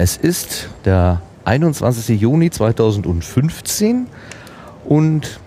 Es 0.00 0.16
ist 0.16 0.68
der 0.84 1.22
21. 1.44 2.20
Juni 2.20 2.50
2015 2.50 4.06
und 4.84 5.40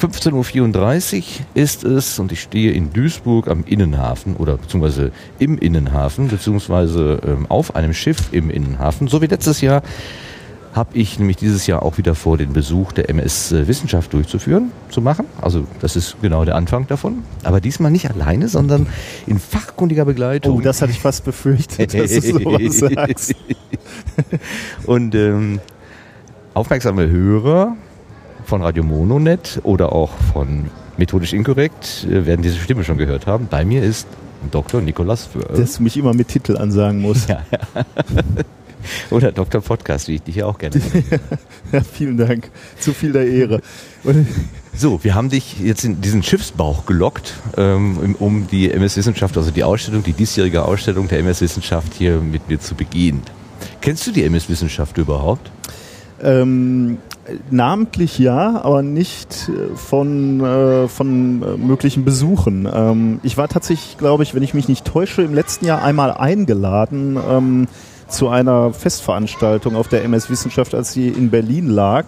15.34 0.00 1.16
Uhr 1.18 1.24
ist 1.54 1.82
es 1.82 2.20
und 2.20 2.30
ich 2.30 2.40
stehe 2.40 2.70
in 2.70 2.92
Duisburg 2.92 3.48
am 3.48 3.64
Innenhafen 3.64 4.36
oder 4.36 4.58
beziehungsweise 4.58 5.10
im 5.40 5.58
Innenhafen, 5.58 6.28
beziehungsweise 6.28 7.20
ähm, 7.26 7.46
auf 7.48 7.74
einem 7.74 7.94
Schiff 7.94 8.28
im 8.30 8.48
Innenhafen, 8.48 9.08
so 9.08 9.20
wie 9.20 9.26
letztes 9.26 9.60
Jahr 9.60 9.82
habe 10.74 10.98
ich 10.98 11.20
nämlich 11.20 11.36
dieses 11.36 11.68
Jahr 11.68 11.82
auch 11.82 11.98
wieder 11.98 12.16
vor, 12.16 12.36
den 12.36 12.52
Besuch 12.52 12.90
der 12.92 13.08
MS 13.08 13.52
Wissenschaft 13.52 14.12
durchzuführen, 14.12 14.72
zu 14.90 15.00
machen. 15.00 15.26
Also 15.40 15.66
das 15.80 15.94
ist 15.94 16.16
genau 16.20 16.44
der 16.44 16.56
Anfang 16.56 16.88
davon. 16.88 17.22
Aber 17.44 17.60
diesmal 17.60 17.92
nicht 17.92 18.10
alleine, 18.10 18.48
sondern 18.48 18.88
in 19.26 19.38
fachkundiger 19.38 20.04
Begleitung. 20.04 20.56
Oh, 20.56 20.60
das 20.60 20.82
hatte 20.82 20.90
ich 20.90 20.98
fast 21.00 21.24
befürchtet, 21.24 21.94
dass 21.94 22.10
du 22.10 22.20
sowas 22.20 22.78
sagst. 22.94 23.36
Und 24.84 25.14
ähm, 25.14 25.60
aufmerksame 26.54 27.08
Hörer 27.08 27.76
von 28.44 28.62
Radio 28.62 28.82
Mononet 28.82 29.60
oder 29.62 29.92
auch 29.92 30.10
von 30.32 30.70
Methodisch 30.96 31.32
Inkorrekt 31.32 32.04
äh, 32.10 32.26
werden 32.26 32.42
diese 32.42 32.56
Stimme 32.56 32.82
schon 32.82 32.98
gehört 32.98 33.28
haben. 33.28 33.46
Bei 33.48 33.64
mir 33.64 33.82
ist 33.82 34.08
Dr. 34.50 34.80
Nikolas 34.80 35.24
Föhr. 35.26 35.44
Dass 35.56 35.76
du 35.76 35.84
mich 35.84 35.96
immer 35.96 36.14
mit 36.14 36.28
Titel 36.28 36.56
ansagen 36.56 37.00
musst. 37.00 37.28
Ja, 37.34 37.40
ja. 37.50 37.84
Oder 39.10 39.32
Dr. 39.32 39.60
Podcast, 39.60 40.08
wie 40.08 40.16
ich 40.16 40.22
dich 40.22 40.36
ja 40.36 40.46
auch 40.46 40.58
gerne 40.58 40.80
ja, 41.72 41.80
vielen 41.80 42.16
Dank. 42.16 42.50
Zu 42.78 42.92
viel 42.92 43.12
der 43.12 43.26
Ehre. 43.26 43.60
So, 44.76 45.04
wir 45.04 45.14
haben 45.14 45.30
dich 45.30 45.60
jetzt 45.60 45.84
in 45.84 46.00
diesen 46.00 46.24
Schiffsbauch 46.24 46.84
gelockt, 46.84 47.34
ähm, 47.56 48.16
um 48.18 48.48
die 48.48 48.72
MS 48.72 48.96
Wissenschaft, 48.96 49.36
also 49.36 49.52
die 49.52 49.62
Ausstellung, 49.62 50.02
die 50.02 50.12
diesjährige 50.12 50.64
Ausstellung 50.64 51.06
der 51.06 51.20
MS 51.20 51.42
Wissenschaft 51.42 51.94
hier 51.94 52.16
mit 52.16 52.48
mir 52.48 52.58
zu 52.58 52.74
begehen. 52.74 53.22
Kennst 53.80 54.04
du 54.04 54.10
die 54.10 54.24
MS 54.24 54.48
Wissenschaft 54.48 54.98
überhaupt? 54.98 55.48
ähm, 56.24 56.98
namentlich 57.50 58.18
ja, 58.18 58.60
aber 58.62 58.82
nicht 58.82 59.48
äh, 59.48 59.76
von, 59.76 60.40
äh, 60.40 60.88
von 60.88 61.42
äh, 61.42 61.56
möglichen 61.56 62.04
Besuchen. 62.04 62.68
Ähm, 62.72 63.20
ich 63.22 63.36
war 63.36 63.48
tatsächlich, 63.48 63.98
glaube 63.98 64.22
ich, 64.22 64.34
wenn 64.34 64.42
ich 64.42 64.54
mich 64.54 64.68
nicht 64.68 64.84
täusche, 64.84 65.22
im 65.22 65.34
letzten 65.34 65.66
Jahr 65.66 65.82
einmal 65.82 66.12
eingeladen 66.12 67.18
ähm, 67.28 67.68
zu 68.08 68.28
einer 68.28 68.72
Festveranstaltung 68.72 69.76
auf 69.76 69.88
der 69.88 70.04
MS 70.04 70.30
Wissenschaft, 70.30 70.74
als 70.74 70.92
sie 70.92 71.08
in 71.08 71.30
Berlin 71.30 71.68
lag. 71.68 72.06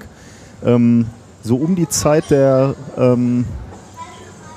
Ähm, 0.65 1.07
so 1.43 1.57
um 1.57 1.77
die 1.77 1.89
Zeit 1.89 2.31
der, 2.31 2.75
ähm, 2.99 3.45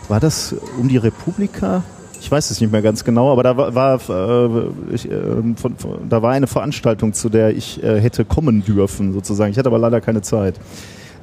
war 0.08 0.20
das 0.20 0.56
um 0.80 0.88
die 0.88 0.98
Republika? 0.98 1.84
Ich 2.22 2.30
weiß 2.30 2.52
es 2.52 2.60
nicht 2.60 2.72
mehr 2.72 2.82
ganz 2.82 3.04
genau, 3.04 3.32
aber 3.32 3.44
da 3.44 3.56
war, 3.56 3.76
war 3.76 4.00
äh, 4.10 4.94
ich, 4.94 5.10
äh, 5.10 5.20
von, 5.56 5.78
von, 5.78 6.10
da 6.10 6.22
war 6.22 6.32
eine 6.32 6.48
Veranstaltung, 6.48 7.14
zu 7.14 7.30
der 7.30 7.56
ich 7.56 7.82
äh, 7.82 8.02
hätte 8.02 8.26
kommen 8.26 8.64
dürfen, 8.64 9.14
sozusagen. 9.14 9.52
Ich 9.52 9.58
hatte 9.58 9.70
aber 9.70 9.80
leider 9.80 10.02
keine 10.02 10.22
Zeit. 10.22 10.56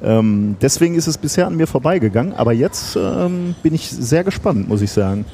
Ähm, 0.03 0.55
deswegen 0.61 0.95
ist 0.95 1.07
es 1.07 1.17
bisher 1.17 1.47
an 1.47 1.55
mir 1.55 1.67
vorbeigegangen, 1.67 2.33
aber 2.33 2.53
jetzt 2.53 2.95
ähm, 2.95 3.55
bin 3.61 3.73
ich 3.73 3.89
sehr 3.89 4.23
gespannt, 4.23 4.67
muss 4.67 4.81
ich 4.81 4.91
sagen. 4.91 5.25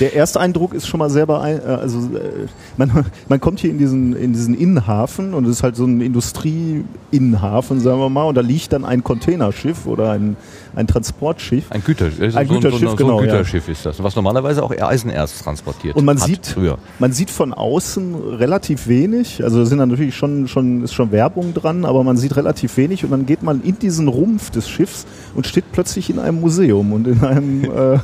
Der 0.00 0.12
erste 0.12 0.40
Eindruck 0.40 0.74
ist 0.74 0.86
schon 0.86 0.98
mal 0.98 1.10
sehr 1.10 1.26
beeindruckend. 1.26 1.80
Also 1.80 1.98
äh, 1.98 2.46
man, 2.76 3.06
man 3.28 3.40
kommt 3.40 3.60
hier 3.60 3.70
in 3.70 3.78
diesen, 3.78 4.16
in 4.16 4.32
diesen 4.32 4.54
Innenhafen 4.54 5.34
und 5.34 5.44
es 5.44 5.50
ist 5.52 5.62
halt 5.62 5.76
so 5.76 5.84
ein 5.84 6.00
Industrie-Innenhafen, 6.00 7.80
sagen 7.80 8.00
wir 8.00 8.08
mal, 8.08 8.24
und 8.24 8.34
da 8.34 8.40
liegt 8.40 8.72
dann 8.72 8.84
ein 8.84 9.04
Containerschiff 9.04 9.86
oder 9.86 10.10
ein, 10.10 10.36
ein 10.76 10.86
Transportschiff. 10.86 11.70
Ein, 11.70 11.82
Güter, 11.84 12.06
äh, 12.06 12.32
Ein 12.34 12.48
so, 12.48 12.54
Güterschiff, 12.54 12.80
so, 12.80 12.88
so, 12.88 12.96
genau, 12.96 13.18
ein 13.18 13.26
ja. 13.26 13.32
Güterschiff 13.32 13.68
ist 13.68 13.86
das, 13.86 14.02
was 14.02 14.16
normalerweise 14.16 14.62
auch 14.62 14.70
Eisenerz 14.70 15.42
transportiert 15.42 15.96
Und 15.96 16.04
man 16.04 16.18
sieht, 16.18 16.46
früher. 16.46 16.78
man 16.98 17.12
sieht 17.12 17.30
von 17.30 17.52
außen 17.52 18.14
relativ 18.14 18.88
wenig. 18.88 19.42
Also 19.42 19.60
da 19.60 19.66
sind 19.66 19.78
da 19.78 19.86
natürlich 19.86 20.16
schon, 20.16 20.48
schon, 20.48 20.82
ist 20.82 20.94
schon 20.94 21.12
Werbung 21.12 21.54
dran, 21.54 21.84
aber 21.84 22.04
man 22.04 22.16
sieht 22.16 22.36
relativ 22.36 22.76
wenig 22.76 23.04
und 23.04 23.10
dann 23.10 23.26
geht 23.26 23.42
man 23.42 23.62
in 23.62 23.78
diesen 23.78 24.08
Rumpf 24.08 24.50
des 24.50 24.68
Schiffs 24.68 25.06
und 25.34 25.46
steht 25.46 25.70
plötzlich 25.72 26.10
in 26.10 26.18
einem 26.18 26.40
Museum 26.40 26.92
und 26.92 27.06
in 27.06 27.22
einem 27.24 27.64
äh, 27.64 27.98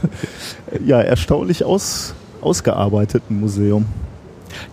ja, 0.85 1.01
erstaunlich 1.01 1.65
aus, 1.65 2.15
ausgearbeiteten 2.41 3.41
Museum. 3.41 3.87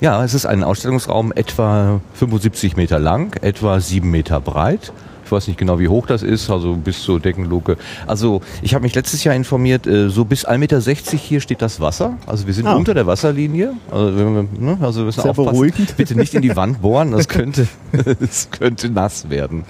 Ja, 0.01 0.23
es 0.23 0.33
ist 0.33 0.45
ein 0.45 0.63
Ausstellungsraum 0.63 1.31
etwa 1.31 2.01
75 2.13 2.77
Meter 2.77 2.99
lang, 2.99 3.35
etwa 3.41 3.79
7 3.79 4.09
Meter 4.09 4.39
breit. 4.39 4.91
Ich 5.27 5.31
weiß 5.33 5.45
nicht 5.49 5.59
genau, 5.59 5.77
wie 5.77 5.89
hoch 5.89 6.05
das 6.07 6.23
ist, 6.23 6.49
also 6.49 6.75
bis 6.75 7.01
zur 7.03 7.19
Deckenluke. 7.19 7.75
Also 8.07 8.39
ich 8.61 8.73
habe 8.73 8.83
mich 8.83 8.95
letztes 8.95 9.25
Jahr 9.25 9.35
informiert, 9.35 9.85
äh, 9.85 10.07
so 10.09 10.23
bis 10.23 10.47
1,60 10.47 10.57
Meter 10.57 10.79
hier 11.17 11.41
steht 11.41 11.61
das 11.61 11.81
Wasser. 11.81 12.17
Also 12.25 12.47
wir 12.47 12.53
sind 12.53 12.65
Ah. 12.65 12.75
unter 12.75 12.93
der 12.93 13.05
Wasserlinie. 13.07 13.73
Also, 13.91 14.15
wenn 14.17 14.33
wir, 14.35 14.47
ne, 14.57 14.77
also 14.79 15.01
wir 15.01 15.05
müssen 15.07 15.21
Sehr 15.21 15.31
aufpassen. 15.31 15.51
beruhigend. 15.51 15.97
Bitte 15.97 16.15
nicht 16.15 16.33
in 16.33 16.41
die 16.41 16.55
Wand 16.55 16.81
bohren, 16.81 17.11
das 17.11 17.27
könnte, 17.27 17.67
das 18.21 18.49
könnte 18.51 18.89
nass 18.89 19.29
werden. 19.29 19.65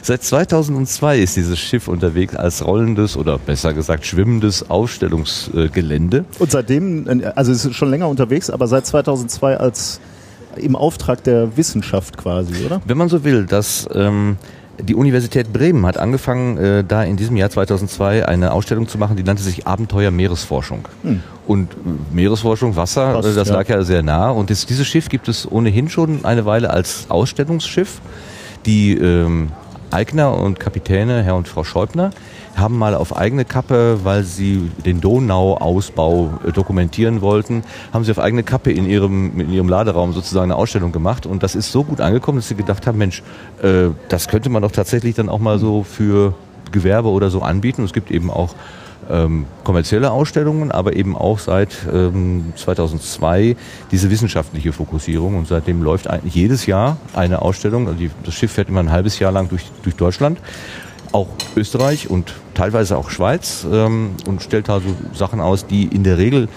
Seit 0.00 0.22
2002 0.24 1.18
ist 1.18 1.36
dieses 1.36 1.58
Schiff 1.58 1.86
unterwegs 1.88 2.34
als 2.34 2.64
rollendes 2.64 3.14
oder 3.18 3.36
besser 3.36 3.74
gesagt 3.74 4.06
schwimmendes 4.06 4.70
Ausstellungsgelände. 4.70 6.24
Und 6.38 6.50
seitdem, 6.50 7.22
also 7.34 7.52
es 7.52 7.66
ist 7.66 7.74
schon 7.74 7.90
länger 7.90 8.08
unterwegs, 8.08 8.48
aber 8.48 8.66
seit 8.68 8.86
2002 8.86 9.58
als 9.58 10.00
im 10.56 10.74
Auftrag 10.74 11.22
der 11.24 11.56
Wissenschaft 11.58 12.16
quasi, 12.16 12.64
oder? 12.64 12.80
Wenn 12.86 12.96
man 12.96 13.10
so 13.10 13.22
will, 13.22 13.44
dass 13.44 13.86
ähm, 13.94 14.38
die 14.80 14.94
Universität 14.94 15.52
Bremen 15.52 15.84
hat 15.86 15.98
angefangen, 15.98 16.56
äh, 16.56 16.84
da 16.84 17.02
in 17.02 17.16
diesem 17.16 17.36
Jahr 17.36 17.50
2002 17.50 18.26
eine 18.26 18.52
Ausstellung 18.52 18.88
zu 18.88 18.98
machen, 18.98 19.16
die 19.16 19.22
nannte 19.22 19.42
sich 19.42 19.66
Abenteuer 19.66 20.10
Meeresforschung. 20.10 20.86
Und 21.46 21.72
äh, 21.72 21.76
Meeresforschung, 22.14 22.76
Wasser, 22.76 23.14
Passt, 23.14 23.28
äh, 23.28 23.34
das 23.34 23.48
ja. 23.48 23.54
lag 23.54 23.68
ja 23.68 23.82
sehr 23.82 24.02
nah. 24.02 24.30
Und 24.30 24.50
das, 24.50 24.66
dieses 24.66 24.86
Schiff 24.86 25.08
gibt 25.08 25.28
es 25.28 25.50
ohnehin 25.50 25.88
schon 25.88 26.24
eine 26.24 26.44
Weile 26.44 26.70
als 26.70 27.06
Ausstellungsschiff. 27.08 28.00
Die 28.66 28.96
ähm, 28.96 29.50
Eigner 29.90 30.34
und 30.34 30.60
Kapitäne, 30.60 31.22
Herr 31.22 31.36
und 31.36 31.48
Frau 31.48 31.64
Schäubner, 31.64 32.10
haben 32.58 32.76
mal 32.76 32.94
auf 32.94 33.16
eigene 33.16 33.44
Kappe, 33.44 34.00
weil 34.04 34.24
sie 34.24 34.70
den 34.84 35.00
Donauausbau 35.00 36.40
äh, 36.46 36.52
dokumentieren 36.52 37.20
wollten, 37.20 37.62
haben 37.92 38.04
sie 38.04 38.10
auf 38.10 38.18
eigene 38.18 38.42
Kappe 38.42 38.72
in 38.72 38.86
ihrem, 38.86 39.40
in 39.40 39.52
ihrem 39.52 39.68
Laderaum 39.68 40.12
sozusagen 40.12 40.50
eine 40.50 40.56
Ausstellung 40.56 40.92
gemacht. 40.92 41.26
Und 41.26 41.42
das 41.42 41.54
ist 41.54 41.72
so 41.72 41.84
gut 41.84 42.00
angekommen, 42.00 42.38
dass 42.38 42.48
sie 42.48 42.54
gedacht 42.54 42.86
haben, 42.86 42.98
Mensch, 42.98 43.22
äh, 43.62 43.88
das 44.08 44.28
könnte 44.28 44.50
man 44.50 44.62
doch 44.62 44.72
tatsächlich 44.72 45.14
dann 45.14 45.28
auch 45.28 45.38
mal 45.38 45.58
so 45.58 45.82
für 45.82 46.34
Gewerbe 46.72 47.08
oder 47.08 47.30
so 47.30 47.42
anbieten. 47.42 47.84
Es 47.84 47.92
gibt 47.92 48.10
eben 48.10 48.30
auch 48.30 48.54
ähm, 49.10 49.46
kommerzielle 49.64 50.10
Ausstellungen, 50.10 50.70
aber 50.70 50.94
eben 50.94 51.16
auch 51.16 51.38
seit 51.38 51.76
ähm, 51.92 52.52
2002 52.56 53.56
diese 53.90 54.10
wissenschaftliche 54.10 54.72
Fokussierung. 54.72 55.36
Und 55.36 55.48
seitdem 55.48 55.82
läuft 55.82 56.08
eigentlich 56.08 56.34
jedes 56.34 56.66
Jahr 56.66 56.98
eine 57.14 57.42
Ausstellung. 57.42 57.86
Also 57.86 57.98
die, 57.98 58.10
das 58.24 58.34
Schiff 58.34 58.52
fährt 58.52 58.68
immer 58.68 58.80
ein 58.80 58.92
halbes 58.92 59.18
Jahr 59.18 59.32
lang 59.32 59.48
durch, 59.48 59.64
durch 59.82 59.96
Deutschland, 59.96 60.38
auch 61.12 61.28
Österreich 61.56 62.10
und 62.10 62.34
teilweise 62.54 62.96
auch 62.96 63.10
Schweiz 63.10 63.66
ähm, 63.70 64.10
und 64.26 64.42
stellt 64.42 64.68
da 64.68 64.80
so 64.80 64.94
Sachen 65.14 65.40
aus, 65.40 65.66
die 65.66 65.84
in 65.84 66.04
der 66.04 66.18
Regel 66.18 66.48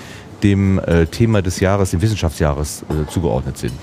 dem 0.44 0.80
äh, 0.80 1.06
Thema 1.06 1.42
des 1.42 1.60
Jahres, 1.60 1.92
dem 1.92 2.02
Wissenschaftsjahres 2.02 2.84
äh, 2.90 3.10
zugeordnet 3.10 3.58
sind. 3.58 3.74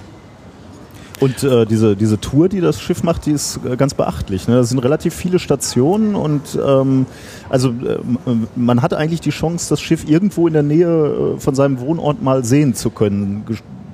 Und 1.21 1.43
äh, 1.43 1.67
diese, 1.67 1.97
diese 1.97 2.21
Tour, 2.21 2.49
die 2.49 2.61
das 2.61 2.81
Schiff 2.81 3.03
macht, 3.03 3.27
die 3.27 3.33
ist 3.33 3.59
äh, 3.65 3.77
ganz 3.77 3.95
beachtlich. 3.95 4.47
Ne? 4.47 4.57
Das 4.57 4.69
sind 4.69 4.79
relativ 4.79 5.15
viele 5.15 5.39
Stationen 5.39 6.15
und 6.15 6.59
ähm, 6.65 7.07
also 7.49 7.71
äh, 7.71 7.99
man 8.55 8.83
hat 8.83 8.95
eigentlich 8.95 9.21
die 9.21 9.31
Chance, 9.31 9.69
das 9.69 9.81
Schiff 9.81 10.09
irgendwo 10.09 10.47
in 10.47 10.53
der 10.53 10.63
Nähe 10.63 11.35
äh, 11.37 11.41
von 11.41 11.55
seinem 11.55 11.81
Wohnort 11.81 12.23
mal 12.23 12.45
sehen 12.45 12.75
zu 12.75 12.91
können. 12.91 13.45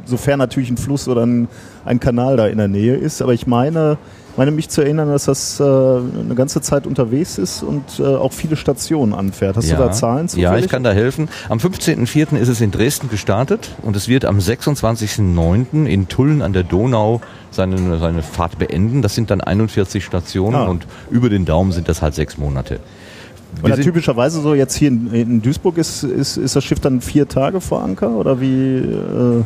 Sofern 0.04 0.38
natürlich 0.38 0.70
ein 0.70 0.76
Fluss 0.76 1.08
oder 1.08 1.24
ein, 1.24 1.48
ein 1.86 1.98
Kanal 1.98 2.36
da 2.36 2.46
in 2.46 2.58
der 2.58 2.68
Nähe 2.68 2.94
ist. 2.94 3.22
Aber 3.22 3.32
ich 3.32 3.46
meine, 3.46 3.96
meine 4.36 4.50
mich 4.50 4.68
zu 4.68 4.80
erinnern, 4.82 5.08
dass 5.08 5.24
das 5.26 5.60
äh, 5.60 5.62
eine 5.64 6.34
ganze 6.34 6.60
Zeit 6.60 6.86
unterwegs 6.86 7.38
ist 7.38 7.62
und 7.62 7.84
äh, 7.98 8.02
auch 8.04 8.32
viele 8.32 8.56
Stationen 8.56 9.12
anfährt. 9.14 9.56
Hast 9.56 9.70
du 9.70 9.76
da 9.76 9.92
Zahlen 9.92 10.28
zufällig? 10.28 10.50
Ja, 10.50 10.58
ich 10.58 10.68
kann 10.68 10.82
da 10.82 10.92
helfen. 10.92 11.28
Am 11.48 11.58
15.04. 11.58 12.36
ist 12.36 12.48
es 12.48 12.60
in 12.60 12.70
Dresden 12.70 13.08
gestartet 13.10 13.70
und 13.82 13.94
es 13.96 14.08
wird 14.08 14.24
am 14.24 14.38
26.09. 14.38 15.86
in 15.86 16.08
Tulln 16.08 16.42
an 16.42 16.52
der 16.52 16.62
Donau 16.64 17.20
seine, 17.50 17.98
seine 17.98 18.22
Fahrt 18.22 18.58
beenden. 18.58 19.02
Das 19.02 19.14
sind 19.14 19.30
dann 19.30 19.40
41 19.40 20.04
Stationen 20.04 20.56
Ah. 20.56 20.64
und 20.64 20.86
über 21.10 21.28
den 21.28 21.44
Daumen 21.44 21.72
sind 21.72 21.88
das 21.88 22.02
halt 22.02 22.14
sechs 22.14 22.36
Monate. 22.38 22.80
Sind- 23.62 23.82
typischerweise 23.82 24.40
so 24.40 24.54
jetzt 24.54 24.74
hier 24.74 24.88
in, 24.88 25.12
in 25.14 25.42
Duisburg 25.42 25.78
ist, 25.78 26.02
ist, 26.02 26.36
ist 26.36 26.56
das 26.56 26.64
Schiff 26.64 26.80
dann 26.80 27.00
vier 27.00 27.28
Tage 27.28 27.60
vor 27.60 27.82
Anker 27.84 28.10
oder 28.10 28.40
wie 28.40 28.78
äh, 28.78 29.42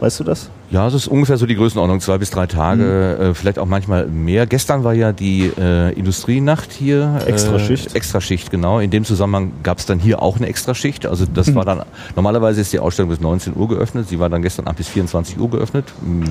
weißt 0.00 0.20
du 0.20 0.24
das? 0.24 0.50
Ja, 0.70 0.86
es 0.86 0.92
ist 0.94 1.08
ungefähr 1.08 1.36
so 1.38 1.46
die 1.46 1.54
Größenordnung, 1.54 2.00
zwei 2.00 2.18
bis 2.18 2.30
drei 2.30 2.46
Tage, 2.46 3.16
Mhm. 3.18 3.24
äh, 3.30 3.34
vielleicht 3.34 3.58
auch 3.58 3.66
manchmal 3.66 4.06
mehr. 4.06 4.46
Gestern 4.46 4.84
war 4.84 4.92
ja 4.92 5.12
die 5.12 5.50
äh, 5.58 5.92
Industrienacht 5.94 6.72
hier. 6.72 7.20
Extraschicht. 7.26 7.94
Äh, 7.94 7.96
Extraschicht, 7.96 8.50
genau. 8.50 8.78
In 8.80 8.90
dem 8.90 9.04
Zusammenhang 9.04 9.52
gab 9.62 9.78
es 9.78 9.86
dann 9.86 9.98
hier 9.98 10.20
auch 10.22 10.36
eine 10.36 10.46
Extraschicht. 10.46 11.06
Also 11.06 11.24
Mhm. 11.24 11.34
das 11.34 11.54
war 11.54 11.64
dann, 11.66 11.82
normalerweise 12.16 12.60
ist 12.60 12.72
die 12.72 12.78
Ausstellung 12.80 13.10
bis 13.10 13.20
19 13.20 13.56
Uhr 13.56 13.68
geöffnet. 13.68 14.08
Sie 14.08 14.18
war 14.18 14.28
dann 14.28 14.42
gestern 14.42 14.66
Abend 14.66 14.78
bis 14.78 14.88
24 14.88 15.38
Uhr 15.38 15.48
geöffnet. 15.50 15.86
Mm, 16.02 16.24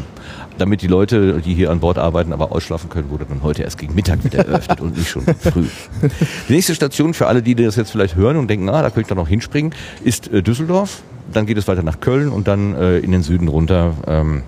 Damit 0.60 0.81
die 0.81 0.88
Leute, 0.88 1.40
die 1.46 1.54
hier 1.54 1.69
an 1.72 1.80
Bord 1.80 1.98
arbeiten, 2.00 2.34
aber 2.34 2.52
ausschlafen 2.52 2.90
können, 2.90 3.10
wurde 3.12 3.25
dann 3.30 3.44
heute 3.44 3.64
erst 3.64 3.78
gegen 3.78 3.94
Mittag 3.96 4.24
wieder 4.24 4.40
eröffnet 4.48 4.81
und 4.81 4.98
nicht 4.98 5.08
schon 5.10 5.24
früh. 5.24 5.66
Die 6.50 6.54
nächste 6.54 6.74
Station 6.74 7.14
für 7.14 7.28
alle, 7.28 7.42
die 7.44 7.54
das 7.54 7.75
jetzt 7.75 7.92
vielleicht 7.92 8.16
hören 8.16 8.38
und 8.38 8.48
denken, 8.50 8.68
ah, 8.69 8.81
da 8.81 8.90
könnte 8.90 9.02
ich 9.02 9.08
doch 9.08 9.16
noch 9.16 9.28
hinspringen, 9.28 9.74
ist 10.04 10.31
äh, 10.31 10.42
Düsseldorf. 10.42 11.02
Dann 11.32 11.46
geht 11.46 11.58
es 11.58 11.68
weiter 11.68 11.84
nach 11.84 12.00
Köln 12.00 12.30
und 12.30 12.48
dann 12.48 12.76
äh, 12.76 13.00
in 13.00 13.12
den 13.12 13.24
Süden 13.24 13.48
runter. 13.48 13.94
Ähm, 14.08 14.44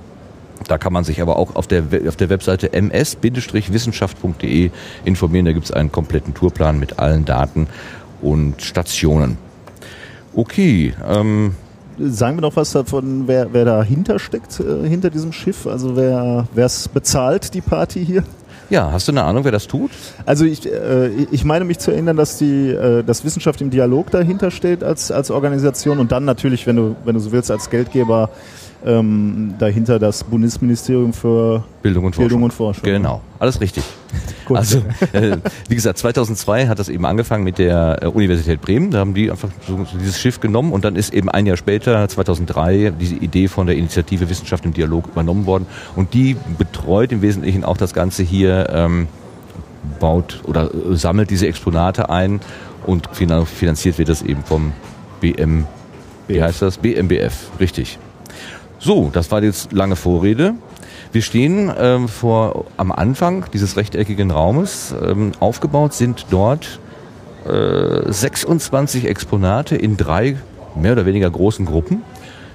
Da 0.67 0.77
kann 0.77 0.93
man 0.93 1.03
sich 1.03 1.21
aber 1.21 1.37
auch 1.37 1.55
auf 1.55 1.67
der, 1.67 1.83
auf 2.07 2.15
der 2.15 2.29
Webseite 2.29 2.73
ms-wissenschaft.de 2.73 4.71
informieren. 5.05 5.45
Da 5.45 5.53
gibt 5.53 5.65
es 5.65 5.71
einen 5.71 5.91
kompletten 5.91 6.33
Tourplan 6.33 6.79
mit 6.79 6.99
allen 6.99 7.25
Daten 7.25 7.67
und 8.21 8.61
Stationen. 8.61 9.37
Okay, 10.35 10.93
ähm, 11.07 11.55
Sagen 12.01 12.37
wir 12.37 12.41
noch 12.41 12.55
was 12.55 12.71
davon, 12.71 13.27
wer, 13.27 13.51
wer 13.51 13.65
dahinter 13.65 14.19
steckt, 14.19 14.57
äh, 14.61 14.87
hinter 14.87 15.09
diesem 15.09 15.33
Schiff? 15.33 15.67
Also 15.67 15.97
wer 15.97 16.47
es 16.55 16.87
bezahlt, 16.87 17.53
die 17.53 17.59
Party 17.61 18.05
hier? 18.05 18.23
Ja, 18.69 18.91
hast 18.91 19.07
du 19.07 19.11
eine 19.11 19.23
Ahnung, 19.23 19.45
wer 19.45 19.51
das 19.51 19.65
tut? 19.65 19.89
Also 20.27 20.45
ich, 20.45 20.65
äh, 20.71 21.07
ich 21.31 21.43
meine 21.43 21.65
mich 21.65 21.79
zu 21.79 21.89
erinnern, 21.89 22.17
dass 22.17 22.37
die 22.37 22.69
äh, 22.69 23.03
dass 23.03 23.25
Wissenschaft 23.25 23.61
im 23.61 23.71
Dialog 23.71 24.11
dahinter 24.11 24.51
steht 24.51 24.83
als, 24.83 25.11
als 25.11 25.31
Organisation 25.31 25.97
und 25.97 26.11
dann 26.11 26.23
natürlich, 26.23 26.67
wenn 26.67 26.75
du, 26.75 26.95
wenn 27.03 27.15
du 27.15 27.19
so 27.19 27.31
willst, 27.31 27.49
als 27.49 27.71
Geldgeber 27.71 28.29
ähm, 28.85 29.55
dahinter 29.59 29.99
das 29.99 30.23
Bundesministerium 30.23 31.13
für 31.13 31.63
Bildung 31.81 32.05
und, 32.05 32.15
Bildung 32.15 32.39
Forschung. 32.39 32.43
und 32.43 32.53
Forschung. 32.53 32.83
Genau, 32.83 33.21
alles 33.39 33.59
richtig. 33.59 33.83
Gut. 34.45 34.57
Also, 34.57 34.79
äh, 35.13 35.37
wie 35.67 35.75
gesagt, 35.75 35.97
2002 35.99 36.67
hat 36.67 36.79
das 36.79 36.89
eben 36.89 37.05
angefangen 37.05 37.43
mit 37.43 37.57
der 37.57 37.99
äh, 38.01 38.07
Universität 38.07 38.61
Bremen. 38.61 38.89
Da 38.91 38.99
haben 38.99 39.13
die 39.13 39.29
einfach 39.29 39.49
so, 39.67 39.77
so 39.85 39.97
dieses 39.97 40.19
Schiff 40.19 40.39
genommen 40.39 40.71
und 40.71 40.85
dann 40.85 40.95
ist 40.95 41.13
eben 41.13 41.29
ein 41.29 41.45
Jahr 41.45 41.57
später, 41.57 42.07
2003, 42.07 42.93
diese 42.99 43.15
Idee 43.15 43.47
von 43.47 43.67
der 43.67 43.75
Initiative 43.75 44.29
Wissenschaft 44.29 44.65
im 44.65 44.73
Dialog 44.73 45.07
übernommen 45.07 45.45
worden. 45.45 45.65
Und 45.95 46.13
die 46.13 46.35
betreut 46.57 47.11
im 47.11 47.21
Wesentlichen 47.21 47.63
auch 47.63 47.77
das 47.77 47.93
Ganze 47.93 48.23
hier, 48.23 48.69
ähm, 48.71 49.07
baut 49.99 50.41
oder 50.45 50.69
äh, 50.73 50.95
sammelt 50.95 51.29
diese 51.29 51.47
Exponate 51.47 52.09
ein 52.09 52.39
und 52.85 53.07
finan- 53.13 53.45
finanziert 53.45 53.97
wird 53.97 54.09
das 54.09 54.21
eben 54.21 54.43
vom 54.43 54.71
BM, 55.21 55.65
wie 56.27 56.41
heißt 56.41 56.61
das? 56.61 56.77
BMBF, 56.77 57.49
richtig. 57.59 57.97
So, 58.81 59.09
das 59.11 59.29
war 59.29 59.43
jetzt 59.43 59.73
lange 59.73 59.97
Vorrede. 59.97 60.55
Wir 61.11 61.21
stehen 61.21 61.69
ähm, 61.77 62.07
vor 62.07 62.65
am 62.77 62.93
Anfang 62.93 63.45
dieses 63.51 63.75
rechteckigen 63.75 64.31
Raumes. 64.31 64.95
Ähm, 65.03 65.33
aufgebaut 65.41 65.93
sind 65.93 66.27
dort 66.29 66.79
äh, 67.45 68.09
26 68.09 69.05
Exponate 69.05 69.75
in 69.75 69.97
drei 69.97 70.37
mehr 70.75 70.93
oder 70.93 71.05
weniger 71.05 71.29
großen 71.29 71.65
Gruppen. 71.65 72.03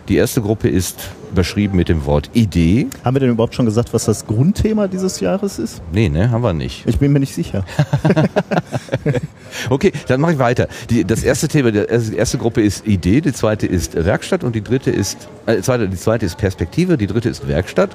Die 0.09 0.17
erste 0.17 0.41
Gruppe 0.41 0.69
ist 0.69 1.11
überschrieben 1.34 1.76
mit 1.76 1.88
dem 1.88 2.06
Wort 2.06 2.31
Idee. 2.32 2.86
Haben 3.04 3.16
wir 3.16 3.20
denn 3.20 3.31
überhaupt 3.31 3.54
schon 3.54 3.66
gesagt, 3.66 3.92
was 3.92 4.04
das 4.04 4.26
Grundthema 4.26 4.86
dieses 4.88 5.20
Jahres 5.20 5.58
ist? 5.58 5.82
Nee, 5.92 6.08
ne, 6.08 6.31
haben 6.31 6.42
wir 6.42 6.52
nicht. 6.52 6.86
Ich 6.86 6.98
bin 6.98 7.12
mir 7.12 7.20
nicht 7.20 7.34
sicher. 7.34 7.64
Okay, 9.70 9.92
dann 10.08 10.20
mache 10.20 10.32
ich 10.32 10.38
weiter. 10.38 10.66
Die, 10.90 11.04
das 11.04 11.22
erste 11.22 11.46
Thema, 11.46 11.70
die 11.70 11.78
erste 11.78 12.10
die 12.10 12.16
erste 12.16 12.38
Gruppe 12.38 12.60
ist 12.60 12.86
Idee, 12.86 13.20
die 13.20 13.32
zweite 13.32 13.66
ist 13.66 13.94
Werkstatt 13.94 14.42
und 14.42 14.54
die 14.54 14.62
dritte 14.62 14.90
ist, 14.90 15.28
äh, 15.46 15.60
zweite, 15.60 15.88
die 15.88 15.96
zweite 15.96 16.26
ist 16.26 16.36
Perspektive, 16.38 16.98
die 16.98 17.06
dritte 17.06 17.28
ist 17.28 17.46
Werkstatt. 17.46 17.90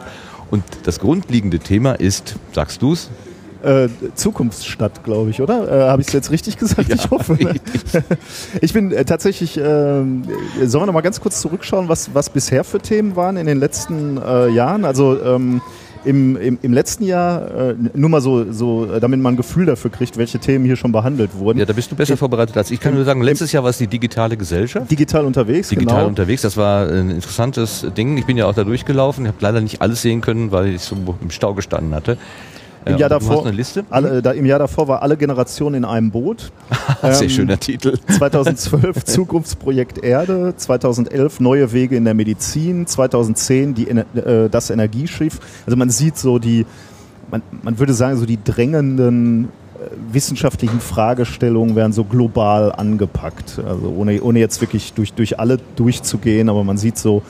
Und 0.52 0.64
das 0.84 1.00
grundlegende 1.00 1.60
Thema 1.60 1.94
ist, 1.94 2.36
sagst 2.54 2.82
du's? 2.82 3.10
Äh, 3.62 3.90
Zukunftsstadt, 4.16 5.04
glaube 5.04 5.32
ich, 5.32 5.42
oder? 5.42 5.88
Äh, 5.88 5.90
Habe 5.90 6.02
ich 6.02 6.08
es 6.08 6.14
jetzt 6.14 6.32
richtig 6.32 6.58
gesagt? 6.58 6.90
Ja, 6.90 6.96
ich 6.96 7.10
hoffe. 7.10 7.38
Ich 8.62 8.74
bin 8.74 8.92
äh, 8.92 9.06
tatsächlich, 9.06 9.58
ähm, 9.58 10.24
sollen 10.64 10.84
wir 10.84 10.86
noch 10.88 10.94
mal 10.94 11.02
ganz 11.02 11.20
kurz 11.20 11.42
zurückschauen, 11.42 11.90
was, 11.90 12.14
was 12.14 12.30
bisher 12.30 12.64
für 12.64 12.80
Themen 12.80 13.16
waren 13.16 13.38
in 13.38 13.48
den 13.48 13.60
letzten 13.60 14.18
äh, 14.18 14.50
Jahren? 14.50 14.86
Also 14.86 15.22
ähm, 15.22 15.62
im, 16.06 16.38
im, 16.38 16.58
im 16.62 16.74
letzten 16.74 17.04
Jahr, 17.04 17.72
äh, 17.72 17.76
nur 17.94 18.10
mal 18.10 18.22
so, 18.22 18.52
so, 18.52 18.86
äh, 18.86 19.00
damit 19.00 19.20
man 19.20 19.34
ein 19.34 19.38
Gefühl 19.38 19.66
dafür 19.66 19.92
kriegt, 19.92 20.18
welche 20.18 20.40
Themen 20.40 20.66
hier 20.66 20.76
schon 20.76 20.92
behandelt 20.92 21.36
wurden. 21.36 21.60
Ja, 21.60 21.66
da 21.66 21.74
bist 21.74 21.92
du 21.92 21.96
besser 21.96 22.16
vorbereitet 22.16 22.56
als 22.56 22.72
ich. 22.72 22.76
Ich 22.76 22.80
kann 22.80 22.96
nur 22.96 23.04
sagen, 23.04 23.22
letztes 23.22 23.52
Jahr 23.52 23.64
war 23.64 23.70
es 23.70 23.78
die 23.78 23.88
digitale 23.88 24.38
Gesellschaft. 24.38 24.90
Digital 24.90 25.26
unterwegs, 25.26 25.70
Digital 25.70 25.98
genau. 25.98 26.08
unterwegs, 26.08 26.42
das 26.42 26.56
war 26.56 26.88
ein 26.88 27.10
interessantes 27.10 27.86
Ding. 27.98 28.18
Ich 28.18 28.26
bin 28.26 28.38
ja 28.38 28.46
auch 28.46 28.54
da 28.54 28.64
durchgelaufen, 28.64 29.26
ich 29.26 29.30
habe 29.30 29.40
leider 29.42 29.62
nicht 29.62 29.82
alles 29.82 30.02
sehen 30.02 30.22
können, 30.22 30.52
weil 30.52 30.76
ich 30.76 30.82
so 30.82 30.96
im 31.22 31.32
Stau 31.32 31.54
gestanden 31.54 31.94
hatte. 31.94 32.18
Im 32.86 32.96
Äh, 32.96 33.00
Jahr 33.00 33.10
davor, 33.10 33.46
eine 33.46 33.56
Liste? 33.56 33.84
Alle, 33.90 34.22
da, 34.22 34.32
Im 34.32 34.46
Jahr 34.46 34.60
davor 34.60 34.88
war 34.88 35.02
alle 35.02 35.18
Generationen 35.18 35.76
in 35.76 35.86
einem 35.86 36.12
Boot. 36.12 36.52
Sehr 37.02 37.24
Ähm, 37.24 37.30
schöner 37.30 37.60
Titel. 37.60 37.98
2012 38.18 39.04
Zukunftsprojekt 39.06 40.04
Erde, 40.04 40.54
2011 40.56 41.40
Neue 41.40 41.72
Wege 41.74 41.96
in 41.96 42.06
der 42.06 42.14
Medizin, 42.14 42.88
2010 42.88 43.74
die, 43.76 43.90
äh, 43.90 44.50
das 44.50 44.70
Energieschiff. 44.70 45.40
Also 45.66 45.78
man 45.78 45.90
sieht 45.90 46.18
so 46.18 46.40
die, 46.40 46.66
man, 47.32 47.42
man 47.62 47.80
würde 47.80 47.94
sagen, 47.94 48.18
so 48.18 48.26
die 48.26 48.40
drängenden 48.44 49.46
äh, 49.46 49.50
wissenschaftlichen 50.12 50.80
Fragestellungen 50.80 51.76
werden 51.76 51.94
so 51.94 52.04
global 52.04 52.72
angepackt. 52.72 53.60
Also 53.68 53.94
ohne, 53.96 54.22
ohne 54.22 54.40
jetzt 54.40 54.62
wirklich 54.62 54.94
durch, 54.94 55.14
durch 55.14 55.40
alle 55.40 55.58
durchzugehen, 55.76 56.50
aber 56.50 56.64
man 56.64 56.78
sieht 56.78 56.98
so, 56.98 57.22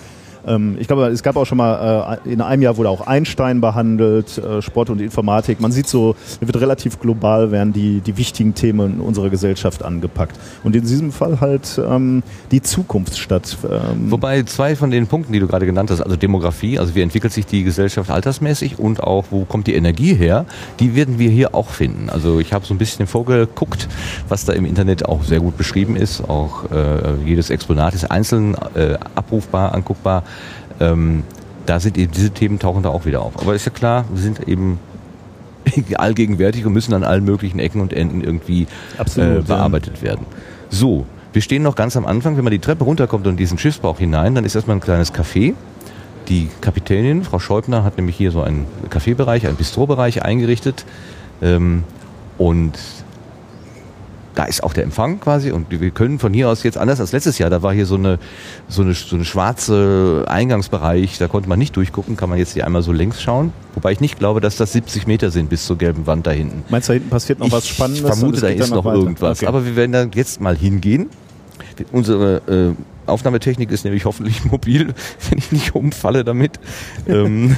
ähm, 0.48 0.78
ich 0.80 0.88
glaube, 0.88 1.08
es 1.08 1.24
gab 1.24 1.36
auch 1.36 1.46
schon 1.46 1.58
mal, 1.58 2.20
äh, 2.26 2.30
in 2.30 2.42
einem 2.42 2.62
Jahr 2.62 2.78
wurde 2.78 2.90
auch 2.90 3.08
Einstein 3.08 3.62
behandelt, 3.62 4.38
äh, 4.38 4.62
Sport 4.62 4.90
und 4.90 5.02
Informatik. 5.02 5.60
Man 5.60 5.72
sieht 5.72 5.88
so, 5.88 6.16
es 6.26 6.40
wird 6.42 6.60
relativ 6.60 7.00
global 7.00 7.52
werden 7.52 7.74
die, 7.74 8.02
die 8.02 8.18
wichtigen 8.18 8.56
Themen 8.56 9.02
unserer 9.02 9.30
Gesellschaft 9.30 9.84
angepackt. 9.84 10.40
Und 10.64 10.76
in 10.76 10.84
diesem 10.84 11.12
Fall 11.12 11.42
halt 11.42 11.80
ähm, 11.84 12.24
die 12.52 12.62
Zukunftsstadt. 12.62 13.58
Ähm, 13.64 14.12
Wobei 14.12 14.44
zwei 14.44 14.76
von 14.76 14.92
den 14.92 15.08
Punkten, 15.08 15.34
die 15.34 15.40
du 15.40 15.48
gerade 15.48 15.66
genannt 15.66 15.92
hast, 15.92 16.02
also 16.02 16.16
Demografie, 16.16 16.80
also 16.80 16.96
wie 16.96 17.02
entwickelt 17.02 17.34
sich 17.34 17.46
die 17.46 17.64
Gesellschaft 17.64 18.10
altersmäßig 18.10 18.80
und 18.80 19.04
auch 19.04 19.26
wo 19.32 19.46
kommt 19.46 19.68
die 19.68 19.76
Energie 19.76 20.14
her, 20.14 20.46
die 20.80 20.96
werden 20.96 21.20
wir 21.20 21.30
hier 21.30 21.56
auch 21.56 21.70
finden. 21.70 22.10
Also 22.10 22.40
ich 22.40 22.54
habe 22.54 22.66
so 22.66 22.74
ein 22.74 22.78
bisschen 22.78 23.08
vorgeguckt, 23.08 23.88
was 24.28 24.46
da 24.46 24.54
im 24.54 24.66
Internet 24.66 25.06
auch 25.06 25.24
sehr 25.24 25.40
gut 25.40 25.58
beschrieben 25.58 25.96
ist. 25.96 26.22
Auch 26.30 26.72
äh, 26.72 27.16
jedes 27.26 27.50
Exponat 27.50 27.94
ist 27.94 28.10
einzeln 28.10 28.56
äh, 28.76 28.96
abrufbar, 29.16 29.74
anguckbar. 29.74 30.24
Ähm, 30.80 31.24
da 31.66 31.80
sind 31.80 31.98
eben 31.98 32.12
diese 32.12 32.32
Themen 32.32 32.60
tauchen 32.60 32.84
da 32.84 32.90
auch 32.90 33.06
wieder 33.06 33.22
auf. 33.22 33.40
Aber 33.40 33.54
ist 33.54 33.66
ja 33.66 33.72
klar, 33.72 34.06
wir 34.12 34.22
sind 34.22 34.48
eben 34.48 34.80
allgegenwärtig 35.96 36.66
und 36.66 36.74
müssen 36.74 36.94
an 36.94 37.04
allen 37.04 37.24
möglichen 37.24 37.60
Ecken 37.60 37.82
und 37.82 37.94
Enden 37.94 38.22
irgendwie 38.22 38.68
Absolut, 38.98 39.30
äh, 39.30 39.36
ja. 39.36 39.42
bearbeitet 39.42 40.02
werden. 40.02 40.26
So, 40.70 41.06
wir 41.34 41.42
stehen 41.42 41.64
noch 41.64 41.76
ganz 41.76 41.96
am 41.96 42.06
Anfang. 42.06 42.38
Wenn 42.38 42.44
man 42.44 42.52
die 42.52 42.60
Treppe 42.60 42.84
runterkommt 42.84 43.26
und 43.28 43.34
in 43.34 43.38
diesen 43.38 43.58
Schiffsbauch 43.58 44.00
hinein, 44.00 44.36
dann 44.36 44.46
ist 44.46 44.56
erstmal 44.56 44.78
ein 44.78 44.82
kleines 44.82 45.14
Café. 45.14 45.54
Die 46.28 46.50
Kapitänin, 46.62 47.24
Frau 47.24 47.40
Scheubner, 47.40 47.84
hat 47.84 47.98
nämlich 47.98 48.16
hier 48.16 48.32
so 48.32 48.42
einen 48.42 48.66
Kaffeebereich, 48.90 49.48
einen 49.48 49.56
Bistrobereich 49.56 50.24
eingerichtet. 50.24 50.86
Ähm, 51.42 51.84
und 52.38 52.78
da 54.40 54.46
ist 54.46 54.64
auch 54.64 54.72
der 54.72 54.86
Empfang 54.86 55.20
quasi 55.20 55.52
und 55.52 55.66
wir 55.70 55.92
können 55.92 56.18
von 56.18 56.34
hier 56.34 56.48
aus 56.48 56.64
jetzt 56.64 56.78
anders 56.78 57.02
als 57.02 57.12
letztes 57.12 57.40
Jahr, 57.40 57.50
da 57.50 57.62
war 57.62 57.74
hier 57.74 57.86
so 57.86 57.96
eine 57.96 58.20
so 58.70 58.84
eine 58.84 58.94
so 58.94 59.18
eine 59.18 59.26
schwarze 59.26 60.24
Eingangsbereich, 60.30 61.18
da 61.18 61.28
konnte 61.28 61.50
man 61.50 61.60
nicht 61.60 61.76
durchgucken, 61.76 62.16
kann 62.16 62.30
man 62.30 62.38
jetzt 62.38 62.54
hier 62.54 62.66
einmal 62.66 62.82
so 62.82 62.94
längs 62.94 63.22
schauen, 63.22 63.52
wobei 63.76 63.92
ich 63.92 64.00
nicht 64.00 64.18
glaube, 64.18 64.40
dass 64.40 64.56
das 64.56 64.72
70 64.72 65.08
Meter 65.08 65.30
sind 65.30 65.50
bis 65.50 65.66
zur 65.66 65.78
gelben 65.78 66.08
Wand 66.08 66.26
da 66.26 66.32
hinten. 66.32 66.64
Meinst 66.70 66.88
du, 66.88 66.92
da 66.92 66.94
hinten 66.94 67.10
passiert 67.10 67.40
noch 67.40 67.52
was 67.52 67.68
Spannendes? 67.68 68.02
Ich 68.02 68.08
vermute, 68.08 68.40
da 68.40 68.48
ist 68.48 68.70
noch 68.70 68.86
weiter? 68.86 69.00
irgendwas. 69.00 69.40
Okay. 69.40 69.48
Aber 69.48 69.66
wir 69.66 69.76
werden 69.76 69.92
da 69.92 70.04
jetzt 70.04 70.40
mal 70.40 70.56
hingehen. 70.56 71.10
Unsere 71.92 72.76
äh, 72.78 73.10
Aufnahmetechnik 73.10 73.70
ist 73.72 73.84
nämlich 73.84 74.06
hoffentlich 74.06 74.46
mobil, 74.50 74.94
wenn 75.30 75.38
ich 75.38 75.52
nicht 75.52 75.76
umfalle 75.76 76.24
damit. 76.24 76.62
Ähm, 77.08 77.58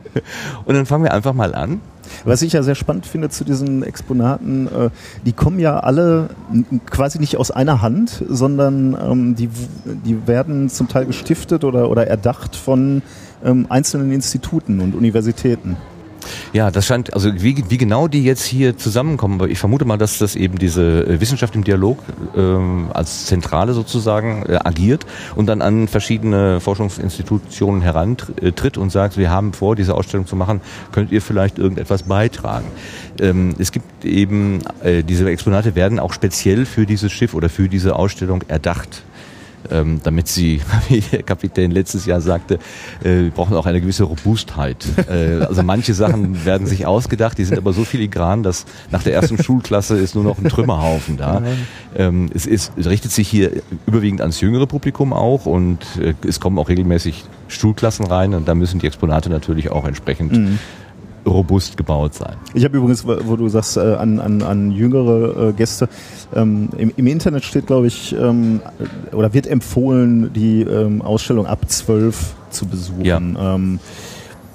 und 0.64 0.74
dann 0.74 0.86
fangen 0.86 1.04
wir 1.04 1.12
einfach 1.12 1.34
mal 1.34 1.54
an. 1.54 1.82
Was 2.24 2.42
ich 2.42 2.52
ja 2.52 2.62
sehr 2.62 2.74
spannend 2.74 3.06
finde 3.06 3.28
zu 3.28 3.44
diesen 3.44 3.82
Exponaten, 3.82 4.66
äh, 4.66 4.90
die 5.24 5.32
kommen 5.32 5.58
ja 5.58 5.78
alle 5.80 6.28
quasi 6.90 7.18
nicht 7.18 7.36
aus 7.36 7.50
einer 7.50 7.82
Hand, 7.82 8.24
sondern 8.28 8.96
ähm, 9.00 9.34
die, 9.36 9.48
die 10.04 10.26
werden 10.26 10.68
zum 10.68 10.88
Teil 10.88 11.06
gestiftet 11.06 11.64
oder, 11.64 11.90
oder 11.90 12.06
erdacht 12.06 12.56
von 12.56 13.02
ähm, 13.44 13.66
einzelnen 13.68 14.12
Instituten 14.12 14.80
und 14.80 14.94
Universitäten. 14.94 15.76
Ja, 16.52 16.70
das 16.70 16.86
scheint, 16.86 17.12
also 17.14 17.32
wie, 17.34 17.64
wie 17.68 17.78
genau 17.78 18.08
die 18.08 18.24
jetzt 18.24 18.44
hier 18.44 18.76
zusammenkommen, 18.76 19.40
aber 19.40 19.48
ich 19.48 19.58
vermute 19.58 19.84
mal, 19.84 19.96
dass 19.96 20.18
das 20.18 20.36
eben 20.36 20.58
diese 20.58 21.06
äh, 21.06 21.20
Wissenschaft 21.20 21.54
im 21.54 21.64
Dialog 21.64 21.98
ähm, 22.36 22.88
als 22.92 23.26
Zentrale 23.26 23.72
sozusagen 23.72 24.44
äh, 24.46 24.58
agiert 24.62 25.06
und 25.34 25.46
dann 25.46 25.62
an 25.62 25.88
verschiedene 25.88 26.60
Forschungsinstitutionen 26.60 27.82
herantritt 27.82 28.78
und 28.78 28.90
sagt, 28.90 29.16
wir 29.16 29.30
haben 29.30 29.52
vor, 29.52 29.76
diese 29.76 29.94
Ausstellung 29.94 30.26
zu 30.26 30.36
machen, 30.36 30.60
könnt 30.92 31.12
ihr 31.12 31.22
vielleicht 31.22 31.58
irgendetwas 31.58 32.04
beitragen. 32.04 32.66
Ähm, 33.20 33.54
es 33.58 33.72
gibt 33.72 34.04
eben, 34.04 34.60
äh, 34.82 35.02
diese 35.02 35.28
Exponate 35.28 35.74
werden 35.74 35.98
auch 35.98 36.12
speziell 36.12 36.66
für 36.66 36.86
dieses 36.86 37.12
Schiff 37.12 37.34
oder 37.34 37.48
für 37.48 37.68
diese 37.68 37.96
Ausstellung 37.96 38.42
erdacht 38.48 39.02
ähm, 39.70 40.00
damit 40.02 40.28
sie, 40.28 40.60
wie 40.88 41.00
der 41.00 41.22
Kapitän 41.22 41.70
letztes 41.70 42.06
Jahr 42.06 42.20
sagte, 42.20 42.54
äh, 43.02 43.24
wir 43.24 43.30
brauchen 43.30 43.56
auch 43.56 43.66
eine 43.66 43.80
gewisse 43.80 44.04
Robustheit. 44.04 44.86
Äh, 45.06 45.44
also 45.44 45.62
manche 45.62 45.94
Sachen 45.94 46.44
werden 46.44 46.66
sich 46.66 46.84
ausgedacht, 46.84 47.38
die 47.38 47.44
sind 47.44 47.56
aber 47.56 47.72
so 47.72 47.84
filigran, 47.84 48.42
dass 48.42 48.64
nach 48.90 49.04
der 49.04 49.14
ersten 49.14 49.40
Schulklasse 49.40 49.96
ist 49.96 50.16
nur 50.16 50.24
noch 50.24 50.38
ein 50.38 50.48
Trümmerhaufen 50.48 51.16
da. 51.16 51.42
Ähm, 51.96 52.28
es, 52.34 52.44
ist, 52.44 52.72
es 52.76 52.86
richtet 52.86 53.12
sich 53.12 53.28
hier 53.28 53.52
überwiegend 53.86 54.20
ans 54.20 54.40
jüngere 54.40 54.66
Publikum 54.66 55.12
auch 55.12 55.46
und 55.46 55.78
äh, 56.00 56.14
es 56.26 56.40
kommen 56.40 56.58
auch 56.58 56.68
regelmäßig 56.68 57.24
Schulklassen 57.46 58.06
rein 58.06 58.34
und 58.34 58.48
da 58.48 58.56
müssen 58.56 58.80
die 58.80 58.86
Exponate 58.88 59.30
natürlich 59.30 59.70
auch 59.70 59.86
entsprechend 59.86 60.58
robust 61.26 61.76
gebaut 61.76 62.14
sein. 62.14 62.36
Ich 62.54 62.64
habe 62.64 62.76
übrigens, 62.76 63.06
wo 63.06 63.36
du 63.36 63.48
sagst, 63.48 63.76
äh, 63.76 63.80
an, 63.80 64.20
an, 64.20 64.42
an 64.42 64.70
jüngere 64.70 65.48
äh, 65.48 65.52
Gäste, 65.52 65.88
ähm, 66.34 66.68
im, 66.78 66.92
im 66.96 67.06
Internet 67.06 67.44
steht, 67.44 67.66
glaube 67.66 67.86
ich, 67.86 68.14
ähm, 68.14 68.60
oder 69.12 69.34
wird 69.34 69.46
empfohlen, 69.46 70.32
die 70.32 70.62
ähm, 70.62 71.02
Ausstellung 71.02 71.46
ab 71.46 71.68
12 71.68 72.34
zu 72.50 72.66
besuchen. 72.66 73.04
Ja. 73.04 73.18
Ähm, 73.18 73.80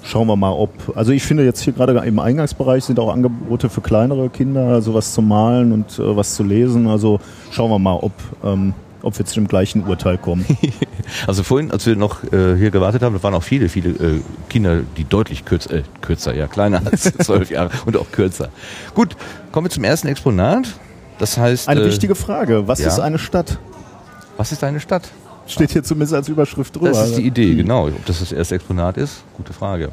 schauen 0.04 0.28
wir 0.28 0.36
mal, 0.36 0.52
ob. 0.52 0.72
Also 0.96 1.12
ich 1.12 1.24
finde 1.24 1.44
jetzt 1.44 1.62
hier 1.62 1.74
gerade 1.74 1.94
im 1.94 2.20
Eingangsbereich 2.20 2.84
sind 2.84 3.00
auch 3.00 3.14
Angebote 3.14 3.70
für 3.70 3.82
kleinere 3.82 4.30
Kinder, 4.30 4.82
sowas 4.82 5.14
zu 5.14 5.22
malen 5.22 5.72
und 5.72 6.00
äh, 6.00 6.16
was 6.16 6.36
zu 6.36 6.44
lesen. 6.44 6.88
Also 6.88 7.20
schauen 7.52 7.70
wir 7.70 7.80
mal, 7.80 7.96
ob, 7.96 8.14
ähm, 8.44 8.74
ob 9.02 9.18
wir 9.18 9.26
zu 9.26 9.36
dem 9.36 9.48
gleichen 9.48 9.84
Urteil 9.84 10.18
kommen. 10.18 10.46
also 11.28 11.44
vorhin, 11.44 11.72
als 11.72 11.86
wir 11.86 11.96
noch 11.96 12.24
äh, 12.24 12.56
hier 12.58 12.72
gewartet 12.72 13.02
haben, 13.02 13.14
da 13.16 13.24
waren 13.24 13.34
auch 13.34 13.44
viele, 13.44 13.70
viele 13.70 13.90
äh, 13.90 14.22
Kinder, 14.50 14.82
die 14.98 15.04
deutlich 15.04 15.46
kürzer, 15.46 15.76
äh, 15.76 15.84
kürzer, 16.02 16.34
ja, 16.34 16.48
kleiner 16.48 16.82
als 16.92 17.04
zwölf 17.04 17.50
Jahre 17.50 17.72
und 17.86 17.98
auch 17.98 18.12
kürzer. 18.12 18.50
Gut, 18.94 19.16
kommen 19.52 19.66
wir 19.66 19.72
zum 19.72 19.84
ersten 19.84 20.08
Exponat. 20.08 20.68
Das 21.20 21.38
heißt. 21.38 21.68
Eine 21.68 21.82
äh, 21.82 21.86
wichtige 21.86 22.16
Frage. 22.16 22.68
Was 22.68 22.80
ja? 22.80 22.88
ist 22.88 23.00
eine 23.00 23.20
Stadt? 23.20 23.60
Was 24.38 24.52
ist 24.52 24.64
eine 24.64 24.80
Stadt? 24.80 25.10
Steht 25.48 25.72
hier 25.72 25.84
zumindest 25.84 26.14
als 26.14 26.30
Überschrift 26.30 26.76
drüber. 26.76 26.90
Das 26.90 27.10
ist 27.10 27.18
die 27.18 27.26
Idee, 27.26 27.56
genau. 27.56 27.88
Ob 27.88 28.06
das 28.06 28.20
das 28.20 28.32
erste 28.32 28.56
Exponat 28.56 28.98
ist, 28.98 29.24
gute 29.36 29.54
Frage. 29.54 29.92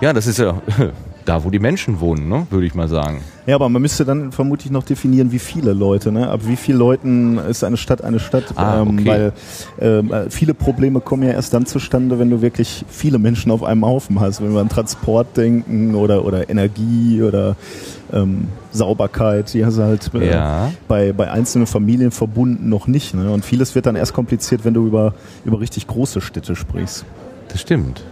Ja, 0.00 0.12
das 0.12 0.26
ist 0.26 0.38
ja 0.38 0.60
da, 1.24 1.44
wo 1.44 1.50
die 1.50 1.58
Menschen 1.58 2.00
wohnen, 2.00 2.28
ne? 2.28 2.46
würde 2.50 2.66
ich 2.66 2.74
mal 2.74 2.88
sagen. 2.88 3.22
Ja, 3.46 3.56
aber 3.56 3.68
man 3.68 3.82
müsste 3.82 4.04
dann 4.04 4.30
vermutlich 4.30 4.70
noch 4.70 4.84
definieren, 4.84 5.32
wie 5.32 5.40
viele 5.40 5.72
Leute. 5.72 6.12
Ne? 6.12 6.28
Ab 6.28 6.40
wie 6.44 6.54
vielen 6.54 6.78
Leuten 6.78 7.38
ist 7.38 7.64
eine 7.64 7.76
Stadt 7.76 8.02
eine 8.04 8.20
Stadt? 8.20 8.44
Ah, 8.56 8.82
ähm, 8.82 8.98
okay. 8.98 9.32
ähm, 9.80 10.10
Weil 10.10 10.26
äh, 10.26 10.30
viele 10.30 10.54
Probleme 10.54 11.00
kommen 11.00 11.24
ja 11.24 11.30
erst 11.30 11.52
dann 11.52 11.66
zustande, 11.66 12.20
wenn 12.20 12.30
du 12.30 12.40
wirklich 12.40 12.84
viele 12.88 13.18
Menschen 13.18 13.50
auf 13.50 13.64
einem 13.64 13.84
Haufen 13.84 14.20
hast. 14.20 14.40
Wenn 14.42 14.52
wir 14.52 14.60
an 14.60 14.68
Transport 14.68 15.36
denken 15.36 15.96
oder, 15.96 16.24
oder 16.24 16.48
Energie 16.50 17.20
oder 17.22 17.56
ähm, 18.12 18.46
Sauberkeit, 18.70 19.52
die 19.54 19.64
hast 19.64 19.78
du 19.78 19.82
halt 19.82 20.10
äh, 20.14 20.30
ja. 20.30 20.70
bei, 20.86 21.12
bei 21.12 21.28
einzelnen 21.30 21.66
Familienverbunden 21.66 22.68
noch 22.68 22.86
nicht. 22.86 23.14
Ne? 23.14 23.28
Und 23.30 23.44
vieles 23.44 23.74
wird 23.74 23.86
dann 23.86 23.96
erst 23.96 24.12
kompliziert, 24.12 24.64
wenn 24.64 24.74
du 24.74 24.86
über, 24.86 25.14
über 25.44 25.58
richtig 25.58 25.88
große 25.88 26.20
Städte 26.20 26.54
sprichst. 26.54 27.04
Das 27.48 27.60
stimmt. 27.60 28.04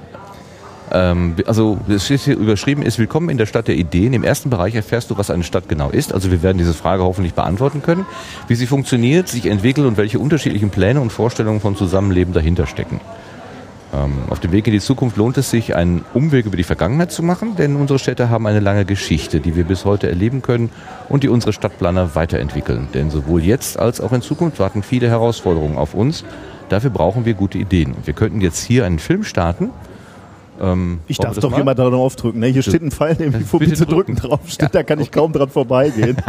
Ähm, 0.92 1.36
also 1.46 1.78
es 1.88 2.04
steht 2.04 2.20
hier 2.20 2.36
überschrieben 2.36 2.82
ist 2.82 2.98
Willkommen 2.98 3.28
in 3.28 3.38
der 3.38 3.46
Stadt 3.46 3.68
der 3.68 3.76
Ideen. 3.76 4.12
Im 4.12 4.24
ersten 4.24 4.50
Bereich 4.50 4.74
erfährst 4.74 5.10
du, 5.10 5.18
was 5.18 5.30
eine 5.30 5.44
Stadt 5.44 5.68
genau 5.68 5.90
ist. 5.90 6.12
Also 6.12 6.30
wir 6.30 6.42
werden 6.42 6.58
diese 6.58 6.74
Frage 6.74 7.02
hoffentlich 7.02 7.34
beantworten 7.34 7.82
können, 7.82 8.06
wie 8.48 8.54
sie 8.54 8.66
funktioniert, 8.66 9.28
sich 9.28 9.46
entwickelt 9.46 9.86
und 9.86 9.96
welche 9.96 10.18
unterschiedlichen 10.18 10.70
Pläne 10.70 11.00
und 11.00 11.10
Vorstellungen 11.10 11.60
von 11.60 11.76
Zusammenleben 11.76 12.32
dahinter 12.32 12.66
stecken. 12.66 13.00
Ähm, 13.92 14.12
auf 14.28 14.38
dem 14.40 14.52
Weg 14.52 14.66
in 14.66 14.72
die 14.72 14.80
Zukunft 14.80 15.16
lohnt 15.16 15.36
es 15.38 15.50
sich, 15.50 15.74
einen 15.74 16.04
Umweg 16.14 16.46
über 16.46 16.56
die 16.56 16.64
Vergangenheit 16.64 17.10
zu 17.10 17.22
machen, 17.22 17.56
denn 17.56 17.76
unsere 17.76 17.98
Städte 17.98 18.30
haben 18.30 18.46
eine 18.46 18.60
lange 18.60 18.84
Geschichte, 18.84 19.40
die 19.40 19.56
wir 19.56 19.64
bis 19.64 19.84
heute 19.84 20.08
erleben 20.08 20.42
können 20.42 20.70
und 21.08 21.24
die 21.24 21.28
unsere 21.28 21.52
Stadtplaner 21.52 22.14
weiterentwickeln. 22.14 22.88
Denn 22.94 23.10
sowohl 23.10 23.42
jetzt 23.42 23.78
als 23.78 24.00
auch 24.00 24.12
in 24.12 24.22
Zukunft 24.22 24.60
warten 24.60 24.82
viele 24.82 25.08
Herausforderungen 25.08 25.76
auf 25.76 25.94
uns. 25.94 26.24
Dafür 26.68 26.90
brauchen 26.90 27.24
wir 27.24 27.34
gute 27.34 27.58
Ideen. 27.58 27.96
Wir 28.04 28.14
könnten 28.14 28.40
jetzt 28.40 28.62
hier 28.62 28.84
einen 28.86 29.00
Film 29.00 29.24
starten. 29.24 29.70
Ähm, 30.60 31.00
ich 31.06 31.16
darf 31.18 31.38
doch 31.38 31.56
jemand 31.56 31.78
drauf 31.78 32.16
drücken. 32.16 32.40
Ne? 32.40 32.48
Hier 32.48 32.62
steht 32.62 32.82
ein 32.82 32.90
Pfeil, 32.90 33.14
den 33.14 33.28
ich 33.28 33.46
bitte, 33.50 33.58
bitte 33.58 33.86
drücken. 33.86 34.16
drücken 34.16 34.28
drauf 34.28 34.40
steht, 34.46 34.62
ja, 34.62 34.68
da 34.68 34.82
kann 34.82 34.98
okay. 34.98 35.06
ich 35.06 35.12
kaum 35.12 35.32
dran 35.32 35.48
vorbeigehen. 35.48 36.16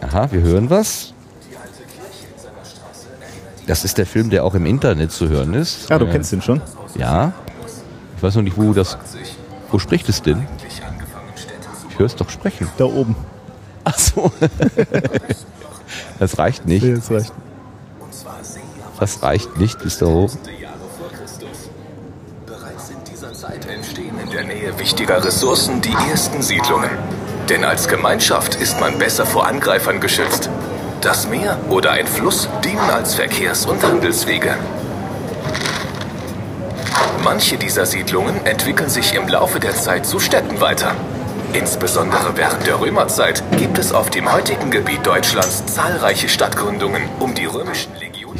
Aha, 0.00 0.32
wir 0.32 0.40
hören 0.40 0.70
was. 0.70 1.12
Das 3.66 3.84
ist 3.84 3.98
der 3.98 4.06
Film, 4.06 4.30
der 4.30 4.44
auch 4.44 4.54
im 4.54 4.64
Internet 4.64 5.10
zu 5.12 5.28
hören 5.28 5.52
ist. 5.52 5.90
Ja, 5.90 5.98
du 5.98 6.06
äh, 6.06 6.12
kennst 6.12 6.32
den 6.32 6.40
schon. 6.40 6.62
Ja. 6.94 7.32
Ich 8.16 8.22
weiß 8.22 8.36
noch 8.36 8.42
nicht, 8.42 8.56
wo 8.56 8.72
das. 8.72 8.96
Wo 9.70 9.78
spricht 9.78 10.08
es 10.08 10.22
denn? 10.22 10.46
Ich 11.90 11.98
höre 11.98 12.06
es 12.06 12.14
doch 12.14 12.30
sprechen. 12.30 12.68
Da 12.78 12.84
oben. 12.84 13.16
Ach 13.84 13.98
so. 13.98 14.30
das 16.18 16.38
reicht 16.38 16.66
nicht. 16.66 16.84
Nee, 16.84 16.94
das 16.94 17.10
reicht. 17.10 17.32
Das 18.98 19.22
reicht 19.22 19.56
nicht 19.58 19.78
bis 19.82 19.98
da 19.98 20.06
hoch. 20.06 20.30
Bereits 22.46 22.90
in 22.90 23.04
dieser 23.10 23.32
Zeit 23.34 23.66
entstehen 23.66 24.18
in 24.22 24.30
der 24.30 24.44
Nähe 24.44 24.78
wichtiger 24.78 25.22
Ressourcen 25.22 25.80
die 25.82 25.94
ersten 26.10 26.42
Siedlungen. 26.42 26.90
Denn 27.48 27.64
als 27.64 27.88
Gemeinschaft 27.88 28.54
ist 28.54 28.80
man 28.80 28.98
besser 28.98 29.26
vor 29.26 29.46
Angreifern 29.46 30.00
geschützt. 30.00 30.48
Das 31.02 31.28
Meer 31.28 31.58
oder 31.68 31.92
ein 31.92 32.06
Fluss 32.06 32.48
dienen 32.64 32.90
als 32.90 33.14
Verkehrs- 33.14 33.66
und 33.66 33.82
Handelswege. 33.82 34.56
Manche 37.22 37.58
dieser 37.58 37.86
Siedlungen 37.86 38.46
entwickeln 38.46 38.88
sich 38.88 39.14
im 39.14 39.28
Laufe 39.28 39.60
der 39.60 39.74
Zeit 39.74 40.06
zu 40.06 40.18
Städten 40.18 40.60
weiter. 40.60 40.94
Insbesondere 41.52 42.36
während 42.36 42.66
der 42.66 42.80
Römerzeit 42.80 43.42
gibt 43.58 43.78
es 43.78 43.92
auf 43.92 44.10
dem 44.10 44.32
heutigen 44.32 44.70
Gebiet 44.70 45.06
Deutschlands 45.06 45.64
zahlreiche 45.66 46.28
Stadtgründungen, 46.28 47.02
um 47.20 47.34
die 47.34 47.46
römischen 47.46 47.92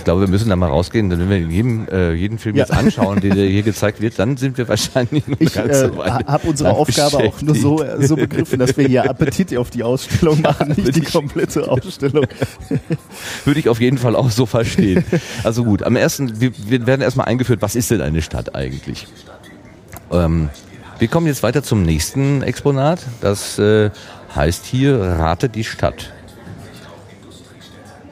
glaube, 0.05 0.23
wir 0.23 0.29
müssen 0.29 0.49
da 0.49 0.57
mal 0.57 0.69
rausgehen, 0.69 1.11
denn 1.11 1.19
wenn 1.21 1.31
wir 1.31 1.39
jedem, 1.39 1.89
äh, 1.89 2.13
jeden 2.13 2.39
Film 2.39 2.57
ja. 2.57 2.65
jetzt 2.65 2.73
anschauen, 2.73 3.21
der 3.21 3.35
hier 3.35 3.63
gezeigt 3.63 4.01
wird, 4.01 4.19
dann 4.19 4.37
sind 4.37 4.59
wir 4.59 4.69
wahrscheinlich 4.69 5.27
noch 5.27 5.41
ich, 5.41 5.53
ganz 5.53 5.77
äh, 5.77 5.89
so 5.89 5.97
weit. 5.97 6.23
Ich 6.23 6.27
habe 6.27 6.49
unsere 6.49 6.71
Aufgabe 6.71 7.19
auch 7.19 7.43
nur 7.43 7.55
so, 7.55 7.85
so 8.01 8.17
begriffen, 8.17 8.59
dass 8.59 8.77
wir 8.77 8.87
hier 8.87 9.05
Appetit 9.11 9.57
auf 9.57 9.71
die 9.71 9.83
Ausstellung 9.83 10.41
machen, 10.41 10.75
nicht 10.77 10.97
die 10.97 11.01
komplette 11.01 11.69
Ausstellung. 11.71 12.27
Würde 13.45 13.61
ich 13.61 13.69
auf 13.69 13.81
jeden 13.81 13.99
Fall 13.99 14.17
auch 14.17 14.31
so 14.31 14.47
verstehen. 14.47 15.05
Also 15.45 15.65
gut, 15.65 15.83
am 15.83 15.97
ersten, 15.97 16.41
wir, 16.41 16.53
wir 16.67 16.87
werden 16.87 17.03
erstmal 17.03 17.27
eingeführt, 17.27 17.63
was 17.63 17.77
ist 17.77 17.91
denn 17.91 18.01
eine 18.01 18.23
Stadt 18.23 18.55
eigentlich? 18.55 19.07
Ähm, 20.13 20.49
wir 20.99 21.09
kommen 21.09 21.27
jetzt 21.27 21.43
weiter 21.43 21.63
zum 21.63 21.83
nächsten 21.83 22.43
Exponat. 22.43 23.01
Das 23.21 23.59
äh, 23.59 23.91
heißt 24.35 24.65
hier 24.65 24.99
Rate 24.99 25.49
die 25.49 25.65
Stadt. 25.65 26.13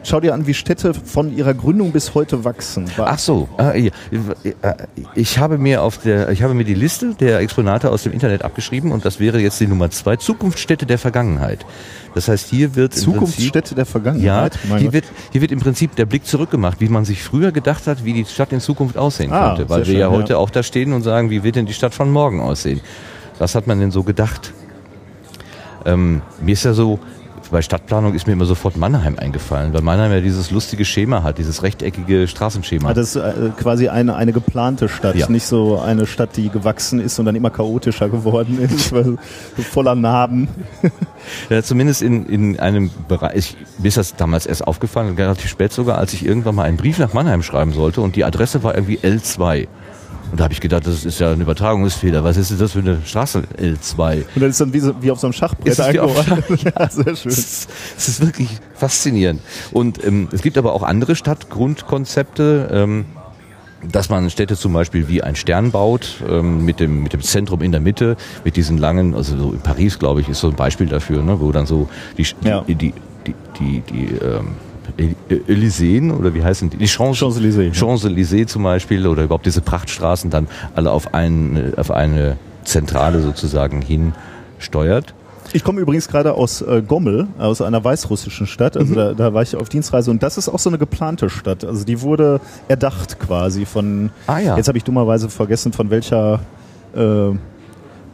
Schau 0.05 0.21
dir 0.21 0.35
an, 0.35 0.47
wie 0.47 0.53
Städte 0.53 0.93
von 0.93 1.35
ihrer 1.35 1.55
Gründung 1.55 1.91
bis 1.91 2.15
heute 2.15 2.45
wachsen. 2.45 2.91
Ach 2.99 3.19
so, 3.19 3.49
äh, 3.59 3.91
ich 5.15 5.39
habe 5.39 5.57
mir 5.57 5.83
auf 5.83 5.99
der, 5.99 6.29
ich 6.29 6.43
habe 6.43 6.53
mir 6.53 6.65
die 6.65 6.75
Liste 6.75 7.15
der 7.19 7.41
Exponate 7.41 7.91
aus 7.91 8.03
dem 8.03 8.13
Internet 8.13 8.43
abgeschrieben 8.43 8.93
und 8.93 9.07
das 9.07 9.19
wäre 9.19 9.41
jetzt 9.41 9.59
die 9.61 9.67
Nummer 9.67 9.91
zwei, 9.91 10.17
Zukunftsstädte 10.17 10.85
der 10.85 10.99
Vergangenheit. 10.99 11.65
Das 12.15 12.29
heißt, 12.29 12.51
hier 12.51 12.77
wird 12.77 12.95
Zukunftsstädte 12.95 13.75
der 13.75 13.87
Vergangenheit. 13.87 14.59
Ja, 14.69 14.77
hier 14.77 14.93
wird, 14.93 15.07
hier 15.33 15.41
wird 15.41 15.53
im 15.53 15.61
Prinzip 15.61 15.97
der 15.97 16.05
Blick 16.05 16.27
zurückgemacht, 16.27 16.81
wie 16.81 16.89
man 16.89 17.07
sich 17.07 17.23
früher 17.23 17.51
gedacht 17.51 17.87
hat, 17.87 18.05
wie 18.05 18.13
die 18.13 18.27
Stadt 18.27 18.53
in 18.53 18.61
Zukunft 18.61 18.99
aussehen 18.99 19.33
ah, 19.33 19.49
könnte, 19.49 19.71
weil 19.71 19.81
wir 19.81 19.87
schön, 19.87 19.99
ja 19.99 20.11
heute 20.11 20.35
ja. 20.35 20.39
auch 20.39 20.51
da 20.51 20.63
stehen 20.63 20.93
und 20.93 21.03
sagen, 21.03 21.31
wie 21.31 21.43
wird 21.43 21.57
denn 21.57 21.67
die 21.67 21.73
Stadt 21.73 21.95
von 21.95 22.11
morgen 22.11 22.41
aussehen? 22.41 22.81
Was 23.39 23.55
hat 23.55 23.67
man 23.67 23.81
denn 23.81 23.91
so 23.91 24.03
gedacht? 24.03 24.53
Ähm, 25.87 26.23
mir 26.41 26.53
ist 26.53 26.65
ja 26.65 26.73
so, 26.73 26.99
bei 27.55 27.63
Stadtplanung 27.63 28.15
ist 28.15 28.27
mir 28.27 28.33
immer 28.33 28.47
sofort 28.47 28.77
Mannheim 28.77 29.17
eingefallen, 29.17 29.73
weil 29.73 29.81
Mannheim 29.81 30.11
ja 30.11 30.21
dieses 30.21 30.51
lustige 30.51 30.85
Schema 30.85 31.23
hat, 31.23 31.39
dieses 31.39 31.63
rechteckige 31.63 32.27
Straßenschema. 32.27 32.89
Ah, 32.89 32.95
das 32.95 33.15
ist 33.15 33.23
äh, 33.23 33.51
quasi 33.57 33.89
eine, 33.89 34.17
eine 34.17 34.33
geplante 34.33 34.89
Stadt, 34.89 35.15
ja. 35.15 35.31
nicht 35.31 35.47
so 35.47 35.79
eine 35.79 36.05
Stadt, 36.07 36.31
die 36.37 36.49
gewachsen 36.49 36.99
ist 36.99 37.17
und 37.21 37.27
dann 37.27 37.37
immer 37.37 37.51
chaotischer 37.51 38.09
geworden 38.09 38.59
ist, 38.59 38.91
weil 38.93 39.19
voller 39.71 39.95
Narben. 39.95 40.49
ja, 41.49 41.63
zumindest 41.63 42.03
in, 42.03 42.27
in 42.27 42.59
einem 42.59 42.91
Bereich, 43.07 43.57
mir 43.79 43.87
ist 43.87 43.99
das 43.99 44.17
damals 44.17 44.47
erst 44.47 44.67
aufgefallen, 44.67 45.15
relativ 45.15 45.49
spät 45.49 45.73
sogar, 45.73 45.99
als 45.99 46.13
ich 46.13 46.27
irgendwann 46.27 46.57
mal 46.57 46.65
einen 46.65 46.77
Brief 46.77 46.99
nach 46.99 47.13
Mannheim 47.13 47.45
schreiben 47.45 47.73
sollte 47.73 48.01
und 48.01 48.17
die 48.17 48.25
Adresse 48.25 48.65
war 48.65 48.75
irgendwie 48.75 48.99
L2. 48.99 49.69
Und 50.35 50.41
da 50.41 50.45
habe 50.47 50.53
ich 50.53 50.61
gedacht, 50.61 50.85
das 50.85 51.05
ist 51.05 51.21
ja 51.21 51.31
ein 51.31 51.41
Übertragungsfehler. 51.41 52.25
Was 52.25 52.37
ist 52.37 52.61
das 52.61 52.73
für 52.73 52.81
eine 52.81 52.99
Straße 53.05 53.45
L2? 53.57 54.25
Und 54.35 54.43
dann 54.43 54.51
ist 54.51 54.61
dann 54.61 54.73
wie, 54.73 54.81
so, 54.81 54.93
wie 55.01 55.13
auf 55.13 55.21
so 55.21 55.29
einem 55.29 55.33
Schachbrett 55.33 55.79
eingeordnet. 55.79 56.45
ja, 56.65 56.91
sehr 56.91 57.15
schön. 57.15 57.31
Es 57.31 57.69
ist, 57.97 58.21
wirklich 58.21 58.49
faszinierend. 58.75 59.41
Und 59.71 60.03
ähm, 60.03 60.27
es 60.33 60.43
gibt 60.43 60.59
aber 60.59 60.73
auch 60.73 60.83
andere 60.83 61.15
Stadtgrundkonzepte. 61.15 62.69
Ähm, 62.73 63.05
dass 63.93 64.09
man 64.09 64.29
Städte 64.29 64.57
zum 64.57 64.73
Beispiel 64.73 65.07
wie 65.07 65.23
ein 65.23 65.37
Stern 65.37 65.71
baut, 65.71 66.17
ähm, 66.29 66.65
mit, 66.65 66.81
dem, 66.81 67.05
mit 67.05 67.13
dem 67.13 67.23
Zentrum 67.23 67.63
in 67.63 67.71
der 67.71 67.81
Mitte, 67.81 68.17
mit 68.43 68.57
diesen 68.57 68.77
langen, 68.77 69.15
also 69.15 69.39
so 69.39 69.53
in 69.53 69.61
Paris, 69.61 70.01
glaube 70.01 70.21
ich, 70.21 70.29
ist 70.29 70.41
so 70.41 70.49
ein 70.49 70.57
Beispiel 70.57 70.89
dafür, 70.89 71.23
ne, 71.23 71.39
wo 71.39 71.53
dann 71.53 71.67
so 71.67 71.89
die, 72.19 72.27
ja. 72.43 72.63
die, 72.63 72.75
die, 72.75 72.95
die, 73.25 73.35
die, 73.61 73.81
die 73.83 74.15
ähm, 74.17 74.57
Elyseen 75.49 76.11
oder 76.11 76.35
wie 76.35 76.43
heißen 76.43 76.71
die? 76.71 76.77
Die 76.77 76.89
Champs-Élysées. 76.89 77.75
Champs-Élysées 77.75 78.47
zum 78.47 78.63
Beispiel 78.63 79.07
oder 79.07 79.25
überhaupt 79.25 79.47
diese 79.47 79.61
Prachtstraßen 79.61 80.31
dann 80.31 80.49
alle 80.75 80.91
auf, 80.91 81.15
ein, 81.15 81.73
auf 81.77 81.91
eine 81.91 82.37
Zentrale 82.65 83.21
sozusagen 83.21 83.83
hin 83.83 84.13
steuert. 84.59 85.15
Ich 85.53 85.63
komme 85.63 85.81
übrigens 85.81 86.09
gerade 86.09 86.35
aus 86.35 86.63
äh, 86.63 86.83
Gommel, 86.83 87.29
aus 87.39 87.61
einer 87.61 87.85
weißrussischen 87.85 88.47
Stadt. 88.47 88.77
Also 88.77 88.93
mhm. 88.93 88.97
da, 88.97 89.15
da 89.15 89.35
war 89.35 89.43
ich 89.43 89.55
auf 89.55 89.69
Dienstreise 89.69 90.11
und 90.11 90.23
das 90.23 90.37
ist 90.37 90.49
auch 90.49 90.59
so 90.59 90.69
eine 90.69 90.79
geplante 90.79 91.31
Stadt. 91.31 91.65
Also 91.65 91.85
die 91.85 92.01
wurde 92.01 92.41
erdacht 92.67 93.21
quasi 93.21 93.65
von. 93.65 94.11
Ah 94.27 94.39
ja. 94.39 94.57
Jetzt 94.57 94.69
habe 94.69 94.79
ich 94.79 94.85
dummerweise 94.85 95.29
vergessen, 95.29 95.73
von 95.73 95.91
welcher 95.91 96.41
äh, 96.97 97.31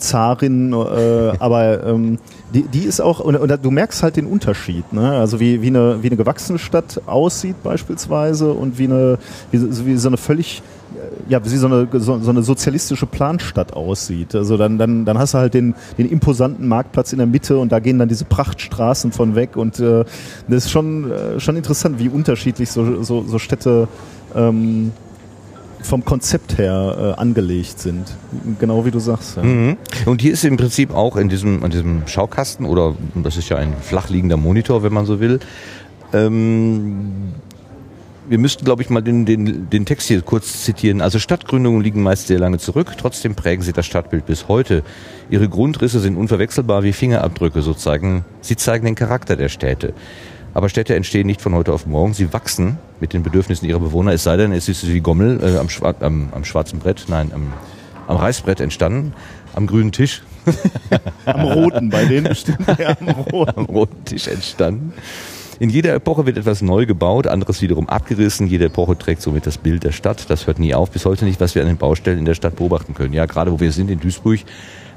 Zarin, 0.00 0.72
äh, 0.72 1.32
aber 1.38 1.86
ähm, 1.86 2.18
die, 2.52 2.62
die 2.62 2.80
ist 2.80 3.00
auch, 3.00 3.20
und, 3.20 3.36
und, 3.36 3.64
du 3.64 3.70
merkst 3.70 4.02
halt 4.02 4.16
den 4.16 4.26
Unterschied, 4.26 4.92
ne? 4.92 5.12
Also 5.12 5.38
wie, 5.38 5.62
wie, 5.62 5.68
eine, 5.68 6.02
wie 6.02 6.08
eine 6.08 6.16
gewachsene 6.16 6.58
Stadt 6.58 7.00
aussieht 7.06 7.62
beispielsweise 7.62 8.52
und 8.52 8.78
wie 8.78 8.84
eine, 8.84 9.18
wie, 9.50 9.86
wie 9.86 9.96
so 9.96 10.08
eine 10.08 10.16
völlig, 10.16 10.62
ja, 11.28 11.44
wie 11.44 11.48
so 11.48 11.66
eine, 11.66 11.88
so, 11.92 12.18
so, 12.18 12.30
eine 12.30 12.42
sozialistische 12.42 13.06
Planstadt 13.06 13.72
aussieht. 13.74 14.34
Also 14.34 14.56
dann, 14.56 14.78
dann, 14.78 15.04
dann 15.04 15.18
hast 15.18 15.34
du 15.34 15.38
halt 15.38 15.54
den, 15.54 15.74
den 15.96 16.08
imposanten 16.08 16.66
Marktplatz 16.66 17.12
in 17.12 17.18
der 17.18 17.28
Mitte 17.28 17.58
und 17.58 17.70
da 17.70 17.78
gehen 17.78 17.98
dann 17.98 18.08
diese 18.08 18.24
Prachtstraßen 18.24 19.12
von 19.12 19.34
weg 19.36 19.56
und 19.56 19.78
äh, 19.78 20.04
das 20.48 20.64
ist 20.64 20.70
schon, 20.70 21.10
äh, 21.10 21.38
schon 21.38 21.56
interessant, 21.56 21.98
wie 21.98 22.08
unterschiedlich 22.08 22.70
so, 22.70 23.02
so, 23.02 23.22
so 23.22 23.38
Städte 23.38 23.86
ähm, 24.34 24.92
vom 25.82 26.04
Konzept 26.04 26.58
her 26.58 27.14
äh, 27.16 27.20
angelegt 27.20 27.78
sind. 27.78 28.06
Genau 28.58 28.84
wie 28.84 28.90
du 28.90 28.98
sagst. 28.98 29.36
Ja. 29.36 29.42
Mhm. 29.42 29.76
Und 30.06 30.20
hier 30.20 30.32
ist 30.32 30.44
im 30.44 30.56
Prinzip 30.56 30.92
auch 30.92 31.16
in 31.16 31.28
diesem, 31.28 31.64
an 31.64 31.70
diesem 31.70 32.06
Schaukasten, 32.06 32.66
oder 32.66 32.94
das 33.14 33.36
ist 33.36 33.48
ja 33.48 33.56
ein 33.56 33.72
flachliegender 33.80 34.36
Monitor, 34.36 34.82
wenn 34.82 34.92
man 34.92 35.06
so 35.06 35.20
will, 35.20 35.40
ähm, 36.12 37.32
wir 38.30 38.38
müssten, 38.38 38.64
glaube 38.64 38.80
ich, 38.82 38.90
mal 38.90 39.00
den, 39.00 39.26
den, 39.26 39.68
den 39.70 39.84
Text 39.84 40.06
hier 40.06 40.22
kurz 40.22 40.62
zitieren. 40.62 41.00
Also 41.00 41.18
Stadtgründungen 41.18 41.80
liegen 41.80 42.00
meist 42.00 42.28
sehr 42.28 42.38
lange 42.38 42.58
zurück, 42.58 42.92
trotzdem 42.96 43.34
prägen 43.34 43.62
sie 43.62 43.72
das 43.72 43.86
Stadtbild 43.86 44.24
bis 44.24 44.46
heute. 44.46 44.84
Ihre 45.30 45.48
Grundrisse 45.48 45.98
sind 45.98 46.16
unverwechselbar 46.16 46.84
wie 46.84 46.92
Fingerabdrücke, 46.92 47.60
so 47.60 47.74
zeigen, 47.74 48.24
sie 48.40 48.54
zeigen 48.54 48.84
den 48.84 48.94
Charakter 48.94 49.34
der 49.34 49.48
Städte. 49.48 49.94
Aber 50.54 50.68
Städte 50.68 50.94
entstehen 50.96 51.26
nicht 51.26 51.40
von 51.40 51.54
heute 51.54 51.72
auf 51.72 51.86
morgen, 51.86 52.12
sie 52.12 52.32
wachsen 52.32 52.78
mit 53.00 53.12
den 53.12 53.22
Bedürfnissen 53.22 53.68
ihrer 53.68 53.80
Bewohner, 53.80 54.12
es 54.12 54.24
sei 54.24 54.36
denn, 54.36 54.52
es 54.52 54.68
ist 54.68 54.86
wie 54.88 55.00
Gommel 55.00 55.40
äh, 55.42 55.58
am, 55.58 55.68
Schwar 55.68 55.94
am, 56.00 56.28
am 56.32 56.44
schwarzen 56.44 56.78
Brett, 56.78 57.06
nein, 57.08 57.30
am, 57.32 57.52
am 58.08 58.16
Reißbrett 58.16 58.60
entstanden, 58.60 59.12
am 59.54 59.66
grünen 59.66 59.92
Tisch. 59.92 60.22
am 61.26 61.42
roten, 61.42 61.90
bei 61.90 62.04
denen 62.06 62.24
bestimmt 62.28 62.66
ja, 62.78 62.96
am 62.98 63.08
roten. 63.08 63.52
am 63.56 63.64
roten 63.66 64.04
Tisch 64.04 64.26
entstanden. 64.26 64.92
In 65.60 65.68
jeder 65.68 65.92
Epoche 65.94 66.24
wird 66.24 66.38
etwas 66.38 66.62
neu 66.62 66.86
gebaut, 66.86 67.26
anderes 67.26 67.60
wiederum 67.60 67.86
abgerissen. 67.86 68.46
Jede 68.46 68.64
Epoche 68.64 68.96
trägt 68.96 69.20
somit 69.20 69.46
das 69.46 69.58
Bild 69.58 69.84
der 69.84 69.92
Stadt. 69.92 70.30
Das 70.30 70.46
hört 70.46 70.58
nie 70.58 70.72
auf, 70.72 70.90
bis 70.90 71.04
heute 71.04 71.26
nicht, 71.26 71.38
was 71.38 71.54
wir 71.54 71.60
an 71.60 71.68
den 71.68 71.76
Baustellen 71.76 72.18
in 72.18 72.24
der 72.24 72.32
Stadt 72.32 72.56
beobachten 72.56 72.94
können. 72.94 73.12
Ja, 73.12 73.26
gerade 73.26 73.52
wo 73.52 73.60
wir 73.60 73.70
sind 73.70 73.90
in 73.90 74.00
Duisburg 74.00 74.40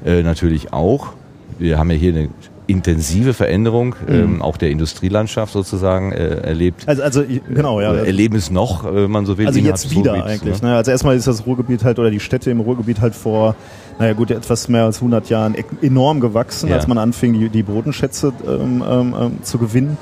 äh, 0.06 0.22
natürlich 0.22 0.72
auch. 0.72 1.12
Wir 1.58 1.78
haben 1.78 1.90
ja 1.90 1.96
hier 1.98 2.14
eine 2.14 2.28
intensive 2.66 3.34
Veränderung 3.34 3.94
mhm. 4.06 4.14
ähm, 4.14 4.42
auch 4.42 4.56
der 4.56 4.70
Industrielandschaft 4.70 5.52
sozusagen 5.52 6.12
äh, 6.12 6.36
erlebt. 6.38 6.84
Also, 6.86 7.02
also 7.02 7.24
genau, 7.48 7.80
ja. 7.80 7.94
erleben 7.94 8.36
es 8.36 8.50
noch, 8.50 8.84
wenn 8.84 9.10
man 9.10 9.26
so 9.26 9.36
will. 9.36 9.46
Also 9.46 9.60
jetzt 9.60 9.90
wieder 9.90 10.12
Ruhrgebiet, 10.12 10.30
eigentlich. 10.30 10.62
Ne? 10.62 10.74
Also 10.74 10.90
erstmal 10.90 11.16
ist 11.16 11.26
das 11.26 11.46
Ruhrgebiet 11.46 11.84
halt 11.84 11.98
oder 11.98 12.10
die 12.10 12.20
Städte 12.20 12.50
im 12.50 12.60
Ruhrgebiet 12.60 13.00
halt 13.00 13.14
vor, 13.14 13.54
naja 13.98 14.14
gut, 14.14 14.30
etwas 14.30 14.68
mehr 14.68 14.84
als 14.84 14.96
100 14.96 15.28
Jahren 15.28 15.54
e-, 15.54 15.86
enorm 15.86 16.20
gewachsen, 16.20 16.68
ja. 16.68 16.76
als 16.76 16.86
man 16.86 16.98
anfing, 16.98 17.34
die, 17.34 17.48
die 17.48 17.62
Bodenschätze 17.62 18.32
ähm, 18.46 18.82
ähm, 18.88 19.14
ähm 19.18 19.32
zu 19.42 19.58
gewinnen 19.58 19.98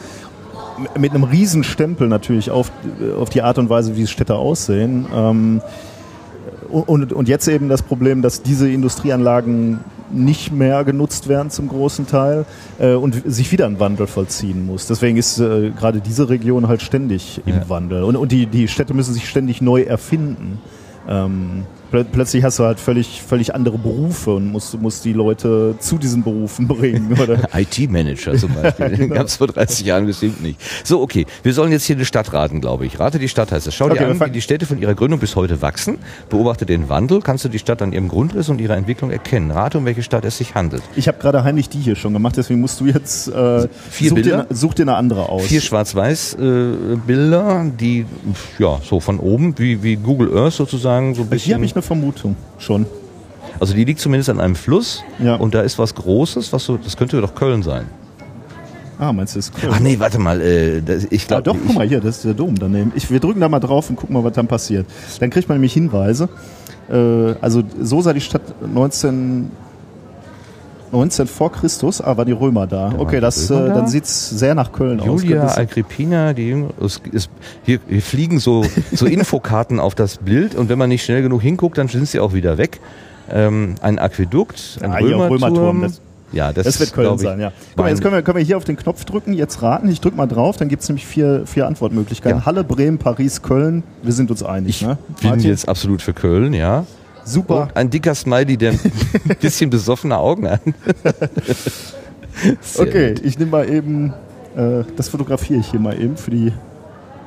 mit 0.99 1.13
einem 1.13 1.25
riesen 1.25 1.65
Stempel 1.65 2.09
natürlich 2.09 2.51
auf, 2.51 2.73
auf 3.19 3.31
die 3.31 3.43
Art 3.43 3.59
und 3.59 3.69
Weise, 3.69 3.97
wie 3.97 4.07
Städte 4.07 4.37
aussehen. 4.37 5.07
Ähm, 5.15 5.63
und, 6.71 7.13
und 7.13 7.29
jetzt 7.29 7.47
eben 7.49 7.69
das 7.69 7.83
Problem, 7.83 8.23
dass 8.23 8.43
diese 8.43 8.71
Industrieanlagen 8.71 9.81
nicht 10.13 10.53
mehr 10.53 10.85
genutzt 10.85 11.29
werden 11.29 11.51
zum 11.51 11.69
großen 11.69 12.07
Teil 12.07 12.45
äh, 12.79 12.95
und 12.95 13.23
sich 13.27 13.53
wieder 13.53 13.67
ein 13.67 13.81
Wandel 13.81 14.07
vollziehen 14.07 14.67
muss. 14.67 14.87
Deswegen 14.87 15.17
ist 15.17 15.39
äh, 15.39 15.71
gerade 15.71 16.01
diese 16.01 16.29
Region 16.29 16.69
halt 16.69 16.83
ständig 16.83 17.41
im 17.47 17.55
ja. 17.55 17.69
Wandel. 17.69 18.05
Und, 18.05 18.17
und 18.17 18.33
die, 18.33 18.47
die 18.47 18.69
Städte 18.69 18.95
müssen 18.95 19.15
sich 19.15 19.29
ständig 19.29 19.63
neu 19.63 19.83
erfinden. 19.83 20.59
Ähm, 21.09 21.65
plötzlich 21.93 22.45
hast 22.45 22.59
du 22.59 22.65
halt 22.65 22.81
völlig, 22.81 23.23
völlig 23.23 23.55
andere 23.55 23.79
Berufe 23.79 24.35
und 24.35 24.51
musst, 24.51 24.79
musst 24.81 25.05
die 25.05 25.13
Leute 25.13 25.75
zu 25.79 25.99
diesen 25.99 26.23
Berufen 26.23 26.69
bringen. 26.69 27.17
IT-Manager 27.53 28.37
zum 28.37 28.55
Beispiel. 28.63 28.91
genau. 28.91 29.15
Gab 29.15 29.27
es 29.27 29.37
vor 29.37 29.47
30 29.47 29.87
Jahren 29.87 30.07
bestimmt 30.07 30.43
nicht. 30.43 30.61
So, 30.85 31.01
okay. 31.01 31.27
Wir 31.43 31.53
sollen 31.53 31.73
jetzt 31.73 31.85
hier 31.85 31.97
eine 31.97 32.05
Stadt 32.05 32.33
raten, 32.33 32.61
glaube 32.61 32.87
ich. 32.87 32.99
Rate 32.99 33.19
die 33.19 33.29
Stadt 33.29 33.53
heißt 33.53 33.67
es. 33.67 33.75
Schau 33.75 33.87
okay, 33.87 33.99
dir 33.99 34.09
an, 34.09 34.21
wie 34.21 34.31
die 34.31 34.41
Städte 34.41 34.67
von 34.67 34.81
ihrer 34.81 34.95
Gründung 34.95 35.21
bis 35.21 35.37
heute 35.37 35.63
wachsen. 35.63 35.99
Beobachte 36.29 36.67
den 36.67 36.89
Wandel. 36.89 37.21
Kannst 37.21 37.45
du 37.45 37.49
die 37.49 37.59
Stadt 37.59 37.83
an 37.83 37.93
ihrem 37.93 38.09
Grundriss 38.09 38.49
und 38.49 38.61
ihrer 38.61 38.77
Entwicklung 38.77 39.11
erkennen. 39.11 39.51
Rate, 39.51 39.79
um 39.79 39.85
welche 39.85 40.03
Stadt 40.03 40.25
es 40.25 40.39
sich 40.39 40.55
handelt. 40.55 40.83
Ich 40.97 41.09
habe 41.09 41.19
gerade 41.19 41.45
heimlich 41.45 41.69
die 41.69 41.79
hier 41.79 41.97
schon 41.97 42.13
gemacht, 42.13 42.37
deswegen 42.37 42.61
musst 42.61 42.81
du 42.81 42.87
jetzt 42.87 43.29
äh, 43.29 43.69
Vier 43.91 44.11
such, 44.11 44.15
Bilder? 44.15 44.47
Dir, 44.49 44.55
such 44.55 44.75
dir 44.75 44.83
eine 44.83 44.97
andere 44.97 45.29
aus. 45.29 45.45
Vier 45.45 45.61
Schwarz-Weiß-Bilder, 45.61 47.65
äh, 47.67 47.71
die 47.79 48.07
ja 48.59 48.81
so 48.83 49.01
von 49.01 49.19
oben, 49.19 49.59
wie, 49.59 49.83
wie 49.83 49.97
Google 49.97 50.37
Earth 50.37 50.55
sozusagen 50.55 51.15
so 51.15 51.23
ein 51.23 51.29
bisschen. 51.29 51.47
Hier 51.47 51.55
habe 51.57 51.65
ich 51.65 51.75
eine 51.75 51.82
Vermutung 51.83 52.37
schon. 52.59 52.87
Also 53.61 53.75
die 53.75 53.85
liegt 53.85 54.01
zumindest 54.01 54.31
an 54.31 54.41
einem 54.41 54.55
Fluss 54.55 55.03
ja. 55.23 55.37
und 55.37 55.55
da 55.55 55.63
ist 55.63 55.79
was 55.79 55.95
Großes, 55.95 56.53
was 56.53 56.65
so, 56.65 56.77
das 56.77 56.97
könnte 56.97 57.21
doch 57.21 57.35
Köln 57.35 57.63
sein. 57.63 57.87
Ah, 58.99 59.13
meinst 59.13 59.35
du, 59.35 59.39
das 59.39 59.49
ist 59.49 59.55
Köln? 59.55 59.73
Ach 59.75 59.81
nee, 59.81 59.99
warte 59.99 60.19
mal, 60.19 60.41
äh, 60.41 60.81
das, 60.81 61.07
ich 61.11 61.27
glaube. 61.27 61.51
Ja, 61.51 61.53
doch, 61.53 61.57
guck 61.67 61.75
mal 61.75 61.87
hier, 61.87 62.01
das 62.01 62.17
ist 62.17 62.25
der 62.25 62.35
Dom 62.35 62.55
daneben. 62.59 62.93
Ich, 62.95 63.11
wir 63.11 63.21
drücken 63.21 63.41
da 63.41 63.49
mal 63.49 63.61
drauf 63.61 63.91
und 63.91 63.97
gucken 63.97 64.15
mal, 64.15 64.23
was 64.23 64.33
dann 64.33 64.47
passiert. 64.47 64.87
Dann 65.19 65.31
kriegt 65.31 65.49
man 65.49 65.57
nämlich 65.57 65.73
Hinweise. 65.73 66.29
Äh, 66.89 67.35
also 67.41 67.63
so 67.81 68.01
sah 68.01 68.13
die 68.13 68.21
Stadt 68.21 68.43
19 68.65 69.51
19 70.93 71.27
vor 71.27 71.51
Christus, 71.53 72.01
ah, 72.01 72.17
war 72.17 72.25
die 72.25 72.33
Römer 72.33 72.67
da. 72.67 72.91
da 72.91 72.99
okay, 72.99 73.21
das, 73.21 73.51
äh, 73.51 73.55
dann 73.55 73.89
sieht's 73.89 74.31
sehr 74.31 74.55
nach 74.55 74.73
Köln 74.73 74.99
Julia 74.99 75.13
aus. 75.13 75.23
Julia 75.23 75.57
Agrippina, 75.57 76.33
die 76.35 76.49
Jüngere, 76.49 76.73
hier, 77.65 77.81
hier 77.89 78.03
fliegen 78.03 78.39
so, 78.39 78.65
so 78.93 79.07
Infokarten 79.13 79.81
auf 79.81 79.95
das 79.95 80.19
Bild 80.19 80.55
und 80.55 80.69
wenn 80.69 80.79
man 80.79 80.91
nicht 80.91 81.05
schnell 81.05 81.23
genug 81.23 81.43
hinguckt, 81.43 81.79
dann 81.79 81.89
sind 81.89 82.09
sie 82.09 82.21
auch 82.21 82.35
wieder 82.35 82.59
weg. 82.59 82.81
Ähm, 83.31 83.77
ein 83.81 83.99
Aquädukt, 83.99 84.79
ein 84.83 84.91
ah, 84.91 84.97
Römerturm. 84.97 85.33
Römerturm 85.33 85.83
das, 85.83 86.01
ja, 86.33 86.53
das, 86.53 86.65
das 86.65 86.81
wird 86.81 86.93
Köln 86.93 87.19
sein, 87.19 87.41
ja. 87.41 87.53
Guck 87.71 87.85
mal, 87.85 87.91
jetzt 87.91 88.03
können 88.03 88.15
wir, 88.15 88.23
können 88.23 88.39
wir 88.39 88.45
hier 88.45 88.57
auf 88.57 88.65
den 88.65 88.77
Knopf 88.77 89.05
drücken, 89.05 89.33
jetzt 89.33 89.63
raten. 89.63 89.89
Ich 89.89 90.01
drücke 90.01 90.17
mal 90.17 90.27
drauf, 90.27 90.57
dann 90.57 90.69
gibt's 90.69 90.89
nämlich 90.89 91.07
vier, 91.07 91.47
vier 91.47 91.67
Antwortmöglichkeiten. 91.67 92.41
Ja. 92.41 92.47
Halle, 92.47 92.65
Bremen, 92.65 92.99
Paris, 92.99 93.43
Köln. 93.43 93.83
Wir 94.03 94.13
sind 94.13 94.31
uns 94.31 94.43
einig. 94.43 94.81
Ich 94.81 94.87
ne? 94.87 94.99
bin 95.21 95.41
jetzt 95.41 95.69
absolut 95.69 96.01
für 96.03 96.15
Köln, 96.15 96.55
ja. 96.55 96.85
Super. 97.25 97.63
Und 97.63 97.77
ein 97.77 97.91
dicker 97.91 98.15
Smiley, 98.15 98.57
der 98.57 98.73
ein 98.73 98.81
bisschen 99.41 99.71
besoffene 99.71 100.19
Augen 100.19 100.49
hat. 100.49 100.61
okay, 102.79 103.15
gut. 103.15 103.25
ich 103.25 103.39
nehme 103.39 103.51
mal 103.51 103.69
eben, 103.69 104.13
äh, 104.57 104.85
das 104.97 105.09
fotografiere 105.09 105.61
ich 105.61 105.71
hier 105.71 105.81
mal 105.81 106.01
eben 106.01 106.17
für 106.17 106.31
die, 106.31 106.53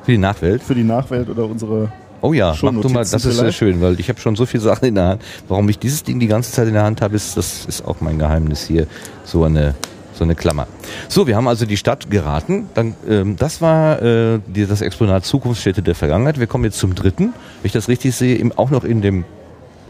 für 0.02 0.12
die 0.12 0.18
Nachwelt. 0.18 0.62
Für 0.62 0.74
die 0.74 0.84
Nachwelt 0.84 1.28
oder 1.28 1.44
unsere. 1.44 1.92
Oh 2.22 2.32
ja, 2.32 2.54
mach 2.62 2.80
du 2.80 2.88
mal, 2.88 3.04
das 3.04 3.24
ist 3.24 3.36
sehr 3.36 3.52
schön, 3.52 3.80
weil 3.80 4.00
ich 4.00 4.08
habe 4.08 4.18
schon 4.20 4.36
so 4.36 4.46
viele 4.46 4.62
Sachen 4.62 4.86
in 4.86 4.94
der 4.94 5.04
Hand. 5.04 5.22
Warum 5.48 5.68
ich 5.68 5.78
dieses 5.78 6.02
Ding 6.02 6.18
die 6.18 6.26
ganze 6.26 6.50
Zeit 6.50 6.66
in 6.66 6.74
der 6.74 6.82
Hand 6.82 7.02
habe, 7.02 7.14
ist, 7.14 7.36
das 7.36 7.66
ist 7.66 7.84
auch 7.84 8.00
mein 8.00 8.18
Geheimnis 8.18 8.66
hier. 8.66 8.86
So 9.24 9.44
eine 9.44 9.74
so 10.16 10.24
eine 10.24 10.34
Klammer. 10.34 10.66
So, 11.08 11.26
wir 11.26 11.36
haben 11.36 11.46
also 11.46 11.66
die 11.66 11.76
Stadt 11.76 12.10
geraten. 12.10 12.68
Dann, 12.74 12.94
ähm, 13.08 13.36
das 13.36 13.60
war 13.60 14.02
äh, 14.02 14.40
die, 14.46 14.66
das 14.66 14.80
Exponat 14.80 15.24
Zukunftsstädte 15.24 15.82
der 15.82 15.94
Vergangenheit. 15.94 16.40
Wir 16.40 16.46
kommen 16.46 16.64
jetzt 16.64 16.78
zum 16.78 16.94
dritten. 16.94 17.34
Wenn 17.60 17.64
ich 17.64 17.72
das 17.72 17.88
richtig 17.88 18.14
sehe, 18.14 18.36
im, 18.36 18.52
auch 18.52 18.70
noch 18.70 18.84
in 18.84 19.02
dem 19.02 19.24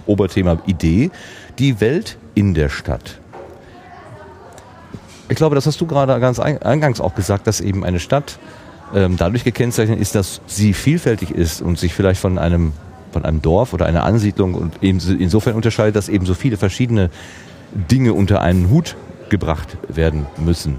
Oberthema 0.07 0.59
Idee, 0.66 1.11
die 1.59 1.81
Welt 1.81 2.16
in 2.35 2.55
der 2.55 2.69
Stadt. 2.69 3.19
Ich 5.29 5.37
glaube, 5.37 5.55
das 5.55 5.66
hast 5.66 5.81
du 5.81 5.87
gerade 5.87 6.19
ganz 6.21 6.38
eingangs 6.38 7.01
auch 7.01 7.14
gesagt, 7.14 7.47
dass 7.47 7.61
eben 7.61 7.85
eine 7.85 7.99
Stadt 7.99 8.38
ähm, 8.95 9.16
dadurch 9.16 9.42
gekennzeichnet 9.42 9.99
ist, 9.99 10.14
dass 10.14 10.40
sie 10.47 10.73
vielfältig 10.73 11.33
ist 11.33 11.61
und 11.61 11.79
sich 11.79 11.92
vielleicht 11.95 12.21
von 12.21 12.38
einem, 12.38 12.73
von 13.12 13.25
einem 13.25 13.42
Dorf 13.42 13.73
oder 13.73 13.87
einer 13.87 14.05
Ansiedlung 14.05 14.55
und 14.55 14.83
eben 14.83 15.01
insofern 15.19 15.55
unterscheidet, 15.55 15.97
dass 15.97 16.09
eben 16.09 16.27
so 16.27 16.35
viele 16.35 16.57
verschiedene 16.57 17.11
Dinge 17.73 18.12
unter 18.12 18.40
einen 18.40 18.71
Hut 18.71 18.97
gebracht 19.29 19.77
werden 19.88 20.27
müssen. 20.37 20.79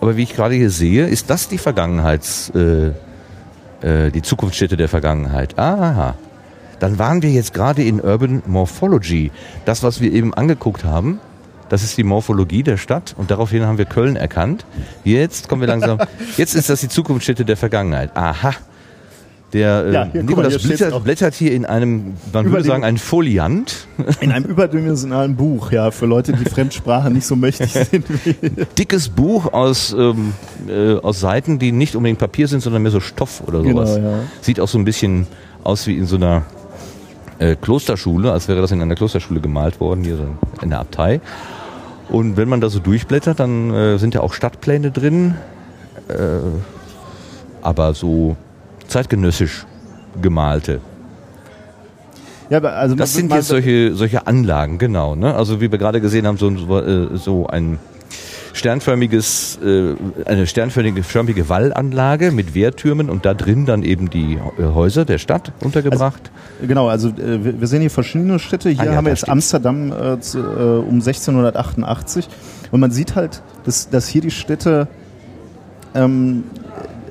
Aber 0.00 0.16
wie 0.16 0.22
ich 0.22 0.34
gerade 0.34 0.54
hier 0.54 0.70
sehe, 0.70 1.08
ist 1.08 1.28
das 1.28 1.48
die 1.48 1.58
Vergangenheits, 1.58 2.52
äh, 2.54 2.92
äh, 3.82 4.10
die 4.12 4.22
Zukunftsstätte 4.22 4.76
der 4.76 4.88
Vergangenheit. 4.88 5.58
Aha 5.58 6.14
dann 6.80 6.98
waren 6.98 7.22
wir 7.22 7.30
jetzt 7.30 7.54
gerade 7.54 7.84
in 7.84 8.00
Urban 8.00 8.42
Morphology. 8.46 9.30
Das, 9.64 9.82
was 9.82 10.00
wir 10.00 10.12
eben 10.12 10.34
angeguckt 10.34 10.84
haben, 10.84 11.20
das 11.68 11.84
ist 11.84 11.96
die 11.96 12.02
Morphologie 12.02 12.64
der 12.64 12.78
Stadt 12.78 13.14
und 13.16 13.30
daraufhin 13.30 13.64
haben 13.64 13.78
wir 13.78 13.84
Köln 13.84 14.16
erkannt. 14.16 14.64
Jetzt 15.04 15.48
kommen 15.48 15.60
wir 15.60 15.68
langsam, 15.68 15.98
jetzt 16.36 16.54
ist 16.56 16.68
das 16.68 16.80
die 16.80 16.88
Zukunftsstätte 16.88 17.44
der 17.44 17.56
Vergangenheit. 17.56 18.16
Aha. 18.16 18.54
Der 19.52 19.84
äh, 19.84 19.92
ja, 19.92 20.04
mal, 20.04 20.48
blättert, 20.48 21.04
blättert, 21.04 21.34
hier 21.34 21.52
in 21.52 21.64
einem, 21.64 22.14
man 22.32 22.50
würde 22.50 22.64
sagen, 22.64 22.84
ein 22.84 22.98
Foliant. 22.98 23.88
In 24.20 24.30
einem 24.30 24.44
überdimensionalen 24.48 25.34
Buch, 25.34 25.72
ja, 25.72 25.90
für 25.90 26.06
Leute, 26.06 26.32
die 26.32 26.44
Fremdsprache 26.44 27.10
nicht 27.10 27.26
so 27.26 27.34
mächtig 27.34 27.72
sind. 27.90 28.06
Dickes 28.78 29.08
Buch 29.08 29.52
aus, 29.52 29.92
ähm, 29.92 30.34
äh, 30.68 30.94
aus 30.94 31.18
Seiten, 31.18 31.58
die 31.58 31.72
nicht 31.72 31.96
unbedingt 31.96 32.20
Papier 32.20 32.46
sind, 32.46 32.60
sondern 32.60 32.82
mehr 32.82 32.92
so 32.92 33.00
Stoff 33.00 33.42
oder 33.44 33.60
genau, 33.62 33.84
sowas. 33.84 33.96
Genau, 33.96 34.10
ja. 34.10 34.18
Sieht 34.40 34.60
auch 34.60 34.68
so 34.68 34.78
ein 34.78 34.84
bisschen 34.84 35.26
aus 35.64 35.86
wie 35.88 35.96
in 35.96 36.06
so 36.06 36.14
einer 36.14 36.44
äh, 37.40 37.56
Klosterschule, 37.56 38.32
als 38.32 38.48
wäre 38.48 38.60
das 38.60 38.70
in 38.70 38.80
einer 38.80 38.94
Klosterschule 38.94 39.40
gemalt 39.40 39.80
worden, 39.80 40.04
hier 40.04 40.16
so 40.16 40.26
in 40.62 40.70
der 40.70 40.80
Abtei. 40.80 41.20
Und 42.08 42.36
wenn 42.36 42.48
man 42.48 42.60
da 42.60 42.68
so 42.68 42.78
durchblättert, 42.80 43.40
dann 43.40 43.72
äh, 43.72 43.98
sind 43.98 44.14
ja 44.14 44.20
auch 44.20 44.34
Stadtpläne 44.34 44.90
drin, 44.90 45.34
äh, 46.08 46.14
aber 47.62 47.94
so 47.94 48.36
zeitgenössisch 48.88 49.64
gemalte. 50.20 50.80
Ja, 52.50 52.58
also 52.58 52.96
das 52.96 53.14
sind 53.14 53.32
jetzt 53.32 53.46
solche, 53.46 53.94
solche 53.94 54.26
Anlagen, 54.26 54.78
genau. 54.78 55.14
Ne? 55.14 55.34
Also 55.34 55.60
wie 55.60 55.70
wir 55.70 55.78
gerade 55.78 56.00
gesehen 56.00 56.26
haben, 56.26 56.36
so, 56.36 56.50
so, 56.56 57.16
so 57.16 57.46
ein 57.46 57.78
sternförmiges, 58.52 59.58
äh, 59.64 59.94
eine 60.24 60.46
sternförmige 60.46 61.02
förmige 61.02 61.48
Wallanlage 61.48 62.30
mit 62.30 62.54
Wehrtürmen 62.54 63.10
und 63.10 63.24
da 63.24 63.34
drin 63.34 63.66
dann 63.66 63.82
eben 63.82 64.10
die 64.10 64.38
äh, 64.58 64.62
Häuser 64.62 65.04
der 65.04 65.18
Stadt 65.18 65.52
untergebracht. 65.60 66.30
Also, 66.56 66.68
genau, 66.68 66.88
also 66.88 67.08
äh, 67.08 67.60
wir 67.60 67.66
sehen 67.66 67.80
hier 67.80 67.90
verschiedene 67.90 68.38
Städte. 68.38 68.70
Hier 68.70 68.80
ah, 68.80 68.84
ja, 68.86 68.94
haben 68.94 69.04
wir 69.04 69.10
jetzt 69.10 69.20
steht's. 69.20 69.32
Amsterdam 69.32 69.92
äh, 69.92 70.20
zu, 70.20 70.38
äh, 70.38 70.42
um 70.42 70.96
1688 70.96 72.28
und 72.70 72.80
man 72.80 72.90
sieht 72.90 73.16
halt, 73.16 73.42
dass, 73.64 73.90
dass 73.90 74.08
hier 74.08 74.20
die 74.20 74.30
Städte 74.30 74.88
ähm, 75.94 76.44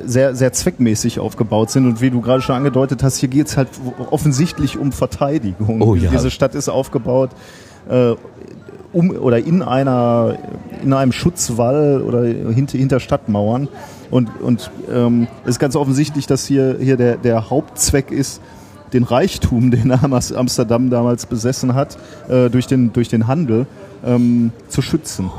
sehr, 0.05 0.35
sehr 0.35 0.53
zweckmäßig 0.53 1.19
aufgebaut 1.19 1.71
sind. 1.71 1.85
Und 1.85 2.01
wie 2.01 2.09
du 2.09 2.21
gerade 2.21 2.41
schon 2.41 2.55
angedeutet 2.55 3.03
hast, 3.03 3.17
hier 3.17 3.29
geht 3.29 3.47
es 3.47 3.57
halt 3.57 3.69
offensichtlich 4.09 4.77
um 4.77 4.91
Verteidigung. 4.91 5.81
Oh, 5.81 5.95
ja. 5.95 6.09
Diese 6.09 6.31
Stadt 6.31 6.55
ist 6.55 6.69
aufgebaut 6.69 7.31
äh, 7.89 8.15
um 8.91 9.11
oder 9.11 9.37
in 9.37 9.61
einer 9.61 10.37
in 10.83 10.93
einem 10.93 11.11
Schutzwall 11.11 12.01
oder 12.01 12.23
hinter, 12.23 12.77
hinter 12.77 12.99
Stadtmauern. 12.99 13.67
Und, 14.11 14.29
und 14.41 14.71
ähm, 14.91 15.27
es 15.43 15.51
ist 15.51 15.59
ganz 15.59 15.75
offensichtlich, 15.75 16.25
dass 16.25 16.45
hier, 16.45 16.77
hier 16.79 16.97
der, 16.97 17.17
der 17.17 17.49
Hauptzweck 17.49 18.11
ist, 18.11 18.41
den 18.93 19.03
Reichtum, 19.03 19.71
den 19.71 19.91
Amsterdam 19.91 20.89
damals 20.89 21.25
besessen 21.25 21.75
hat, 21.75 21.97
äh, 22.27 22.49
durch, 22.49 22.67
den, 22.67 22.93
durch 22.93 23.09
den 23.09 23.27
Handel 23.27 23.67
ähm, 24.05 24.51
zu 24.67 24.81
schützen. 24.81 25.31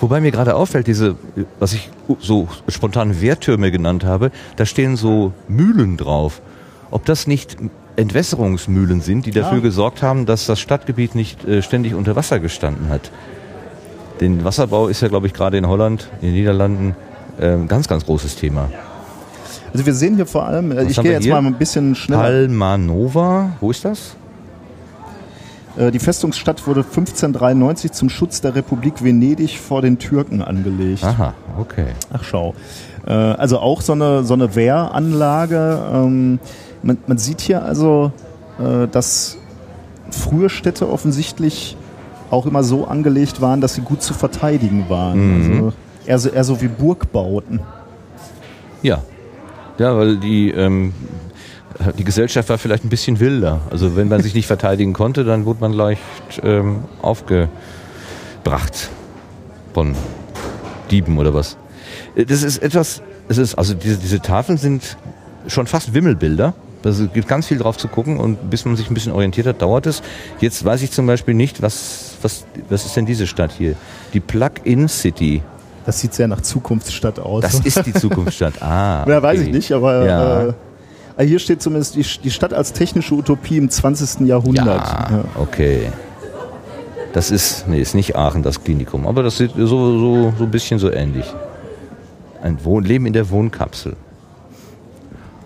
Wobei 0.00 0.20
mir 0.20 0.32
gerade 0.32 0.54
auffällt, 0.56 0.86
diese, 0.86 1.14
was 1.60 1.72
ich 1.72 1.88
so 2.18 2.48
spontan 2.68 3.20
Wehrtürme 3.20 3.70
genannt 3.70 4.04
habe, 4.04 4.32
da 4.56 4.66
stehen 4.66 4.96
so 4.96 5.32
Mühlen 5.48 5.96
drauf. 5.96 6.42
Ob 6.90 7.06
das 7.06 7.26
nicht 7.26 7.56
Entwässerungsmühlen 7.96 9.00
sind, 9.00 9.26
die 9.26 9.30
dafür 9.30 9.58
ja. 9.58 9.62
gesorgt 9.62 10.02
haben, 10.02 10.26
dass 10.26 10.46
das 10.46 10.60
Stadtgebiet 10.60 11.14
nicht 11.14 11.44
äh, 11.44 11.62
ständig 11.62 11.94
unter 11.94 12.16
Wasser 12.16 12.40
gestanden 12.40 12.88
hat. 12.88 13.10
Den 14.20 14.44
Wasserbau 14.44 14.88
ist 14.88 15.00
ja, 15.00 15.08
glaube 15.08 15.26
ich, 15.26 15.32
gerade 15.32 15.58
in 15.58 15.66
Holland, 15.66 16.08
in 16.20 16.28
den 16.28 16.34
Niederlanden, 16.34 16.96
äh, 17.40 17.52
ein 17.52 17.68
ganz, 17.68 17.88
ganz 17.88 18.04
großes 18.04 18.36
Thema. 18.36 18.70
Also 19.72 19.86
wir 19.86 19.94
sehen 19.94 20.16
hier 20.16 20.26
vor 20.26 20.46
allem, 20.46 20.70
äh, 20.70 20.84
ich 20.84 21.00
gehe 21.00 21.12
jetzt 21.12 21.24
hier? 21.24 21.34
mal 21.34 21.44
ein 21.44 21.54
bisschen 21.54 21.94
schneller. 21.94 22.22
Palmanova, 22.22 23.50
wo 23.60 23.70
ist 23.70 23.84
das? 23.84 24.16
Äh, 25.76 25.90
die 25.90 25.98
Festungsstadt 25.98 26.66
wurde 26.66 26.80
1593 26.80 27.92
zum 27.92 28.08
Schutz 28.08 28.40
der 28.40 28.54
Republik 28.54 29.02
Venedig 29.02 29.58
vor 29.58 29.82
den 29.82 29.98
Türken 29.98 30.42
angelegt. 30.42 31.02
Aha, 31.02 31.34
okay. 31.58 31.86
Ach 32.12 32.22
schau. 32.22 32.54
Äh, 33.06 33.12
also 33.12 33.58
auch 33.58 33.80
so 33.80 33.92
eine, 33.92 34.24
so 34.24 34.34
eine 34.34 34.54
Wehranlage. 34.54 35.78
Ähm, 35.92 36.38
man, 36.84 36.98
man 37.06 37.18
sieht 37.18 37.40
hier 37.40 37.64
also, 37.64 38.12
dass 38.92 39.36
frühe 40.10 40.48
Städte 40.48 40.88
offensichtlich 40.88 41.76
auch 42.30 42.46
immer 42.46 42.62
so 42.62 42.86
angelegt 42.86 43.40
waren, 43.40 43.60
dass 43.60 43.74
sie 43.74 43.80
gut 43.80 44.02
zu 44.02 44.14
verteidigen 44.14 44.86
waren. 44.88 45.18
Mhm. 45.18 45.54
Also 45.54 45.72
eher, 46.06 46.18
so, 46.18 46.28
eher 46.30 46.44
so 46.44 46.60
wie 46.60 46.68
Burgbauten. 46.68 47.60
Ja, 48.82 49.02
ja, 49.78 49.96
weil 49.96 50.18
die, 50.18 50.50
ähm, 50.50 50.92
die 51.98 52.04
Gesellschaft 52.04 52.48
war 52.48 52.58
vielleicht 52.58 52.84
ein 52.84 52.90
bisschen 52.90 53.18
wilder. 53.18 53.60
Also 53.70 53.96
wenn 53.96 54.08
man 54.08 54.22
sich 54.22 54.34
nicht 54.34 54.46
verteidigen 54.46 54.92
konnte, 54.92 55.24
dann 55.24 55.44
wurde 55.46 55.60
man 55.60 55.72
leicht 55.72 56.02
ähm, 56.42 56.84
aufgebracht 57.02 57.48
von 59.72 59.94
Dieben 60.90 61.18
oder 61.18 61.34
was. 61.34 61.56
Das 62.14 62.42
ist 62.42 62.58
etwas, 62.58 63.02
es 63.28 63.38
ist, 63.38 63.56
also 63.56 63.74
diese, 63.74 63.96
diese 63.96 64.20
Tafeln 64.20 64.58
sind 64.58 64.96
schon 65.48 65.66
fast 65.66 65.94
Wimmelbilder. 65.94 66.54
Also 66.84 67.04
es 67.04 67.12
gibt 67.12 67.28
ganz 67.28 67.46
viel 67.46 67.58
drauf 67.58 67.76
zu 67.76 67.88
gucken 67.88 68.18
und 68.18 68.50
bis 68.50 68.64
man 68.64 68.76
sich 68.76 68.90
ein 68.90 68.94
bisschen 68.94 69.12
orientiert 69.12 69.46
hat, 69.46 69.62
dauert 69.62 69.86
es. 69.86 70.02
Jetzt 70.40 70.64
weiß 70.64 70.82
ich 70.82 70.90
zum 70.90 71.06
Beispiel 71.06 71.34
nicht, 71.34 71.62
was, 71.62 72.16
was, 72.22 72.44
was 72.68 72.84
ist 72.84 72.96
denn 72.96 73.06
diese 73.06 73.26
Stadt 73.26 73.52
hier? 73.52 73.74
Die 74.12 74.20
Plug-in 74.20 74.88
City. 74.88 75.42
Das 75.86 76.00
sieht 76.00 76.14
sehr 76.14 76.28
nach 76.28 76.40
Zukunftsstadt 76.40 77.18
aus. 77.18 77.42
Das 77.42 77.60
ist 77.60 77.84
die 77.86 77.92
Zukunftsstadt. 77.92 78.54
Ah. 78.60 79.02
Okay. 79.02 79.10
Ja, 79.10 79.22
weiß 79.22 79.40
ich 79.40 79.52
nicht, 79.52 79.72
aber 79.72 80.06
ja. 80.06 80.42
äh, 80.42 80.52
äh, 81.16 81.26
hier 81.26 81.38
steht 81.38 81.60
zumindest 81.60 81.96
die, 81.96 82.04
die, 82.22 82.30
Stadt 82.30 82.54
als 82.54 82.72
technische 82.72 83.14
Utopie 83.14 83.58
im 83.58 83.68
20. 83.68 84.26
Jahrhundert. 84.26 84.66
Ja, 84.66 85.08
ja. 85.10 85.24
okay. 85.36 85.88
Das 87.12 87.30
ist, 87.30 87.68
nee, 87.68 87.80
ist 87.80 87.94
nicht 87.94 88.16
Aachen, 88.16 88.42
das 88.42 88.64
Klinikum, 88.64 89.06
aber 89.06 89.22
das 89.22 89.38
sieht 89.38 89.52
so, 89.56 89.66
so, 89.66 90.32
so 90.36 90.44
ein 90.44 90.50
bisschen 90.50 90.78
so 90.78 90.90
ähnlich. 90.90 91.26
Ein 92.42 92.64
Wohn 92.64 92.84
Leben 92.84 93.06
in 93.06 93.12
der 93.12 93.30
Wohnkapsel. 93.30 93.96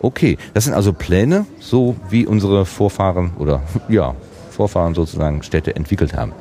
Okay, 0.01 0.39
das 0.55 0.65
sind 0.65 0.75
also 0.75 0.93
Pläne, 0.93 1.47
so 1.61 1.97
wie 2.11 2.27
unsere 2.27 2.65
Vorfahren 2.65 3.33
oder 3.39 3.63
ja, 3.89 4.15
Vorfahren 4.51 4.95
sozusagen 4.95 5.43
Städte 5.43 5.75
entwickelt 5.77 6.15
haben. 6.15 6.33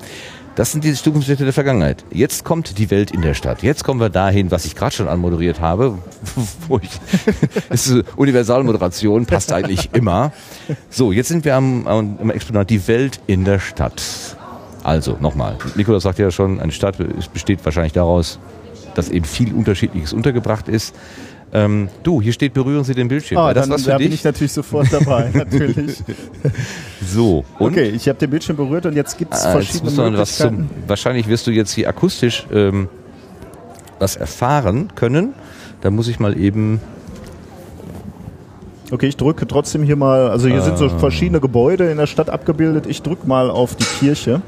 Das 0.57 0.71
sind 0.71 0.83
die 0.83 0.93
Zukunftsstädte 0.93 1.43
der 1.43 1.53
Vergangenheit. 1.53 2.03
Jetzt 2.11 2.43
kommt 2.43 2.79
die 2.79 2.89
Welt 2.89 3.11
in 3.11 3.21
der 3.21 3.35
Stadt. 3.35 3.61
Jetzt 3.61 3.83
kommen 3.83 3.99
wir 3.99 4.09
dahin, 4.09 4.49
was 4.49 4.65
ich 4.65 4.75
gerade 4.75 4.95
schon 4.95 5.07
anmoderiert 5.07 5.61
habe. 5.61 5.99
Wo 6.67 6.79
ich, 6.79 6.99
ist 7.69 7.93
Universalmoderation, 8.15 9.27
passt 9.27 9.53
eigentlich 9.53 9.91
immer. 9.93 10.31
So, 10.89 11.11
jetzt 11.11 11.27
sind 11.27 11.45
wir 11.45 11.55
am, 11.55 11.85
am 11.85 12.31
Exponat 12.31 12.71
die 12.71 12.87
Welt 12.87 13.19
in 13.27 13.45
der 13.45 13.59
Stadt. 13.59 14.01
Also, 14.83 15.17
nochmal. 15.19 15.57
Nikolaus 15.75 16.01
sagt 16.01 16.17
ja 16.17 16.31
schon, 16.31 16.59
eine 16.59 16.71
Stadt 16.71 16.97
besteht 17.33 17.63
wahrscheinlich 17.63 17.93
daraus, 17.93 18.39
dass 18.95 19.09
eben 19.09 19.25
viel 19.25 19.53
Unterschiedliches 19.53 20.11
untergebracht 20.11 20.69
ist. 20.69 20.95
Ähm, 21.53 21.87
du, 22.03 22.21
hier 22.21 22.33
steht, 22.33 22.53
berühren 22.53 22.83
Sie 22.83 22.93
den 22.93 23.07
Bildschirm. 23.07 23.37
Ah, 23.37 23.53
das 23.53 23.69
dann, 23.69 23.81
da 23.83 23.97
bin 23.97 24.11
ich 24.11 24.23
natürlich 24.23 24.51
sofort 24.51 24.91
dabei, 24.91 25.29
natürlich. 25.33 26.03
so, 27.05 27.45
und? 27.57 27.71
Okay, 27.71 27.89
ich 27.89 28.09
habe 28.09 28.19
den 28.19 28.29
Bildschirm 28.29 28.57
berührt 28.57 28.85
und 28.85 28.95
jetzt 28.95 29.17
gibt 29.17 29.33
es 29.33 29.45
ah, 29.45 29.51
verschiedene 29.51 29.91
Möglichkeiten. 29.91 30.67
Zum, 30.67 30.69
wahrscheinlich 30.87 31.27
wirst 31.27 31.47
du 31.47 31.51
jetzt 31.51 31.71
hier 31.71 31.87
akustisch 31.87 32.45
ähm, 32.51 32.89
was 33.99 34.17
erfahren 34.17 34.89
können. 34.95 35.33
Da 35.81 35.89
muss 35.89 36.07
ich 36.07 36.19
mal 36.19 36.37
eben... 36.37 36.81
Okay, 38.91 39.07
ich 39.07 39.17
drücke 39.17 39.47
trotzdem 39.47 39.83
hier 39.83 39.97
mal, 39.97 40.29
also 40.29 40.47
hier 40.47 40.59
ah. 40.59 40.65
sind 40.65 40.77
so 40.77 40.87
ah. 40.87 40.99
verschiedene 40.99 41.39
Gebäude 41.39 41.89
in 41.89 41.97
der 41.97 42.07
Stadt 42.07 42.29
abgebildet. 42.29 42.85
Ich 42.87 43.01
drücke 43.01 43.25
mal 43.27 43.49
auf 43.49 43.75
die 43.75 43.85
Kirche. 43.99 44.41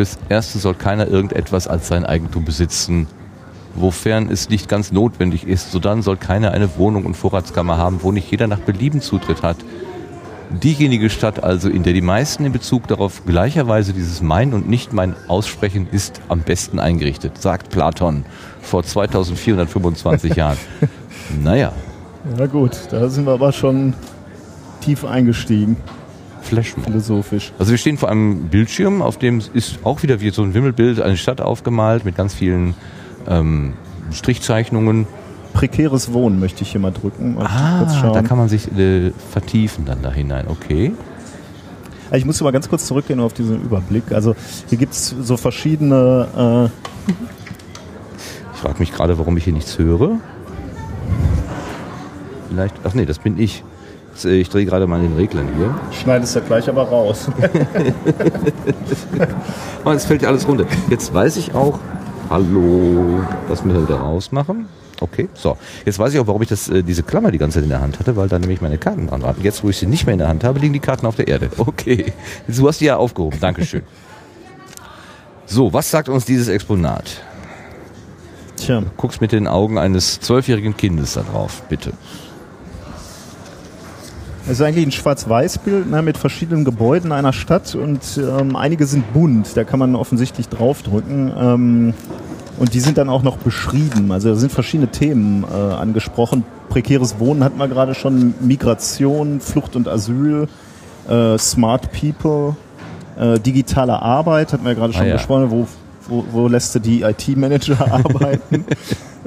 Fürs 0.00 0.16
Erste 0.30 0.58
soll 0.58 0.76
keiner 0.76 1.08
irgendetwas 1.08 1.68
als 1.68 1.88
sein 1.88 2.06
Eigentum 2.06 2.46
besitzen, 2.46 3.06
wofern 3.74 4.30
es 4.30 4.48
nicht 4.48 4.66
ganz 4.66 4.92
notwendig 4.92 5.46
ist. 5.46 5.72
Sodann 5.72 6.00
soll 6.00 6.16
keiner 6.16 6.52
eine 6.52 6.78
Wohnung 6.78 7.04
und 7.04 7.18
Vorratskammer 7.18 7.76
haben, 7.76 8.02
wo 8.02 8.10
nicht 8.10 8.30
jeder 8.30 8.46
nach 8.46 8.60
Belieben 8.60 9.02
Zutritt 9.02 9.42
hat. 9.42 9.58
Diejenige 10.48 11.10
Stadt 11.10 11.44
also, 11.44 11.68
in 11.68 11.82
der 11.82 11.92
die 11.92 12.00
meisten 12.00 12.46
in 12.46 12.52
Bezug 12.52 12.88
darauf 12.88 13.26
gleicherweise 13.26 13.92
dieses 13.92 14.22
Mein 14.22 14.54
und 14.54 14.70
Nicht-Mein 14.70 15.14
aussprechen, 15.28 15.86
ist 15.92 16.22
am 16.28 16.40
besten 16.40 16.78
eingerichtet, 16.78 17.36
sagt 17.36 17.68
Platon 17.68 18.24
vor 18.62 18.82
2425 18.82 20.34
Jahren. 20.34 20.56
Naja. 21.44 21.72
Ja 22.38 22.46
gut, 22.46 22.72
da 22.90 23.06
sind 23.10 23.26
wir 23.26 23.34
aber 23.34 23.52
schon 23.52 23.92
tief 24.80 25.04
eingestiegen. 25.04 25.76
Flashen. 26.50 26.82
Philosophisch. 26.82 27.52
Also 27.58 27.70
wir 27.70 27.78
stehen 27.78 27.96
vor 27.96 28.08
einem 28.08 28.48
Bildschirm, 28.48 29.02
auf 29.02 29.18
dem 29.18 29.40
ist 29.54 29.78
auch 29.84 30.02
wieder 30.02 30.20
wie 30.20 30.30
so 30.30 30.42
ein 30.42 30.52
Wimmelbild 30.52 31.00
eine 31.00 31.16
Stadt 31.16 31.40
aufgemalt 31.40 32.04
mit 32.04 32.16
ganz 32.16 32.34
vielen 32.34 32.74
ähm, 33.28 33.74
Strichzeichnungen. 34.12 35.06
Prekäres 35.52 36.12
Wohnen 36.12 36.38
möchte 36.38 36.62
ich 36.62 36.72
hier 36.72 36.80
mal 36.80 36.92
drücken. 36.92 37.36
Ah, 37.38 38.12
da 38.12 38.22
kann 38.22 38.38
man 38.38 38.48
sich 38.48 38.70
äh, 38.76 39.10
vertiefen 39.30 39.84
dann 39.84 40.02
da 40.02 40.12
hinein. 40.12 40.46
Okay. 40.48 40.92
Ich 42.12 42.24
muss 42.24 42.40
mal 42.40 42.50
ganz 42.50 42.68
kurz 42.68 42.86
zurückgehen 42.86 43.20
auf 43.20 43.32
diesen 43.32 43.62
Überblick. 43.62 44.12
Also 44.12 44.34
hier 44.68 44.78
gibt 44.78 44.94
es 44.94 45.08
so 45.08 45.36
verschiedene... 45.36 46.70
Äh 47.08 47.12
ich 48.54 48.60
frage 48.60 48.78
mich 48.80 48.92
gerade, 48.92 49.18
warum 49.18 49.36
ich 49.36 49.44
hier 49.44 49.52
nichts 49.52 49.78
höre. 49.78 50.18
Vielleicht, 52.48 52.74
ach 52.84 52.94
nee, 52.94 53.06
das 53.06 53.20
bin 53.20 53.38
ich. 53.38 53.64
Äh, 54.24 54.40
ich 54.40 54.48
drehe 54.48 54.64
gerade 54.64 54.86
mal 54.86 55.00
den 55.00 55.14
Reglern 55.16 55.48
hier. 55.56 55.74
Schneidest 55.92 56.34
ja 56.34 56.40
gleich 56.40 56.68
aber 56.68 56.84
raus. 56.84 57.28
oh, 59.84 59.92
jetzt 59.92 60.06
fällt 60.06 60.22
ja 60.22 60.28
alles 60.28 60.46
runter. 60.46 60.66
Jetzt 60.88 61.12
weiß 61.12 61.36
ich 61.36 61.54
auch, 61.54 61.78
hallo, 62.28 63.20
lass 63.48 63.64
mich 63.64 63.76
wieder 63.76 63.96
rausmachen. 63.96 64.66
Okay, 65.00 65.28
so. 65.34 65.56
Jetzt 65.86 65.98
weiß 65.98 66.12
ich 66.12 66.20
auch, 66.20 66.26
warum 66.26 66.42
ich 66.42 66.48
das, 66.48 66.68
äh, 66.68 66.82
diese 66.82 67.02
Klammer 67.02 67.30
die 67.30 67.38
ganze 67.38 67.56
Zeit 67.56 67.64
in 67.64 67.70
der 67.70 67.80
Hand 67.80 67.98
hatte, 67.98 68.16
weil 68.16 68.28
da 68.28 68.38
nämlich 68.38 68.60
meine 68.60 68.76
Karten 68.76 69.06
dran 69.06 69.22
waren. 69.22 69.36
Jetzt, 69.42 69.64
wo 69.64 69.70
ich 69.70 69.78
sie 69.78 69.86
nicht 69.86 70.04
mehr 70.04 70.12
in 70.12 70.18
der 70.18 70.28
Hand 70.28 70.44
habe, 70.44 70.58
liegen 70.58 70.74
die 70.74 70.80
Karten 70.80 71.06
auf 71.06 71.16
der 71.16 71.26
Erde. 71.28 71.48
Okay. 71.56 72.12
Du 72.46 72.68
hast 72.68 72.80
die 72.80 72.86
ja 72.86 72.96
aufgehoben. 72.96 73.40
Dankeschön. 73.40 73.82
So, 75.46 75.72
was 75.72 75.90
sagt 75.90 76.08
uns 76.08 76.26
dieses 76.26 76.48
Exponat? 76.48 77.22
Tja. 78.56 78.80
Du 78.82 78.86
guckst 78.96 79.20
mit 79.20 79.32
den 79.32 79.46
Augen 79.46 79.78
eines 79.78 80.20
zwölfjährigen 80.20 80.76
Kindes 80.76 81.14
da 81.14 81.22
drauf, 81.22 81.62
bitte. 81.68 81.92
Es 84.50 84.58
ist 84.58 84.66
eigentlich 84.66 84.84
ein 84.84 84.90
Schwarz-Weiß-Bild 84.90 85.88
ne, 85.88 86.02
mit 86.02 86.18
verschiedenen 86.18 86.64
Gebäuden 86.64 87.12
einer 87.12 87.32
Stadt 87.32 87.76
und 87.76 88.00
ähm, 88.18 88.56
einige 88.56 88.84
sind 88.84 89.12
bunt, 89.12 89.56
da 89.56 89.62
kann 89.62 89.78
man 89.78 89.94
offensichtlich 89.94 90.48
draufdrücken. 90.48 91.32
Ähm, 91.38 91.94
und 92.58 92.74
die 92.74 92.80
sind 92.80 92.98
dann 92.98 93.08
auch 93.08 93.22
noch 93.22 93.36
beschrieben. 93.36 94.10
Also 94.10 94.30
da 94.30 94.34
sind 94.34 94.50
verschiedene 94.50 94.90
Themen 94.90 95.44
äh, 95.44 95.54
angesprochen. 95.54 96.44
Prekäres 96.68 97.20
Wohnen 97.20 97.44
hatten 97.44 97.58
wir 97.58 97.68
gerade 97.68 97.94
schon, 97.94 98.34
Migration, 98.40 99.38
Flucht 99.40 99.76
und 99.76 99.86
Asyl, 99.86 100.48
äh, 101.08 101.38
Smart 101.38 101.92
People, 101.92 102.56
äh, 103.20 103.38
digitale 103.38 104.02
Arbeit 104.02 104.52
hatten 104.52 104.64
wir 104.64 104.74
gerade 104.74 104.92
schon 104.92 105.02
ah, 105.02 105.10
ja. 105.10 105.14
besprochen, 105.14 105.52
wo, 105.52 105.68
wo, 106.08 106.24
wo 106.32 106.48
lässt 106.48 106.74
du 106.74 106.80
die 106.80 107.02
IT-Manager 107.02 107.80
arbeiten? 107.92 108.64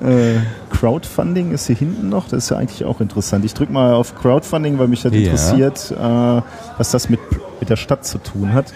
Äh, 0.01 0.39
Crowdfunding 0.73 1.51
ist 1.51 1.67
hier 1.67 1.75
hinten 1.75 2.09
noch. 2.09 2.27
Das 2.27 2.45
ist 2.45 2.49
ja 2.49 2.57
eigentlich 2.57 2.83
auch 2.83 2.99
interessant. 2.99 3.45
Ich 3.45 3.53
drücke 3.53 3.71
mal 3.71 3.93
auf 3.93 4.15
Crowdfunding, 4.15 4.79
weil 4.79 4.87
mich 4.87 5.03
das 5.03 5.13
ja. 5.13 5.19
interessiert, 5.19 5.91
äh, 5.91 6.41
was 6.77 6.91
das 6.91 7.09
mit, 7.09 7.19
mit 7.59 7.69
der 7.69 7.75
Stadt 7.75 8.05
zu 8.05 8.17
tun 8.17 8.53
hat. 8.53 8.73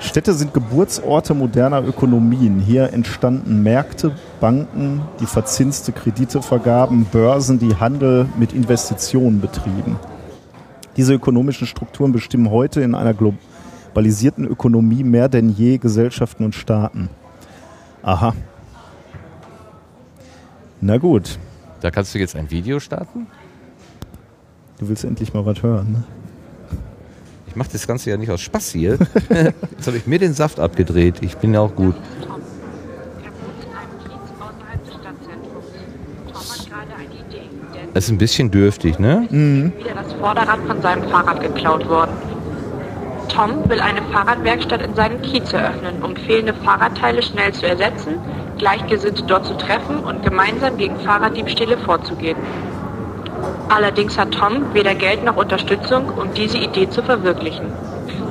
Städte 0.00 0.34
sind 0.34 0.52
Geburtsorte 0.52 1.32
moderner 1.32 1.82
Ökonomien. 1.86 2.58
Hier 2.58 2.92
entstanden 2.92 3.62
Märkte, 3.62 4.12
Banken, 4.40 5.02
die 5.20 5.26
verzinste 5.26 5.92
Kredite 5.92 6.42
vergaben, 6.42 7.06
Börsen, 7.10 7.60
die 7.60 7.76
Handel 7.76 8.26
mit 8.36 8.52
Investitionen 8.52 9.40
betrieben. 9.40 9.96
Diese 10.96 11.14
ökonomischen 11.14 11.66
Strukturen 11.66 12.12
bestimmen 12.12 12.50
heute 12.50 12.80
in 12.80 12.94
einer 12.94 13.14
globalisierten 13.14 14.44
Ökonomie 14.44 15.04
mehr 15.04 15.28
denn 15.28 15.48
je 15.48 15.78
Gesellschaften 15.78 16.44
und 16.44 16.54
Staaten. 16.54 17.08
Aha. 18.02 18.34
Na 20.80 20.98
gut. 20.98 21.38
Da 21.80 21.90
kannst 21.90 22.14
du 22.14 22.18
jetzt 22.18 22.36
ein 22.36 22.50
Video 22.50 22.80
starten? 22.80 23.26
Du 24.78 24.88
willst 24.88 25.04
endlich 25.04 25.34
mal 25.34 25.44
was 25.46 25.62
hören, 25.62 25.92
ne? 25.92 26.04
Ich 27.46 27.56
mache 27.56 27.68
das 27.70 27.86
Ganze 27.86 28.10
ja 28.10 28.16
nicht 28.16 28.30
aus 28.30 28.40
Spaß 28.40 28.70
hier. 28.70 28.98
Jetzt 29.30 29.86
habe 29.86 29.96
ich 29.96 30.08
mir 30.08 30.18
den 30.18 30.34
Saft 30.34 30.58
abgedreht. 30.58 31.16
Ich 31.20 31.36
bin 31.36 31.54
ja 31.54 31.60
auch 31.60 31.76
gut. 31.76 31.94
Das 37.92 38.04
ist 38.04 38.10
ein 38.10 38.18
bisschen 38.18 38.50
dürftig, 38.50 38.98
ne? 38.98 39.28
Mhm. 39.30 39.72
Wieder 39.78 39.94
das 39.94 40.12
Vorderrad 40.14 40.58
von 40.66 40.82
seinem 40.82 41.08
Fahrrad 41.08 41.40
geklaut 41.40 41.88
worden. 41.88 42.10
Tom 43.28 43.68
will 43.70 43.80
eine 43.80 44.02
Fahrradwerkstatt 44.10 44.82
in 44.82 44.94
seinem 44.96 45.22
Kiez 45.22 45.52
eröffnen, 45.52 46.02
um 46.02 46.16
fehlende 46.16 46.54
Fahrradteile 46.54 47.22
schnell 47.22 47.52
zu 47.52 47.68
ersetzen, 47.68 48.14
Gleichgesinnte 48.64 49.24
dort 49.24 49.44
zu 49.44 49.58
treffen 49.58 49.98
und 49.98 50.22
gemeinsam 50.22 50.78
gegen 50.78 50.98
Fahrraddiebstähle 51.00 51.76
vorzugehen. 51.76 52.38
Allerdings 53.68 54.16
hat 54.16 54.30
Tom 54.30 54.72
weder 54.72 54.94
Geld 54.94 55.22
noch 55.22 55.36
Unterstützung, 55.36 56.08
um 56.08 56.32
diese 56.32 56.56
Idee 56.56 56.88
zu 56.88 57.02
verwirklichen. 57.02 57.66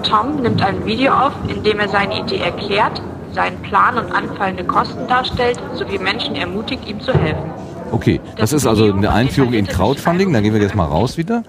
Tom 0.02 0.38
nimmt 0.42 0.64
ein 0.64 0.88
Video 0.88 1.14
auf, 1.14 1.34
in 1.48 1.62
dem 1.62 1.80
er 1.80 1.88
seine 1.88 2.20
Idee 2.20 2.40
erklärt, 2.40 3.00
seinen 3.32 3.62
Plan 3.62 3.96
und 3.96 4.12
anfallende 4.12 4.64
Kosten 4.64 5.08
darstellt, 5.08 5.60
sowie 5.76 6.00
Menschen 6.00 6.34
ermutigt, 6.34 6.88
ihm 6.88 7.00
zu 7.00 7.14
helfen. 7.14 7.52
Okay, 7.92 8.20
das, 8.32 8.50
das 8.50 8.54
ist 8.54 8.66
also 8.66 8.92
eine 8.92 9.12
Einführung 9.12 9.54
in 9.54 9.68
Crowdfunding. 9.68 10.34
Dann 10.34 10.42
gehen 10.42 10.56
wir 10.56 10.62
jetzt 10.62 10.74
mal 10.74 10.86
raus 10.86 11.16
wieder. 11.16 11.44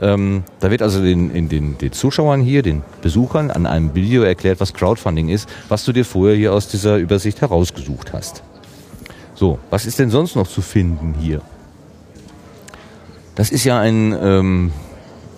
Ähm, 0.00 0.44
da 0.60 0.70
wird 0.70 0.82
also 0.82 1.02
den, 1.02 1.30
in 1.34 1.48
den, 1.48 1.76
den 1.78 1.92
Zuschauern 1.92 2.40
hier, 2.40 2.62
den 2.62 2.82
Besuchern 3.02 3.50
an 3.50 3.66
einem 3.66 3.94
Video 3.94 4.22
erklärt, 4.22 4.60
was 4.60 4.72
Crowdfunding 4.72 5.28
ist, 5.28 5.48
was 5.68 5.84
du 5.84 5.92
dir 5.92 6.04
vorher 6.04 6.36
hier 6.36 6.52
aus 6.52 6.68
dieser 6.68 6.96
Übersicht 6.96 7.40
herausgesucht 7.40 8.12
hast. 8.12 8.42
So, 9.34 9.58
was 9.70 9.86
ist 9.86 9.98
denn 9.98 10.10
sonst 10.10 10.36
noch 10.36 10.48
zu 10.48 10.62
finden 10.62 11.14
hier? 11.18 11.42
Das 13.34 13.50
ist 13.50 13.64
ja 13.64 13.78
ein, 13.78 14.14
ähm, 14.20 14.72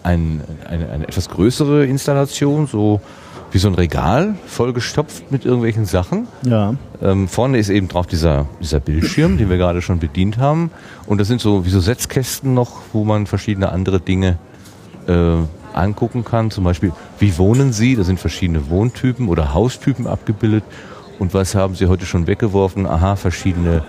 ein, 0.03 0.41
eine, 0.69 0.91
eine 0.91 1.09
etwas 1.09 1.29
größere 1.29 1.87
Installation, 1.87 2.67
so 2.67 3.01
wie 3.53 3.59
so 3.59 3.69
ein 3.69 3.75
Regal, 3.75 4.35
vollgestopft 4.47 5.31
mit 5.31 5.45
irgendwelchen 5.45 5.85
Sachen. 5.85 6.27
Ja. 6.45 6.75
Ähm, 7.03 7.29
vorne 7.29 7.59
ist 7.59 7.69
eben 7.69 7.89
drauf 7.89 8.07
dieser, 8.07 8.47
dieser 8.61 8.81
Bildschirm, 8.81 9.37
den 9.37 9.51
wir 9.51 9.59
gerade 9.59 9.83
schon 9.83 9.99
bedient 9.99 10.39
haben. 10.39 10.71
Und 11.07 11.21
das 11.21 11.29
sind 11.29 11.41
so 11.41 11.67
wie 11.67 11.71
so 11.71 11.79
Setzkästen 11.79 12.55
noch, 12.55 12.81
wo 12.93 13.05
man 13.05 13.27
verschiedene 13.27 13.71
andere 13.71 14.01
Dinge 14.01 14.39
äh, 15.07 15.37
angucken 15.73 16.25
kann. 16.25 16.51
Zum 16.51 16.65
Beispiel, 16.65 16.93
wie 17.19 17.37
wohnen 17.39 17.73
Sie? 17.73 17.97
Da 17.97 18.05
sind 18.05 18.21
verschiedene 18.21 18.69
Wohntypen 18.71 19.29
oder 19.29 19.55
Haustypen 19.55 20.07
abgebildet. 20.07 20.65
Und 21.19 21.35
was 21.35 21.55
haben 21.55 21.75
Sie 21.75 21.87
heute 21.87 22.07
schon 22.07 22.27
weggeworfen? 22.27 22.87
Aha, 22.87 23.17
verschiedene 23.17 23.83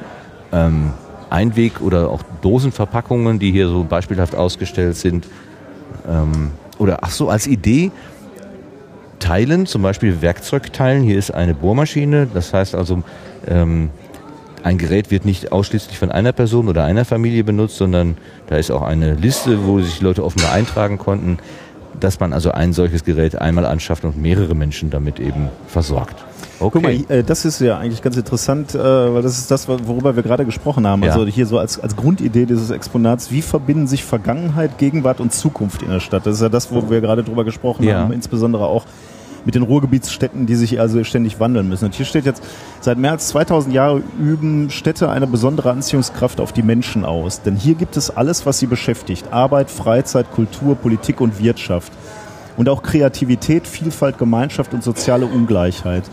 ähm, 0.52 0.91
Einweg- 1.30 1.82
oder 1.82 2.10
auch 2.10 2.21
Dosenverpackungen, 2.41 3.39
die 3.39 3.52
hier 3.52 3.67
so 3.67 3.84
beispielhaft 3.84 4.36
ausgestellt 4.36 4.95
sind. 4.95 5.28
Ähm, 6.08 6.52
oder 6.78 6.99
ach 7.02 7.12
so, 7.12 7.30
als 7.30 7.47
Idee 7.47 7.91
teilen, 9.19 9.65
zum 9.65 9.82
Beispiel 9.82 10.21
Werkzeug 10.21 10.73
teilen. 10.73 11.04
Hier 11.04 11.17
ist 11.17 11.32
eine 11.32 11.56
Bohrmaschine, 11.56 12.28
das 12.32 12.54
heißt 12.54 12.76
also, 12.76 13.04
ähm, 13.47 13.89
ein 14.63 14.78
Gerät 14.78 15.12
wird 15.12 15.26
nicht 15.26 15.52
ausschließlich 15.52 15.97
von 15.97 16.10
einer 16.10 16.32
Person 16.32 16.69
oder 16.69 16.86
einer 16.86 17.06
Familie 17.06 17.43
benutzt, 17.43 17.78
sondern 17.78 18.17
da 18.47 18.56
ist 18.56 18.71
auch 18.71 18.82
eine 18.82 19.13
Liste, 19.15 19.65
wo 19.65 19.82
sich 19.82 20.02
Leute 20.02 20.23
offenbar 20.23 20.54
eintragen 20.54 20.97
konnten, 20.97 21.38
dass 21.99 22.19
man 22.19 22.34
also 22.34 22.52
ein 22.52 22.73
solches 22.73 23.04
Gerät 23.04 23.39
einmal 23.39 23.65
anschafft 23.65 24.06
und 24.06 24.17
mehrere 24.17 24.56
Menschen 24.56 24.89
damit 24.89 25.19
eben 25.19 25.49
versorgt. 25.67 26.23
Okay. 26.60 26.69
Guck 26.71 26.82
mal, 26.82 27.17
äh, 27.17 27.23
das 27.23 27.45
ist 27.45 27.60
ja 27.60 27.78
eigentlich 27.78 28.02
ganz 28.02 28.15
interessant, 28.15 28.73
äh, 28.73 28.80
weil 28.80 29.21
das 29.21 29.38
ist 29.38 29.52
das, 29.52 29.67
worüber 29.67 30.15
wir 30.15 30.23
gerade 30.23 30.45
gesprochen 30.45 30.88
haben. 30.88 31.04
Ja. 31.04 31.12
Also 31.12 31.26
hier 31.26 31.45
so 31.45 31.58
als, 31.58 31.80
als 31.80 31.95
Grundidee 31.95 32.45
dieses 32.45 32.69
Exponats, 32.69 33.32
wie 33.32 33.41
verbinden 33.41 33.88
sich 33.88 34.04
Vergangenheit, 34.04 34.78
Gegenwart 34.78 35.19
und 35.19 35.34
Zukunft 35.34 35.82
in 35.82 35.89
der 35.89 35.99
Stadt? 35.99 36.26
Das 36.26 36.36
ist 36.36 36.41
ja 36.41 36.49
das, 36.49 36.71
wo 36.71 36.89
wir 36.89 37.02
gerade 37.02 37.23
drüber 37.23 37.43
gesprochen 37.43 37.84
ja. 37.84 37.99
haben, 37.99 38.13
insbesondere 38.13 38.65
auch 38.65 38.86
mit 39.45 39.56
den 39.56 39.63
Ruhrgebietsstädten, 39.63 40.45
die 40.45 40.56
sich 40.56 40.79
also 40.79 41.03
ständig 41.03 41.39
wandeln 41.39 41.67
müssen. 41.67 41.86
Und 41.86 41.95
hier 41.95 42.06
steht 42.06 42.25
jetzt, 42.25 42.43
seit 42.82 42.97
mehr 42.97 43.12
als 43.12 43.27
2000 43.29 43.73
Jahren 43.73 44.03
üben 44.19 44.69
Städte 44.69 45.10
eine 45.10 45.27
besondere 45.27 45.71
Anziehungskraft 45.71 46.39
auf 46.39 46.53
die 46.53 46.63
Menschen 46.63 47.06
aus. 47.06 47.41
Denn 47.41 47.56
hier 47.56 47.75
gibt 47.75 47.97
es 47.97 48.10
alles, 48.10 48.45
was 48.45 48.60
sie 48.60 48.67
beschäftigt. 48.67 49.32
Arbeit, 49.32 49.69
Freizeit, 49.69 50.32
Kultur, 50.32 50.75
Politik 50.75 51.21
und 51.21 51.39
Wirtschaft. 51.39 51.91
Und 52.56 52.69
auch 52.69 52.84
Kreativität, 52.84 53.67
Vielfalt, 53.67 54.17
Gemeinschaft 54.17 54.73
und 54.73 54.84
soziale 54.84 55.25
Ungleichheit. 55.25 56.03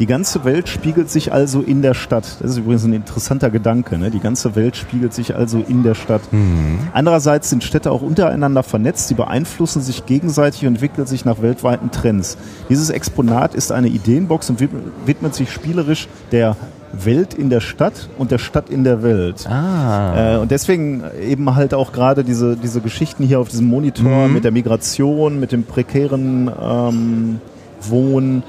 Die 0.00 0.06
ganze 0.06 0.44
Welt 0.44 0.68
spiegelt 0.68 1.08
sich 1.08 1.32
also 1.32 1.60
in 1.60 1.80
der 1.80 1.94
Stadt. 1.94 2.24
Das 2.40 2.50
ist 2.50 2.58
übrigens 2.58 2.84
ein 2.84 2.92
interessanter 2.92 3.50
Gedanke. 3.50 3.96
Ne? 3.96 4.10
Die 4.10 4.18
ganze 4.18 4.56
Welt 4.56 4.76
spiegelt 4.76 5.14
sich 5.14 5.36
also 5.36 5.62
in 5.66 5.84
der 5.84 5.94
Stadt. 5.94 6.20
Mhm. 6.32 6.80
Andererseits 6.92 7.50
sind 7.50 7.62
Städte 7.62 7.92
auch 7.92 8.02
untereinander 8.02 8.64
vernetzt. 8.64 9.08
Sie 9.08 9.14
beeinflussen 9.14 9.82
sich 9.82 10.04
gegenseitig 10.04 10.62
und 10.62 10.74
entwickeln 10.74 11.06
sich 11.06 11.24
nach 11.24 11.42
weltweiten 11.42 11.92
Trends. 11.92 12.36
Dieses 12.68 12.90
Exponat 12.90 13.54
ist 13.54 13.70
eine 13.70 13.88
Ideenbox 13.88 14.50
und 14.50 14.60
widmet 15.06 15.34
sich 15.34 15.52
spielerisch 15.52 16.08
der 16.32 16.56
Welt 16.92 17.34
in 17.34 17.50
der 17.50 17.60
Stadt 17.60 18.08
und 18.18 18.30
der 18.30 18.38
Stadt 18.38 18.70
in 18.70 18.84
der 18.84 19.02
Welt. 19.02 19.48
Ah. 19.48 20.34
Äh, 20.34 20.38
und 20.38 20.50
deswegen 20.50 21.02
eben 21.20 21.54
halt 21.54 21.74
auch 21.74 21.92
gerade 21.92 22.24
diese, 22.24 22.56
diese 22.56 22.80
Geschichten 22.80 23.24
hier 23.24 23.40
auf 23.40 23.48
diesem 23.48 23.66
Monitor 23.66 24.28
mhm. 24.28 24.34
mit 24.34 24.44
der 24.44 24.52
Migration, 24.52 25.40
mit 25.40 25.52
dem 25.52 25.64
prekären 25.64 26.50
ähm, 26.60 27.40
Wohnen 27.88 28.42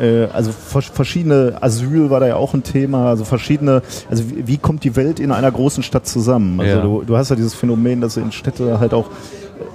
äh, 0.00 0.24
also 0.32 0.50
verschiedene 0.52 1.58
Asyl 1.60 2.10
war 2.10 2.20
da 2.20 2.28
ja 2.28 2.36
auch 2.36 2.54
ein 2.54 2.62
Thema, 2.62 3.08
also 3.08 3.24
verschiedene, 3.24 3.82
also 4.08 4.28
wie, 4.30 4.46
wie 4.46 4.58
kommt 4.58 4.84
die 4.84 4.96
Welt 4.96 5.20
in 5.20 5.30
einer 5.30 5.50
großen 5.50 5.82
Stadt 5.82 6.06
zusammen? 6.06 6.58
Also 6.60 6.76
ja. 6.76 6.82
du, 6.82 7.02
du 7.02 7.16
hast 7.16 7.28
ja 7.28 7.36
dieses 7.36 7.54
Phänomen, 7.54 8.00
dass 8.00 8.16
in 8.16 8.32
Städte 8.32 8.80
halt 8.80 8.94
auch 8.94 9.10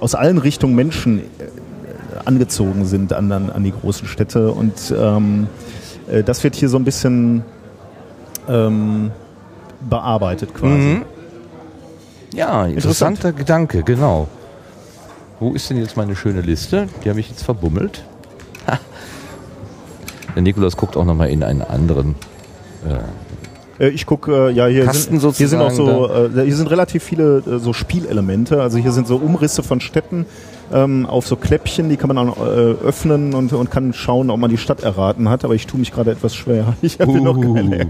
aus 0.00 0.14
allen 0.14 0.38
Richtungen 0.38 0.74
Menschen 0.74 1.20
äh, 1.20 1.22
angezogen 2.24 2.84
sind 2.86 3.12
an, 3.12 3.30
an, 3.30 3.62
die 3.62 3.72
großen 3.72 4.08
Städte 4.08 4.50
und 4.50 4.92
ähm, 4.98 5.46
äh, 6.10 6.22
das 6.22 6.42
wird 6.42 6.56
hier 6.56 6.68
so 6.68 6.76
ein 6.76 6.84
bisschen 6.84 7.42
ähm, 8.48 9.12
bearbeitet 9.88 10.54
quasi. 10.54 10.72
Mhm. 10.72 11.02
Ja, 12.34 12.66
interessanter 12.66 13.32
Gedanke, 13.32 13.82
genau. 13.82 14.28
Wo 15.38 15.52
ist 15.52 15.70
denn 15.70 15.76
jetzt 15.76 15.96
meine 15.96 16.16
schöne 16.16 16.40
Liste? 16.40 16.88
Die 17.04 17.10
habe 17.10 17.20
ich 17.20 17.28
jetzt 17.28 17.44
verbummelt. 17.44 18.04
Der 20.36 20.42
Nikolaus 20.42 20.76
guckt 20.76 20.96
auch 20.96 21.04
nochmal 21.04 21.30
in 21.30 21.42
einen 21.42 21.62
anderen. 21.62 22.14
Äh, 23.80 23.86
äh 23.86 23.88
ich 23.88 24.04
gucke, 24.04 24.50
äh, 24.50 24.52
ja, 24.52 24.66
hier 24.66 24.84
Kasten 24.84 25.18
sind, 25.18 25.34
hier 25.36 25.48
sind 25.48 25.60
auch 25.60 25.70
so, 25.70 26.08
äh, 26.08 26.44
hier 26.44 26.54
sind 26.54 26.70
relativ 26.70 27.02
viele 27.02 27.38
äh, 27.38 27.58
so 27.58 27.72
Spielelemente. 27.72 28.60
Also 28.60 28.76
hier 28.76 28.92
sind 28.92 29.08
so 29.08 29.16
Umrisse 29.16 29.62
von 29.62 29.80
Städten 29.80 30.26
ähm, 30.72 31.06
auf 31.06 31.26
so 31.26 31.36
Kläppchen, 31.36 31.88
die 31.88 31.96
kann 31.96 32.08
man 32.08 32.16
dann 32.16 32.28
äh, 32.28 32.84
öffnen 32.84 33.34
und, 33.34 33.52
und 33.52 33.70
kann 33.70 33.92
schauen, 33.92 34.30
ob 34.30 34.38
man 34.38 34.50
die 34.50 34.58
Stadt 34.58 34.82
erraten 34.82 35.28
hat. 35.28 35.44
Aber 35.44 35.54
ich 35.54 35.66
tue 35.66 35.80
mich 35.80 35.90
gerade 35.92 36.10
etwas 36.10 36.34
schwer. 36.34 36.74
Ich 36.82 37.00
habe 37.00 37.12
uh. 37.12 37.24
noch 37.24 37.40
keine 37.40 37.88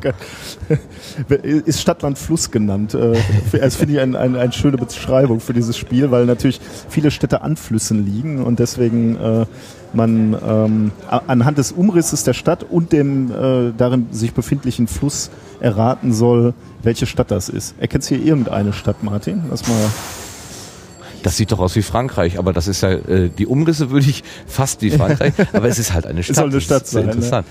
Ist 1.43 1.81
Stadtland 1.81 2.17
Fluss 2.17 2.51
genannt. 2.51 2.95
Äh, 2.95 3.19
das 3.53 3.77
finde 3.77 3.95
ich 3.95 4.01
eine 4.01 4.19
ein, 4.19 4.37
ein 4.37 4.53
schöne 4.53 4.77
Beschreibung 4.77 5.41
für 5.41 5.53
dieses 5.53 5.77
Spiel, 5.77 6.11
weil 6.11 6.27
natürlich 6.27 6.61
viele 6.89 7.11
Städte 7.11 7.43
an 7.43 7.57
Flüssen 7.57 8.07
liegen 8.07 8.45
und 8.45 8.59
deswegen 8.59 9.17
äh, 9.17 9.47
man 9.97 10.37
ähm, 10.47 10.93
anhand 11.09 11.59
des 11.59 11.73
Umrisses 11.73 12.25
der 12.25 12.35
Stadt 12.35 12.65
und 12.69 12.93
dem 12.93 13.31
äh, 13.31 13.73
darin 13.77 14.07
sich 14.13 14.33
befindlichen 14.33 14.87
Fluss 14.87 15.31
erraten 15.61 16.13
soll, 16.13 16.55
welche 16.83 17.07
Stadt 17.07 17.31
das 17.31 17.49
ist. 17.49 17.75
Erkennst 17.81 18.11
du 18.11 18.15
hier 18.15 18.25
irgendeine 18.25 18.73
Stadt, 18.73 19.03
Martin? 19.03 19.43
Lass 19.51 19.67
mal. 19.67 19.77
Das 21.23 21.37
sieht 21.37 21.51
doch 21.51 21.59
aus 21.59 21.75
wie 21.75 21.83
Frankreich, 21.83 22.39
aber 22.39 22.53
das 22.53 22.69
ist 22.69 22.83
ja, 22.83 22.91
äh, 22.93 23.31
die 23.37 23.47
Umrisse 23.47 23.91
würde 23.91 24.09
ich 24.09 24.23
fast 24.47 24.83
wie 24.83 24.91
Frankreich, 24.91 25.33
aber 25.53 25.67
es 25.67 25.79
ist 25.81 25.93
halt 25.93 26.07
eine 26.07 26.23
Stadt. 26.23 26.37
Es 26.37 26.41
soll 26.41 26.51
eine 26.51 26.61
Stadt 26.61 26.87
sein. 26.87 27.05
Interessant. 27.05 27.47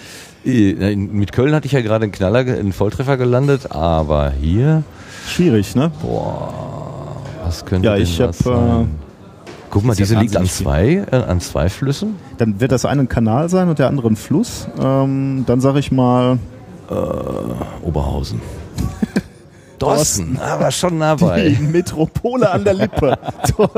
Ne? 0.45 0.95
Mit 0.95 1.34
Köln 1.34 1.53
hatte 1.53 1.65
ich 1.65 1.73
ja 1.73 1.81
gerade 1.81 2.03
einen 2.03 2.13
Knaller, 2.13 2.39
einen 2.39 2.71
Volltreffer 2.71 3.17
gelandet, 3.17 3.71
aber 3.71 4.31
hier. 4.31 4.84
Schwierig, 5.27 5.75
ne? 5.75 5.91
Boah, 6.01 7.21
was 7.43 7.65
könnte 7.65 7.88
ja, 7.89 7.97
ich 7.97 8.21
habe 8.21 8.88
äh, 8.88 9.05
Guck 9.69 9.84
mal, 9.84 9.95
diese 9.95 10.17
liegt 10.17 10.38
an 10.38 10.45
zwei, 10.45 11.06
äh, 11.12 11.15
an 11.15 11.41
zwei 11.41 11.69
Flüssen. 11.69 12.15
Dann 12.38 12.60
wird 12.60 12.71
das 12.71 12.86
eine 12.86 13.01
ein 13.01 13.10
Kanal 13.10 13.49
sein 13.49 13.69
und 13.69 13.80
der 13.80 13.88
andere 13.88 14.08
ein 14.08 14.15
Fluss. 14.15 14.67
Ähm, 14.82 15.43
dann 15.47 15.60
sage 15.62 15.80
ich 15.80 15.91
mal 15.91 16.38
äh, 16.89 16.93
Oberhausen. 17.86 18.41
Dorsten, 19.80 20.39
aber 20.39 20.71
schon 20.71 20.97
nah 20.97 21.15
bei. 21.15 21.49
Die 21.49 21.62
Metropole 21.71 22.49
an 22.49 22.63
der 22.63 22.73
Lippe. 22.73 23.17
So, 23.58 23.69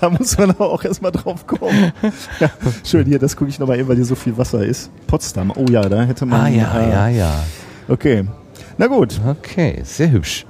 da 0.00 0.10
muss 0.10 0.38
man 0.38 0.58
auch 0.58 0.82
erstmal 0.82 1.12
drauf 1.12 1.46
kommen. 1.46 1.92
Ja, 2.40 2.50
schön, 2.84 3.06
hier, 3.06 3.18
das 3.18 3.36
gucke 3.36 3.50
ich 3.50 3.58
nochmal 3.58 3.78
eben, 3.78 3.88
weil 3.88 3.96
hier 3.96 4.04
so 4.04 4.14
viel 4.14 4.36
Wasser 4.38 4.64
ist. 4.64 4.90
Potsdam, 5.06 5.52
oh 5.54 5.66
ja, 5.70 5.82
da 5.88 6.02
hätte 6.02 6.26
man. 6.26 6.40
Ah 6.40 6.48
ja, 6.48 6.80
äh, 6.80 6.90
ja, 6.90 7.08
ja. 7.08 7.44
Okay. 7.88 8.24
Na 8.78 8.86
gut. 8.86 9.20
Okay, 9.26 9.82
sehr 9.84 10.10
hübsch. 10.10 10.46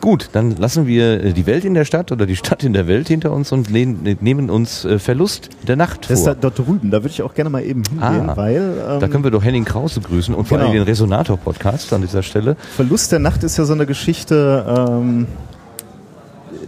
Gut, 0.00 0.30
dann 0.32 0.56
lassen 0.56 0.86
wir 0.86 1.22
äh, 1.22 1.32
die 1.34 1.44
Welt 1.46 1.64
in 1.64 1.74
der 1.74 1.84
Stadt 1.84 2.10
oder 2.10 2.24
die 2.24 2.36
Stadt 2.36 2.64
in 2.64 2.72
der 2.72 2.86
Welt 2.86 3.08
hinter 3.08 3.32
uns 3.32 3.52
und 3.52 3.68
lehnen- 3.68 4.16
nehmen 4.20 4.48
uns 4.48 4.84
äh, 4.86 4.98
Verlust 4.98 5.50
der 5.68 5.76
Nacht 5.76 6.08
Das 6.10 6.20
ist 6.20 6.26
da, 6.26 6.32
vor. 6.32 6.40
dort 6.40 6.58
drüben, 6.58 6.90
da 6.90 6.98
würde 7.02 7.08
ich 7.10 7.22
auch 7.22 7.34
gerne 7.34 7.50
mal 7.50 7.62
eben 7.62 7.82
hingehen, 7.84 8.30
Ah, 8.30 8.36
weil 8.36 8.74
ähm, 8.88 9.00
Da 9.00 9.08
können 9.08 9.24
wir 9.24 9.30
doch 9.30 9.44
Henning 9.44 9.64
Krause 9.66 10.00
grüßen 10.00 10.34
und 10.34 10.46
vor 10.48 10.56
Genau. 10.56 10.70
allem 10.70 10.78
den 10.78 10.84
Resonator-Podcast 10.84 11.92
an 11.92 12.00
dieser 12.00 12.22
Stelle. 12.22 12.56
Verlust 12.76 13.12
der 13.12 13.18
Nacht 13.18 13.44
ist 13.44 13.58
ja 13.58 13.64
so 13.64 13.74
eine 13.74 13.84
Geschichte. 13.84 14.64
Ähm, 14.88 15.26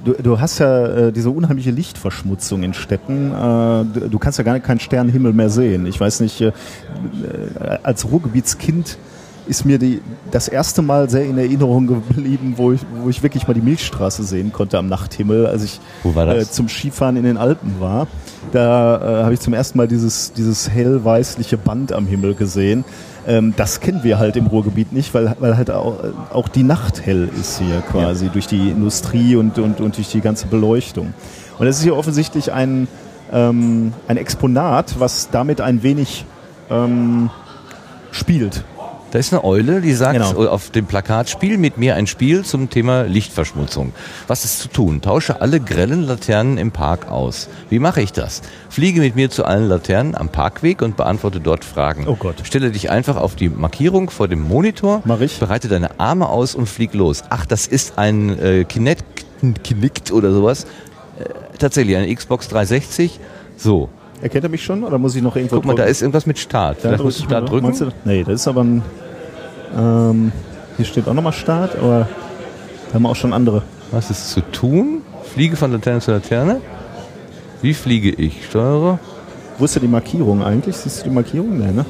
du, 0.05 0.13
du 0.23 0.39
hast 0.41 0.59
ja 0.59 0.87
äh, 1.09 1.13
diese 1.13 1.31
unheimliche 1.31 1.71
Lichtverschmutzung 1.71 2.63
in 2.65 2.75
Städten. 2.75 3.33
Äh, 3.33 4.09
du, 4.11 4.19
kannst 4.19 4.37
ja 4.39 4.45
gar 4.45 4.61
keinen 4.61 4.81
Sternenhimmel 4.81 5.33
mehr 5.33 5.49
sehen. 5.49 5.87
Ich 5.87 5.99
weiß 5.99 6.21
nicht, 6.21 6.41
äh, 6.43 6.49
äh, 6.49 6.53
als 7.83 8.05
Ruhrgebietskind 8.11 8.99
ist 9.47 9.65
mir 9.65 9.79
die, 9.79 10.01
das 10.31 10.49
erste 10.49 10.83
Mal 10.83 11.11
sehr 11.11 11.25
in 11.25 11.37
Erinnerung 11.39 11.87
geblieben, 11.87 12.55
wo 12.57 12.73
ich, 12.73 12.81
wo 13.03 13.09
ich 13.09 13.23
wirklich 13.23 13.47
mal 13.47 13.55
die 13.55 13.61
Milchstraße 13.61 14.23
sehen 14.23 14.53
konnte 14.53 14.79
am 14.79 14.89
Nachthimmel, 14.89 15.47
als 15.47 15.65
ich? 15.65 15.81
Äh, 16.05 16.45
zum 16.45 16.69
Skifahren 16.69 17.17
in 17.17 17.25
den 17.25 17.37
Alpen 17.37 17.81
war. 17.81 18.07
Da 18.53 19.21
äh, 19.21 19.25
habe 19.25 19.35
ich 19.35 19.41
zum 19.41 19.55
ersten 19.55 19.79
Mal 19.79 19.89
dieses, 19.89 20.33
dieses 20.33 20.71
hellweißliche 20.71 21.57
Band 21.57 21.93
am 21.93 22.07
Himmel 22.07 22.35
gesehen. 22.35 22.85
Ähm, 23.27 23.55
das 23.57 23.81
kennen 23.81 24.03
wir 24.03 24.19
halt 24.19 24.37
im 24.37 24.47
Ruhrgebiet 24.47 24.93
nicht, 24.93 25.15
weil, 25.15 25.37
weil 25.39 25.57
halt 25.57 25.71
auch, 25.71 26.03
äh, 26.03 26.09
auch 26.33 26.49
die 26.49 26.65
Nacht 26.65 27.05
hell 27.05 27.29
ist 27.41 27.59
hier 27.59 27.83
quasi 27.91 28.29
durch 28.29 28.47
die 28.47 28.71
Industrie 28.71 29.37
und, 29.37 29.59
und, 29.59 29.81
und 29.81 29.97
durch 29.97 30.09
die 30.09 30.21
ganze 30.21 30.47
Beleuchtung. 30.47 31.15
Und 31.59 31.67
das 31.67 31.79
ist 31.79 31.83
hier 31.83 31.97
offensichtlich 31.97 32.53
ein, 32.53 32.89
ähm, 33.33 33.93
ein 34.09 34.17
Exponat, 34.17 34.99
was 34.99 35.31
damit 35.31 35.61
ein 35.61 35.83
wenig 35.83 36.25
ähm, 36.71 37.31
spielt. 38.11 38.65
Da 39.13 39.19
ist 39.19 39.31
eine 39.31 39.45
Eule, 39.45 39.83
die 39.83 39.93
sagt 39.93 40.15
Genau. 40.15 40.47
auf 40.49 40.71
dem 40.71 40.87
Plakat, 40.87 41.29
spiel 41.29 41.59
mit 41.59 41.77
mir 41.77 41.97
ein 41.97 42.07
Spiel 42.07 42.47
zum 42.47 42.71
Thema 42.71 43.03
Lichtverschmutzung. 43.03 43.93
Was 44.27 44.47
ist 44.47 44.59
zu 44.59 44.69
tun? 44.69 45.03
Tausche 45.03 45.43
alle 45.43 45.61
grellen 45.61 46.05
Laternen 46.07 46.57
im 46.57 46.71
Park 46.71 47.11
aus. 47.11 47.49
Wie 47.69 47.79
mache 47.79 48.01
ich 48.01 48.13
das? 48.15 48.41
Fliege 48.71 49.01
mit 49.03 49.15
mir 49.15 49.29
zu 49.29 49.45
allen 49.45 49.69
Laternen 49.69 50.15
am 50.15 50.31
Parkweg 50.31 50.81
und 50.81 50.97
beantworte 50.97 51.41
dort 51.41 51.63
Fragen. 51.63 52.09
Oh 52.09 52.17
Gott. 52.17 52.37
Stelle 52.45 52.71
dich 52.71 52.91
einfach 52.91 53.17
auf 53.17 53.37
die 53.37 53.51
Markierung 53.51 54.09
vor 54.09 54.29
dem 54.29 54.41
Monitor, 54.41 55.03
Mach 55.05 55.21
ich. 55.21 55.39
bereite 55.39 55.69
deine 55.69 56.01
Arme 56.01 56.31
aus 56.31 56.55
und 56.55 56.67
flieg 56.67 56.95
los. 56.95 57.23
Ach, 57.29 57.45
das 57.45 57.67
ist 57.67 57.99
ein 57.99 58.39
äh, 58.39 58.65
Kinect, 58.65 59.05
Kinect 59.63 60.11
oder 60.11 60.33
sowas. 60.33 60.65
Äh, 61.19 61.25
tatsächlich, 61.59 61.97
eine 61.99 62.15
Xbox 62.15 62.49
360. 62.49 63.21
So, 63.59 63.91
Erkennt 64.23 64.45
er 64.45 64.51
mich 64.51 64.65
schon 64.65 64.85
oder 64.85 64.99
muss 64.99 65.17
ich 65.17 65.23
noch 65.23 65.35
irgendwo 65.35 65.57
guck 65.57 65.65
mal, 65.65 65.73
da 65.73 65.79
drücken? 65.79 65.91
ist 65.91 66.01
irgendwas 66.03 66.27
mit 66.27 66.39
Start. 66.39 66.79
Da 66.83 66.97
du 66.97 67.09
ich 67.09 67.27
da 67.27 67.41
drücken. 67.41 67.77
Du, 67.77 67.89
nee, 68.05 68.23
das 68.23 68.35
ist 68.35 68.49
aber 68.49 68.63
ein. 68.63 68.83
Ähm, 69.77 70.33
hier 70.77 70.87
steht 70.87 71.09
auch 71.09 71.15
nochmal 71.15 71.33
Start, 71.33 71.77
aber 71.77 72.09
da 72.89 72.95
haben 72.95 73.03
wir 73.03 73.09
auch 73.09 73.17
schon 73.17 73.33
andere. 73.33 73.63
Was 73.91 74.11
ist 74.11 74.31
zu 74.31 74.41
tun? 74.53 75.03
Fliege 75.35 75.57
von 75.57 75.73
Laterne 75.73 76.01
zu 76.01 76.13
Laterne. 76.13 76.61
Wie 77.63 77.75
fliege 77.75 78.11
ich? 78.11 78.47
Steuere. 78.47 79.01
Wo 79.59 79.65
ist 79.65 79.75
denn 79.75 79.83
die 79.83 79.89
Markierung 79.89 80.43
eigentlich? 80.43 80.77
Siehst 80.77 81.01
du 81.01 81.05
die 81.05 81.15
Markierung? 81.15 81.59
Nee, 81.59 81.73
ne? 81.73 81.85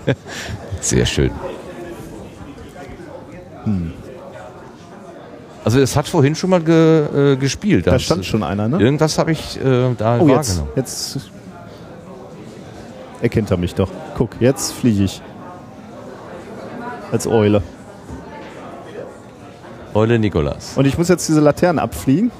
Sehr 0.80 1.06
schön. 1.06 1.30
Also 5.64 5.78
es 5.80 5.96
hat 5.96 6.08
vorhin 6.08 6.34
schon 6.34 6.50
mal 6.50 6.60
ge, 6.60 7.32
äh, 7.32 7.36
gespielt. 7.36 7.86
Da 7.86 7.98
stand 7.98 8.24
schon 8.24 8.42
einer, 8.42 8.68
ne? 8.68 8.80
Irgendwas 8.80 9.18
habe 9.18 9.32
ich 9.32 9.58
äh, 9.60 9.94
da 9.96 10.18
Oh, 10.18 10.26
jetzt, 10.28 10.58
wahrgenommen. 10.58 10.72
jetzt 10.76 11.18
erkennt 13.20 13.50
er 13.50 13.56
mich 13.56 13.74
doch. 13.74 13.88
Guck, 14.16 14.30
jetzt 14.40 14.72
fliege 14.72 15.04
ich. 15.04 15.22
Als 17.12 17.26
Eule. 17.26 17.62
Eule 19.94 20.18
Nikolas. 20.18 20.72
Und 20.76 20.86
ich 20.86 20.96
muss 20.98 21.08
jetzt 21.08 21.28
diese 21.28 21.40
Laternen 21.40 21.78
abfliegen. 21.78 22.30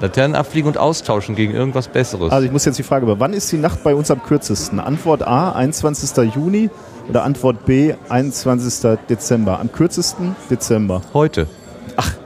Laternen 0.00 0.36
abfliegen 0.36 0.68
und 0.68 0.78
austauschen 0.78 1.34
gegen 1.34 1.52
irgendwas 1.52 1.88
Besseres. 1.88 2.30
Also 2.30 2.46
ich 2.46 2.52
muss 2.52 2.64
jetzt 2.64 2.78
die 2.78 2.82
Frage 2.82 3.04
über, 3.04 3.18
wann 3.20 3.32
ist 3.32 3.50
die 3.52 3.58
Nacht 3.58 3.82
bei 3.82 3.94
uns 3.94 4.10
am 4.10 4.22
kürzesten? 4.22 4.78
Antwort 4.80 5.22
A, 5.26 5.52
21. 5.52 6.34
Juni 6.34 6.70
oder 7.08 7.24
Antwort 7.24 7.66
B, 7.66 7.94
21. 8.08 8.98
Dezember? 9.08 9.58
Am 9.60 9.72
kürzesten 9.72 10.36
Dezember. 10.50 11.02
Heute. 11.12 11.46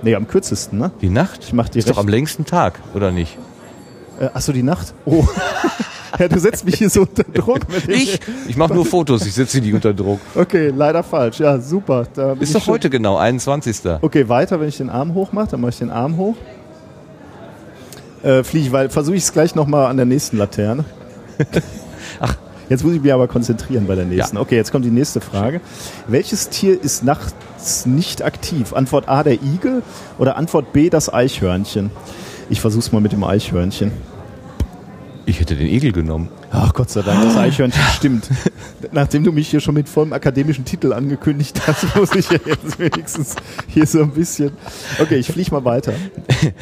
Nee, 0.03 0.15
am 0.15 0.27
kürzesten, 0.29 0.79
ne? 0.79 0.91
Die 1.01 1.09
Nacht? 1.11 1.41
Ich 1.45 1.53
mach 1.53 1.69
die 1.69 1.79
ist 1.79 1.89
doch 1.89 1.97
recht- 1.97 2.01
am 2.05 2.09
längsten 2.09 2.45
Tag, 2.45 2.81
oder 2.95 3.11
nicht? 3.11 3.37
Äh, 4.21 4.27
achso, 4.33 4.53
die 4.53 4.63
Nacht? 4.63 4.95
Oh. 5.05 5.25
ja, 6.19 6.29
du 6.29 6.39
setzt 6.39 6.65
mich 6.65 6.77
hier 6.77 6.91
so 6.91 7.03
unter 7.03 7.25
Druck. 7.25 7.61
Ich? 7.89 8.21
Ich 8.49 8.57
mache 8.57 8.75
nur 8.75 8.87
Fotos, 8.87 9.27
ich 9.27 9.35
setze 9.35 9.61
die 9.61 9.73
unter 9.73 9.93
Druck. 9.93 10.21
Okay, 10.35 10.73
leider 10.75 11.03
falsch. 11.03 11.41
Ja, 11.41 11.59
super. 11.59 12.07
Ist 12.41 12.55
doch 12.55 12.67
heute 12.67 12.91
genau, 12.91 13.17
21. 13.17 13.81
Okay, 14.01 14.29
weiter, 14.29 14.61
wenn 14.61 14.69
ich 14.69 14.77
den 14.77 14.91
Arm 14.91 15.15
hoch 15.15 15.33
mache, 15.33 15.49
dann 15.53 15.61
mache 15.61 15.71
ich 15.71 15.79
den 15.79 15.91
Arm 15.91 16.17
hoch. 16.17 16.37
Äh, 18.23 18.43
fliege 18.43 18.67
ich, 18.67 18.73
weil 18.73 18.89
versuche 18.89 19.17
ich 19.17 19.25
es 19.25 19.33
gleich 19.33 19.55
nochmal 19.55 19.87
an 19.87 19.97
der 19.97 20.07
nächsten 20.07 20.39
Laterne. 20.39 20.85
Ach. 22.21 22.37
Jetzt 22.69 22.85
muss 22.85 22.95
ich 22.95 23.03
mich 23.03 23.13
aber 23.13 23.29
konzentrieren 23.29 23.87
bei 23.87 23.95
der 23.95 24.05
nächsten. 24.05 24.37
Okay, 24.37 24.57
jetzt 24.57 24.73
kommt 24.73 24.85
die 24.85 24.91
nächste 24.91 25.21
Frage. 25.21 25.61
Welches 26.07 26.49
Tier 26.49 26.81
ist 26.81 27.05
nachts 27.05 27.87
nicht 27.87 28.23
aktiv? 28.23 28.73
Antwort 28.73 29.09
A, 29.09 29.23
der 29.23 29.35
Igel 29.35 29.83
oder 30.19 30.37
Antwort 30.37 30.73
B, 30.73 30.91
das 30.91 31.13
Eichhörnchen? 31.13 31.91
Ich 32.51 32.61
versuche 32.61 32.81
es 32.81 32.93
mal 32.93 33.01
mit 33.01 33.13
dem 33.13 33.25
Eichhörnchen. 33.25 33.93
Ich 35.27 35.41
hätte 35.41 35.57
den 35.57 35.67
Igel 35.69 35.93
genommen. 35.93 36.29
Ach 36.51 36.75
Gott 36.75 36.91
sei 36.91 37.01
Dank, 37.01 37.23
das 37.25 37.37
Eichhörnchen 37.37 37.83
stimmt. 37.97 38.29
Nachdem 38.93 39.25
du 39.25 39.33
mich 39.33 39.49
hier 39.49 39.61
schon 39.61 39.75
mit 39.75 39.89
vollem 39.89 40.13
akademischen 40.13 40.65
Titel 40.67 40.93
angekündigt 40.93 41.61
hast, 41.67 41.97
muss 41.97 42.15
ich 42.15 42.29
ja 42.31 42.39
jetzt 42.45 42.79
wenigstens 42.79 43.35
hier 43.69 43.87
so 43.87 44.03
ein 44.03 44.11
bisschen. 44.11 44.53
Okay, 45.01 45.17
ich 45.17 45.27
fliege 45.29 45.51
mal 45.51 45.65
weiter. 45.65 45.95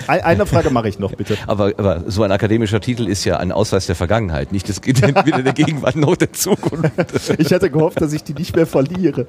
Ein, 0.07 0.21
eine 0.21 0.47
Frage 0.47 0.71
mache 0.71 0.89
ich 0.89 0.99
noch, 1.01 1.13
bitte. 1.13 1.37
Aber, 1.49 1.73
aber 1.77 2.05
so 2.07 2.23
ein 2.23 2.31
akademischer 2.31 2.81
Titel 2.81 3.09
ist 3.09 3.25
ja 3.25 3.39
ein 3.39 3.51
Ausweis 3.51 3.87
der 3.87 3.97
Vergangenheit, 3.97 4.53
nicht 4.53 4.69
des, 4.69 4.81
weder 4.85 5.43
der 5.43 5.53
Gegenwart 5.55 5.97
noch 5.97 6.15
der 6.15 6.33
Zukunft. 6.33 6.93
Ich 7.39 7.53
hatte 7.53 7.69
gehofft, 7.69 8.01
dass 8.01 8.13
ich 8.13 8.23
die 8.23 8.35
nicht 8.35 8.55
mehr 8.55 8.67
verliere. 8.67 9.27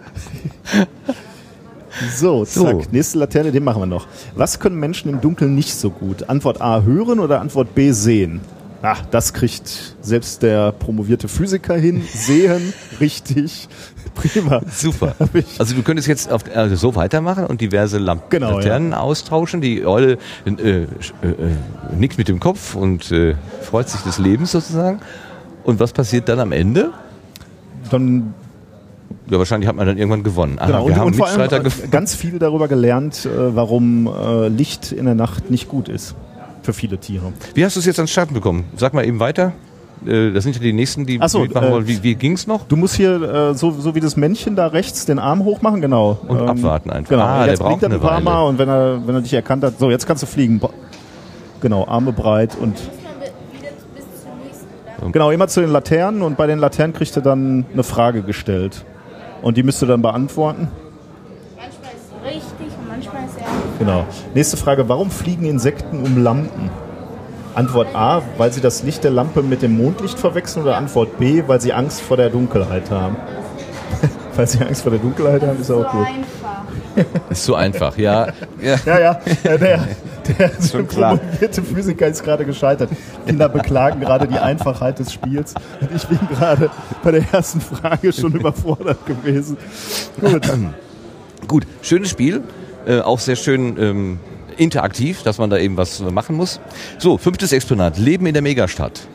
So, 2.15 2.45
So. 2.45 2.65
zack. 2.81 2.91
Nächste 2.93 3.19
Laterne, 3.19 3.51
den 3.51 3.63
machen 3.63 3.81
wir 3.81 3.85
noch. 3.87 4.07
Was 4.35 4.59
können 4.59 4.79
Menschen 4.79 5.09
im 5.09 5.21
Dunkeln 5.21 5.55
nicht 5.55 5.73
so 5.73 5.89
gut? 5.89 6.29
Antwort 6.29 6.61
A 6.61 6.81
hören 6.81 7.19
oder 7.19 7.39
Antwort 7.39 7.75
B 7.75 7.91
sehen? 7.91 8.41
Ach, 8.85 9.01
das 9.11 9.31
kriegt 9.31 9.95
selbst 10.01 10.43
der 10.43 10.73
promovierte 10.73 11.29
Physiker 11.29 11.75
hin. 11.75 12.03
Sehen, 12.13 12.73
richtig. 12.99 13.69
Prima. 14.13 14.61
Super. 14.69 15.15
Also 15.57 15.73
du 15.73 15.83
könntest 15.83 16.09
jetzt 16.09 16.29
auf, 16.29 16.43
also 16.53 16.75
so 16.75 16.93
weitermachen 16.93 17.45
und 17.45 17.61
diverse 17.61 17.97
Lampen 17.97 18.29
Genau, 18.29 18.57
Laternen 18.57 18.93
austauschen. 18.93 19.61
Die 19.61 19.85
Eule 19.85 20.17
äh, 20.45 20.49
äh, 20.51 20.81
äh, 20.83 20.87
nickt 21.97 22.17
mit 22.17 22.27
dem 22.27 22.41
Kopf 22.41 22.75
und 22.75 23.09
äh, 23.13 23.35
freut 23.61 23.87
sich 23.87 24.01
des 24.01 24.19
Lebens 24.19 24.51
sozusagen. 24.51 24.99
Und 25.63 25.79
was 25.79 25.93
passiert 25.93 26.27
dann 26.27 26.41
am 26.41 26.51
Ende? 26.51 26.91
Dann 27.89 28.33
Ja, 29.29 29.37
wahrscheinlich 29.37 29.69
hat 29.69 29.77
man 29.77 29.87
dann 29.87 29.97
irgendwann 29.97 30.23
gewonnen. 30.23 30.59
Aha, 30.59 30.67
Genau, 30.67 30.79
wir 30.79 30.93
und, 30.93 30.99
haben 30.99 31.07
und 31.07 31.15
vor 31.15 31.27
allem 31.27 31.65
äh, 31.65 31.87
ganz 31.89 32.15
viel 32.15 32.37
darüber 32.37 32.67
gelernt, 32.67 33.25
äh, 33.25 33.55
warum 33.55 34.07
äh, 34.07 34.49
Licht 34.49 34.91
in 34.91 35.05
der 35.05 35.15
Nacht 35.15 35.49
nicht 35.49 35.69
gut 35.69 35.87
ist. 35.87 36.15
Für 36.63 36.73
viele 36.73 36.97
Tiere. 36.97 37.31
Wie 37.53 37.63
hast 37.63 37.75
du 37.75 37.79
es 37.81 37.85
jetzt 37.85 37.99
ans 37.99 38.09
Starten 38.11 38.33
bekommen? 38.33 38.65
Sag 38.77 38.93
mal 38.93 39.05
eben 39.05 39.19
weiter. 39.19 39.51
Äh, 40.05 40.31
Das 40.31 40.43
sind 40.43 40.55
ja 40.55 40.61
die 40.61 40.73
nächsten, 40.73 41.05
die 41.05 41.19
so, 41.27 41.39
mitmachen 41.41 41.67
äh, 41.67 41.71
wollen. 41.71 41.87
Wie, 41.87 42.01
wie 42.03 42.15
ging's 42.15 42.47
noch? 42.47 42.65
Du 42.67 42.75
musst 42.75 42.95
hier, 42.95 43.21
äh, 43.21 43.53
so, 43.53 43.71
so 43.71 43.93
wie 43.95 43.99
das 43.99 44.15
Männchen 44.17 44.55
da 44.55 44.67
rechts, 44.67 45.05
den 45.05 45.19
Arm 45.19 45.43
hochmachen, 45.43 45.81
genau. 45.81 46.17
Und 46.27 46.39
abwarten 46.39 46.89
einfach. 46.89 47.09
Genau, 47.11 47.23
Ah, 47.23 47.39
der 47.43 47.49
jetzt 47.53 47.59
braucht 47.59 47.79
blinkt 47.79 47.83
er 47.83 47.89
ein 47.89 47.91
eine 47.93 48.01
paar 48.01 48.11
Weile. 48.15 48.23
Mal 48.23 48.41
und 48.47 48.57
wenn 48.59 48.69
er, 48.69 49.05
wenn 49.07 49.15
er 49.15 49.21
dich 49.21 49.33
erkannt 49.33 49.63
hat, 49.63 49.77
so, 49.79 49.91
jetzt 49.91 50.07
kannst 50.07 50.23
du 50.23 50.27
fliegen. 50.27 50.59
Genau, 51.61 51.85
Arme 51.87 52.11
breit 52.11 52.57
und 52.59 52.75
genau, 55.11 55.31
immer 55.31 55.47
zu 55.47 55.61
den 55.61 55.71
Laternen 55.71 56.21
und 56.21 56.37
bei 56.37 56.47
den 56.47 56.59
Laternen 56.59 56.93
kriegst 56.93 57.15
du 57.15 57.21
dann 57.21 57.65
eine 57.73 57.83
Frage 57.83 58.21
gestellt. 58.21 58.85
Und 59.41 59.57
die 59.57 59.63
müsst 59.63 59.81
du 59.81 59.85
dann 59.85 60.01
beantworten. 60.01 60.69
Manchmal 61.57 61.91
ist 61.93 62.03
es 62.07 62.25
richtig 62.25 62.67
und 62.79 62.87
manchmal 62.87 63.25
ist 63.25 63.37
er. 63.37 63.45
Genau. 63.79 64.05
Nächste 64.33 64.57
Frage, 64.57 64.87
warum 64.89 65.11
fliegen 65.11 65.45
Insekten 65.45 66.03
um 66.03 66.21
Lampen? 66.23 66.69
Antwort 67.55 67.95
A, 67.95 68.21
weil 68.37 68.51
sie 68.51 68.61
das 68.61 68.83
Licht 68.83 69.03
der 69.03 69.11
Lampe 69.11 69.43
mit 69.43 69.61
dem 69.61 69.77
Mondlicht 69.77 70.17
verwechseln 70.17 70.63
oder 70.63 70.77
Antwort 70.77 71.19
B, 71.19 71.43
weil 71.45 71.61
sie 71.61 71.71
Angst 71.73 72.01
vor 72.01 72.17
der 72.17 72.29
Dunkelheit 72.29 72.89
haben? 72.89 73.15
weil 74.35 74.47
sie 74.47 74.59
Angst 74.63 74.81
vor 74.81 74.91
der 74.91 74.99
Dunkelheit 74.99 75.41
haben, 75.43 75.61
ist 75.61 75.69
auch 75.69 75.89
gut. 75.91 76.07
einfach. 76.07 77.29
Ist 77.29 77.45
so 77.45 77.55
einfach, 77.55 77.97
ja. 77.97 78.27
ja. 78.61 78.75
Ja, 78.85 78.99
ja, 78.99 79.19
der, 79.43 79.57
der 79.57 80.51
Schon 80.71 80.87
klar. 80.87 81.17
promovierte 81.17 81.61
Physiker 81.61 82.07
ist 82.07 82.23
gerade 82.23 82.45
gescheitert. 82.45 82.89
Kinder 83.25 83.49
beklagen 83.49 83.99
gerade 83.99 84.27
die 84.27 84.37
Einfachheit 84.37 84.99
des 84.99 85.13
Spiels 85.13 85.53
und 85.81 85.89
ich 85.95 86.07
bin 86.07 86.19
gerade 86.29 86.69
bei 87.03 87.11
der 87.11 87.23
ersten 87.31 87.61
Frage 87.61 88.13
schon 88.13 88.33
überfordert 88.33 89.05
gewesen. 89.05 89.57
Gut. 90.19 90.47
Gut, 91.47 91.67
schönes 91.81 92.09
Spiel, 92.09 92.41
äh, 92.85 92.99
auch 92.99 93.19
sehr 93.19 93.35
schön 93.35 93.77
ähm, 93.79 94.19
interaktiv, 94.57 95.23
dass 95.23 95.37
man 95.37 95.49
da 95.49 95.57
eben 95.57 95.77
was 95.77 96.01
machen 96.01 96.35
muss. 96.35 96.59
So, 96.97 97.17
fünftes 97.17 97.51
Exponat, 97.51 97.97
Leben 97.97 98.25
in 98.25 98.33
der 98.33 98.41
Megastadt. 98.41 99.07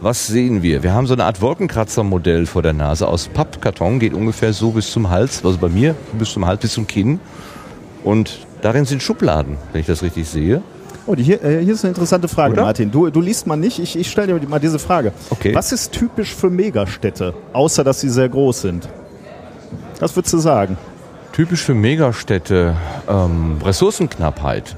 Was 0.00 0.26
sehen 0.26 0.62
wir? 0.62 0.82
Wir 0.82 0.92
haben 0.92 1.06
so 1.06 1.14
eine 1.14 1.24
Art 1.24 1.40
Wolkenkratzer-Modell 1.40 2.46
vor 2.46 2.62
der 2.62 2.74
Nase 2.74 3.08
aus 3.08 3.28
Pappkarton, 3.28 3.98
geht 3.98 4.12
ungefähr 4.12 4.52
so 4.52 4.72
bis 4.72 4.90
zum 4.90 5.08
Hals, 5.08 5.44
also 5.44 5.56
bei 5.56 5.68
mir 5.68 5.94
bis 6.18 6.32
zum 6.32 6.44
Hals, 6.46 6.60
bis 6.60 6.74
zum 6.74 6.86
Kinn. 6.86 7.20
Und 8.02 8.40
darin 8.60 8.84
sind 8.84 9.02
Schubladen, 9.02 9.56
wenn 9.72 9.80
ich 9.80 9.86
das 9.86 10.02
richtig 10.02 10.28
sehe. 10.28 10.62
Oh, 11.06 11.14
die 11.14 11.22
hier, 11.22 11.42
äh, 11.42 11.62
hier 11.62 11.74
ist 11.74 11.84
eine 11.84 11.90
interessante 11.90 12.28
Frage, 12.28 12.54
Oder? 12.54 12.62
Martin. 12.64 12.90
Du, 12.90 13.08
du 13.10 13.20
liest 13.20 13.46
mal 13.46 13.56
nicht, 13.56 13.78
ich, 13.78 13.96
ich 13.96 14.10
stelle 14.10 14.38
dir 14.38 14.48
mal 14.48 14.58
diese 14.58 14.78
Frage. 14.78 15.12
Okay. 15.30 15.54
Was 15.54 15.72
ist 15.72 15.92
typisch 15.92 16.34
für 16.34 16.50
Megastädte, 16.50 17.34
außer 17.52 17.84
dass 17.84 18.00
sie 18.00 18.08
sehr 18.08 18.28
groß 18.28 18.62
sind? 18.62 18.88
Was 20.00 20.16
würdest 20.16 20.34
du 20.34 20.38
sagen? 20.38 20.76
Typisch 21.34 21.62
für 21.62 21.74
Megastädte 21.74 22.76
ähm, 23.08 23.58
Ressourcenknappheit. 23.64 24.76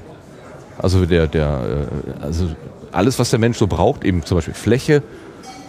Also 0.79 1.05
der, 1.05 1.27
der, 1.27 1.87
äh, 2.21 2.23
also 2.23 2.47
alles, 2.91 3.19
was 3.19 3.29
der 3.29 3.37
Mensch 3.39 3.57
so 3.57 3.67
braucht, 3.67 4.03
eben 4.03 4.23
zum 4.25 4.37
Beispiel 4.37 4.53
Fläche 4.55 5.03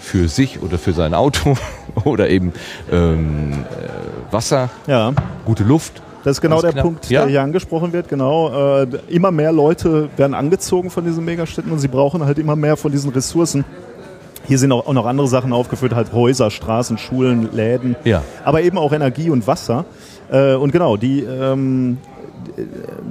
für 0.01 0.29
sich 0.29 0.63
oder 0.63 0.79
für 0.79 0.95
sein 0.95 1.13
Auto 1.13 1.57
oder 2.05 2.31
eben 2.31 2.53
ähm, 2.91 3.53
äh, 3.53 4.33
Wasser, 4.33 4.71
Ja, 4.87 5.13
gute 5.45 5.63
Luft. 5.65 6.01
das 6.25 6.39
ist 6.39 6.41
genau 6.41 6.63
der 6.63 6.73
knapp. 6.73 6.85
Punkt, 6.85 7.11
Ja. 7.11 7.23
der 7.23 7.31
hier 7.31 7.43
angesprochen 7.43 7.93
wird. 7.93 8.09
Genau, 8.09 8.81
äh, 8.83 8.87
immer 9.09 9.31
mehr 9.31 9.53
Leute 9.53 10.09
werden 10.17 10.33
angezogen 10.35 10.89
von 10.91 11.05
diesen 11.05 11.25
Megastädten 11.25 11.71
und 11.71 11.81
sie 11.81 11.89
brauchen 11.89 12.25
halt 12.25 12.39
immer 12.39 12.57
mehr 12.57 12.79
von 12.79 12.93
diesen 12.93 13.11
Ressourcen. 13.11 13.65
Hier 14.47 14.57
sind 14.59 14.73
auch, 14.73 14.87
auch 14.87 14.95
noch 14.95 15.05
andere 15.05 15.29
Sachen 15.29 15.53
aufgeführt, 15.53 15.95
halt 15.95 16.13
Häuser, 16.15 16.51
Straßen, 16.51 16.97
Schulen, 16.97 17.51
Läden, 17.53 17.97
Ja. 18.05 18.23
aber 18.45 18.63
eben 18.63 18.79
auch 18.79 18.93
Energie 18.93 19.29
und 19.29 19.47
Wasser. 19.47 19.85
Äh, 20.31 20.55
und 20.55 20.73
genau, 20.73 20.97
die, 20.97 21.21
ähm, 21.21 21.99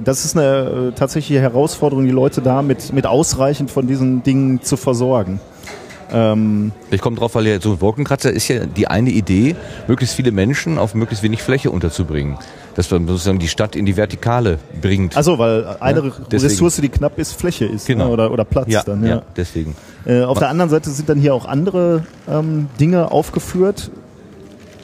das 0.04 0.24
ist 0.24 0.36
eine 0.36 0.90
äh, 0.90 0.92
tatsächliche 0.92 1.40
Herausforderung, 1.40 2.04
die 2.04 2.10
Leute 2.12 2.40
da 2.42 2.62
mit, 2.62 2.92
mit 2.92 3.06
ausreichend 3.06 3.70
von 3.70 3.86
diesen 3.86 4.22
Dingen 4.22 4.62
zu 4.62 4.76
versorgen. 4.76 5.40
Ähm, 6.10 6.72
Ich 6.90 7.00
komme 7.02 7.16
drauf, 7.16 7.34
weil 7.34 7.46
ja 7.46 7.60
so 7.60 7.72
ein 7.72 7.80
Wolkenkratzer 7.80 8.30
ist 8.32 8.48
ja 8.48 8.64
die 8.64 8.86
eine 8.88 9.10
Idee, 9.10 9.56
möglichst 9.88 10.14
viele 10.16 10.32
Menschen 10.32 10.78
auf 10.78 10.94
möglichst 10.94 11.22
wenig 11.22 11.42
Fläche 11.42 11.70
unterzubringen. 11.70 12.38
Dass 12.74 12.90
man 12.92 13.06
sozusagen 13.08 13.40
die 13.40 13.48
Stadt 13.48 13.74
in 13.74 13.84
die 13.86 13.96
Vertikale 13.96 14.58
bringt. 14.80 15.16
also, 15.16 15.36
weil 15.38 15.66
eine 15.80 16.00
Ja. 16.04 16.12
Ressource, 16.32 16.76
die 16.76 16.88
knapp 16.88 17.18
ist, 17.18 17.32
Fläche 17.32 17.64
ist 17.66 17.86
Genau. 17.86 18.06
ne? 18.06 18.10
oder, 18.12 18.30
oder 18.30 18.44
Platz 18.44 18.68
ja, 18.70 18.82
dann. 18.84 19.02
ja. 19.02 19.08
Ja. 19.16 19.22
deswegen. 19.36 19.74
Äh, 20.06 20.22
auf 20.22 20.38
der 20.38 20.48
anderen 20.48 20.70
Seite 20.70 20.88
sind 20.90 21.08
dann 21.08 21.18
hier 21.18 21.34
auch 21.34 21.44
andere 21.44 22.06
ähm, 22.30 22.68
Dinge 22.78 23.10
aufgeführt, 23.10 23.90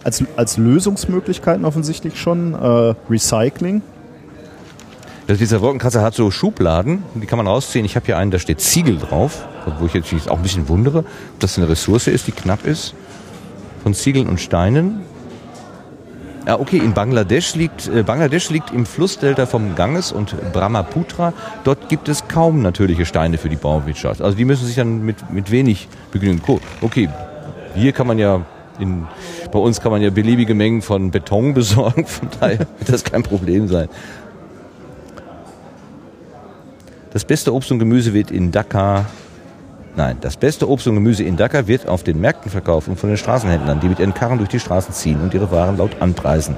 als, 0.04 0.22
als 0.36 0.56
Lösungsmöglichkeiten 0.58 1.64
offensichtlich 1.64 2.20
schon. 2.20 2.54
Äh, 2.54 2.94
Recycling. 3.10 3.82
Also 5.26 5.38
dieser 5.38 5.62
Wolkenkratzer 5.62 6.02
hat 6.02 6.14
so 6.14 6.30
Schubladen, 6.30 7.02
die 7.14 7.26
kann 7.26 7.38
man 7.38 7.46
rausziehen. 7.46 7.86
Ich 7.86 7.96
habe 7.96 8.04
hier 8.04 8.18
einen, 8.18 8.30
da 8.30 8.38
steht 8.38 8.60
Ziegel 8.60 8.98
drauf, 8.98 9.46
wo 9.78 9.86
ich 9.86 9.94
jetzt 9.94 10.28
auch 10.28 10.36
ein 10.36 10.42
bisschen 10.42 10.68
wundere, 10.68 10.98
ob 10.98 11.40
das 11.40 11.56
eine 11.56 11.66
Ressource 11.68 12.08
ist, 12.08 12.26
die 12.26 12.32
knapp 12.32 12.66
ist. 12.66 12.94
Von 13.82 13.94
Ziegeln 13.94 14.28
und 14.28 14.38
Steinen. 14.38 15.00
Ja, 16.46 16.60
okay, 16.60 16.76
in 16.76 16.92
Bangladesch 16.92 17.54
liegt, 17.54 17.88
äh, 17.88 18.02
Bangladesch 18.02 18.50
liegt 18.50 18.70
im 18.70 18.84
Flussdelta 18.84 19.46
vom 19.46 19.74
Ganges 19.74 20.12
und 20.12 20.36
Brahmaputra. 20.52 21.32
Dort 21.64 21.88
gibt 21.88 22.10
es 22.10 22.28
kaum 22.28 22.60
natürliche 22.60 23.06
Steine 23.06 23.38
für 23.38 23.48
die 23.48 23.56
Bauwirtschaft. 23.56 24.20
Also 24.20 24.36
die 24.36 24.44
müssen 24.44 24.66
sich 24.66 24.76
dann 24.76 25.06
mit, 25.06 25.30
mit 25.32 25.50
wenig 25.50 25.88
begnügen. 26.12 26.42
Cool. 26.46 26.60
Okay, 26.82 27.08
hier 27.74 27.92
kann 27.92 28.06
man 28.06 28.18
ja, 28.18 28.44
in, 28.78 29.06
bei 29.52 29.58
uns 29.58 29.80
kann 29.80 29.92
man 29.92 30.02
ja 30.02 30.10
beliebige 30.10 30.54
Mengen 30.54 30.82
von 30.82 31.10
Beton 31.10 31.54
besorgen, 31.54 32.06
von 32.06 32.28
daher 32.40 32.58
wird 32.58 32.88
das 32.88 33.04
kein 33.04 33.22
Problem 33.22 33.68
sein. 33.68 33.88
Das 37.12 37.24
beste 37.24 37.54
Obst 37.54 37.70
und 37.70 37.78
Gemüse 37.78 38.12
wird 38.12 38.32
in 38.32 38.50
Dhaka, 38.50 39.06
nein, 39.96 40.18
das 40.20 40.36
beste 40.36 40.68
Obst 40.68 40.86
und 40.86 40.94
Gemüse 40.94 41.22
in 41.22 41.36
Dhaka 41.36 41.66
wird 41.66 41.88
auf 41.88 42.02
den 42.02 42.20
Märkten 42.20 42.50
verkauft 42.50 42.88
und 42.88 42.98
von 42.98 43.10
den 43.10 43.16
Straßenhändlern, 43.16 43.80
die 43.80 43.88
mit 43.88 43.98
ihren 43.98 44.14
Karren 44.14 44.38
durch 44.38 44.50
die 44.50 44.60
Straßen 44.60 44.92
ziehen 44.94 45.20
und 45.20 45.34
ihre 45.34 45.50
Waren 45.50 45.76
laut 45.76 46.00
anpreisen. 46.00 46.56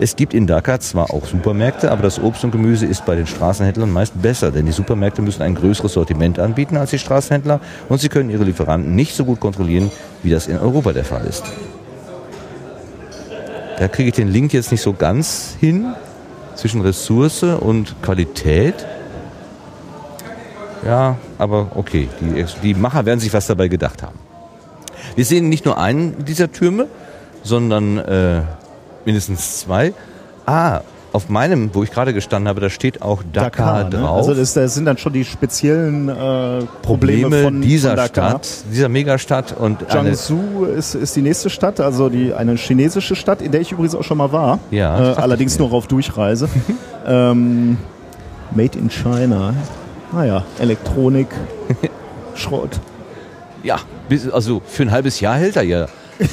Es 0.00 0.16
gibt 0.16 0.34
in 0.34 0.46
Dhaka 0.46 0.80
zwar 0.80 1.12
auch 1.12 1.26
Supermärkte, 1.26 1.90
aber 1.90 2.02
das 2.02 2.20
Obst 2.20 2.44
und 2.44 2.50
Gemüse 2.50 2.86
ist 2.86 3.04
bei 3.06 3.16
den 3.16 3.26
Straßenhändlern 3.26 3.90
meist 3.90 4.20
besser, 4.20 4.50
denn 4.50 4.66
die 4.66 4.72
Supermärkte 4.72 5.22
müssen 5.22 5.42
ein 5.42 5.54
größeres 5.54 5.92
Sortiment 5.92 6.38
anbieten 6.38 6.76
als 6.76 6.90
die 6.90 6.98
Straßenhändler 6.98 7.60
und 7.88 8.00
sie 8.00 8.08
können 8.08 8.30
ihre 8.30 8.44
Lieferanten 8.44 8.94
nicht 8.94 9.14
so 9.14 9.24
gut 9.24 9.40
kontrollieren, 9.40 9.90
wie 10.22 10.30
das 10.30 10.46
in 10.46 10.58
Europa 10.58 10.92
der 10.92 11.04
Fall 11.04 11.24
ist. 11.26 11.44
Da 13.78 13.86
kriege 13.86 14.08
ich 14.08 14.14
den 14.14 14.28
Link 14.28 14.52
jetzt 14.52 14.72
nicht 14.72 14.82
so 14.82 14.92
ganz 14.92 15.56
hin 15.60 15.94
zwischen 16.56 16.80
Ressource 16.80 17.44
und 17.44 17.94
Qualität. 18.02 18.74
Ja, 20.84 21.16
aber 21.38 21.72
okay, 21.74 22.08
die, 22.20 22.44
die 22.62 22.74
Macher 22.74 23.04
werden 23.06 23.20
sich 23.20 23.32
was 23.32 23.46
dabei 23.46 23.68
gedacht 23.68 24.02
haben. 24.02 24.18
Wir 25.14 25.24
sehen 25.24 25.48
nicht 25.48 25.64
nur 25.64 25.78
einen 25.78 26.24
dieser 26.24 26.50
Türme, 26.52 26.86
sondern 27.42 27.98
äh, 27.98 28.42
mindestens 29.04 29.60
zwei. 29.60 29.92
Ah, 30.46 30.80
auf 31.12 31.28
meinem, 31.28 31.70
wo 31.72 31.82
ich 31.82 31.90
gerade 31.90 32.12
gestanden 32.12 32.48
habe, 32.48 32.60
da 32.60 32.70
steht 32.70 33.02
auch 33.02 33.22
Dakar, 33.32 33.84
ne? 33.84 33.90
drauf. 33.90 34.18
Also 34.18 34.34
das, 34.34 34.54
das 34.54 34.74
sind 34.74 34.84
dann 34.84 34.98
schon 34.98 35.12
die 35.12 35.24
speziellen 35.24 36.08
äh, 36.08 36.12
Probleme, 36.12 36.62
Probleme 36.82 37.42
von, 37.42 37.60
dieser 37.62 37.90
von 37.90 37.96
Dakar. 37.96 38.30
Stadt, 38.30 38.48
dieser 38.72 38.88
Megastadt 38.88 39.56
und 39.58 39.80
Jiangsu 39.90 40.64
ist, 40.64 40.94
ist 40.94 41.16
die 41.16 41.22
nächste 41.22 41.50
Stadt, 41.50 41.80
also 41.80 42.08
die, 42.08 42.34
eine 42.34 42.54
chinesische 42.56 43.16
Stadt, 43.16 43.40
in 43.42 43.52
der 43.52 43.60
ich 43.62 43.72
übrigens 43.72 43.94
auch 43.94 44.04
schon 44.04 44.18
mal 44.18 44.32
war. 44.32 44.58
Ja, 44.70 45.12
äh, 45.12 45.14
allerdings 45.14 45.58
nur 45.58 45.72
auf 45.72 45.86
Durchreise. 45.86 46.48
ähm, 47.06 47.78
made 48.54 48.78
in 48.78 48.90
China. 48.90 49.54
Naja, 50.12 50.44
Elektronik, 50.58 51.28
Schrott. 52.34 52.80
ja, 53.62 53.78
bis, 54.08 54.28
also 54.30 54.62
für 54.66 54.84
ein 54.84 54.90
halbes 54.90 55.20
Jahr 55.20 55.36
hält 55.36 55.56
er 55.56 55.62
ja. 55.62 55.86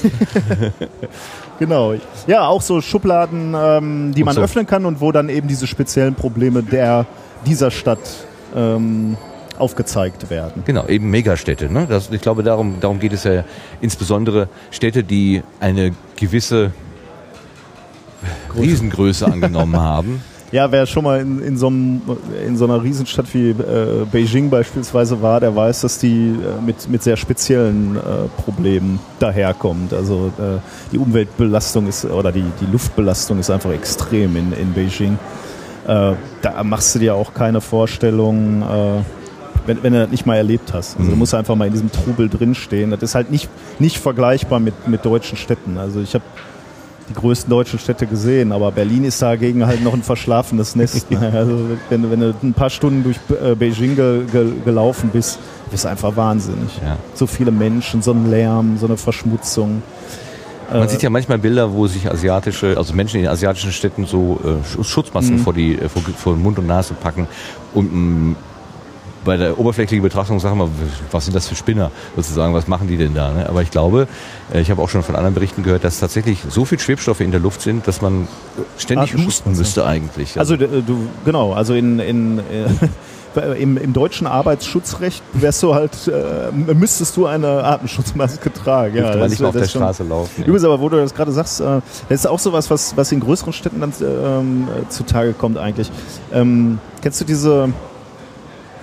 Genau. 1.59 1.95
Ja, 2.28 2.47
auch 2.47 2.61
so 2.61 2.82
Schubladen, 2.82 3.55
ähm, 3.57 4.13
die 4.13 4.23
man 4.23 4.36
so. 4.36 4.41
öffnen 4.41 4.67
kann 4.67 4.86
und 4.86 4.99
wo 4.99 5.11
dann 5.11 5.30
eben 5.30 5.47
diese 5.47 5.67
speziellen 5.67 6.15
Probleme 6.15 6.63
der 6.63 7.05
dieser 7.45 7.71
Stadt 7.71 7.99
ähm, 8.55 9.15
aufgezeigt 9.57 10.30
werden. 10.30 10.63
Genau, 10.65 10.86
eben 10.88 11.09
Megastädte. 11.09 11.71
Ne? 11.71 11.86
Das, 11.88 12.09
ich 12.11 12.21
glaube, 12.21 12.43
darum, 12.43 12.80
darum 12.82 12.99
geht 12.99 13.13
es 13.13 13.23
ja 13.23 13.45
insbesondere 13.82 14.49
Städte, 14.71 15.03
die 15.03 15.43
eine 15.59 15.91
gewisse 16.17 16.71
Riesengröße 18.57 19.26
angenommen 19.26 19.78
haben. 19.78 20.23
Ja, 20.52 20.72
wer 20.72 20.86
schon 20.86 21.04
mal 21.04 21.20
in, 21.20 21.41
in, 21.41 21.58
so, 21.58 21.68
einem, 21.68 22.02
in 22.46 22.56
so 22.56 22.66
einer 22.66 22.82
Riesenstadt 22.82 23.34
wie 23.34 23.50
äh, 23.50 24.06
Beijing 24.12 24.50
beispielsweise 24.50 25.22
war, 25.22 25.39
der 25.39 25.56
weiß, 25.56 25.82
dass 25.82 25.98
die 25.98 26.28
äh, 26.28 26.62
mit, 26.64 26.88
mit 26.88 27.04
sehr 27.04 27.18
speziellen 27.18 27.98
äh, 27.98 28.41
Problemen 28.41 29.00
daherkommt. 29.20 29.91
Also 29.91 30.32
äh, 30.38 30.60
die 30.91 31.00
Umweltbelastung 31.00 31.88
ist 31.88 32.06
oder 32.06 32.32
die, 32.32 32.46
die 32.62 32.72
Luftbelastung 32.72 33.39
ist 33.39 33.50
einfach 33.50 33.72
extrem 33.72 34.36
in, 34.36 34.54
in 34.54 34.74
Beijing. 34.74 35.18
Äh, 35.88 36.14
da 36.41 36.64
machst 36.64 36.93
du 36.96 37.00
dir 37.00 37.16
auch 37.16 37.34
keine 37.34 37.60
Vorstellung, 37.60 38.62
äh, 38.62 39.02
wenn, 39.66 39.82
wenn 39.82 39.93
du 39.93 40.00
das 40.00 40.12
nicht 40.12 40.28
mal 40.28 40.38
erlebt 40.38 40.74
hast. 40.74 40.98
Also 40.98 41.10
du 41.10 41.18
musst 41.18 41.34
einfach 41.34 41.56
mal 41.56 41.66
in 41.66 41.74
diesem 41.74 41.91
Trubel 41.91 42.30
drinstehen. 42.30 42.91
Das 42.91 43.02
ist 43.02 43.16
halt 43.16 43.32
nicht, 43.32 43.50
nicht 43.80 43.98
vergleichbar 43.98 44.60
mit, 44.60 44.88
mit 44.88 45.04
deutschen 45.06 45.38
Städten. 45.38 45.80
Also 45.80 46.02
ich 46.02 46.14
habe 46.14 46.24
die 47.10 47.14
größten 47.14 47.49
deutschen 47.49 47.78
Städte 47.80 48.08
gesehen, 48.08 48.51
aber 48.51 48.72
Berlin 48.72 49.03
ist 49.03 49.22
dagegen 49.22 49.66
halt 49.66 49.84
noch 49.84 49.93
ein 49.93 50.01
verschlafenes 50.03 50.76
Nest. 50.76 51.10
ne? 51.12 51.32
Also 51.34 51.60
wenn, 51.89 52.01
du- 52.01 52.12
wenn 52.12 52.20
du 52.20 52.34
ein 52.43 52.53
paar 52.53 52.70
Stunden 52.70 53.03
durch 53.03 53.18
äh, 53.43 53.53
Beijing 53.56 53.95
ge, 53.95 54.24
ge, 54.32 54.51
gelaufen 54.64 55.10
bist, 55.14 55.39
bist 55.72 55.84
du 55.86 55.89
einfach 55.89 56.16
wahnsinnig. 56.16 56.70
Ja. 56.84 56.97
So 57.14 57.28
viele 57.28 57.51
Menschen, 57.51 58.01
so 58.01 58.12
ein 58.12 58.30
Lärm, 58.30 58.78
so 58.80 58.86
eine 58.88 58.97
Verschmutzung. 58.97 59.82
Man 60.72 60.89
sieht 60.89 61.03
ja 61.03 61.12
manchmal 61.12 61.38
Bilder, 61.38 61.72
wo 61.74 61.86
sich 61.86 62.10
asiatische, 62.10 62.76
also 62.76 62.95
Menschen 62.95 63.20
in 63.20 63.28
asiatischen 63.28 63.72
Städten 63.72 64.06
so 64.08 64.39
äh, 64.43 64.47
Sch- 64.68 64.84
Schutzmasken 64.84 65.38
vor, 65.38 65.53
die, 65.53 65.76
äh, 65.78 65.88
vor, 65.89 66.01
vor 66.18 66.36
Mund 66.36 66.58
und 66.58 66.66
Nase 66.66 66.95
packen 66.95 67.28
und 67.76 67.93
mh, 67.93 68.36
bei 69.26 69.36
der 69.38 69.59
oberflächlichen 69.59 70.01
Betrachtung 70.03 70.39
sagen 70.39 70.57
wir, 70.57 70.69
was 71.11 71.26
sind 71.26 71.36
das 71.36 71.47
für 71.47 71.55
Spinner 71.55 71.91
sozusagen, 72.15 72.53
was 72.53 72.67
machen 72.67 72.88
die 72.88 72.95
denn 72.95 73.13
da? 73.13 73.32
Ne? 73.34 73.49
Aber 73.49 73.61
ich 73.61 73.71
glaube, 73.71 74.07
äh, 74.53 74.61
ich 74.61 74.71
habe 74.71 74.82
auch 74.82 74.88
schon 74.89 75.03
von 75.03 75.15
anderen 75.15 75.34
Berichten 75.34 75.63
gehört, 75.63 75.84
dass 75.84 75.99
tatsächlich 75.99 76.39
so 76.49 76.63
viel 76.63 76.80
Schwebstoffe 76.80 77.19
in 77.19 77.32
der 77.32 77.39
Luft 77.41 77.61
sind, 77.61 77.88
dass 77.88 78.01
man 78.01 78.28
ständig 78.78 79.09
Atemschutz, 79.09 79.28
husten 79.39 79.57
müsste 79.57 79.86
eigentlich. 79.86 80.39
Also 80.39 80.55
d- 80.55 80.67
du, 80.86 81.07
genau, 81.26 81.51
also 81.53 81.73
in, 81.73 81.99
in 81.99 82.39
äh, 82.39 82.41
im, 83.59 83.76
im 83.76 83.91
deutschen 83.91 84.28
Arbeitsschutzrecht 84.28 85.21
wärst 85.34 85.61
du 85.63 85.73
halt, 85.76 85.91
äh, 86.07 86.73
müsstest 86.73 87.17
du 87.17 87.26
eine 87.26 87.65
Atemschutzmaske 87.65 88.53
tragen. 88.53 89.01
man 89.01 89.19
das- 89.19 89.30
nicht 89.32 89.39
mehr 89.41 89.49
auf 89.49 89.55
das 89.55 89.63
der 89.73 89.80
Straße 89.80 90.03
laufen. 90.03 90.32
ja. 90.38 90.45
Übrigens, 90.45 90.63
aber 90.63 90.80
wo 90.80 90.88
du 90.88 90.97
das 90.97 91.13
gerade 91.13 91.32
sagst, 91.34 91.59
äh, 91.59 91.82
das 92.07 92.19
ist 92.21 92.28
auch 92.28 92.39
sowas, 92.39 92.69
was, 92.69 92.95
was 92.95 93.11
in 93.11 93.19
größeren 93.19 93.51
Städten 93.53 93.82
dann 93.82 93.91
ähm, 94.01 94.67
äh, 94.69 94.88
zutage 94.89 95.34
kommt 95.34 95.57
eigentlich. 95.57 95.91
Ähm, 96.32 96.80
kennst 97.01 97.19
du 97.19 97.26
diese, 97.26 97.69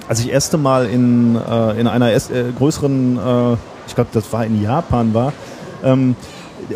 als 0.09 0.21
ich 0.21 0.31
erste 0.31 0.59
Mal 0.59 0.87
in, 0.87 1.37
äh, 1.37 1.81
in 1.81 1.87
einer 1.87 2.11
erst, 2.11 2.31
äh, 2.31 2.45
größeren, 2.57 3.17
äh, 3.17 3.57
ich 3.87 3.95
glaube, 3.95 4.11
das 4.13 4.33
war 4.33 4.45
in 4.45 4.63
Japan 4.63 5.15
war, 5.15 5.33
ähm, 5.85 6.17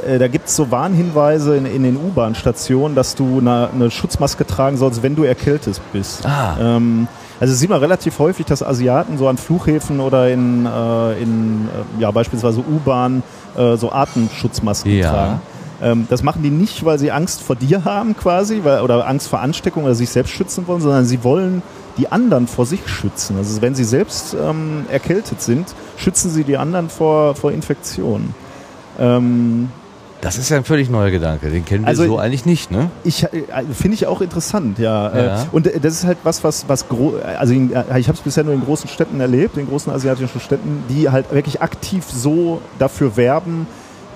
äh, 0.07 0.19
da 0.19 0.29
gibt 0.29 0.49
es 0.49 0.57
so 0.57 0.71
Warnhinweise 0.71 1.57
in, 1.57 1.67
in 1.67 1.83
den 1.83 1.97
U-Bahn-Stationen, 1.97 2.95
dass 2.95 3.15
du 3.15 3.39
eine, 3.39 3.69
eine 3.73 3.91
Schutzmaske 3.91 4.47
tragen 4.47 4.77
sollst, 4.77 5.03
wenn 5.03 5.15
du 5.17 5.25
erkältet 5.25 5.81
bist. 5.93 6.27
Ah. 6.27 6.57
Ähm, 6.61 7.09
also 7.39 7.55
sieht 7.55 7.69
man 7.69 7.81
relativ 7.81 8.19
häufig, 8.19 8.47
dass 8.47 8.63
Asiaten 8.63 9.19
so 9.19 9.29
an 9.29 9.37
Flughäfen 9.37 10.01
oder 10.01 10.29
in, 10.31 10.65
äh, 10.67 11.23
in 11.23 11.69
äh, 11.99 12.03
ja, 12.03 12.11
beispielsweise 12.11 12.61
U-Bahn 12.61 13.23
äh, 13.57 13.77
so 13.77 13.93
Atemschutzmasken 13.93 14.91
Ja. 14.91 15.11
tragen. 15.11 15.41
Ähm, 15.83 16.07
das 16.09 16.23
machen 16.23 16.43
die 16.43 16.51
nicht, 16.51 16.85
weil 16.87 16.99
sie 16.99 17.13
Angst 17.13 17.43
vor 17.43 17.55
dir 17.55 17.85
haben 17.85 18.17
quasi 18.17 18.63
weil, 18.65 18.81
oder 18.81 19.07
Angst 19.07 19.29
vor 19.29 19.41
Ansteckung 19.41 19.85
oder 19.85 19.95
sich 19.95 20.09
selbst 20.09 20.31
schützen 20.33 20.67
wollen, 20.67 20.81
sondern 20.81 21.05
sie 21.05 21.23
wollen 21.23 21.63
die 21.99 22.11
anderen 22.13 22.47
vor 22.47 22.67
sich 22.67 22.87
schützen. 22.89 23.37
Also 23.39 23.63
wenn 23.63 23.75
sie 23.75 23.85
selbst 23.85 24.35
ähm, 24.35 24.87
erkältet 24.91 25.41
sind, 25.41 25.75
schützen 25.97 26.31
sie 26.31 26.45
die 26.45 26.57
anderen 26.57 26.89
vor, 26.91 27.35
vor 27.35 27.53
Infektionen. 27.53 28.35
Ähm, 28.99 29.71
Das 30.21 30.39
ist 30.39 30.49
ja 30.49 30.57
ein 30.57 30.65
völlig 30.65 30.89
neuer 30.91 31.11
Gedanke. 31.11 31.51
Den 31.51 31.65
kennen 31.65 31.85
wir 31.85 31.89
Also- 31.89 32.05
so 32.07 32.19
eigentlich 32.19 32.47
nicht, 32.47 32.71
ne? 32.71 32.91
ich 33.05 33.25
äh, 33.25 33.29
finde 33.73 33.95
ich 33.95 34.07
auch 34.07 34.21
interessant, 34.21 34.79
ja. 34.79 35.09
Äh, 35.09 35.27
Ja. 35.27 35.47
Und 35.53 35.67
äh, 35.67 35.79
das 35.81 35.95
ist 35.95 36.05
halt 36.05 36.19
was, 36.25 36.43
was, 36.45 36.69
was 36.69 36.85
also 37.39 37.53
äh, 37.55 37.99
ich 37.99 38.09
habe 38.09 38.17
es 38.17 38.21
bisher 38.21 38.45
nur 38.45 38.55
in 38.55 38.65
großen 38.65 38.89
Städten 38.89 39.21
erlebt, 39.21 39.57
in 39.59 39.69
großen 39.69 39.93
asiatischen 39.93 40.41
Städten, 40.41 40.85
die 40.89 41.11
halt 41.11 41.33
wirklich 41.33 41.61
aktiv 41.63 42.05
so 42.11 42.61
dafür 42.79 43.17
werben, 43.17 43.67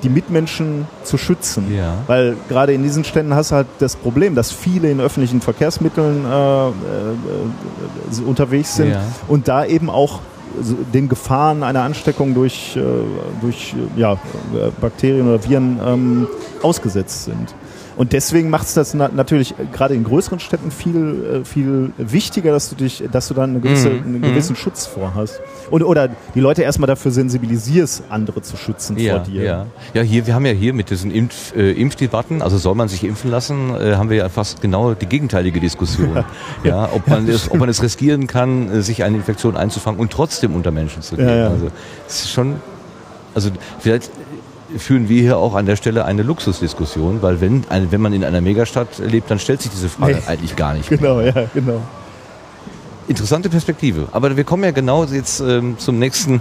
die 0.03 0.09
Mitmenschen 0.09 0.87
zu 1.05 1.19
schützen. 1.19 1.75
Ja. 1.75 1.95
Weil 2.07 2.37
gerade 2.49 2.73
in 2.73 2.83
diesen 2.83 3.05
Städten 3.05 3.35
hast 3.35 3.51
du 3.51 3.57
halt 3.57 3.67
das 3.79 3.97
Problem, 3.97 4.35
dass 4.35 4.53
viele 4.53 4.91
in 4.91 5.01
öffentlichen 5.01 5.41
Verkehrsmitteln 5.41 6.25
äh, 6.25 6.69
äh, 6.69 6.73
unterwegs 8.27 8.77
sind 8.77 8.91
Ja. 8.91 9.03
und 9.29 9.49
da 9.49 9.65
eben 9.65 9.91
auch 9.91 10.21
den 10.93 11.09
Gefahren 11.09 11.63
einer 11.63 11.83
Ansteckung 11.83 12.35
durch, 12.35 12.77
äh, 12.77 12.81
durch 13.41 13.75
ja, 13.97 14.15
äh, 14.15 14.17
Bakterien 14.81 15.29
oder 15.29 15.43
Viren 15.49 15.79
ähm, 15.87 16.27
ausgesetzt 16.63 17.25
sind. 17.25 17.55
Und 17.97 18.13
deswegen 18.13 18.51
macht 18.51 18.67
es 18.67 18.75
das 18.75 18.95
na 18.95 19.09
natürlich 19.15 19.53
äh, 19.53 19.65
gerade 19.73 19.95
in 19.95 20.05
größeren 20.05 20.41
Städten 20.41 20.71
viel, 20.71 21.41
äh, 21.43 21.45
viel 21.45 21.93
wichtiger, 21.99 22.53
dass 22.53 22.69
du 22.71 22.77
dich, 22.77 23.03
dass 23.11 23.29
du 23.29 23.35
dann 23.35 23.51
eine 23.51 23.61
gewisse, 23.61 23.91
Mhm. 23.91 24.05
einen 24.05 24.23
gewissen 24.23 24.57
Schutz 24.57 24.87
vorhast. 24.87 25.41
Und, 25.71 25.83
oder 25.83 26.09
die 26.35 26.41
Leute 26.41 26.63
erstmal 26.63 26.87
dafür 26.87 27.11
sensibilisierst, 27.11 28.05
andere 28.09 28.43
zu 28.43 28.57
schützen 28.57 28.97
Ja, 28.99 29.17
vor 29.17 29.25
dir. 29.25 29.43
ja. 29.43 29.67
ja, 29.95 30.03
hier, 30.03 30.27
wir 30.27 30.35
haben 30.35 30.47
ja 30.47 30.53
hier 30.53 30.73
mit 30.73 30.91
diesen 30.91 31.11
Impf, 31.11 31.55
äh, 31.57 31.73
Impfdebatten, 31.73 32.43
also 32.43 32.59
soll 32.59 32.75
man 32.75 32.89
sich 32.89 33.05
impfen 33.05 33.31
lassen, 33.31 33.75
äh, 33.75 33.95
haben 33.97 34.11
wir 34.11 34.17
ja 34.19 34.29
fast 34.29 34.61
genau 34.63 34.95
die 34.95 35.07
gegenteilige 35.07 35.61
Diskussion. 35.61 36.25
ja, 36.65 36.89
ob 36.93 37.07
man 37.09 37.29
es, 37.29 37.51
ob 37.51 37.59
man 37.59 37.69
es 37.69 37.83
riskieren 37.83 38.27
kann, 38.27 38.71
äh, 38.71 38.83
sich 38.83 39.03
eine 39.05 39.17
Infektion 39.17 39.57
einzufangen 39.57 40.01
und 40.01 40.11
trotzdem 40.13 40.55
unter 40.55 40.71
Menschen 40.71 41.03
zu 41.03 41.17
gehen. 41.17 41.29
Ja, 41.29 41.37
ja. 41.37 41.49
Also 41.49 41.69
es 42.09 42.21
ist 42.23 42.31
schon, 42.31 42.57
also 43.35 43.51
vielleicht 43.79 44.11
führen 44.77 45.09
wir 45.09 45.21
hier 45.23 45.39
auch 45.39 45.55
an 45.55 45.67
der 45.67 45.77
Stelle 45.77 46.05
eine 46.05 46.23
Luxusdiskussion, 46.23 47.23
weil 47.23 47.41
wenn, 47.41 47.65
wenn 47.69 48.01
man 48.01 48.13
in 48.13 48.25
einer 48.25 48.41
Megastadt 48.41 48.99
lebt, 48.99 49.31
dann 49.31 49.39
stellt 49.39 49.63
sich 49.63 49.71
diese 49.71 49.89
Frage 49.89 50.15
Nee. 50.15 50.23
eigentlich 50.27 50.57
gar 50.57 50.75
nicht. 50.75 50.91
mehr. 50.91 50.99
Genau, 50.99 51.21
ja, 51.21 51.33
genau. 51.55 51.81
Interessante 53.09 53.49
Perspektive. 53.49 54.09
Aber 54.13 54.37
wir 54.37 54.45
kommen 54.45 54.63
ja 54.63 54.71
genau 54.71 55.05
jetzt 55.05 55.41
ähm, 55.41 55.77
zum 55.79 55.99
nächsten 55.99 56.41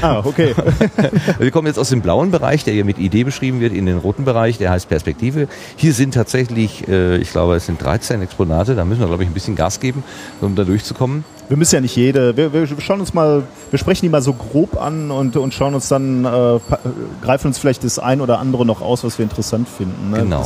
Ah, 0.00 0.22
okay. 0.24 0.54
Wir 1.38 1.50
kommen 1.50 1.66
jetzt 1.66 1.78
aus 1.78 1.90
dem 1.90 2.00
blauen 2.00 2.30
Bereich, 2.30 2.64
der 2.64 2.74
hier 2.74 2.84
mit 2.84 2.98
Idee 2.98 3.24
beschrieben 3.24 3.60
wird, 3.60 3.72
in 3.72 3.86
den 3.86 3.98
roten 3.98 4.24
Bereich, 4.24 4.58
der 4.58 4.70
heißt 4.70 4.88
Perspektive. 4.88 5.48
Hier 5.76 5.92
sind 5.92 6.14
tatsächlich, 6.14 6.86
äh, 6.88 7.16
ich 7.18 7.30
glaube, 7.30 7.56
es 7.56 7.66
sind 7.66 7.82
13 7.82 8.22
Exponate, 8.22 8.74
da 8.74 8.84
müssen 8.84 9.00
wir, 9.00 9.06
glaube 9.06 9.22
ich, 9.22 9.28
ein 9.28 9.34
bisschen 9.34 9.56
Gas 9.56 9.80
geben, 9.80 10.02
um 10.40 10.54
da 10.54 10.64
durchzukommen. 10.64 11.24
Wir 11.48 11.56
müssen 11.56 11.76
ja 11.76 11.80
nicht 11.80 11.94
jede. 11.94 12.36
Wir, 12.36 12.52
wir 12.52 12.66
schauen 12.80 13.00
uns 13.00 13.14
mal, 13.14 13.44
wir 13.70 13.78
sprechen 13.78 14.06
die 14.06 14.08
mal 14.08 14.22
so 14.22 14.32
grob 14.32 14.80
an 14.80 15.10
und, 15.12 15.36
und 15.36 15.54
schauen 15.54 15.74
uns 15.74 15.88
dann, 15.88 16.24
äh, 16.24 16.58
greifen 17.22 17.48
uns 17.48 17.58
vielleicht 17.58 17.84
das 17.84 17.98
ein 17.98 18.20
oder 18.20 18.40
andere 18.40 18.66
noch 18.66 18.80
aus, 18.82 19.04
was 19.04 19.18
wir 19.18 19.22
interessant 19.22 19.68
finden. 19.68 20.10
Ne? 20.10 20.18
Genau. 20.22 20.44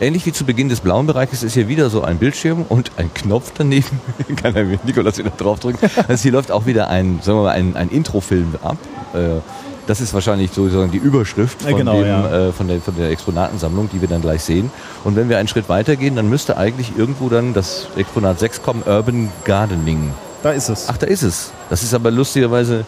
Ähnlich 0.00 0.26
wie 0.26 0.32
zu 0.32 0.44
Beginn 0.44 0.68
des 0.68 0.80
blauen 0.80 1.06
Bereiches 1.06 1.42
ist 1.42 1.54
hier 1.54 1.68
wieder 1.68 1.88
so 1.88 2.02
ein 2.02 2.18
Bildschirm 2.18 2.64
und 2.68 2.92
ein 2.96 3.12
Knopf 3.14 3.52
daneben. 3.56 4.00
Kann 4.36 4.54
er 4.56 4.64
mir 4.64 4.78
Nikolas 4.84 5.18
wieder 5.18 5.30
draufdrücken. 5.30 5.88
Also 6.08 6.22
hier 6.22 6.32
läuft 6.32 6.50
auch 6.50 6.66
wieder 6.66 6.88
ein, 6.88 7.20
sagen 7.22 7.38
wir 7.38 7.44
mal, 7.44 7.50
ein, 7.50 7.76
ein 7.76 7.88
Introfilm 7.88 8.47
ab. 8.62 8.76
Äh, 9.14 9.40
Das 9.86 10.02
ist 10.02 10.12
wahrscheinlich 10.12 10.50
sozusagen 10.52 10.90
die 10.90 10.98
Überschrift 10.98 11.62
von, 11.62 11.74
genau, 11.74 11.96
dem, 12.02 12.06
ja. 12.06 12.48
äh, 12.48 12.52
von, 12.52 12.68
der, 12.68 12.78
von 12.78 12.94
der 12.94 13.08
Exponatensammlung, 13.08 13.88
die 13.90 14.02
wir 14.02 14.08
dann 14.08 14.20
gleich 14.20 14.42
sehen. 14.42 14.70
Und 15.02 15.16
wenn 15.16 15.30
wir 15.30 15.38
einen 15.38 15.48
Schritt 15.48 15.70
weitergehen, 15.70 16.14
dann 16.14 16.28
müsste 16.28 16.58
eigentlich 16.58 16.92
irgendwo 16.94 17.30
dann 17.30 17.54
das 17.54 17.88
Exponat 17.96 18.38
6 18.38 18.62
kommen, 18.62 18.82
Urban 18.84 19.32
Gardening. 19.44 20.12
Da 20.42 20.50
ist 20.50 20.68
es. 20.68 20.88
Ach, 20.90 20.98
da 20.98 21.06
ist 21.06 21.22
es. 21.22 21.52
Das 21.70 21.82
ist 21.82 21.94
aber 21.94 22.10
lustigerweise 22.10 22.84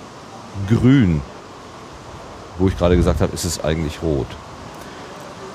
grün. 0.68 1.22
Wo 2.58 2.68
ich 2.68 2.76
gerade 2.76 2.96
gesagt 2.96 3.22
habe, 3.22 3.32
ist 3.32 3.46
es 3.46 3.64
eigentlich 3.64 4.02
rot. 4.02 4.26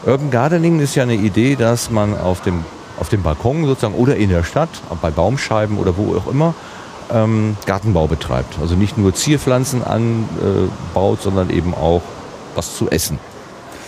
Urban 0.08 0.32
Gardening 0.32 0.80
ist 0.80 0.96
ja 0.96 1.04
eine 1.04 1.14
Idee, 1.14 1.56
dass 1.56 1.92
man 1.92 2.18
auf 2.20 2.42
dem, 2.42 2.66
auf 3.00 3.10
dem 3.10 3.22
Balkon 3.22 3.66
sozusagen 3.66 3.94
oder 3.94 4.16
in 4.16 4.30
der 4.32 4.44
Stadt, 4.44 4.70
bei 5.00 5.12
Baumscheiben 5.12 5.78
oder 5.78 5.96
wo 5.96 6.16
auch 6.18 6.26
immer, 6.26 6.56
ähm, 7.14 7.58
Gartenbau 7.66 8.08
betreibt. 8.08 8.58
Also 8.62 8.76
nicht 8.76 8.98
nur 8.98 9.14
Zierpflanzen 9.14 9.84
anbaut, 9.84 11.22
sondern 11.22 11.50
eben 11.50 11.74
auch 11.74 12.02
was 12.56 12.76
zu 12.76 12.90
essen. 12.90 13.20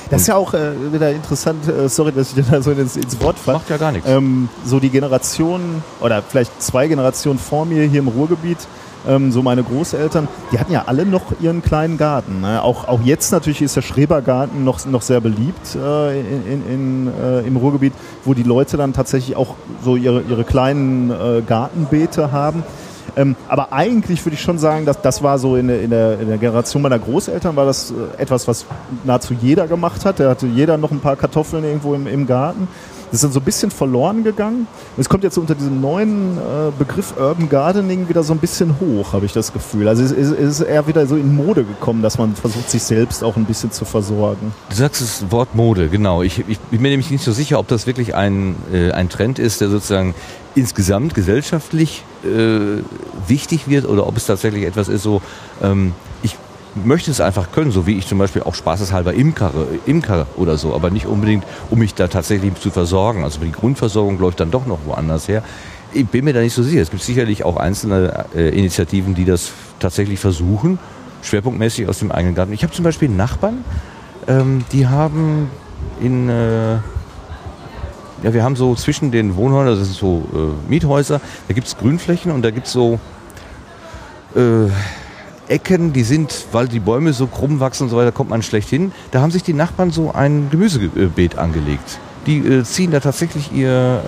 Das 0.09 0.21
ist 0.21 0.27
ja 0.27 0.35
auch 0.35 0.53
äh, 0.53 0.93
wieder 0.93 1.11
interessant, 1.11 1.67
äh, 1.67 1.89
sorry, 1.89 2.13
dass 2.13 2.29
ich 2.29 2.35
dir 2.35 2.45
da 2.49 2.61
so 2.61 2.71
ins, 2.71 2.95
ins 2.95 3.19
Wort 3.21 3.37
falle. 3.37 3.57
Macht 3.57 3.69
ja 3.69 3.77
gar 3.77 3.91
nichts. 3.91 4.09
Ähm, 4.09 4.47
so 4.63 4.79
die 4.79 4.89
Generation 4.89 5.83
oder 5.99 6.21
vielleicht 6.21 6.61
zwei 6.61 6.87
Generationen 6.87 7.39
vor 7.39 7.65
mir 7.65 7.83
hier 7.83 7.99
im 7.99 8.07
Ruhrgebiet, 8.07 8.59
ähm, 9.07 9.31
so 9.31 9.41
meine 9.41 9.63
Großeltern, 9.63 10.27
die 10.51 10.59
hatten 10.59 10.71
ja 10.71 10.83
alle 10.87 11.05
noch 11.05 11.23
ihren 11.41 11.61
kleinen 11.61 11.97
Garten. 11.97 12.41
Ne? 12.41 12.63
Auch, 12.63 12.87
auch 12.87 13.01
jetzt 13.01 13.31
natürlich 13.31 13.61
ist 13.61 13.75
der 13.75 13.81
Schrebergarten 13.81 14.63
noch, 14.63 14.85
noch 14.85 15.01
sehr 15.01 15.19
beliebt 15.19 15.75
äh, 15.75 16.19
in, 16.19 16.47
in, 16.47 16.69
in, 16.69 17.13
äh, 17.21 17.39
im 17.41 17.57
Ruhrgebiet, 17.57 17.93
wo 18.23 18.33
die 18.33 18.43
Leute 18.43 18.77
dann 18.77 18.93
tatsächlich 18.93 19.35
auch 19.35 19.55
so 19.83 19.95
ihre, 19.95 20.21
ihre 20.21 20.43
kleinen 20.43 21.11
äh, 21.11 21.41
Gartenbeete 21.45 22.31
haben. 22.31 22.63
Ähm, 23.15 23.35
aber 23.47 23.73
eigentlich 23.73 24.25
würde 24.25 24.35
ich 24.35 24.41
schon 24.41 24.57
sagen, 24.57 24.85
dass 24.85 25.01
das 25.01 25.23
war 25.23 25.39
so 25.39 25.55
in 25.55 25.67
der, 25.67 25.81
in, 25.81 25.89
der, 25.89 26.19
in 26.19 26.27
der 26.27 26.37
Generation 26.37 26.81
meiner 26.81 26.99
Großeltern 26.99 27.55
war 27.55 27.65
das 27.65 27.91
äh, 27.91 28.21
etwas, 28.21 28.47
was 28.47 28.65
nahezu 29.03 29.33
jeder 29.33 29.67
gemacht 29.67 30.05
hat. 30.05 30.19
Da 30.19 30.29
hatte 30.29 30.47
jeder 30.47 30.77
noch 30.77 30.91
ein 30.91 30.99
paar 30.99 31.15
Kartoffeln 31.15 31.63
irgendwo 31.63 31.93
im, 31.93 32.07
im 32.07 32.27
Garten. 32.27 32.67
Das 33.11 33.15
ist 33.15 33.23
dann 33.23 33.31
so 33.31 33.39
ein 33.39 33.45
bisschen 33.45 33.71
verloren 33.71 34.23
gegangen. 34.23 34.67
Und 34.95 35.01
es 35.01 35.07
kommt 35.07 35.23
jetzt 35.23 35.37
unter 35.37 35.55
diesem 35.55 35.79
neuen 35.81 36.37
äh, 36.37 36.71
Begriff 36.77 37.13
Urban 37.17 37.49
Gardening 37.49 38.09
wieder 38.09 38.23
so 38.23 38.33
ein 38.33 38.39
bisschen 38.39 38.79
hoch, 38.79 39.13
habe 39.13 39.25
ich 39.25 39.33
das 39.33 39.53
Gefühl. 39.53 39.87
Also 39.87 40.03
es 40.03 40.11
ist, 40.11 40.31
es 40.31 40.59
ist 40.59 40.67
eher 40.67 40.87
wieder 40.87 41.07
so 41.07 41.15
in 41.15 41.35
Mode 41.35 41.63
gekommen, 41.63 42.01
dass 42.01 42.17
man 42.17 42.35
versucht, 42.35 42.69
sich 42.69 42.83
selbst 42.83 43.23
auch 43.23 43.37
ein 43.37 43.45
bisschen 43.45 43.71
zu 43.71 43.85
versorgen. 43.85 44.53
Du 44.69 44.75
sagst 44.75 45.01
das 45.01 45.31
Wort 45.31 45.55
Mode, 45.55 45.87
genau. 45.89 46.21
Ich, 46.21 46.43
ich 46.47 46.59
bin 46.59 46.81
mir 46.81 46.89
nämlich 46.89 47.09
nicht 47.09 47.23
so 47.23 47.31
sicher, 47.31 47.59
ob 47.59 47.67
das 47.67 47.87
wirklich 47.87 48.15
ein, 48.15 48.55
äh, 48.71 48.91
ein 48.91 49.09
Trend 49.09 49.39
ist, 49.39 49.61
der 49.61 49.69
sozusagen 49.69 50.13
insgesamt 50.55 51.13
gesellschaftlich 51.13 52.03
äh, 52.23 52.81
wichtig 53.27 53.67
wird 53.67 53.85
oder 53.85 54.07
ob 54.07 54.17
es 54.17 54.25
tatsächlich 54.25 54.65
etwas 54.65 54.89
ist, 54.89 55.03
so 55.03 55.21
ähm, 55.61 55.93
ich 56.23 56.35
möchte 56.85 57.11
es 57.11 57.21
einfach 57.21 57.51
können, 57.51 57.71
so 57.71 57.87
wie 57.87 57.97
ich 57.97 58.07
zum 58.07 58.17
Beispiel 58.17 58.43
auch 58.43 58.55
spaßeshalber 58.55 59.13
Imkere, 59.13 59.67
Imker 59.85 60.27
oder 60.35 60.57
so, 60.57 60.73
aber 60.73 60.89
nicht 60.89 61.05
unbedingt, 61.05 61.45
um 61.69 61.79
mich 61.79 61.93
da 61.93 62.07
tatsächlich 62.07 62.53
zu 62.55 62.71
versorgen. 62.71 63.23
Also 63.23 63.39
die 63.39 63.51
Grundversorgung 63.51 64.19
läuft 64.19 64.39
dann 64.39 64.51
doch 64.51 64.65
noch 64.65 64.79
woanders 64.85 65.27
her. 65.27 65.43
Ich 65.93 66.07
bin 66.07 66.25
mir 66.25 66.33
da 66.33 66.41
nicht 66.41 66.53
so 66.53 66.63
sicher. 66.63 66.81
Es 66.81 66.89
gibt 66.89 67.03
sicherlich 67.03 67.43
auch 67.45 67.57
einzelne 67.57 68.25
äh, 68.35 68.49
Initiativen, 68.49 69.15
die 69.15 69.25
das 69.25 69.51
tatsächlich 69.79 70.19
versuchen, 70.19 70.79
schwerpunktmäßig 71.21 71.87
aus 71.87 71.99
dem 71.99 72.11
eigenen 72.11 72.35
Garten. 72.35 72.53
Ich 72.53 72.63
habe 72.63 72.73
zum 72.73 72.83
Beispiel 72.83 73.09
Nachbarn, 73.09 73.63
ähm, 74.27 74.65
die 74.71 74.87
haben 74.87 75.49
in, 76.01 76.29
äh, 76.29 76.73
ja, 78.23 78.33
wir 78.33 78.43
haben 78.43 78.55
so 78.55 78.75
zwischen 78.75 79.11
den 79.11 79.35
Wohnhäusern, 79.35 79.77
das 79.77 79.87
sind 79.87 79.97
so 79.97 80.23
äh, 80.33 80.69
Miethäuser, 80.69 81.21
da 81.47 81.53
gibt 81.53 81.67
es 81.67 81.77
Grünflächen 81.77 82.31
und 82.31 82.41
da 82.41 82.51
gibt 82.51 82.67
es 82.67 82.73
so 82.73 82.99
äh, 84.35 84.69
Ecken, 85.49 85.93
die 85.93 86.03
sind, 86.03 86.45
weil 86.51 86.67
die 86.67 86.79
Bäume 86.79 87.13
so 87.13 87.27
krumm 87.27 87.59
wachsen 87.59 87.83
und 87.83 87.89
so 87.89 87.97
weiter, 87.97 88.11
kommt 88.11 88.29
man 88.29 88.41
schlecht 88.41 88.69
hin. 88.69 88.91
Da 89.11 89.21
haben 89.21 89.31
sich 89.31 89.43
die 89.43 89.53
Nachbarn 89.53 89.91
so 89.91 90.11
ein 90.11 90.49
Gemüsebeet 90.49 91.37
angelegt. 91.37 91.99
Die 92.25 92.39
äh, 92.39 92.63
ziehen 92.63 92.91
da 92.91 92.99
tatsächlich 92.99 93.53
ihr, 93.53 94.01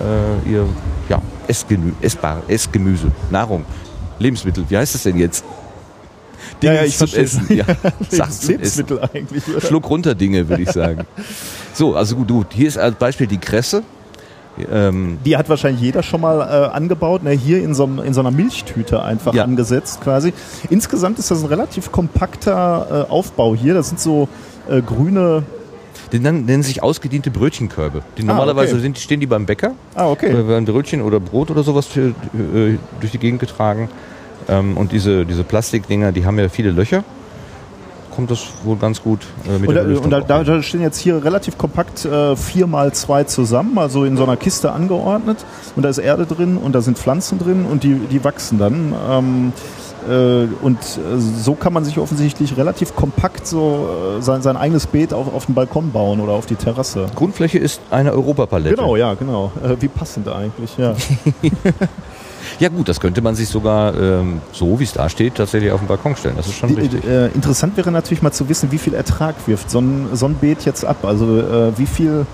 äh, 0.44 0.50
ihr 0.50 0.66
ja, 1.08 1.22
Essgemü 1.48 1.92
essbar, 2.02 2.42
Essgemüse, 2.48 3.10
Nahrung, 3.30 3.64
Lebensmittel. 4.18 4.64
Wie 4.68 4.76
heißt 4.76 4.94
das 4.94 5.04
denn 5.04 5.16
jetzt? 5.16 5.44
Dinge. 6.62 6.80
Essen. 6.80 7.46
Ja, 7.48 7.64
Sachen 7.64 7.80
zum 8.10 8.20
Essen. 8.20 8.48
Lebensmittel 8.48 9.00
eigentlich, 9.00 9.48
oder? 9.48 9.60
Schluck 9.60 9.88
runter 9.88 10.14
Dinge, 10.14 10.48
würde 10.48 10.62
ich 10.62 10.70
sagen. 10.70 11.06
So, 11.72 11.94
also 11.94 12.16
gut, 12.16 12.28
gut, 12.28 12.46
hier 12.50 12.66
ist 12.66 12.76
als 12.76 12.96
Beispiel 12.96 13.28
die 13.28 13.38
Kresse. 13.38 13.84
Ähm, 14.70 15.18
Die 15.24 15.36
hat 15.36 15.48
wahrscheinlich 15.48 15.80
jeder 15.80 16.02
schon 16.02 16.20
mal 16.20 16.40
äh, 16.40 16.74
angebaut, 16.74 17.22
ne? 17.22 17.30
hier 17.30 17.62
in 17.62 17.74
so, 17.74 17.84
in 18.04 18.12
so 18.12 18.20
einer 18.20 18.30
Milchtüte 18.30 19.02
einfach 19.02 19.32
Ja. 19.34 19.44
angesetzt 19.44 20.00
quasi. 20.02 20.32
Insgesamt 20.68 21.18
ist 21.18 21.30
das 21.30 21.42
ein 21.42 21.46
relativ 21.48 21.92
kompakter 21.92 23.06
äh, 23.08 23.10
Aufbau 23.10 23.54
hier. 23.54 23.74
Das 23.74 23.88
sind 23.88 24.00
so 24.00 24.28
äh, 24.68 24.82
grüne. 24.82 25.44
die 26.12 26.18
nennen, 26.18 26.44
nennen 26.44 26.62
sich 26.62 26.82
ausgediente 26.82 27.30
Brötchenkörbe. 27.30 28.02
Die 28.18 28.22
Ah, 28.22 28.26
normalerweise 28.26 28.72
okay. 28.74 28.82
sind, 28.82 28.98
stehen 28.98 29.20
die 29.20 29.26
beim 29.26 29.46
Bäcker. 29.46 29.72
Ah, 29.94 30.08
okay. 30.10 30.32
Da 30.32 30.46
werden 30.48 30.64
Brötchen 30.64 31.00
oder 31.02 31.20
Brot 31.20 31.50
oder 31.50 31.62
sowas 31.62 31.86
für, 31.86 32.08
äh, 32.08 32.76
durch 33.00 33.12
die 33.12 33.18
Gegend 33.18 33.40
getragen. 33.40 33.88
Ähm, 34.48 34.76
und 34.76 34.92
diese, 34.92 35.24
diese 35.24 35.44
Plastikdinger, 35.44 36.12
die 36.12 36.26
haben 36.26 36.38
ja 36.38 36.48
viele 36.48 36.70
Löcher. 36.72 37.04
Kommt 38.20 38.30
das 38.30 38.48
wohl 38.64 38.76
ganz 38.76 39.02
gut 39.02 39.20
äh, 39.48 39.58
mit 39.58 39.68
Und, 39.68 39.74
der 39.74 39.82
Belüftung 39.82 40.12
und 40.12 40.28
da, 40.28 40.42
da, 40.42 40.62
stehen 40.62 40.82
jetzt 40.82 40.98
hier 40.98 41.24
relativ 41.24 41.56
kompakt 41.56 42.04
äh, 42.04 42.36
vier 42.36 42.66
mal 42.66 42.92
zwei 42.92 43.24
zusammen, 43.24 43.78
also 43.78 44.04
in 44.04 44.18
so 44.18 44.24
einer 44.24 44.36
Kiste 44.36 44.72
angeordnet. 44.72 45.38
Und 45.74 45.84
da 45.84 45.88
ist 45.88 45.96
Erde 45.96 46.26
drin 46.26 46.58
und 46.58 46.74
da 46.74 46.82
sind 46.82 46.98
Pflanzen 46.98 47.38
drin 47.38 47.64
und 47.64 47.82
die, 47.82 47.94
die 47.94 48.22
wachsen 48.22 48.58
dann. 48.58 48.94
Ähm, 49.10 49.52
äh, 50.06 50.48
und 50.62 50.78
äh, 50.78 51.18
so 51.18 51.54
kann 51.54 51.72
man 51.72 51.86
sich 51.86 51.98
offensichtlich 51.98 52.58
relativ 52.58 52.94
kompakt 52.94 53.46
so 53.46 53.88
äh, 54.18 54.22
sein, 54.22 54.42
sein 54.42 54.58
eigenes 54.58 54.86
Beet 54.86 55.14
auf, 55.14 55.32
auf 55.32 55.46
den 55.46 55.54
Balkon 55.54 55.90
bauen 55.90 56.20
oder 56.20 56.32
auf 56.32 56.44
die 56.44 56.56
Terrasse. 56.56 57.06
Grundfläche 57.14 57.58
ist 57.58 57.80
eine 57.90 58.12
Europapalette. 58.12 58.76
Genau, 58.76 58.96
ja, 58.96 59.14
genau. 59.14 59.50
Wie 59.80 59.88
passend 59.88 60.28
eigentlich, 60.28 60.76
ja. 60.76 60.94
Ja 62.60 62.68
gut, 62.68 62.90
das 62.90 63.00
könnte 63.00 63.22
man 63.22 63.34
sich 63.34 63.48
sogar 63.48 63.98
ähm, 63.98 64.42
so, 64.52 64.78
wie 64.78 64.84
es 64.84 64.92
da 64.92 65.08
steht, 65.08 65.36
tatsächlich 65.36 65.72
auf 65.72 65.80
den 65.80 65.88
Balkon 65.88 66.14
stellen. 66.14 66.36
Das 66.36 66.46
ist 66.46 66.56
schon 66.56 66.68
Die, 66.68 66.82
richtig. 66.82 67.04
äh, 67.06 67.28
interessant 67.28 67.74
wäre 67.78 67.90
natürlich 67.90 68.20
mal 68.20 68.32
zu 68.32 68.50
wissen, 68.50 68.70
wie 68.70 68.76
viel 68.76 68.92
Ertrag 68.92 69.34
wirft 69.46 69.70
so 69.70 69.80
ein, 69.80 70.08
so 70.12 70.26
ein 70.26 70.34
Beet 70.34 70.66
jetzt 70.66 70.84
ab. 70.84 70.98
Also 71.04 71.38
äh, 71.38 71.78
wie 71.78 71.86
viel, 71.86 72.26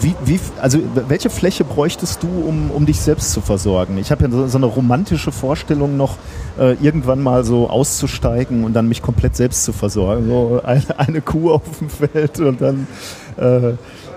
wie, 0.00 0.16
wie, 0.24 0.40
also 0.60 0.80
welche 1.08 1.30
Fläche 1.30 1.62
bräuchtest 1.62 2.20
du, 2.24 2.26
um, 2.26 2.72
um 2.72 2.84
dich 2.84 3.00
selbst 3.00 3.30
zu 3.30 3.40
versorgen? 3.40 3.96
Ich 3.96 4.10
habe 4.10 4.24
ja 4.24 4.30
so, 4.30 4.48
so 4.48 4.58
eine 4.58 4.66
romantische 4.66 5.30
Vorstellung 5.30 5.96
noch, 5.96 6.16
äh, 6.58 6.74
irgendwann 6.82 7.22
mal 7.22 7.44
so 7.44 7.70
auszusteigen 7.70 8.64
und 8.64 8.72
dann 8.72 8.88
mich 8.88 9.02
komplett 9.02 9.36
selbst 9.36 9.62
zu 9.62 9.72
versorgen. 9.72 10.26
So 10.26 10.60
eine, 10.64 10.98
eine 10.98 11.20
Kuh 11.20 11.52
auf 11.52 11.62
dem 11.78 11.88
Feld 11.88 12.40
und 12.40 12.60
dann 12.60 12.88
äh, 13.36 13.74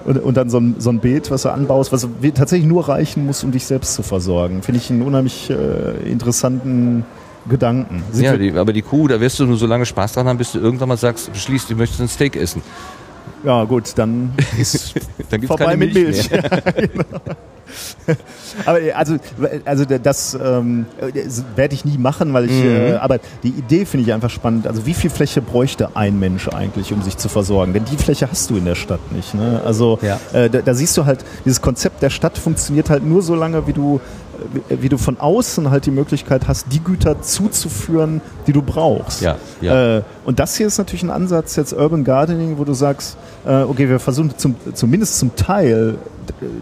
und, 0.10 0.18
und 0.18 0.38
dann 0.38 0.50
so 0.50 0.60
ein, 0.60 0.76
so 0.80 0.90
ein 0.90 1.00
Beet, 1.00 1.30
was 1.30 1.44
du 1.44 1.50
anbaust, 1.50 1.92
was 1.92 2.08
tatsächlich 2.34 2.68
nur 2.68 2.90
reichen 2.90 3.28
muss, 3.28 3.44
um 3.44 3.52
dich 3.52 3.66
selbst 3.66 3.94
zu 3.94 4.02
versorgen. 4.02 4.64
Finde 4.64 4.82
ich 4.82 4.90
einen 4.90 5.04
unheimlich 5.04 5.52
äh, 5.52 6.10
interessanten 6.10 7.06
Gedanken. 7.48 8.04
Sind 8.12 8.26
Ja, 8.26 8.36
die, 8.36 8.52
aber 8.54 8.74
die 8.74 8.82
Kuh, 8.82 9.08
da 9.08 9.20
wirst 9.22 9.40
du 9.40 9.46
nur 9.46 9.58
so 9.58 9.68
lange 9.68 9.86
Spaß 9.86 10.14
dran 10.14 10.28
haben, 10.28 10.40
bis 10.40 10.54
du 10.54 10.60
irgendwann 10.60 10.90
mal 10.90 10.98
sagst, 10.98 11.32
beschließt, 11.32 11.70
du 11.70 11.76
möchtest 11.76 12.02
ein 12.02 12.08
Steak 12.08 12.36
essen. 12.36 12.64
Ja, 13.44 13.64
gut, 13.64 13.94
dann 13.96 14.34
ist 14.60 14.96
Dann 15.30 15.42
gibt's 15.42 15.48
vorbei 15.48 15.78
mit 15.78 15.94
Milch 15.94 16.30
Milch. 16.30 16.30
Ja, 16.32 16.42
genau. 16.82 17.06
aber 18.66 18.80
also, 18.96 19.18
also 19.66 19.86
das 19.86 20.34
ähm, 20.34 20.86
das 21.14 21.44
werde 21.56 21.76
ich 21.76 21.86
nie 21.86 21.98
machen, 21.98 22.34
weil 22.34 22.46
ich. 22.46 22.52
Mhm. 22.52 22.66
Äh, 22.66 22.94
aber 22.96 23.20
die 23.44 23.50
Idee 23.50 23.86
finde 23.86 24.08
ich 24.08 24.14
einfach 24.14 24.30
spannend. 24.30 24.68
Also 24.68 24.86
wie 24.86 24.94
viel 24.94 25.10
Fläche 25.10 25.42
bräuchte 25.42 25.96
ein 25.96 26.20
Mensch 26.20 26.48
eigentlich, 26.48 26.92
um 26.92 27.02
sich 27.02 27.18
zu 27.18 27.30
versorgen? 27.30 27.74
Denn 27.74 27.86
die 27.86 27.98
Fläche 27.98 28.30
hast 28.30 28.50
du 28.50 28.58
in 28.58 28.66
der 28.66 28.76
Stadt 28.76 29.12
nicht. 29.12 29.34
Ne? 29.36 29.62
Also 29.64 30.00
Ja. 30.02 30.20
äh, 30.34 30.50
da, 30.50 30.62
da 30.62 30.74
siehst 30.74 30.98
du 30.98 31.06
halt, 31.06 31.24
dieses 31.46 31.62
Konzept 31.62 32.02
der 32.02 32.10
Stadt 32.10 32.38
funktioniert 32.38 32.90
halt 32.90 33.06
nur 33.06 33.22
so 33.22 33.36
lange, 33.36 33.68
wie 33.68 33.74
du 33.74 34.02
wie, 34.70 34.90
du 34.90 34.98
von 34.98 35.20
außen 35.20 35.70
halt 35.70 35.86
die 35.86 35.92
Möglichkeit 35.92 36.48
hast, 36.48 36.68
die 36.72 36.80
Güter 36.80 37.22
zuzuführen, 37.22 38.22
die 38.48 38.54
du 38.54 38.62
brauchst. 38.62 39.22
Ja, 39.22 39.38
ja. 39.62 39.98
Äh, 39.98 40.02
und 40.26 40.40
das 40.40 40.56
hier 40.56 40.68
ist 40.68 40.78
natürlich 40.78 41.04
ein 41.04 41.12
Ansatz, 41.12 41.56
jetzt 41.56 41.74
Urban 41.74 42.04
Gardening, 42.04 42.58
wo 42.58 42.64
du 42.64 42.74
sagst, 42.74 43.18
äh, 43.46 43.62
okay, 43.62 43.90
wir 43.90 44.00
versuchen 44.00 44.38
zum, 44.38 44.56
zumindest 44.74 45.20
zum 45.20 45.36
Teil 45.36 45.98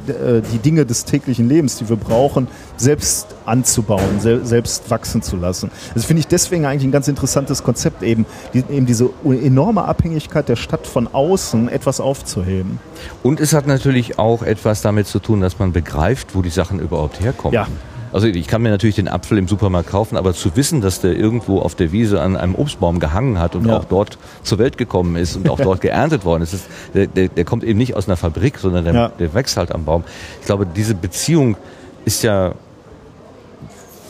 die 0.07 0.57
Dinge 0.59 0.85
des 0.85 1.05
täglichen 1.05 1.47
Lebens, 1.47 1.77
die 1.77 1.89
wir 1.89 1.95
brauchen, 1.95 2.47
selbst 2.77 3.27
anzubauen, 3.45 4.19
sel 4.19 4.45
selbst 4.45 4.89
wachsen 4.89 5.21
zu 5.21 5.35
lassen. 5.35 5.71
Das 5.93 6.05
finde 6.05 6.19
ich 6.21 6.27
deswegen 6.27 6.65
eigentlich 6.65 6.85
ein 6.85 6.91
ganz 6.91 7.07
interessantes 7.07 7.63
Konzept, 7.63 8.03
eben, 8.03 8.25
die, 8.53 8.63
eben 8.69 8.85
diese 8.85 9.09
enorme 9.23 9.85
Abhängigkeit 9.85 10.47
der 10.49 10.55
Stadt 10.55 10.87
von 10.87 11.07
außen 11.07 11.69
etwas 11.69 11.99
aufzuheben. 11.99 12.79
Und 13.23 13.39
es 13.39 13.53
hat 13.53 13.67
natürlich 13.67 14.19
auch 14.19 14.43
etwas 14.43 14.81
damit 14.81 15.07
zu 15.07 15.19
tun, 15.19 15.41
dass 15.41 15.59
man 15.59 15.71
begreift, 15.73 16.35
wo 16.35 16.41
die 16.41 16.49
Sachen 16.49 16.79
überhaupt 16.79 17.19
herkommen. 17.19 17.53
Ja. 17.53 17.67
Also 18.13 18.27
ich 18.27 18.47
kann 18.47 18.61
mir 18.61 18.69
natürlich 18.69 18.95
den 18.95 19.07
Apfel 19.07 19.37
im 19.37 19.47
Supermarkt 19.47 19.89
kaufen, 19.89 20.17
aber 20.17 20.33
zu 20.33 20.55
wissen, 20.55 20.81
dass 20.81 21.01
der 21.01 21.15
irgendwo 21.17 21.59
auf 21.59 21.75
der 21.75 21.91
Wiese 21.91 22.21
an 22.21 22.35
einem 22.37 22.55
Obstbaum 22.55 22.99
gehangen 22.99 23.39
hat 23.39 23.55
und 23.55 23.65
Ja. 23.67 23.77
auch 23.77 23.85
dort 23.85 24.17
zur 24.43 24.57
Welt 24.59 24.77
gekommen 24.77 25.15
ist 25.15 25.35
und 25.35 25.49
auch 25.49 25.59
dort 25.59 25.81
geerntet 25.87 26.23
worden 26.25 26.43
ist, 26.43 26.53
ist 26.53 26.67
der, 26.93 27.07
der, 27.07 27.27
der 27.27 27.45
kommt 27.45 27.63
eben 27.63 27.77
nicht 27.77 27.95
aus 27.95 28.07
einer 28.07 28.17
Fabrik, 28.17 28.57
sondern 28.59 28.85
der, 28.85 28.93
Ja. 28.93 29.07
der 29.09 29.33
wächst 29.33 29.57
halt 29.57 29.71
am 29.73 29.83
Baum. 29.85 30.03
Ich 30.39 30.45
glaube, 30.45 30.65
diese 30.65 30.95
Beziehung 30.95 31.57
ist 32.05 32.23
ja 32.23 32.53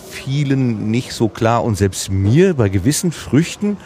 vielen 0.09 0.91
nicht 0.91 1.13
so 1.13 1.27
klar 1.29 1.63
und 1.63 1.75
selbst 1.77 2.11
mir 2.11 2.53
bei 2.53 2.69
gewissen 2.69 3.11
Früchten, 3.11 3.77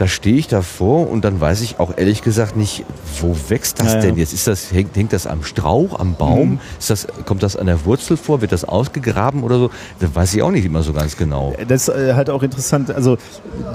da 0.00 0.08
stehe 0.08 0.36
ich 0.36 0.48
davor 0.48 1.10
und 1.10 1.26
dann 1.26 1.42
weiß 1.42 1.60
ich 1.60 1.78
auch 1.78 1.92
ehrlich 1.94 2.22
gesagt 2.22 2.56
nicht, 2.56 2.86
wo 3.20 3.36
wächst 3.48 3.80
das 3.80 3.92
Ja, 3.92 4.00
denn 4.00 4.16
jetzt? 4.16 4.32
Ist 4.32 4.46
das, 4.46 4.72
hängt, 4.72 4.96
hängt 4.96 5.12
das 5.12 5.26
am 5.26 5.44
Strauch, 5.44 6.00
am 6.00 6.14
Baum? 6.14 6.58
Ist 6.78 6.88
das, 6.88 7.06
kommt 7.26 7.42
das 7.42 7.54
an 7.54 7.66
der 7.66 7.84
Wurzel 7.84 8.16
vor? 8.16 8.40
Wird 8.40 8.52
das 8.52 8.64
ausgegraben 8.64 9.42
oder 9.42 9.58
so? 9.58 9.70
Das 9.98 10.14
weiß 10.14 10.32
ich 10.32 10.42
auch 10.42 10.52
nicht 10.52 10.64
immer 10.64 10.82
so 10.82 10.94
ganz 10.94 11.18
genau. 11.18 11.54
Das 11.68 11.88
ist 11.88 11.94
äh, 11.94 12.14
halt 12.14 12.30
auch 12.30 12.42
interessant. 12.42 12.90
Also 12.90 13.18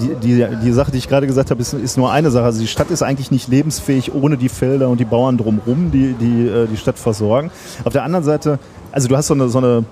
die, 0.02 0.16
die, 0.16 0.48
die 0.64 0.72
Sache, 0.72 0.92
die 0.92 0.98
ich 0.98 1.08
gerade 1.08 1.28
gesagt 1.28 1.52
habe, 1.52 1.62
ist, 1.62 1.74
ist 1.74 1.96
nur 1.96 2.12
eine 2.12 2.32
Sache. 2.32 2.46
Also 2.46 2.60
die 2.60 2.68
Stadt 2.68 2.90
ist 2.90 3.04
eigentlich 3.04 3.30
nicht 3.30 3.48
lebensfähig 3.48 4.16
ohne 4.16 4.36
die 4.36 4.50
Felder 4.50 4.90
und 4.90 5.00
die 5.00 5.06
Bauern 5.06 5.38
drumherum, 5.38 5.92
die 5.92 6.14
die, 6.14 6.48
äh, 6.48 6.66
die 6.66 6.78
Stadt 6.78 6.98
versorgen. 6.98 7.52
Auf 7.84 7.94
der 7.94 8.04
anderen 8.04 8.26
Seite, 8.26 8.58
also 8.92 9.08
du 9.08 9.16
hast 9.16 9.28
so 9.28 9.36
eine, 9.36 9.48
so 9.50 9.60
eine 9.60 9.86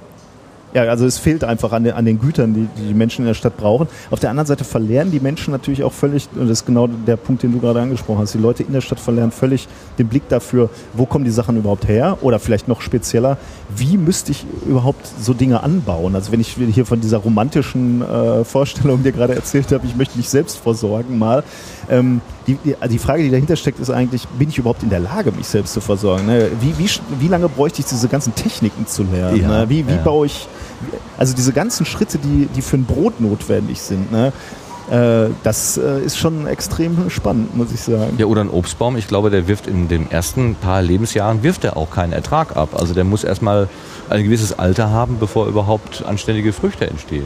ja, 0.74 0.84
also 0.84 1.06
es 1.06 1.18
fehlt 1.18 1.44
einfach 1.44 1.72
an 1.72 1.84
den, 1.84 1.94
an 1.94 2.06
den 2.06 2.20
Gütern, 2.20 2.54
die 2.54 2.68
die 2.82 2.94
Menschen 2.94 3.22
in 3.22 3.28
der 3.28 3.34
Stadt 3.34 3.58
brauchen. 3.58 3.88
Auf 4.10 4.20
der 4.20 4.30
anderen 4.30 4.48
Seite 4.48 4.64
verlernen 4.64 5.12
die 5.12 5.20
Menschen 5.20 5.52
natürlich 5.52 5.84
auch 5.84 5.94
völlig, 5.94 6.28
und 6.34 6.50
das 6.50 6.60
ist 6.60 6.66
genau 6.66 6.88
der 6.88 7.16
Punkt, 7.16 7.44
den 7.44 7.52
du 7.52 7.60
gerade 7.60 7.82
angesprochen 7.82 8.20
hast, 8.20 8.34
die 8.34 8.40
Leute 8.40 8.64
in 8.64 8.74
der 8.74 8.82
Stadt 8.82 9.00
verlernen 9.00 9.32
völlig 9.32 9.68
den 10.00 10.08
Blick 10.08 10.28
dafür, 10.30 10.70
wo 10.94 11.06
kommen 11.06 11.26
die 11.26 11.32
Sachen 11.32 11.58
überhaupt 11.58 11.88
her? 11.88 12.18
Oder 12.22 12.40
vielleicht 12.40 12.68
noch 12.68 12.82
spezieller, 12.82 13.38
wie 13.76 13.98
müsste 13.98 14.32
ich 14.32 14.46
überhaupt 14.68 15.08
so 15.22 15.34
Dinge 15.34 15.62
anbauen? 15.62 16.16
Also 16.16 16.32
wenn 16.32 16.40
ich 16.40 16.58
hier 16.74 16.86
von 16.86 17.02
dieser 17.02 17.18
romantischen 17.18 18.02
äh, 18.02 18.44
Vorstellung 18.44 19.04
dir 19.04 19.12
gerade 19.12 19.36
erzählt 19.36 19.72
habe, 19.72 19.86
ich 19.86 19.96
möchte 19.96 20.18
mich 20.18 20.30
selbst 20.30 20.58
versorgen 20.58 21.18
mal, 21.18 21.44
ähm, 21.94 22.22
die, 22.48 22.56
die, 22.56 22.76
die 22.90 23.00
Frage, 23.00 23.24
die 23.24 23.30
dahinter 23.30 23.56
steckt, 23.56 23.80
ist 23.80 23.90
eigentlich, 23.90 24.28
bin 24.28 24.50
ich 24.50 24.58
überhaupt 24.58 24.84
in 24.84 24.90
der 24.90 25.00
Lage, 25.00 25.32
mich 25.32 25.48
selbst 25.48 25.74
zu 25.74 25.82
versorgen? 25.82 26.26
Ne? 26.26 26.50
Wie, 26.60 26.78
wie, 26.78 26.90
wie 27.20 27.28
lange 27.28 27.48
bräuchte 27.48 27.82
ich 27.82 27.86
diese 27.86 28.08
ganzen 28.08 28.34
Techniken 28.36 28.88
zu 28.88 29.04
lernen? 29.04 29.42
Ja, 29.42 29.48
ne? 29.48 29.70
Wie, 29.70 29.88
wie 29.88 29.94
ja. 29.94 30.02
baue 30.02 30.26
ich, 30.26 30.48
also 31.18 31.36
diese 31.36 31.54
ganzen 31.54 31.86
Schritte, 31.86 32.18
die, 32.18 32.48
die 32.56 32.62
für 32.62 32.78
ein 32.78 32.86
Brot 32.86 33.22
notwendig 33.22 33.80
sind, 33.82 34.12
ne? 34.12 34.34
äh, 34.92 35.30
das 35.44 35.78
äh, 35.78 36.02
ist 36.02 36.18
schon 36.18 36.48
extrem 36.48 37.10
spannend, 37.10 37.56
muss 37.56 37.72
ich 37.72 37.82
sagen. 37.82 38.16
Ja, 38.18 38.26
oder 38.26 38.42
ein 38.42 38.50
Obstbaum, 38.50 38.98
ich 38.98 39.08
glaube, 39.08 39.30
der 39.30 39.48
wirft 39.48 39.68
in 39.68 39.88
den 39.88 40.12
ersten 40.12 40.56
paar 40.56 40.82
Lebensjahren 40.82 41.44
wirft 41.44 41.64
er 41.64 41.78
auch 41.78 41.92
keinen 41.92 42.14
Ertrag 42.14 42.58
ab. 42.58 42.70
Also 42.74 42.94
der 42.94 43.04
muss 43.04 43.24
erstmal 43.24 43.70
ein 44.10 44.24
gewisses 44.24 44.58
Alter 44.58 44.90
haben, 44.90 45.18
bevor 45.20 45.48
überhaupt 45.48 46.04
anständige 46.06 46.54
Früchte 46.54 46.90
entstehen. 46.90 47.26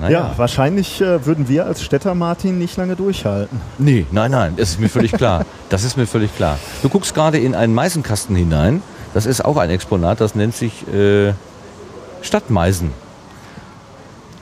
Ja, 0.00 0.06
Naja. 0.08 0.34
wahrscheinlich 0.36 1.00
äh, 1.00 1.24
würden 1.24 1.48
wir 1.48 1.66
als 1.66 1.82
Städter, 1.82 2.14
Martin, 2.14 2.58
nicht 2.58 2.76
lange 2.76 2.96
durchhalten. 2.96 3.60
Nee, 3.78 4.06
nein, 4.10 4.30
nein, 4.32 4.54
das 4.56 4.70
ist 4.70 4.80
mir 4.80 4.88
völlig 4.88 5.12
klar. 5.12 5.44
Das 5.70 5.84
ist 5.84 5.96
mir 5.96 6.06
völlig 6.06 6.34
klar. 6.36 6.58
Du 6.82 6.88
guckst 6.88 7.14
gerade 7.14 7.38
in 7.38 7.54
einen 7.54 7.74
Meisenkasten 7.74 8.34
hinein. 8.36 8.82
Das 9.14 9.24
ist 9.26 9.44
auch 9.44 9.56
ein 9.56 9.70
Exponat, 9.70 10.20
das 10.20 10.34
nennt 10.34 10.54
sich 10.56 10.84
äh, 10.92 11.32
Stadtmeisen. 12.22 12.90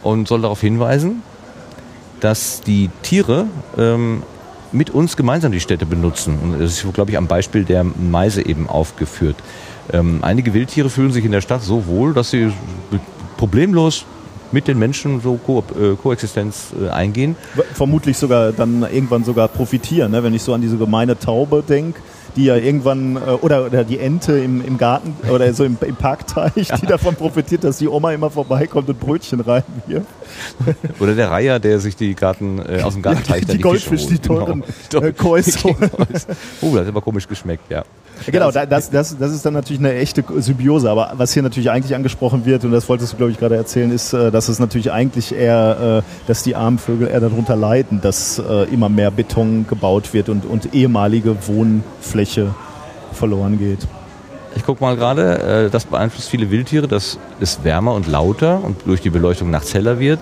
Und 0.02 0.26
soll 0.26 0.40
darauf 0.42 0.60
hinweisen, 0.60 1.22
dass 2.20 2.60
die 2.62 2.90
Tiere 3.02 3.44
ähm, 3.78 4.22
mit 4.72 4.90
uns 4.90 5.16
gemeinsam 5.16 5.52
die 5.52 5.60
Städte 5.60 5.84
benutzen. 5.86 6.38
Und 6.42 6.58
das 6.60 6.82
ist, 6.82 6.94
glaube 6.94 7.10
ich, 7.10 7.18
am 7.18 7.26
Beispiel 7.26 7.64
der 7.64 7.84
Meise 7.84 8.44
eben 8.44 8.68
aufgeführt. 8.68 9.36
Ähm, 9.92 10.20
einige 10.22 10.54
Wildtiere 10.54 10.88
fühlen 10.90 11.12
sich 11.12 11.24
in 11.24 11.32
der 11.32 11.40
Stadt 11.42 11.62
so 11.62 11.86
wohl, 11.86 12.14
dass 12.14 12.30
sie 12.30 12.50
problemlos 13.36 14.06
mit 14.52 14.68
den 14.68 14.78
Menschen 14.78 15.20
so 15.20 15.36
Ko 15.36 15.64
äh, 15.80 15.96
Koexistenz 15.96 16.72
äh, 16.80 16.90
eingehen. 16.90 17.36
Vermutlich 17.74 18.18
sogar 18.18 18.52
dann 18.52 18.82
irgendwann 18.82 19.24
sogar 19.24 19.48
profitieren, 19.48 20.12
ne? 20.12 20.22
wenn 20.22 20.34
ich 20.34 20.42
so 20.42 20.52
an 20.54 20.60
diese 20.60 20.76
gemeine 20.76 21.18
Taube 21.18 21.62
denke, 21.66 22.00
die 22.36 22.44
ja 22.44 22.56
irgendwann, 22.56 23.16
äh, 23.16 23.20
oder, 23.20 23.66
oder 23.66 23.84
die 23.84 23.98
Ente 23.98 24.38
im, 24.38 24.64
im 24.64 24.78
Garten 24.78 25.14
oder 25.28 25.52
so 25.52 25.64
im, 25.64 25.76
im 25.80 25.96
Parkteich, 25.96 26.68
die 26.80 26.86
davon 26.86 27.14
profitiert, 27.14 27.64
dass 27.64 27.78
die 27.78 27.88
Oma 27.88 28.12
immer 28.12 28.30
vorbeikommt 28.30 28.88
und 28.88 28.98
Brötchen 28.98 29.40
reinwirft. 29.40 30.06
Oder 31.00 31.14
der 31.14 31.30
Reiher, 31.30 31.58
der 31.58 31.78
sich 31.78 31.94
die 31.94 32.14
Garten 32.14 32.58
äh, 32.58 32.80
aus 32.82 32.94
dem 32.94 33.02
Gartenteich 33.02 33.42
die, 33.42 33.46
dann 33.46 33.56
die 33.58 33.62
Fische 33.62 33.90
Goldfisch, 33.90 34.06
die 34.06 34.18
teuren 34.18 34.64
Genau. 34.90 35.04
äh, 35.06 35.12
holen. 35.12 35.90
Oh, 36.62 36.70
das 36.74 36.82
hat 36.82 36.88
aber 36.88 37.02
komisch 37.02 37.28
geschmeckt, 37.28 37.70
ja. 37.70 37.84
Genau, 38.26 38.50
da- 38.52 38.66
das, 38.66 38.90
das, 38.90 39.16
das 39.18 39.32
ist 39.32 39.44
dann 39.44 39.54
natürlich 39.54 39.80
eine 39.80 39.94
echte 39.94 40.22
Symbiose. 40.38 40.88
Aber 40.90 41.12
was 41.16 41.32
hier 41.32 41.42
natürlich 41.42 41.70
eigentlich 41.70 41.94
angesprochen 41.96 42.44
wird, 42.44 42.64
und 42.64 42.70
das 42.70 42.88
wolltest 42.88 43.12
du, 43.12 43.16
glaube 43.16 43.32
ich, 43.32 43.38
gerade 43.38 43.56
erzählen, 43.56 43.90
ist, 43.90 44.12
äh, 44.12 44.30
dass 44.30 44.48
es 44.48 44.58
natürlich 44.58 44.92
eigentlich 44.92 45.34
eher, 45.34 46.02
äh, 46.04 46.26
dass 46.28 46.42
die 46.42 46.54
armen 46.54 46.78
Vögel 46.78 47.08
eher 47.08 47.20
darunter 47.20 47.56
leiden, 47.56 48.00
dass 48.00 48.38
äh, 48.38 48.64
immer 48.72 48.88
mehr 48.88 49.10
Beton 49.10 49.66
gebaut 49.68 50.12
wird 50.14 50.28
und, 50.28 50.44
und 50.44 50.74
ehemalige 50.74 51.36
Wohnfläche 51.48 52.54
verloren 53.12 53.58
geht. 53.58 53.80
Ich 54.54 54.64
guck 54.66 54.80
mal 54.82 54.96
gerade, 54.96 55.70
das 55.72 55.86
beeinflusst 55.86 56.28
viele 56.28 56.50
Wildtiere, 56.50 56.86
dass 56.86 57.18
es 57.40 57.64
wärmer 57.64 57.94
und 57.94 58.06
lauter 58.06 58.62
und 58.62 58.76
durch 58.84 59.00
die 59.00 59.08
Beleuchtung 59.08 59.50
nachts 59.50 59.72
heller 59.72 59.98
wird. 59.98 60.18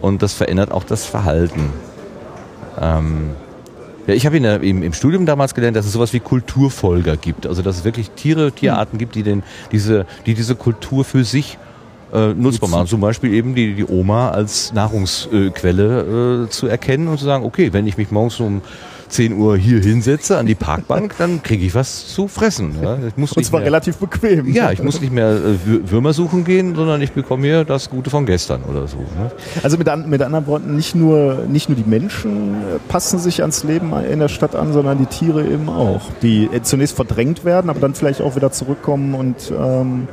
Und 0.00 0.22
das 0.22 0.32
verändert 0.32 0.72
auch 0.72 0.82
das 0.84 1.04
Verhalten. 1.04 1.70
Ähm, 2.80 3.32
ja, 4.10 4.16
ich 4.16 4.26
habe 4.26 4.36
in 4.36 4.42
der, 4.42 4.60
im, 4.60 4.82
im 4.82 4.92
Studium 4.92 5.24
damals 5.24 5.54
gelernt, 5.54 5.76
dass 5.76 5.86
es 5.86 5.92
sowas 5.92 6.12
wie 6.12 6.18
Kulturfolger 6.18 7.16
gibt. 7.16 7.46
Also 7.46 7.62
dass 7.62 7.78
es 7.78 7.84
wirklich 7.84 8.10
Tiere, 8.10 8.50
Tierarten 8.50 8.98
gibt, 8.98 9.14
die, 9.14 9.22
den, 9.22 9.44
diese, 9.70 10.04
die 10.26 10.34
diese 10.34 10.56
Kultur 10.56 11.04
für 11.04 11.22
sich 11.22 11.58
äh, 12.12 12.34
nutzbar 12.34 12.68
machen. 12.68 12.88
Zum 12.88 13.00
Beispiel 13.00 13.32
eben 13.32 13.54
die, 13.54 13.74
die 13.74 13.86
Oma 13.86 14.30
als 14.30 14.72
Nahrungsquelle 14.72 16.46
äh, 16.46 16.50
zu 16.50 16.66
erkennen 16.66 17.06
und 17.06 17.18
zu 17.18 17.24
sagen, 17.24 17.44
okay, 17.44 17.72
wenn 17.72 17.86
ich 17.86 17.96
mich 17.96 18.10
morgens 18.10 18.40
um 18.40 18.62
10 19.10 19.34
Uhr 19.34 19.56
hier 19.56 19.80
hinsetze 19.80 20.38
an 20.38 20.46
die 20.46 20.54
Parkbank, 20.54 21.14
dann 21.18 21.42
kriege 21.42 21.64
ich 21.66 21.74
was 21.74 22.06
zu 22.08 22.28
fressen. 22.28 22.76
Ja. 22.82 22.96
Und 23.16 23.44
zwar 23.44 23.60
mehr, 23.60 23.66
relativ 23.66 23.96
bequem. 23.96 24.46
ja, 24.52 24.70
ich 24.72 24.82
muss 24.82 25.00
nicht 25.00 25.12
mehr 25.12 25.30
äh, 25.32 25.68
Wür- 25.68 25.90
Würmer 25.90 26.12
suchen 26.12 26.44
gehen, 26.44 26.74
sondern 26.74 27.02
ich 27.02 27.12
bekomme 27.12 27.46
hier 27.46 27.64
das 27.64 27.90
Gute 27.90 28.08
von 28.10 28.24
gestern 28.26 28.62
oder 28.62 28.86
so. 28.88 28.98
Ne? 28.98 29.30
Also 29.62 29.76
mit, 29.76 29.88
an, 29.88 30.08
mit 30.08 30.22
anderen 30.22 30.46
Worten, 30.46 30.76
nicht 30.76 30.94
nur, 30.94 31.44
nicht 31.48 31.68
nur 31.68 31.76
die 31.76 31.88
Menschen 31.88 32.54
äh, 32.54 32.78
passen 32.88 33.18
sich 33.18 33.40
ans 33.42 33.64
Leben 33.64 33.92
in 34.10 34.18
der 34.20 34.28
Stadt 34.28 34.54
an, 34.54 34.72
sondern 34.72 34.98
die 34.98 35.06
Tiere 35.06 35.44
eben 35.46 35.68
auch, 35.68 36.02
die 36.22 36.44
äh, 36.52 36.62
zunächst 36.62 36.96
verdrängt 36.96 37.44
werden, 37.44 37.68
aber 37.70 37.80
dann 37.80 37.94
vielleicht 37.94 38.20
auch 38.22 38.36
wieder 38.36 38.52
zurückkommen 38.52 39.14
und 39.14 39.52
ähm, 39.58 40.08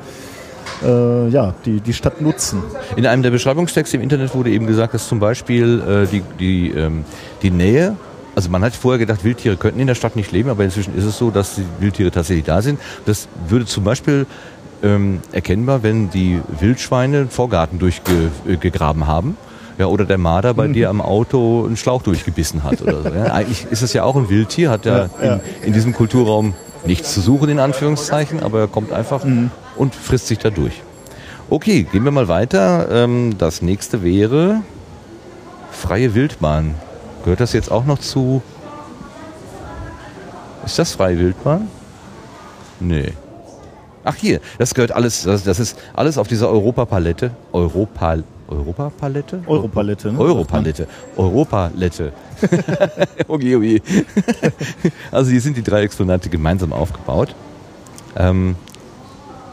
äh, 0.83 1.29
ja, 1.29 1.53
die, 1.65 1.79
die 1.81 1.93
Stadt 1.93 2.21
nutzen. 2.21 2.61
In 2.95 3.05
einem 3.05 3.23
der 3.23 3.31
Beschreibungstexte 3.31 3.97
im 3.97 4.03
Internet 4.03 4.35
wurde 4.35 4.49
eben 4.51 4.67
gesagt, 4.67 4.93
dass 4.93 5.07
zum 5.07 5.19
Beispiel 5.19 5.81
äh, 5.81 6.07
die, 6.07 6.21
die, 6.39 6.71
ähm, 6.71 7.03
die 7.41 7.51
Nähe, 7.51 7.95
also 8.37 8.51
man 8.51 8.63
hat 8.63 8.75
vorher 8.75 8.99
gedacht, 8.99 9.23
Wildtiere 9.23 9.57
könnten 9.57 9.79
in 9.79 9.87
der 9.87 9.95
Stadt 9.95 10.15
nicht 10.15 10.31
leben, 10.31 10.51
aber 10.51 10.63
inzwischen 10.63 10.95
ist 10.95 11.05
es 11.05 11.17
so, 11.17 11.31
dass 11.31 11.55
die 11.55 11.63
Wildtiere 11.79 12.11
tatsächlich 12.11 12.45
da 12.45 12.61
sind. 12.61 12.79
Das 13.07 13.27
würde 13.47 13.65
zum 13.65 13.83
Beispiel 13.83 14.27
ähm, 14.83 15.21
erkennbar, 15.31 15.81
wenn 15.81 16.11
die 16.11 16.39
Wildschweine 16.59 17.17
einen 17.17 17.29
Vorgarten 17.31 17.79
durchgegraben 17.79 19.07
haben. 19.07 19.37
Ja, 19.79 19.87
oder 19.87 20.05
der 20.05 20.19
Marder 20.19 20.53
bei 20.53 20.67
dir 20.67 20.91
am 20.91 21.01
Auto 21.01 21.65
einen 21.65 21.77
Schlauch 21.77 22.03
durchgebissen 22.03 22.63
hat 22.63 22.79
oder 22.83 23.01
so. 23.01 23.09
Ja. 23.09 23.23
Eigentlich 23.33 23.65
ist 23.71 23.81
es 23.81 23.93
ja 23.93 24.03
auch 24.03 24.15
ein 24.15 24.29
Wildtier, 24.29 24.69
hat 24.69 24.85
ja, 24.85 25.09
Ja. 25.19 25.33
In, 25.33 25.67
in 25.69 25.73
diesem 25.73 25.93
Kulturraum 25.93 26.53
nichts 26.85 27.15
zu 27.15 27.21
suchen, 27.21 27.49
in 27.49 27.57
Anführungszeichen, 27.57 28.43
aber 28.43 28.59
er 28.59 28.67
kommt 28.67 28.91
einfach 28.91 29.25
und 29.75 29.95
frisst 29.95 30.27
sich 30.27 30.37
da 30.37 30.51
durch. 30.51 30.83
Okay, 31.49 31.87
gehen 31.91 32.03
wir 32.03 32.11
mal 32.11 32.27
weiter. 32.27 32.87
Ähm, 32.91 33.39
das 33.39 33.63
nächste 33.63 34.03
wäre 34.03 34.61
freie 35.71 36.13
Wildbahn. 36.13 36.75
Gehört 37.23 37.39
das 37.39 37.53
jetzt 37.53 37.71
auch 37.71 37.85
noch 37.85 37.99
zu? 37.99 38.41
Ist 40.65 40.79
das 40.79 40.93
freie 40.93 41.17
Wildbahn? 41.17 41.67
Nee. 42.79 43.13
Ach 44.03 44.15
hier, 44.15 44.39
das 44.57 44.73
gehört 44.73 44.91
alles, 44.91 45.23
das, 45.23 45.43
das 45.43 45.59
ist 45.59 45.77
alles 45.93 46.17
auf 46.17 46.27
dieser 46.27 46.49
Europapalette. 46.49 47.31
Europa, 47.51 48.17
Europapalette? 48.47 49.41
Europalette, 49.45 50.13
ne? 50.13 50.19
Europalette. 50.19 50.87
Europalette. 51.17 52.13
okay, 53.27 53.55
okay. 53.55 53.81
also 55.11 55.31
hier 55.31 55.41
sind 55.41 55.57
die 55.57 55.63
drei 55.63 55.81
Exponate 55.81 56.29
gemeinsam 56.29 56.71
aufgebaut. 56.71 57.35
Ähm, 58.15 58.55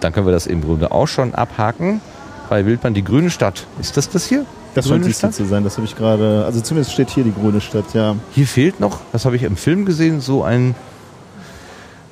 dann 0.00 0.12
können 0.12 0.26
wir 0.26 0.32
das 0.32 0.46
im 0.46 0.60
Grunde 0.62 0.92
auch 0.92 1.08
schon 1.08 1.34
abhaken. 1.34 2.00
Freie 2.48 2.66
Wildbahn, 2.66 2.94
die 2.94 3.04
grüne 3.04 3.30
Stadt. 3.30 3.66
Ist 3.80 3.96
das 3.96 4.08
das 4.10 4.26
hier? 4.26 4.44
Das 4.74 4.88
scheint 4.88 5.06
die 5.06 5.12
Stadt? 5.12 5.34
zu 5.34 5.44
sein, 5.44 5.62
das 5.64 5.76
habe 5.76 5.86
ich 5.86 5.96
gerade, 5.96 6.44
also 6.44 6.60
zumindest 6.60 6.92
steht 6.92 7.10
hier 7.10 7.24
die 7.24 7.32
grüne 7.32 7.60
Stadt, 7.60 7.94
ja. 7.94 8.16
Hier 8.32 8.46
fehlt 8.46 8.80
noch, 8.80 9.00
das 9.12 9.24
habe 9.24 9.36
ich 9.36 9.44
im 9.44 9.56
Film 9.56 9.84
gesehen, 9.84 10.20
so 10.20 10.42
ein 10.42 10.74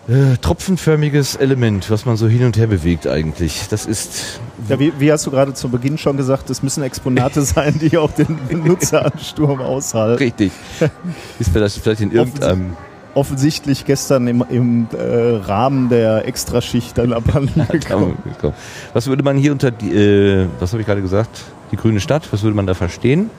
äh, 0.08 0.36
tropfenförmiges 0.40 1.36
Element, 1.36 1.90
was 1.90 2.06
man 2.06 2.16
so 2.16 2.26
hin 2.26 2.44
und 2.44 2.56
her 2.56 2.66
bewegt 2.66 3.06
eigentlich. 3.06 3.66
Das 3.70 3.86
ist 3.86 4.40
ja 4.68 4.78
wie, 4.78 4.92
wie 4.98 5.12
hast 5.12 5.26
du 5.26 5.30
gerade 5.30 5.54
zu 5.54 5.68
Beginn 5.68 5.98
schon 5.98 6.16
gesagt, 6.16 6.50
es 6.50 6.62
müssen 6.62 6.82
Exponate 6.82 7.42
sein, 7.42 7.78
die 7.80 7.98
auch 7.98 8.10
den 8.10 8.38
Nutzeransturm 8.64 9.60
aushalten. 9.60 10.18
richtig. 10.18 10.52
Ist 11.38 11.50
vielleicht, 11.52 11.78
vielleicht 11.78 12.00
in 12.00 12.12
irgendeinem 12.12 12.76
Offensichtlich 13.14 13.84
gestern 13.84 14.26
im, 14.26 14.44
im 14.48 14.86
äh, 14.92 15.36
Rahmen 15.36 15.88
der 15.90 16.26
Extraschicht 16.26 16.96
dann 16.96 17.12
abhanden 17.12 17.66
gekommen. 17.68 18.16
Komm. 18.40 18.52
Was 18.94 19.06
würde 19.06 19.22
man 19.22 19.36
hier 19.36 19.52
unter 19.52 19.70
die, 19.70 19.92
äh, 19.92 20.46
was 20.60 20.72
habe 20.72 20.80
ich 20.80 20.86
gerade 20.86 21.02
gesagt? 21.02 21.44
Die 21.72 21.76
grüne 21.76 22.00
Stadt, 22.00 22.32
was 22.32 22.42
würde 22.42 22.56
man 22.56 22.66
da 22.66 22.74
verstehen? 22.74 23.30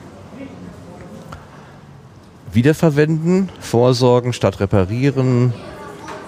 Wiederverwenden, 2.52 3.48
vorsorgen 3.58 4.32
statt 4.32 4.60
reparieren, 4.60 5.52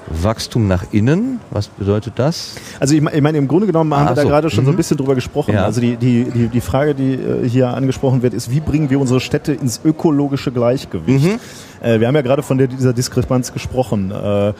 Wachstum 0.09 0.69
nach 0.69 0.85
innen, 0.93 1.41
was 1.51 1.69
bedeutet 1.69 2.15
das? 2.17 2.55
Also 2.81 2.95
ich, 2.95 3.03
ich 3.03 3.21
meine, 3.23 3.39
im 3.39 3.49
Grunde 3.49 3.67
genommen 3.67 3.93
haben 3.95 4.07
Ah, 4.07 4.11
wir 4.11 4.15
da 4.15 4.23
so. 4.23 4.29
gerade 4.29 4.51
schon 4.51 4.65
so 4.65 4.71
ein 4.71 4.75
Mhm. 4.75 4.77
bisschen 4.77 4.97
drüber 4.97 5.15
gesprochen. 5.15 5.55
Ja. 5.55 5.65
Also 5.65 5.81
die, 5.81 5.97
die, 5.97 6.25
die, 6.25 6.49
die 6.49 6.61
Frage, 6.61 6.95
die 6.95 7.15
äh, 7.15 7.49
hier 7.49 7.69
angesprochen 7.69 8.23
wird, 8.23 8.35
ist, 8.35 8.51
wie 8.51 8.61
bringen 8.61 8.89
wir 8.91 9.01
unsere 9.01 9.21
Städte 9.21 9.53
ins 9.53 9.81
ökologische 9.85 10.53
Gleichgewicht? 10.53 11.25
Mhm. 11.25 11.39
Äh, 11.83 12.01
wir 12.01 12.07
haben 12.09 12.15
ja 12.15 12.23
gerade 12.23 12.43
von 12.43 12.57
der, 12.59 12.69
dieser 12.69 12.93
Diskrepanz 12.93 13.53
gesprochen. 13.53 14.11
Äh, 14.13 14.53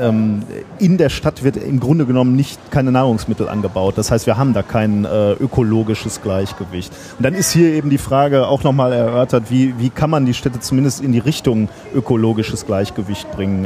ähm, 0.00 0.42
in 0.78 0.96
der 0.98 1.08
Stadt 1.08 1.42
wird 1.42 1.56
im 1.56 1.80
Grunde 1.80 2.06
genommen 2.06 2.36
nicht 2.36 2.70
keine 2.70 2.92
Nahrungsmittel 2.92 3.48
angebaut. 3.48 3.94
Das 3.96 4.10
heißt, 4.10 4.26
wir 4.26 4.36
haben 4.36 4.52
da 4.52 4.62
kein 4.62 5.04
äh, 5.04 5.32
ökologisches 5.32 6.22
Gleichgewicht. 6.22 6.92
Und 7.18 7.24
dann 7.24 7.34
ist 7.34 7.50
hier 7.50 7.72
eben 7.72 7.90
die 7.90 7.98
Frage 7.98 8.46
auch 8.46 8.62
nochmal 8.62 8.92
erörtert, 8.92 9.44
wie, 9.50 9.74
wie 9.78 9.90
kann 9.90 10.10
man 10.10 10.24
die 10.26 10.34
Städte 10.34 10.60
zumindest 10.60 11.00
in 11.02 11.12
die 11.12 11.18
Richtung 11.18 11.68
ökologisches 11.94 12.64
Gleichgewicht 12.66 13.30
bringen? 13.32 13.64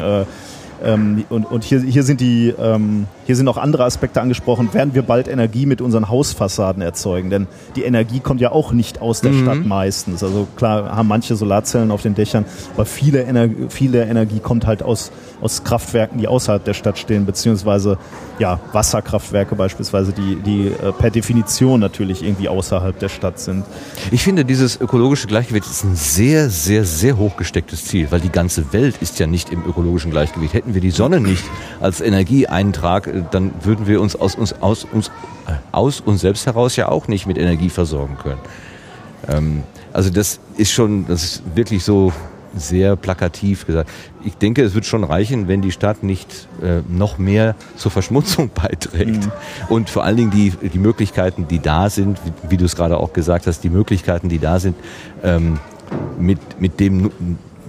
Äh, 0.83 0.93
ähm, 0.93 1.25
und 1.29 1.45
und 1.47 1.65
hier, 1.65 1.81
hier, 1.81 2.03
sind 2.03 2.21
die, 2.21 2.55
ähm, 2.59 3.07
hier 3.27 3.35
sind 3.35 3.49
auch 3.49 3.57
andere 3.57 3.85
Aspekte 3.85 4.21
angesprochen. 4.21 4.73
Werden 4.73 4.95
wir 4.95 5.03
bald 5.03 5.27
Energie 5.27 5.67
mit 5.67 5.81
unseren 5.81 6.09
Hausfassaden 6.09 6.81
erzeugen? 6.81 7.29
Denn 7.29 7.49
die 7.75 7.83
Energie 7.83 8.21
kommt 8.21 8.41
ja 8.41 8.53
auch 8.53 8.73
nicht 8.73 9.01
aus 9.01 9.21
der 9.21 9.33
Stadt 9.33 9.67
meistens. 9.67 10.23
Also 10.23 10.47
klar 10.57 10.95
haben 10.95 11.09
manche 11.09 11.35
Solarzellen 11.35 11.91
auf 11.91 12.03
den 12.03 12.15
Dächern, 12.15 12.45
aber 12.75 12.87
viele, 12.87 13.25
Ener 13.25 13.49
viele 13.69 14.05
Energie 14.05 14.39
kommt 14.39 14.67
halt 14.67 14.83
aus, 14.83 15.11
aus 15.41 15.65
Kraftwerken, 15.65 16.19
die 16.19 16.29
außerhalb 16.29 16.65
der 16.65 16.75
Stadt 16.75 16.99
stehen, 16.99 17.27
beziehungsweise 17.27 17.99
ja, 18.39 18.61
Wasserkraftwerke 18.73 19.55
beispielsweise, 19.57 20.13
die, 20.13 20.37
die 20.37 20.67
äh, 20.69 20.93
per 20.93 21.11
Definition 21.11 21.81
natürlich 21.81 22.23
irgendwie 22.23 22.49
außerhalb 22.49 22.99
der 22.99 23.09
Stadt 23.09 23.41
sind. 23.41 23.65
Ich 24.11 24.23
finde, 24.23 24.45
dieses 24.45 24.81
ökologische 24.81 25.27
Gleichgewicht 25.27 25.67
ist 25.67 25.85
ein 25.85 25.97
sehr, 25.97 26.49
sehr, 26.51 26.85
sehr 26.85 27.17
hochgestecktes 27.17 27.87
Ziel, 27.87 28.09
weil 28.11 28.21
die 28.21 28.31
ganze 28.31 28.73
Welt 28.73 28.97
ist 29.01 29.19
ja 29.19 29.27
nicht 29.27 29.51
im 29.51 29.65
ökologischen 29.65 30.11
Gleichgewicht. 30.11 30.55
Hätten 30.55 30.75
wir 30.75 30.81
die 30.81 30.91
Sonne 30.91 31.21
nicht 31.21 31.45
als 31.81 32.01
Energieeintrag, 32.01 33.09
dann 33.31 33.53
würden 33.63 33.87
wir 33.87 34.01
uns 34.01 34.17
aus 34.17 34.35
uns, 34.35 34.55
aus 34.61 34.85
uns, 34.85 35.11
aus 35.73 36.01
uns 36.01 36.21
selbst 36.21 36.47
heraus 36.47 36.77
ja 36.77 36.89
auch 36.89 37.09
nicht 37.09 37.27
mit 37.27 37.39
Energie 37.39 37.71
versorgen 37.71 38.17
können. 38.23 38.41
Ähm, 39.29 39.63
also 39.93 40.11
das 40.11 40.41
ist 40.57 40.73
schon, 40.73 41.07
das 41.07 41.25
ist 41.25 41.43
wirklich 41.55 41.85
so 41.85 42.13
sehr 42.57 42.97
plakativ 42.97 43.67
gesagt. 43.67 43.91
Ich 44.25 44.37
denke, 44.37 44.63
es 44.63 44.75
wird 44.75 44.87
schon 44.87 45.05
reichen, 45.05 45.47
wenn 45.49 45.63
die 45.63 45.73
Stadt 45.73 46.03
nicht 46.03 46.49
äh, 46.63 46.81
noch 46.89 47.19
mehr 47.19 47.55
zur 47.77 47.91
Verschmutzung 47.91 48.51
beiträgt. 48.55 49.29
Und 49.69 49.91
vor 49.91 50.05
allen 50.05 50.17
Dingen 50.17 50.31
die, 50.31 50.51
die 50.51 50.79
Möglichkeiten, 50.79 51.47
die 51.49 51.59
da 51.59 51.91
sind, 51.91 52.19
wie, 52.25 52.51
wie 52.51 52.57
du 52.57 52.65
es 52.65 52.77
gerade 52.77 52.99
auch 52.99 53.13
gesagt 53.13 53.47
hast, 53.47 53.63
die 53.63 53.71
Möglichkeiten, 53.71 54.29
die 54.29 54.39
da 54.39 54.59
sind, 54.59 54.77
ähm, 55.23 55.59
mit, 56.19 56.61
mit 56.61 56.81
dem, 56.81 57.11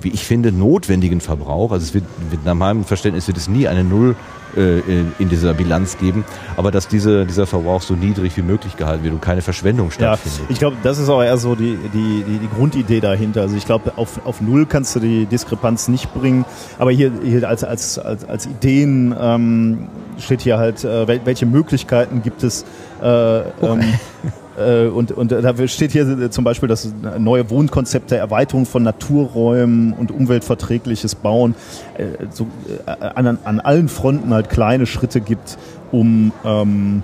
wie 0.02 0.10
ich 0.10 0.26
finde, 0.26 0.52
notwendigen 0.52 1.22
Verbrauch, 1.22 1.72
also 1.72 1.84
es 1.84 1.94
wird, 1.94 2.06
wird 2.30 2.46
nach 2.46 2.56
meinem 2.56 2.84
Verständnis 2.84 3.28
wird 3.28 3.38
es 3.38 3.48
nie 3.48 3.68
eine 3.68 3.84
Null 3.84 4.16
äh, 4.56 4.80
in- 4.80 5.12
in 5.20 5.30
dieser 5.30 5.54
Bilanz 5.54 5.98
geben, 5.98 6.24
aber 6.56 6.72
dass 6.72 6.88
diese, 6.88 7.26
dieser 7.26 7.48
Verbrauch 7.48 7.82
so 7.82 7.96
niedrig 7.96 8.36
wie 8.38 8.42
möglich 8.42 8.78
gehalten 8.78 9.04
wird 9.04 9.14
und 9.14 9.22
keine 9.22 9.42
Verschwendung 9.42 9.88
Ja, 9.88 10.16
stattfindet. 10.18 10.42
ich 10.50 10.60
glaube, 10.60 10.78
das 10.84 11.00
ist 11.00 11.10
auch 11.10 11.22
eher 11.22 11.38
so 11.38 11.56
die, 11.56 11.78
die, 11.94 12.24
die, 12.28 12.38
die 12.40 12.50
Grundidee 12.56 13.00
dahinter. 13.00 13.42
Also 13.42 13.56
ich 13.58 13.66
glaube, 13.66 13.94
auf, 13.98 14.26
auf 14.26 14.42
Null 14.42 14.66
kannst 14.66 14.96
du 14.96 15.00
die 15.00 15.26
Diskrepanz 15.26 15.88
nicht 15.88 16.14
bringen. 16.14 16.46
Aber 16.80 16.92
hier, 16.92 17.12
hier 17.24 17.48
als, 17.48 17.64
als, 17.64 18.00
als, 18.00 18.24
als 18.26 18.46
Ideen 18.46 19.16
ähm, 19.20 19.88
steht 20.20 20.42
hier 20.42 20.58
halt, 20.58 20.84
äh, 20.84 21.06
wel- 21.08 21.22
welche 21.26 21.46
Möglichkeiten 21.46 22.22
gibt 22.22 22.44
es. 22.44 22.64
Äh, 23.02 23.40
ähm, 23.40 23.44
äh, 23.82 23.84
und, 24.62 25.12
und 25.12 25.32
da 25.32 25.68
steht 25.68 25.92
hier 25.92 26.32
zum 26.32 26.44
Beispiel 26.44 26.68
das 26.68 26.92
neue 27.20 27.50
Wohnkonzept 27.50 28.12
der 28.12 28.20
Erweiterung 28.20 28.66
von 28.66 28.84
Naturräumen 28.84 29.94
und 29.94 30.12
umweltverträgliches 30.12 31.16
Bauen 31.16 31.56
äh, 31.98 32.26
so, 32.32 32.48
äh, 32.86 32.92
an, 32.92 33.38
an 33.44 33.60
allen 33.60 33.88
Fronten 33.88 34.34
halt 34.34 34.50
kleine 34.50 34.86
Schritte 34.86 35.22
gibt, 35.22 35.58
um 35.92 36.32
ähm, 36.44 37.04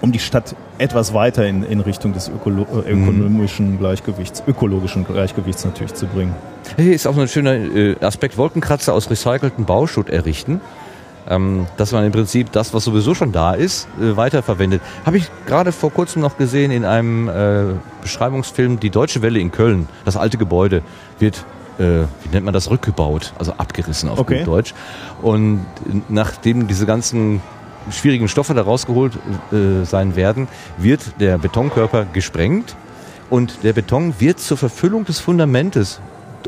um 0.00 0.12
die 0.12 0.18
Stadt 0.18 0.54
etwas 0.78 1.14
weiter 1.14 1.46
in, 1.46 1.62
in 1.62 1.80
Richtung 1.80 2.12
des 2.12 2.28
ökolo 2.28 2.66
äh, 2.86 2.92
ökonomischen 2.92 3.78
Gleichgewichts, 3.78 4.42
ökologischen 4.46 5.06
Gleichgewichts 5.06 5.64
natürlich 5.64 5.94
zu 5.94 6.06
bringen. 6.06 6.34
Hier 6.76 6.92
ist 6.92 7.06
auch 7.06 7.16
ein 7.16 7.28
schöner 7.28 7.54
äh, 7.54 7.96
Aspekt, 8.00 8.36
Wolkenkratzer 8.36 8.92
aus 8.92 9.10
recyceltem 9.10 9.64
Bauschutt 9.64 10.10
errichten. 10.10 10.60
Ähm, 11.28 11.66
dass 11.76 11.90
man 11.90 12.04
im 12.04 12.12
Prinzip 12.12 12.52
das, 12.52 12.72
was 12.72 12.84
sowieso 12.84 13.14
schon 13.14 13.32
da 13.32 13.52
ist, 13.52 13.88
äh, 14.00 14.16
weiterverwendet. 14.16 14.80
Habe 15.04 15.16
ich 15.16 15.28
gerade 15.46 15.72
vor 15.72 15.92
kurzem 15.92 16.22
noch 16.22 16.36
gesehen 16.38 16.70
in 16.70 16.84
einem 16.84 17.28
äh, 17.28 17.64
Beschreibungsfilm, 18.02 18.78
die 18.78 18.90
Deutsche 18.90 19.22
Welle 19.22 19.40
in 19.40 19.50
Köln. 19.50 19.88
Das 20.04 20.16
alte 20.16 20.38
Gebäude 20.38 20.82
wird, 21.18 21.44
äh, 21.78 21.82
wie 21.82 22.28
nennt 22.32 22.44
man 22.44 22.54
das, 22.54 22.70
rückgebaut, 22.70 23.32
also 23.38 23.52
abgerissen 23.54 24.08
auf 24.08 24.20
Okay. 24.20 24.38
gut 24.38 24.46
Deutsch. 24.46 24.74
Und 25.20 25.66
nachdem 26.08 26.68
diese 26.68 26.86
ganzen 26.86 27.40
schwierigen 27.90 28.28
Stoffe 28.28 28.54
da 28.54 28.62
rausgeholt 28.62 29.18
äh, 29.52 29.84
sein 29.84 30.16
werden, 30.16 30.48
wird 30.78 31.20
der 31.20 31.38
Betonkörper 31.38 32.06
gesprengt 32.12 32.76
und 33.30 33.64
der 33.64 33.72
Beton 33.72 34.14
wird 34.18 34.38
zur 34.38 34.56
Verfüllung 34.56 35.04
des 35.04 35.18
Fundamentes 35.18 36.00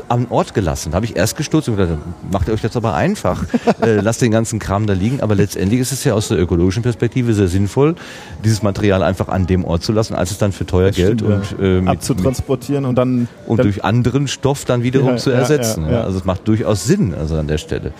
am 0.09 0.27
Ort 0.29 0.53
gelassen. 0.53 0.91
Da 0.91 0.95
habe 0.97 1.05
ich 1.05 1.15
erst 1.15 1.37
gestutzt 1.37 1.69
und 1.69 1.77
gedacht, 1.77 1.97
macht 2.31 2.47
ihr 2.47 2.53
euch 2.53 2.61
das 2.61 2.75
aber 2.75 2.93
einfach. 2.93 3.45
äh, 3.81 4.01
lasst 4.01 4.21
den 4.21 4.31
ganzen 4.31 4.59
Kram 4.59 4.87
da 4.87 4.93
liegen. 4.93 5.21
Aber 5.21 5.35
letztendlich 5.35 5.79
ist 5.79 5.91
es 5.91 6.03
ja 6.03 6.13
aus 6.13 6.27
der 6.27 6.39
ökologischen 6.39 6.83
Perspektive 6.83 7.33
sehr 7.33 7.47
sinnvoll, 7.47 7.95
dieses 8.43 8.63
Material 8.63 9.03
einfach 9.03 9.29
an 9.29 9.47
dem 9.47 9.65
Ort 9.65 9.83
zu 9.83 9.91
lassen, 9.91 10.15
als 10.15 10.31
es 10.31 10.37
dann 10.37 10.51
für 10.51 10.65
teuer 10.65 10.91
Geld 10.91 11.21
Stimmt, 11.21 11.53
und, 11.53 11.59
äh, 11.59 11.81
mit, 11.81 11.89
abzutransportieren 11.89 12.85
und 12.85 12.95
dann, 12.95 13.27
und 13.45 13.57
dann 13.57 13.65
durch 13.65 13.83
anderen 13.83 14.27
Stoff 14.27 14.65
dann 14.65 14.83
wiederum 14.83 15.11
Ja, 15.11 15.17
zu 15.17 15.29
ersetzen. 15.31 15.85
ja, 15.85 15.91
Ja. 15.91 16.01
Also 16.03 16.17
es 16.17 16.25
macht 16.25 16.47
durchaus 16.47 16.85
Sinn, 16.85 17.13
also 17.13 17.37
an 17.37 17.47
der 17.47 17.57
Stelle. 17.57 17.91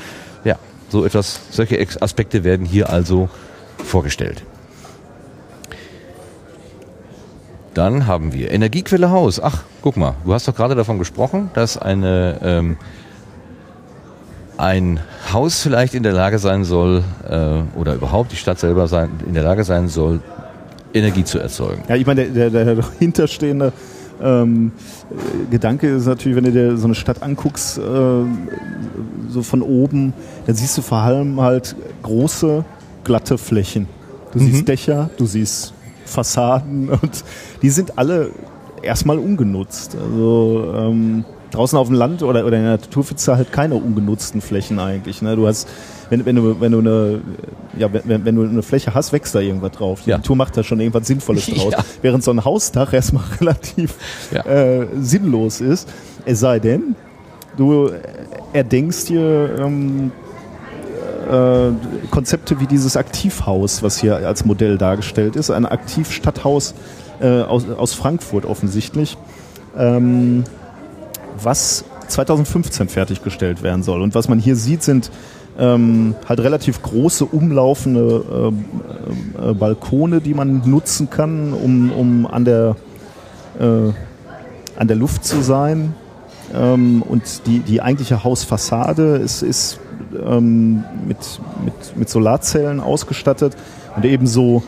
Ja, 0.44 0.58
so 0.90 1.06
etwas, 1.06 1.40
solche 1.52 1.80
Aspekte 2.02 2.44
werden 2.44 2.66
hier 2.66 2.90
also 2.90 3.30
vorgestellt. 3.84 4.44
Dann 7.74 8.08
haben 8.08 8.34
wir 8.34 8.52
Energiequelle 8.52 9.12
Haus. 9.12 9.40
Ach, 9.40 9.64
guck 9.82 9.98
mal, 9.98 10.16
du 10.26 10.34
hast 10.34 10.48
doch 10.48 10.56
gerade 10.56 10.76
davon 10.76 11.00
gesprochen, 11.00 11.52
dass 11.54 11.78
eine, 11.78 12.40
ähm, 12.42 12.78
ein 14.58 15.00
Haus 15.32 15.62
vielleicht 15.62 15.94
in 15.94 16.04
der 16.04 16.14
Lage 16.14 16.40
sein 16.40 16.64
soll, 16.64 17.04
äh, 17.30 17.80
oder 17.80 17.96
überhaupt 17.96 18.32
die 18.32 18.36
Stadt 18.36 18.60
selber 18.60 18.88
sein, 18.88 19.10
in 19.26 19.34
der 19.34 19.44
Lage 19.44 19.64
sein 19.64 19.88
soll, 19.88 20.22
Energie 20.94 21.24
zu 21.24 21.40
erzeugen. 21.40 21.84
Ja, 21.88 21.96
ich 21.96 22.06
meine, 22.06 22.26
der, 22.26 22.50
der, 22.50 22.66
der 22.66 22.76
dahinterstehende 23.00 23.72
ähm, 24.22 24.72
äh, 25.12 25.52
Gedanke 25.52 25.88
ist 25.88 26.08
natürlich, 26.08 26.36
wenn 26.36 26.46
du 26.46 26.52
dir 26.52 26.78
so 26.78 26.86
eine 26.86 26.96
Stadt 26.96 27.22
anguckst, 27.24 27.78
äh, 27.78 27.82
so 27.82 29.44
von 29.44 29.62
oben, 29.62 30.14
dann 30.46 30.56
siehst 30.56 30.78
du 30.78 30.82
vor 30.82 31.00
allem 31.00 31.40
halt 31.40 31.76
große, 32.04 32.66
glatte 33.04 33.38
Flächen. 33.38 33.88
Du 34.34 34.40
siehst 34.40 34.68
Dächer, 34.68 35.10
du 35.18 35.26
siehst 35.26 35.74
Fassaden 36.06 36.90
und 36.90 37.24
die 37.62 37.70
sind 37.70 37.98
alle 37.98 38.30
erstmal 38.82 39.18
ungenutzt. 39.20 39.96
Also 39.96 40.74
ähm, 40.76 41.26
draußen 41.52 41.78
auf 41.78 41.88
dem 41.88 41.96
Land 41.96 42.22
oder, 42.24 42.46
oder 42.46 42.58
in 42.58 42.64
der 42.64 42.72
Natur 42.74 43.04
findest 43.04 43.28
du 43.28 43.36
halt 43.36 43.52
keine 43.52 43.76
ungenutzten 43.76 44.40
Flächen 44.42 44.80
eigentlich. 44.80 45.22
Ne? 45.22 45.36
Du 45.36 45.48
hast, 45.48 45.68
wenn, 46.10 46.26
wenn 46.26 46.36
du, 46.36 46.62
wenn 46.62 46.72
du 46.72 46.80
eine, 46.80 47.22
ja, 47.78 47.90
wenn, 47.92 48.24
wenn 48.26 48.36
du 48.36 48.44
eine 48.44 48.62
Fläche 48.62 48.94
hast, 48.94 49.12
wächst 49.14 49.34
da 49.36 49.40
irgendwas 49.40 49.72
drauf. 49.72 50.02
Die 50.06 50.12
Ja. 50.12 50.18
Natur 50.18 50.36
macht 50.36 50.56
da 50.56 50.64
schon 50.64 50.80
irgendwas 50.80 51.08
Sinnvolles 51.08 51.46
draus. 51.56 51.74
Ja. 51.74 51.80
Während 52.02 52.24
so 52.24 52.32
ein 52.32 52.46
Hausdach 52.46 52.94
erstmal 52.94 53.24
relativ 53.42 53.96
Ja. 54.32 54.46
äh, 54.46 54.88
sinnlos 55.02 55.60
ist. 55.62 55.90
Es 56.26 56.40
sei 56.40 56.60
denn, 56.60 56.96
du 57.58 57.90
erdenkst 58.54 59.10
dir 59.10 59.56
ähm, 59.60 60.12
äh, 61.30 61.72
Konzepte 62.12 62.60
wie 62.60 62.68
dieses 62.68 62.96
Aktivhaus, 62.96 63.84
was 63.84 64.00
hier 64.00 64.16
als 64.18 64.46
Modell 64.46 64.78
dargestellt 64.78 65.36
ist, 65.36 65.50
ein 65.52 65.66
Aktivstadthaus 65.66 66.74
äh, 67.22 67.42
aus, 67.42 67.70
aus 67.70 67.94
Frankfurt 67.94 68.46
offensichtlich, 68.46 69.18
ähm, 69.78 70.44
was 71.42 71.86
2015 72.08 72.90
fertiggestellt 72.90 73.64
werden 73.64 73.84
soll. 73.84 74.02
Und 74.02 74.16
was 74.16 74.28
man 74.30 74.40
hier 74.40 74.56
sieht, 74.56 74.84
sind 74.84 75.12
ähm, 75.58 76.16
halt 76.28 76.40
relativ 76.40 76.82
große 76.82 77.26
umlaufende 77.26 78.24
ähm, 78.32 78.66
äh, 79.42 79.54
Balkone, 79.54 80.22
die 80.22 80.34
man 80.34 80.62
nutzen 80.70 81.10
kann, 81.10 81.54
um, 81.54 81.92
um 81.92 82.26
an, 82.26 82.46
der, 82.46 82.76
äh, 83.60 83.92
an 84.78 84.88
der 84.88 84.96
Luft 84.96 85.26
zu 85.26 85.42
sein. 85.42 85.94
Ähm, 86.54 87.02
und 87.02 87.46
die, 87.46 87.60
die 87.60 87.82
eigentliche 87.82 88.24
Hausfassade 88.24 89.18
ist, 89.18 89.44
ist 89.44 89.80
ähm, 90.26 90.84
mit, 91.06 91.18
mit, 91.64 91.98
mit 91.98 92.10
Solarzellen 92.10 92.80
ausgestattet 92.80 93.56
und 93.96 94.06
ebenso 94.06 94.64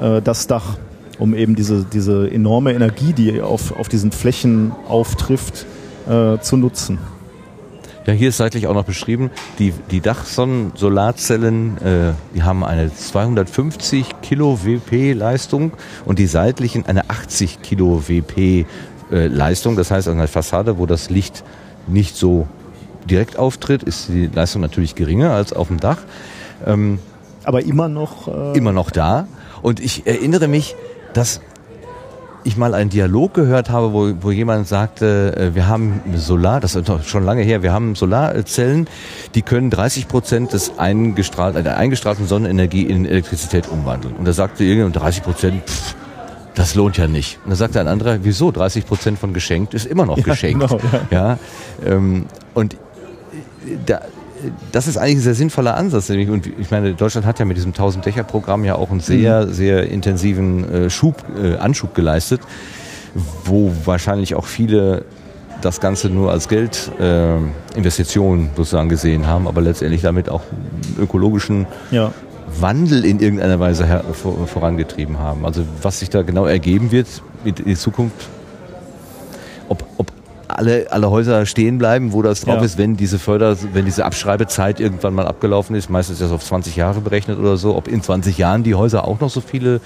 äh, 0.00 0.20
das 0.22 0.46
Dach, 0.46 0.76
um 1.22 1.34
eben 1.36 1.54
diese, 1.54 1.84
diese 1.84 2.28
enorme 2.28 2.72
Energie, 2.72 3.12
die 3.12 3.40
auf, 3.40 3.78
auf 3.78 3.88
diesen 3.88 4.10
Flächen 4.10 4.72
auftrifft, 4.88 5.66
äh, 6.08 6.38
zu 6.40 6.56
nutzen. 6.56 6.98
Ja, 8.06 8.12
hier 8.12 8.30
ist 8.30 8.38
seitlich 8.38 8.66
auch 8.66 8.74
noch 8.74 8.84
beschrieben, 8.84 9.30
die, 9.60 9.72
die 9.92 10.00
Dachsonnen-Solarzellen, 10.00 11.78
äh, 11.78 12.12
die 12.34 12.42
haben 12.42 12.64
eine 12.64 12.92
250 12.92 14.20
Kilo 14.20 14.64
WP 14.64 15.12
Leistung 15.12 15.70
und 16.04 16.18
die 16.18 16.26
seitlichen 16.26 16.86
eine 16.86 17.08
80 17.08 17.62
Kilo 17.62 18.08
WP 18.08 18.66
äh, 19.12 19.28
Leistung. 19.28 19.76
Das 19.76 19.92
heißt, 19.92 20.08
an 20.08 20.18
der 20.18 20.26
Fassade, 20.26 20.76
wo 20.76 20.86
das 20.86 21.08
Licht 21.08 21.44
nicht 21.86 22.16
so 22.16 22.48
direkt 23.08 23.38
auftritt, 23.38 23.84
ist 23.84 24.08
die 24.08 24.26
Leistung 24.26 24.60
natürlich 24.60 24.96
geringer 24.96 25.30
als 25.30 25.52
auf 25.52 25.68
dem 25.68 25.78
Dach. 25.78 25.98
Ähm, 26.66 26.98
Aber 27.44 27.62
immer 27.62 27.88
noch. 27.88 28.26
Äh, 28.26 28.58
immer 28.58 28.72
noch 28.72 28.90
da. 28.90 29.28
Und 29.62 29.78
ich 29.78 30.08
erinnere 30.08 30.48
mich, 30.48 30.74
dass 31.14 31.40
ich 32.44 32.56
mal 32.56 32.74
einen 32.74 32.90
Dialog 32.90 33.34
gehört 33.34 33.70
habe, 33.70 33.92
wo, 33.92 34.12
wo 34.20 34.30
jemand 34.30 34.66
sagte, 34.66 35.36
äh, 35.36 35.54
wir 35.54 35.68
haben 35.68 36.00
Solar, 36.16 36.60
das 36.60 36.74
ist 36.74 36.88
doch 36.88 37.02
schon 37.04 37.24
lange 37.24 37.42
her, 37.42 37.62
wir 37.62 37.72
haben 37.72 37.94
Solarzellen, 37.94 38.88
die 39.34 39.42
können 39.42 39.70
30 39.70 40.08
Prozent 40.08 40.52
des 40.52 40.78
eingestrahl, 40.78 41.52
der 41.52 41.76
eingestrahlten 41.76 42.26
Sonnenenergie 42.26 42.82
in 42.82 43.04
Elektrizität 43.04 43.68
umwandeln. 43.68 44.16
Und 44.16 44.26
da 44.26 44.32
sagte 44.32 44.64
irgendjemand, 44.64 44.96
30 44.96 45.22
Prozent, 45.22 45.62
pff, 45.68 45.94
das 46.54 46.74
lohnt 46.74 46.96
ja 46.96 47.06
nicht. 47.06 47.38
Und 47.44 47.50
da 47.50 47.56
sagte 47.56 47.80
ein 47.80 47.88
anderer, 47.88 48.18
wieso? 48.22 48.50
30 48.50 48.86
Prozent 48.86 49.18
von 49.18 49.32
geschenkt 49.32 49.74
ist 49.74 49.86
immer 49.86 50.04
noch 50.04 50.22
geschenkt. 50.22 50.68
genau, 50.68 50.80
ja. 51.10 51.38
ähm, 51.84 52.26
und 52.54 52.76
da, 53.86 54.00
das 54.72 54.86
ist 54.88 54.96
eigentlich 54.96 55.16
ein 55.18 55.22
sehr 55.22 55.34
sinnvoller 55.34 55.76
Ansatz. 55.76 56.08
Und 56.10 56.46
ich 56.58 56.70
meine, 56.70 56.94
Deutschland 56.94 57.26
hat 57.26 57.38
ja 57.38 57.44
mit 57.44 57.56
diesem 57.56 57.72
1000-Dächer-Programm 57.72 58.64
ja 58.64 58.76
auch 58.76 58.90
einen 58.90 59.00
sehr, 59.00 59.48
sehr 59.48 59.88
intensiven 59.88 60.68
äh, 60.72 60.90
Schub, 60.90 61.24
äh, 61.40 61.56
Anschub 61.56 61.94
geleistet, 61.94 62.40
wo 63.44 63.72
wahrscheinlich 63.84 64.34
auch 64.34 64.46
viele 64.46 65.04
das 65.60 65.80
Ganze 65.80 66.08
nur 66.08 66.30
als 66.32 66.48
Geldinvestition 66.48 68.46
äh, 68.46 68.48
sozusagen 68.56 68.88
gesehen 68.88 69.26
haben, 69.26 69.46
aber 69.46 69.60
letztendlich 69.60 70.02
damit 70.02 70.28
auch 70.28 70.42
ökologischen 70.98 71.66
Ja. 71.90 72.12
Wandel 72.60 73.04
in 73.04 73.20
irgendeiner 73.20 73.60
Weise 73.60 73.86
her 73.86 74.04
vor, 74.12 74.46
vorangetrieben 74.46 75.18
haben. 75.18 75.46
Also 75.46 75.64
was 75.80 76.00
sich 76.00 76.10
da 76.10 76.22
genau 76.22 76.44
ergeben 76.46 76.92
wird 76.92 77.06
in 77.44 77.76
Zukunft, 77.76 78.28
ob, 79.68 79.84
ob 79.96 80.12
alle, 80.58 80.86
alle 80.90 81.10
Häuser 81.10 81.46
stehen 81.46 81.78
bleiben, 81.78 82.12
wo 82.12 82.22
das 82.22 82.42
drauf 82.42 82.56
Ja. 82.56 82.62
ist, 82.62 82.78
wenn 82.78 82.96
diese 82.96 83.18
Förder, 83.18 83.56
wenn 83.72 83.84
diese 83.84 84.04
Abschreibezeit 84.04 84.80
irgendwann 84.80 85.14
mal 85.14 85.26
abgelaufen 85.26 85.76
ist, 85.76 85.90
meistens 85.90 86.20
ist 86.20 86.22
das 86.26 86.32
auf 86.32 86.44
20 86.44 86.76
Jahre 86.76 87.00
berechnet 87.00 87.38
oder 87.38 87.56
so, 87.56 87.76
ob 87.76 87.88
in 87.88 88.02
20 88.02 88.38
Jahren 88.38 88.62
die 88.62 88.74
Häuser 88.74 89.06
auch 89.06 89.20
noch 89.20 89.30
so 89.30 89.40
viele 89.40 89.80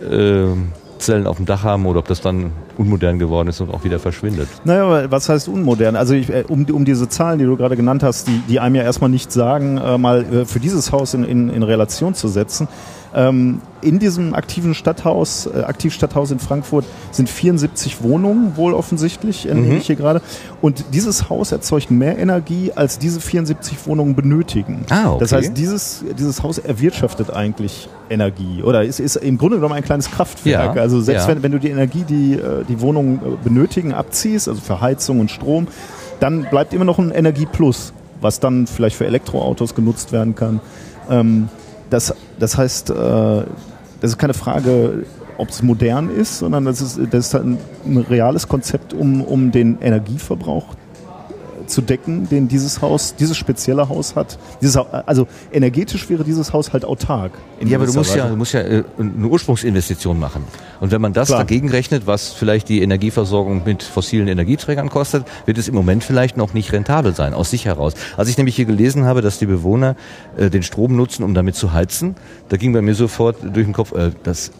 äh, 0.00 0.46
Zellen 0.98 1.26
auf 1.26 1.36
dem 1.36 1.46
Dach 1.46 1.64
haben 1.64 1.86
oder 1.86 1.98
ob 1.98 2.08
das 2.08 2.20
dann 2.20 2.52
unmodern 2.78 3.18
geworden 3.18 3.48
ist 3.48 3.60
und 3.60 3.72
auch 3.72 3.84
wieder 3.84 3.98
verschwindet. 3.98 4.48
Naja, 4.64 4.84
aber 4.84 5.10
was 5.10 5.28
heißt 5.28 5.48
unmodern? 5.48 5.96
Also 5.96 6.14
ich, 6.14 6.30
äh, 6.30 6.44
um, 6.48 6.64
um 6.66 6.84
diese 6.84 7.08
Zahlen, 7.08 7.38
die 7.38 7.44
du 7.44 7.56
gerade 7.56 7.76
genannt 7.76 8.02
hast, 8.02 8.28
die, 8.28 8.38
die 8.48 8.60
einem 8.60 8.76
ja 8.76 8.82
erstmal 8.82 9.10
nicht 9.10 9.30
sagen, 9.32 9.76
äh, 9.76 9.98
mal 9.98 10.24
äh, 10.24 10.44
für 10.46 10.60
dieses 10.60 10.92
Haus 10.92 11.14
in, 11.14 11.24
in, 11.24 11.50
in 11.50 11.62
Relation 11.62 12.14
zu 12.14 12.28
setzen. 12.28 12.68
Ähm, 13.14 13.60
in 13.80 13.98
diesem 13.98 14.34
aktiven 14.34 14.74
Stadthaus, 14.74 15.46
äh, 15.46 15.60
Aktivstadthaus 15.60 16.30
in 16.30 16.38
Frankfurt 16.38 16.84
sind 17.12 17.28
74 17.28 18.02
Wohnungen, 18.02 18.56
wohl 18.56 18.74
offensichtlich, 18.74 19.46
entnehme 19.46 19.76
ich 19.76 19.86
hier 19.86 19.96
gerade. 19.96 20.20
Und 20.60 20.86
dieses 20.92 21.28
Haus 21.28 21.52
erzeugt 21.52 21.90
mehr 21.90 22.18
Energie, 22.18 22.72
als 22.74 22.98
diese 22.98 23.20
74 23.20 23.86
Wohnungen 23.86 24.16
benötigen. 24.16 24.84
Ah, 24.90 25.10
okay. 25.10 25.20
Das 25.20 25.32
heißt, 25.32 25.56
dieses, 25.56 26.04
dieses 26.18 26.42
Haus 26.42 26.58
erwirtschaftet 26.58 27.30
eigentlich 27.30 27.88
Energie 28.10 28.62
oder 28.62 28.84
ist, 28.84 29.00
ist 29.00 29.16
im 29.16 29.38
Grunde 29.38 29.56
genommen 29.56 29.74
ein 29.74 29.84
kleines 29.84 30.10
Kraftwerk. 30.10 30.74
Ja, 30.74 30.82
also 30.82 31.00
selbst 31.00 31.28
ja. 31.28 31.34
wenn, 31.34 31.42
wenn 31.42 31.52
du 31.52 31.60
die 31.60 31.70
Energie, 31.70 32.04
die 32.08 32.34
äh, 32.34 32.64
die 32.68 32.80
Wohnungen 32.80 33.18
äh, 33.18 33.44
benötigen, 33.44 33.92
abziehst, 33.92 34.48
also 34.48 34.60
für 34.60 34.80
Heizung 34.80 35.20
und 35.20 35.30
Strom, 35.30 35.68
dann 36.20 36.46
bleibt 36.50 36.72
immer 36.72 36.84
noch 36.84 36.98
ein 36.98 37.10
Energieplus, 37.10 37.92
was 38.20 38.40
dann 38.40 38.66
vielleicht 38.66 38.96
für 38.96 39.06
Elektroautos 39.06 39.74
genutzt 39.74 40.12
werden 40.12 40.34
kann. 40.34 40.60
Ähm, 41.10 41.48
das, 41.90 42.14
das 42.38 42.56
heißt, 42.56 42.90
äh, 42.90 42.94
das 42.94 44.10
ist 44.10 44.18
keine 44.18 44.34
Frage, 44.34 45.04
ob 45.38 45.48
es 45.48 45.62
modern 45.62 46.10
ist, 46.10 46.38
sondern 46.38 46.64
das 46.64 46.80
ist, 46.80 46.98
das 47.10 47.26
ist 47.26 47.34
halt 47.34 47.44
ein, 47.44 47.58
ein 47.86 47.98
reales 47.98 48.48
Konzept, 48.48 48.92
um, 48.92 49.22
um 49.22 49.50
den 49.50 49.80
Energieverbrauch 49.80 50.74
zu 51.74 51.82
decken, 51.82 52.28
den 52.28 52.48
dieses 52.48 52.80
Haus, 52.80 53.14
dieses 53.16 53.36
spezielle 53.36 53.88
Haus 53.88 54.16
hat. 54.16 54.38
Dieses, 54.60 54.76
also 54.76 55.26
energetisch 55.52 56.08
wäre 56.08 56.24
dieses 56.24 56.52
Haus 56.52 56.72
halt 56.72 56.84
autark. 56.84 57.32
Ja, 57.60 57.76
aber 57.76 57.86
du 57.86 57.92
musst 57.92 58.14
ja, 58.14 58.28
du 58.28 58.36
musst 58.36 58.54
ja 58.54 58.60
äh, 58.60 58.84
eine 58.98 59.26
Ursprungsinvestition 59.26 60.18
machen. 60.18 60.44
Und 60.80 60.90
wenn 60.90 61.00
man 61.00 61.12
das 61.12 61.28
Klar. 61.28 61.40
dagegen 61.40 61.68
rechnet, 61.68 62.06
was 62.06 62.32
vielleicht 62.32 62.68
die 62.68 62.82
Energieversorgung 62.82 63.62
mit 63.64 63.82
fossilen 63.82 64.28
Energieträgern 64.28 64.88
kostet, 64.88 65.26
wird 65.46 65.58
es 65.58 65.68
im 65.68 65.74
Moment 65.74 66.04
vielleicht 66.04 66.36
noch 66.36 66.54
nicht 66.54 66.72
rentabel 66.72 67.14
sein, 67.14 67.34
aus 67.34 67.50
sich 67.50 67.66
heraus. 67.66 67.94
Als 68.16 68.28
ich 68.28 68.38
nämlich 68.38 68.56
hier 68.56 68.66
gelesen 68.66 69.04
habe, 69.04 69.20
dass 69.20 69.38
die 69.38 69.46
Bewohner 69.46 69.96
äh, 70.36 70.50
den 70.50 70.62
Strom 70.62 70.96
nutzen, 70.96 71.24
um 71.24 71.34
damit 71.34 71.56
zu 71.56 71.72
heizen, 71.72 72.14
da 72.48 72.56
ging 72.56 72.72
bei 72.72 72.82
mir 72.82 72.94
sofort 72.94 73.36
durch 73.42 73.66
den 73.66 73.72
Kopf, 73.72 73.92
äh, 73.92 74.12
das 74.22 74.52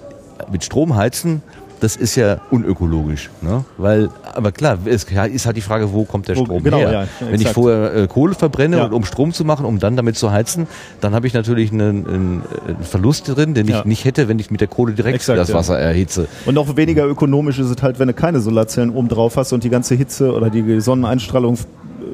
mit 0.50 0.64
Strom 0.64 0.96
heizen, 0.96 1.42
das 1.84 1.96
ist 1.96 2.16
ja 2.16 2.38
unökologisch. 2.50 3.28
Ne? 3.42 3.64
Weil, 3.76 4.08
aber 4.34 4.52
klar, 4.52 4.78
es 4.86 5.04
ist 5.04 5.46
halt 5.46 5.56
die 5.56 5.60
Frage, 5.60 5.92
wo 5.92 6.04
kommt 6.04 6.28
der 6.28 6.36
Wo- 6.36 6.44
Strom 6.46 6.62
genau, 6.64 6.78
her? 6.78 6.92
ja, 7.20 7.28
Wenn 7.30 7.40
ich 7.40 7.48
vorher 7.48 7.94
äh, 7.94 8.06
Kohle 8.08 8.34
verbrenne, 8.34 8.78
Ja. 8.78 8.84
und 8.86 8.92
um 8.94 9.04
Strom 9.04 9.32
zu 9.32 9.44
machen, 9.44 9.66
um 9.66 9.78
dann 9.78 9.94
damit 9.96 10.16
zu 10.16 10.32
heizen, 10.32 10.66
dann 11.02 11.14
habe 11.14 11.26
ich 11.26 11.34
natürlich 11.34 11.70
einen, 11.72 12.06
einen 12.06 12.42
Verlust 12.82 13.28
drin, 13.28 13.52
den 13.54 13.68
Ja. 13.68 13.80
ich 13.80 13.84
nicht 13.84 14.04
hätte, 14.06 14.28
wenn 14.28 14.38
ich 14.38 14.50
mit 14.50 14.60
der 14.62 14.68
Kohle 14.68 14.94
direkt 14.94 15.16
Exakt, 15.16 15.38
das. 15.38 15.52
Wasser 15.52 15.78
erhitze. 15.78 16.26
Und 16.46 16.54
noch 16.54 16.74
weniger 16.76 17.06
ökonomisch 17.06 17.58
ist 17.58 17.68
es 17.68 17.82
halt, 17.82 17.98
wenn 17.98 18.08
du 18.08 18.14
keine 18.14 18.40
Solarzellen 18.40 18.90
oben 18.90 19.08
drauf 19.08 19.36
hast 19.36 19.52
und 19.52 19.62
die 19.62 19.70
ganze 19.70 19.94
Hitze 19.94 20.32
oder 20.32 20.48
die 20.50 20.80
Sonneneinstrahlung 20.80 21.58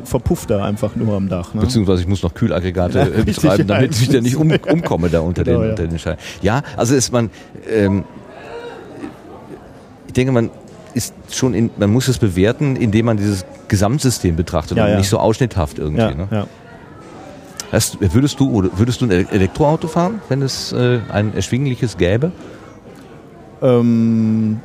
verpufft 0.04 0.50
da 0.50 0.64
einfach 0.64 0.96
nur 0.96 1.14
am 1.16 1.28
Dach. 1.28 1.54
Ne? 1.54 1.60
Beziehungsweise 1.60 2.02
ich 2.02 2.08
muss 2.08 2.22
noch 2.22 2.34
Kühlaggregate 2.34 2.98
Ja, 2.98 3.06
äh, 3.06 3.22
betreiben, 3.24 3.66
damit 3.68 3.92
ich 4.00 4.08
da 4.08 4.20
nicht 4.20 4.36
um, 4.36 4.50
umkomme 4.72 5.08
da 5.10 5.20
unter, 5.20 5.44
Genau, 5.44 5.60
den, 5.60 5.70
unter 5.70 5.86
den 5.86 5.98
Schein. 5.98 6.16
Ja, 6.42 6.62
also 6.76 6.94
ist 6.94 7.12
man, 7.12 7.30
ähm, 7.70 8.04
ich 10.11 10.14
denke, 10.14 10.32
man 10.32 10.50
ist 10.92 11.14
schon 11.30 11.54
in, 11.54 11.70
man 11.78 11.88
muss 11.92 12.08
es 12.08 12.18
bewerten, 12.18 12.74
indem 12.74 13.06
man 13.06 13.16
dieses 13.16 13.44
Gesamtsystem 13.68 14.34
betrachtet 14.34 14.76
Ja, 14.76 14.86
und 14.86 14.90
ja. 14.90 14.96
nicht 14.96 15.08
so 15.08 15.18
ausschnitthaft 15.20 15.78
irgendwie. 15.78 16.00
Ja, 16.00 16.11
ne? 16.14 16.46
Hast, 17.70 17.98
würdest 18.00 18.40
du 18.40 18.50
oder 18.50 18.70
würdest 18.74 19.00
du 19.00 19.04
ein 19.04 19.12
Elektroauto 19.12 19.86
fahren, 19.86 20.20
wenn 20.28 20.42
es 20.42 20.72
äh, 20.72 20.98
ein 21.12 21.32
erschwingliches 21.32 21.96
gäbe? 21.96 22.32
Ähm, 23.62 24.58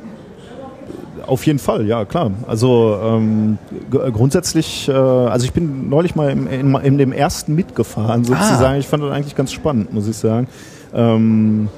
auf 1.24 1.46
jeden 1.46 1.60
Fall, 1.60 1.86
ja 1.86 2.04
klar. 2.04 2.32
Also 2.48 2.98
ähm, 3.00 3.58
grundsätzlich, 3.88 4.88
äh, 4.88 4.92
also 4.92 5.44
ich 5.46 5.52
bin 5.52 5.88
neulich 5.88 6.16
mal 6.16 6.30
im, 6.30 6.48
in, 6.48 6.74
in 6.74 6.98
dem 6.98 7.12
ersten 7.12 7.54
mitgefahren 7.54 8.24
sozusagen. 8.24 8.80
Ich 8.80 8.88
fand 8.88 9.04
das 9.04 9.12
eigentlich 9.12 9.36
ganz 9.36 9.52
spannend, 9.52 9.92
muss 9.94 10.08
ich 10.08 10.16
sagen. 10.16 10.48
Ähm, 10.92 11.68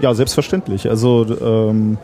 ja, 0.00 0.14
selbstverständlich. 0.14 0.88
Also 0.88 1.26
ähm, 1.42 1.98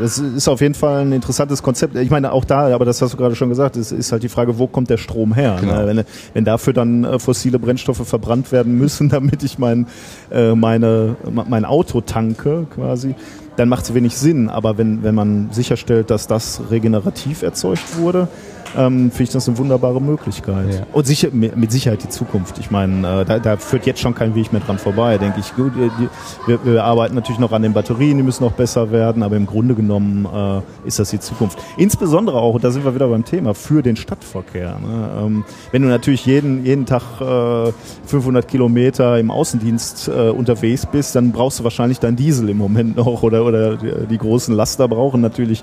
das 0.00 0.18
ist 0.18 0.48
auf 0.48 0.60
jeden 0.60 0.74
Fall 0.74 1.02
ein 1.02 1.12
interessantes 1.12 1.62
Konzept. 1.62 1.96
Ich 1.96 2.10
meine, 2.10 2.32
auch 2.32 2.44
da, 2.44 2.74
aber 2.74 2.84
das 2.84 3.00
hast 3.02 3.12
du 3.12 3.16
gerade 3.16 3.36
schon 3.36 3.48
gesagt, 3.48 3.76
es 3.76 3.92
ist 3.92 4.10
halt 4.12 4.22
die 4.22 4.28
Frage, 4.28 4.58
wo 4.58 4.66
kommt 4.66 4.90
der 4.90 4.96
Strom 4.96 5.34
her? 5.34 5.58
Genau. 5.60 5.74
Ne? 5.74 5.86
Wenn, 5.86 6.04
wenn 6.34 6.44
dafür 6.44 6.72
dann 6.72 7.04
äh, 7.04 7.18
fossile 7.18 7.58
Brennstoffe 7.58 8.06
verbrannt 8.06 8.50
werden 8.52 8.76
müssen, 8.76 9.08
damit 9.10 9.42
ich 9.42 9.58
mein, 9.58 9.86
äh, 10.30 10.54
meine, 10.54 11.16
mein 11.48 11.64
Auto 11.64 12.00
tanke 12.00 12.66
quasi, 12.74 13.14
dann 13.56 13.68
macht 13.68 13.84
es 13.84 13.94
wenig 13.94 14.16
Sinn. 14.16 14.48
Aber 14.48 14.78
wenn, 14.78 15.02
wenn 15.02 15.14
man 15.14 15.48
sicherstellt, 15.52 16.10
dass 16.10 16.26
das 16.26 16.62
regenerativ 16.70 17.42
erzeugt 17.42 17.98
wurde, 17.98 18.28
ähm, 18.76 19.10
finde 19.10 19.22
ich 19.24 19.30
das 19.30 19.48
eine 19.48 19.58
wunderbare 19.58 20.00
Möglichkeit. 20.00 20.74
Ja. 20.74 20.80
Und 20.92 21.06
sicher, 21.06 21.28
mit 21.32 21.72
Sicherheit 21.72 22.02
die 22.02 22.08
Zukunft. 22.08 22.58
Ich 22.58 22.70
meine, 22.70 23.22
äh, 23.22 23.24
da, 23.24 23.38
da 23.38 23.56
führt 23.56 23.86
jetzt 23.86 24.00
schon 24.00 24.14
kein 24.14 24.34
Weg 24.34 24.52
mehr 24.52 24.60
dran 24.60 24.78
vorbei, 24.78 25.18
denke 25.18 25.40
ich. 25.40 25.54
Gut, 25.54 25.72
äh, 25.76 25.90
die, 25.98 26.08
wir, 26.46 26.64
wir 26.64 26.84
arbeiten 26.84 27.14
natürlich 27.14 27.38
noch 27.38 27.52
an 27.52 27.62
den 27.62 27.72
Batterien, 27.72 28.16
die 28.16 28.22
müssen 28.22 28.44
noch 28.44 28.52
besser 28.52 28.90
werden, 28.90 29.22
aber 29.22 29.36
im 29.36 29.46
Grunde 29.46 29.74
genommen 29.74 30.26
äh, 30.26 30.86
ist 30.86 30.98
das 30.98 31.10
die 31.10 31.20
Zukunft. 31.20 31.58
Insbesondere 31.76 32.38
auch, 32.38 32.54
und 32.54 32.64
da 32.64 32.70
sind 32.70 32.84
wir 32.84 32.94
wieder 32.94 33.08
beim 33.08 33.24
Thema, 33.24 33.54
für 33.54 33.82
den 33.82 33.96
Stadtverkehr. 33.96 34.78
Ne? 34.78 35.10
Ähm, 35.20 35.44
wenn 35.72 35.82
du 35.82 35.88
natürlich 35.88 36.26
jeden, 36.26 36.64
jeden 36.64 36.86
Tag 36.86 37.02
äh, 37.20 37.72
500 38.06 38.46
Kilometer 38.46 39.18
im 39.18 39.30
Außendienst 39.30 40.08
äh, 40.08 40.30
unterwegs 40.30 40.86
bist, 40.86 41.14
dann 41.16 41.32
brauchst 41.32 41.60
du 41.60 41.64
wahrscheinlich 41.64 41.98
dein 41.98 42.16
Diesel 42.16 42.48
im 42.48 42.58
Moment 42.58 42.96
noch 43.00 43.22
oder, 43.22 43.44
oder 43.44 43.76
die, 43.76 44.06
die 44.06 44.18
großen 44.18 44.54
Laster 44.54 44.88
brauchen 44.88 45.20
natürlich 45.20 45.62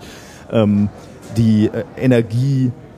ähm, 0.51 0.89
die 1.35 1.67
äh, 1.67 1.83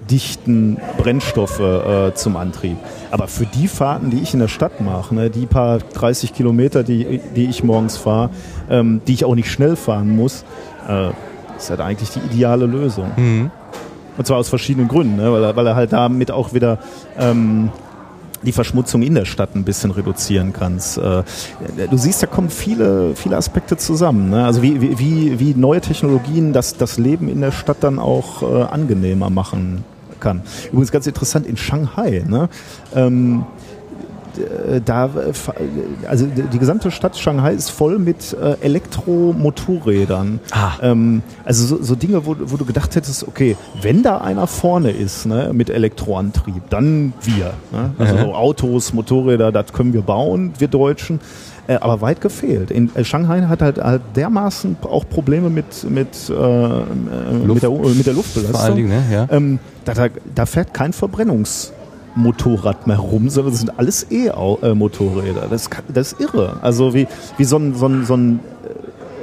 energiedichten 0.09 0.77
Brennstoffe 0.97 1.59
äh, 1.59 2.13
zum 2.15 2.35
Antrieb. 2.35 2.77
Aber 3.11 3.27
für 3.27 3.45
die 3.45 3.67
Fahrten, 3.67 4.09
die 4.09 4.19
ich 4.19 4.33
in 4.33 4.39
der 4.39 4.47
Stadt 4.47 4.81
mache, 4.81 5.13
ne, 5.13 5.29
die 5.29 5.45
paar 5.45 5.79
30 5.79 6.33
Kilometer, 6.33 6.83
die, 6.83 7.19
die 7.35 7.45
ich 7.45 7.63
morgens 7.63 7.97
fahre, 7.97 8.29
ähm, 8.69 9.01
die 9.07 9.13
ich 9.13 9.25
auch 9.25 9.35
nicht 9.35 9.51
schnell 9.51 9.75
fahren 9.75 10.15
muss, 10.15 10.43
äh, 10.87 11.09
ist 11.57 11.69
halt 11.69 11.81
eigentlich 11.81 12.09
die 12.11 12.19
ideale 12.33 12.65
Lösung. 12.65 13.11
Und 14.17 14.27
zwar 14.27 14.37
aus 14.37 14.49
verschiedenen 14.49 14.87
Gründen, 14.87 15.15
ne? 15.17 15.31
weil, 15.31 15.43
er, 15.43 15.55
weil 15.55 15.67
er 15.67 15.75
halt 15.75 15.93
damit 15.93 16.31
auch 16.31 16.53
wieder 16.53 16.79
ähm, 17.17 17.69
die 18.41 18.51
Verschmutzung 18.53 19.01
in 19.01 19.15
der 19.15 19.25
Stadt 19.25 19.53
ein 19.55 19.63
bisschen 19.63 19.91
reduzieren 19.91 20.53
kannst. 20.53 20.97
Äh, 20.97 21.23
du 21.89 21.97
siehst, 21.97 22.23
da 22.23 22.27
kommen 22.27 22.49
viele, 22.49 23.13
viele 23.15 23.35
Aspekte 23.37 23.75
zusammen. 23.77 24.29
Ne? 24.29 24.45
Also 24.45 24.61
wie, 24.61 24.81
wie- 24.81 24.97
wie, 24.99 25.39
wie 25.39 25.53
neue 25.55 25.81
Technologien 25.81 26.53
das, 26.53 26.75
das 26.77 26.97
Leben 26.97 27.27
in 27.29 27.41
der 27.41 27.51
Stadt 27.51 27.77
dann 27.81 27.99
auch 27.99 28.41
äh, 28.43 28.63
angenehmer 28.63 29.29
machen 29.29 29.83
kann. 30.19 30.41
Übrigens 30.71 30.91
ganz 30.91 31.07
interessant 31.07 31.45
in 31.45 31.57
Shanghai. 31.57 32.23
Ne? 32.27 32.49
Ähm, 32.95 33.45
äh, 34.39 34.81
da, 34.83 35.05
äh, 35.05 36.07
also 36.07 36.25
die 36.25 36.59
gesamte 36.59 36.91
Stadt 36.91 37.17
Shanghai 37.17 37.53
ist 37.53 37.69
voll 37.69 37.99
mit 37.99 38.33
äh, 38.33 38.55
Elektromotorrädern. 38.61 40.39
Ah. 40.51 40.73
Ähm, 40.81 41.21
also 41.45 41.65
so, 41.65 41.83
so 41.83 41.95
Dinge, 41.95 42.25
wo, 42.25 42.35
wo 42.39 42.57
du 42.57 42.65
gedacht 42.65 42.95
hättest, 42.95 43.27
okay, 43.27 43.57
wenn 43.81 44.03
da 44.03 44.19
einer 44.19 44.47
vorne 44.47 44.91
ist 44.91 45.25
ne, 45.25 45.51
mit 45.53 45.69
Elektroantrieb, 45.69 46.69
dann 46.69 47.13
wir. 47.23 47.53
Ne? 47.71 47.91
Also 47.97 48.15
Mhm. 48.15 48.19
so 48.19 48.35
Autos, 48.35 48.93
Motorräder, 48.93 49.51
das 49.51 49.73
können 49.73 49.93
wir 49.93 50.01
bauen, 50.01 50.53
wir 50.57 50.67
Deutschen. 50.67 51.19
Äh, 51.69 51.75
aber 51.81 52.01
weit 52.01 52.19
gefehlt. 52.19 52.71
In 52.71 52.89
äh, 52.95 53.03
Shanghai 53.05 53.43
hat 53.43 53.61
halt, 53.61 53.77
halt 53.77 54.01
dermaßen 54.15 54.77
auch 54.81 55.07
Probleme 55.07 55.51
mit, 55.51 55.87
mit, 55.87 56.07
äh, 56.29 56.33
äh, 56.33 56.83
mit, 57.45 57.61
der, 57.61 57.69
mit 57.69 58.05
der 58.07 58.13
Luftbelastung. 58.15 58.55
Vor 58.55 58.59
allen 58.63 58.75
Dingen, 58.75 58.89
ne? 58.89 59.03
Ja. 59.11 59.27
Ähm, 59.29 59.59
da, 59.85 59.93
da, 59.93 60.07
da 60.33 60.45
fährt 60.47 60.73
kein 60.73 60.93
Verbrennungsmotorrad 60.93 62.87
mehr 62.87 62.97
rum, 62.97 63.29
sondern 63.29 63.51
das 63.53 63.59
sind 63.59 63.77
alles 63.77 64.07
E-Motorräder. 64.09 65.47
Das, 65.49 65.69
kann- 65.69 65.83
das 65.93 66.13
ist 66.13 66.21
irre. 66.21 66.57
Also 66.61 66.93
wie, 66.95 67.07
wie 67.37 67.43
so, 67.43 67.57
ein, 67.57 67.75
so, 67.75 67.85
ein, 67.87 68.03
so, 68.05 68.15
ein, 68.15 68.39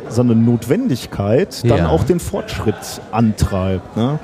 äh, 0.09 0.13
so 0.13 0.23
eine 0.23 0.35
Notwendigkeit 0.35 1.63
dann 1.69 1.79
Ja. 1.79 1.89
auch 1.89 2.05
den 2.05 2.21
Fortschritt 2.21 2.75
antreibt. 3.13 3.97
Ne? 3.97 4.19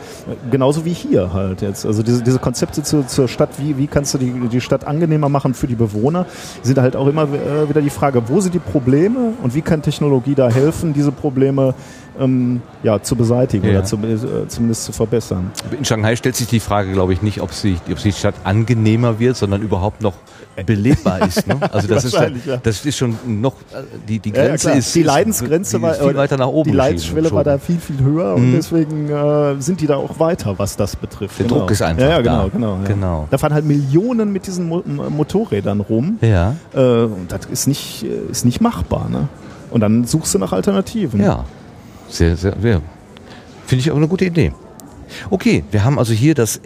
Genauso 0.50 0.84
wie 0.84 0.92
hier 0.92 1.32
halt 1.32 1.62
jetzt. 1.62 1.84
Also 1.86 2.02
diese, 2.02 2.22
diese 2.22 2.38
Konzepte 2.38 2.82
zu, 2.82 3.06
zur 3.06 3.28
Stadt, 3.28 3.50
wie, 3.58 3.76
wie 3.78 3.86
kannst 3.86 4.14
du 4.14 4.18
die, 4.18 4.30
die 4.48 4.60
Stadt 4.60 4.86
angenehmer 4.86 5.28
machen 5.28 5.54
für 5.54 5.66
die 5.66 5.74
Bewohner, 5.74 6.26
sind 6.62 6.78
halt 6.78 6.96
auch 6.96 7.06
immer 7.06 7.24
äh, 7.24 7.68
wieder 7.68 7.80
die 7.80 7.90
Frage, 7.90 8.22
wo 8.28 8.40
sind 8.40 8.54
die 8.54 8.58
Probleme 8.58 9.32
und 9.42 9.54
wie 9.54 9.62
kann 9.62 9.82
Technologie 9.82 10.34
da 10.34 10.48
helfen, 10.48 10.92
diese 10.92 11.12
Probleme 11.12 11.74
ähm, 12.18 12.60
ja, 12.82 13.00
zu 13.02 13.16
beseitigen 13.16 13.64
Ja. 13.66 13.70
oder 13.78 13.84
zum, 13.84 14.04
äh, 14.04 14.16
zumindest 14.48 14.84
zu 14.84 14.92
verbessern. 14.92 15.50
In 15.76 15.84
Shanghai 15.84 16.14
stellt 16.16 16.36
sich 16.36 16.46
die 16.46 16.60
Frage, 16.60 16.92
glaube 16.92 17.12
ich, 17.14 17.22
nicht, 17.22 17.40
ob, 17.40 17.52
sie, 17.52 17.78
ob 17.90 17.98
die 17.98 18.12
Stadt 18.12 18.34
angenehmer 18.44 19.18
wird, 19.18 19.36
sondern 19.36 19.62
überhaupt 19.62 20.02
noch 20.02 20.12
belebbar 20.66 21.26
ist. 21.26 21.46
Ne? 21.46 21.56
Also 21.72 21.88
das 21.88 22.04
ist, 22.04 22.14
ja. 22.14 22.56
das 22.62 22.84
ist 22.84 22.96
schon 22.98 23.16
noch, 23.40 23.54
äh, 23.72 23.82
die, 24.08 24.18
die 24.18 24.30
Ja, 24.30 24.36
ja, 24.42 24.48
Grenze 24.48 24.66
klar. 24.68 24.78
ist, 24.78 24.94
die 24.94 25.00
ist- 25.00 25.06
Leidensgrenze 25.06 25.76
die 25.78 25.82
war 25.82 25.92
ist 25.92 26.02
viel 26.02 26.14
weiter 26.14 26.36
nach 26.36 26.46
oben 26.48 26.72
Die 26.72 26.76
geschoben. 26.94 27.30
war 27.32 27.44
da 27.44 27.58
viel 27.58 27.78
viel 27.78 27.98
höher 28.00 28.34
und 28.34 28.50
Mhm. 28.50 28.54
deswegen 28.56 29.08
äh, 29.10 29.60
sind 29.60 29.80
die 29.80 29.86
da 29.86 29.96
auch 29.96 30.18
weiter, 30.18 30.58
was 30.58 30.76
das 30.76 30.94
betrifft. 30.96 31.38
Der 31.38 31.46
genau. 31.46 31.60
Druck 31.60 31.70
ist 31.70 31.82
einfach 31.82 32.02
ja, 32.02 32.10
ja, 32.10 32.22
da. 32.22 32.48
genau, 32.48 32.48
genau, 32.50 32.76
ja. 32.82 32.88
Genau. 32.88 33.28
Da 33.30 33.38
fahren 33.38 33.54
halt 33.54 33.64
Millionen 33.64 34.32
mit 34.32 34.46
diesen 34.46 34.68
Mo 34.68 34.80
M- 34.80 35.00
Motorrädern 35.16 35.80
rum. 35.80 36.18
Ja, 36.20 36.54
Äh, 36.74 36.78
und 37.04 37.26
das 37.30 37.46
ist 37.46 37.66
nicht 37.66 38.04
äh, 38.04 38.30
ist 38.30 38.44
nicht 38.44 38.60
machbar, 38.60 39.08
ne? 39.08 39.28
Und 39.70 39.80
dann 39.80 40.04
suchst 40.04 40.34
du 40.34 40.38
nach 40.38 40.52
Alternativen. 40.52 41.20
ja. 41.20 41.44
Sehr, 42.08 42.36
sehr, 42.36 42.54
sehr. 42.60 42.82
Finde 43.64 43.80
ich 43.80 43.90
auch 43.90 43.96
eine 43.96 44.06
gute 44.08 44.26
Idee. 44.26 44.52
Okay, 45.30 45.64
wir 45.70 45.82
haben 45.82 45.98
also 45.98 46.12
hier 46.12 46.34
das 46.34 46.56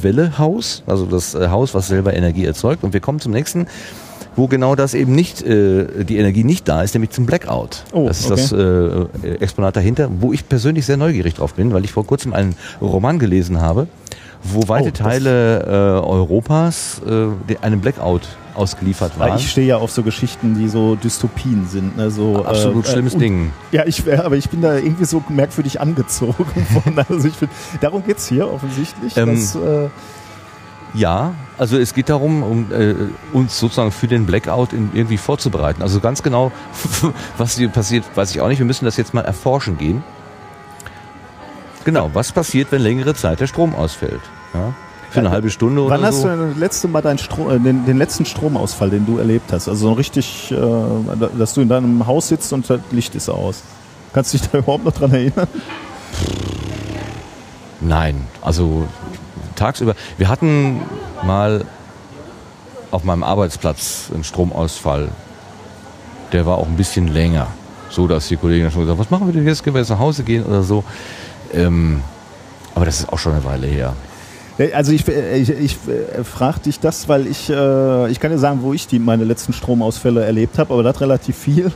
Energiequellehaus, 0.00 0.82
also 0.86 1.06
das 1.06 1.34
äh, 1.34 1.48
Haus, 1.48 1.74
was 1.74 1.88
selber 1.88 2.14
Energie 2.14 2.44
erzeugt. 2.44 2.84
Und 2.84 2.92
wir 2.92 3.00
kommen 3.00 3.20
zum 3.20 3.32
nächsten, 3.32 3.66
wo 4.36 4.46
genau 4.46 4.74
das 4.74 4.94
eben 4.94 5.14
nicht, 5.14 5.42
äh, 5.42 6.04
die 6.04 6.18
Energie 6.18 6.44
nicht 6.44 6.68
da 6.68 6.82
ist, 6.82 6.94
nämlich 6.94 7.10
zum 7.10 7.26
Blackout. 7.26 7.84
Oh, 7.92 8.06
das 8.06 8.20
ist 8.20 8.52
okay. 8.52 9.08
das 9.12 9.22
äh, 9.22 9.34
Exponat 9.36 9.76
dahinter, 9.76 10.08
wo 10.20 10.32
ich 10.32 10.48
persönlich 10.48 10.86
sehr 10.86 10.96
neugierig 10.96 11.34
drauf 11.34 11.54
bin, 11.54 11.72
weil 11.72 11.84
ich 11.84 11.92
vor 11.92 12.06
kurzem 12.06 12.32
einen 12.32 12.54
Roman 12.80 13.18
gelesen 13.18 13.60
habe, 13.60 13.88
wo 14.42 14.68
weite 14.68 14.88
Oh, 14.88 14.92
Teile 14.92 15.60
äh, 15.62 16.06
Europas 16.06 17.00
äh, 17.06 17.56
einem 17.62 17.80
Blackout 17.80 18.22
ausgeliefert 18.54 19.18
waren. 19.18 19.36
ich 19.38 19.50
stehe 19.50 19.66
ja 19.66 19.76
auf 19.76 19.90
so 19.92 20.02
Geschichten, 20.02 20.54
die 20.58 20.68
so 20.68 20.96
Dystopien 20.96 21.66
sind. 21.68 21.96
Ne? 21.96 22.10
So, 22.10 22.44
Absolut 22.44 22.86
äh, 22.86 22.90
schlimmes 22.90 23.12
äh, 23.12 23.16
und- 23.16 23.20
Ding. 23.22 23.52
Ja, 23.72 23.84
ich, 23.86 24.02
aber 24.18 24.36
ich 24.36 24.50
bin 24.50 24.60
da 24.60 24.76
irgendwie 24.76 25.04
so 25.04 25.22
merkwürdig 25.28 25.80
angezogen 25.80 26.66
von. 26.84 26.98
Also 27.08 27.28
ich 27.28 27.34
find, 27.34 27.50
darum 27.80 28.04
geht's 28.04 28.26
hier 28.28 28.50
offensichtlich. 28.52 29.16
Ähm, 29.16 29.34
dass, 29.36 29.54
äh, 29.54 29.88
Ja, 30.94 31.34
also 31.58 31.78
es 31.78 31.94
geht 31.94 32.08
darum, 32.08 32.42
um 32.42 32.66
äh, 32.72 32.94
uns 33.32 33.58
sozusagen 33.58 33.92
für 33.92 34.08
den 34.08 34.26
Blackout 34.26 34.72
in, 34.72 34.90
irgendwie 34.94 35.16
vorzubereiten. 35.18 35.82
Also 35.82 36.00
ganz 36.00 36.22
genau, 36.22 36.50
was 37.38 37.56
hier 37.56 37.68
passiert, 37.68 38.04
weiß 38.14 38.30
ich 38.32 38.40
auch 38.40 38.48
nicht. 38.48 38.58
Wir 38.58 38.66
müssen 38.66 38.84
das 38.84 38.96
jetzt 38.96 39.14
mal 39.14 39.22
erforschen 39.24 39.78
gehen. 39.78 40.02
Genau, 41.84 42.10
was 42.12 42.32
passiert, 42.32 42.70
wenn 42.72 42.82
längere 42.82 43.14
Zeit 43.14 43.40
der 43.40 43.46
Strom 43.46 43.74
ausfällt? 43.74 44.20
Ja? 44.54 44.74
Für 45.10 45.20
eine 45.20 45.30
halbe 45.30 45.50
Stunde 45.50 45.82
oder 45.82 45.96
Wann 45.96 46.04
hast 46.04 46.22
so. 46.22 46.28
du 46.28 46.48
das 46.50 46.56
letzte 46.56 46.86
Mal 46.86 47.02
dein 47.02 47.18
Stro 47.18 47.50
äh, 47.50 47.58
den, 47.58 47.84
den 47.84 47.98
letzten 47.98 48.24
Stromausfall, 48.24 48.90
den 48.90 49.06
du 49.06 49.18
erlebt 49.18 49.52
hast? 49.52 49.68
Also 49.68 49.88
so 49.88 49.92
richtig, 49.94 50.52
äh, 50.52 50.56
dass 51.36 51.54
du 51.54 51.62
in 51.62 51.68
deinem 51.68 52.06
Haus 52.06 52.28
sitzt 52.28 52.52
und 52.52 52.68
das 52.70 52.80
Licht 52.92 53.14
ist 53.16 53.28
aus. 53.28 53.62
Kannst 54.12 54.34
du 54.34 54.38
dich 54.38 54.48
da 54.48 54.58
überhaupt 54.58 54.84
noch 54.84 54.92
dran 54.92 55.12
erinnern? 55.12 55.48
Nein, 57.80 58.26
also 58.40 58.86
tagsüber. 59.56 59.94
Wir 60.18 60.28
hatten 60.28 60.80
mal 61.24 61.64
auf 62.90 63.04
meinem 63.04 63.22
Arbeitsplatz 63.22 64.10
einen 64.12 64.24
Stromausfall. 64.24 65.08
Der 66.32 66.46
war 66.46 66.58
auch 66.58 66.66
ein 66.66 66.76
bisschen 66.76 67.08
länger. 67.08 67.48
so, 67.88 68.06
dass 68.06 68.28
die 68.28 68.36
Kollegen 68.36 68.64
dann 68.64 68.72
schon 68.72 68.82
gesagt 68.82 68.98
was 68.98 69.10
machen 69.10 69.26
wir 69.26 69.32
denn 69.32 69.46
jetzt? 69.46 69.64
Können 69.64 69.74
wir 69.74 69.80
jetzt 69.80 69.90
nach 69.90 69.98
Hause 69.98 70.22
gehen 70.22 70.44
oder 70.44 70.62
so? 70.62 70.84
Ähm, 71.54 72.00
aber 72.74 72.84
das 72.86 73.00
ist 73.00 73.12
auch 73.12 73.18
schon 73.18 73.32
eine 73.32 73.44
Weile 73.44 73.66
her. 73.66 73.94
Also 74.74 74.92
ich, 74.92 75.08
ich, 75.08 75.48
ich 75.50 75.76
frage 76.24 76.60
dich 76.60 76.80
das, 76.80 77.08
weil 77.08 77.26
ich, 77.26 77.48
äh, 77.48 78.10
ich 78.10 78.20
kann 78.20 78.30
dir 78.30 78.38
sagen, 78.38 78.58
wo 78.62 78.74
ich 78.74 78.86
die, 78.86 78.98
meine 78.98 79.24
letzten 79.24 79.54
Stromausfälle 79.54 80.22
erlebt 80.22 80.58
habe, 80.58 80.74
aber 80.74 80.82
das 80.82 81.00
relativ 81.00 81.34
viel. 81.36 81.66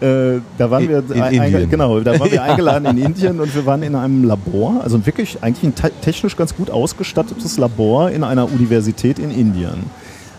Äh, 0.00 0.40
da 0.58 0.68
waren 0.70 0.82
In- 0.82 0.88
wir 0.88 1.32
in 1.32 1.40
ein- 1.40 1.70
genau, 1.70 2.00
da 2.00 2.18
waren 2.18 2.32
wir 2.32 2.42
eingeladen 2.42 2.86
in 2.86 2.98
Indien 2.98 3.38
und 3.38 3.54
wir 3.54 3.64
waren 3.66 3.84
in 3.84 3.94
einem 3.94 4.24
Labor, 4.24 4.80
also 4.82 5.06
wirklich 5.06 5.38
eigentlich 5.42 5.62
ein 5.62 5.74
te 5.76 5.92
technisch 6.02 6.36
ganz 6.36 6.56
gut 6.56 6.70
ausgestattetes 6.70 7.56
Labor 7.58 8.10
in 8.10 8.24
einer 8.24 8.50
Universität 8.50 9.20
in 9.20 9.30
Indien. 9.30 9.84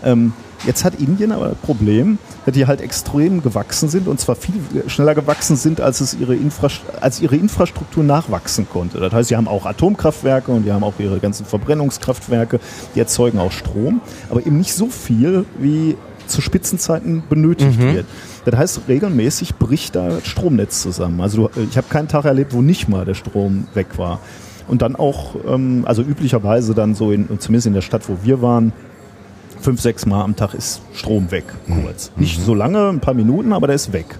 Ähm, 0.04 0.34
jetzt 0.64 0.84
hat 0.84 0.94
Indien 1.00 1.32
aber 1.32 1.48
das 1.48 1.58
Problem, 1.58 2.18
dass 2.44 2.54
die 2.54 2.66
halt 2.66 2.80
extrem 2.80 3.42
gewachsen 3.42 3.88
sind 3.88 4.08
und 4.08 4.20
zwar 4.20 4.36
viel 4.36 4.54
schneller 4.86 5.14
gewachsen 5.14 5.56
sind, 5.56 5.80
als 5.80 6.00
es 6.00 6.14
ihre, 6.14 6.34
Infrast 6.34 6.80
als 7.00 7.20
ihre 7.20 7.36
Infrastruktur 7.36 8.04
nachwachsen 8.04 8.68
konnte. 8.68 8.98
Das 9.00 9.12
heißt, 9.12 9.28
sie 9.28 9.36
haben 9.36 9.48
auch 9.48 9.66
Atomkraftwerke 9.66 10.50
und 10.52 10.64
die 10.64 10.72
haben 10.72 10.84
auch 10.84 10.94
ihre 10.98 11.18
ganzen 11.18 11.46
Verbrennungskraftwerke, 11.46 12.60
die 12.94 13.00
erzeugen 13.00 13.38
auch 13.38 13.52
Strom, 13.52 14.00
aber 14.30 14.40
eben 14.40 14.58
nicht 14.58 14.74
so 14.74 14.88
viel, 14.88 15.44
wie 15.58 15.96
zu 16.26 16.40
Spitzenzeiten 16.40 17.22
benötigt 17.28 17.78
wird. 17.78 18.06
Das 18.44 18.56
heißt, 18.56 18.80
regelmäßig 18.88 19.56
bricht 19.56 19.96
da 19.96 20.08
das 20.08 20.26
Stromnetz 20.26 20.82
zusammen. 20.82 21.20
Also 21.20 21.48
du, 21.48 21.60
ich 21.62 21.76
habe 21.76 21.88
keinen 21.88 22.08
Tag 22.08 22.24
erlebt, 22.24 22.52
wo 22.52 22.62
nicht 22.62 22.88
mal 22.88 23.04
der 23.04 23.14
Strom 23.14 23.66
weg 23.74 23.96
war. 23.96 24.20
Und 24.68 24.82
dann 24.82 24.96
auch, 24.96 25.36
ähm, 25.46 25.84
also 25.86 26.02
üblicherweise 26.02 26.74
dann 26.74 26.94
so, 26.94 27.12
in, 27.12 27.28
zumindest 27.38 27.68
in 27.68 27.74
der 27.74 27.82
Stadt, 27.82 28.08
wo 28.08 28.18
wir 28.24 28.42
waren, 28.42 28.72
fünf, 29.60 29.80
sechs 29.80 30.06
Mal 30.06 30.22
am 30.22 30.36
Tag 30.36 30.54
ist 30.54 30.80
Strom 30.94 31.30
weg, 31.30 31.44
kurz. 31.82 32.10
Nicht 32.16 32.40
so 32.40 32.54
lange, 32.54 32.88
ein 32.88 33.00
paar 33.00 33.14
Minuten, 33.14 33.52
aber 33.52 33.66
der 33.66 33.76
ist 33.76 33.92
weg. 33.92 34.18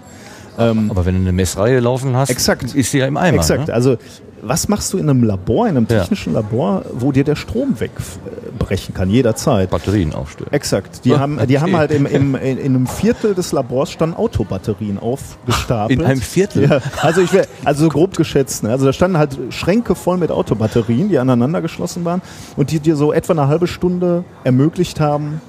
Aber 0.56 1.04
wenn 1.06 1.14
du 1.14 1.20
eine 1.20 1.32
Messreihe 1.32 1.80
laufen 1.80 2.16
hast, 2.16 2.30
Exakt. 2.30 2.74
ist 2.74 2.92
die 2.92 2.98
ja 2.98 3.06
im 3.06 3.16
Eimer. 3.16 3.38
Exakt. 3.38 3.68
Ne? 3.68 3.74
Also 3.74 3.96
was 4.42 4.68
machst 4.68 4.92
du 4.92 4.98
in 4.98 5.10
einem 5.10 5.24
Labor, 5.24 5.66
in 5.66 5.76
einem 5.76 5.86
Ja. 5.90 6.00
technischen 6.00 6.32
Labor, 6.34 6.82
wo 6.92 7.10
dir 7.10 7.24
der 7.24 7.34
Strom 7.34 7.80
wegbrechen 7.80 8.94
kann, 8.94 9.10
jederzeit? 9.10 9.70
Batterien 9.70 10.14
aufstellen. 10.14 10.52
Exakt. 10.52 11.04
Die, 11.04 11.12
Ah, 11.14 11.18
haben, 11.18 11.40
die 11.48 11.58
haben 11.58 11.74
halt 11.76 11.90
im, 11.90 12.06
im, 12.06 12.34
in, 12.36 12.58
in 12.58 12.74
einem 12.76 12.86
Viertel 12.86 13.34
des 13.34 13.50
Labors 13.52 13.90
standen 13.90 14.14
Autobatterien 14.16 14.98
aufgestapelt. 14.98 15.98
In 15.98 16.04
einem 16.06 16.20
Viertel? 16.20 16.68
Ja, 16.70 16.80
also 17.02 17.22
ich 17.22 17.32
wär, 17.32 17.46
also 17.64 17.84
so 17.84 17.88
grob 17.88 18.16
geschätzt. 18.16 18.62
Ne? 18.62 18.70
Also 18.70 18.86
da 18.86 18.92
standen 18.92 19.18
halt 19.18 19.36
Schränke 19.50 19.94
voll 19.96 20.16
mit 20.18 20.30
Autobatterien, 20.30 21.08
die 21.08 21.18
aneinander 21.18 21.60
geschlossen 21.60 22.04
waren 22.04 22.22
und 22.56 22.70
die 22.70 22.78
dir 22.78 22.94
so 22.94 23.12
etwa 23.12 23.32
eine 23.32 23.48
halbe 23.48 23.66
Stunde 23.66 24.22
ermöglicht 24.44 25.00
haben, 25.00 25.40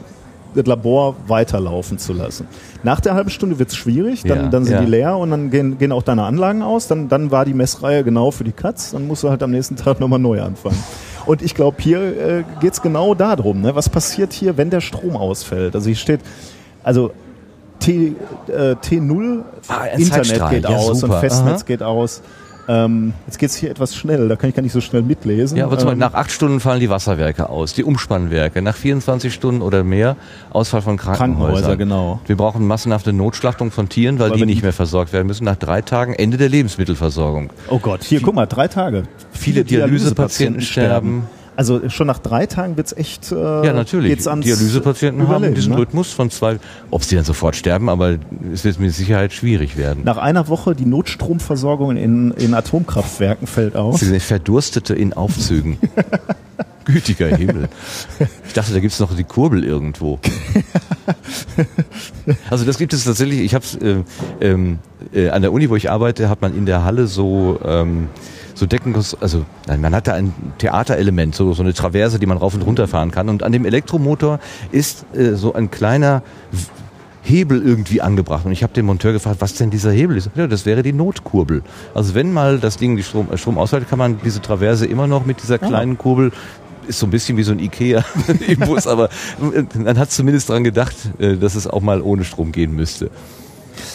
Labor 0.65 1.15
weiterlaufen 1.27 1.99
zu 1.99 2.13
lassen. 2.13 2.47
Nach 2.81 2.99
der 2.99 3.13
halben 3.13 3.29
Stunde 3.29 3.59
wird's 3.59 3.75
schwierig, 3.75 4.23
dann, 4.23 4.37
Ja, 4.45 4.47
dann 4.47 4.63
sind 4.65 4.73
ja. 4.73 4.81
die 4.81 4.89
leer 4.89 5.17
und 5.17 5.29
dann 5.29 5.51
gehen, 5.51 5.77
gehen 5.77 5.91
auch 5.91 6.01
deine 6.03 6.23
Anlagen 6.23 6.63
aus. 6.63 6.87
Dann, 6.87 7.09
dann 7.09 7.29
war 7.29 7.45
die 7.45 7.53
Messreihe 7.53 8.03
genau 8.03 8.31
für 8.31 8.43
die 8.43 8.51
Katz, 8.53 8.91
dann 8.91 9.05
musst 9.07 9.23
du 9.23 9.29
halt 9.29 9.43
am 9.43 9.51
nächsten 9.51 9.75
Tag 9.75 9.99
nochmal 9.99 10.19
neu 10.19 10.41
anfangen. 10.41 10.81
Und 11.27 11.41
ich 11.41 11.53
glaube, 11.53 11.77
hier 11.81 11.99
äh, 11.99 12.43
geht's 12.61 12.81
genau 12.81 13.13
darum, 13.13 13.61
ne? 13.61 13.75
was 13.75 13.89
passiert 13.89 14.31
hier, 14.33 14.57
wenn 14.57 14.69
der 14.69 14.81
Strom 14.81 15.15
ausfällt. 15.17 15.75
Also 15.75 15.87
hier 15.87 15.95
steht, 15.97 16.21
also 16.83 17.11
T, 17.79 18.15
äh, 18.47 18.71
T0 18.75 19.41
Ah, 19.67 19.85
Internet 19.95 20.49
geht 20.49 20.63
Ja, 20.63 20.69
aus 20.77 21.01
super. 21.01 21.15
und 21.15 21.19
Festnetz 21.19 21.59
Aha. 21.61 21.63
geht 21.67 21.83
aus. 21.83 22.21
Ähm, 22.69 23.13
jetzt 23.25 23.39
geht's 23.39 23.55
hier 23.55 23.71
etwas 23.71 23.95
schnell, 23.95 24.27
da 24.27 24.35
kann 24.35 24.49
ich 24.49 24.55
gar 24.55 24.61
nicht 24.61 24.73
so 24.73 24.81
schnell 24.81 25.01
mitlesen. 25.01 25.57
Ja, 25.57 25.65
aber 25.65 25.77
zum 25.77 25.87
Beispiel 25.87 26.03
ähm, 26.03 26.11
nach 26.11 26.13
acht 26.13 26.31
Stunden 26.31 26.59
fallen 26.59 26.79
die 26.79 26.89
Wasserwerke 26.89 27.49
aus, 27.49 27.73
die 27.73 27.83
Umspannwerke. 27.83 28.61
Nach 28.61 28.75
24 28.75 29.33
Stunden 29.33 29.61
oder 29.61 29.83
mehr 29.83 30.17
Ausfall 30.49 30.81
von 30.81 30.97
Krankenhäusern. 30.97 31.37
Krankenhäuser, 31.37 31.77
genau. 31.77 32.19
Wir 32.25 32.35
brauchen 32.35 32.67
massenhafte 32.67 33.13
Notschlachtung 33.13 33.71
von 33.71 33.87
Tieren, 33.87 34.19
weil, 34.19 34.31
Weil 34.31 34.37
die 34.37 34.45
nicht 34.45 34.63
mehr 34.63 34.73
versorgt 34.73 35.13
werden 35.13 35.27
müssen. 35.27 35.45
Nach 35.45 35.55
drei 35.55 35.81
Tagen 35.81 36.13
Ende 36.13 36.37
der 36.37 36.49
Lebensmittelversorgung. 36.49 37.51
Oh 37.69 37.79
Gott, 37.79 38.03
hier, 38.03 38.21
guck 38.21 38.35
mal, 38.35 38.45
drei 38.45 38.67
Tage. 38.67 39.03
Viele 39.31 39.63
Dialysepatienten 39.63 40.61
sterben. 40.61 41.23
Also 41.57 41.89
schon 41.89 42.05
nach 42.05 42.19
drei 42.19 42.45
Tagen 42.45 42.77
wird's 42.77 42.93
echt. 42.93 43.31
Äh, 43.31 43.35
Ja, 43.35 43.73
natürlich. 43.73 44.11
Geht's 44.11 44.27
ans 44.27 44.45
Dialysepatienten 44.45 45.23
haben 45.27 45.37
Überleben, 45.37 45.55
diesen 45.55 45.73
ne? 45.73 45.79
Rhythmus 45.79 46.13
von 46.13 46.29
zwei, 46.29 46.59
ob 46.91 47.03
sie 47.03 47.15
dann 47.15 47.25
sofort 47.25 47.55
sterben, 47.55 47.89
aber 47.89 48.17
es 48.53 48.63
wird 48.63 48.79
mit 48.79 48.93
Sicherheit 48.93 49.33
schwierig 49.33 49.75
werden. 49.75 50.03
Nach 50.03 50.17
einer 50.17 50.47
Woche 50.47 50.75
die 50.75 50.85
Notstromversorgung 50.85 51.97
in, 51.97 52.31
in 52.31 52.53
Atomkraftwerken 52.53 53.47
fällt 53.47 53.75
aus. 53.75 53.99
Sie 53.99 54.05
sind 54.05 54.21
Verdurstete 54.21 54.93
in 54.93 55.13
Aufzügen. 55.13 55.77
Gütiger 56.85 57.35
Himmel. 57.35 57.67
Ich 58.47 58.53
dachte, 58.53 58.71
da 58.73 58.79
gibt's 58.79 58.99
noch 58.99 59.13
die 59.13 59.25
Kurbel 59.25 59.63
irgendwo. 59.65 60.19
Also 62.49 62.65
das 62.65 62.77
gibt 62.77 62.93
es 62.93 63.05
tatsächlich. 63.05 63.39
Ich 63.39 63.55
habe 63.55 63.65
äh, 64.41 64.45
ähm, 64.45 64.79
äh, 65.13 65.29
an 65.29 65.41
der 65.41 65.51
Uni, 65.53 65.69
wo 65.69 65.75
ich 65.75 65.89
arbeite, 65.89 66.29
hat 66.29 66.41
man 66.41 66.55
in 66.55 66.65
der 66.65 66.83
Halle 66.83 67.07
so 67.07 67.59
ähm, 67.63 68.09
so 68.57 68.65
Decken, 68.65 68.95
also 68.95 69.45
nein, 69.67 69.81
man 69.81 69.93
hat 69.93 70.07
da 70.07 70.13
ein 70.13 70.33
Theaterelement, 70.57 71.35
so, 71.35 71.53
so 71.53 71.61
eine 71.61 71.73
Traverse, 71.73 72.17
die 72.17 72.25
man 72.25 72.37
rauf 72.37 72.55
und 72.55 72.63
runter 72.63 72.87
fahren 72.87 73.11
kann. 73.11 73.29
Und 73.29 73.43
an 73.43 73.51
dem 73.51 73.65
Elektromotor 73.65 74.39
ist 74.71 75.05
äh, 75.15 75.35
so 75.35 75.53
ein 75.53 75.69
kleiner 75.69 76.23
Hebel 77.21 77.61
irgendwie 77.61 78.01
angebracht. 78.01 78.45
Und 78.45 78.51
ich 78.51 78.63
habe 78.63 78.73
den 78.73 78.85
Monteur 78.85 79.13
gefragt, 79.13 79.37
was 79.39 79.53
denn 79.53 79.69
dieser 79.69 79.91
Hebel 79.91 80.17
ist. 80.17 80.31
Ja, 80.35 80.47
das 80.47 80.65
wäre 80.65 80.81
die 80.81 80.93
Notkurbel. 80.93 81.61
Also 81.93 82.15
wenn 82.15 82.33
mal 82.33 82.57
das 82.57 82.77
Ding 82.77 82.95
die 82.95 83.03
Strom, 83.03 83.27
äh, 83.31 83.37
Strom 83.37 83.59
ausfällt, 83.59 83.87
kann 83.87 83.99
man 83.99 84.19
diese 84.23 84.41
Traverse 84.41 84.87
immer 84.87 85.05
noch 85.05 85.25
mit 85.25 85.41
dieser 85.43 85.59
kleinen 85.59 85.97
Kurbel 85.97 86.31
ist 86.87 86.99
so 86.99 87.05
ein 87.05 87.11
bisschen 87.11 87.37
wie 87.37 87.43
so 87.43 87.51
ein 87.51 87.59
Ikea 87.59 88.05
im 88.47 88.59
Bus, 88.59 88.87
aber 88.87 89.09
äh, 89.53 89.63
man 89.77 89.99
hat 89.99 90.09
zumindest 90.09 90.47
dran 90.47 90.63
gedacht, 90.63 90.95
äh, 91.19 91.35
dass 91.35 91.55
es 91.55 91.67
auch 91.67 91.81
mal 91.81 92.01
ohne 92.01 92.23
Strom 92.23 92.53
gehen 92.53 92.73
müsste. 92.73 93.11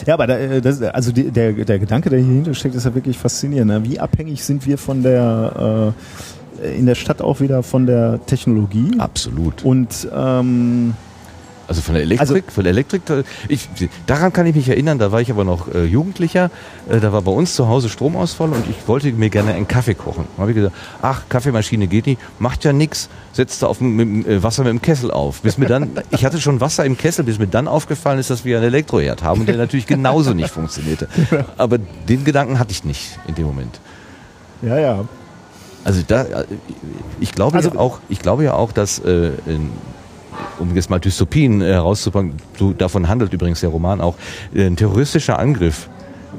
Ja, 0.05 0.13
aber 0.15 0.27
da, 0.27 0.37
äh, 0.37 0.61
das, 0.61 0.81
also 0.81 1.11
die, 1.11 1.31
der, 1.31 1.53
der 1.53 1.79
Gedanke, 1.79 2.09
der 2.09 2.19
hier 2.19 2.33
hinter 2.33 2.53
steckt, 2.53 2.75
ist 2.75 2.85
ja 2.85 2.95
wirklich 2.95 3.17
faszinierend. 3.17 3.71
Ne? 3.71 3.83
Wie 3.83 3.99
abhängig 3.99 4.43
sind 4.43 4.65
wir 4.65 4.77
von 4.77 5.03
der 5.03 5.93
äh, 6.61 6.77
in 6.77 6.85
der 6.85 6.95
Stadt 6.95 7.21
auch 7.21 7.39
wieder 7.39 7.63
von 7.63 7.85
der 7.85 8.25
Technologie? 8.25 8.91
Absolut. 8.97 9.63
Und 9.63 10.07
ähm, 10.15 10.93
Also 11.73 11.81
von 11.81 11.95
der 11.95 12.03
Elektrik, 12.03 12.21
Also- 12.29 12.51
von 12.53 12.63
der 12.63 12.71
Elektrik, 12.71 13.01
ich, 13.47 13.67
daran 14.05 14.31
kann 14.31 14.45
ich 14.45 14.53
mich 14.55 14.69
erinnern, 14.69 14.99
da 14.99 15.11
war 15.11 15.21
ich 15.21 15.31
aber 15.31 15.43
noch 15.43 15.73
äh, 15.73 15.85
Jugendlicher, 15.85 16.51
äh, 16.87 16.99
da 16.99 17.11
war 17.11 17.23
bei 17.23 17.31
uns 17.31 17.55
zu 17.55 17.67
Hause 17.67 17.89
Stromausfall 17.89 18.49
und 18.49 18.69
ich 18.69 18.87
wollte 18.87 19.11
mir 19.11 19.31
gerne 19.31 19.53
einen 19.55 19.67
Kaffee 19.67 19.95
kochen. 19.95 20.25
Da 20.37 20.41
habe 20.41 20.51
ich 20.51 20.55
gesagt, 20.55 20.75
ach, 21.01 21.23
Kaffeemaschine 21.29 21.87
geht 21.87 22.05
nicht, 22.05 22.21
macht 22.37 22.63
ja 22.63 22.73
nix, 22.73 23.09
setzt 23.31 23.63
da 23.63 23.67
auf 23.67 23.79
dem, 23.79 23.95
mit, 23.95 24.27
äh, 24.27 24.43
Wasser 24.43 24.63
mit 24.63 24.69
dem 24.69 24.83
Kessel 24.83 25.09
auf. 25.09 25.41
Bis 25.41 25.57
mir 25.57 25.65
dann, 25.65 25.89
ich 26.11 26.23
hatte 26.25 26.39
schon 26.39 26.61
Wasser 26.61 26.85
im 26.85 26.95
Kessel, 26.95 27.25
bis 27.25 27.39
mir 27.39 27.47
dann 27.47 27.67
aufgefallen 27.67 28.19
ist, 28.19 28.29
dass 28.29 28.45
wir 28.45 28.57
einen 28.57 28.67
Elektroherd 28.67 29.23
haben 29.23 29.39
und 29.41 29.47
der 29.49 29.57
natürlich 29.57 29.87
genauso 29.87 30.35
nicht 30.35 30.51
funktionierte. 30.51 31.07
Aber 31.57 31.79
den 31.79 32.23
Gedanken 32.23 32.59
hatte 32.59 32.69
ich 32.71 32.83
nicht 32.83 33.17
in 33.27 33.33
dem 33.33 33.45
Moment. 33.47 33.79
ja, 34.61 34.77
ja. 34.77 35.05
Also 35.85 36.01
da, 36.07 36.21
äh, 36.23 36.45
ich 37.19 37.33
glaube 37.33 37.57
Also- 37.57 37.71
ja 37.71 37.77
auch, 37.79 37.99
ich 38.09 38.19
glaube 38.19 38.43
ja 38.45 38.53
auch, 38.53 38.71
dass 38.71 38.99
äh, 38.99 39.31
in, 39.47 39.71
um 40.59 40.75
jetzt 40.75 40.89
mal 40.89 40.99
Dystopien 40.99 41.61
äh, 41.61 41.73
herauszupacken, 41.73 42.33
so, 42.57 42.73
davon 42.73 43.07
handelt 43.07 43.33
übrigens 43.33 43.61
der 43.61 43.69
Roman 43.69 44.01
auch, 44.01 44.15
äh, 44.53 44.65
ein 44.65 44.75
terroristischer 44.75 45.39
Angriff 45.39 45.89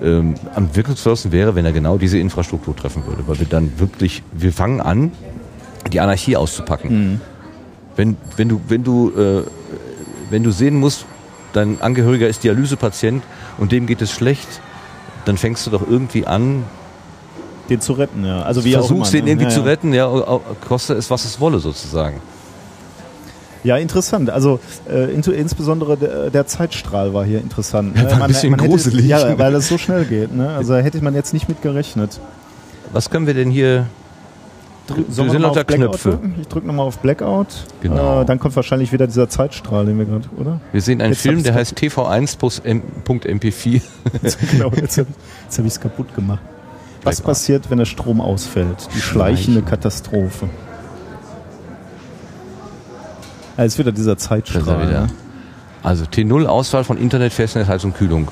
ähm, 0.03 0.35
am 0.55 0.75
wirkungsvollsten 0.75 1.33
wäre, 1.33 1.55
wenn 1.55 1.65
er 1.65 1.73
genau 1.73 1.99
diese 1.99 2.19
Infrastruktur 2.19 2.75
treffen 2.75 3.07
würde, 3.07 3.27
weil 3.27 3.39
wir 3.39 3.47
dann 3.47 3.73
wirklich, 3.79 4.23
wir 4.33 4.53
fangen 4.53 4.81
an, 4.81 5.13
die 5.93 6.01
Anarchie 6.01 6.37
auszupacken. 6.37 7.21
Wenn, 7.97 8.17
wenn 8.37 8.49
du, 8.49 8.61
wenn 8.69 8.83
du, 8.83 9.11
äh, 9.11 9.43
wenn 10.31 10.43
du 10.43 10.51
sehen 10.51 10.81
musst, 10.81 11.07
dein 11.53 11.81
Angehöriger 11.81 12.27
ist 12.27 12.43
Dialysepatient 12.43 13.23
und 13.59 13.71
dem 13.71 13.87
geht 13.87 14.03
es 14.03 14.11
schlecht, 14.11 14.61
dann 15.25 15.37
fängst 15.37 15.67
du 15.67 15.71
doch 15.71 15.87
irgendwie 15.89 16.27
an, 16.27 16.65
Den 17.71 17.81
zu 17.81 17.95
retten, 17.95 18.25
ja. 18.27 18.43
Also 18.43 18.65
wie 18.65 18.77
auch 18.77 18.81
versuchst 18.81 19.15
immer, 19.15 19.23
den 19.23 19.29
irgendwie 19.29 19.47
ne? 19.47 19.53
zu 19.53 19.61
ja, 19.61 19.67
ja. 19.67 19.71
retten, 19.71 19.95
ja, 19.95 20.41
koste 20.67 20.95
es, 20.95 21.11
was 21.11 21.25
es 21.25 21.41
wolle 21.41 21.59
sozusagen. 21.61 22.21
Ja, 23.65 23.77
interessant. 23.79 24.31
Also 24.31 24.61
äh, 24.89 25.07
intu- 25.15 25.33
insbesondere 25.33 25.97
der, 25.97 26.31
der 26.31 26.47
Zeitstrahl 26.47 27.15
war 27.15 27.25
hier 27.25 27.41
interessant. 27.41 27.97
Ja, 27.97 28.05
war 28.11 28.23
ein 28.23 28.29
bisschen 28.29 28.55
hätte, 28.55 28.69
gruselig. 28.69 29.07
Ja, 29.07 29.39
weil 29.39 29.53
das 29.53 29.69
so 29.69 29.79
schnell 29.79 30.05
geht. 30.05 30.35
Ne? 30.35 30.51
Also 30.51 30.75
hätte 30.77 31.03
man 31.03 31.15
jetzt 31.15 31.33
nicht 31.33 31.49
mit 31.49 31.63
gerechnet. 31.63 32.21
Was 32.93 33.11
können 33.11 33.27
wir 33.27 33.35
denn 33.35 33.51
hier? 33.51 33.87
Drü- 34.87 35.11
sind 35.11 35.33
lauter 35.41 35.65
Knöpfe. 35.65 36.11
drücken? 36.11 36.35
Ich 36.43 36.49
drücke 36.49 36.67
nochmal 36.67 36.87
auf 36.87 36.99
Blackout. 36.99 37.47
Genau. 37.81 38.21
Äh, 38.21 38.25
dann 38.27 38.39
kommt 38.39 38.55
wahrscheinlich 38.55 38.93
wieder 38.93 39.07
dieser 39.07 39.31
Zeitstrahl, 39.31 39.87
den 39.87 39.97
wir 39.97 40.05
gerade, 40.05 40.25
oder? 40.39 40.61
Wir 40.73 40.83
sehen 40.83 41.01
einen 41.01 41.15
Jetzt 41.15 41.23
Film, 41.23 41.43
der 41.43 41.55
heißt 41.55 41.75
TV1.mp4. 41.79 43.81
genau, 44.53 44.71
jetzt, 44.77 44.99
hab- 44.99 45.07
jetzt 45.45 45.57
habe 45.59 45.67
ich 45.69 45.73
es 45.75 45.81
kaputt 45.81 46.15
gemacht. 46.15 46.41
Was 47.03 47.23
passiert, 47.23 47.71
wenn 47.71 47.79
der 47.79 47.87
Strom 47.87 48.21
ausfällt? 48.21 48.89
Die 48.95 49.01
schleichende 49.01 49.63
Katastrophe. 49.63 50.51
Ja, 53.57 53.65
jetzt 53.65 53.79
wieder 53.79 53.93
dieser 53.93 54.17
Zeitstrahl. 54.19 54.63
ist 54.63 54.69
er 54.69 54.81
wieder. 54.89 55.01
Ne? 55.03 55.07
Also 55.83 56.05
T0 56.05 56.47
Ausfall 56.47 56.85
von 56.85 56.97
Internet, 56.99 57.33
Festnetz, 57.33 57.69
Heizung, 57.69 57.93
Kühlung. 57.93 58.29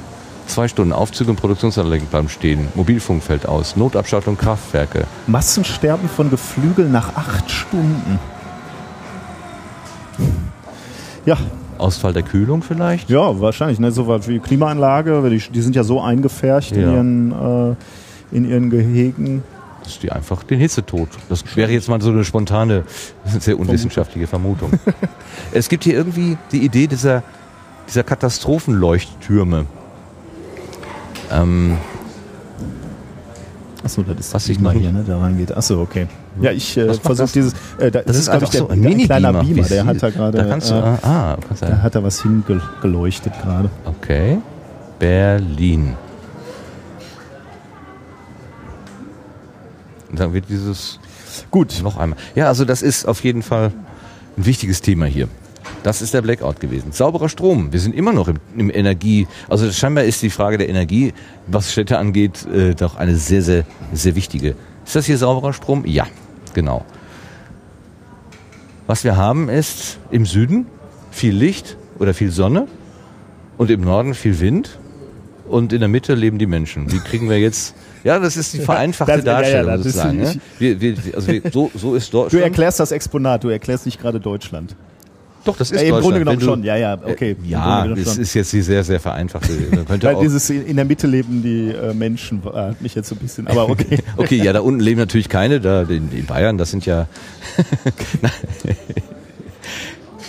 Zwei 0.46 0.66
Stunden 0.68 0.92
Aufzüge 0.92 1.30
und 1.30 1.36
Produktionsanlagen 1.36 2.06
bleiben 2.06 2.28
stehen. 2.28 2.66
Mobilfunk 2.74 3.22
fällt 3.22 3.46
aus. 3.46 3.76
Notabschaltung 3.76 4.36
Kraftwerke. 4.36 5.04
Massensterben 5.28 6.08
von 6.08 6.30
Geflügeln 6.30 6.90
nach 6.90 7.14
acht 7.16 7.48
Stunden. 7.50 8.18
Ja, 11.24 11.36
Ausfall 11.78 12.12
der 12.12 12.22
Kühlung 12.22 12.62
vielleicht? 12.62 13.08
Ja, 13.08 13.40
wahrscheinlich. 13.40 13.78
Ne? 13.78 13.92
So 13.92 14.08
was 14.08 14.28
wie 14.28 14.38
Klimaanlage, 14.40 15.22
die, 15.30 15.38
die 15.38 15.60
sind 15.62 15.76
ja 15.76 15.84
so 15.84 16.00
eingefärcht 16.00 16.72
in, 16.72 16.80
Ja. 16.82 16.92
ihren, 16.92 17.32
äh, 17.72 18.36
in 18.36 18.44
ihren 18.44 18.70
Gehegen. 18.70 19.42
Das 19.82 19.94
ist 19.94 20.02
die 20.02 20.12
einfach 20.12 20.42
den 20.44 20.60
Hitzetod. 20.60 21.08
Das 21.28 21.44
wäre 21.56 21.70
jetzt 21.72 21.88
mal 21.88 22.00
so 22.00 22.10
eine 22.10 22.24
spontane, 22.24 22.84
sehr 23.24 23.58
unwissenschaftliche 23.58 24.26
Vermutung. 24.26 24.72
es 25.52 25.68
gibt 25.68 25.84
hier 25.84 25.94
irgendwie 25.94 26.36
die 26.52 26.64
Idee 26.64 26.86
dieser, 26.86 27.22
dieser 27.88 28.04
Katastrophenleuchttürme. 28.04 29.66
Ähm, 31.30 31.78
Achso, 33.84 34.02
das 34.02 34.18
ist 34.18 34.34
Was 34.34 34.48
ich 34.48 34.60
noch- 34.60 34.72
hier, 34.72 34.92
ne, 34.92 35.04
da 35.06 35.18
reingeht. 35.18 35.56
Achso, 35.56 35.80
okay. 35.80 36.06
Ja, 36.40 36.52
ich 36.52 36.76
äh, 36.76 36.94
versuche 36.94 37.16
das? 37.16 37.32
dieses. 37.32 37.52
Äh, 37.78 37.90
da, 37.90 38.02
das, 38.02 38.16
ist, 38.16 38.30
glaube 38.30 38.44
ich, 38.44 38.50
der, 38.50 38.62
einfach 38.62 38.76
so 38.76 38.82
der 38.82 39.06
kleiner 39.06 39.32
Beamer. 39.32 39.62
Der 39.64 39.84
hat 39.84 40.02
da 40.02 40.10
gerade. 40.10 40.38
Da 40.38 40.44
kannst 40.44 40.70
du, 40.70 40.74
äh, 40.74 40.78
ah, 41.02 41.36
kannst 41.46 41.62
da 41.62 41.82
hat 41.82 41.94
er 41.94 42.04
was 42.04 42.22
hingeleuchtet 42.22 43.32
gerade. 43.42 43.70
okay. 43.84 44.38
Berlin. 44.98 45.94
Und 50.12 50.20
dann 50.20 50.34
wird 50.34 50.44
dieses 50.48 51.00
Gut. 51.50 51.80
noch 51.82 51.96
einmal. 51.96 52.18
Ja, 52.34 52.48
also 52.48 52.64
das 52.64 52.82
ist 52.82 53.06
auf 53.06 53.24
jeden 53.24 53.42
Fall 53.42 53.72
ein 54.36 54.46
wichtiges 54.46 54.82
Thema 54.82 55.06
hier. 55.06 55.26
Das 55.82 56.02
ist 56.02 56.14
der 56.14 56.22
Blackout 56.22 56.60
gewesen. 56.60 56.92
Sauberer 56.92 57.28
Strom. 57.28 57.72
Wir 57.72 57.80
sind 57.80 57.94
immer 57.94 58.12
noch 58.12 58.28
im, 58.28 58.36
im 58.56 58.70
Energie. 58.70 59.26
Also 59.48 59.72
scheinbar 59.72 60.04
ist 60.04 60.22
die 60.22 60.30
Frage 60.30 60.58
der 60.58 60.68
Energie, 60.68 61.14
was 61.46 61.72
Städte 61.72 61.98
angeht, 61.98 62.46
äh, 62.46 62.74
doch 62.74 62.96
eine 62.96 63.16
sehr, 63.16 63.42
sehr, 63.42 63.64
sehr 63.92 64.14
wichtige. 64.14 64.54
Ist 64.84 64.94
das 64.94 65.06
hier 65.06 65.16
sauberer 65.16 65.52
Strom? 65.52 65.84
Ja, 65.86 66.06
genau. 66.54 66.84
Was 68.86 69.04
wir 69.04 69.16
haben 69.16 69.48
ist 69.48 69.98
im 70.10 70.26
Süden 70.26 70.66
viel 71.10 71.34
Licht 71.34 71.76
oder 71.98 72.12
viel 72.12 72.30
Sonne 72.30 72.66
und 73.56 73.70
im 73.70 73.80
Norden 73.80 74.14
viel 74.14 74.40
Wind 74.40 74.78
und 75.48 75.72
in 75.72 75.80
der 75.80 75.88
Mitte 75.88 76.14
leben 76.14 76.38
die 76.38 76.46
Menschen. 76.46 76.92
Wie 76.92 76.98
kriegen 76.98 77.30
wir 77.30 77.38
jetzt? 77.38 77.74
Ja, 78.04 78.18
das 78.18 78.36
ist 78.36 78.52
die 78.54 78.58
vereinfachte 78.60 79.16
Das- 79.18 79.24
ja, 79.24 79.32
ja, 79.32 79.38
Darstellung 79.38 79.76
das 79.76 79.86
ist- 79.86 79.92
sozusagen. 79.94 80.22
ich- 80.22 80.34
ne? 80.34 80.40
wir, 80.58 80.80
wir, 80.80 81.14
also 81.14 81.28
wir, 81.28 81.42
so, 81.52 81.70
so 81.74 81.94
ist 81.94 82.12
Du 82.12 82.18
Deutschland. 82.18 82.44
erklärst 82.44 82.80
das 82.80 82.90
Exponat, 82.92 83.44
du 83.44 83.48
erklärst 83.48 83.86
nicht 83.86 84.00
gerade 84.00 84.18
Deutschland. 84.20 84.74
Doch, 85.44 85.56
das 85.56 85.72
ist 85.72 85.76
Äh, 85.80 85.86
Im 85.86 85.90
Deutschland. 85.90 86.02
Grunde 86.04 86.18
genommen 86.20 86.38
du- 86.38 86.44
schon, 86.44 86.62
ja, 86.62 86.76
ja, 86.76 86.98
okay. 87.04 87.34
Im 87.42 87.48
Ja, 87.50 87.84
schon. 87.84 87.96
ist 88.20 88.34
jetzt 88.34 88.52
die 88.52 88.60
sehr, 88.62 88.84
sehr 88.84 89.00
vereinfachte. 89.00 89.52
Man 89.74 89.84
könnte 89.86 90.06
Weil 90.06 90.14
auch, 90.14 90.20
dieses 90.20 90.48
in 90.50 90.76
der 90.76 90.84
Mitte 90.84 91.08
leben 91.08 91.42
die 91.42 91.70
äh, 91.70 91.92
Menschen, 91.94 92.42
äh, 92.54 92.74
mich 92.78 92.94
jetzt 92.94 93.08
so 93.08 93.16
ein 93.16 93.18
bisschen, 93.18 93.48
aber 93.48 93.68
okay. 93.68 93.98
okay, 94.16 94.36
ja, 94.36 94.52
da 94.52 94.60
unten 94.60 94.78
leben 94.80 95.00
natürlich 95.00 95.28
keine, 95.28 95.60
da 95.60 95.82
in, 95.82 96.12
in 96.12 96.26
Bayern, 96.26 96.58
das 96.58 96.70
sind 96.70 96.86
ja. 96.86 97.08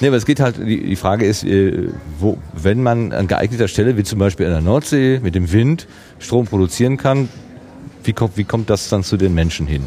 nee, 0.02 0.08
aber 0.08 0.18
es 0.18 0.26
geht 0.26 0.40
halt, 0.40 0.58
die, 0.58 0.84
die 0.84 0.96
Frage 0.96 1.26
ist, 1.26 1.44
äh, 1.44 1.90
wo, 2.20 2.38
wenn 2.54 2.82
man 2.82 3.12
an 3.14 3.28
geeigneter 3.28 3.68
Stelle, 3.68 3.98
wie 3.98 4.04
zum 4.04 4.20
Beispiel 4.20 4.46
an 4.48 4.52
der 4.54 4.62
Nordsee, 4.62 5.20
mit 5.24 5.36
dem 5.36 5.52
Wind 5.52 5.88
Strom 6.20 6.46
produzieren 6.48 6.98
kann, 6.98 7.30
wie 8.04 8.14
kommt, 8.14 8.38
wie 8.38 8.44
kommt 8.44 8.70
das 8.70 8.90
dann 8.90 9.04
zu 9.04 9.18
den 9.18 9.34
Menschen 9.34 9.68
hin? 9.68 9.86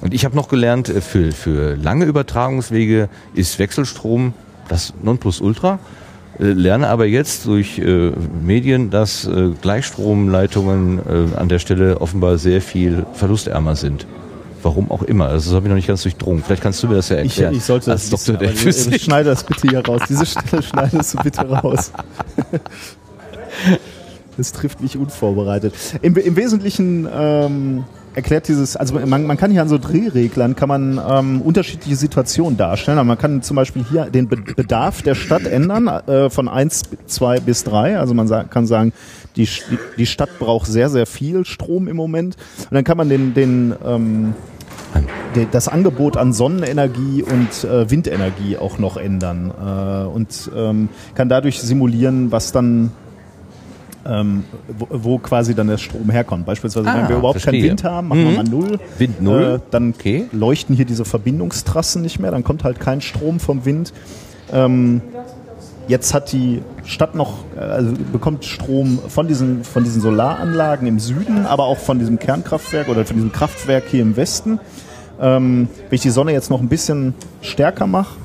Und 0.00 0.14
ich 0.14 0.24
habe 0.24 0.36
noch 0.36 0.48
gelernt, 0.48 0.88
äh, 0.88 1.00
für, 1.00 1.32
für 1.32 1.74
lange 1.76 2.04
Übertragungswege 2.04 3.08
ist 3.34 3.58
Wechselstrom 3.58 4.34
das 4.68 4.94
Nonplusultra. 5.02 5.78
Äh, 6.38 6.44
Lerne 6.44 6.88
aber 6.88 7.06
jetzt 7.06 7.46
durch 7.46 7.78
äh, 7.78 8.12
Medien, 8.42 8.90
dass 8.90 9.26
äh, 9.26 9.50
Gleichstromleitungen 9.60 10.98
äh, 10.98 11.36
an 11.36 11.48
der 11.48 11.58
Stelle 11.58 12.00
offenbar 12.00 12.38
sehr 12.38 12.60
viel 12.62 13.06
verlustärmer 13.14 13.74
sind. 13.76 14.06
Warum 14.62 14.90
auch 14.90 15.02
immer. 15.02 15.26
Also 15.26 15.50
das 15.50 15.56
habe 15.56 15.66
ich 15.66 15.70
noch 15.70 15.76
nicht 15.76 15.86
ganz 15.86 16.02
durchdrungen. 16.02 16.42
Vielleicht 16.44 16.62
kannst 16.62 16.82
du 16.82 16.88
mir 16.88 16.96
das 16.96 17.08
ja 17.08 17.16
Ich, 17.16 17.30
erklären. 17.38 17.54
ich 17.54 17.64
sollte 17.64 17.92
als 17.92 18.10
das 18.10 18.24
Doktor 18.24 18.40
der 18.40 18.50
wissen, 18.52 18.60
aber, 18.60 18.68
äh, 18.68 18.72
Physik. 18.72 19.00
Schneide 19.02 19.30
das 19.30 19.44
bitte 19.44 19.68
hier 19.68 19.84
raus. 19.86 20.02
Diese 20.08 20.26
Stelle 20.26 20.62
schneidest 20.62 21.14
du 21.14 21.18
bitte 21.22 21.48
raus. 21.48 21.92
Das 24.38 24.52
trifft 24.52 24.80
mich 24.80 24.96
unvorbereitet. 24.96 25.74
Im, 26.00 26.16
im 26.16 26.36
Wesentlichen 26.36 27.08
ähm, 27.12 27.84
erklärt 28.14 28.46
dieses, 28.46 28.76
also 28.76 28.98
man, 28.98 29.26
man 29.26 29.36
kann 29.36 29.50
hier 29.50 29.62
an 29.62 29.68
so 29.68 29.78
Drehreglern 29.78 30.54
kann 30.54 30.68
man 30.68 31.00
ähm, 31.08 31.42
unterschiedliche 31.42 31.96
Situationen 31.96 32.56
darstellen. 32.56 32.98
Aber 32.98 33.06
man 33.06 33.18
kann 33.18 33.42
zum 33.42 33.56
Beispiel 33.56 33.84
hier 33.90 34.04
den 34.06 34.28
Be 34.28 34.36
Bedarf 34.36 35.02
der 35.02 35.16
Stadt 35.16 35.44
ändern 35.44 35.88
äh, 35.88 36.30
von 36.30 36.48
1, 36.48 36.84
2 37.06 37.40
bis 37.40 37.64
3. 37.64 37.98
Also 37.98 38.14
man 38.14 38.28
sa 38.28 38.44
kann 38.44 38.66
sagen, 38.66 38.92
die, 39.34 39.48
die, 39.96 40.06
Stadt 40.06 40.30
braucht 40.38 40.68
sehr, 40.68 40.88
sehr 40.88 41.06
viel 41.06 41.44
Strom 41.44 41.88
im 41.88 41.96
Moment. 41.96 42.36
Und 42.62 42.74
dann 42.74 42.84
kann 42.84 42.96
man 42.96 43.08
den, 43.08 43.34
den 43.34 43.74
ähm, 43.84 44.34
das 45.50 45.66
Angebot 45.66 46.16
an 46.16 46.32
Sonnenenergie 46.32 47.24
und 47.24 47.68
äh, 47.68 47.90
Windenergie 47.90 48.56
auch 48.56 48.78
noch 48.78 48.96
ändern 48.96 49.50
äh, 49.50 50.06
und 50.06 50.50
ähm, 50.56 50.88
kann 51.14 51.28
dadurch 51.28 51.60
simulieren, 51.60 52.30
was 52.30 52.52
dann 52.52 52.92
ähm, 54.06 54.44
wo, 54.78 54.86
wo 54.90 55.18
quasi 55.18 55.54
dann 55.54 55.66
der 55.68 55.78
Strom 55.78 56.10
herkommt. 56.10 56.46
Beispielsweise, 56.46 56.88
Ah, 56.88 56.94
wenn 56.96 57.08
wir 57.08 57.16
überhaupt 57.16 57.40
verstehe. 57.40 57.60
keinen 57.62 57.70
Wind 57.70 57.84
haben, 57.84 58.08
machen 58.08 58.20
wir 58.22 58.30
Mhm. 58.30 58.36
mal 58.36 58.44
null. 58.44 58.78
Wind 58.98 59.20
null. 59.22 59.60
Äh, 59.64 59.68
dann 59.70 59.90
Okay. 59.96 60.26
leuchten 60.32 60.74
hier 60.76 60.84
diese 60.84 61.04
Verbindungstrassen 61.04 62.02
nicht 62.02 62.18
mehr, 62.18 62.30
dann 62.30 62.44
kommt 62.44 62.64
halt 62.64 62.80
kein 62.80 63.00
Strom 63.00 63.40
vom 63.40 63.64
Wind. 63.64 63.92
Ähm, 64.52 65.02
Jetzt 65.88 66.12
hat 66.12 66.32
die 66.32 66.60
Stadt 66.84 67.14
noch, 67.14 67.44
äh, 67.56 67.60
also 67.60 67.94
bekommt 68.12 68.44
Strom 68.44 68.98
von 69.08 69.26
diesen, 69.26 69.64
von 69.64 69.84
diesen 69.84 70.02
Solaranlagen 70.02 70.86
im 70.86 70.98
Süden, 70.98 71.46
aber 71.46 71.64
auch 71.64 71.78
von 71.78 71.98
diesem 71.98 72.18
Kernkraftwerk 72.18 72.88
oder 72.90 73.06
von 73.06 73.16
diesem 73.16 73.32
Kraftwerk 73.32 73.84
hier 73.90 74.02
im 74.02 74.14
Westen. 74.14 74.60
Ähm, 75.18 75.66
wenn 75.88 75.94
ich 75.96 76.02
die 76.02 76.10
Sonne 76.10 76.32
jetzt 76.32 76.50
noch 76.50 76.60
ein 76.60 76.68
bisschen 76.68 77.14
stärker 77.40 77.86
mache 77.86 78.16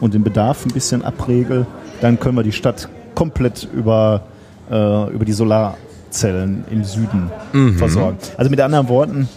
und 0.00 0.14
den 0.14 0.24
Bedarf 0.24 0.66
ein 0.66 0.72
bisschen 0.72 1.04
abregel, 1.04 1.66
dann 2.00 2.18
können 2.18 2.34
wir 2.36 2.42
die 2.42 2.50
Stadt 2.50 2.88
komplett 3.16 3.68
über, 3.74 4.22
äh, 4.70 5.10
über 5.12 5.24
die 5.24 5.32
Solarzellen 5.32 6.64
im 6.70 6.84
Süden 6.84 7.32
versorgen. 7.76 8.18
Also 8.36 8.48
mit 8.50 8.60
anderen 8.60 8.88
Worten 8.88 9.28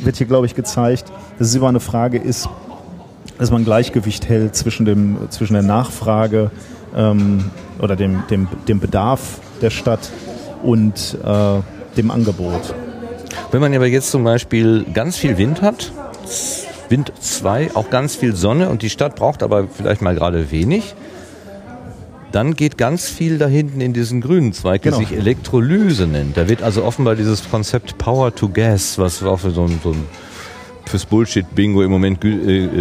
wird 0.00 0.16
hier, 0.16 0.26
glaube 0.26 0.44
ich, 0.44 0.54
gezeigt, 0.54 1.10
dass 1.38 1.48
es 1.48 1.54
immer 1.54 1.68
eine 1.68 1.80
Frage 1.80 2.18
ist, 2.18 2.50
dass 3.38 3.50
man 3.50 3.62
ein 3.62 3.64
Gleichgewicht 3.64 4.28
hält 4.28 4.54
zwischen, 4.54 4.84
dem, 4.84 5.16
zwischen 5.30 5.54
der 5.54 5.62
Nachfrage 5.62 6.50
ähm, 6.94 7.44
oder 7.80 7.96
dem, 7.96 8.22
dem, 8.30 8.48
dem 8.66 8.80
Bedarf 8.80 9.40
der 9.62 9.70
Stadt 9.70 10.10
und 10.62 11.16
äh, 11.24 11.60
dem 11.96 12.10
Angebot. 12.10 12.74
Wenn 13.50 13.60
man 13.60 13.74
aber 13.74 13.86
jetzt 13.86 14.10
zum 14.10 14.24
Beispiel 14.24 14.84
ganz 14.92 15.16
viel 15.16 15.38
Wind 15.38 15.62
hat, 15.62 15.92
Wind 16.88 17.12
2, 17.20 17.74
auch 17.74 17.90
ganz 17.90 18.16
viel 18.16 18.34
Sonne 18.34 18.68
und 18.68 18.82
die 18.82 18.90
Stadt 18.90 19.14
braucht 19.16 19.42
aber 19.42 19.68
vielleicht 19.68 20.02
mal 20.02 20.14
gerade 20.14 20.50
wenig, 20.50 20.94
dann 22.32 22.54
geht 22.54 22.76
ganz 22.78 23.08
viel 23.08 23.38
da 23.38 23.46
hinten 23.46 23.80
in 23.80 23.92
diesen 23.92 24.20
grünen 24.20 24.52
Zweig, 24.52 24.82
der 24.82 24.92
Genau. 24.92 25.04
sich 25.06 25.16
Elektrolyse 25.16 26.06
nennt. 26.06 26.36
Da 26.36 26.48
wird 26.48 26.62
also 26.62 26.84
offenbar 26.84 27.16
dieses 27.16 27.48
Konzept 27.50 27.96
Power 27.98 28.34
to 28.34 28.48
Gas, 28.48 28.98
was 28.98 29.22
auch 29.22 29.38
für 29.40 29.50
so 29.50 29.64
ein, 29.64 29.80
so 29.82 29.90
ein 29.92 30.04
fürs 30.86 31.04
Bullshit-Bingo 31.06 31.82
im 31.82 31.90
Moment 31.90 32.24
äh, 32.24 32.30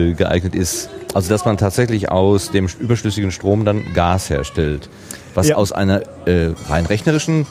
äh, 0.09 0.13
geeignet 0.13 0.55
ist. 0.55 0.89
Also 1.13 1.29
dass 1.29 1.45
man 1.45 1.57
tatsächlich 1.57 2.09
aus 2.09 2.51
dem 2.51 2.67
überschüssigen 2.79 3.31
Strom 3.31 3.65
dann 3.65 3.83
Gas 3.93 4.29
herstellt. 4.29 4.89
Was 5.33 5.47
Ja. 5.49 5.55
aus 5.55 5.71
einer 5.71 6.01
äh, 6.25 6.51
rein 6.69 6.85
rechnerischen 6.85 7.45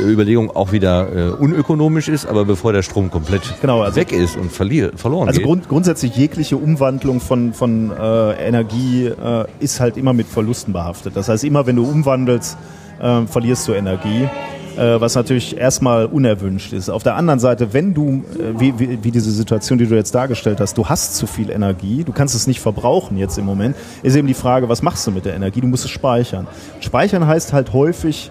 Überlegung 0.00 0.50
auch 0.54 0.72
wieder 0.72 1.08
äh, 1.14 1.30
unökonomisch 1.30 2.08
ist, 2.08 2.26
aber 2.26 2.44
bevor 2.44 2.72
der 2.72 2.82
Strom 2.82 3.10
komplett 3.10 3.42
Genau, 3.60 3.82
also- 3.82 3.96
weg 3.96 4.12
ist 4.12 4.36
und 4.36 4.50
verlier, 4.52 4.92
verloren 4.96 5.28
Also 5.28 5.38
geht. 5.38 5.46
grund, 5.46 5.68
grundsätzlich 5.68 6.16
jegliche 6.16 6.56
Umwandlung 6.56 7.20
von, 7.20 7.52
von 7.52 7.90
äh, 7.90 8.32
Energie 8.46 9.06
äh, 9.06 9.44
ist 9.60 9.80
halt 9.80 9.96
immer 9.96 10.12
mit 10.12 10.26
Verlusten 10.26 10.72
behaftet. 10.72 11.16
Das 11.16 11.28
heißt, 11.28 11.44
immer 11.44 11.66
wenn 11.66 11.76
du 11.76 11.84
umwandelst, 11.84 12.56
äh, 13.00 13.22
verlierst 13.26 13.66
du 13.68 13.72
Energie, 13.72 14.28
äh, 14.76 15.00
was 15.00 15.14
natürlich 15.14 15.56
erstmal 15.56 16.06
unerwünscht 16.06 16.72
ist. 16.72 16.88
Auf 16.90 17.02
der 17.04 17.14
anderen 17.14 17.38
Seite, 17.38 17.72
wenn 17.72 17.94
du, 17.94 18.24
äh, 18.38 18.58
wie, 18.58 18.78
wie, 18.78 18.98
wie 19.04 19.10
diese 19.12 19.30
Situation, 19.30 19.78
die 19.78 19.86
du 19.86 19.94
jetzt 19.94 20.14
dargestellt 20.14 20.60
hast, 20.60 20.76
du 20.78 20.86
hast 20.86 21.16
zu 21.16 21.26
viel 21.28 21.50
Energie, 21.50 22.02
du 22.04 22.12
kannst 22.12 22.34
es 22.34 22.46
nicht 22.48 22.60
verbrauchen 22.60 23.16
jetzt 23.16 23.38
im 23.38 23.44
Moment, 23.44 23.76
ist 24.02 24.16
eben 24.16 24.26
die 24.26 24.34
Frage, 24.34 24.68
was 24.68 24.82
machst 24.82 25.06
du 25.06 25.10
mit 25.12 25.24
der 25.24 25.34
Energie? 25.34 25.60
Du 25.60 25.68
musst 25.68 25.84
es 25.84 25.90
speichern. 25.90 26.46
Speichern 26.80 27.26
heißt 27.26 27.52
halt 27.52 27.72
häufig, 27.72 28.30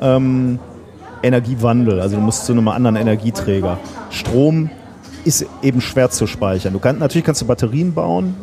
ähm, 0.00 0.58
Energiewandel, 1.22 2.00
also 2.00 2.16
du 2.16 2.22
musst 2.22 2.46
zu 2.46 2.52
einem 2.52 2.68
anderen 2.68 2.96
Energieträger. 2.96 3.78
Strom 4.10 4.70
ist 5.24 5.46
eben 5.62 5.80
schwer 5.80 6.10
zu 6.10 6.26
speichern. 6.26 6.72
Du 6.72 6.80
kannst, 6.80 7.00
natürlich 7.00 7.24
kannst 7.24 7.40
du 7.42 7.46
Batterien 7.46 7.94
bauen, 7.94 8.34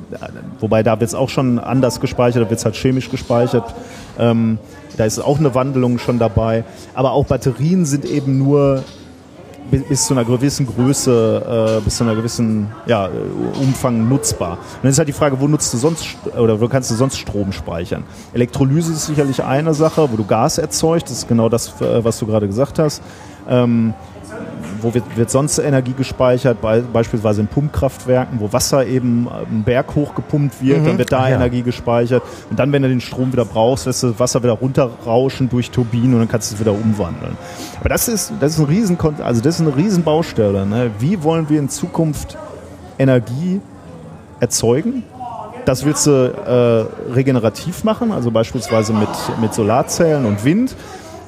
wobei 0.59 0.81
da 0.83 0.99
wird 0.99 1.09
es 1.09 1.15
auch 1.15 1.29
schon 1.29 1.59
anders 1.59 1.99
gespeichert, 1.99 2.43
da 2.45 2.49
wird 2.49 2.59
es 2.59 2.65
halt 2.65 2.75
chemisch 2.75 3.09
gespeichert. 3.09 3.73
Ähm, 4.17 4.59
da 4.97 5.05
ist 5.05 5.19
auch 5.19 5.39
eine 5.39 5.55
Wandelung 5.55 5.97
schon 5.97 6.19
dabei. 6.19 6.63
Aber 6.93 7.11
auch 7.11 7.25
Batterien 7.25 7.85
sind 7.85 8.05
eben 8.05 8.37
nur 8.37 8.83
bis, 9.71 10.05
zu 10.05 10.13
einer 10.13 10.25
gewissen 10.25 10.67
Größe, 10.67 11.77
äh, 11.79 11.81
bis 11.81 11.97
zu 11.97 12.03
einer 12.03 12.15
gewissen 12.15 12.67
ja, 12.85 13.09
Umfang 13.59 14.07
nutzbar. 14.07 14.53
Und 14.53 14.83
dann 14.83 14.91
ist 14.91 14.97
halt 14.97 15.07
die 15.07 15.13
Frage, 15.13 15.39
wo 15.39 15.47
nutzt 15.47 15.73
du 15.73 15.77
sonst 15.77 16.03
St- 16.03 16.37
oder 16.37 16.59
wo 16.59 16.67
kannst 16.67 16.91
du 16.91 16.95
sonst 16.95 17.17
Strom 17.17 17.51
speichern? 17.51 18.03
Elektrolyse 18.33 18.93
ist 18.93 19.05
sicherlich 19.05 19.43
eine 19.43 19.73
Sache, 19.73 20.09
wo 20.11 20.17
du 20.17 20.25
Gas 20.25 20.57
erzeugst, 20.57 21.09
das 21.09 21.19
ist 21.19 21.27
genau 21.27 21.49
das, 21.49 21.81
äh, 21.81 22.03
was 22.03 22.19
du 22.19 22.25
gerade 22.25 22.47
gesagt 22.47 22.79
hast. 22.79 23.01
Ähm, 23.47 23.93
wo 24.81 24.93
wird, 24.93 25.17
wird 25.17 25.29
sonst 25.29 25.59
Energie 25.59 25.93
gespeichert? 25.93 26.61
Bei, 26.61 26.81
beispielsweise 26.81 27.41
in 27.41 27.47
Pumpkraftwerken, 27.47 28.39
wo 28.39 28.51
Wasser 28.51 28.85
eben 28.85 29.27
einen 29.29 29.63
Berg 29.63 29.95
hochgepumpt 29.95 30.61
wird, 30.61 30.85
dann 30.85 30.97
wird 30.97 31.11
da 31.11 31.29
ja. 31.29 31.35
Energie 31.35 31.61
gespeichert. 31.61 32.23
Und 32.49 32.59
dann, 32.59 32.71
wenn 32.71 32.81
du 32.81 32.89
den 32.89 33.01
Strom 33.01 33.31
wieder 33.31 33.45
brauchst, 33.45 33.85
lässt 33.85 34.03
du 34.03 34.07
das 34.07 34.19
Wasser 34.19 34.43
wieder 34.43 34.53
runterrauschen 34.53 35.49
durch 35.49 35.71
Turbinen 35.71 36.13
und 36.13 36.19
dann 36.19 36.27
kannst 36.27 36.51
du 36.51 36.55
es 36.55 36.61
wieder 36.61 36.73
umwandeln. 36.73 37.37
Aber 37.79 37.89
das 37.89 38.07
ist, 38.07 38.33
das 38.39 38.53
ist 38.53 38.59
ein 38.59 38.65
riesen, 38.65 38.97
also 39.23 39.41
das 39.41 39.59
ist 39.59 39.61
eine 39.61 39.75
riesen 39.75 40.03
Baustelle. 40.03 40.65
Ne? 40.65 40.91
Wie 40.99 41.21
wollen 41.23 41.49
wir 41.49 41.59
in 41.59 41.69
Zukunft 41.69 42.37
Energie 42.97 43.61
erzeugen? 44.39 45.03
Das 45.65 45.85
willst 45.85 46.07
du 46.07 46.11
äh, 46.11 47.13
regenerativ 47.13 47.83
machen, 47.83 48.11
also 48.11 48.31
beispielsweise 48.31 48.93
mit, 48.93 49.09
mit 49.39 49.53
Solarzellen 49.53 50.25
und 50.25 50.43
Wind. 50.43 50.75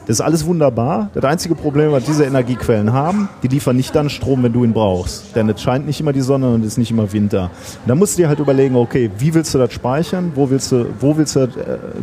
Das 0.07 0.17
ist 0.17 0.21
alles 0.21 0.45
wunderbar. 0.45 1.09
Das 1.13 1.23
einzige 1.23 1.55
Problem, 1.55 1.91
was 1.91 2.03
diese 2.05 2.25
Energiequellen 2.25 2.91
haben, 2.91 3.29
die 3.43 3.47
liefern 3.47 3.75
nicht 3.75 3.95
dann 3.95 4.09
Strom, 4.09 4.43
wenn 4.43 4.53
du 4.53 4.63
ihn 4.63 4.73
brauchst. 4.73 5.35
Denn 5.35 5.47
es 5.49 5.61
scheint 5.61 5.85
nicht 5.85 5.99
immer 5.99 6.11
die 6.13 6.21
Sonne 6.21 6.53
und 6.53 6.61
es 6.61 6.73
ist 6.73 6.77
nicht 6.77 6.91
immer 6.91 7.11
Winter. 7.13 7.43
Und 7.43 7.87
da 7.87 7.95
musst 7.95 8.17
du 8.17 8.23
dir 8.23 8.27
halt 8.27 8.39
überlegen, 8.39 8.75
okay, 8.75 9.09
wie 9.17 9.33
willst 9.33 9.53
du 9.53 9.57
das 9.57 9.71
speichern? 9.73 10.31
Wo 10.35 10.49
willst 10.49 10.71
du, 10.71 10.87
wo 10.99 11.15
willst 11.17 11.35
du 11.35 11.41
äh, 11.41 11.49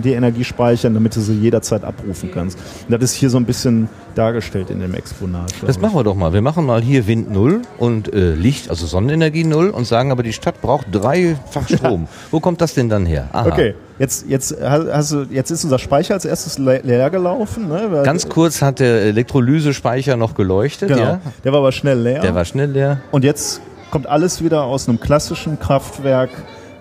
die 0.02 0.12
Energie 0.12 0.44
speichern, 0.44 0.94
damit 0.94 1.16
du 1.16 1.20
sie 1.20 1.34
jederzeit 1.34 1.84
abrufen 1.84 2.30
kannst? 2.32 2.58
Und 2.88 2.92
das 2.92 3.02
ist 3.02 3.14
hier 3.14 3.30
so 3.30 3.36
ein 3.36 3.44
bisschen 3.44 3.88
dargestellt 4.14 4.70
in 4.70 4.80
dem 4.80 4.94
Exponat. 4.94 5.52
Das 5.66 5.80
machen 5.80 5.94
wir 5.96 6.04
doch 6.04 6.14
mal. 6.14 6.32
Wir 6.32 6.42
machen 6.42 6.66
mal 6.66 6.82
hier 6.82 7.06
Wind 7.06 7.30
null 7.30 7.62
und 7.78 8.12
äh, 8.12 8.34
Licht, 8.34 8.70
also 8.70 8.86
Sonnenenergie 8.86 9.44
null 9.44 9.70
und 9.70 9.86
sagen 9.86 10.10
aber, 10.12 10.22
die 10.22 10.32
Stadt 10.32 10.60
braucht 10.60 10.86
dreifach 10.92 11.68
Strom. 11.68 12.08
Wo 12.30 12.40
kommt 12.40 12.60
das 12.60 12.74
denn 12.74 12.88
dann 12.88 13.06
her? 13.06 13.28
Aha. 13.32 13.48
Okay, 13.48 13.74
jetzt, 13.98 14.26
jetzt, 14.28 14.56
hast 14.60 15.12
du, 15.12 15.26
jetzt 15.30 15.50
ist 15.50 15.64
unser 15.64 15.78
Speicher 15.78 16.14
als 16.14 16.24
erstes 16.24 16.58
le 16.58 16.80
leer 16.82 17.10
gelaufen. 17.10 17.68
Ne? 17.68 18.02
Ganz 18.04 18.28
kurz 18.28 18.62
hat 18.62 18.80
der 18.80 19.02
Elektrolysespeicher 19.02 20.16
noch 20.16 20.34
geleuchtet. 20.34 20.88
genau. 20.88 21.00
Ja? 21.00 21.20
Der 21.44 21.52
war 21.52 21.60
aber 21.60 21.72
schnell 21.72 22.00
leer. 22.00 22.20
Der 22.20 22.34
war 22.34 22.44
schnell 22.44 22.70
leer. 22.70 23.00
Und 23.10 23.24
jetzt 23.24 23.60
kommt 23.90 24.06
alles 24.06 24.42
wieder 24.42 24.64
aus 24.64 24.88
einem 24.88 25.00
klassischen 25.00 25.58
Kraftwerk. 25.58 26.30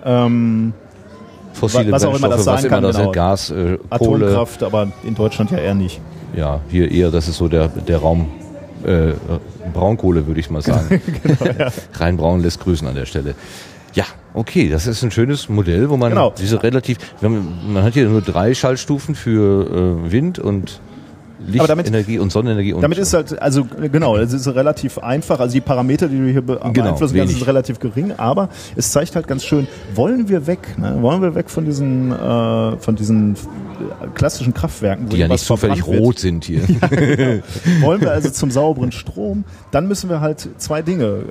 Ähm, 0.05 0.73
Fossile 1.53 1.91
Was 1.91 2.05
auch 2.05 2.15
immer 2.15 2.29
das 2.29 2.43
sein 2.43 2.67
kann, 2.67 2.83
das 2.83 2.97
genau. 2.97 3.11
Gas, 3.11 3.49
äh, 3.49 3.77
Kohle. 3.97 4.27
Atomkraft, 4.27 4.63
aber 4.63 4.91
in 5.03 5.15
Deutschland 5.15 5.51
ja 5.51 5.57
eher 5.57 5.73
nicht. 5.73 5.99
Ja, 6.35 6.59
hier 6.69 6.91
eher, 6.91 7.09
das 7.09 7.27
ist 7.27 7.37
so 7.37 7.47
der, 7.47 7.67
der 7.67 7.97
Raum 7.97 8.27
äh, 8.83 9.13
Braunkohle, 9.73 10.27
würde 10.27 10.39
ich 10.39 10.49
mal 10.49 10.61
sagen. 10.61 11.01
Genau, 11.23 11.69
Rheinbraun 11.93 12.41
lässt 12.41 12.59
grüßen 12.59 12.87
an 12.87 12.95
der 12.95 13.05
Stelle. 13.05 13.33
Ja, 13.97 14.05
okay, 14.35 14.69
das 14.69 14.85
ist 14.85 15.01
ein 15.01 15.09
schönes 15.09 15.49
Modell, 15.49 15.89
wo 15.89 15.97
man 15.97 16.11
Genau. 16.11 16.31
diese 16.37 16.61
relativ, 16.61 16.99
man 17.19 17.81
hat 17.83 17.93
hier 17.95 18.07
nur 18.07 18.21
drei 18.21 18.53
Schaltstufen 18.53 19.15
für 19.15 20.05
äh, 20.05 20.11
Wind 20.11 20.37
und 20.37 20.79
Lichtenergie 21.47 22.19
und 22.19 22.31
Sonnenenergie 22.31 22.73
und 22.73 22.81
Damit 22.81 22.97
ist 22.97 23.13
halt, 23.13 23.41
also 23.41 23.65
genau, 23.91 24.17
es 24.17 24.33
ist 24.33 24.47
relativ 24.47 24.97
einfach. 24.97 25.39
Also 25.39 25.53
die 25.53 25.61
Parameter, 25.61 26.07
die 26.07 26.17
du 26.17 26.25
hier 26.29 26.41
be 26.41 26.55
Genau, 26.57 26.71
beeinflussen 26.73 26.99
kannst, 26.99 27.13
wenig. 27.15 27.37
sind 27.37 27.47
relativ 27.47 27.79
gering, 27.79 28.11
aber 28.17 28.49
es 28.75 28.91
zeigt 28.91 29.15
halt 29.15 29.27
ganz 29.27 29.43
schön, 29.45 29.67
wollen 29.95 30.27
wir 30.29 30.45
weg, 30.45 30.77
ne? 30.77 30.97
wollen 31.01 31.21
wir 31.21 31.35
weg 31.35 31.49
von 31.49 31.63
diesen, 31.65 32.11
äh, 32.11 32.77
von 32.77 32.95
diesen 32.95 33.35
äh, 33.35 34.07
klassischen 34.15 34.53
Kraftwerken, 34.53 35.05
wo 35.07 35.13
die 35.13 35.19
ja 35.21 35.27
nicht 35.27 35.45
zufällig 35.45 35.85
rot 35.85 36.19
sind 36.19 36.43
hier. 36.45 36.61
Wollen 37.81 38.01
wir 38.01 38.11
also 38.11 38.29
zum 38.31 38.49
sauberen 38.51 38.91
Strom, 38.91 39.43
dann 39.71 39.87
müssen 39.87 40.09
wir 40.09 40.21
halt 40.21 40.47
zwei 40.57 40.81
Dinge 40.81 41.23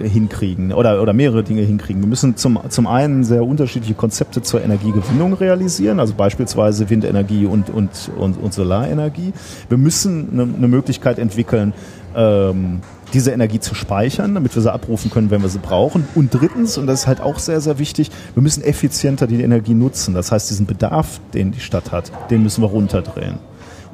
äh, 0.00 0.08
hinkriegen 0.08 0.72
oder, 0.72 1.00
oder 1.00 1.12
mehrere 1.12 1.44
Dinge 1.44 1.62
hinkriegen. 1.62 2.02
Wir 2.02 2.08
müssen 2.08 2.36
zum, 2.36 2.58
zum 2.68 2.86
einen 2.86 3.24
sehr 3.24 3.44
unterschiedliche 3.44 3.94
Konzepte 3.94 4.42
zur 4.42 4.62
Energiegewinnung 4.62 5.34
realisieren, 5.34 6.00
also 6.00 6.14
beispielsweise 6.14 6.90
Windenergie 6.90 7.46
und, 7.46 7.70
und, 7.70 8.10
und, 8.18 8.36
und 8.36 8.54
Solarenergie. 8.54 9.32
Wir 9.68 9.78
müssen 9.78 10.28
eine, 10.32 10.42
eine 10.42 10.68
Möglichkeit 10.68 11.18
entwickeln, 11.18 11.72
ähm, 12.16 12.80
diese 13.12 13.30
Energie 13.30 13.60
zu 13.60 13.76
speichern, 13.76 14.34
damit 14.34 14.54
wir 14.56 14.62
sie 14.62 14.72
abrufen 14.72 15.10
können, 15.10 15.30
wenn 15.30 15.42
wir 15.42 15.48
sie 15.48 15.58
brauchen. 15.58 16.06
Und 16.16 16.34
drittens, 16.34 16.76
und 16.78 16.88
das 16.88 17.00
ist 17.00 17.06
halt 17.06 17.20
auch 17.20 17.38
sehr, 17.38 17.60
sehr 17.60 17.78
wichtig, 17.78 18.10
wir 18.34 18.42
müssen 18.42 18.62
effizienter 18.64 19.28
die 19.28 19.40
Energie 19.40 19.74
nutzen. 19.74 20.14
Das 20.14 20.32
heißt, 20.32 20.50
diesen 20.50 20.66
Bedarf, 20.66 21.20
den 21.32 21.52
die 21.52 21.60
Stadt 21.60 21.92
hat, 21.92 22.10
den 22.30 22.42
müssen 22.42 22.62
wir 22.62 22.68
runterdrehen. 22.68 23.38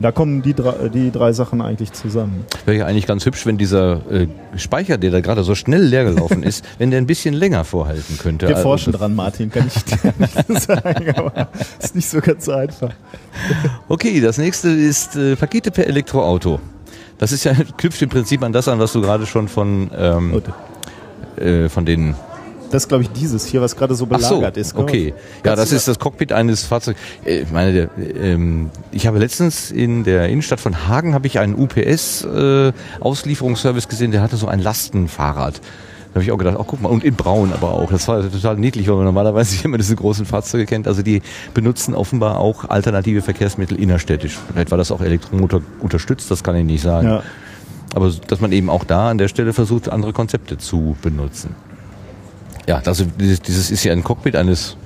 Da 0.00 0.12
kommen 0.12 0.40
die 0.40 0.54
drei, 0.54 0.88
die 0.88 1.10
drei 1.10 1.32
Sachen 1.32 1.60
eigentlich 1.60 1.92
zusammen. 1.92 2.46
Wäre 2.64 2.78
ja 2.78 2.86
eigentlich 2.86 3.06
ganz 3.06 3.26
hübsch, 3.26 3.44
wenn 3.44 3.58
dieser 3.58 4.00
äh, 4.10 4.28
Speicher, 4.56 4.96
der 4.96 5.10
da 5.10 5.20
gerade 5.20 5.44
so 5.44 5.54
schnell 5.54 5.82
leer 5.82 6.04
gelaufen 6.04 6.42
ist, 6.42 6.64
wenn 6.78 6.90
der 6.90 7.00
ein 7.00 7.06
bisschen 7.06 7.34
länger 7.34 7.64
vorhalten 7.64 8.18
könnte. 8.18 8.48
Wir 8.48 8.56
Also, 8.56 8.68
forschen 8.68 8.92
dran, 8.94 9.14
Martin, 9.14 9.50
kann 9.50 9.66
ich 9.66 9.84
dir 9.84 10.14
nicht 10.48 10.62
sagen, 10.62 11.14
aber 11.16 11.48
ist 11.78 11.94
nicht 11.94 12.08
so 12.08 12.20
ganz 12.20 12.48
einfach. 12.48 12.92
Okay, 13.88 14.20
das 14.20 14.38
nächste 14.38 14.70
ist 14.70 15.16
äh, 15.16 15.36
Pakete 15.36 15.70
per 15.70 15.86
Elektroauto. 15.86 16.60
Das 17.18 17.32
ist 17.32 17.44
ja 17.44 17.52
knüpft 17.76 18.00
im 18.00 18.08
Prinzip 18.08 18.42
an 18.42 18.52
das 18.52 18.68
an, 18.68 18.78
was 18.78 18.94
du 18.94 19.02
gerade 19.02 19.26
schon 19.26 19.48
von 19.48 19.90
ähm, 19.94 20.42
äh, 21.36 21.68
von 21.68 21.84
den 21.84 22.14
Das 22.70 22.84
ist, 22.84 22.88
glaube 22.88 23.02
ich, 23.02 23.10
dieses 23.10 23.46
hier, 23.46 23.60
was 23.60 23.76
gerade 23.76 23.94
so 23.94 24.06
Ach 24.10 24.20
so, 24.20 24.36
belagert 24.36 24.56
ist. 24.56 24.76
okay. 24.76 25.12
Ja, 25.44 25.56
das 25.56 25.72
ist 25.72 25.88
das 25.88 25.98
Cockpit 25.98 26.32
eines 26.32 26.64
Fahrzeugs. 26.64 26.98
Äh, 27.24 27.40
Ich 27.40 27.50
meine, 27.50 27.72
der, 27.72 27.88
ähm, 28.16 28.70
ich 28.92 29.06
habe 29.06 29.18
letztens 29.18 29.70
in 29.70 30.04
der 30.04 30.28
Innenstadt 30.28 30.60
von 30.60 30.86
Hagen 30.88 31.14
habe 31.14 31.26
ich 31.26 31.38
einen 31.38 31.54
UPS 31.54 32.24
äh, 32.24 32.72
gesehen, 33.88 34.12
der 34.12 34.22
hatte 34.22 34.36
so 34.36 34.46
ein 34.46 34.60
Lastenfahrrad. 34.60 35.60
Da 36.12 36.14
habe 36.14 36.24
ich 36.24 36.32
auch 36.32 36.38
gedacht, 36.38 36.56
ach 36.58 36.64
guck 36.66 36.82
mal, 36.82 36.88
und 36.88 37.04
in 37.04 37.14
Braun 37.14 37.52
aber 37.52 37.72
auch. 37.72 37.90
Das 37.90 38.08
war 38.08 38.20
total 38.28 38.56
niedlich, 38.56 38.88
weil 38.88 38.96
man 38.96 39.04
normalerweise 39.04 39.56
immer 39.64 39.76
diese 39.76 39.94
großen 39.94 40.26
Fahrzeuge 40.26 40.66
kennt. 40.66 40.88
Also 40.88 41.02
die 41.02 41.22
benutzen 41.54 41.94
offenbar 41.94 42.40
auch 42.40 42.68
alternative 42.68 43.22
Verkehrsmittel 43.22 43.78
innerstädtisch. 43.80 44.38
Vielleicht 44.52 44.70
war 44.70 44.78
das 44.78 44.90
auch 44.90 45.00
Elektromotor 45.00 45.62
unterstützt, 45.80 46.30
das 46.30 46.42
kann 46.42 46.56
ich 46.56 46.64
nicht 46.64 46.82
sagen. 46.82 47.08
Ja. 47.08 47.22
Aber 47.94 48.12
dass 48.28 48.40
man 48.40 48.52
eben 48.52 48.70
auch 48.70 48.84
da 48.84 49.10
an 49.10 49.18
der 49.18 49.28
Stelle 49.28 49.52
versucht, 49.52 49.88
andere 49.88 50.12
Konzepte 50.12 50.58
zu 50.58 50.96
benutzen. 51.02 51.54
Ja, 52.66 52.80
also 52.84 53.04
dieses, 53.18 53.40
dieses 53.40 53.70
ist 53.70 53.84
ja 53.84 53.92
ein 53.92 54.02
Cockpit 54.04 54.36
eines, 54.36 54.76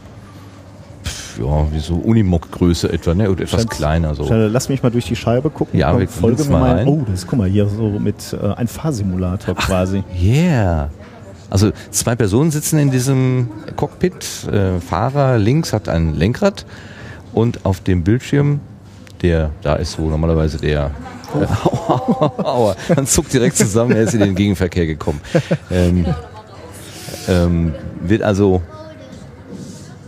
ja, 1.38 1.66
wie 1.72 1.80
so 1.80 1.96
Unimog-Größe 1.96 2.92
etwa, 2.92 3.14
ne? 3.14 3.30
Oder 3.30 3.42
etwas 3.42 3.62
Scheint- 3.62 3.70
kleiner 3.70 4.14
so. 4.14 4.24
Schnell, 4.26 4.48
Lass 4.48 4.68
mich 4.68 4.82
mal 4.82 4.90
durch 4.90 5.06
die 5.06 5.16
Scheibe 5.16 5.50
gucken. 5.50 5.78
Ja, 5.78 5.90
Komm, 5.90 6.00
wir 6.00 6.08
folge 6.08 6.44
mir 6.44 6.50
mal 6.50 6.76
rein. 6.76 6.88
Oh, 6.88 7.04
das 7.10 7.26
guck 7.26 7.38
mal 7.38 7.48
hier 7.48 7.68
so 7.68 7.82
mit 7.98 8.16
äh, 8.40 8.54
ein 8.54 8.68
Fahrsimulator 8.68 9.54
quasi. 9.56 10.02
Yeah. 10.20 10.90
Also 11.50 11.72
zwei 11.90 12.14
Personen 12.16 12.50
sitzen 12.50 12.78
in 12.78 12.90
diesem 12.90 13.48
Cockpit. 13.76 14.46
Äh, 14.50 14.80
Fahrer 14.80 15.38
links 15.38 15.72
hat 15.72 15.88
ein 15.88 16.14
Lenkrad 16.14 16.64
und 17.32 17.64
auf 17.66 17.80
dem 17.80 18.02
Bildschirm, 18.02 18.60
der 19.22 19.50
da 19.62 19.74
ist, 19.74 19.98
wo 19.98 20.08
normalerweise 20.08 20.58
der 20.58 20.90
äh, 21.34 21.44
aua, 21.88 22.32
aua, 22.38 22.76
man 22.94 23.06
zuckt 23.06 23.32
direkt 23.32 23.56
zusammen, 23.56 23.92
er 23.92 24.02
ist 24.04 24.14
in 24.14 24.20
den 24.20 24.34
Gegenverkehr 24.34 24.86
gekommen. 24.86 25.20
Ähm, 25.70 26.06
ähm, 27.28 27.74
wird 28.02 28.22
also 28.22 28.62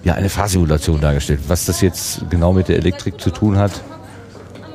ja 0.05 0.15
eine 0.15 0.29
Fahrsimulation 0.29 1.01
dargestellt. 1.01 1.41
Was 1.49 1.65
das 1.67 1.81
jetzt 1.81 2.23
genau 2.31 2.53
mit 2.53 2.69
der 2.69 2.77
Elektrik 2.77 3.21
zu 3.21 3.31
tun 3.31 3.59
hat, 3.59 3.73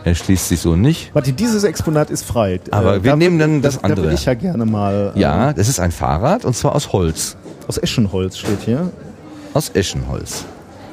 erschließt 0.04 0.50
sich 0.50 0.60
so 0.60 0.76
nicht. 0.76 1.14
Warte, 1.14 1.32
dieses 1.34 1.64
Exponat 1.64 2.10
ist 2.10 2.24
frei. 2.26 2.60
Aber 2.72 2.96
Äh, 2.96 3.04
wir 3.04 3.12
da 3.12 3.16
nehmen 3.18 3.40
dann 3.40 3.62
das 3.62 3.76
da, 3.76 3.82
Da 3.82 3.88
andere. 3.88 4.06
würde 4.08 4.16
ich 4.16 4.26
ja 4.26 4.34
gerne 4.34 4.66
mal. 4.66 5.14
äh, 5.16 5.20
Ja, 5.20 5.54
das 5.54 5.70
ist 5.70 5.80
ein 5.80 5.92
Fahrrad 5.92 6.44
und 6.46 6.56
zwar 6.56 6.76
aus 6.76 6.92
Holz. 6.92 7.38
Aus 7.68 7.78
Eschenholz 7.78 8.38
steht 8.38 8.62
hier. 8.66 8.92
Aus 9.54 9.70
Eschenholz. 9.74 10.46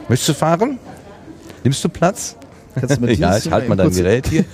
Möchtest 0.09 0.29
du 0.29 0.35
fahren? 0.35 0.79
Nimmst 1.65 1.83
du 1.83 1.89
Platz? 1.89 2.37
Kannst 2.75 2.97
du 2.97 3.01
mir 3.01 3.13
ja, 3.15 3.37
ich 3.37 3.51
halte 3.51 3.69
mal 3.69 3.77
dein 3.77 3.91
Gerät 3.91 4.27
hier. 4.29 4.45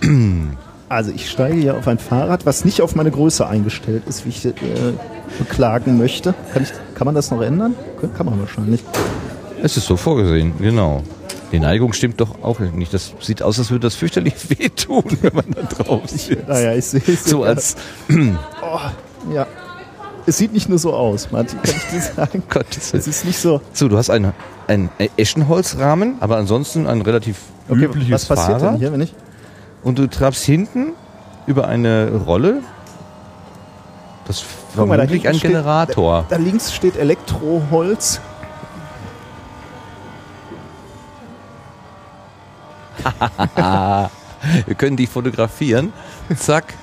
Also 0.88 1.10
ich 1.10 1.28
steige 1.30 1.56
hier 1.56 1.76
auf 1.76 1.88
ein 1.88 1.98
Fahrrad, 1.98 2.46
was 2.46 2.64
nicht 2.64 2.80
auf 2.80 2.94
meine 2.94 3.10
Größe 3.10 3.46
eingestellt 3.46 4.04
ist, 4.06 4.24
wie 4.24 4.28
ich 4.28 4.44
äh, 4.44 4.52
beklagen 5.38 5.98
möchte. 5.98 6.34
Kann, 6.52 6.62
ich, 6.62 6.72
kann 6.94 7.06
man 7.06 7.14
das 7.14 7.30
noch 7.30 7.40
ändern? 7.42 7.74
Kann 8.16 8.26
man 8.26 8.38
wahrscheinlich. 8.38 8.84
Es 9.62 9.76
ist 9.76 9.86
so 9.86 9.96
vorgesehen, 9.96 10.52
genau. 10.58 11.02
Die 11.50 11.58
Neigung 11.58 11.92
stimmt 11.92 12.20
doch 12.20 12.42
auch 12.42 12.60
nicht. 12.60 12.92
Das 12.94 13.12
sieht 13.20 13.42
aus, 13.42 13.58
als 13.58 13.70
würde 13.70 13.86
das 13.86 13.94
fürchterlich 13.96 14.34
wehtun, 14.58 15.04
wenn 15.22 15.34
man 15.34 15.44
da 15.50 15.62
drauf 15.62 16.02
sitzt. 16.06 16.46
Naja, 16.48 16.72
ich 16.74 16.84
sehe 16.84 17.02
es. 17.06 17.24
So 17.24 17.42
als 17.42 17.76
Ja. 19.32 19.46
Es 20.28 20.38
sieht 20.38 20.52
nicht 20.52 20.68
nur 20.68 20.78
so 20.78 20.92
aus, 20.92 21.30
Martin, 21.30 21.60
kann 21.62 21.74
ich 21.76 21.90
dir 21.90 22.00
sagen. 22.00 22.42
Gottes 22.48 22.92
Es 22.94 23.06
ist 23.06 23.24
nicht 23.24 23.38
so. 23.38 23.60
So, 23.72 23.88
du 23.88 23.96
hast 23.96 24.10
einen, 24.10 24.32
einen 24.66 24.90
Eschenholzrahmen, 25.16 26.16
aber 26.20 26.36
ansonsten 26.36 26.86
ein 26.88 27.00
relativ 27.02 27.38
Okay, 27.68 27.84
übliches 27.84 28.12
was 28.12 28.26
passiert 28.26 28.60
Fahrrad. 28.60 28.74
denn 28.74 28.80
hier, 28.80 28.92
wenn 28.92 29.00
ich. 29.00 29.14
Und 29.86 30.00
du 30.00 30.08
trabst 30.08 30.44
hinten 30.44 30.94
über 31.46 31.68
eine 31.68 32.10
Rolle. 32.26 32.60
Das 34.26 34.40
da 34.40 34.46
vermutlich 34.74 35.10
hinten 35.12 35.28
ein 35.28 35.34
steht- 35.36 35.50
Generator. 35.52 36.26
Da 36.28 36.36
links 36.38 36.74
steht 36.74 36.96
Elektroholz. 36.96 38.20
Wir 44.66 44.74
können 44.76 44.96
dich 44.96 45.08
fotografieren. 45.08 45.92
Zack. 46.36 46.74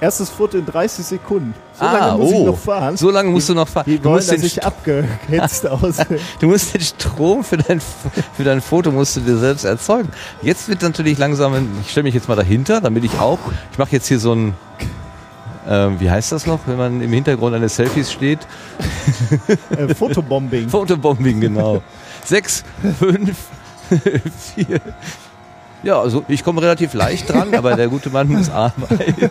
Erstes 0.00 0.30
Foto 0.30 0.58
in 0.58 0.64
30 0.66 1.04
Sekunden. 1.04 1.54
So 1.78 1.84
Ah, 1.84 1.92
lange 1.92 2.18
muss 2.22 2.32
oh. 2.32 2.38
ich 2.40 2.46
noch 2.46 2.58
fahren. 2.58 2.96
So 2.96 3.10
lange 3.10 3.30
musst 3.30 3.48
du 3.48 3.54
noch 3.54 3.66
fahren. 3.68 3.84
Die 3.86 3.98
Du 3.98 4.04
wollen, 4.04 4.14
musst 4.16 4.30
dass 4.30 4.36
den 4.40 4.46
ich 4.46 4.64
abgehetzt 4.64 5.66
aussehe. 5.68 6.20
Du 6.38 6.46
musst 6.48 6.72
den 6.74 6.80
Strom 6.80 7.42
für 7.42 7.56
dein, 7.56 7.80
für 7.80 8.44
dein 8.44 8.60
Foto 8.60 8.92
musst 8.92 9.16
du 9.16 9.20
dir 9.20 9.36
selbst 9.36 9.64
erzeugen. 9.64 10.08
Jetzt 10.42 10.68
wird 10.68 10.82
natürlich 10.82 11.18
langsam, 11.18 11.54
ich 11.82 11.90
stelle 11.90 12.04
mich 12.04 12.14
jetzt 12.14 12.28
mal 12.28 12.36
dahinter, 12.36 12.80
damit 12.80 13.04
ich 13.04 13.18
auch, 13.18 13.38
ich 13.72 13.78
mache 13.78 13.90
jetzt 13.92 14.06
hier 14.06 14.20
so 14.20 14.32
ein, 14.34 14.54
ähm, 15.68 15.98
wie 16.00 16.10
heißt 16.10 16.30
das 16.32 16.46
noch, 16.46 16.60
wenn 16.66 16.76
man 16.78 17.00
im 17.02 17.12
Hintergrund 17.12 17.54
eines 17.54 17.76
Selfies 17.76 18.12
steht? 18.12 18.40
äh, 19.70 19.94
Fotobombing. 19.94 20.68
Fotobombing, 20.70 21.40
genau. 21.40 21.82
Sechs, 22.24 22.62
fünf, 22.98 23.36
vier. 24.54 24.80
Ja, 25.82 26.00
also 26.00 26.24
ich 26.28 26.42
komme 26.44 26.60
relativ 26.60 26.92
leicht 26.94 27.28
dran, 27.32 27.54
aber 27.54 27.76
der 27.76 27.88
gute 27.88 28.10
Mann 28.10 28.28
muss 28.28 28.50
arbeiten. 28.50 29.30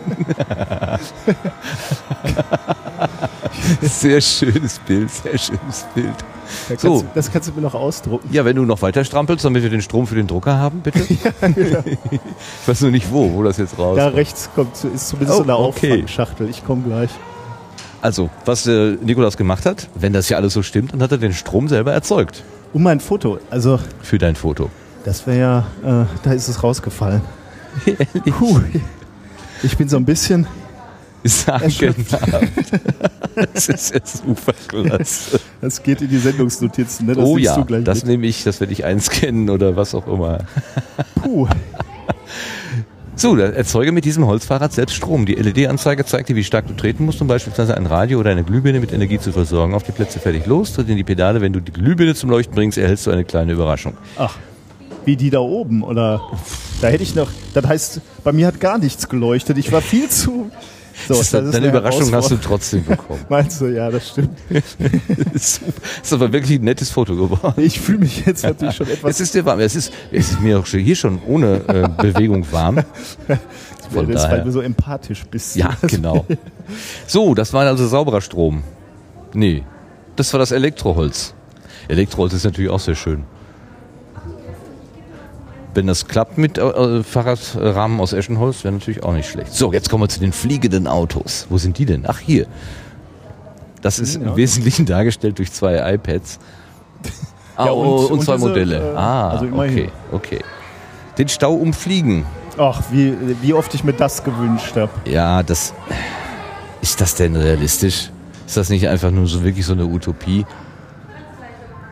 Sehr 3.82 4.20
schönes 4.20 4.78
Bild, 4.80 5.10
sehr 5.10 5.36
schönes 5.38 5.86
Bild. 5.94 6.06
Da 6.08 6.24
kannst, 6.68 6.82
So. 6.82 7.02
du- 7.02 7.08
Das 7.14 7.30
kannst 7.30 7.48
du 7.48 7.52
mir 7.52 7.60
noch 7.60 7.74
ausdrucken. 7.74 8.28
Ja, 8.32 8.44
wenn 8.44 8.56
du 8.56 8.64
noch 8.64 8.80
weiter 8.82 9.04
strampelst, 9.04 9.44
damit 9.44 9.62
wir 9.62 9.70
den 9.70 9.82
Strom 9.82 10.06
für 10.06 10.14
den 10.14 10.26
Drucker 10.26 10.56
haben, 10.58 10.80
bitte. 10.80 11.00
ich 11.06 11.18
weiß 12.66 12.80
nur 12.82 12.90
nicht 12.90 13.10
wo, 13.12 13.32
wo 13.34 13.42
das 13.42 13.58
jetzt 13.58 13.78
raus. 13.78 13.96
Da 13.96 14.08
rechts 14.08 14.48
kommt, 14.54 14.72
ist 14.94 15.08
zumindest 15.08 15.34
Oh, 15.40 15.42
so 15.42 15.42
eine 15.44 15.58
okay. 15.58 15.92
Auffangschachtel. 15.92 16.48
Ich 16.48 16.64
komme 16.64 16.82
gleich. 16.82 17.10
Also, 18.00 18.30
was 18.44 18.66
äh, 18.66 18.96
Nikolaus 19.02 19.36
gemacht 19.36 19.66
hat, 19.66 19.88
wenn 19.94 20.12
das 20.12 20.28
ja 20.28 20.36
alles 20.38 20.52
so 20.54 20.62
stimmt, 20.62 20.92
dann 20.92 21.02
hat 21.02 21.10
er 21.12 21.18
den 21.18 21.32
Strom 21.34 21.68
selber 21.68 21.92
erzeugt 21.92 22.42
Um 22.72 22.82
mein 22.84 23.00
Foto. 23.00 23.38
Also, 23.50 23.78
für 24.02 24.18
dein 24.18 24.36
Foto. 24.36 24.70
Das 25.08 25.26
wäre 25.26 25.38
ja, 25.38 26.02
äh, 26.02 26.06
da 26.22 26.32
ist 26.32 26.48
es 26.48 26.62
rausgefallen. 26.62 27.22
Puh. 28.26 28.60
Ich 29.62 29.78
bin 29.78 29.88
so 29.88 29.96
ein 29.96 30.04
bisschen, 30.04 30.46
Sagenhaft. 31.24 32.12
das 33.34 33.68
ist 33.70 33.94
ja 33.94 34.00
super 34.04 34.52
klasse. 34.66 35.40
das 35.62 35.82
geht 35.82 36.02
in 36.02 36.10
die 36.10 36.18
Sendungsnotizen, 36.18 37.06
ne? 37.06 37.14
Das 37.14 37.24
Oh 37.24 37.38
ja, 37.38 37.56
du 37.56 37.64
gleich 37.64 37.84
das 37.84 38.04
nehme 38.04 38.26
ich, 38.26 38.44
das 38.44 38.60
werde 38.60 38.74
ich 38.74 38.84
einscannen 38.84 39.48
oder 39.48 39.76
was 39.76 39.94
auch 39.94 40.06
immer. 40.06 40.40
Puh. 41.22 41.48
So, 43.16 43.36
erzeuge 43.36 43.90
mit 43.90 44.04
diesem 44.04 44.28
Holzfahrrad 44.28 44.72
selbst 44.72 44.94
Strom. 44.94 45.26
Die 45.26 45.34
LED-Anzeige 45.34 46.04
zeigt 46.04 46.28
dir, 46.28 46.36
wie 46.36 46.44
stark 46.44 46.68
du 46.68 46.74
treten 46.74 47.04
musst, 47.04 47.20
um 47.20 47.26
beispielsweise 47.26 47.76
ein 47.76 47.86
Radio 47.86 48.20
oder 48.20 48.30
eine 48.30 48.44
Glühbirne 48.44 48.78
mit 48.78 48.92
Energie 48.92 49.18
zu 49.18 49.32
versorgen. 49.32 49.74
Auf 49.74 49.82
die 49.82 49.90
Plätze 49.90 50.20
fertig 50.20 50.46
los, 50.46 50.72
tritt 50.72 50.88
in 50.88 50.96
die 50.96 51.02
Pedale. 51.02 51.40
Wenn 51.40 51.52
du 51.52 51.58
die 51.58 51.72
Glühbirne 51.72 52.14
zum 52.14 52.30
Leuchten 52.30 52.54
bringst, 52.54 52.78
erhältst 52.78 53.08
du 53.08 53.10
eine 53.10 53.24
kleine 53.24 53.54
Überraschung. 53.54 53.94
Ach, 54.16 54.36
wie 55.08 55.16
die 55.16 55.30
da 55.30 55.40
oben, 55.40 55.82
oder? 55.82 56.20
Da 56.82 56.88
hätte 56.88 57.02
ich 57.02 57.14
noch, 57.14 57.30
das 57.54 57.66
heißt, 57.66 58.00
bei 58.24 58.32
mir 58.32 58.46
hat 58.46 58.60
gar 58.60 58.76
nichts 58.76 59.08
geleuchtet. 59.08 59.56
Ich 59.56 59.72
war 59.72 59.80
viel 59.80 60.10
zu. 60.10 60.50
So, 61.06 61.14
Das 61.14 61.20
ist, 61.22 61.34
das 61.34 61.44
ist 61.46 61.54
deine 61.54 61.68
eine 61.68 61.78
Überraschung 61.78 62.12
hast 62.14 62.30
du 62.30 62.36
trotzdem 62.36 62.84
bekommen. 62.84 63.24
Meinst 63.30 63.60
du, 63.60 63.66
ja, 63.66 63.90
das 63.90 64.08
stimmt. 64.10 64.36
das 65.32 65.60
ist 66.02 66.12
aber 66.12 66.30
wirklich 66.30 66.58
ein 66.58 66.64
nettes 66.64 66.90
Foto 66.90 67.16
geworden. 67.16 67.54
Ich 67.62 67.80
fühle 67.80 68.00
mich 68.00 68.26
jetzt 68.26 68.42
natürlich 68.44 68.74
schon 68.76 68.86
Es 68.88 68.94
etwas. 68.94 69.20
ist 69.20 69.34
dir 69.34 69.44
warm. 69.46 69.60
Es 69.60 69.76
ist, 69.76 69.92
es 70.12 70.32
ist 70.32 70.40
mir 70.42 70.58
auch 70.58 70.66
schon 70.66 70.80
hier 70.80 70.96
schon 70.96 71.22
ohne 71.26 71.62
äh, 71.68 71.88
Bewegung 72.02 72.44
warm. 72.52 72.80
Von 73.90 74.10
das, 74.12 74.24
weil 74.24 74.30
daher. 74.30 74.44
du 74.44 74.50
so 74.50 74.60
empathisch 74.60 75.24
bist. 75.30 75.56
Ja, 75.56 75.74
genau. 75.82 76.26
So, 77.06 77.34
das 77.34 77.54
war 77.54 77.64
also 77.64 77.86
sauberer 77.86 78.20
Strom. 78.20 78.62
Nee, 79.32 79.62
das 80.16 80.30
war 80.34 80.40
das 80.40 80.50
Elektroholz. 80.50 81.32
Elektroholz 81.88 82.34
ist 82.34 82.44
natürlich 82.44 82.70
auch 82.70 82.80
sehr 82.80 82.96
schön. 82.96 83.24
Wenn 85.78 85.86
das 85.86 86.08
klappt 86.08 86.38
mit 86.38 86.58
äh, 86.58 87.04
Fahrradrahmen 87.04 88.00
aus 88.00 88.12
Eschenholz, 88.12 88.64
wäre 88.64 88.74
natürlich 88.74 89.04
auch 89.04 89.12
nicht 89.12 89.30
schlecht. 89.30 89.54
So, 89.54 89.72
jetzt 89.72 89.88
kommen 89.88 90.02
wir 90.02 90.08
zu 90.08 90.18
den 90.18 90.32
fliegenden 90.32 90.88
Autos. 90.88 91.46
Wo 91.50 91.56
sind 91.56 91.78
die 91.78 91.86
denn? 91.86 92.02
Ach, 92.04 92.18
hier. 92.18 92.46
Das 93.80 94.00
ist 94.00 94.16
im 94.16 94.34
Wesentlichen 94.34 94.86
dargestellt 94.94 95.38
durch 95.38 95.52
zwei 95.52 95.94
iPads. 95.94 96.40
Ah, 97.54 97.66
Ja, 97.66 97.70
und, 97.70 97.86
und- 97.86 98.04
und, 98.06 98.10
und 98.10 98.24
zwei 98.24 98.34
diese, 98.34 98.48
Modelle. 98.48 98.92
äh, 98.92 98.96
ah, 98.96 99.28
also 99.30 99.44
okay, 99.54 99.88
okay. 100.10 100.40
Den 101.16 101.28
Stau 101.28 101.54
umfliegen. 101.54 102.24
Ach, 102.56 102.82
wie, 102.90 103.14
wie 103.40 103.54
oft 103.54 103.72
ich 103.72 103.84
mir 103.84 103.92
das 103.92 104.24
gewünscht 104.24 104.74
habe. 104.74 104.90
Ja, 105.04 105.44
das. 105.44 105.74
Ist 106.80 107.00
das 107.00 107.14
denn 107.14 107.36
realistisch? 107.36 108.10
Ist 108.48 108.56
das 108.56 108.68
nicht 108.68 108.88
einfach 108.88 109.12
nur 109.12 109.28
so 109.28 109.44
wirklich 109.44 109.64
so 109.64 109.74
eine 109.74 109.86
Utopie? 109.86 110.44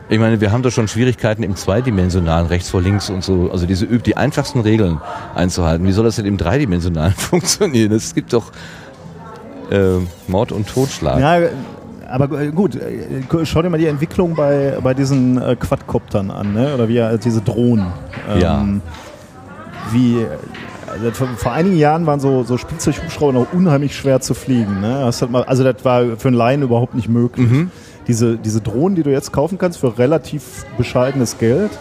Ich 0.09 0.19
meine, 0.19 0.39
wir 0.39 0.51
haben 0.51 0.63
doch 0.63 0.71
schon 0.71 0.87
Schwierigkeiten 0.87 1.43
im 1.43 1.55
zweidimensionalen, 1.55 2.47
rechts 2.47 2.69
vor 2.69 2.81
links 2.81 3.09
und 3.09 3.23
so, 3.23 3.49
also 3.51 3.65
diese 3.65 3.87
die 3.87 4.15
einfachsten 4.15 4.61
Regeln 4.61 5.01
einzuhalten. 5.35 5.85
Wie 5.85 5.91
soll 5.91 6.05
das 6.05 6.15
denn 6.15 6.25
im 6.25 6.37
dreidimensionalen 6.37 7.13
funktionieren? 7.17 7.91
Es 7.91 8.15
gibt 8.15 8.31
doch 8.31 8.51
äh, 9.69 9.97
Mord 10.27 10.53
und 10.53 10.67
Totschlag. 10.67 11.19
Ja, 11.19 11.49
aber 12.09 12.39
äh, 12.39 12.51
gut, 12.51 12.75
äh, 12.75 13.23
schau 13.43 13.61
dir 13.61 13.69
mal 13.69 13.77
die 13.77 13.87
Entwicklung 13.87 14.33
bei, 14.35 14.77
bei 14.81 14.93
diesen 14.93 15.41
äh, 15.41 15.57
Quadcoptern 15.57 16.31
an, 16.31 16.53
ne? 16.53 16.73
oder 16.73 16.87
wie 16.87 16.97
äh, 16.97 17.17
diese 17.17 17.41
Drohnen. 17.41 17.87
Ja. 18.39 18.65
Wie, 19.91 20.25
also 20.89 21.11
vor, 21.11 21.27
vor 21.35 21.51
einigen 21.51 21.77
Jahren 21.77 22.05
waren 22.05 22.21
so, 22.21 22.43
so 22.43 22.57
Spielzeughubschrauber 22.57 23.33
noch 23.33 23.53
unheimlich 23.53 23.95
schwer 23.95 24.21
zu 24.21 24.33
fliegen. 24.33 24.79
Ne? 24.79 25.01
Das 25.01 25.27
mal, 25.29 25.43
also 25.43 25.63
das 25.63 25.83
war 25.83 26.17
für 26.17 26.29
einen 26.29 26.37
Laien 26.37 26.61
überhaupt 26.61 26.95
nicht 26.95 27.09
möglich. 27.09 27.49
Mhm. 27.49 27.71
Diese, 28.07 28.37
diese 28.37 28.61
Drohnen, 28.61 28.95
die 28.95 29.03
du 29.03 29.11
jetzt 29.11 29.31
kaufen 29.31 29.57
kannst 29.57 29.79
für 29.79 29.97
relativ 29.97 30.65
bescheidenes 30.77 31.37
Geld, 31.37 31.71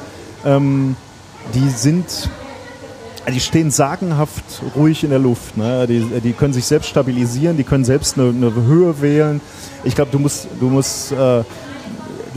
ähm, 0.45 0.97
die 1.55 1.69
sind 1.69 2.29
die 3.33 3.41
stehen 3.41 3.73
sagenhaft 3.73 4.63
ruhig 4.77 5.03
in 5.03 5.11
der 5.11 5.19
Luft. 5.19 5.57
Ne? 5.57 5.87
Die, 5.89 6.01
die 6.21 6.33
können 6.33 6.53
sich 6.53 6.65
selbst 6.65 6.89
stabilisieren, 6.89 7.57
die 7.57 7.65
können 7.65 7.85
selbst 7.85 8.19
eine, 8.19 8.29
eine 8.29 8.55
Höhe 8.55 9.01
wählen. 9.03 9.41
Ich 9.83 9.97
glaube, 9.97 10.13
du 10.13 10.21
musst, 10.21 10.47
du 10.61 10.69
musst, 10.69 11.11
äh, 11.13 11.43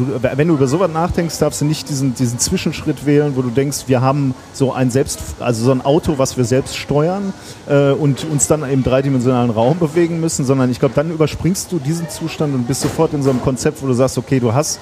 du, 0.06 0.20
wenn 0.38 0.48
du 0.48 0.56
über 0.56 0.68
sowas 0.68 0.90
nachdenkst, 0.92 1.38
darfst 1.40 1.62
du 1.62 1.66
nicht 1.66 1.90
diesen, 1.90 2.14
diesen 2.16 2.40
Zwischenschritt 2.40 3.06
wählen, 3.06 3.34
wo 3.36 3.42
du 3.42 3.50
denkst, 3.50 3.84
wir 3.88 4.02
haben 4.02 4.34
so 4.54 4.74
ein 4.74 4.90
selbst, 4.92 5.20
also 5.40 5.64
so 5.66 5.72
ein 5.72 5.82
Auto, 5.86 6.16
was 6.18 6.38
wir 6.38 6.46
selbst 6.46 6.76
steuern 6.78 7.34
äh, 7.68 7.92
und 7.92 8.26
uns 8.32 8.48
dann 8.48 8.64
im 8.70 8.84
dreidimensionalen 8.84 9.52
Raum 9.52 9.78
bewegen 9.80 10.20
müssen, 10.20 10.46
sondern 10.46 10.72
ich 10.72 10.80
glaube, 10.80 10.96
dann 10.96 11.12
überspringst 11.12 11.72
du 11.72 11.80
diesen 11.80 12.10
Zustand 12.10 12.54
und 12.56 12.68
bist 12.68 12.82
sofort 12.82 13.14
in 13.14 13.22
so 13.24 13.30
einem 13.30 13.42
Konzept, 13.42 13.82
wo 13.84 13.88
du 13.88 13.94
sagst, 13.94 14.18
okay, 14.18 14.40
du 14.40 14.54
hast 14.54 14.80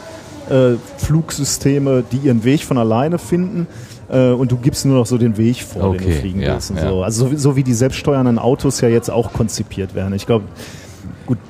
äh, 0.49 0.75
Flugsysteme, 0.97 2.03
die 2.11 2.17
ihren 2.17 2.43
Weg 2.43 2.63
von 2.63 2.77
alleine 2.77 3.17
finden 3.19 3.67
äh, 4.09 4.29
und 4.31 4.51
du 4.51 4.57
gibst 4.57 4.85
nur 4.85 4.97
noch 4.97 5.05
so 5.05 5.17
den 5.17 5.35
Weg 5.37 5.61
vor, 5.63 5.91
den 5.91 5.99
du 5.99 6.05
Okay, 6.05 6.19
fliegen 6.19 6.41
ja, 6.41 6.53
willst. 6.53 6.71
Und 6.71 6.77
ja. 6.77 6.89
so. 6.89 7.03
Also 7.03 7.25
so, 7.25 7.31
wie- 7.31 7.35
so 7.37 7.55
wie 7.57 7.63
die 7.63 7.73
selbststeuernden 7.73 8.39
Autos 8.39 8.79
ja 8.81 8.87
jetzt 8.87 9.09
auch 9.09 9.33
konzipiert 9.33 9.93
werden. 9.95 10.13
Ich 10.13 10.25
glaube, 10.25 10.45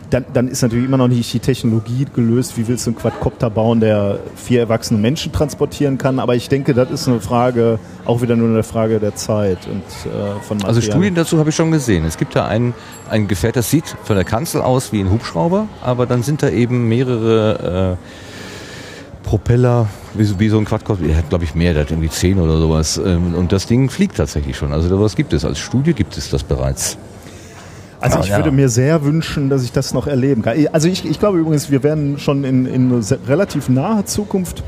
dann, 0.10 0.26
dann 0.34 0.48
ist 0.48 0.62
natürlich 0.62 0.86
immer 0.86 0.98
noch 0.98 1.08
nicht 1.10 1.34
die 1.34 1.40
Technologie 1.40 2.06
gelöst, 2.14 2.58
wie 2.58 2.68
willst 2.68 2.86
du 2.86 2.92
einen 2.92 2.98
Quadcopter 3.00 3.50
bauen, 3.50 3.80
der 3.80 4.20
vier 4.36 4.62
erwachsene 4.62 5.00
Menschen 5.00 5.32
transportieren 5.32 5.98
kann. 5.98 6.20
Aber 6.20 6.36
ich 6.36 6.48
denke, 6.50 6.74
das 6.74 6.90
ist 6.92 7.08
eine 7.08 7.20
Frage, 7.20 7.78
auch 8.06 8.22
wieder 8.22 8.36
nur 8.36 8.48
eine 8.50 8.64
Frage 8.64 9.00
der 9.00 9.16
Zeit 9.16 9.60
und 9.68 9.82
äh, 10.10 10.40
von 10.42 10.58
Also 10.64 10.80
Material. 10.80 10.84
Studien 10.84 11.16
dazu 11.16 11.38
habe 11.40 11.50
ich 11.50 11.56
schon 11.56 11.72
gesehen. 11.72 12.06
Es 12.06 12.18
gibt 12.18 12.36
da 12.36 12.48
ein, 12.48 12.74
ein 13.10 13.28
Gefährt, 13.28 13.56
das 13.58 13.70
sieht 13.70 13.96
von 14.04 14.16
der 14.16 14.26
Kanzel 14.26 14.62
aus 14.62 14.92
wie 14.94 15.00
ein 15.02 15.12
Hubschrauber, 15.12 15.68
aber 15.84 16.06
dann 16.06 16.24
sind 16.24 16.42
da 16.42 16.50
eben 16.50 16.88
mehrere 16.88 17.98
äh, 17.98 19.28
Propeller, 19.28 19.88
wie, 20.14 20.24
so- 20.24 20.40
wie 20.40 20.48
so 20.50 20.58
ein 20.58 20.64
Quadcopter. 20.66 21.04
Der 21.06 21.18
hat, 21.18 21.30
glaube 21.30 21.44
ich, 21.44 21.54
mehr, 21.54 21.74
der 21.74 21.84
hat 21.84 21.92
irgendwie 21.92 22.10
zehn 22.10 22.40
oder 22.40 22.58
sowas. 22.60 22.98
Ähm, 23.04 23.36
und 23.36 23.52
das 23.52 23.68
Ding 23.68 23.90
fliegt 23.90 24.16
tatsächlich 24.18 24.56
schon. 24.56 24.72
Also 24.72 24.88
sowas 24.88 25.16
gibt 25.18 25.34
es. 25.34 25.44
Als 25.44 25.60
Studie 25.60 25.94
gibt 25.94 26.18
es 26.18 26.30
das 26.30 26.44
bereits. 26.44 26.98
Also 28.00 28.20
ich 28.20 28.28
Ja, 28.28 28.38
würde 28.38 28.52
mir 28.52 28.70
sehr 28.70 29.04
wünschen, 29.04 29.50
dass 29.50 29.64
ich 29.64 29.72
das 29.72 29.94
noch 29.94 30.08
erleben 30.08 30.44
kann. 30.44 30.56
Also 30.72 30.88
ich, 30.88 31.06
ich 31.06 31.20
glaube 31.20 31.40
übrigens, 31.40 31.72
wir 31.72 31.82
werden 31.84 32.20
schon 32.20 32.44
in, 32.44 32.66
in 32.66 32.92
relativ 33.28 33.70
naher 33.70 34.06
Zukunft 34.06 34.64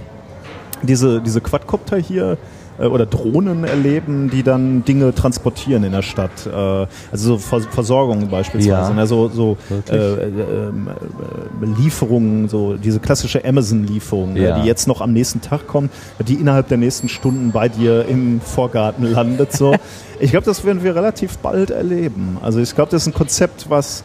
diese, 0.82 1.22
diese 1.22 1.42
Quadcopter 1.42 1.98
hier 1.98 2.38
äh, 2.80 2.86
oder 2.86 3.06
Drohnen 3.06 3.64
erleben, 3.64 4.30
die 4.30 4.44
dann 4.44 4.84
Dinge 4.86 5.14
transportieren 5.14 5.84
in 5.84 5.92
der 5.92 6.02
Stadt. 6.02 6.32
Äh, 6.46 6.50
also 6.56 6.88
so 7.12 7.38
Vers 7.38 7.66
Versorgung 7.72 8.30
beispielsweise. 8.30 8.70
Ja. 8.70 8.90
Ne? 8.94 9.08
So, 9.08 9.30
so 9.30 9.58
äh, 9.90 9.96
äh, 9.96 10.24
ähm, 10.26 10.88
äh, 10.90 11.82
Lieferungen, 11.82 12.50
so 12.50 12.76
diese 12.76 13.00
klassische 13.00 13.44
Amazon-Lieferung, 13.46 14.36
Ja. 14.36 14.58
ne? 14.58 14.62
die 14.64 14.68
jetzt 14.68 14.88
noch 14.88 15.02
am 15.02 15.14
nächsten 15.14 15.42
Tag 15.42 15.68
kommt, 15.68 15.92
die 16.28 16.36
innerhalb 16.36 16.68
der 16.68 16.78
nächsten 16.78 17.10
Stunden 17.10 17.52
bei 17.52 17.70
dir 17.70 18.06
im 18.06 18.42
Vorgarten 18.42 19.04
landet. 19.06 19.54
So. 19.54 19.76
Ich 20.22 20.32
glaube, 20.32 20.46
das 20.46 20.66
werden 20.66 20.84
wir 20.84 20.96
relativ 20.98 21.38
bald 21.38 21.70
erleben. 21.70 22.40
Also 22.42 22.60
ich 22.60 22.76
glaube, 22.76 22.92
das 22.92 23.04
ist 23.04 23.08
ein 23.08 23.14
Konzept, 23.14 23.70
was 23.70 24.04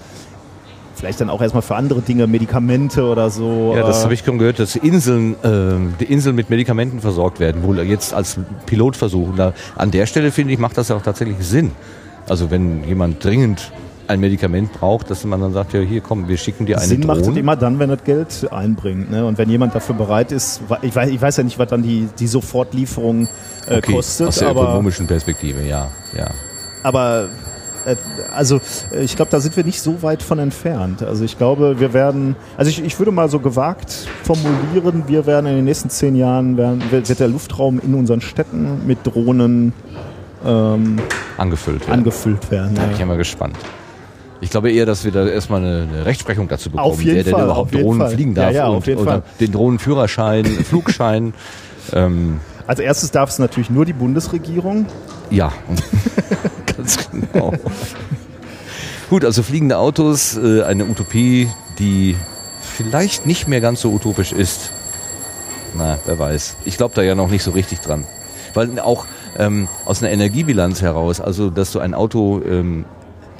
vielleicht 0.94 1.20
dann 1.20 1.30
auch 1.30 1.42
erstmal 1.42 1.62
für 1.62 1.76
andere 1.76 2.00
Dinge, 2.00 2.26
Medikamente 2.26 3.04
oder 3.04 3.30
so. 3.30 3.74
Ja, 3.76 3.82
das 3.82 4.00
äh, 4.00 4.04
habe 4.04 4.14
ich 4.14 4.20
schon 4.20 4.38
gehört, 4.38 4.58
dass 4.58 4.76
Inseln, 4.76 5.36
ähm, 5.44 5.94
die 6.00 6.04
Inseln 6.04 6.36
mit 6.36 6.50
Medikamenten 6.50 7.00
versorgt 7.00 7.40
werden, 7.40 7.62
wohl 7.62 7.78
jetzt 7.80 8.14
als 8.14 8.38
Pilotversuch. 8.66 9.30
Und 9.30 9.36
da, 9.36 9.52
an 9.76 9.90
der 9.90 10.06
Stelle 10.06 10.30
finde 10.30 10.52
ich, 10.52 10.58
macht 10.58 10.78
das 10.78 10.88
ja 10.88 10.96
auch 10.96 11.02
tatsächlich 11.02 11.36
Sinn. 11.40 11.72
Also 12.28 12.50
wenn 12.50 12.84
jemand 12.84 13.22
dringend 13.22 13.72
ein 14.06 14.20
Medikament 14.20 14.72
braucht, 14.72 15.10
dass 15.10 15.24
man 15.24 15.40
dann 15.40 15.52
sagt, 15.52 15.72
ja 15.72 15.80
hier 15.80 16.00
komm, 16.00 16.28
wir 16.28 16.36
schicken 16.36 16.66
dir 16.66 16.78
eine 16.78 16.86
Sinn 16.86 17.06
macht 17.06 17.20
es 17.20 17.26
Drohne. 17.26 17.40
immer 17.40 17.56
dann, 17.56 17.78
wenn 17.78 17.88
das 17.88 18.04
Geld 18.04 18.48
einbringt. 18.52 19.10
Ne? 19.10 19.24
Und 19.24 19.38
wenn 19.38 19.48
jemand 19.48 19.74
dafür 19.74 19.94
bereit 19.94 20.32
ist, 20.32 20.60
ich 20.82 20.94
weiß, 20.94 21.10
ich 21.10 21.20
weiß 21.20 21.38
ja 21.38 21.42
nicht, 21.42 21.58
was 21.58 21.68
dann 21.68 21.82
die, 21.82 22.08
die 22.18 22.26
Sofortlieferung 22.26 23.28
äh, 23.66 23.78
okay, 23.78 23.94
kostet, 23.94 24.28
aus 24.28 24.36
der 24.36 24.48
aber, 24.48 24.62
ökonomischen 24.64 25.06
Perspektive, 25.06 25.66
ja, 25.66 25.90
ja. 26.16 26.30
aber 26.82 27.24
äh, 27.24 27.53
also 28.34 28.60
äh, 28.92 29.02
ich 29.04 29.16
glaube, 29.16 29.30
da 29.30 29.40
sind 29.40 29.56
wir 29.56 29.64
nicht 29.64 29.80
so 29.80 30.02
weit 30.02 30.22
von 30.22 30.38
entfernt. 30.38 31.02
Also 31.02 31.24
ich 31.24 31.36
glaube, 31.38 31.80
wir 31.80 31.92
werden, 31.92 32.36
also 32.56 32.70
ich, 32.70 32.82
ich 32.84 32.98
würde 32.98 33.10
mal 33.12 33.28
so 33.28 33.38
gewagt 33.40 34.06
formulieren, 34.24 35.04
wir 35.06 35.26
werden 35.26 35.46
in 35.46 35.56
den 35.56 35.64
nächsten 35.64 35.90
zehn 35.90 36.14
Jahren, 36.16 36.56
werden, 36.56 36.82
wird 36.90 37.18
der 37.18 37.28
Luftraum 37.28 37.78
in 37.80 37.94
unseren 37.94 38.20
Städten 38.20 38.86
mit 38.86 38.98
Drohnen 39.04 39.72
ähm, 40.44 40.98
Angefüllt 41.38 41.80
werden. 41.86 41.98
angefüllt 42.00 42.50
werden. 42.50 42.74
Da 42.74 42.82
bin 42.82 42.92
ich 42.92 42.98
ja 42.98 43.06
mal 43.06 43.16
gespannt. 43.16 43.56
Ich 44.40 44.50
glaube 44.50 44.70
eher, 44.70 44.84
dass 44.84 45.04
wir 45.04 45.12
da 45.12 45.26
erstmal 45.26 45.60
eine, 45.60 45.88
eine 45.90 46.04
Rechtsprechung 46.06 46.48
dazu 46.48 46.68
bekommen, 46.70 46.90
Auf 46.90 47.00
jeden 47.02 47.16
wer 47.16 47.24
denn 47.24 47.32
Fall, 47.32 47.44
überhaupt 47.44 47.74
Drohnen 47.74 48.00
Fall. 48.00 48.10
fliegen 48.10 48.34
Ja, 48.34 48.42
darf 48.42 48.54
ja, 48.54 48.66
und, 48.68 48.86
jeden 48.86 49.00
oder 49.00 49.10
Fall. 49.10 49.22
den 49.40 49.52
Drohnenführerschein, 49.52 50.44
Flugschein. 50.68 51.32
Ähm, 51.94 52.40
Als 52.66 52.78
erstes 52.78 53.10
darf 53.10 53.30
es 53.30 53.38
natürlich 53.38 53.70
nur 53.70 53.86
die 53.86 53.92
Bundesregierung. 53.94 54.84
ja, 55.30 55.50
ganz 56.84 57.10
genau. 57.10 57.52
Gut, 59.10 59.24
also 59.24 59.42
fliegende 59.42 59.78
Autos, 59.78 60.36
äh, 60.36 60.62
eine 60.62 60.84
Utopie, 60.86 61.48
die 61.78 62.16
vielleicht 62.60 63.26
nicht 63.26 63.48
mehr 63.48 63.60
ganz 63.60 63.80
so 63.80 63.90
utopisch 63.90 64.32
ist. 64.32 64.70
Na, 65.76 65.98
wer 66.06 66.18
weiß. 66.18 66.56
Ich 66.64 66.76
glaube 66.76 66.94
da 66.94 67.02
ja 67.02 67.14
noch 67.14 67.30
nicht 67.30 67.42
so 67.42 67.50
richtig 67.50 67.80
dran. 67.80 68.04
Weil 68.54 68.78
auch 68.80 69.06
ähm, 69.38 69.68
aus 69.84 70.02
einer 70.02 70.12
Energiebilanz 70.12 70.82
heraus, 70.82 71.20
also 71.20 71.50
dass 71.50 71.72
du 71.72 71.80
ein 71.80 71.94
Auto 71.94 72.40
ähm, 72.46 72.84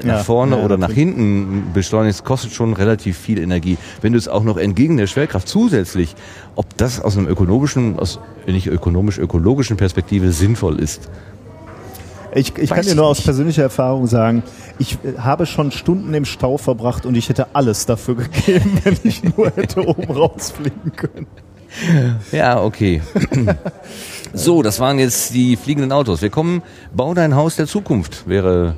nach 0.03 0.17
Ja, 0.17 0.25
vorne 0.25 0.59
ja, 0.59 0.65
oder 0.65 0.77
nach 0.77 0.91
hinten 0.91 1.71
beschleunigst, 1.73 2.25
kostet 2.25 2.53
schon 2.53 2.73
relativ 2.73 3.17
viel 3.17 3.39
Energie. 3.39 3.79
Wenn 4.01 4.13
du 4.13 4.19
es 4.19 4.27
auch 4.27 4.43
noch 4.43 4.57
entgegen 4.57 4.97
der 4.97 5.07
Schwerkraft 5.07 5.49
zusätzlich, 5.49 6.17
ob 6.57 6.77
das 6.77 7.01
aus 7.01 7.17
einem 7.17 7.29
ökonomischen, 7.29 7.99
aus 7.99 8.19
nicht 8.47 8.67
ökonomisch-ökologischen 8.67 9.77
Perspektive 9.77 10.33
sinnvoll 10.33 10.81
ist. 10.81 11.09
Ich, 12.35 12.59
ich 12.59 12.71
kann 12.71 12.85
dir 12.85 12.97
nur 12.97 13.07
aus 13.07 13.21
persönlicher 13.21 13.63
Erfahrung 13.63 14.09
sagen, 14.09 14.43
ich 14.79 14.99
äh, 15.05 15.19
habe 15.19 15.47
schon 15.47 15.71
Stunden 15.71 16.13
im 16.15 16.25
Stau 16.25 16.59
verbracht 16.59 17.07
und 17.07 17.15
ich 17.15 17.29
hätte 17.29 17.55
alles 17.55 17.87
dafür 17.87 18.17
gegeben, 18.17 18.81
wenn 18.85 18.99
ich 19.05 19.23
nur 19.23 19.53
hätte 19.55 19.87
oben 19.87 20.11
rausfliegen 20.11 20.93
können. 20.97 21.27
Ja, 22.33 22.61
okay. 22.63 23.03
so, 24.33 24.63
das 24.63 24.79
waren 24.81 24.99
jetzt 24.99 25.35
die 25.35 25.57
fliegenden 25.57 25.93
Autos. 25.93 26.23
Wir 26.23 26.31
kommen, 26.31 26.63
bau 26.93 27.15
dein 27.15 27.35
Haus 27.35 27.57
der 27.57 27.67
Zukunft 27.67 28.29
wäre 28.29 28.75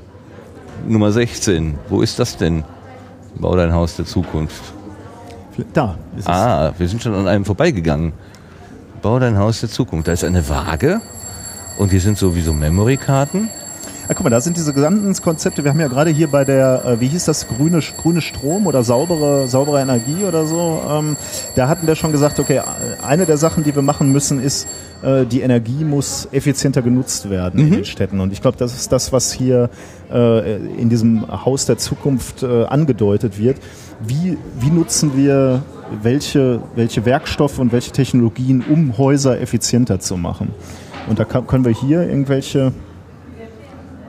Nummer 0.86 1.12
16. 1.12 1.78
Wo 1.88 2.02
ist 2.02 2.18
das 2.18 2.36
denn? 2.36 2.64
Bau 3.38 3.54
dein 3.56 3.72
Haus 3.72 3.96
der 3.96 4.06
Zukunft. 4.06 4.62
Da 5.72 5.96
ist 6.16 6.22
es. 6.22 6.26
Ah, 6.26 6.74
wir 6.76 6.88
sind 6.88 7.02
schon 7.02 7.14
an 7.14 7.28
einem 7.28 7.44
vorbeigegangen. 7.44 8.12
Bau 9.02 9.18
dein 9.18 9.38
Haus 9.38 9.60
der 9.60 9.70
Zukunft. 9.70 10.08
Da 10.08 10.12
ist 10.12 10.24
eine 10.24 10.48
Waage 10.48 11.00
und 11.78 11.90
hier 11.90 12.00
sind 12.00 12.18
sowieso 12.18 12.52
Memory-Karten. 12.52 13.48
Ah, 14.08 14.14
guck 14.14 14.22
mal, 14.22 14.30
da 14.30 14.40
sind 14.40 14.56
diese 14.56 14.72
gesamten 14.72 15.12
Konzepte. 15.20 15.64
Wir 15.64 15.72
haben 15.72 15.80
ja 15.80 15.88
gerade 15.88 16.10
hier 16.10 16.28
bei 16.28 16.44
der, 16.44 16.84
äh, 16.84 17.00
wie 17.00 17.08
hieß 17.08 17.24
das, 17.24 17.48
grüne, 17.48 17.80
grüne 17.96 18.20
Strom 18.20 18.68
oder 18.68 18.84
saubere, 18.84 19.48
saubere 19.48 19.80
Energie 19.80 20.22
oder 20.24 20.46
so. 20.46 20.80
Ähm, 20.88 21.16
da 21.56 21.66
hatten 21.66 21.88
wir 21.88 21.96
schon 21.96 22.12
gesagt, 22.12 22.38
okay, 22.38 22.60
eine 23.04 23.26
der 23.26 23.36
Sachen, 23.36 23.64
die 23.64 23.74
wir 23.74 23.82
machen 23.82 24.12
müssen, 24.12 24.40
ist, 24.40 24.68
äh, 25.02 25.26
die 25.26 25.40
Energie 25.40 25.82
muss 25.82 26.28
effizienter 26.30 26.82
genutzt 26.82 27.30
werden 27.30 27.58
in 27.58 27.72
den 27.72 27.84
Städten. 27.84 28.20
Und 28.20 28.32
ich 28.32 28.40
glaube, 28.40 28.56
das 28.56 28.76
ist 28.76 28.92
das, 28.92 29.12
was 29.12 29.32
hier 29.32 29.70
äh, 30.08 30.56
in 30.80 30.88
diesem 30.88 31.26
Haus 31.44 31.66
der 31.66 31.76
Zukunft 31.76 32.44
äh, 32.44 32.64
angedeutet 32.64 33.40
wird. 33.40 33.56
Wie, 34.06 34.38
wie 34.60 34.70
nutzen 34.70 35.16
wir 35.16 35.64
welche, 36.02 36.60
welche 36.76 37.04
Werkstoffe 37.04 37.58
und 37.58 37.72
welche 37.72 37.90
Technologien, 37.90 38.64
um 38.68 38.98
Häuser 38.98 39.40
effizienter 39.40 39.98
zu 39.98 40.16
machen? 40.16 40.54
Und 41.08 41.18
da 41.18 41.24
kann, 41.24 41.46
können 41.46 41.64
wir 41.64 41.72
hier 41.72 42.02
irgendwelche 42.08 42.72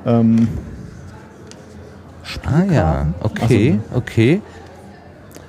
ähm, 0.06 0.48
Ah 2.46 2.64
ja, 2.72 3.08
okay, 3.22 3.80
okay. 3.94 4.42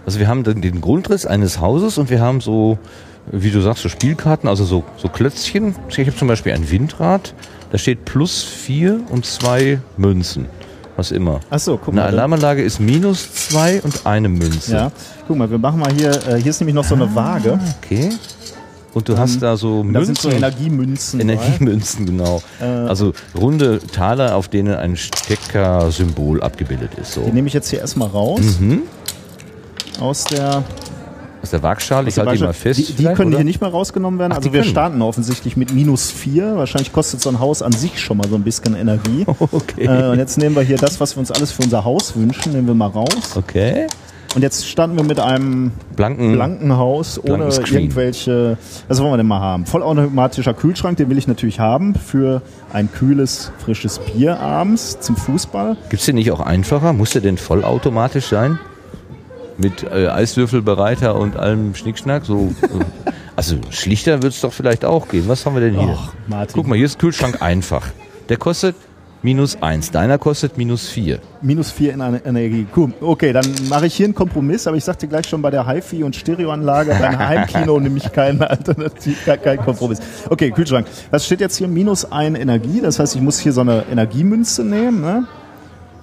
Also 0.07 0.21
wir 0.21 0.29
haben 0.29 0.45
dann 0.45 0.63
den 0.63 0.81
Grundriss 0.81 1.27
eines 1.27 1.61
Hauses 1.61 1.99
und 1.99 2.09
wir 2.09 2.21
haben 2.21 2.41
so, 2.41 2.79
wie 3.31 3.51
du 3.51 3.61
sagst, 3.61 3.83
so 3.83 3.89
Spielkarten, 3.89 4.49
also 4.49 4.65
so, 4.65 4.85
so 4.97 5.09
Klötzchen. 5.09 5.75
Ich 5.89 5.99
habe 5.99 6.15
zum 6.17 6.29
Beispiel 6.29 6.53
ein 6.53 6.71
Windrad, 6.71 7.35
da 7.73 7.79
steht 7.79 8.05
plus 8.05 8.43
vier 8.43 9.01
und 9.11 9.27
zwei 9.27 9.81
Münzen. 9.97 10.47
Was 10.97 11.11
immer. 11.13 11.41
Ach 11.51 11.59
so, 11.61 11.77
guck 11.77 11.89
Eine 11.95 11.97
mal. 12.01 12.03
da- 12.07 12.09
Alarmanlage 12.09 12.63
ist 12.63 12.81
minus 12.81 13.33
zwei 13.33 13.81
und 13.83 14.05
eine 14.07 14.29
Münze. 14.29 14.73
Ja, 14.75 14.93
guck 15.29 15.37
mal, 15.37 15.49
wir 15.51 15.59
machen 15.59 15.79
mal 15.81 15.93
hier, 15.93 16.11
äh, 16.29 16.41
hier 16.41 16.51
ist 16.51 16.61
nämlich 16.61 16.75
noch 16.75 16.85
so 16.85 16.95
eine 16.97 17.15
Waage. 17.15 17.59
Okay. 17.83 18.11
Und 18.95 19.09
du 19.09 19.19
hast 19.19 19.43
da 19.43 19.57
so 19.57 19.85
Da 19.85 20.05
sind 20.05 20.19
so 20.19 20.29
Münzen. 20.29 20.45
Energiemünzen. 20.45 21.21
Energiemünzen, 21.21 22.07
genau. 22.07 22.43
Äh. 22.61 22.65
also 22.65 23.13
runde 23.39 23.81
Taler, 23.93 24.35
auf 24.35 24.49
denen 24.49 24.75
ein 24.75 24.97
Stecker-Symbol 24.97 26.43
abgebildet 26.43 26.93
ist. 27.01 27.13
So. 27.13 27.21
Die 27.23 27.33
nehme 27.33 27.49
ich 27.49 27.55
jetzt 27.55 27.69
hier 27.69 27.81
erstmal 27.81 28.09
raus. 28.09 28.41
Mhm. 28.61 28.83
Aus 30.01 30.25
der. 30.25 30.63
Aus 31.41 31.51
der 31.51 31.63
Waagschale, 31.63 32.09
ich 32.09 32.19
halte 32.19 32.35
die 32.35 32.43
mal 32.43 32.53
fest. 32.53 32.81
Die, 32.81 32.93
die 32.95 33.05
können 33.05 33.29
oder? 33.29 33.39
hier 33.39 33.45
nicht 33.45 33.61
mehr 33.61 33.71
rausgenommen 33.71 34.19
werden. 34.19 34.33
Ach, 34.33 34.39
also 34.39 34.53
wir 34.53 34.63
können. 34.63 34.71
starten 34.73 35.03
offensichtlich 35.03 35.57
mit 35.57 35.73
minus 35.73 36.11
vier. 36.11 36.57
Wahrscheinlich 36.57 36.93
kostet 36.93 37.21
so 37.21 37.29
ein 37.31 37.39
Haus 37.39 37.63
an 37.63 37.71
sich 37.71 38.01
schon 38.01 38.17
mal 38.17 38.29
so 38.29 38.35
ein 38.35 38.43
bisschen 38.43 38.75
Energie. 38.75 39.25
Okay. 39.53 39.85
Äh, 39.85 40.11
und 40.11 40.19
jetzt 40.19 40.37
nehmen 40.37 40.57
wir 40.57 40.63
hier 40.63 40.77
das, 40.79 40.99
was 41.01 41.15
wir 41.15 41.21
uns 41.21 41.31
alles 41.31 41.53
für 41.53 41.63
unser 41.63 41.85
Haus 41.85 42.17
wünschen, 42.17 42.53
nehmen 42.53 42.67
wir 42.67 42.75
mal 42.75 42.89
raus. 42.89 43.37
Okay. 43.37 43.87
Und 44.35 44.43
jetzt 44.43 44.69
starten 44.69 44.97
wir 44.97 45.05
mit 45.05 45.19
einem 45.19 45.73
Blanken. 45.97 46.33
blanken 46.33 46.77
Haus 46.77 47.23
ohne 47.23 47.45
irgendwelche. 47.45 48.59
Was 48.87 49.01
wollen 49.01 49.13
wir 49.13 49.17
denn 49.17 49.27
mal 49.27 49.41
haben? 49.41 49.67
Vollautomatischer 49.67 50.55
Kühlschrank, 50.55 50.99
den 50.99 51.09
will 51.09 51.19
ich 51.19 51.27
natürlich 51.27 51.61
haben 51.61 51.95
für 51.95 52.43
ein 52.73 52.93
kühles, 52.93 53.51
frisches 53.59 53.99
Bier 53.99 54.39
abends 54.39 55.01
zum 55.01 55.17
Fußball. 55.17 55.77
Gibt's 55.89 56.07
den 56.07 56.17
nicht 56.17 56.31
auch 56.31 56.41
einfacher? 56.41 56.93
Muss 56.93 57.11
der 57.11 57.23
denn 57.23 57.39
vollautomatisch 57.39 58.27
sein? 58.27 58.59
Mit 59.57 59.83
äh, 59.83 60.09
Eiswürfelbereiter 60.09 61.17
und 61.17 61.37
allem 61.37 61.75
Schnickschnack? 61.75 62.25
So, 62.25 62.53
äh, 62.63 63.11
also 63.35 63.57
schlichter 63.71 64.23
wird's 64.23 64.41
doch 64.41 64.53
vielleicht 64.53 64.85
auch 64.85 65.09
gehen. 65.09 65.25
Was 65.27 65.47
haben 65.47 65.55
wir 65.55 65.63
denn 65.63 65.79
hier? 65.81 65.99
Martin. 66.27 66.55
Guck 66.55 66.67
mal, 66.69 66.77
hier 66.77 66.87
ist 66.87 66.99
Kühlschrank 66.99 67.43
einfach. 67.43 67.87
Der 68.29 68.37
kostet 68.37 68.77
minus 69.23 69.61
eins. 69.63 69.91
Deiner 69.91 70.19
kostet 70.19 70.59
minus 70.59 70.89
vier. 70.89 71.21
Minus 71.43 71.71
vier 71.71 71.95
in 71.95 72.01
einer 72.01 72.25
Energie. 72.25 72.67
Cool. 72.77 72.93
Okay, 73.01 73.33
dann 73.33 73.47
mache 73.69 73.87
ich 73.87 73.95
hier 73.95 74.07
einen 74.07 74.15
Kompromiss, 74.15 74.67
aber 74.67 74.77
ich 74.77 74.85
sagte 74.85 75.09
gleich 75.09 75.27
schon 75.27 75.43
bei 75.43 75.51
der 75.51 75.67
HiFi 75.67 76.05
und 76.05 76.17
Stereoanlage 76.17 76.95
beim 76.99 77.19
Heimkino 77.29 77.81
nämlich 77.81 78.11
keine 78.13 78.49
Alternativ, 78.49 79.25
kein, 79.25 79.59
Kompromiss. 79.59 80.01
Okay, 80.29 80.51
Kühlschrank. 80.51 80.87
Was 81.11 81.27
steht 81.27 81.41
jetzt 81.41 81.57
hier? 81.57 81.69
Minus 81.69 82.11
ein 82.11 82.35
Energie. 82.35 82.81
Das 82.81 82.99
heißt, 82.99 83.17
ich 83.17 83.23
muss 83.23 83.39
hier 83.39 83.53
so 83.53 83.61
eine 83.61 83.85
Energiemünze 83.91 84.65
nehmen. 84.65 85.01
Ne? 85.01 85.27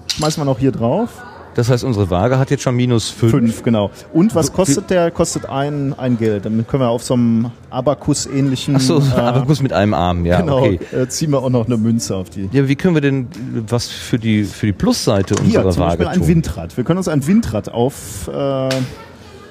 Schmeißen 0.07 0.41
wir 0.41 0.45
noch 0.45 0.59
hier 0.59 0.71
drauf. 0.71 1.09
Das 1.55 1.69
heißt, 1.69 1.83
unsere 1.85 2.09
Waage 2.09 2.37
hat 2.37 2.51
jetzt 2.51 2.63
schon 2.63 2.75
minus 2.75 3.09
fünf. 3.09 3.31
Fünf, 3.31 3.63
genau. 3.63 3.89
Und 4.13 4.35
was 4.35 4.51
kostet 4.51 4.89
der? 4.89 5.09
Kostet 5.09 5.49
ein, 5.49 5.93
ein 5.97 6.17
Geld. 6.17 6.45
Damit 6.45 6.67
können 6.67 6.83
wir 6.83 6.89
auf 6.89 7.03
so 7.03 7.13
einem 7.13 7.51
Abakus-ähnlichen. 7.69 8.75
Ach 8.75 8.81
so, 8.81 8.99
äh, 8.99 9.19
aber 9.19 9.45
muss 9.45 9.61
mit 9.61 9.71
einem 9.71 9.93
Arm, 9.93 10.25
ja, 10.25 10.41
genau, 10.41 10.59
okay. 10.59 10.79
äh, 10.91 11.07
ziehen 11.07 11.31
wir 11.31 11.41
auch 11.41 11.49
noch 11.49 11.65
eine 11.65 11.77
Münze 11.77 12.15
auf 12.15 12.29
die. 12.29 12.49
Ja, 12.51 12.67
wie 12.67 12.75
können 12.75 12.93
wir 12.93 13.01
denn 13.01 13.27
was 13.67 13.87
für 13.87 14.19
die, 14.19 14.43
für 14.43 14.65
die 14.65 14.73
Plusseite 14.73 15.35
Hier 15.35 15.65
unserer 15.65 15.71
zum 15.71 15.81
Waage 15.83 15.97
Beispiel 15.97 16.07
ein 16.07 16.19
tun? 16.19 16.27
Windrad. 16.27 16.77
Wir 16.77 16.83
können 16.83 16.97
uns 16.97 17.07
ein 17.07 17.25
Windrad 17.25 17.69
auf, 17.69 18.27
äh, 18.27 18.69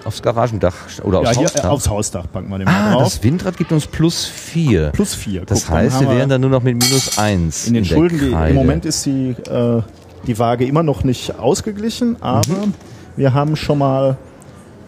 Aufs 0.04 0.20
Garagendach 0.20 0.74
oder 1.02 1.22
ja, 1.22 1.28
aufs 1.30 1.38
hier, 1.38 1.46
Hausdach? 1.46 1.64
äh, 1.64 1.68
aufs 1.68 1.88
Hausdach 1.88 2.26
packen 2.30 2.50
wir 2.50 2.58
den 2.58 2.66
mal 2.66 2.74
ah, 2.74 2.92
drauf. 2.92 3.04
das 3.04 3.22
Windrad 3.22 3.56
gibt 3.56 3.72
uns 3.72 3.86
plus 3.86 4.26
vier. 4.26 4.90
Plus 4.90 5.14
vier. 5.14 5.46
Das 5.46 5.64
Guck, 5.64 5.74
heißt, 5.76 6.00
wir 6.00 6.10
wären 6.10 6.28
dann 6.28 6.42
nur 6.42 6.50
noch 6.50 6.62
mit 6.62 6.74
minus 6.74 7.16
eins 7.16 7.66
in 7.66 7.72
den 7.72 7.84
der 7.84 7.94
Schulden. 7.94 8.18
Die. 8.18 8.50
Im 8.50 8.54
Moment 8.54 8.84
ist 8.84 9.06
die, 9.06 9.34
äh, 9.48 9.80
die 10.26 10.38
Waage 10.38 10.64
immer 10.66 10.82
noch 10.82 11.04
nicht 11.04 11.38
ausgeglichen, 11.38 12.16
aber 12.22 12.46
Mhm. 12.48 12.74
wir 13.16 13.34
haben 13.34 13.56
schon 13.56 13.78
mal, 13.78 14.16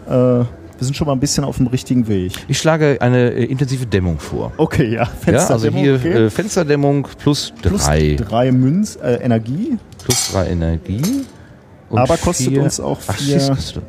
äh, 0.07 0.11
wir 0.11 0.45
sind 0.79 0.95
schon 0.95 1.07
mal 1.07 1.13
ein 1.13 1.19
bisschen 1.19 1.43
auf 1.43 1.57
dem 1.57 1.67
richtigen 1.67 2.07
Weg. 2.07 2.33
Ich 2.47 2.59
schlage 2.59 2.97
eine 3.01 3.31
äh, 3.31 3.45
intensive 3.45 3.85
Dämmung 3.85 4.19
vor. 4.19 4.51
Okay, 4.57 4.93
ja. 4.93 4.93
Ja, 4.93 5.03
also 5.03 5.19
Fensterdämmung, 5.69 5.81
hier 5.83 5.95
okay. 5.95 6.11
äh, 6.25 6.29
Fensterdämmung 6.29 7.07
plus 7.17 7.53
plus 7.61 7.85
drei. 7.85 8.15
drei 8.15 8.51
Münz, 8.51 8.97
äh, 9.01 9.15
Energie. 9.23 9.77
Plus 10.03 10.31
drei 10.31 10.47
Energie. 10.49 11.01
Aber 11.89 12.17
kostet 12.17 12.47
vier, 12.49 12.61
uns 12.63 12.79
auch 12.79 12.99
Ach, 13.07 13.15
vier- 13.15 13.47
kostet, 13.47 13.83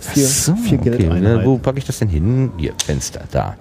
Vier, 0.00 0.26
Ach 0.26 0.30
so, 0.30 0.54
vier 0.54 0.78
okay. 0.78 0.90
Geldeinheiten. 0.90 1.38
Ne, 1.38 1.44
Wo 1.44 1.58
packe 1.58 1.78
ich 1.78 1.84
das 1.84 1.98
denn 1.98 2.08
hin? 2.08 2.52
Hier, 2.56 2.72
Fenster, 2.86 3.22
da. 3.32 3.56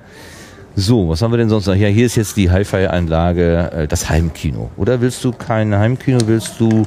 So, 0.80 1.10
was 1.10 1.24
haben 1.24 1.32
wir 1.34 1.40
denn 1.40 1.49
sonst 1.49 1.66
noch? 1.66 1.74
Ja, 1.74 1.88
hier 1.88 2.06
ist 2.06 2.18
jetzt 2.18 2.38
die 2.38 2.52
Hi-Fi-Anlage, 2.52 3.72
äh, 3.72 3.88
das 3.88 4.08
Heimkino. 4.12 4.70
Oder 4.78 5.02
willst 5.02 5.24
du 5.24 5.32
kein 5.32 5.74
Heimkino? 5.74 6.20
Willst 6.28 6.60
du, 6.60 6.84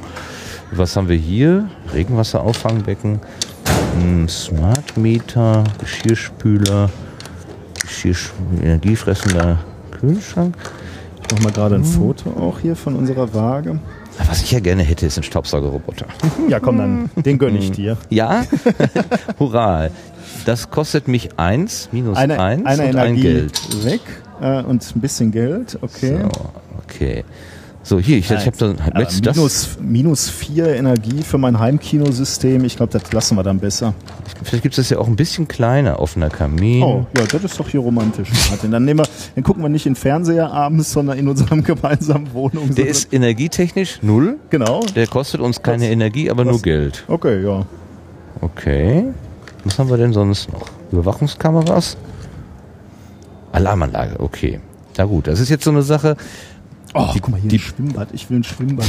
was 0.71 0.95
haben 0.95 1.09
wir 1.09 1.17
hier? 1.17 1.67
Regenwasserauffangbecken, 1.93 3.19
ein 3.99 4.29
Smart 4.29 4.95
Meter, 4.95 5.65
Geschirrspüler, 5.77 6.89
Geschirrsch 7.81 8.31
energiefressender 8.63 9.59
Kühlschrank. 9.99 10.55
Ich 11.21 11.35
mach 11.35 11.43
mal 11.43 11.51
gerade 11.51 11.75
ein 11.75 11.83
Foto 11.83 12.29
auch 12.29 12.59
hier 12.59 12.77
von 12.77 12.95
unserer 12.95 13.33
Waage. 13.33 13.77
Was 14.27 14.41
ich 14.43 14.51
ja 14.51 14.59
gerne 14.59 14.83
hätte, 14.83 15.05
ist 15.05 15.17
ein 15.17 15.23
Staubsaugerroboter. 15.23 16.05
Ja, 16.47 16.59
komm 16.59 16.77
dann, 16.77 17.09
den 17.15 17.37
gönn 17.39 17.53
Hm. 17.55 17.61
ich 17.61 17.71
dir. 17.71 17.97
Ja? 18.09 18.43
Hurra. 19.39 19.89
Das 20.45 20.69
kostet 20.69 21.07
mich 21.07 21.37
eins, 21.37 21.89
minus 21.91 22.17
Eine, 22.17 22.39
eins 22.39 22.65
eine 22.65 22.83
und 22.83 22.89
Energie 22.89 23.27
ein 23.27 23.33
Geld. 23.33 23.85
weg 23.85 24.01
äh, 24.41 24.61
und 24.63 24.95
ein 24.95 25.01
bisschen 25.01 25.31
Geld, 25.31 25.77
okay. 25.81 26.19
So, 26.21 26.29
okay. 26.83 27.23
So, 27.83 27.99
hier, 27.99 28.17
ich, 28.19 28.29
ich 28.29 28.45
habe 28.45 28.55
dann 28.57 28.77
Aber 28.79 29.01
jetzt 29.01 29.25
das. 29.25 29.35
minus, 29.35 29.69
minus 29.81 30.29
vier 30.29 30.75
Energie 30.75 31.23
für 31.23 31.39
mein 31.39 31.57
Heimkinosystem. 31.59 32.63
Ich 32.63 32.77
glaube, 32.77 32.91
das 32.91 33.11
lassen 33.11 33.35
wir 33.37 33.43
dann 33.43 33.59
besser. 33.59 33.95
Vielleicht 34.43 34.61
gibt 34.61 34.77
es 34.77 34.87
das 34.87 34.89
ja 34.91 34.99
auch 34.99 35.07
ein 35.07 35.15
bisschen 35.15 35.47
kleiner, 35.47 35.99
offener 35.99 36.29
Kamin. 36.29 36.83
Oh, 36.83 37.07
ja, 37.17 37.25
das 37.25 37.43
ist 37.43 37.59
doch 37.59 37.67
hier 37.67 37.79
romantisch, 37.79 38.29
Martin. 38.51 38.69
Dann, 38.71 38.85
nehmen 38.85 38.99
wir, 38.99 39.07
dann 39.33 39.43
gucken 39.43 39.63
wir 39.63 39.69
nicht 39.69 39.87
in 39.87 39.95
Fernseher 39.95 40.51
abends, 40.51 40.91
sondern 40.91 41.17
in 41.17 41.27
unserem 41.27 41.63
gemeinsamen 41.63 42.31
Wohnung. 42.33 42.73
Der 42.75 42.87
ist 42.87 43.11
energietechnisch 43.11 43.99
null. 44.03 44.37
genau. 44.51 44.81
Der 44.95 45.07
kostet 45.07 45.41
uns 45.41 45.61
keine 45.63 45.85
Was? 45.85 45.91
Energie, 45.91 46.29
aber 46.29 46.45
Was? 46.45 46.51
nur 46.51 46.61
Geld. 46.61 47.03
Okay, 47.07 47.43
ja. 47.43 47.65
Okay. 48.41 49.05
Was 49.63 49.79
haben 49.79 49.89
wir 49.89 49.97
denn 49.97 50.13
sonst 50.13 50.51
noch? 50.53 50.67
Überwachungskameras? 50.91 51.97
Alarmanlage, 53.51 54.19
okay. 54.19 54.59
Na 54.97 55.05
gut, 55.05 55.27
das 55.27 55.39
ist 55.39 55.49
jetzt 55.49 55.63
so 55.63 55.71
eine 55.71 55.81
Sache. 55.81 56.15
Oh, 56.93 57.07
guck 57.13 57.29
mal 57.29 57.39
hier, 57.39 57.49
die- 57.49 57.55
ein 57.57 57.59
Schwimmbad. 57.59 58.09
Ich 58.13 58.29
will 58.29 58.39
ein 58.39 58.43
Schwimmbad 58.43 58.85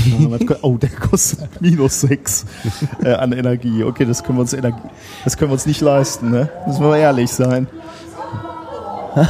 Oh, 0.62 0.76
der 0.76 0.90
kostet 0.90 1.48
minus 1.60 2.00
sechs 2.00 2.44
äh, 3.04 3.12
an 3.12 3.32
Energie. 3.32 3.84
Okay, 3.84 4.04
das 4.04 4.24
können 4.24 4.38
wir 4.38 4.42
uns 4.42 4.52
Energie, 4.52 4.88
das 5.24 5.36
können 5.36 5.50
wir 5.50 5.54
uns 5.54 5.66
nicht 5.66 5.80
leisten, 5.80 6.30
ne? 6.30 6.48
Müssen 6.66 6.82
wir 6.82 6.96
ehrlich 6.96 7.30
sein. 7.30 7.66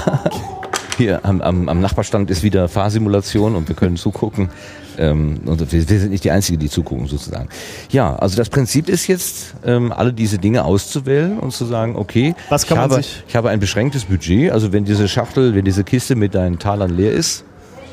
Hier 0.98 1.24
am, 1.24 1.40
am, 1.40 1.68
am 1.68 1.80
Nachbarstand 1.80 2.30
ist 2.30 2.42
wieder 2.42 2.68
Fahrsimulation 2.68 3.56
und 3.56 3.68
wir 3.68 3.74
können 3.74 3.96
zugucken. 3.96 4.50
Ähm, 4.98 5.40
und 5.46 5.58
wir, 5.72 5.88
wir 5.88 6.00
sind 6.00 6.10
nicht 6.10 6.22
die 6.24 6.30
Einzigen, 6.30 6.58
die 6.58 6.68
zugucken 6.68 7.06
sozusagen. 7.06 7.48
Ja, 7.90 8.14
also 8.16 8.36
das 8.36 8.50
Prinzip 8.50 8.90
ist 8.90 9.06
jetzt, 9.06 9.54
ähm, 9.64 9.90
alle 9.90 10.12
diese 10.12 10.36
Dinge 10.38 10.64
auszuwählen 10.64 11.38
und 11.38 11.52
zu 11.52 11.64
sagen, 11.64 11.96
okay, 11.96 12.34
Was 12.50 12.66
kann 12.66 12.76
ich, 12.76 12.80
man 12.82 12.90
habe, 12.90 12.94
sich- 13.02 13.24
ich 13.26 13.34
habe 13.34 13.48
ein 13.48 13.58
beschränktes 13.58 14.04
Budget. 14.04 14.52
Also 14.52 14.72
wenn 14.72 14.84
diese 14.84 15.08
Schachtel, 15.08 15.54
wenn 15.54 15.64
diese 15.64 15.82
Kiste 15.82 16.14
mit 16.14 16.34
deinen 16.34 16.58
Talern 16.58 16.94
leer 16.94 17.12
ist, 17.12 17.44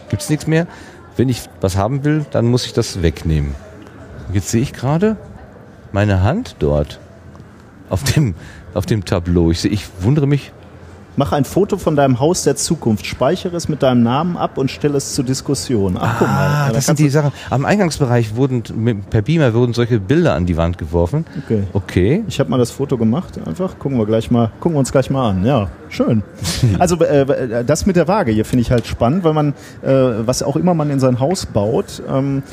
gibt's 0.10 0.30
nichts 0.30 0.48
mehr. 0.48 0.68
Wenn 1.16 1.30
ich 1.30 1.44
was 1.62 1.76
haben 1.76 2.04
will, 2.04 2.26
dann 2.32 2.46
muss 2.46 2.66
ich 2.66 2.74
das 2.74 3.02
wegnehmen. 3.02 3.56
Jetzt 4.32 4.50
sehe 4.50 4.62
ich 4.62 4.74
gerade 4.74 5.18
meine 5.92 6.22
Hand 6.22 6.56
dort 6.60 7.00
auf 7.90 8.04
dem, 8.04 8.36
auf 8.74 8.86
dem 8.86 9.06
Tableau. 9.06 9.52
Ich, 9.52 9.62
sehe, 9.62 9.72
ich 9.72 9.88
wundere 10.02 10.28
mich, 10.28 10.52
Mach 11.20 11.34
ein 11.34 11.44
Foto 11.44 11.78
von 11.78 11.98
deinem 11.98 12.22
Haus 12.22 12.44
der 12.46 12.56
Zukunft, 12.56 13.06
speichere 13.06 13.54
es 13.58 13.68
mit 13.68 13.84
deinem 13.84 14.04
Namen 14.04 14.38
ab 14.38 14.58
und 14.58 14.72
stelle 14.72 14.96
es 14.96 15.16
zur 15.16 15.26
Diskussion. 15.26 15.98
Ach, 16.00 16.16
guck 16.18 16.28
mal. 16.30 16.34
Ah, 16.34 16.68
Ja, 16.68 16.72
das 16.72 16.86
sind 16.86 16.98
die 16.98 17.10
Sachen. 17.10 17.34
Am 17.50 17.66
Eingangsbereich 17.66 18.38
wurden 18.38 18.64
mit, 18.78 19.10
per 19.10 19.22
Beamer 19.22 19.54
wurden 19.54 19.74
solche 19.74 20.00
Bilder 20.00 20.36
an 20.36 20.46
die 20.46 20.56
Wand 20.56 20.78
geworfen. 20.78 21.26
Okay. 21.44 21.64
Okay. 21.74 22.24
Ich 22.30 22.40
habe 22.40 22.50
mal 22.50 22.58
das 22.58 22.72
Foto 22.72 22.98
gemacht, 22.98 23.38
einfach. 23.46 23.78
Gucken 23.80 23.98
wir 23.98 24.06
gleich 24.06 24.32
mal, 24.32 24.50
gucken 24.62 24.76
wir 24.78 24.80
uns 24.80 24.94
gleich 24.94 25.10
mal 25.10 25.32
an. 25.32 25.46
Ja, 25.46 25.68
schön. 25.90 26.24
Also 26.80 26.96
äh, 27.04 27.66
das 27.66 27.86
mit 27.86 27.98
der 27.98 28.08
Waage 28.08 28.32
hier 28.32 28.46
finde 28.46 28.62
ich 28.62 28.72
halt 28.72 28.88
spannend, 28.88 29.26
weil 29.26 29.34
man, 29.34 29.50
äh, 29.82 29.90
was 29.92 30.42
auch 30.42 30.56
immer 30.56 30.74
man 30.74 30.90
in 30.90 31.02
sein 31.02 31.20
Haus 31.20 31.46
baut, 31.46 32.02
ähm, 32.10 32.44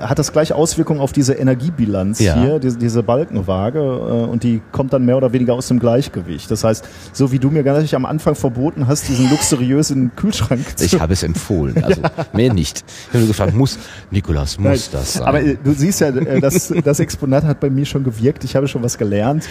hat 0.00 0.18
das 0.18 0.32
gleich 0.32 0.52
Auswirkungen 0.52 1.00
auf 1.00 1.12
diese 1.12 1.34
Energiebilanz 1.34 2.20
Ja. 2.20 2.34
hier, 2.40 2.58
diese, 2.58 2.78
diese 2.78 3.02
Balkenwaage, 3.02 3.78
äh, 3.78 3.82
und 4.30 4.42
die 4.42 4.60
kommt 4.72 4.92
dann 4.92 5.04
mehr 5.04 5.16
oder 5.16 5.32
weniger 5.32 5.54
aus 5.54 5.68
dem 5.68 5.78
Gleichgewicht. 5.78 6.50
Das 6.50 6.64
heißt, 6.64 6.84
so 7.12 7.32
wie 7.32 7.38
du 7.38 7.50
mir 7.50 7.62
gleich 7.62 7.94
am 7.94 8.04
Anfang 8.06 8.34
verboten 8.34 8.86
hast, 8.86 9.08
diesen 9.08 9.28
luxuriösen 9.30 10.12
Kühlschrank 10.16 10.78
zu 10.78 10.84
Ich 10.84 11.00
habe 11.00 11.12
es 11.12 11.22
empfohlen. 11.22 11.76
Also 11.90 12.02
mehr 12.32 12.52
nicht. 12.52 12.84
Ich 12.86 13.08
habe 13.08 13.18
nur 13.18 13.28
gefragt, 13.28 13.54
muss, 13.54 13.78
Nikolas, 14.10 14.58
muss 14.58 14.68
Nein, 14.68 14.80
das 14.92 15.12
sein? 15.14 15.22
Aber 15.26 15.40
äh, 15.42 15.56
du 15.62 15.72
siehst 15.72 16.00
ja, 16.00 16.08
äh, 16.08 16.40
das, 16.40 16.72
das 16.84 17.00
Exponat 17.00 17.44
hat 17.44 17.58
bei 17.58 17.70
mir 17.70 17.84
schon 17.86 18.04
gewirkt. 18.04 18.44
Ich 18.44 18.54
habe 18.54 18.68
schon 18.68 18.82
was 18.82 18.96
gelernt. 18.98 19.48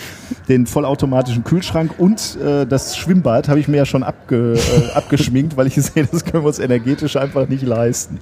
Den 0.48 0.66
vollautomatischen 0.68 1.44
Kühlschrank 1.44 1.92
und 1.98 2.38
äh, 2.42 2.66
das 2.66 2.96
Schwimmbad 2.98 3.50
habe 3.50 3.60
ich 3.60 3.68
mir 3.68 3.78
ja 3.78 3.86
schon 3.86 4.04
abge, 4.04 4.54
äh, 4.56 4.92
abgeschminkt, 4.94 5.58
weil 5.58 5.68
ich 5.68 5.76
sehe, 5.82 6.08
das 6.10 6.24
können 6.24 6.44
wir 6.44 6.48
uns 6.48 6.60
energetisch 6.60 7.16
einfach 7.18 7.48
nicht 7.50 7.64
leisten. 7.64 8.20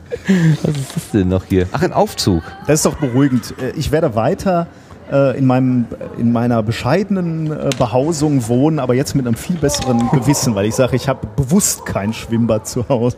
was 0.63 0.75
ist 0.75 0.95
das 0.95 1.11
denn 1.11 1.27
noch 1.27 1.45
hier? 1.45 1.67
Ach, 1.71 1.81
ein 1.83 1.93
Aufzug. 1.97 2.43
Das 2.67 2.75
ist 2.79 2.85
doch 2.85 2.95
beruhigend. 2.95 3.53
Äh, 3.61 3.71
Ich 3.77 3.91
werde 3.91 4.15
weiter 4.15 4.67
äh, 5.11 5.37
in, 5.37 5.45
meinem, 5.45 5.85
in 6.17 6.31
meiner 6.31 6.61
bescheidenen 6.63 7.51
äh, 7.51 7.69
Behausung 7.77 8.47
wohnen, 8.47 8.79
aber 8.79 8.93
jetzt 8.93 9.15
mit 9.15 9.25
einem 9.27 9.35
viel 9.35 9.57
besseren 9.57 10.09
Gewissen, 10.11 10.55
weil 10.55 10.65
ich 10.65 10.75
sage, 10.75 10.95
ich 10.95 11.07
habe 11.09 11.27
bewusst 11.35 11.85
kein 11.85 12.13
Schwimmbad 12.13 12.67
zu 12.67 12.87
Hause. 12.89 13.17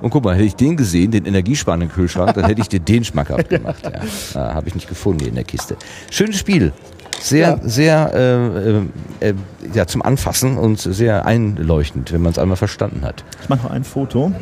Und 0.00 0.08
guck 0.10 0.24
mal, 0.24 0.34
hätte 0.34 0.44
ich 0.46 0.56
den 0.56 0.76
gesehen, 0.78 1.10
den 1.10 1.26
energiesparenden 1.26 1.90
Kühlschrank, 1.90 2.32
dann 2.34 2.44
hätte 2.46 2.60
ich 2.62 2.68
dir 2.68 2.80
den 2.80 3.04
schmackhaft 3.04 3.48
gemacht. 3.50 3.82
Ja. 3.84 4.40
Ah, 4.40 4.54
habe 4.54 4.68
ich 4.68 4.74
nicht 4.74 4.88
gefunden 4.88 5.20
hier 5.20 5.28
in 5.28 5.34
der 5.34 5.44
Kiste. 5.44 5.76
Schönes 6.10 6.36
Spiel. 6.38 6.72
Sehr, 7.20 7.48
Ja. 7.48 7.58
sehr 7.62 8.84
äh, 9.20 9.28
äh, 9.28 9.34
ja, 9.72 9.86
zum 9.86 10.02
Anfassen 10.02 10.58
und 10.58 10.78
sehr 10.80 11.26
einleuchtend, 11.26 12.12
wenn 12.12 12.22
man 12.22 12.32
es 12.32 12.38
einmal 12.38 12.56
verstanden 12.56 13.02
hat. 13.02 13.24
Ich 13.42 13.48
mache 13.48 13.62
noch 13.64 13.70
ein 13.70 13.84
Foto. 13.84 14.32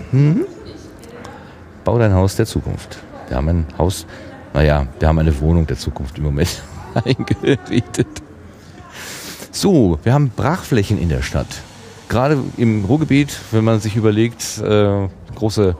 Bau 1.84 1.98
dein 1.98 2.14
Haus 2.14 2.36
der 2.36 2.46
Zukunft. 2.46 2.98
Wir 3.32 3.38
haben 3.38 3.48
ein 3.48 3.66
Haus, 3.78 4.04
naja, 4.52 4.86
wir 4.98 5.08
haben 5.08 5.18
eine 5.18 5.40
Wohnung 5.40 5.66
der 5.66 5.78
Zukunft 5.78 6.18
im 6.18 6.24
Moment 6.24 6.62
eingerichtet. 6.94 8.06
So, 9.50 9.98
wir 10.02 10.12
haben 10.12 10.28
Brachflächen 10.28 11.00
in 11.00 11.08
der 11.08 11.22
Stadt. 11.22 11.46
Gerade 12.10 12.36
im 12.58 12.84
Ruhrgebiet, 12.84 13.34
wenn 13.50 13.64
man 13.64 13.80
sich 13.80 13.96
überlegt, 13.96 14.58
äh, 14.58 15.08
große, 15.34 15.76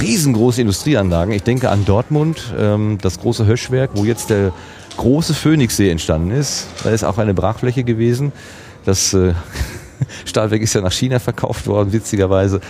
riesengroße 0.00 0.62
Industrieanlagen. 0.62 1.34
Ich 1.34 1.42
denke 1.42 1.68
an 1.68 1.84
Dortmund, 1.84 2.54
ähm, 2.58 2.96
das 3.02 3.20
große 3.20 3.44
Höschwerk, 3.44 3.90
wo 3.92 4.06
jetzt 4.06 4.30
der 4.30 4.54
große 4.96 5.34
Phoenixsee 5.34 5.90
entstanden 5.90 6.30
ist. 6.30 6.68
Da 6.84 6.88
ist 6.88 7.04
auch 7.04 7.18
eine 7.18 7.34
Brachfläche 7.34 7.84
gewesen. 7.84 8.32
Das 8.86 9.12
äh, 9.12 9.34
Stahlwerk 10.24 10.62
ist 10.62 10.72
ja 10.72 10.80
nach 10.80 10.92
China 10.92 11.18
verkauft 11.18 11.66
worden, 11.66 11.92
witzigerweise 11.92 12.62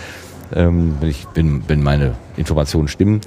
ähm, 0.53 0.97
ich, 1.01 1.25
wenn, 1.33 1.67
wenn 1.67 1.81
meine 1.81 2.15
Informationen 2.37 2.87
stimmen. 2.87 3.21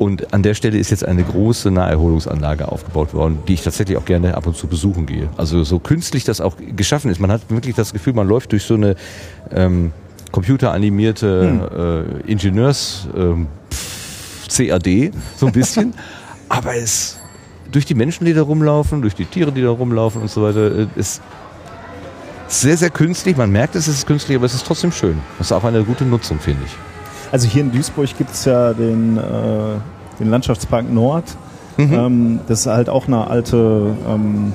Und 0.00 0.32
an 0.32 0.42
der 0.42 0.54
Stelle 0.54 0.78
ist 0.78 0.90
jetzt 0.90 1.04
eine 1.04 1.22
große 1.22 1.70
Naherholungsanlage 1.70 2.72
aufgebaut 2.72 3.12
worden, 3.12 3.40
die 3.46 3.52
ich 3.52 3.62
tatsächlich 3.62 3.98
auch 3.98 4.06
gerne 4.06 4.34
ab 4.34 4.46
und 4.46 4.56
zu 4.56 4.66
besuchen 4.66 5.04
gehe. 5.04 5.28
Also 5.36 5.62
so 5.62 5.78
künstlich 5.78 6.24
das 6.24 6.40
auch 6.40 6.56
geschaffen 6.74 7.10
ist. 7.10 7.20
Man 7.20 7.30
hat 7.30 7.42
wirklich 7.50 7.76
das 7.76 7.92
Gefühl, 7.92 8.14
man 8.14 8.26
läuft 8.26 8.52
durch 8.52 8.64
so 8.64 8.72
eine 8.72 8.96
ähm, 9.50 9.92
computeranimierte 10.32 12.16
äh, 12.26 12.32
Ingenieurs 12.32 13.08
ähm, 13.14 13.48
pff, 13.70 14.48
CAD, 14.48 15.12
so 15.36 15.48
ein 15.48 15.52
bisschen. 15.52 15.92
Aber 16.48 16.74
es 16.74 17.18
durch 17.70 17.84
die 17.84 17.94
Menschen, 17.94 18.24
die 18.24 18.32
da 18.32 18.40
rumlaufen, 18.40 19.02
durch 19.02 19.14
die 19.14 19.26
Tiere, 19.26 19.52
die 19.52 19.60
da 19.60 19.68
rumlaufen 19.68 20.22
und 20.22 20.30
so 20.30 20.42
weiter, 20.42 20.78
äh, 20.78 20.86
ist 20.96 21.20
sehr, 22.48 22.78
sehr 22.78 22.88
künstlich. 22.88 23.36
Man 23.36 23.52
merkt, 23.52 23.76
es 23.76 23.86
ist 23.86 24.06
künstlich, 24.06 24.38
aber 24.38 24.46
es 24.46 24.54
ist 24.54 24.66
trotzdem 24.66 24.92
schön. 24.92 25.18
Das 25.36 25.48
ist 25.48 25.52
auch 25.52 25.64
eine 25.64 25.84
gute 25.84 26.06
Nutzung, 26.06 26.38
finde 26.38 26.62
ich. 26.64 26.89
Also 27.32 27.48
hier 27.48 27.62
in 27.62 27.72
Duisburg 27.72 28.08
gibt 28.18 28.30
es 28.32 28.44
ja 28.44 28.72
den, 28.72 29.16
äh, 29.16 29.20
den 30.18 30.30
Landschaftspark 30.30 30.90
Nord. 30.92 31.24
Ähm, 31.78 32.40
das 32.46 32.60
ist 32.60 32.66
halt 32.66 32.88
auch 32.90 33.06
eine 33.06 33.26
alte 33.28 33.94
ähm, 34.06 34.52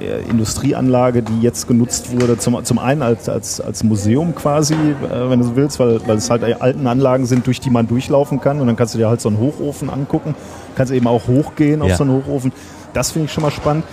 äh, 0.00 0.20
Industrieanlage, 0.30 1.22
die 1.22 1.40
jetzt 1.40 1.66
genutzt 1.66 2.12
wurde, 2.12 2.38
zum, 2.38 2.62
zum 2.64 2.78
einen 2.78 3.02
als, 3.02 3.28
als, 3.28 3.60
als 3.60 3.82
Museum 3.82 4.34
quasi, 4.36 4.74
äh, 4.74 5.28
wenn 5.30 5.40
du 5.40 5.46
so 5.46 5.56
willst, 5.56 5.80
weil, 5.80 6.00
weil 6.06 6.16
es 6.18 6.30
halt 6.30 6.44
alten 6.62 6.86
Anlagen 6.86 7.26
sind, 7.26 7.46
durch 7.48 7.58
die 7.58 7.70
man 7.70 7.88
durchlaufen 7.88 8.40
kann 8.40 8.60
und 8.60 8.68
dann 8.68 8.76
kannst 8.76 8.94
du 8.94 8.98
dir 8.98 9.08
halt 9.08 9.20
so 9.20 9.28
einen 9.30 9.38
Hochofen 9.38 9.90
angucken, 9.90 10.36
kannst 10.76 10.92
eben 10.92 11.08
auch 11.08 11.26
hochgehen 11.26 11.82
auf 11.82 11.88
Ja. 11.88 11.96
so 11.96 12.04
einen 12.04 12.12
Hochofen. 12.12 12.52
Das 12.92 13.10
finde 13.10 13.26
ich 13.26 13.32
schon 13.32 13.42
mal 13.42 13.50
spannend. 13.50 13.84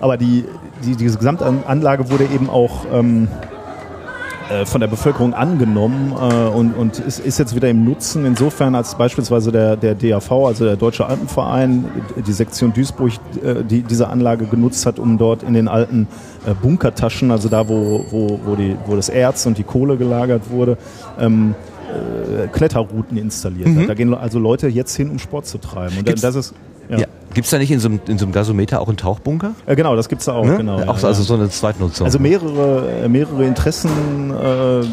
Aber 0.00 0.16
die, 0.16 0.44
die, 0.84 0.96
diese 0.96 1.18
Gesamtanlage 1.18 2.10
wurde 2.10 2.24
eben 2.24 2.48
auch 2.48 2.86
ähm, 2.92 3.28
äh, 3.30 3.53
von 4.66 4.80
der 4.80 4.88
Bevölkerung 4.88 5.32
angenommen 5.34 6.12
äh, 6.12 6.34
und, 6.48 6.74
und 6.74 6.98
ist, 6.98 7.18
ist 7.18 7.38
jetzt 7.38 7.54
wieder 7.56 7.70
im 7.70 7.84
Nutzen. 7.84 8.24
Insofern 8.26 8.74
als 8.74 8.94
beispielsweise 8.96 9.50
der, 9.52 9.76
der 9.76 9.94
DAV, 9.94 10.30
also 10.32 10.64
der 10.64 10.76
Deutsche 10.76 11.06
Alpenverein, 11.06 11.86
die 12.26 12.32
Sektion 12.32 12.72
Duisburg, 12.72 13.12
äh, 13.42 13.64
die 13.64 13.82
diese 13.82 14.08
Anlage 14.08 14.44
genutzt 14.46 14.84
hat, 14.86 14.98
um 14.98 15.16
dort 15.18 15.42
in 15.42 15.54
den 15.54 15.66
alten 15.68 16.06
äh, 16.46 16.52
Bunkertaschen, 16.54 17.30
also 17.30 17.48
da, 17.48 17.68
wo, 17.68 18.04
wo, 18.10 18.38
wo, 18.44 18.54
die, 18.54 18.76
wo 18.86 18.96
das 18.96 19.08
Erz 19.08 19.46
und 19.46 19.56
die 19.58 19.64
Kohle 19.64 19.96
gelagert 19.96 20.50
wurde, 20.50 20.76
ähm, 21.18 21.54
äh, 21.90 22.46
Kletterrouten 22.48 23.16
installiert 23.16 23.68
hat. 23.76 23.88
Da 23.88 23.94
gehen 23.94 24.12
also 24.14 24.38
Leute 24.38 24.68
jetzt 24.68 24.94
hin, 24.94 25.10
um 25.10 25.18
Sport 25.18 25.46
zu 25.46 25.58
treiben. 25.58 25.96
Und 25.98 26.04
Gibt's- 26.06 26.22
das 26.22 26.34
ist 26.34 26.54
ja. 26.90 26.98
Ja. 26.98 27.06
Gibt 27.34 27.46
es 27.46 27.50
da 27.50 27.58
nicht 27.58 27.70
in 27.70 27.80
so, 27.80 27.88
einem, 27.88 28.00
in 28.06 28.18
so 28.18 28.24
einem 28.24 28.32
Gasometer 28.32 28.80
auch 28.80 28.88
einen 28.88 28.96
Tauchbunker? 28.96 29.54
Äh, 29.66 29.76
genau, 29.76 29.96
das 29.96 30.08
gibt's 30.08 30.24
da 30.24 30.34
auch. 30.34 30.46
Ne? 30.46 30.56
Genau, 30.56 30.76
auch 30.82 30.98
ja. 31.00 31.08
also 31.08 31.22
so 31.22 31.34
eine 31.34 31.50
Zweitnutzung. 31.50 32.06
Also 32.06 32.18
mehrere, 32.18 33.04
äh, 33.04 33.08
mehrere 33.08 33.44
Interessen 33.44 34.30
äh, 34.30 34.84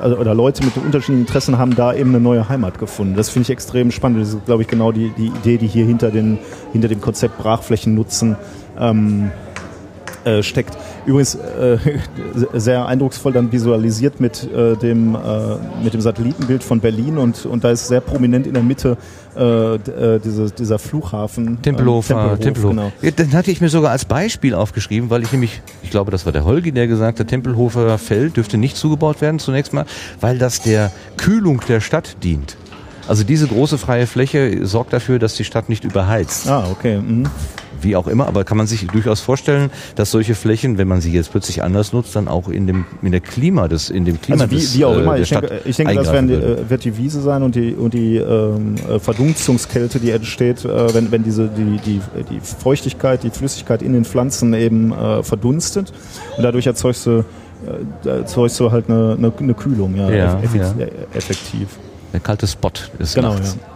also, 0.00 0.16
oder 0.16 0.34
Leute 0.34 0.64
mit 0.64 0.76
unterschiedlichen 0.76 1.20
Interessen 1.20 1.58
haben 1.58 1.74
da 1.76 1.94
eben 1.94 2.10
eine 2.10 2.20
neue 2.20 2.48
Heimat 2.48 2.78
gefunden. 2.78 3.14
Das 3.14 3.28
finde 3.30 3.44
ich 3.44 3.50
extrem 3.50 3.90
spannend. 3.90 4.20
Das 4.20 4.30
ist, 4.30 4.44
glaube 4.46 4.62
ich, 4.62 4.68
genau 4.68 4.92
die, 4.92 5.10
die 5.10 5.26
Idee, 5.26 5.58
die 5.58 5.66
hier 5.66 5.84
hinter, 5.84 6.10
den, 6.10 6.38
hinter 6.72 6.88
dem 6.88 7.00
Konzept 7.00 7.38
Brachflächen 7.38 7.94
nutzen 7.94 8.36
ähm, 8.78 9.30
äh, 10.24 10.42
steckt. 10.42 10.76
Übrigens 11.06 11.34
äh, 11.34 11.78
sehr 12.54 12.86
eindrucksvoll 12.86 13.32
dann 13.32 13.52
visualisiert 13.52 14.20
mit, 14.20 14.48
äh, 14.52 14.76
dem, 14.76 15.14
äh, 15.14 15.18
mit 15.82 15.94
dem 15.94 16.00
Satellitenbild 16.00 16.62
von 16.62 16.80
Berlin 16.80 17.18
und, 17.18 17.46
und 17.46 17.64
da 17.64 17.70
ist 17.70 17.88
sehr 17.88 18.00
prominent 18.00 18.46
in 18.46 18.54
der 18.54 18.62
Mitte 18.62 18.96
äh, 19.34 19.78
diese, 20.22 20.50
dieser 20.50 20.78
Flughafen. 20.78 21.62
Tempelhofer, 21.62 22.32
ähm, 22.32 22.40
Tempelhof. 22.40 22.70
Genau. 22.70 22.92
Ja, 23.00 23.10
den 23.10 23.32
hatte 23.32 23.50
ich 23.50 23.60
mir 23.60 23.68
sogar 23.68 23.90
als 23.90 24.04
Beispiel 24.04 24.54
aufgeschrieben, 24.54 25.10
weil 25.10 25.22
ich 25.22 25.32
nämlich, 25.32 25.62
ich 25.82 25.90
glaube, 25.90 26.10
das 26.10 26.26
war 26.26 26.32
der 26.32 26.44
Holgi, 26.44 26.72
der 26.72 26.86
gesagt 26.86 27.18
hat, 27.18 27.28
Tempelhofer 27.28 27.98
Feld 27.98 28.36
dürfte 28.36 28.58
nicht 28.58 28.76
zugebaut 28.76 29.20
werden 29.20 29.38
zunächst 29.38 29.72
mal, 29.72 29.86
weil 30.20 30.38
das 30.38 30.60
der 30.60 30.92
Kühlung 31.16 31.62
der 31.66 31.80
Stadt 31.80 32.16
dient. 32.22 32.56
Also 33.08 33.24
diese 33.24 33.46
große 33.46 33.78
freie 33.78 34.06
Fläche 34.06 34.66
sorgt 34.66 34.92
dafür, 34.92 35.18
dass 35.18 35.34
die 35.34 35.44
Stadt 35.44 35.68
nicht 35.68 35.84
überheizt. 35.84 36.48
Ah, 36.48 36.66
okay. 36.70 36.98
Mhm. 36.98 37.28
Wie 37.82 37.96
auch 37.96 38.06
immer, 38.06 38.26
aber 38.26 38.44
kann 38.44 38.56
man 38.56 38.66
sich 38.66 38.86
durchaus 38.86 39.20
vorstellen, 39.20 39.70
dass 39.96 40.10
solche 40.10 40.34
Flächen, 40.34 40.78
wenn 40.78 40.88
man 40.88 41.00
sie 41.00 41.12
jetzt 41.12 41.30
plötzlich 41.30 41.62
anders 41.62 41.92
nutzt, 41.92 42.14
dann 42.16 42.28
auch 42.28 42.48
in 42.48 42.66
dem, 42.66 42.84
in 43.02 43.12
der 43.12 43.20
Klima 43.20 43.68
des, 43.68 43.90
in 43.90 44.04
dem 44.04 44.20
Klima 44.20 44.42
Also 44.44 44.50
wie, 44.54 44.60
des, 44.60 44.76
wie 44.76 44.84
auch 44.84 44.96
äh, 44.96 45.00
immer, 45.00 45.18
ich 45.18 45.28
denke, 45.30 45.60
ich 45.64 45.76
denke 45.76 45.94
das 45.94 46.12
werden 46.12 46.28
die, 46.28 46.34
äh, 46.34 46.70
wird 46.70 46.84
die 46.84 46.96
Wiese 46.96 47.20
sein 47.22 47.42
und 47.42 47.54
die, 47.54 47.72
und 47.74 47.94
die 47.94 48.16
ähm, 48.16 48.76
äh, 48.88 48.98
Verdunstungskälte, 48.98 49.98
die 50.00 50.10
entsteht, 50.10 50.64
äh, 50.64 50.94
wenn, 50.94 51.10
wenn 51.10 51.22
diese, 51.22 51.48
die, 51.48 51.78
die, 51.84 52.00
die 52.30 52.40
Feuchtigkeit, 52.40 53.22
die 53.22 53.30
Flüssigkeit 53.30 53.82
in 53.82 53.92
den 53.92 54.04
Pflanzen 54.04 54.54
eben 54.54 54.92
äh, 54.92 55.22
verdunstet 55.22 55.92
und 56.36 56.42
dadurch 56.42 56.66
erzeugst 56.66 57.06
du, 57.06 57.24
äh, 58.04 58.08
erzeugst 58.08 58.58
du 58.60 58.70
halt 58.70 58.88
eine, 58.88 59.16
eine, 59.18 59.32
eine 59.36 59.54
Kühlung, 59.54 59.96
ja, 59.96 60.10
Ja, 60.10 60.16
ja. 60.16 60.40
effektiv. 61.14 61.68
Der 62.12 62.20
kalte 62.20 62.46
Spot 62.46 62.70
ist 62.98 63.14
Genau, 63.14 63.34
nachts. 63.34 63.56
ja. 63.60 63.66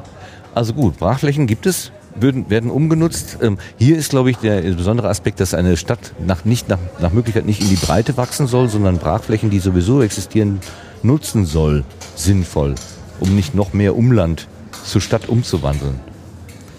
Also 0.54 0.72
gut, 0.72 0.98
Brachflächen 0.98 1.46
gibt 1.46 1.66
es, 1.66 1.90
würden, 2.20 2.50
werden 2.50 2.70
umgenutzt. 2.70 3.38
Ähm, 3.42 3.58
hier 3.78 3.96
ist, 3.96 4.10
glaube 4.10 4.30
ich, 4.30 4.38
der 4.38 4.62
besondere 4.62 5.08
Aspekt, 5.08 5.40
dass 5.40 5.54
eine 5.54 5.76
Stadt 5.76 6.12
nach, 6.24 6.44
nicht, 6.44 6.68
nach, 6.68 6.78
nach 7.00 7.12
Möglichkeit 7.12 7.46
nicht 7.46 7.62
in 7.62 7.68
die 7.68 7.76
Breite 7.76 8.16
wachsen 8.16 8.46
soll, 8.46 8.68
sondern 8.68 8.98
Brachflächen, 8.98 9.50
die 9.50 9.58
sowieso 9.58 10.02
existieren, 10.02 10.60
nutzen 11.02 11.46
soll, 11.46 11.84
sinnvoll, 12.14 12.74
um 13.20 13.34
nicht 13.34 13.54
noch 13.54 13.72
mehr 13.72 13.96
Umland 13.96 14.48
zur 14.84 15.00
Stadt 15.00 15.28
umzuwandeln. 15.28 16.00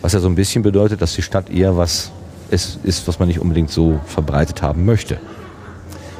Was 0.01 0.13
ja 0.13 0.19
so 0.19 0.27
ein 0.27 0.35
bisschen 0.35 0.63
bedeutet, 0.63 1.01
dass 1.01 1.15
die 1.15 1.21
Stadt 1.21 1.49
eher 1.49 1.77
was 1.77 2.11
es 2.49 2.79
ist, 2.83 3.07
was 3.07 3.19
man 3.19 3.27
nicht 3.27 3.39
unbedingt 3.39 3.71
so 3.71 3.99
verbreitet 4.05 4.61
haben 4.61 4.85
möchte. 4.85 5.19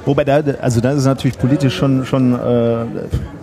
Wobei 0.07 0.23
da, 0.23 0.41
also 0.61 0.79
da 0.81 0.91
ist 0.91 1.05
natürlich 1.05 1.37
politisch 1.37 1.75
schon, 1.75 2.05
schon 2.05 2.33
äh, 2.33 2.85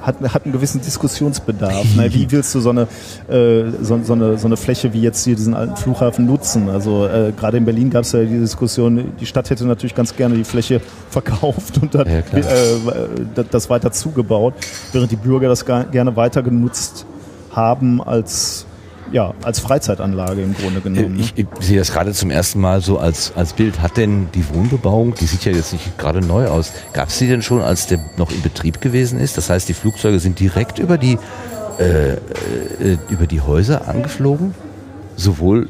hat, 0.01 0.16
hat 0.32 0.45
einen 0.45 0.53
gewissen 0.53 0.81
Diskussionsbedarf. 0.81 1.95
ne? 1.95 2.12
Wie 2.12 2.31
willst 2.31 2.55
du 2.55 2.61
so 2.61 2.70
eine, 2.70 2.89
äh, 3.28 3.70
so, 3.82 4.01
so, 4.03 4.15
eine, 4.15 4.39
so 4.39 4.47
eine 4.47 4.57
Fläche 4.57 4.93
wie 4.95 5.03
jetzt 5.03 5.24
hier 5.24 5.36
diesen 5.36 5.55
alten 5.55 5.77
Flughafen 5.77 6.27
nutzen? 6.27 6.70
Also 6.70 7.07
äh, 7.07 7.32
gerade 7.36 7.59
in 7.59 7.65
Berlin 7.66 7.91
gab 7.91 8.03
es 8.05 8.12
ja 8.12 8.20
die 8.24 8.39
Diskussion, 8.39 9.12
die 9.20 9.27
Stadt 9.27 9.51
hätte 9.51 9.66
natürlich 9.66 9.95
ganz 9.95 10.16
gerne 10.16 10.35
die 10.36 10.45
Fläche 10.45 10.81
verkauft 11.11 11.78
und 11.82 11.95
dann, 11.95 12.09
Ja, 12.09 12.19
äh, 12.39 13.45
das- 13.51 13.69
weiter 13.70 13.93
zugebaut, 13.93 14.55
während 14.93 15.11
die 15.11 15.16
Bürger 15.16 15.49
das 15.49 15.65
gerne 15.65 16.16
weiter 16.16 16.43
genutzt 16.43 17.07
haben 17.53 18.03
als 18.03 18.66
ja, 19.13 19.35
als 19.43 19.61
Freizeitanlage 19.61 20.43
im 20.43 20.55
Grunde 20.55 20.81
genommen. 20.81 21.17
ne? 21.17 21.21
Ich, 21.23 21.35
ich 21.37 21.47
sehe 21.61 21.79
das 21.79 21.93
gerade 21.93 22.13
zum 22.13 22.31
ersten 22.31 22.61
Mal 22.61 22.81
so 22.81 22.99
als, 22.99 23.33
als 23.37 23.53
Bild. 23.53 23.81
Hat 23.81 23.97
denn 23.97 24.29
die 24.35 24.45
Wohnbebauung, 24.55 25.15
die 25.15 25.27
sieht 25.27 25.45
ja 25.45 25.53
jetzt 25.53 25.73
nicht 25.73 25.97
gerade 25.99 26.21
neu 26.21 26.47
aus, 26.49 26.73
gab 26.93 27.09
es 27.09 27.19
die 27.19 27.29
denn 27.29 27.43
schon, 27.43 27.61
als 27.61 27.87
der 27.87 27.99
noch 28.17 28.31
in 28.31 28.43
Betrieb 28.43 28.81
gewesen 28.81 29.21
ist? 29.21 29.37
Das 29.37 29.51
heißt, 29.51 29.69
die 29.69 29.75
Flugzeuge 29.75 30.19
sind 30.21 30.41
direkt 30.41 30.79
über 30.79 30.99
die, 30.99 31.19
äh, 31.79 32.13
äh, 32.15 32.19
über 33.11 33.27
die 33.27 33.41
Häuser 33.41 33.89
angeflogen? 33.89 34.55
Sowohl, 35.17 35.69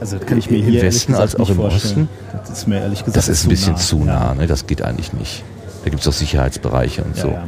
Also 0.00 0.18
kann 0.18 0.38
ich 0.38 0.50
mir 0.50 0.58
im 0.58 0.72
Westen 0.80 1.14
als 1.14 1.36
auch 1.36 1.50
im 1.50 1.56
vorstellen. 1.56 2.08
Das 2.32 2.50
ist 2.58 2.68
mir 2.68 2.80
ehrlich 2.80 3.00
gesagt 3.00 3.16
das 3.16 3.28
ist 3.28 3.44
ein 3.44 3.50
bisschen 3.50 3.76
zu 3.76 3.98
nah, 4.04 4.34
ne? 4.34 4.46
das 4.46 4.66
geht 4.66 4.82
eigentlich 4.82 5.12
nicht. 5.12 5.42
Da 5.84 5.90
gibt 5.90 6.02
es 6.02 6.08
auch 6.08 6.12
Sicherheitsbereiche 6.12 7.02
und 7.02 7.16
Ja, 7.16 7.22
so. 7.22 7.28
ja. 7.28 7.44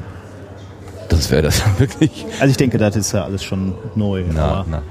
Das 1.09 1.31
wäre 1.31 1.43
das 1.43 1.63
wirklich. 1.79 2.27
Also 2.41 2.51
ich 2.51 2.57
denke, 2.57 2.79
das 2.79 2.95
ist 2.97 3.13
ja 3.13 3.25
alles 3.25 3.43
schon 3.43 3.75
neu. 3.95 4.25
Na, 4.33 4.65
na. 4.69 4.83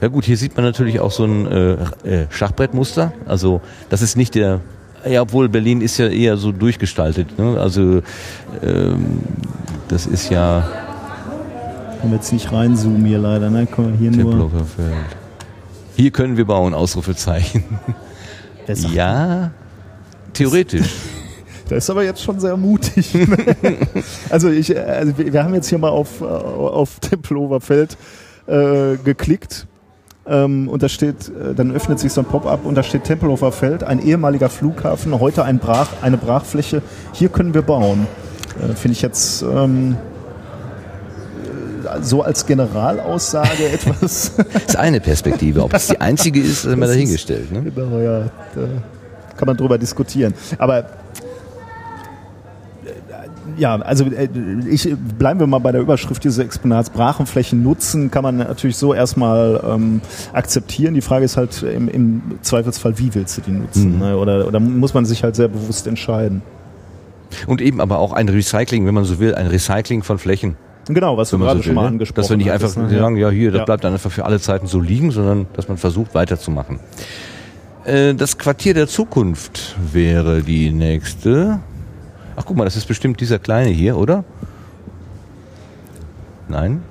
Ja 0.00 0.08
gut, 0.08 0.24
hier 0.24 0.36
sieht 0.36 0.56
man 0.56 0.64
natürlich 0.64 1.00
auch 1.00 1.10
so 1.10 1.24
ein 1.24 1.46
äh, 1.46 1.72
äh, 2.04 2.26
Schachbrettmuster. 2.30 3.12
Also 3.26 3.60
das 3.88 4.02
ist 4.02 4.16
nicht 4.16 4.34
der, 4.34 4.60
ja 5.08 5.22
obwohl 5.22 5.48
Berlin 5.48 5.80
ist 5.80 5.96
ja 5.98 6.08
eher 6.08 6.36
so 6.36 6.52
durchgestaltet. 6.52 7.38
Ne? 7.38 7.58
Also 7.58 8.02
ähm, 8.62 9.20
das 9.88 10.06
ist 10.06 10.30
ja 10.30 10.68
können 12.00 12.12
wir 12.12 12.16
jetzt 12.18 12.32
nicht 12.32 12.52
reinzoomen 12.52 13.04
hier 13.06 13.18
leider. 13.18 13.50
Ne? 13.50 13.66
Können 13.66 13.92
wir 13.92 13.98
hier 13.98 14.10
nur. 14.10 14.30
Tempelhofer 14.32 14.64
Feld. 14.64 14.94
Hier 15.96 16.10
können 16.10 16.36
wir 16.36 16.44
bauen, 16.44 16.74
Ausrufezeichen. 16.74 17.64
Sagt- 18.66 18.94
Ja, 18.94 19.50
theoretisch. 20.32 20.88
Das 21.68 21.78
ist 21.78 21.90
aber 21.90 22.04
jetzt 22.04 22.22
schon 22.22 22.38
sehr 22.38 22.56
mutig. 22.56 23.12
also 24.30 24.48
ich, 24.50 24.70
äh, 24.72 24.78
also 24.78 25.14
wir 25.18 25.42
haben 25.42 25.52
jetzt 25.52 25.68
hier 25.68 25.78
mal 25.78 25.88
auf, 25.88 26.20
äh, 26.20 26.24
auf 26.24 27.00
Tempelhofer 27.00 27.60
Feld 27.60 27.96
äh, 28.46 28.96
geklickt. 29.02 29.66
Ähm, 30.28 30.68
und 30.68 30.82
da 30.82 30.88
steht, 30.88 31.28
äh, 31.28 31.54
dann 31.54 31.70
öffnet 31.70 32.00
sich 32.00 32.12
so 32.12 32.20
ein 32.20 32.24
Pop-up 32.24 32.64
und 32.64 32.74
da 32.74 32.82
steht 32.82 33.04
Tempelhofer 33.04 33.52
Feld, 33.52 33.84
ein 33.84 34.00
ehemaliger 34.00 34.48
Flughafen, 34.48 35.18
heute 35.20 35.44
ein 35.44 35.58
Brach, 35.58 35.88
eine 36.02 36.16
Brachfläche. 36.16 36.82
Hier 37.12 37.28
können 37.28 37.54
wir 37.54 37.62
bauen. 37.62 38.08
Äh, 38.60 38.74
Finde 38.74 38.92
ich 38.94 39.02
jetzt 39.02 39.42
ähm, 39.42 39.96
äh, 41.84 42.02
so 42.02 42.22
als 42.22 42.44
Generalaussage 42.44 43.68
etwas. 43.72 44.32
Das 44.36 44.64
ist 44.66 44.76
eine 44.76 45.00
Perspektive. 45.00 45.62
Ob 45.62 45.70
das 45.70 45.86
die 45.86 46.00
einzige 46.00 46.40
ist, 46.40 46.64
ist 46.64 46.72
immer 46.72 46.88
dahingestellt. 46.88 47.52
Ne? 47.52 47.62
Genau, 47.62 47.98
ja. 47.98 48.24
Da 48.54 48.62
kann 49.36 49.46
man 49.46 49.56
drüber 49.56 49.78
diskutieren. 49.78 50.34
Aber 50.58 50.86
ja, 53.56 53.76
also 53.76 54.04
äh, 54.04 54.28
ich 54.70 54.94
bleiben 55.18 55.40
wir 55.40 55.46
mal 55.46 55.58
bei 55.58 55.72
der 55.72 55.80
Überschrift 55.80 56.22
dieses 56.24 56.38
Exponats. 56.38 56.90
Brachenflächen 56.90 57.62
nutzen 57.62 58.10
kann 58.10 58.22
man 58.22 58.36
natürlich 58.36 58.76
so 58.76 58.94
erstmal 58.94 59.62
ähm, 59.66 60.00
akzeptieren. 60.32 60.94
Die 60.94 61.00
Frage 61.00 61.24
ist 61.24 61.36
halt 61.36 61.62
im, 61.62 61.88
im 61.88 62.22
Zweifelsfall, 62.42 62.98
wie 62.98 63.14
willst 63.14 63.36
du 63.38 63.42
die 63.42 63.52
nutzen? 63.52 63.94
Mhm. 63.94 63.98
Ne? 63.98 64.16
Oder, 64.16 64.46
oder 64.46 64.60
muss 64.60 64.94
man 64.94 65.04
sich 65.06 65.22
halt 65.24 65.36
sehr 65.36 65.48
bewusst 65.48 65.86
entscheiden. 65.86 66.42
Und 67.46 67.60
eben 67.60 67.80
aber 67.80 67.98
auch 67.98 68.12
ein 68.12 68.28
Recycling, 68.28 68.86
wenn 68.86 68.94
man 68.94 69.04
so 69.04 69.18
will, 69.18 69.34
ein 69.34 69.48
Recycling 69.48 70.02
von 70.02 70.18
Flächen. 70.18 70.56
Genau, 70.88 71.16
was 71.16 71.30
du 71.30 71.34
wenn 71.34 71.40
man 71.40 71.48
gerade 71.48 71.58
so 71.58 71.62
schon 71.64 71.70
will, 71.70 71.74
mal 71.74 71.82
ne? 71.82 71.88
angesprochen 71.88 72.22
Dass 72.22 72.30
wir 72.30 72.36
nicht 72.36 72.52
einfach 72.52 72.76
ne? 72.76 72.88
sagen, 72.88 73.16
ja 73.16 73.30
hier, 73.30 73.50
das 73.50 73.58
Ja. 73.60 73.64
bleibt 73.64 73.82
dann 73.84 73.92
einfach 73.92 74.12
für 74.12 74.24
alle 74.24 74.38
Zeiten 74.38 74.68
so 74.68 74.80
liegen, 74.80 75.10
sondern 75.10 75.46
dass 75.54 75.66
man 75.66 75.76
versucht 75.78 76.14
weiterzumachen. 76.14 76.78
Äh, 77.84 78.14
Das 78.14 78.38
Quartier 78.38 78.74
der 78.74 78.86
Zukunft 78.86 79.74
wäre 79.92 80.42
die 80.42 80.70
nächste. 80.70 81.58
Ach 82.36 82.44
guck 82.44 82.56
mal, 82.56 82.64
das 82.64 82.76
ist 82.76 82.86
bestimmt 82.86 83.20
dieser 83.20 83.38
kleine 83.38 83.70
hier, 83.70 83.96
oder? 83.96 84.24
Nein? 86.48 86.82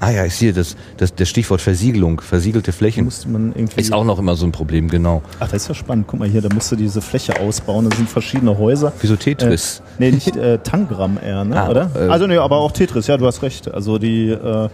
Ah 0.00 0.10
ja, 0.10 0.24
ich 0.26 0.34
sehe 0.34 0.52
das, 0.52 0.76
das, 0.98 1.14
das 1.14 1.30
Stichwort 1.30 1.62
Versiegelung, 1.62 2.20
versiegelte 2.20 2.72
Flächen. 2.72 3.08
Ist 3.08 3.92
auch 3.92 4.04
noch 4.04 4.18
immer 4.18 4.34
so 4.36 4.44
ein 4.44 4.52
Problem, 4.52 4.88
genau. 4.88 5.22
Ach, 5.40 5.48
das 5.48 5.62
ist 5.62 5.68
ja 5.68 5.74
spannend. 5.74 6.06
Guck 6.08 6.20
mal 6.20 6.28
hier, 6.28 6.42
da 6.42 6.52
musst 6.52 6.70
du 6.70 6.76
diese 6.76 7.00
Fläche 7.00 7.40
ausbauen. 7.40 7.88
Da 7.88 7.96
sind 7.96 8.10
verschiedene 8.10 8.58
Häuser. 8.58 8.92
Wieso 9.00 9.16
Tetris? 9.16 9.80
Äh, 9.80 9.82
nee, 10.00 10.10
nicht 10.10 10.36
äh, 10.36 10.58
Tangram 10.58 11.18
eher, 11.24 11.44
ne? 11.44 11.58
Ah, 11.58 11.70
oder? 11.70 11.90
äh, 11.94 12.08
also 12.08 12.26
nee, 12.26 12.36
aber 12.36 12.58
auch 12.58 12.72
Tetris, 12.72 13.06
ja, 13.06 13.16
du 13.16 13.26
hast 13.26 13.42
recht. 13.42 13.72
Also 13.72 13.96
die, 13.98 14.28
äh, 14.28 14.68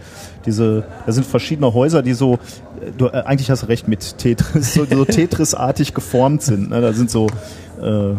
diese, 0.45 0.83
da 1.05 1.11
sind 1.13 1.25
verschiedene 1.25 1.73
Häuser, 1.73 2.01
die 2.01 2.13
so, 2.13 2.33
äh, 2.33 2.91
du, 2.97 3.05
äh, 3.05 3.23
eigentlich 3.23 3.49
hast 3.49 3.63
du 3.63 3.67
recht 3.67 3.87
mit 3.87 4.17
Tetris, 4.17 4.73
so, 4.73 4.85
so 4.85 5.05
Tetris-artig 5.05 5.93
geformt 5.93 6.41
sind. 6.41 6.71
Ne? 6.71 6.81
Da 6.81 6.91
sind 6.91 7.09
so, 7.09 7.27
äh, 7.81 8.15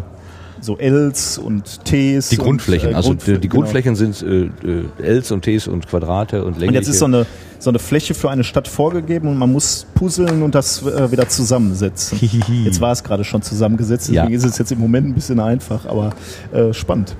so 0.65 0.79
Ls 0.79 1.39
und 1.39 1.85
Ts. 1.85 2.29
Die 2.29 2.37
Grundflächen, 2.39 2.89
und, 2.91 2.95
äh, 2.95 2.97
also 2.97 3.11
Grundfl- 3.13 3.35
die, 3.35 3.39
die 3.41 3.49
Grundflächen 3.49 3.97
sind 3.97 4.23
äh, 4.23 4.45
äh, 4.45 4.85
Ls 5.03 5.31
und 5.33 5.43
Ts 5.43 5.67
und 5.67 5.87
Quadrate 5.89 6.45
und 6.45 6.55
Genau. 6.55 6.61
Längliche. 6.61 6.69
Und 6.69 6.75
jetzt 6.75 6.89
ist 6.89 6.99
so 7.01 7.05
eine, 7.07 7.27
so 7.59 7.71
eine 7.71 7.79
Fläche 7.81 8.15
für 8.15 8.31
eine 8.31 8.45
Stadt 8.45 8.69
vorgegeben 8.69 9.27
und 9.29 9.39
man 9.39 9.51
muss 9.51 9.87
puzzeln 9.95 10.41
und 10.43 10.55
das 10.55 10.83
äh, 10.87 11.11
wieder 11.11 11.29
zusammensetzen. 11.29 12.19
jetzt 12.65 12.81
war 12.81 12.93
es 12.93 13.03
gerade 13.03 13.25
schon 13.25 13.43
zusammengesetzt, 13.43 14.09
deswegen 14.09 14.31
Ja. 14.31 14.37
ist 14.37 14.45
es 14.45 14.57
jetzt 14.57 14.71
im 14.73 14.79
Moment 14.79 15.09
ein 15.09 15.15
bisschen 15.15 15.41
einfach, 15.41 15.85
aber 15.87 16.11
äh, 16.53 16.73
spannend. 16.73 17.17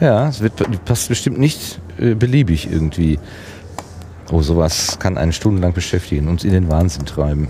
Ja, 0.00 0.28
es 0.28 0.40
wird, 0.40 0.52
passt 0.84 1.08
bestimmt 1.08 1.38
nicht 1.38 1.80
äh, 1.98 2.14
beliebig 2.14 2.68
irgendwie. 2.70 3.18
Oh, 4.32 4.42
sowas 4.42 4.98
kann 4.98 5.18
einen 5.18 5.32
stundenlang 5.32 5.72
beschäftigen, 5.72 6.26
uns 6.28 6.42
in 6.44 6.52
den 6.52 6.68
Wahnsinn 6.70 7.04
treiben. 7.06 7.48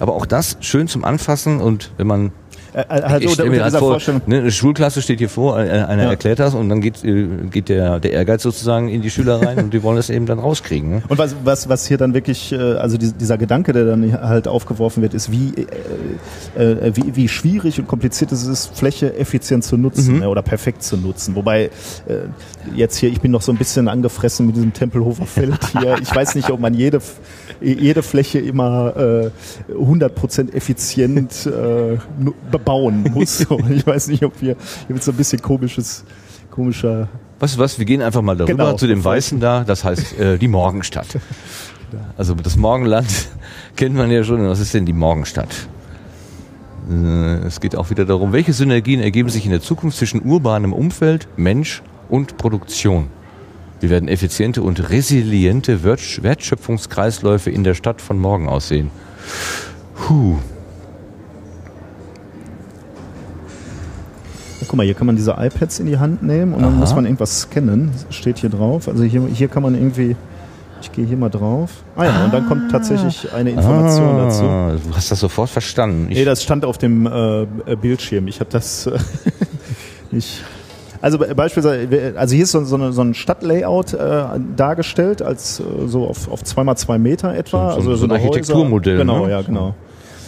Aber 0.00 0.14
auch 0.14 0.26
das 0.26 0.56
schön 0.60 0.86
zum 0.88 1.04
Anfassen 1.04 1.60
und 1.60 1.92
wenn 1.96 2.06
man 2.06 2.32
Äh, 2.74 2.80
äh, 2.80 3.02
halt 3.02 3.22
ich 3.22 3.30
unter, 3.30 3.44
unter 3.44 3.64
dieser 3.64 3.78
vor, 3.78 3.90
Vorstellung. 3.92 4.22
ne, 4.26 4.38
eine 4.38 4.50
Schulklasse 4.50 5.00
steht 5.02 5.18
hier 5.18 5.28
vor, 5.28 5.58
äh, 5.58 5.62
einer 5.70 6.04
Ja. 6.04 6.10
erklärt 6.10 6.38
das 6.38 6.54
und 6.54 6.68
dann 6.68 6.80
geht, 6.80 7.02
geht 7.02 7.68
der, 7.68 7.98
der 8.00 8.12
Ehrgeiz 8.12 8.42
sozusagen 8.42 8.88
in 8.88 9.02
die 9.02 9.10
Schüler 9.10 9.40
rein 9.42 9.58
und 9.58 9.74
die 9.74 9.82
wollen 9.82 9.96
das 9.96 10.10
eben 10.10 10.26
dann 10.26 10.38
rauskriegen. 10.38 10.90
Ne? 10.90 11.02
Und 11.08 11.18
was, 11.18 11.34
was, 11.44 11.68
was 11.68 11.86
hier 11.86 11.96
dann 11.98 12.14
wirklich, 12.14 12.54
also 12.58 12.96
die- 12.98 13.12
dieser 13.12 13.38
Gedanke, 13.38 13.72
der 13.72 13.84
dann 13.84 14.12
halt 14.20 14.46
aufgeworfen 14.48 15.02
wird, 15.02 15.14
ist, 15.14 15.32
wie, 15.32 15.52
äh, 16.56 16.92
wie, 16.94 17.16
wie 17.16 17.28
schwierig 17.28 17.78
und 17.78 17.86
kompliziert 17.88 18.32
es 18.32 18.46
ist, 18.46 18.76
Fläche 18.76 19.16
effizient 19.18 19.64
zu 19.64 19.76
nutzen 19.76 20.14
Mhm. 20.14 20.18
ne, 20.20 20.28
oder 20.28 20.42
perfekt 20.42 20.82
zu 20.82 20.96
nutzen. 20.96 21.34
Wobei 21.34 21.64
äh, 21.64 21.70
jetzt 22.74 22.96
hier, 22.98 23.08
ich 23.10 23.20
bin 23.20 23.30
noch 23.30 23.42
so 23.42 23.52
ein 23.52 23.58
bisschen 23.58 23.88
angefressen 23.88 24.46
mit 24.46 24.56
diesem 24.56 24.72
Tempelhofer 24.72 25.26
Feld 25.26 25.58
hier. 25.72 25.96
Ich 26.02 26.14
weiß 26.14 26.34
nicht, 26.34 26.50
ob 26.50 26.60
man 26.60 26.74
jede, 26.74 27.00
jede 27.60 28.02
Fläche 28.02 28.38
immer 28.38 28.94
äh, 28.96 29.30
100% 29.72 30.52
effizient 30.54 31.46
äh, 31.46 31.96
bebauen 32.58 33.02
muss. 33.14 33.40
ich 33.40 33.86
weiß 33.86 34.08
nicht, 34.08 34.24
ob 34.24 34.40
wir, 34.40 34.56
hier 34.86 34.94
wird 34.94 35.02
so 35.02 35.12
ein 35.12 35.16
bisschen 35.16 35.40
komisches, 35.42 36.04
komischer 36.50 37.08
Weißt 37.40 37.54
du 37.54 37.60
was, 37.60 37.78
wir 37.78 37.84
gehen 37.84 38.02
einfach 38.02 38.20
mal 38.22 38.36
darüber 38.36 38.64
Genau. 38.64 38.76
zu 38.76 38.86
dem 38.88 39.04
Weißen 39.04 39.38
da, 39.38 39.62
das 39.64 39.84
heißt 39.84 40.18
äh, 40.18 40.38
die 40.38 40.48
Morgenstadt. 40.48 41.06
Also 42.18 42.34
das 42.34 42.56
Morgenland 42.58 43.06
kennt 43.76 43.94
man 43.94 44.10
ja 44.10 44.22
schon. 44.22 44.46
Was 44.46 44.60
ist 44.60 44.74
denn 44.74 44.84
die 44.84 44.92
Morgenstadt? 44.92 45.48
Äh, 46.90 47.46
Es 47.46 47.60
geht 47.60 47.74
auch 47.76 47.88
wieder 47.88 48.04
darum, 48.04 48.34
welche 48.34 48.52
Synergien 48.52 49.00
ergeben 49.00 49.30
sich 49.30 49.46
in 49.46 49.52
der 49.52 49.62
Zukunft 49.62 49.96
zwischen 49.96 50.20
urbanem 50.22 50.74
Umfeld, 50.74 51.28
Mensch 51.38 51.82
und 52.10 52.36
Produktion. 52.36 53.06
Wie 53.80 53.88
werden 53.88 54.06
effiziente 54.06 54.60
und 54.60 54.90
resiliente 54.90 55.82
Wert- 55.82 56.22
Wertschöpfungskreisläufe 56.22 57.48
in 57.50 57.64
der 57.64 57.72
Stadt 57.72 58.02
von 58.02 58.18
morgen 58.18 58.50
aussehen? 58.50 58.90
Puh. 59.94 60.36
Guck 64.66 64.74
mal, 64.76 64.84
hier 64.84 64.94
kann 64.94 65.06
man 65.06 65.16
diese 65.16 65.32
iPads 65.38 65.78
in 65.80 65.86
die 65.86 65.98
Hand 65.98 66.22
nehmen 66.22 66.52
und 66.54 66.62
dann 66.62 66.72
Aha. 66.72 66.78
muss 66.80 66.94
man 66.94 67.04
irgendwas 67.04 67.42
scannen. 67.42 67.90
Steht 68.10 68.38
hier 68.38 68.50
drauf. 68.50 68.88
Also 68.88 69.04
hier, 69.04 69.22
hier 69.32 69.48
kann 69.48 69.62
man 69.62 69.74
irgendwie. 69.74 70.16
Ich 70.80 70.92
gehe 70.92 71.04
hier 71.06 71.16
mal 71.16 71.28
drauf. 71.28 71.70
Ah 71.96 72.04
ja, 72.04 72.24
und 72.24 72.32
dann 72.32 72.46
kommt 72.46 72.70
tatsächlich 72.70 73.32
eine 73.32 73.50
Information 73.50 74.16
dazu. 74.18 74.44
Ah, 74.44 74.72
Du 74.90 74.94
hast 74.96 75.10
das 75.10 75.18
sofort 75.20 75.50
verstanden. 75.50 76.06
Ich, 76.10 76.18
Nee, 76.18 76.24
das 76.24 76.42
stand 76.42 76.64
auf 76.64 76.78
dem 76.78 77.04
äh, 77.06 77.42
äh, 77.42 77.46
Bildschirm. 77.80 78.28
Ich 78.28 78.38
habe 78.38 78.50
das 78.50 78.86
äh, 78.86 78.92
nicht. 80.12 80.42
Also 81.00 81.18
be- 81.18 81.32
beispielsweise, 81.34 82.14
also 82.16 82.34
hier 82.34 82.44
ist 82.44 82.52
so, 82.52 82.74
eine, 82.74 82.92
so 82.92 83.02
ein 83.02 83.14
Stadtlayout 83.14 83.92
äh, 83.94 84.24
dargestellt 84.56 85.20
als 85.22 85.60
äh, 85.60 85.62
so 85.86 86.06
auf, 86.06 86.30
auf 86.30 86.42
zweimal 86.44 86.76
zwei 86.76 86.98
Meter 86.98 87.34
etwa. 87.34 87.74
So- 87.74 87.80
so- 87.82 87.90
also 87.90 87.96
so 87.96 88.04
ein 88.06 88.12
Architekturmodell, 88.12 88.98
Genau, 88.98 89.26
ne? 89.26 89.32
ja, 89.32 89.42
genau. 89.42 89.74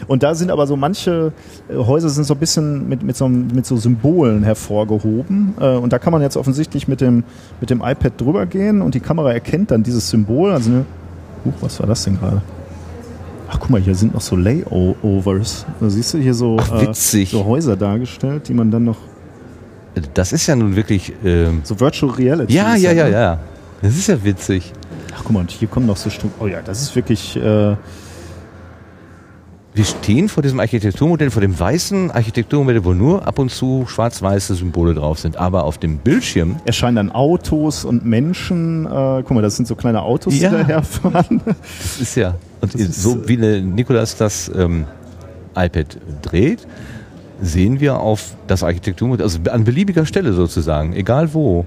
Und 0.07 0.23
da 0.23 0.35
sind 0.35 0.51
aber 0.51 0.67
so 0.67 0.77
manche 0.77 1.33
äh, 1.69 1.77
Häuser 1.77 2.09
sind 2.09 2.25
so 2.25 2.35
ein 2.35 2.41
bisschen 2.41 2.89
mit, 2.89 3.03
mit, 3.03 3.17
so, 3.17 3.29
mit 3.29 3.67
so 3.67 3.77
Symbolen 3.77 4.43
hervorgehoben. 4.43 5.55
Äh, 5.61 5.77
und 5.77 5.93
da 5.93 5.99
kann 5.99 6.13
man 6.13 6.23
jetzt 6.23 6.37
offensichtlich 6.37 6.89
mit 6.89 7.01
dem, 7.01 7.25
mit 7.61 7.71
dem 7.71 7.81
iPad 7.81 8.13
drüber 8.21 8.47
gehen 8.47 8.83
und 8.83 8.95
die 8.95 9.01
Kamera 9.01 9.33
erkennt 9.33 9.71
dann 9.71 9.83
dieses 9.83 10.09
Symbol. 10.11 10.53
Also 10.53 10.71
eine, 10.71 10.85
Huch, 11.45 11.55
was 11.61 11.81
war 11.81 11.87
das 11.87 12.05
denn 12.05 12.19
gerade? 12.19 12.43
Ach, 13.49 13.59
guck 13.59 13.71
mal, 13.71 13.81
hier 13.81 13.95
sind 13.95 14.15
noch 14.15 14.21
so 14.21 14.37
Layovers. 14.37 15.67
Da 15.81 15.91
siehst 15.91 16.15
du 16.15 16.19
hier 16.19 16.35
so, 16.35 16.57
Ach. 16.61 16.83
Äh, 16.83 16.95
so 16.95 17.45
Häuser 17.45 17.77
dargestellt, 17.77 18.49
die 18.49 18.55
man 18.55 18.71
dann 18.71 18.85
noch. 18.85 18.99
das 20.15 20.33
ist 20.33 20.47
ja 20.47 20.55
nun 20.55 20.77
wirklich. 20.77 21.13
Ähm, 21.25 21.61
So 21.65 21.79
Virtual 21.81 22.13
Reality. 22.13 22.55
ja, 22.55 22.77
ja, 22.77 22.93
ja, 22.93 23.05
ne? 23.05 23.11
ja. 23.13 23.39
Das 23.83 23.97
ist 23.97 24.07
ja 24.07 24.23
witzig. 24.23 24.73
Ach, 25.15 25.23
guck 25.25 25.33
mal, 25.33 25.41
und 25.41 25.51
hier 25.51 25.67
kommen 25.67 25.87
noch 25.87 25.97
so 25.97 26.11
Stück. 26.11 26.31
Oh 26.39 26.47
ja, 26.47 26.61
das 26.63 26.83
ist 26.83 26.95
wirklich. 26.95 27.37
Äh, 27.37 27.77
Wir 29.81 29.87
stehen 29.87 30.29
vor 30.29 30.43
diesem 30.43 30.61
Architekturmodell, 30.61 31.31
vor 31.31 31.41
dem 31.41 31.59
weißen 31.59 32.11
Architekturmodell, 32.11 32.85
wo 32.85 32.93
nur 32.93 33.27
ab 33.27 33.39
und 33.39 33.51
zu 33.51 33.87
schwarz-weiße 33.87 34.55
Symbole 34.55 34.93
drauf 34.93 35.19
sind. 35.21 35.39
Aber 35.39 35.65
auf 35.65 35.79
dem 35.79 35.97
Bildschirm, 35.97 36.57
erscheinen 36.67 36.97
dann 36.97 37.11
Autos 37.13 37.87
und 37.87 38.05
Menschen. 38.05 38.85
Äh, 38.85 38.89
guck 39.25 39.31
mal, 39.31 39.41
das 39.41 39.57
sind 39.57 39.67
so 39.67 39.77
kleine 39.77 40.03
Autos, 40.03 40.39
Ja. 40.39 40.51
die 40.51 40.57
daherfahren. 40.57 41.41
das 41.47 41.99
ist 41.99 42.15
ja. 42.15 42.35
Und 42.61 42.75
ist, 42.75 43.01
so 43.03 43.27
wie 43.27 43.39
der 43.39 43.63
Nikolas 43.63 44.17
das 44.19 44.53
ähm, 44.55 44.85
iPad 45.57 45.97
dreht, 46.21 46.67
sehen 47.41 47.81
wir 47.81 48.01
auf 48.01 48.35
das 48.49 48.63
Architekturmodell, 48.63 49.25
also 49.25 49.39
an 49.51 49.65
beliebiger 49.65 50.05
Stelle 50.05 50.35
sozusagen, 50.35 50.93
egal 50.93 51.33
wo. 51.33 51.65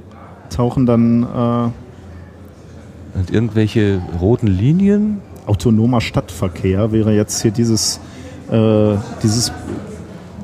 Tauchen 0.56 0.86
dann 0.86 1.24
äh, 1.24 3.18
Und 3.18 3.32
irgendwelche 3.32 4.04
roten 4.22 4.46
Linien. 4.46 5.20
Autonomer 5.46 6.02
Stadtverkehr 6.02 6.92
wäre 6.92 7.14
jetzt 7.14 7.42
hier 7.42 7.52
dieses, 7.52 8.00
äh, 8.52 8.96
dieses, 9.22 9.52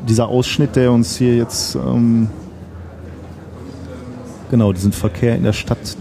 dieser 0.07 0.27
Ausschnitt, 0.27 0.76
der 0.76 0.91
uns 0.91 1.17
hier 1.17 1.35
jetzt 1.35 1.76
ähm, 1.76 2.30
genau 4.49 4.73
diesen 4.73 4.91
Verkehr 4.91 5.35
in 5.35 5.43
der 5.43 5.53
Stadt 5.53 5.95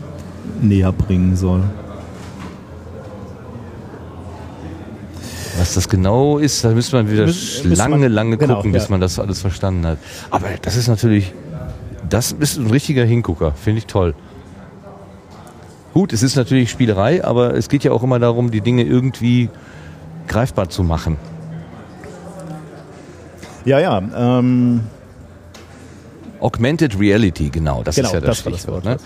näher 0.61 0.93
bringen 0.93 1.37
soll. 1.37 1.63
Was 5.59 5.75
das 5.75 5.89
genau 5.89 6.39
ist, 6.39 6.65
da 6.65 6.71
müsste 6.71 6.97
man 6.97 7.11
wieder 7.11 7.27
müsste 7.27 7.69
lange, 7.69 7.97
man- 7.99 8.13
lange 8.13 8.37
genau, 8.37 8.57
gucken, 8.57 8.73
bis 8.73 8.85
ja. 8.85 8.91
man 8.91 9.01
das 9.01 9.19
alles 9.19 9.41
verstanden 9.41 9.85
hat. 9.87 9.99
Aber 10.31 10.47
das 10.63 10.77
ist 10.77 10.87
natürlich, 10.87 11.33
das 12.09 12.33
ist 12.33 12.59
ein 12.59 12.71
richtiger 12.71 13.05
Hingucker, 13.05 13.53
finde 13.53 13.79
ich 13.79 13.87
toll. 13.87 14.15
Gut, 15.99 16.13
es 16.13 16.23
ist 16.23 16.37
natürlich 16.37 16.71
Spielerei, 16.71 17.25
aber 17.25 17.55
es 17.55 17.69
geht 17.69 17.83
ja 17.83 17.91
auch 17.91 18.05
immer 18.05 18.21
darum, 18.21 18.53
die 18.53 18.61
Dinge 18.61 18.85
irgendwie 18.85 19.49
greifbar 20.29 20.69
zu 20.69 20.85
machen. 20.85 21.17
Ja, 23.65 23.81
ja. 23.81 24.01
Ähm, 24.17 24.83
Augmented 26.39 27.01
Reality, 27.01 27.51
genau, 27.51 27.83
das 27.83 27.97
Genau, 27.97 28.11
ist 28.11 28.15
ja 28.15 28.21
das 28.21 28.29
das 28.29 28.45
das 28.45 28.61
Stichwort. 28.61 28.85
Wort, 28.85 29.01
ne? 29.01 29.05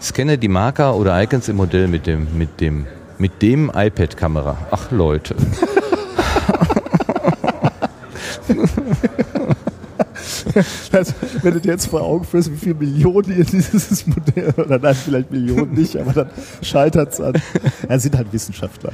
Scanne 0.00 0.38
die 0.38 0.46
Marker 0.46 0.94
oder 0.94 1.20
Icons 1.20 1.48
im 1.48 1.56
Modell 1.56 1.88
mit 1.88 2.06
dem, 2.06 2.28
mit 2.38 2.60
dem, 2.60 2.86
mit 3.18 3.42
dem 3.42 3.68
iPad-Kamera. 3.74 4.56
Ach 4.70 4.92
Leute. 4.92 5.34
also, 10.92 11.12
wenn 11.42 11.54
du 11.54 11.60
dir 11.60 11.72
jetzt 11.72 11.86
vor 11.86 12.02
Augen 12.02 12.24
führst, 12.24 12.52
wie 12.52 12.56
viele 12.56 12.74
Millionen 12.74 13.32
hier 13.32 13.44
dieses 13.44 14.06
Modell, 14.06 14.52
oder 14.56 14.78
nein, 14.78 14.94
vielleicht 14.94 15.30
Millionen 15.30 15.72
nicht, 15.72 15.96
aber 15.96 16.12
dann 16.12 16.30
scheitert 16.62 17.12
es 17.12 17.20
an. 17.20 17.34
Ja, 17.88 17.98
sind 17.98 18.16
halt 18.16 18.32
Wissenschaftler. 18.32 18.92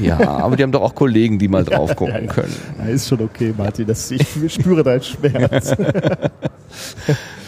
Ja, 0.00 0.18
aber 0.18 0.56
die 0.56 0.62
haben 0.62 0.72
doch 0.72 0.82
auch 0.82 0.94
Kollegen, 0.94 1.38
die 1.38 1.48
mal 1.48 1.64
drauf 1.64 1.94
gucken 1.96 2.14
ja, 2.14 2.20
ja. 2.20 2.32
können. 2.32 2.54
Ja, 2.78 2.86
ist 2.86 3.08
schon 3.08 3.20
okay, 3.20 3.54
Martin. 3.56 3.86
Das, 3.86 4.10
ich 4.10 4.26
spüre 4.48 4.82
deinen 4.82 5.02
Schmerz. 5.02 5.74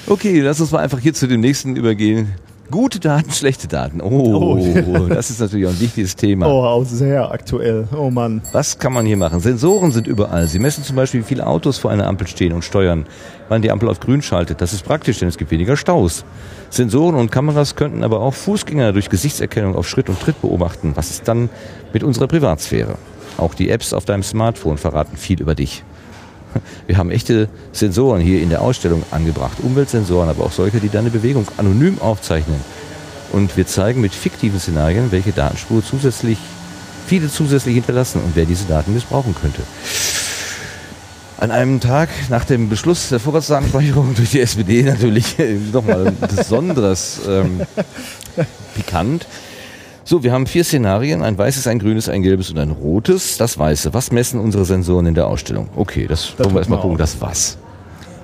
Okay, 0.06 0.40
lass 0.40 0.60
uns 0.60 0.72
mal 0.72 0.80
einfach 0.80 0.98
hier 0.98 1.14
zu 1.14 1.28
dem 1.28 1.40
nächsten 1.40 1.76
übergehen. 1.76 2.34
Gute 2.70 3.01
Daten, 3.01 3.32
schlechte 3.32 3.66
Daten. 3.66 4.01
Oh, 4.01 4.56
Oh. 4.56 5.06
das 5.09 5.30
ist 5.30 5.40
natürlich 5.40 5.66
auch 5.66 5.70
ein 5.70 5.80
wichtiges 5.80 6.14
Thema. 6.14 6.47
Oh, 6.47 6.62
auch 6.64 6.84
sehr 6.84 7.30
aktuell. 7.32 7.88
Oh 7.97 8.10
Mann. 8.10 8.42
Was 8.52 8.78
kann 8.78 8.92
man 8.92 9.05
hier 9.06 9.16
machen? 9.16 9.40
Sensoren 9.40 9.90
sind 9.90 10.06
überall. 10.06 10.47
Sie 10.47 10.60
messen 10.60 10.84
zum 10.84 10.94
Beispiel, 10.94 11.20
wie 11.20 11.24
viele 11.24 11.47
Autos 11.47 11.78
vor 11.78 11.90
einer 11.90 12.06
Ampel 12.06 12.28
stehen 12.28 12.52
und 12.52 12.62
steuern, 12.62 13.06
wann 13.48 13.60
die 13.62 13.72
Ampel 13.72 13.88
auf 13.88 13.98
grün 13.98 14.22
schaltet. 14.22 14.60
Das 14.60 14.72
ist 14.72 14.84
praktisch, 14.84 15.18
denn 15.18 15.28
es 15.28 15.36
gibt 15.36 15.51
weniger 15.51 15.76
Staus. 15.76 16.24
Sensoren 16.70 17.16
und 17.16 17.32
Kameras 17.32 17.74
könnten 17.74 18.05
aber 18.05 18.20
auch 18.20 18.34
Fußgänger 18.34 18.92
durch 18.92 19.09
Gesichtserkennung 19.09 19.74
auf 19.74 19.88
Schritt 19.88 20.09
und 20.09 20.20
Tritt 20.20 20.40
beobachten. 20.40 20.92
Was 20.94 21.10
ist 21.10 21.26
dann 21.26 21.51
mit 21.92 22.05
unserer 22.05 22.28
Privatsphäre? 22.28 22.94
Auch 23.36 23.55
die 23.55 23.70
Apps 23.70 23.92
auf 23.92 24.05
deinem 24.05 24.22
Smartphone 24.22 24.78
verraten 24.78 25.16
viel 25.16 25.40
über 25.40 25.56
dich. 25.56 25.82
Wir 26.86 26.97
haben 26.97 27.10
echte 27.10 27.48
Sensoren 27.72 28.20
hier 28.20 28.43
in 28.43 28.51
der 28.51 28.62
Ausstellung 28.62 29.02
angebracht. 29.10 29.59
Umweltsensoren, 29.62 30.28
aber 30.28 30.44
auch 30.44 30.52
solche, 30.52 30.81
die 30.81 30.89
deine 30.89 31.10
Bewegung 31.10 31.47
anonym 31.56 32.01
aufzeichnen. 32.01 32.60
Und 33.32 33.56
wir 33.56 33.66
zeigen 33.66 34.01
mit 34.01 34.12
fiktiven 34.12 34.59
Szenarien, 34.59 35.12
welche 35.12 35.31
Datenspur 35.31 35.85
zusätzlich, 35.85 36.39
viele 37.06 37.31
zusätzlich 37.31 37.74
hinterlassen 37.74 38.20
und 38.20 38.35
wer 38.35 38.44
diese 38.44 38.64
Daten 38.64 38.93
missbrauchen 38.93 39.36
könnte. 39.40 39.62
An 41.39 41.52
einem 41.52 41.81
Tag 41.81 42.10
nach 42.28 42.44
dem 42.44 42.68
Beschluss 42.68 43.09
der 43.09 43.20
Vorratsdatenspeicherung 43.20 44.14
durch 44.16 44.31
die 44.31 44.40
SPD 44.40 44.82
natürlich 44.82 45.39
äh, 45.39 45.55
nochmal 45.72 46.12
besonderes 46.36 47.20
ähm, 47.27 47.62
pikant. 48.74 49.27
So, 50.05 50.22
wir 50.24 50.32
haben 50.32 50.47
vier 50.47 50.64
Szenarien, 50.64 51.22
ein 51.22 51.36
weißes, 51.39 51.66
ein 51.66 51.78
grünes, 51.78 52.09
ein 52.09 52.22
gelbes 52.22 52.51
und 52.51 52.59
ein 52.59 52.70
rotes. 52.70 53.36
Das 53.39 53.59
weiße, 53.59 53.93
was 53.94 54.10
messen 54.10 54.40
unsere 54.40 54.64
Sensoren 54.64 55.06
in 55.06 55.14
der 55.14 55.27
Ausstellung? 55.27 55.68
Okay, 55.77 56.06
das, 56.09 56.39
wollen 56.39 56.52
wir 56.52 56.59
erstmal 56.59 56.81
gucken, 56.81 56.97
auch. 56.97 56.98
das 56.98 57.20
was. 57.20 57.59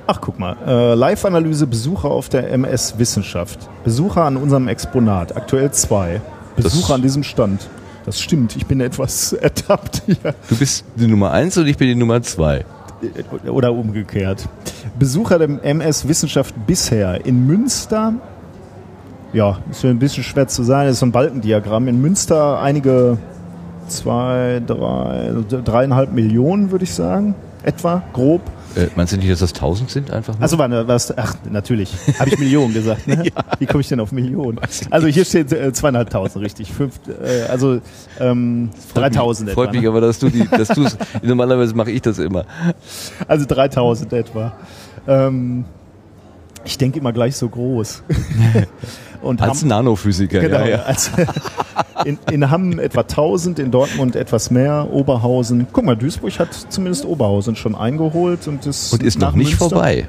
Ach, 0.08 0.20
guck 0.20 0.38
mal. 0.38 0.56
Äh, 0.66 0.94
Live-Analyse 0.94 1.66
Besucher 1.66 2.08
auf 2.10 2.28
der 2.28 2.50
MS 2.52 2.94
Wissenschaft. 2.98 3.68
Besucher 3.84 4.24
an 4.24 4.36
unserem 4.36 4.68
Exponat. 4.68 5.36
Aktuell 5.36 5.70
zwei. 5.72 6.20
Besucher 6.56 6.80
Das- 6.88 6.90
an 6.92 7.02
diesem 7.02 7.22
Stand. 7.22 7.68
Das 8.04 8.20
stimmt. 8.20 8.54
Ich 8.56 8.66
bin 8.66 8.80
etwas 8.80 9.32
ertappt 9.32 10.02
hier. 10.06 10.34
Du 10.48 10.56
bist 10.56 10.84
die 10.94 11.08
Nummer 11.08 11.32
eins 11.32 11.56
und 11.58 11.66
ich 11.66 11.76
bin 11.76 11.88
die 11.88 11.96
Nummer 11.96 12.22
zwei. 12.22 12.64
Oder 13.48 13.72
umgekehrt. 13.72 14.48
Besucher 14.98 15.38
der 15.40 15.62
MS 15.64 16.06
Wissenschaft 16.08 16.54
bisher 16.66 17.26
in 17.26 17.46
Münster. 17.46 18.14
Ja, 19.36 19.58
ist 19.70 19.82
ja 19.84 19.90
ein 19.90 19.98
bisschen 19.98 20.24
schwer 20.24 20.48
zu 20.48 20.62
sagen. 20.62 20.86
Das 20.86 20.94
ist 20.94 21.00
so 21.00 21.06
ein 21.06 21.12
Balkendiagramm. 21.12 21.88
In 21.88 22.00
Münster 22.00 22.58
einige 22.58 23.18
zwei, 23.86 24.62
drei, 24.66 25.30
dreieinhalb 25.62 26.10
Millionen, 26.12 26.70
würde 26.70 26.84
ich 26.84 26.94
sagen. 26.94 27.34
Etwa, 27.62 28.02
grob. 28.14 28.40
Äh, 28.76 28.86
meinst 28.96 29.12
du 29.12 29.18
nicht, 29.18 29.30
dass 29.30 29.40
das 29.40 29.52
tausend 29.52 29.90
sind 29.90 30.10
einfach? 30.10 30.32
Nur? 30.34 30.42
Also 30.42 30.56
war 30.56 30.88
was? 30.88 31.16
Ach, 31.18 31.34
natürlich. 31.50 31.92
Habe 32.18 32.30
ich 32.30 32.38
Millionen 32.38 32.72
gesagt. 32.72 33.06
Ne? 33.06 33.24
Wie 33.58 33.66
komme 33.66 33.82
ich 33.82 33.88
denn 33.88 34.00
auf 34.00 34.10
Millionen? 34.10 34.58
Also 34.90 35.06
hier 35.06 35.24
steht 35.26 35.52
äh, 35.52 35.70
zweieinhalbtausend, 35.70 36.42
richtig. 36.42 36.72
Fünf, 36.72 36.98
äh, 37.08 37.42
also 37.50 37.80
ähm, 38.18 38.64
mich- 38.64 38.92
3000 38.94 39.50
Freut 39.50 39.64
etwa. 39.68 39.72
mich 39.74 39.82
Ne? 39.82 39.88
aber, 39.90 40.00
dass 40.00 40.18
du 40.18 40.30
die, 40.30 40.46
dass 40.48 40.68
du 40.68 40.84
es, 40.84 40.96
normalerweise 41.22 41.74
mache 41.74 41.90
ich 41.90 42.00
das 42.00 42.18
immer. 42.18 42.46
Also 43.28 43.44
3000 43.46 44.12
etwa. 44.14 44.52
Ähm, 45.06 45.66
ich 46.66 46.76
denke 46.78 46.98
immer 46.98 47.12
gleich 47.12 47.36
so 47.36 47.48
groß. 47.48 48.02
Und 49.22 49.40
Als 49.40 49.62
Hamm- 49.62 49.68
Nanophysiker, 49.68 50.40
Genau, 50.40 50.58
ja, 50.60 50.66
ja. 50.68 50.76
als- 50.82 51.10
in, 52.04 52.18
in 52.30 52.50
Hamm 52.50 52.78
etwa 52.78 53.00
1000, 53.00 53.58
in 53.58 53.70
Dortmund 53.70 54.14
etwas 54.14 54.50
mehr, 54.50 54.88
Oberhausen. 54.92 55.66
Guck 55.72 55.84
mal, 55.84 55.96
Duisburg 55.96 56.38
hat 56.38 56.52
zumindest 56.68 57.04
Oberhausen 57.06 57.56
schon 57.56 57.74
eingeholt 57.74 58.46
und 58.46 58.66
ist, 58.66 58.92
Und 58.92 59.02
ist 59.02 59.18
noch 59.18 59.32
nicht 59.32 59.52
Münster- 59.58 59.70
vorbei. 59.70 60.06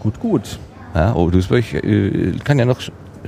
Gut, 0.00 0.18
gut. 0.20 0.58
Ja, 0.94 1.14
oh, 1.14 1.30
Duisburg 1.30 1.72
äh, 1.74 2.32
kann 2.44 2.58
ja 2.58 2.64
noch 2.64 2.80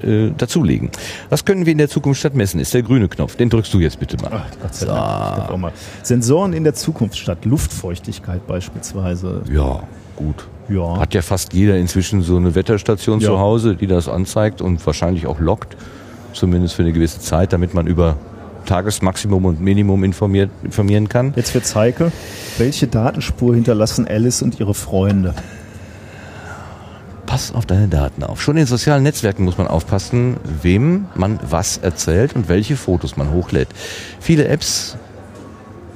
äh, 0.03 0.31
dazulegen. 0.37 0.91
Was 1.29 1.45
können 1.45 1.67
wir 1.67 1.73
in 1.73 1.79
der 1.79 1.89
Zukunft 1.89 2.21
statt 2.21 2.35
messen? 2.35 2.61
Ist 2.61 2.73
der 2.75 2.83
grüne 2.83 3.09
Knopf. 3.09 3.37
Den 3.37 3.49
drückst 3.51 3.73
du 3.75 3.81
jetzt 3.81 3.99
bitte 3.99 4.17
mal. 4.19 4.31
Ach, 4.33 4.47
Gott 4.63 4.75
sei 4.75 4.87
Dank. 4.87 5.51
Auch 5.51 5.57
mal. 5.57 5.73
Sensoren 6.03 6.53
in 6.53 6.65
der 6.65 6.75
Zukunft 6.75 7.17
statt 7.17 7.45
Luftfeuchtigkeit 7.45 8.47
beispielsweise. 8.47 9.43
Ja, 9.53 9.83
gut. 10.17 10.47
Ja. 10.69 10.99
Hat 10.99 11.13
ja 11.15 11.23
fast 11.23 11.53
jeder 11.53 11.77
inzwischen 11.77 12.23
so 12.23 12.37
eine 12.37 12.55
Wetterstation 12.55 13.21
Ja. 13.21 13.29
zu 13.29 13.39
Hause, 13.39 13.75
die 13.77 13.87
das 13.87 14.09
anzeigt 14.09 14.61
und 14.63 14.85
wahrscheinlich 14.87 15.27
auch 15.27 15.41
lockt. 15.41 15.77
zumindest 16.33 16.75
für 16.75 16.83
eine 16.83 16.93
gewisse 16.93 17.21
Zeit, 17.21 17.53
damit 17.53 17.75
man 17.75 17.87
über 17.87 18.17
Tagesmaximum 18.67 19.45
und 19.45 19.61
Minimum 19.61 20.03
informiert, 20.03 20.51
informieren 20.65 21.09
kann. 21.09 21.33
Jetzt 21.37 21.55
wird 21.55 21.73
Heike. 21.77 22.11
Welche 22.59 22.89
Datenspur 22.89 23.55
hinterlassen 23.55 24.09
Alice 24.09 24.43
und 24.43 24.59
ihre 24.59 24.75
Freunde? 24.75 25.35
Pass 27.27 27.55
auf 27.55 27.67
deine 27.67 27.89
Daten 27.89 28.23
auf. 28.23 28.43
Schon 28.43 28.57
in 28.57 28.67
sozialen 28.67 29.03
Netzwerken 29.03 29.45
muss 29.45 29.59
man 29.59 29.67
aufpassen, 29.67 30.37
wem 30.63 31.07
man 31.15 31.39
was 31.49 31.79
erzählt 31.79 32.35
und 32.37 32.49
welche 32.49 32.77
Fotos 32.77 33.17
man 33.17 33.31
hochlädt. 33.31 33.69
Viele 34.21 34.47
Apps 34.49 34.97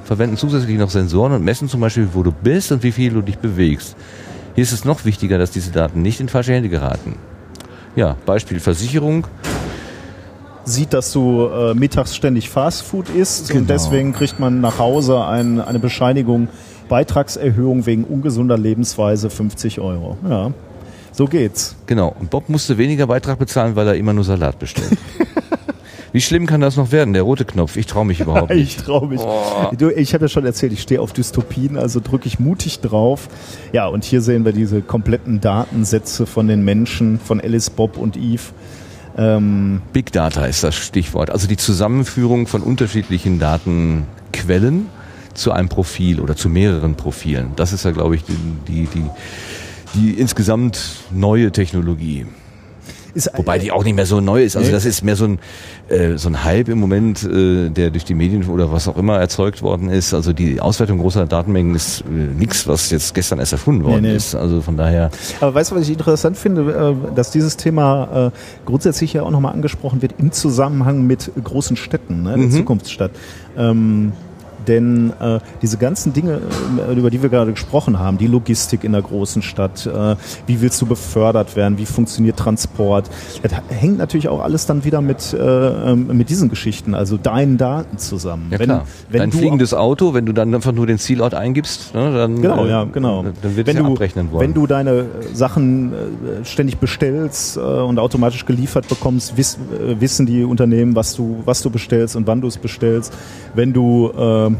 verwenden 0.09 0.37
zusätzlich 0.37 0.75
noch 0.79 0.89
Sensoren 0.89 1.33
und 1.33 1.43
messen 1.45 1.69
zum 1.69 1.81
Beispiel, 1.81 2.07
wo 2.13 2.23
du 2.23 2.31
bist 2.31 2.71
und 2.71 2.81
wie 2.81 2.91
viel 2.91 3.13
du 3.13 3.21
dich 3.21 3.37
bewegst. 3.37 3.95
Hier 4.55 4.63
ist 4.63 4.71
es 4.71 4.83
noch 4.83 5.05
wichtiger, 5.05 5.37
dass 5.37 5.51
diese 5.51 5.69
Daten 5.69 6.01
nicht 6.01 6.19
in 6.19 6.27
falsche 6.27 6.51
Hände 6.51 6.67
geraten. 6.67 7.13
Ja, 7.95 8.15
Beispiel 8.25 8.59
Versicherung. 8.59 9.27
Sieht, 10.65 10.93
dass 10.93 11.11
du 11.11 11.45
äh, 11.45 11.75
mittags 11.75 12.15
ständig 12.15 12.49
Fastfood 12.49 13.07
isst 13.09 13.49
Genau. 13.49 13.59
und 13.61 13.69
deswegen 13.69 14.11
kriegt 14.13 14.39
man 14.39 14.61
nach 14.61 14.79
Hause 14.79 15.23
ein, 15.25 15.61
eine 15.61 15.77
Bescheinigung, 15.77 16.47
Beitragserhöhung 16.89 17.85
wegen 17.85 18.03
ungesunder 18.03 18.57
Lebensweise 18.57 19.29
50 19.29 19.79
Euro. 19.79 20.17
Ja, 20.27 20.51
so 21.11 21.25
geht's. 21.25 21.75
Genau. 21.85 22.15
Und 22.19 22.31
Bob 22.31 22.49
musste 22.49 22.79
weniger 22.79 23.05
Beitrag 23.05 23.37
bezahlen, 23.37 23.75
weil 23.75 23.85
er 23.87 23.93
immer 23.93 24.13
nur 24.13 24.23
Salat 24.23 24.57
bestellt. 24.57 24.97
Wie 26.11 26.21
schlimm 26.21 26.45
kann 26.45 26.61
das 26.61 26.75
noch 26.77 26.91
werden? 26.91 27.13
Der 27.13 27.23
rote 27.23 27.45
Knopf. 27.45 27.75
Ich 27.75 27.85
traue 27.85 28.05
mich 28.05 28.19
überhaupt 28.21 28.51
Ich 28.51 28.57
nicht. 28.77 28.85
traue 28.85 29.07
mich. 29.07 29.21
Du, 29.77 29.89
ich 29.89 30.13
habe 30.13 30.25
ja 30.25 30.29
schon 30.29 30.45
erzählt, 30.45 30.73
ich 30.73 30.81
stehe 30.81 31.01
auf 31.01 31.13
Dystopien, 31.13 31.77
also 31.77 31.99
drücke 31.99 32.27
ich 32.27 32.39
mutig 32.39 32.79
drauf. 32.79 33.27
Ja, 33.73 33.87
und 33.87 34.03
hier 34.03 34.21
sehen 34.21 34.45
wir 34.45 34.51
diese 34.51 34.81
kompletten 34.81 35.39
Datensätze 35.41 36.25
von 36.25 36.47
den 36.47 36.63
Menschen, 36.63 37.19
von 37.19 37.39
Alice, 37.39 37.69
Bob 37.69 37.97
und 37.97 38.17
Eve. 38.17 38.41
Ähm, 39.17 39.81
Big 39.93 40.11
Data 40.11 40.45
ist 40.45 40.63
das 40.63 40.75
Stichwort. 40.75 41.29
Also 41.29 41.47
die 41.47 41.57
Zusammenführung 41.57 42.47
von 42.47 42.61
unterschiedlichen 42.61 43.39
Datenquellen 43.39 44.87
zu 45.33 45.51
einem 45.51 45.69
Profil 45.69 46.19
oder 46.19 46.35
zu 46.35 46.49
mehreren 46.49 46.95
Profilen. 46.95 47.51
Das 47.55 47.73
ist 47.73 47.85
ja, 47.85 47.91
glaube 47.91 48.15
ich, 48.15 48.23
die, 48.23 48.35
die, 48.67 48.87
die, 48.87 49.05
die 49.95 50.11
insgesamt 50.19 50.79
neue 51.11 51.51
Technologie. 51.51 52.25
Ist, 53.13 53.29
Wobei 53.35 53.57
die 53.59 53.71
auch 53.71 53.83
nicht 53.83 53.95
mehr 53.95 54.05
so 54.05 54.21
neu 54.21 54.43
ist. 54.43 54.55
Also 54.55 54.67
Nee. 54.67 54.73
das 54.73 54.85
ist 54.85 55.03
mehr 55.03 55.15
so 55.15 55.25
ein, 55.25 55.39
äh, 55.89 56.17
so 56.17 56.29
ein 56.29 56.43
Hype 56.43 56.69
im 56.69 56.79
Moment, 56.79 57.23
äh, 57.23 57.69
der 57.69 57.89
durch 57.91 58.05
die 58.05 58.13
Medien 58.13 58.45
oder 58.47 58.71
was 58.71 58.87
auch 58.87 58.97
immer 58.97 59.17
erzeugt 59.19 59.61
worden 59.61 59.89
ist. 59.89 60.13
Also 60.13 60.33
die 60.33 60.59
Auswertung 60.59 60.99
großer 60.99 61.25
Datenmengen 61.25 61.75
ist 61.75 62.01
äh, 62.01 62.11
nichts, 62.11 62.67
was 62.67 62.89
jetzt 62.91 63.13
gestern 63.13 63.39
erst 63.39 63.53
erfunden 63.53 63.83
worden 63.83 64.01
Nee, 64.01 64.09
nee. 64.09 64.15
ist. 64.15 64.35
Also 64.35 64.61
von 64.61 64.77
daher, 64.77 65.09
Aber 65.41 65.53
weißt 65.53 65.71
du, 65.71 65.75
was 65.75 65.83
ich 65.83 65.91
interessant 65.91 66.37
finde, 66.37 66.95
äh, 67.11 67.15
dass 67.15 67.31
dieses 67.31 67.57
Thema 67.57 68.27
äh, 68.27 68.65
grundsätzlich 68.65 69.13
ja 69.13 69.23
auch 69.23 69.31
nochmal 69.31 69.53
angesprochen 69.53 70.01
wird 70.01 70.15
im 70.19 70.31
Zusammenhang 70.31 71.07
mit 71.07 71.31
großen 71.43 71.75
Städten, 71.77 72.23
ne, 72.23 72.37
der 72.37 72.49
Zukunftsstadt. 72.49 73.11
Ähm, 73.57 74.13
denn 74.69 75.11
äh, 75.19 75.39
diese 75.61 75.77
ganzen 75.77 76.13
Dinge, 76.13 76.39
äh, 76.87 76.93
über 76.93 77.09
die 77.09 77.21
wir 77.21 77.29
gerade 77.29 77.51
gesprochen 77.51 77.99
haben, 77.99 78.17
die 78.17 78.27
Logistik 78.27 78.83
in 78.83 78.93
der 78.93 79.01
großen 79.01 79.41
Stadt, 79.41 79.85
äh, 79.85 80.15
wie 80.45 80.61
willst 80.61 80.79
du 80.81 80.85
befördert 80.85 81.55
werden, 81.55 81.77
wie 81.77 81.85
funktioniert 81.85 82.37
Transport, 82.37 83.09
das 83.41 83.51
hängt 83.69 83.97
natürlich 83.97 84.29
auch 84.29 84.41
alles 84.41 84.67
dann 84.67 84.85
wieder 84.85 85.01
mit, 85.01 85.33
äh, 85.33 85.37
ähm, 85.39 86.07
mit 86.15 86.29
diesen 86.29 86.49
Geschichten, 86.49 86.93
also 86.93 87.17
deinen 87.17 87.57
Daten 87.57 87.97
zusammen. 87.97 88.47
ja 88.51 88.57
klar. 88.59 88.85
Dein 89.11 89.31
du 89.31 89.37
fliegendes 89.37 89.73
Auto, 89.73 90.13
wenn 90.13 90.25
du 90.25 90.33
dann 90.33 90.53
einfach 90.53 90.71
nur 90.71 90.85
den 90.85 90.99
Zielort 90.99 91.33
eingibst, 91.33 91.93
ne, 91.95 92.13
dann, 92.13 92.41
Genau, 92.41 92.65
äh, 92.65 92.69
ja, 92.69 92.83
genau. 92.83 93.23
dann 93.23 93.55
wird 93.55 93.67
wenn 93.67 93.75
es 93.75 93.81
ja 93.81 93.87
du, 93.87 93.93
abrechnen 93.93 94.31
wollen. 94.31 94.41
Wenn 94.41 94.53
du 94.53 94.67
deine 94.67 94.91
äh, 94.91 95.05
Sachen 95.33 95.91
ständig 96.43 96.77
bestellst 96.77 97.57
und 97.57 97.97
automatisch 97.97 98.45
geliefert 98.45 98.87
bekommst, 98.87 99.35
wiss, 99.35 99.57
wissen 99.99 100.25
die 100.25 100.43
Unternehmen, 100.43 100.95
was 100.95 101.15
du, 101.15 101.41
was 101.45 101.61
du 101.61 101.69
bestellst 101.69 102.15
und 102.15 102.27
wann 102.27 102.41
du 102.41 102.47
es 102.47 102.57
bestellst. 102.57 103.13
Wenn 103.55 103.73
du 103.73 104.11
äh, 104.11 104.51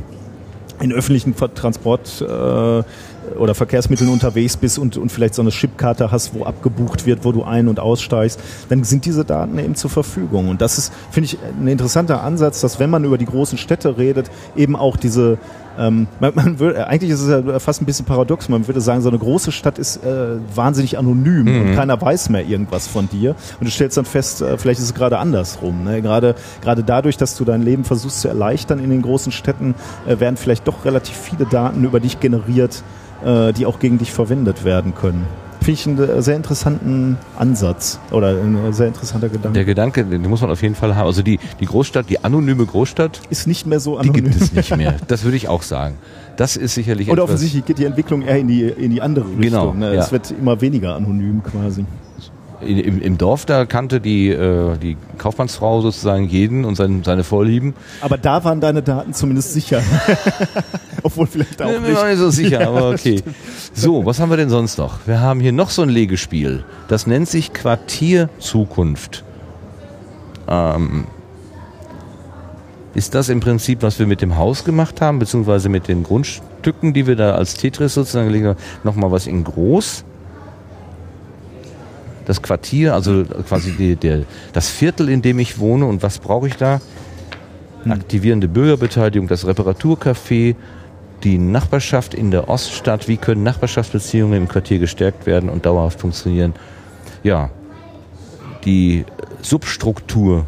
in 0.82 0.94
öffentlichen 0.94 1.36
Transport 1.36 2.22
äh, 2.22 2.84
oder 3.38 3.56
Verkehrsmitteln 3.56 4.10
unterwegs 4.10 4.58
bist 4.58 4.80
und, 4.80 4.98
und 4.98 5.12
vielleicht 5.12 5.36
so 5.36 5.42
eine 5.42 5.52
Chipkarte 5.52 6.12
hast, 6.12 6.34
wo 6.34 6.44
abgebucht 6.44 7.06
wird, 7.06 7.26
wo 7.26 7.32
du 7.32 7.44
ein- 7.44 7.68
und 7.68 7.80
aussteigst, 7.80 8.40
dann 8.70 8.84
sind 8.84 9.06
diese 9.06 9.26
Daten 9.26 9.58
eben 9.60 9.76
zur 9.76 9.90
Verfügung. 9.90 10.50
Und 10.50 10.62
das 10.62 10.78
ist, 10.78 10.94
finde 11.12 11.26
ich, 11.26 11.38
ein 11.60 11.68
interessanter 11.68 12.24
Ansatz, 12.24 12.62
dass 12.62 12.80
wenn 12.80 12.90
man 12.90 13.04
über 13.04 13.18
die 13.18 13.26
großen 13.26 13.58
Städte 13.58 13.98
redet, 13.98 14.30
eben 14.56 14.76
auch 14.76 14.98
diese 14.98 15.38
ähm, 15.80 16.08
man, 16.20 16.36
man 16.36 16.60
würde, 16.60 16.88
eigentlich 16.88 17.12
ist 17.12 17.22
es 17.22 17.30
ja 17.30 17.60
fast 17.60 17.82
ein 17.82 17.86
bisschen 17.86 18.06
paradox. 18.06 18.50
Man 18.50 18.68
würde 18.68 18.82
sagen, 18.82 19.02
so 19.02 19.10
eine 19.10 19.18
große 19.18 19.52
Stadt 19.54 19.80
ist 19.80 20.04
äh, 20.04 20.38
wahnsinnig 20.54 20.98
anonym 20.98 21.48
und 21.48 21.76
keiner 21.76 22.00
weiß 22.00 22.30
mehr 22.30 22.46
irgendwas 22.46 22.88
von 22.88 23.08
dir. 23.08 23.36
Und 23.60 23.66
du 23.66 23.72
stellst 23.72 23.96
dann 23.96 24.06
fest, 24.06 24.42
äh, 24.42 24.58
vielleicht 24.58 24.80
ist 24.80 24.88
es 24.88 24.94
gerade 24.94 25.18
andersrum. 25.20 25.86
Ne? 25.86 26.02
Gerade, 26.02 26.36
gerade 26.62 26.84
dadurch, 26.84 27.16
dass 27.16 27.38
du 27.38 27.46
dein 27.46 27.62
Leben 27.62 27.86
versuchst 27.86 28.22
zu 28.22 28.28
erleichtern 28.28 28.80
in 28.80 28.90
den 28.90 29.02
großen 29.02 29.32
Städten, 29.32 29.74
äh, 30.06 30.20
werden 30.20 30.36
vielleicht 30.36 30.68
doch 30.68 30.84
relativ 30.84 31.16
viele 31.16 31.46
Daten 31.46 31.84
über 31.86 32.02
dich 32.02 32.20
generiert, 32.20 32.84
äh, 33.26 33.54
die 33.54 33.66
auch 33.66 33.80
gegen 33.80 33.98
dich 33.98 34.12
verwendet 34.12 34.64
werden 34.64 34.96
können. 34.96 35.26
Finde 35.62 35.72
ich 35.72 35.88
einen 35.88 36.00
äh, 36.00 36.22
sehr 36.22 36.36
interessanten 36.36 37.18
Ansatz 37.38 38.00
oder 38.12 38.30
ein 38.30 38.74
sehr 38.74 38.88
interessanter 38.88 39.30
Gedanke. 39.30 39.54
Der 39.54 39.66
Gedanke, 39.66 40.06
den 40.06 40.22
muss 40.30 40.42
man 40.42 40.50
auf 40.50 40.62
jeden 40.62 40.76
Fall 40.76 40.96
haben. 40.96 41.06
Also 41.06 41.22
die, 41.22 41.40
die 41.60 41.66
Großstadt, 41.66 42.10
die 42.10 42.24
anonyme 42.24 42.66
Großstadt, 42.66 43.22
ist 43.30 43.46
nicht 43.46 43.68
mehr 43.68 43.80
so 43.80 43.94
die 44.00 44.10
anonym. 44.10 44.24
gibt 44.32 44.42
es 44.42 44.54
nicht 44.54 44.76
mehr. 44.78 44.96
Das 45.08 45.24
würde 45.24 45.38
ich 45.38 45.48
auch 45.48 45.64
sagen. 45.64 45.96
Das 46.38 46.56
ist 46.56 46.76
sicherlich 46.76 47.10
Und 47.10 47.18
etwas, 47.18 47.26
offensichtlich 47.26 47.66
geht 47.66 47.78
die 47.80 47.86
Entwicklung 47.86 48.22
eher 48.22 48.38
in 48.38 48.48
die, 48.48 48.64
in 48.64 48.92
die 48.92 49.02
andere 49.02 49.26
Richtung. 49.26 49.42
Genau, 49.42 49.74
ne? 49.74 49.96
ja. 49.96 50.02
Es 50.02 50.12
wird 50.12 50.32
immer 50.32 50.62
weniger 50.62 50.96
anonym 50.96 51.44
quasi. 51.44 51.86
Im, 52.62 53.02
im 53.02 53.18
Dorf, 53.18 53.46
da 53.46 53.66
kannte 53.66 54.02
die, 54.02 54.30
äh, 54.30 54.78
die 54.78 54.98
Kaufmannsfrau 55.18 55.82
sozusagen 55.82 56.28
jeden 56.28 56.66
und 56.66 56.76
sein, 56.76 57.04
seine 57.04 57.24
Vorlieben. 57.24 57.74
Aber 58.02 58.18
da 58.18 58.44
waren 58.44 58.62
deine 58.62 58.82
Daten 58.82 59.14
zumindest 59.14 59.54
sicher. 59.54 59.82
Obwohl 61.04 61.28
vielleicht 61.28 61.62
auch 61.62 61.68
Ich 61.68 61.74
bin 61.74 61.84
mir 61.84 61.90
noch 61.94 62.04
nicht. 62.04 62.12
nicht 62.12 62.20
so 62.20 62.30
sicher, 62.30 62.68
aber 62.68 62.90
okay. 62.90 63.22
So, 63.74 64.06
was 64.06 64.20
haben 64.20 64.30
wir 64.30 64.38
denn 64.38 64.50
sonst 64.50 64.78
noch? 64.78 65.00
Wir 65.06 65.22
haben 65.22 65.40
hier 65.40 65.52
noch 65.52 65.70
so 65.70 65.82
ein 65.84 65.90
Legespiel. 65.90 66.64
Das 66.88 67.08
nennt 67.08 67.30
sich 67.30 67.54
Quartierzukunft. 67.54 69.24
Ähm, 70.48 71.06
ist 72.96 73.16
das 73.16 73.30
im 73.30 73.40
Prinzip, 73.40 73.84
was 73.84 74.00
wir 74.00 74.08
mit 74.08 74.22
dem 74.22 74.36
Haus 74.36 74.64
gemacht 74.64 75.00
haben, 75.00 75.20
beziehungsweise 75.20 75.70
mit 75.70 75.88
den 75.88 76.04
Grundstücken, 76.04 76.94
die 76.94 77.08
wir 77.08 77.16
da 77.16 77.36
als 77.36 77.54
Tetris 77.54 77.94
sozusagen 77.94 78.28
gelegt 78.28 78.46
haben, 78.48 78.60
nochmal 78.84 79.12
was 79.12 79.28
in 79.28 79.44
groß? 79.44 80.04
Das 82.30 82.44
Quartier, 82.44 82.94
also 82.94 83.24
quasi 83.48 83.72
die, 83.72 83.96
der, 83.96 84.22
das 84.54 84.70
Viertel, 84.70 85.10
in 85.10 85.24
dem 85.24 85.40
ich 85.40 85.58
wohne 85.58 85.88
und 85.88 86.04
was 86.04 86.20
brauche 86.20 86.46
ich 86.46 86.58
da? 86.58 86.80
Aktivierende 87.90 88.48
Bürgerbeteiligung, 88.48 89.28
das 89.28 89.48
Reparaturcafé, 89.48 90.56
die 91.24 91.40
Nachbarschaft 91.40 92.14
in 92.14 92.30
der 92.30 92.48
Oststadt, 92.48 93.08
wie 93.08 93.18
können 93.18 93.42
Nachbarschaftsbeziehungen 93.42 94.44
im 94.44 94.48
Quartier 94.48 94.78
gestärkt 94.78 95.26
werden 95.26 95.50
und 95.50 95.66
dauerhaft 95.66 96.02
funktionieren? 96.02 96.54
Ja, 97.24 97.50
die 98.64 99.06
Substruktur 99.42 100.46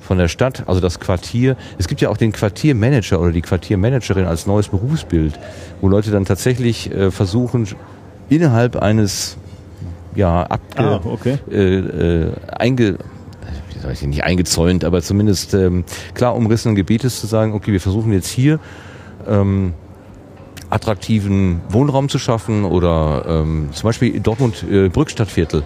von 0.00 0.18
der 0.18 0.26
Stadt, 0.26 0.64
also 0.66 0.80
das 0.80 0.98
Quartier. 0.98 1.56
Es 1.78 1.86
gibt 1.86 2.00
ja 2.00 2.08
auch 2.08 2.16
den 2.16 2.32
Quartiermanager 2.32 3.20
oder 3.20 3.30
die 3.30 3.42
Quartiermanagerin 3.42 4.24
als 4.24 4.48
neues 4.48 4.66
Berufsbild, 4.66 5.38
wo 5.80 5.86
Leute 5.88 6.10
dann 6.10 6.24
tatsächlich 6.24 6.90
äh, 6.90 7.12
versuchen, 7.12 7.68
innerhalb 8.28 8.74
eines 8.74 9.36
ja, 10.14 10.42
abge, 10.44 10.78
Ah, 10.82 11.00
okay. 11.04 11.38
äh, 11.50 11.78
äh, 11.78 12.32
einge, 12.58 12.98
wie 13.72 13.78
soll 13.80 13.92
ich 13.92 14.02
nicht 14.02 14.24
eingezäunt, 14.24 14.84
aber 14.84 15.02
zumindest 15.02 15.54
ähm, 15.54 15.84
klar 16.14 16.34
umrissenen 16.36 16.74
Gebietes 16.74 17.20
zu 17.20 17.26
sagen, 17.26 17.52
okay, 17.52 17.72
wir 17.72 17.80
versuchen 17.80 18.12
jetzt 18.12 18.28
hier 18.28 18.58
ähm, 19.26 19.74
attraktiven 20.70 21.60
Wohnraum 21.68 22.08
zu 22.08 22.18
schaffen 22.18 22.64
oder 22.64 23.24
ähm, 23.28 23.68
zum 23.72 23.88
Beispiel 23.88 24.18
Dortmund 24.20 24.64
äh, 24.68 24.88
Brückstadtviertel. 24.88 25.62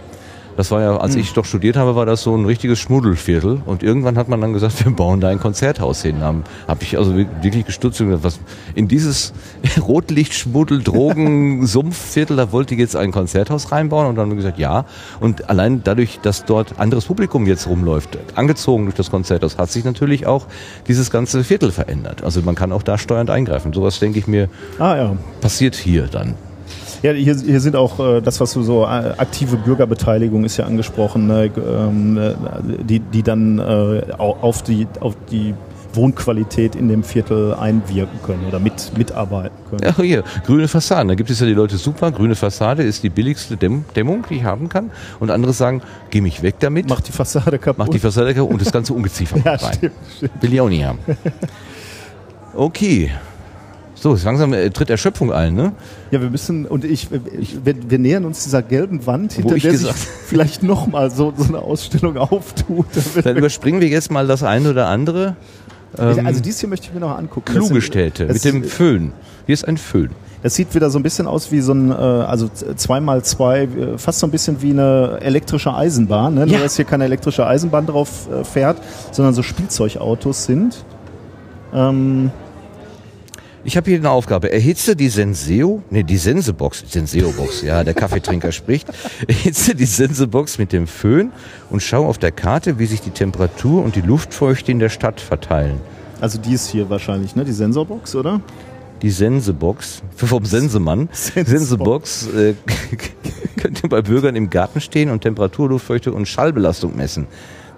Das 0.59 0.73
war 0.73 0.83
ja, 0.83 0.97
als 0.97 1.15
ich 1.15 1.33
doch 1.35 1.45
studiert 1.45 1.77
habe, 1.77 1.95
war 1.95 2.05
das 2.05 2.25
so 2.25 2.35
ein 2.35 2.45
richtiges 2.45 2.81
Schmuddelviertel. 2.81 3.63
Und 3.65 3.85
irgendwann 3.85 4.19
hat 4.19 4.29
man 4.29 4.41
dann 4.41 4.53
gesagt, 4.53 4.85
wir 4.85 4.91
bauen 4.91 5.21
da 5.21 5.29
ein 5.29 5.39
Konzerthaus 5.39 6.03
hin. 6.03 6.21
Habe 6.21 6.43
hab 6.67 6.83
ich 6.83 6.99
also 6.99 7.15
wirklich 7.17 7.65
gestutzt 7.65 8.01
und 8.01 8.09
gesagt, 8.09 8.25
was 8.25 8.41
in 8.75 8.89
dieses 8.89 9.33
Rotlichtschmuddel, 9.81 10.83
Drogen, 10.83 11.65
Sumpfviertel, 11.69 12.37
da 12.37 12.51
wollte 12.51 12.75
ich 12.75 12.81
jetzt 12.81 12.97
ein 12.97 13.13
Konzerthaus 13.13 13.71
reinbauen. 13.71 14.09
Und 14.09 14.17
dann 14.17 14.23
haben 14.23 14.31
wir 14.31 14.37
gesagt, 14.37 14.59
ja. 14.59 14.85
Und 15.21 15.49
allein 15.49 15.85
dadurch, 15.85 16.19
dass 16.23 16.45
dort 16.45 16.81
anderes 16.81 17.05
Publikum 17.05 17.47
jetzt 17.47 17.69
rumläuft, 17.69 18.19
angezogen 18.35 18.87
durch 18.87 18.97
das 18.97 19.13
Konzerthaus, 19.13 19.59
hat 19.59 19.71
sich 19.71 19.85
natürlich 19.85 20.27
auch 20.27 20.47
dieses 20.89 21.13
ganze 21.13 21.45
Viertel 21.45 21.71
verändert. 21.71 22.25
Also 22.25 22.43
man 22.43 22.57
kann 22.57 22.73
auch 22.73 22.83
da 22.83 22.99
steuernd 22.99 23.31
eingreifen. 23.31 23.73
Sowas, 23.73 24.01
denke 24.01 24.19
ich 24.19 24.27
mir, 24.27 24.49
Ah 24.81 24.97
ja. 24.97 25.17
passiert 25.41 25.77
hier 25.77 26.09
dann. 26.09 26.35
Ja, 27.03 27.13
hier, 27.13 27.35
hier 27.37 27.61
sind 27.61 27.77
auch 27.77 28.01
äh, 28.01 28.21
das, 28.21 28.41
was 28.41 28.53
du 28.55 28.63
so 28.63 28.83
äh, 28.85 28.87
aktive 29.19 29.57
Bürgerbeteiligung 29.57 30.45
ist 30.45 30.57
ja 30.57 30.65
angesprochen, 30.67 31.27
ne, 31.29 31.51
ähm, 31.57 32.17
äh, 32.19 32.35
die, 32.85 33.01
die 33.01 33.23
dann 33.23 33.59
äh, 33.59 33.63
au- 34.19 34.37
auf 34.41 34.63
die 34.63 34.87
auf 35.01 35.15
die 35.31 35.55
Wohnqualität 35.95 36.77
in 36.77 36.89
dem 36.89 37.03
Viertel 37.03 37.55
einwirken 37.55 38.19
können 38.23 38.45
oder 38.47 38.59
mit, 38.61 38.93
mitarbeiten 38.99 39.57
können. 39.71 39.83
Ja, 39.83 39.97
hier, 39.97 40.23
grüne 40.45 40.69
Fassaden. 40.69 41.09
Da 41.09 41.15
gibt 41.15 41.31
es 41.31 41.41
ja 41.41 41.47
die 41.47 41.55
Leute 41.55 41.77
super. 41.79 42.13
Grüne 42.13 42.35
Fassade 42.35 42.83
ist 42.83 43.03
die 43.03 43.09
billigste 43.09 43.57
Dämm 43.57 43.85
Dämmung, 43.97 44.25
die 44.29 44.35
ich 44.37 44.45
haben 44.45 44.69
kann. 44.69 44.91
Und 45.19 45.31
andere 45.31 45.53
sagen, 45.55 45.81
geh 46.11 46.21
mich 46.21 46.43
weg 46.43 46.57
damit, 46.61 46.89
Macht 46.91 47.09
die 47.09 47.13
Fassade 47.13 47.59
kaputt. 47.59 47.79
mach 47.79 47.89
die 47.89 47.99
Fassade 47.99 48.35
kaputt 48.35 48.51
und 48.53 48.61
das 48.61 48.71
ganze 48.71 48.93
Ungeziefer 48.93 49.39
ja, 49.45 49.55
rein. 49.55 49.75
stimmt, 49.77 49.93
stimmt. 50.17 50.33
Will 50.43 50.53
ich 50.53 50.61
auch 50.61 50.69
nicht 50.69 50.85
haben. 50.85 50.99
Okay. 52.55 53.11
So, 54.01 54.15
jetzt 54.15 54.25
langsam 54.25 54.53
äh, 54.53 54.71
tritt 54.71 54.91
Erschöpfung 54.91 55.33
ein, 55.33 55.55
ne? 55.55 55.73
Ja, 56.13 56.21
wir 56.21 56.31
müssen, 56.31 56.67
und 56.67 56.85
ich, 56.85 57.09
ich 57.39 57.59
wir, 57.65 57.75
wir 57.91 57.99
nähern 57.99 58.25
uns 58.25 58.45
dieser 58.45 58.63
gelben 58.63 59.07
Wand, 59.07 59.33
hinter 59.33 59.57
der 59.57 59.77
sich 59.77 59.91
vielleicht 60.27 60.63
nochmal 60.63 61.11
so, 61.11 61.33
so 61.37 61.45
eine 61.49 61.59
Ausstellung 61.61 62.17
auftut. 62.17 62.87
Dann 63.25 63.37
überspringen 63.37 63.81
wir 63.81 63.89
jetzt 63.89 64.11
mal 64.13 64.27
das 64.27 64.43
eine 64.45 64.71
oder 64.71 64.87
andere. 64.87 65.35
Ähm, 65.99 66.27
also 66.27 66.41
dies 66.41 66.61
hier 66.61 66.69
möchte 66.69 66.87
ich 66.89 66.95
mir 66.95 67.01
noch 67.01 67.17
angucken. 67.19 67.47
Kluge 67.53 67.81
Städte 67.83 68.27
mit 68.27 68.45
dem 68.45 68.63
ist- 68.63 68.73
Föhn. 68.73 69.13
Hier 69.47 69.55
ist 69.55 69.67
ein 69.67 69.77
Föhn. 69.79 70.11
Das 70.45 70.55
sieht 70.55 70.73
wieder 70.77 70.89
so 70.91 71.01
ein 71.01 71.03
bisschen 71.03 71.27
aus 71.27 71.51
wie 71.51 71.61
so 71.61 71.73
ein, 71.73 71.91
äh, 71.91 71.95
also 71.95 72.47
z- 72.47 72.79
zweimal 72.79 73.25
zwei, 73.25 73.63
äh, 73.63 73.99
fast 73.99 74.21
so 74.21 74.27
ein 74.29 74.31
bisschen 74.31 74.63
wie 74.63 74.71
eine 74.71 75.19
elektrische 75.23 75.75
Eisenbahn. 75.75 76.35
Ne? 76.35 76.47
Nur, 76.47 76.55
Ja. 76.55 76.61
dass 76.63 76.77
hier 76.77 76.85
keine 76.85 77.03
elektrische 77.05 77.45
Eisenbahn 77.45 77.87
drauf 77.87 78.29
äh, 78.31 78.45
fährt, 78.45 78.77
sondern 79.11 79.35
so 79.35 79.43
Spielzeugautos 79.43 80.45
sind. 80.45 80.85
Ähm, 81.75 82.31
Ich 83.69 83.77
habe 83.77 83.91
hier 83.91 83.99
eine 83.99 84.09
Aufgabe. 84.09 84.51
Erhitze 84.51 84.97
die 84.97 85.11
Senseo, 85.11 85.83
nee, 85.91 86.03
die 86.03 86.17
Sensebox, 86.17 86.85
Senseo-Box, 86.89 87.61
ja, 87.61 87.85
der 87.85 87.93
Kaffeetrinker 87.93 88.51
spricht. 88.61 88.89
Erhitze 89.27 89.75
die 89.75 89.85
Sensebox 89.85 90.57
mit 90.57 90.73
dem 90.73 90.87
Föhn 90.87 91.33
und 91.69 91.83
schau 91.83 92.07
auf 92.07 92.17
der 92.17 92.33
Karte, 92.33 92.79
wie 92.79 92.87
sich 92.87 93.03
die 93.03 93.11
Temperatur 93.11 93.85
und 93.85 93.95
die 93.95 94.01
Luftfeuchte 94.01 94.73
in 94.73 94.79
der 94.79 94.89
Stadt 94.89 95.21
verteilen. 95.21 95.83
also 96.19 96.39
die 96.39 96.55
ist 96.55 96.71
hier 96.71 96.89
wahrscheinlich, 96.89 97.37
ne? 97.37 97.45
Die 97.45 97.53
Sensorbox, 97.53 98.15
oder? 98.15 98.41
Die 99.03 99.11
Sensebox, 99.11 100.01
vom 100.17 100.47
Sensemann, 100.47 101.11
Sensebox. 101.13 101.51
Sensebox 101.51 102.29
äh, 102.29 102.55
könnte 103.59 103.87
bei 103.89 104.01
Bürgern 104.01 104.35
im 104.35 104.49
Garten 104.49 104.81
stehen 104.81 105.11
und 105.11 105.21
Temperatur, 105.21 105.69
Luftfeuchte 105.69 106.11
und 106.15 106.27
Schallbelastung 106.27 106.97
messen. 106.97 107.27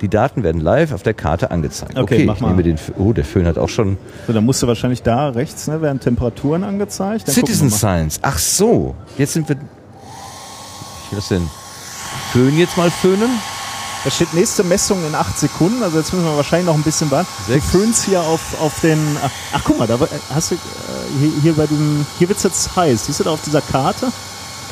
Die 0.01 0.09
Daten 0.09 0.43
werden 0.43 0.61
live 0.61 0.93
auf 0.93 1.03
der 1.03 1.13
Karte 1.15 1.51
angezeigt. 1.51 1.93
Okay, 1.99 2.03
Okay, 2.15 2.25
mach 2.25 2.37
ich 2.37 2.41
mal. 2.41 2.49
nehme 2.51 2.63
den, 2.63 2.79
oh, 2.99 3.13
der 3.13 3.25
Föhn 3.25 3.47
hat 3.47 3.59
auch 3.59 3.69
schon 3.69 3.99
So, 4.27 4.33
dann 4.33 4.45
musst 4.47 4.63
du 4.63 4.67
wahrscheinlich 4.67 5.03
da 5.03 5.29
rechts, 5.29 5.67
ne? 5.67 5.83
Werden 5.83 6.01
Temperaturen 6.01 6.65
angezeigt. 6.65 7.29
Dann 7.29 7.35
Citizen. 7.35 7.71
Science. 7.71 8.19
Ach 8.23 8.39
so, 8.39 8.95
jetzt 9.19 9.35
sind 9.35 9.49
wir. 9.49 9.57
Ich 9.57 11.13
will 11.13 11.19
das 11.19 11.29
denn? 11.29 11.49
Föhn 12.33 12.57
jetzt 12.59 12.77
mal 12.77 12.91
föhnen? 12.91 13.29
Da 14.05 14.11
steht 14.11 14.33
nächste 14.33 14.65
Messung 14.65 15.05
in 15.07 15.15
acht 15.15 15.39
Sekunden, 15.39 15.83
also 15.83 15.99
jetzt 15.99 16.15
müssen 16.15 16.25
wir 16.25 16.35
wahrscheinlich 16.35 16.67
noch 16.67 16.75
ein 16.75 16.83
bisschen 16.83 17.11
warten. 17.11 17.29
Du 17.47 17.61
föhnst 17.61 18.05
hier 18.07 18.23
auf, 18.23 18.41
auf 18.59 18.81
den. 18.81 18.99
Ach, 19.23 19.31
ach 19.53 19.61
guck 19.65 19.79
mal, 19.79 19.87
da 19.87 19.99
hast 20.35 20.53
du 20.53 20.55
äh, 20.55 20.59
hier, 21.19 21.31
hier 21.43 21.53
bei 21.53 21.67
diesem. 21.67 22.07
Hier 22.19 22.29
wird's 22.31 22.43
jetzt 22.45 22.75
heiß. 22.75 23.05
Siehst 23.07 23.21
du 23.21 23.25
da 23.25 23.31
auf 23.33 23.43
dieser 23.45 23.61
Karte? 23.61 24.07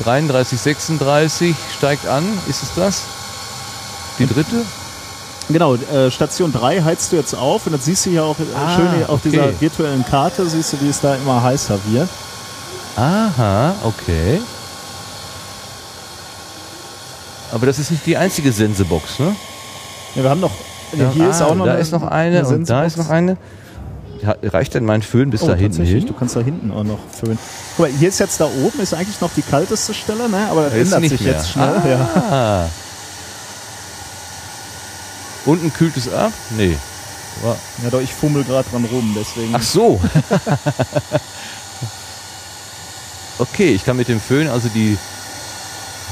33, 0.03 0.59
36 0.59 1.55
steigt 1.77 2.07
an. 2.07 2.23
Ist 2.47 2.63
es 2.63 2.73
das? 2.75 3.03
Die 4.17 4.25
dritte? 4.25 4.65
Genau, 5.49 5.75
äh, 5.75 6.11
Station 6.11 6.53
3 6.53 6.81
heizt 6.83 7.11
du 7.11 7.15
jetzt 7.15 7.33
auf 7.33 7.65
und 7.65 7.73
das 7.73 7.85
siehst 7.85 8.05
du 8.05 8.11
hier 8.11 8.23
auch 8.23 8.37
äh, 8.39 8.43
Ah, 8.55 8.75
schön 8.75 8.91
hier 8.97 9.09
auf 9.09 9.19
okay. 9.19 9.29
dieser 9.31 9.61
virtuellen 9.61 10.05
Karte, 10.05 10.47
siehst 10.47 10.73
du, 10.73 10.81
wie 10.81 10.89
es 10.89 11.01
da 11.01 11.15
immer 11.15 11.41
heißer 11.41 11.79
wird. 11.87 12.07
Aha, 12.95 13.73
okay. 13.83 14.39
Aber 17.51 17.65
das 17.65 17.79
ist 17.79 17.89
nicht 17.91 18.05
die 18.05 18.15
einzige 18.15 18.51
Sensebox, 18.51 19.19
ne? 19.19 19.35
Ja, 20.15 20.23
wir 20.23 20.29
haben 20.29 20.39
noch. 20.41 20.51
Ja, 20.95 21.09
hier 21.11 21.29
ist 21.29 21.41
ah, 21.41 21.45
auch 21.45 21.55
noch 21.55 21.65
da 21.65 21.71
eine, 21.73 21.81
ist 21.81 21.91
noch 21.91 22.03
eine 22.03 22.45
und 22.47 22.69
da 22.69 22.83
ist 22.83 22.97
noch 22.97 23.09
eine. 23.09 23.37
Reicht 24.43 24.73
denn 24.73 24.83
mein 24.85 25.01
Föhn 25.01 25.29
bis 25.29 25.41
Oh, 25.43 25.47
da 25.47 25.55
hinten 25.55 25.83
hin? 25.83 26.05
du 26.05 26.13
kannst 26.13 26.35
da 26.35 26.41
hinten 26.41 26.71
auch 26.71 26.83
noch 26.83 26.99
föhnen. 27.11 27.39
Guck 27.77 27.87
mal, 27.87 27.97
hier 27.97 28.09
ist 28.09 28.19
jetzt 28.19 28.39
da 28.41 28.45
oben, 28.45 28.81
ist 28.81 28.93
eigentlich 28.93 29.21
noch 29.21 29.29
die 29.35 29.41
kalteste 29.41 29.93
Stelle, 29.93 30.27
ne? 30.29 30.47
aber 30.51 30.63
das 30.65 30.73
Ist 30.73 30.91
ändert 30.91 31.09
sich 31.11 31.21
mehr. 31.21 31.33
jetzt 31.33 31.49
schnell. 31.51 31.81
Ja. 31.89 32.69
Unten 35.49 35.73
kühlt 35.73 35.97
es 35.97 36.07
ab? 36.13 36.31
Nee. 36.55 36.77
Wa- 37.41 37.57
ja, 37.83 37.89
doch, 37.89 38.01
ich 38.01 38.13
fummel 38.13 38.43
gerade 38.43 38.69
dran 38.69 38.85
rum, 38.85 39.15
deswegen. 39.17 39.55
Ach 39.55 39.63
so. 39.63 39.99
okay, 43.39 43.69
ich 43.69 43.83
kann 43.83 43.97
mit 43.97 44.09
dem 44.09 44.19
Föhn 44.19 44.47
also 44.47 44.69
die 44.69 44.95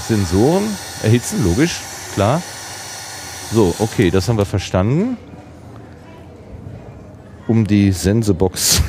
Sensoren 0.07 0.75
erhitzen, 1.03 1.43
logisch, 1.43 1.81
klar. 2.15 2.41
So, 3.53 3.75
okay, 3.77 4.09
das 4.09 4.27
haben 4.27 4.39
wir 4.39 4.45
verstanden. 4.45 5.17
Um 7.47 7.67
die 7.67 7.91
Sensebox. 7.91 8.81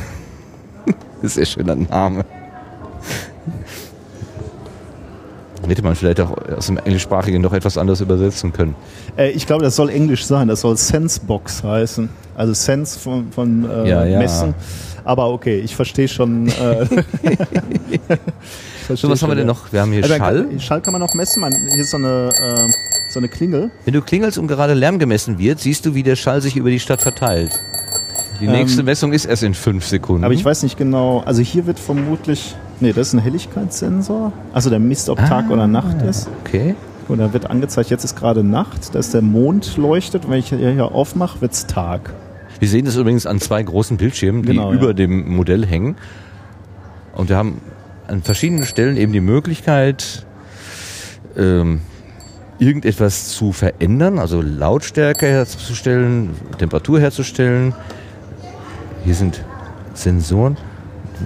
ist 1.20 1.34
sehr 1.34 1.44
schöner 1.44 1.74
Name. 1.74 2.24
Hätte 5.68 5.82
man 5.82 5.94
vielleicht 5.94 6.20
auch 6.20 6.36
aus 6.56 6.66
dem 6.66 6.78
Englischsprachigen 6.78 7.40
noch 7.42 7.52
etwas 7.52 7.76
anders 7.78 8.00
übersetzen 8.00 8.52
können. 8.52 8.74
Äh, 9.16 9.30
ich 9.30 9.46
glaube, 9.46 9.62
das 9.62 9.76
soll 9.76 9.90
Englisch 9.90 10.24
sein, 10.26 10.48
das 10.48 10.62
soll 10.62 10.76
Sensebox 10.76 11.62
heißen. 11.62 12.08
Also 12.34 12.52
Sense 12.54 12.98
von, 12.98 13.30
von 13.32 13.68
äh, 13.68 13.88
Ja, 13.88 14.04
ja. 14.04 14.18
Messen. 14.18 14.54
Aber 15.04 15.30
okay, 15.32 15.58
ich 15.60 15.74
verstehe 15.74 16.08
schon. 16.08 16.48
Äh, 16.48 16.52
versteh 18.86 18.96
So, 18.96 19.08
was 19.10 19.22
haben 19.22 19.30
wir 19.30 19.36
schon, 19.36 19.36
denn 19.36 19.46
noch? 19.46 19.72
Wir 19.72 19.80
haben 19.80 19.92
hier 19.92 20.02
Also, 20.04 20.16
Schall. 20.16 20.46
Schall 20.58 20.80
kann 20.80 20.92
man 20.92 21.00
noch 21.00 21.14
messen. 21.14 21.40
Man, 21.40 21.52
hier 21.72 21.82
ist 21.82 21.90
so 21.90 21.96
eine, 21.96 22.30
äh, 22.40 22.68
so 23.10 23.18
eine 23.20 23.28
Klingel. 23.28 23.70
Wenn 23.84 23.94
du 23.94 24.02
klingelst 24.02 24.38
und 24.38 24.48
gerade 24.48 24.74
Lärm 24.74 24.98
gemessen 24.98 25.38
wird, 25.38 25.60
siehst 25.60 25.86
du, 25.86 25.94
wie 25.94 26.02
der 26.02 26.16
Schall 26.16 26.40
sich 26.42 26.56
über 26.56 26.70
die 26.70 26.80
Stadt 26.80 27.00
verteilt. 27.00 27.58
Die 28.40 28.46
Ähm, 28.46 28.52
nächste 28.52 28.82
Messung 28.82 29.12
ist 29.12 29.24
erst 29.24 29.42
in 29.42 29.54
fünf 29.54 29.86
Sekunden. 29.86 30.24
Aber 30.24 30.34
ich 30.34 30.44
weiß 30.44 30.62
nicht 30.62 30.76
genau. 30.76 31.22
Also 31.24 31.42
hier 31.42 31.66
wird 31.66 31.78
vermutlich. 31.78 32.54
Nee, 32.80 32.92
das 32.92 33.08
ist 33.08 33.14
ein 33.14 33.18
Helligkeitssensor. 33.20 34.32
Also 34.52 34.70
der 34.70 34.78
misst, 34.78 35.08
ob 35.08 35.18
Tag 35.18 35.46
Ah. 35.48 35.52
oder 35.52 35.66
Nacht 35.66 36.02
ist. 36.02 36.28
Okay. 36.44 36.74
Und 37.08 37.18
da 37.18 37.32
wird 37.32 37.50
angezeigt, 37.50 37.90
jetzt 37.90 38.04
ist 38.04 38.16
gerade 38.16 38.44
Nacht, 38.44 38.94
da 38.94 38.98
ist 38.98 39.14
der 39.14 39.22
Mond 39.22 39.76
leuchtet. 39.76 40.24
Und 40.26 40.30
wenn 40.30 40.38
ich 40.38 40.48
hier 40.50 40.92
aufmache, 40.92 41.40
wird's 41.40 41.66
Tag. 41.66 42.12
Wir 42.60 42.68
sehen 42.68 42.84
das 42.84 42.96
übrigens 42.96 43.26
an 43.26 43.40
zwei 43.40 43.62
großen 43.62 43.96
Bildschirmen, 43.96 44.42
die 44.42 44.48
Genau, 44.50 44.72
ja. 44.72 44.78
über 44.78 44.94
dem 44.94 45.34
Modell 45.34 45.64
hängen. 45.66 45.96
Und 47.14 47.28
wir 47.30 47.36
haben 47.36 47.60
an 48.06 48.22
verschiedenen 48.22 48.64
Stellen 48.64 48.96
eben 48.96 49.12
die 49.12 49.20
Möglichkeit, 49.20 50.26
ähm, 51.36 51.80
irgendetwas 52.58 53.28
zu 53.28 53.52
verändern, 53.52 54.18
also 54.18 54.42
Lautstärke 54.42 55.26
herzustellen, 55.26 56.30
Temperatur 56.58 57.00
herzustellen. 57.00 57.74
Hier 59.04 59.14
sind 59.14 59.44
Sensoren, 59.94 60.56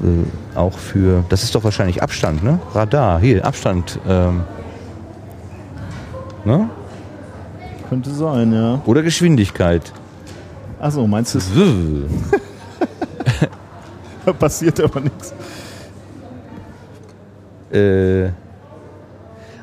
äh, 0.02 0.24
auch 0.54 0.78
für, 0.78 1.24
das 1.28 1.42
ist 1.42 1.54
doch 1.54 1.64
wahrscheinlich 1.64 2.02
Abstand, 2.02 2.42
ne? 2.42 2.58
Radar, 2.74 3.20
hier, 3.20 3.44
Abstand. 3.44 3.98
Ähm, 4.08 4.42
ne? 6.44 6.68
Könnte 7.88 8.10
sein, 8.10 8.52
ja. 8.52 8.80
Oder 8.86 9.02
Geschwindigkeit. 9.02 9.92
Achso, 10.80 11.06
meinst 11.06 11.34
du, 11.34 11.38
es 11.38 11.48
passiert 14.38 14.80
aber 14.80 15.00
nichts. 15.00 15.32
Äh, 17.72 18.30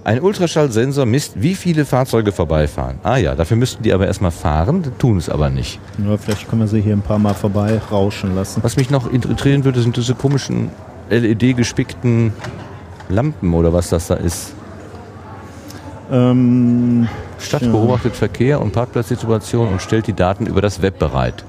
ein 0.09 0.21
Ultraschallsensor 0.21 1.05
misst, 1.05 1.33
wie 1.39 1.53
viele 1.53 1.85
Fahrzeuge 1.85 2.31
vorbeifahren. 2.31 2.97
Ah 3.03 3.17
ja, 3.17 3.35
dafür 3.35 3.57
müssten 3.57 3.83
die 3.83 3.93
aber 3.93 4.07
erstmal 4.07 4.31
fahren, 4.31 4.81
tun 4.97 5.17
es 5.17 5.29
aber 5.29 5.51
nicht. 5.51 5.79
Ja, 6.03 6.17
vielleicht 6.17 6.49
können 6.49 6.63
wir 6.63 6.67
sie 6.67 6.81
hier 6.81 6.93
ein 6.93 7.03
paar 7.03 7.19
Mal 7.19 7.35
vorbei 7.35 7.79
rauschen 7.91 8.33
lassen. 8.33 8.63
Was 8.63 8.75
mich 8.75 8.89
noch 8.89 9.11
interessieren 9.11 9.65
würde, 9.65 9.81
sind 9.81 9.95
diese 9.97 10.15
komischen 10.15 10.71
LED-gespickten 11.11 12.33
Lampen 13.09 13.53
oder 13.53 13.71
was 13.71 13.89
das 13.89 14.07
da 14.07 14.15
ist. 14.15 14.53
Ähm, 16.11 17.07
Stadt 17.37 17.61
Ja. 17.61 17.69
beobachtet 17.69 18.15
Verkehr 18.15 18.59
und 18.61 18.71
Parkplatzsituation 18.73 19.67
und 19.67 19.79
stellt 19.79 20.07
die 20.07 20.13
Daten 20.13 20.47
über 20.47 20.61
das 20.61 20.81
Web 20.81 20.97
bereit. 20.97 21.45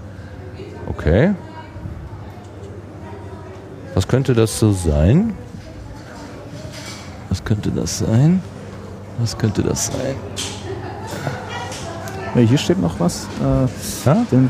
Okay. 0.87 1.31
Was 3.95 4.07
könnte 4.07 4.35
das 4.35 4.59
so 4.59 4.71
sein? 4.73 5.33
Was 7.31 7.43
könnte 7.43 7.71
das 7.71 7.99
sein? 8.01 8.43
Was 9.21 9.37
könnte 9.37 9.63
das 9.63 9.87
sein? 9.87 10.15
ja, 12.35 12.41
hier 12.43 12.59
steht 12.59 12.81
noch 12.81 12.99
was. 13.01 13.27
Äh, 13.41 14.07
Ja? 14.09 14.15
den, 14.31 14.45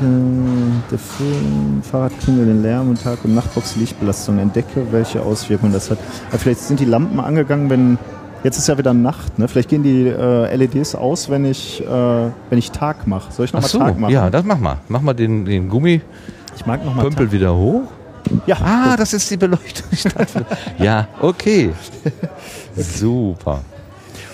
äh, 0.87 0.91
der 0.91 0.99
Film, 0.99 1.83
Fahrradklingel, 1.83 2.47
den 2.47 2.63
Lärm 2.63 2.91
und 2.91 3.03
Tag- 3.03 3.25
und 3.25 3.35
Nachtbox 3.35 3.77
Lichtbelastung. 3.77 4.39
Entdecke, 4.39 4.87
welche 4.91 5.23
Auswirkungen 5.23 5.73
das 5.73 5.91
hat. 5.91 5.99
Ja, 6.33 6.39
vielleicht 6.39 6.61
sind 6.61 6.81
die 6.81 6.85
Lampen 6.85 7.21
angegangen, 7.21 7.71
wenn. 7.71 7.99
Jetzt 8.43 8.57
ist 8.57 8.69
ja 8.69 8.79
wieder 8.79 8.95
Nacht, 8.95 9.39
ne? 9.39 9.49
Vielleicht 9.49 9.69
gehen 9.69 9.83
die 9.83 10.07
äh, 10.07 10.55
LEDs 10.57 10.95
aus, 10.95 11.29
wenn 11.29 11.45
ich, 11.45 11.83
äh, 11.83 11.87
wenn 11.89 12.59
ich 12.59 12.71
Tag 12.71 13.07
mache. 13.07 13.31
Soll 13.33 13.45
ich 13.45 13.53
nochmal 13.53 13.69
so, 13.69 13.79
Tag 13.79 13.99
machen? 13.99 14.13
ja, 14.15 14.31
das 14.31 14.45
mach 14.45 14.59
mal. 14.59 14.79
Mach 14.89 15.03
mal 15.03 15.13
den, 15.13 15.45
den 15.45 15.69
Gummipömpel 15.69 16.09
Ich 16.57 16.65
mag 16.65 16.83
nochmal 16.83 17.11
Tag. 17.11 17.31
wieder 17.33 17.55
hoch. 17.55 17.83
Ja, 18.47 18.57
Ah, 18.65 18.97
das 18.97 19.13
ist 19.13 19.31
die 19.31 19.37
Beleuchtung. 19.37 19.85
ja, 20.79 21.07
okay. 21.21 21.71
Super. 22.77 23.61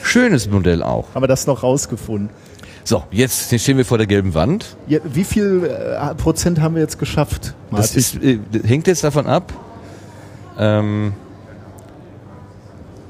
Schönes 0.07 0.49
Modell 0.49 0.83
auch. 0.83 1.07
haben 1.15 1.23
wir 1.23 1.29
das 1.29 1.47
noch 1.47 1.63
rausgefunden. 1.63 2.31
So, 2.85 3.03
jetzt 3.11 3.53
stehen 3.61 3.77
wir 3.79 3.85
vor 3.85 3.99
der 3.99 4.07
gelben 4.07 4.35
Wand. 4.35 4.77
Ja, 4.87 5.01
wie 5.05 5.25
viel 5.25 5.65
äh, 5.65 6.15
Prozent 6.15 6.61
haben 6.61 6.77
wir 6.77 6.83
jetzt 6.83 6.99
geschafft? 6.99 7.55
Das 7.73 7.95
Martin? 7.95 7.99
ist, 7.99 8.23
äh, 8.23 8.39
hängt 8.69 8.87
jetzt 8.87 9.03
davon 9.03 9.27
ab. 9.27 9.53
Ähm, 10.59 11.13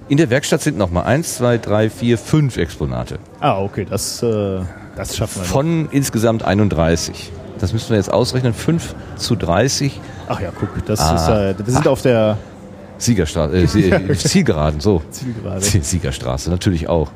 in 0.09 0.17
der 0.17 0.31
Werkstatt 0.31 0.63
sind 0.63 0.79
nochmal 0.79 1.05
eins, 1.05 1.37
zwei, 1.37 1.59
drei, 1.59 1.91
vier, 1.91 2.17
fünf 2.17 2.57
Exponate. 2.57 3.19
ah, 3.41 3.61
okay, 3.61 3.85
das, 3.89 4.23
äh, 4.23 4.61
das 4.97 5.17
schaffen 5.17 5.37
wir 5.37 5.43
noch. 5.43 5.49
Von 5.53 5.89
insgesamt 5.91 6.45
31. 6.45 7.31
Das 7.59 7.73
müssen 7.73 7.91
wir 7.91 7.97
jetzt 7.97 8.13
ausrechnen. 8.13 8.53
5 8.55 8.95
zu 9.17 9.35
30 9.35 10.01
Ach 10.29 10.41
ja, 10.41 10.51
guck, 10.59 10.85
das 10.87 11.01
Ah. 11.01 11.15
ist, 11.53 11.59
äh, 11.61 11.67
wir 11.67 11.73
sind 11.73 11.87
auf 11.89 12.03
der 12.03 12.37
Siegerstraße, 12.99 13.57
äh, 13.57 13.63
äh, 14.13 14.15
Zielgeraden, 14.15 14.81
so. 14.81 15.03
Zielgerade. 15.11 15.61
Sie- 15.61 15.81
Siegerstraße, 15.81 16.51
natürlich 16.51 16.89
auch. 16.89 17.11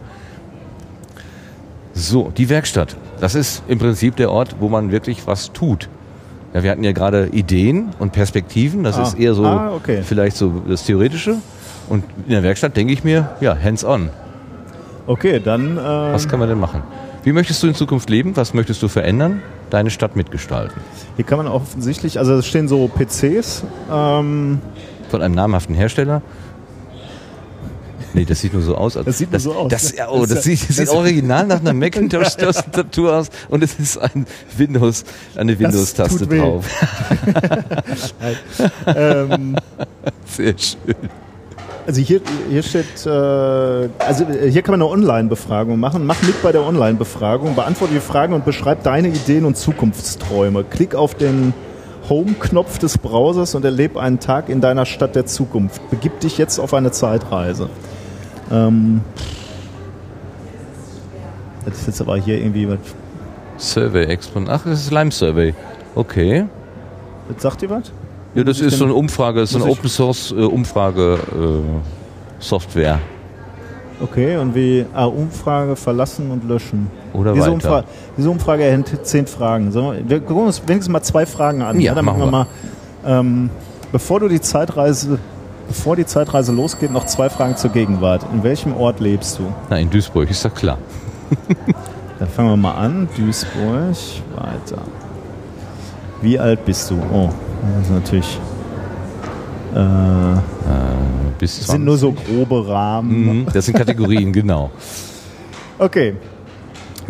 So, 1.95 2.31
die 2.37 2.49
Werkstatt. 2.49 2.97
Das 3.21 3.35
ist 3.35 3.63
im 3.69 3.79
Prinzip 3.79 4.17
der 4.17 4.31
Ort, 4.31 4.57
wo 4.61 4.69
man 4.69 4.91
wirklich 4.93 5.27
was 5.27 5.53
tut. 5.53 5.89
Ja, 6.55 6.63
wir 6.63 6.71
hatten 6.71 6.85
ja 6.85 6.93
gerade 6.93 7.29
Ideen 7.33 7.91
und 7.99 8.13
Perspektiven. 8.13 8.83
Das 8.85 8.97
Ah. 8.97 9.03
ist 9.03 9.19
eher 9.19 9.35
so 9.35 9.45
Ah, 9.45 9.73
okay. 9.75 10.03
vielleicht 10.03 10.37
so 10.37 10.63
das 10.69 10.85
Theoretische. 10.85 11.37
Und 11.89 12.05
in 12.27 12.33
der 12.33 12.43
Werkstatt 12.43 12.77
denke 12.77 12.93
ich 12.93 13.05
mir, 13.05 13.31
ja, 13.41 13.57
hands-on. 13.61 14.11
Okay, 15.07 15.41
dann 15.41 15.77
äh, 15.77 15.81
Was 15.81 16.29
kann 16.29 16.39
man 16.39 16.49
denn 16.49 16.59
machen? 16.61 16.83
Wie 17.25 17.33
möchtest 17.33 17.63
du 17.63 17.67
in 17.67 17.75
Zukunft 17.75 18.09
leben? 18.09 18.37
Was 18.37 18.55
möchtest 18.55 18.83
du 18.83 18.89
verändern? 18.89 19.43
Deine 19.69 19.91
Stadt 19.91 20.17
mitgestalten. 20.17 20.81
hier 21.17 21.25
kann 21.25 21.39
man 21.39 21.47
offensichtlich, 21.47 22.19
also 22.19 22.35
es 22.35 22.47
stehen 22.47 22.67
so 22.67 22.89
PCs. 22.89 23.63
Ähm, 23.93 24.61
Von 25.11 25.23
einem 25.23 25.35
namhaften 25.35 25.75
Hersteller. 25.75 26.23
Nee, 28.13 28.25
das 28.25 28.41
sieht 28.41 28.53
nur 28.55 28.63
so 28.63 28.75
aus. 28.77 28.97
als- 28.97 29.07
Das 29.07 29.19
sieht 29.19 29.31
nur 29.31 29.39
so 29.41 29.53
aus. 29.55 29.69
Das, 29.71 29.95
oh, 30.11 30.21
Das- 30.21 30.31
das, 30.31 30.45
sieht, 30.45 30.69
das 30.69 30.77
sieht 30.77 30.89
das- 30.89 30.95
original 30.95 31.47
nach 31.47 31.61
einer 31.61 31.73
Macintosh-Tastatur 31.73 33.15
aus 33.19 33.29
und 33.49 33.63
es 33.63 33.79
ist 33.79 33.99
ein 33.99 34.27
Windows, 34.57 35.05
eine 35.37 35.57
Windows-Taste 35.59 36.27
drauf. 36.27 36.65
ähm, 38.87 39.57
Sehr 40.27 40.55
schön. 40.59 40.95
also 41.87 42.01
hier, 42.01 42.21
hier 42.51 42.63
steht, 42.65 43.07
äh, 43.07 43.09
also 43.09 44.25
äh, 44.25 44.51
hier 44.51 44.63
kann 44.63 44.73
man 44.73 44.83
eine 44.83 44.91
Online-Befragung 44.91 45.79
machen. 45.79 46.05
Mach 46.07 46.21
mit 46.23 46.43
bei 46.43 46.51
der 46.53 46.63
Online-Befragung, 46.67 47.55
beantworte 47.55 47.95
die 47.95 48.01
Fragen 48.01 48.35
und 48.35 48.45
beschreib 48.45 48.83
deine 48.83 49.09
Ideen 49.09 49.45
und 49.45 49.57
Zukunftsträume. 49.57 50.65
Klick 50.65 50.95
auf 50.97 51.15
den 51.15 51.53
Home-Knopf 52.11 52.79
des 52.79 52.99
Browsers 52.99 53.55
und 53.55 53.65
erleb 53.65 53.97
einen 53.97 54.19
Tag 54.21 54.49
in 54.49 54.61
deiner 54.61 54.85
Stadt 54.85 55.15
der 55.15 55.25
Zukunft. 55.27 55.89
Begib 55.91 56.21
dich 56.21 56.37
jetzt 56.37 56.59
auf 56.59 56.75
eine 56.75 56.91
Zeitreise. 56.91 57.71
Ähm, 58.51 59.01
das 61.65 61.79
ist 61.79 61.87
jetzt 61.87 62.01
aber 62.01 62.17
hier 62.17 62.39
irgendwie, 62.39 62.69
was, 62.69 62.79
Survey 63.57 64.05
Expon. 64.05 64.49
Ach, 64.49 64.65
das 64.65 64.81
ist 64.81 64.91
Lime 64.91 65.11
Survey. 65.13 65.55
Okay. 65.95 66.47
was 67.29 67.43
sagt 67.43 67.63
ihr 67.63 67.71
was? 67.71 67.93
Ja, 68.35 68.45
das 68.45 68.61
ist 68.61 68.79
so 68.79 68.85
eine 68.85 68.95
Umfrage, 68.95 69.45
so 69.47 69.57
eine 69.59 69.67
muss 69.67 69.75
ich- 69.75 69.79
Open 69.79 69.91
Source 69.91 70.33
äh, 70.33 70.43
Umfrage 70.43 71.15
äh, 71.15 72.43
Software. 72.43 72.99
Okay, 74.01 74.37
und 74.39 74.55
wie 74.55 74.87
ah, 74.95 75.05
Umfrage 75.05 75.77
verlassen 75.77 76.31
und 76.31 76.49
löschen. 76.49 76.91
Oder 77.13 77.33
diese, 77.33 77.47
weiter. 77.47 77.53
Umfrage, 77.55 77.87
diese 78.17 78.31
Umfrage 78.31 78.65
enthält 78.65 79.07
zehn 79.07 79.27
Fragen. 79.27 79.73
So, 79.73 79.95
wir 80.07 80.21
gucken 80.21 80.47
uns 80.47 80.63
wenigstens 80.67 80.93
mal 80.93 81.03
zwei 81.03 81.27
Fragen 81.27 81.63
an. 81.63 81.81
Ja, 81.81 81.95
dann 81.95 82.05
machen 82.05 82.21
wir. 82.21 82.27
mal. 82.27 82.47
Ähm, 83.05 83.51
bevor 83.93 84.21
du 84.21 84.29
die 84.29 84.41
Zeitreise, 84.41 85.19
bevor 85.69 85.97
die 85.97 86.07
Zeitreise 86.07 86.53
losgeht, 86.53 86.93
noch 86.93 87.07
zwei 87.07 87.29
Fragen 87.29 87.57
zur 87.57 87.71
Gegenwart. 87.71 88.25
In 88.33 88.43
welchem 88.43 88.77
Ort 88.77 89.01
lebst 89.01 89.39
du? 89.39 89.53
Na, 89.69 89.79
in 89.79 89.91
Duisburg, 89.91 90.31
ist 90.31 90.45
doch 90.45 90.55
klar. 90.55 90.79
Dann 92.19 92.29
fangen 92.29 92.51
wir 92.51 92.57
mal 92.57 92.75
an. 92.75 93.09
Duisburg, 93.17 93.97
weiter. 94.37 94.83
Wie 96.23 96.39
alt 96.39 96.65
bist 96.65 96.91
du? 96.91 96.97
Oh, 97.13 97.31
das 97.79 97.87
ist 97.87 97.93
natürlich. 97.93 98.39
Äh, 99.75 101.39
Bis 101.39 101.59
das 101.59 101.69
sind 101.69 101.85
nur 101.85 101.97
so 101.97 102.13
grobe 102.13 102.69
Rahmen. 102.69 103.43
Mhm, 103.45 103.47
das 103.53 103.67
sind 103.67 103.77
Kategorien, 103.77 104.33
genau. 104.33 104.71
Okay. 105.79 106.13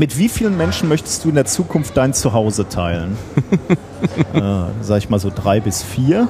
Mit 0.00 0.16
wie 0.16 0.30
vielen 0.30 0.56
Menschen 0.56 0.88
möchtest 0.88 1.26
du 1.26 1.28
in 1.28 1.34
der 1.34 1.44
Zukunft 1.44 1.94
dein 1.94 2.14
Zuhause 2.14 2.66
teilen? 2.66 3.18
äh, 4.32 4.40
sag 4.80 4.96
ich 4.96 5.10
mal 5.10 5.18
so 5.18 5.30
drei 5.30 5.60
bis 5.60 5.82
vier. 5.82 6.26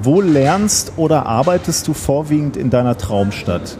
Wo 0.00 0.22
lernst 0.22 0.94
oder 0.96 1.26
arbeitest 1.26 1.86
du 1.86 1.92
vorwiegend 1.92 2.56
in 2.56 2.70
deiner 2.70 2.96
Traumstadt? 2.96 3.76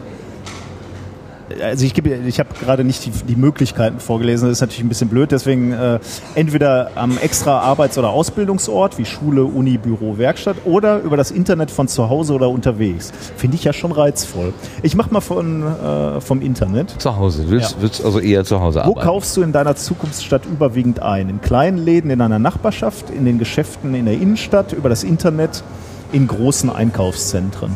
Also 1.63 1.85
ich, 1.85 1.93
gebe- 1.93 2.15
ich 2.27 2.39
habe 2.39 2.49
gerade 2.59 2.83
nicht 2.83 3.05
die, 3.05 3.11
die 3.11 3.35
Möglichkeiten 3.35 3.99
vorgelesen, 3.99 4.47
das 4.49 4.57
ist 4.57 4.61
natürlich 4.61 4.83
ein 4.83 4.89
bisschen 4.89 5.09
blöd, 5.09 5.31
deswegen 5.31 5.73
äh, 5.73 5.99
entweder 6.33 6.89
am 6.95 7.17
extra 7.19 7.59
Arbeits- 7.59 7.97
oder 7.99 8.09
Ausbildungsort 8.09 8.97
wie 8.97 9.05
Schule, 9.05 9.43
Uni, 9.45 9.77
Büro, 9.77 10.17
Werkstatt 10.17 10.57
oder 10.65 11.01
über 11.01 11.17
das 11.17 11.29
Internet 11.29 11.69
von 11.69 11.87
zu 11.87 12.09
Hause 12.09 12.33
oder 12.33 12.49
unterwegs. 12.49 13.11
Finde 13.37 13.57
ich 13.57 13.63
ja 13.63 13.73
schon 13.73 13.91
reizvoll. 13.91 14.53
Ich 14.81 14.95
mache 14.95 15.13
mal 15.13 15.21
von, 15.21 15.61
äh, 15.63 16.19
vom 16.21 16.41
Internet. 16.41 16.95
Zu 16.99 17.15
Hause. 17.15 17.43
Du 17.43 17.51
willst, 17.51 17.73
Ja. 17.73 17.77
willst 17.81 18.03
also 18.03 18.19
eher 18.19 18.43
zu 18.43 18.59
Hause 18.59 18.79
Wo 18.79 18.91
arbeiten. 18.91 19.01
kaufst 19.01 19.37
du 19.37 19.43
in 19.43 19.51
deiner 19.51 19.75
Zukunftsstadt 19.75 20.45
überwiegend 20.47 21.01
ein? 21.01 21.29
In 21.29 21.41
kleinen 21.41 21.77
Läden 21.77 22.09
in 22.09 22.17
deiner 22.19 22.39
Nachbarschaft, 22.39 23.11
in 23.11 23.23
den 23.25 23.37
Geschäften 23.37 23.93
in 23.93 24.05
der 24.05 24.15
Innenstadt, 24.15 24.73
über 24.73 24.89
das 24.89 25.03
Internet, 25.03 25.63
in 26.11 26.27
großen 26.27 26.69
Einkaufszentren? 26.71 27.71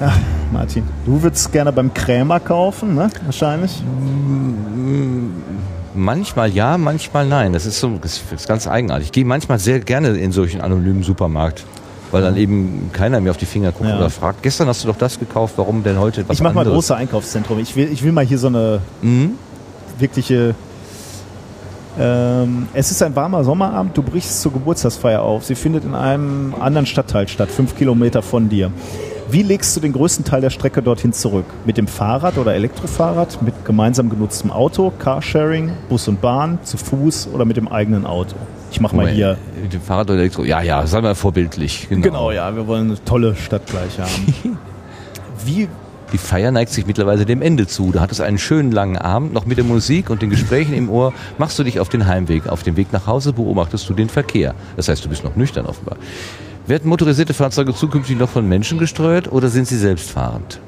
Ja, 0.00 0.12
Martin, 0.50 0.82
du 1.04 1.22
würdest 1.22 1.52
gerne 1.52 1.72
beim 1.72 1.92
Krämer 1.92 2.40
kaufen, 2.40 2.94
ne? 2.94 3.10
Wahrscheinlich. 3.24 3.82
Manchmal 5.94 6.50
ja, 6.50 6.78
manchmal 6.78 7.26
nein. 7.26 7.52
Das 7.52 7.66
ist 7.66 7.80
so 7.80 7.98
das 8.00 8.22
ist 8.34 8.48
ganz 8.48 8.66
eigenartig. 8.66 9.06
Ich 9.06 9.12
gehe 9.12 9.24
manchmal 9.24 9.58
sehr 9.58 9.80
gerne 9.80 10.08
in 10.10 10.32
solchen 10.32 10.60
anonymen 10.60 11.02
Supermarkt, 11.02 11.64
weil 12.12 12.22
dann 12.22 12.36
eben 12.36 12.90
keiner 12.92 13.20
mir 13.20 13.30
auf 13.30 13.36
die 13.36 13.44
Finger 13.46 13.72
guckt 13.72 13.90
Ja. 13.90 13.98
oder 13.98 14.08
fragt. 14.08 14.42
Gestern 14.42 14.68
hast 14.68 14.84
du 14.84 14.88
doch 14.88 14.96
das 14.96 15.18
gekauft, 15.18 15.54
warum 15.56 15.82
denn 15.82 15.98
heute 15.98 16.22
etwas 16.22 16.36
ich 16.38 16.42
mache 16.42 16.54
mal 16.54 16.64
große 16.64 16.94
Einkaufszentrum. 16.96 17.58
Ich 17.58 17.76
will, 17.76 17.90
ich 17.92 18.02
will 18.02 18.12
mal 18.12 18.24
hier 18.24 18.38
so 18.38 18.46
eine 18.46 18.80
Mhm. 19.02 19.32
wirkliche. 19.98 20.54
Ähm, 21.98 22.68
es 22.72 22.90
ist 22.92 23.02
ein 23.02 23.14
warmer 23.16 23.42
Sommerabend, 23.44 23.96
du 23.96 24.02
brichst 24.02 24.40
zur 24.40 24.52
Geburtstagsfeier 24.52 25.20
auf. 25.20 25.44
Sie 25.44 25.56
findet 25.56 25.84
in 25.84 25.94
einem 25.94 26.54
anderen 26.58 26.86
Stadtteil 26.86 27.26
statt, 27.28 27.50
fünf 27.50 27.76
Kilometer 27.76 28.22
von 28.22 28.48
dir. 28.48 28.70
Wie 29.32 29.42
legst 29.42 29.76
du 29.76 29.80
den 29.80 29.92
größten 29.92 30.24
Teil 30.24 30.40
der 30.40 30.50
Strecke 30.50 30.82
dorthin 30.82 31.12
zurück? 31.12 31.44
Mit 31.64 31.76
dem 31.76 31.86
Fahrrad 31.86 32.36
oder 32.36 32.52
Elektrofahrrad? 32.54 33.40
Mit 33.42 33.64
gemeinsam 33.64 34.10
genutztem 34.10 34.50
Auto, 34.50 34.92
Carsharing, 34.98 35.70
Bus 35.88 36.08
und 36.08 36.20
Bahn, 36.20 36.58
zu 36.64 36.76
Fuß 36.76 37.28
oder 37.32 37.44
mit 37.44 37.56
dem 37.56 37.68
eigenen 37.68 38.06
Auto? 38.06 38.34
Ich 38.72 38.80
mache 38.80 38.96
mal 38.96 39.02
Moment, 39.02 39.16
hier. 39.16 39.38
Mit 39.62 39.72
dem 39.72 39.82
Fahrrad 39.82 40.10
oder 40.10 40.18
Elektro. 40.18 40.42
Ja, 40.42 40.62
ja, 40.62 40.84
sei 40.84 41.00
mal 41.00 41.14
vorbildlich. 41.14 41.86
Genau. 41.88 42.02
Genau, 42.02 42.30
ja, 42.32 42.56
wir 42.56 42.66
wollen 42.66 42.86
eine 42.86 43.04
tolle 43.04 43.36
Stadt 43.36 43.66
gleich 43.66 44.00
haben. 44.00 44.34
Wie 45.44 45.68
Die 46.12 46.18
Feier 46.18 46.50
neigt 46.50 46.72
sich 46.72 46.86
mittlerweile 46.86 47.24
dem 47.24 47.40
Ende 47.40 47.68
zu. 47.68 47.92
Du 47.92 48.00
hattest 48.00 48.20
einen 48.20 48.38
schönen 48.38 48.72
langen 48.72 48.98
Abend, 48.98 49.32
noch 49.32 49.46
mit 49.46 49.58
der 49.58 49.64
Musik 49.64 50.10
und 50.10 50.22
den 50.22 50.30
Gesprächen 50.30 50.74
im 50.74 50.90
Ohr. 50.90 51.12
Machst 51.38 51.56
du 51.56 51.62
dich 51.62 51.78
auf 51.78 51.88
den 51.88 52.08
Heimweg. 52.08 52.48
Auf 52.48 52.64
dem 52.64 52.76
Weg 52.76 52.92
nach 52.92 53.06
Hause 53.06 53.32
beobachtest 53.32 53.88
du 53.88 53.94
den 53.94 54.08
Verkehr. 54.08 54.56
Das 54.76 54.88
heißt, 54.88 55.04
du 55.04 55.08
bist 55.08 55.22
noch 55.22 55.36
nüchtern 55.36 55.66
offenbar. 55.66 55.96
Werden 56.66 56.88
motorisierte 56.88 57.34
Fahrzeuge 57.34 57.74
zukünftig 57.74 58.18
noch 58.18 58.28
von 58.28 58.48
Menschen 58.48 58.78
gesteuert 58.78 59.32
oder 59.32 59.48
sind 59.48 59.66
sie 59.66 59.78
selbstfahrend? 59.78 60.60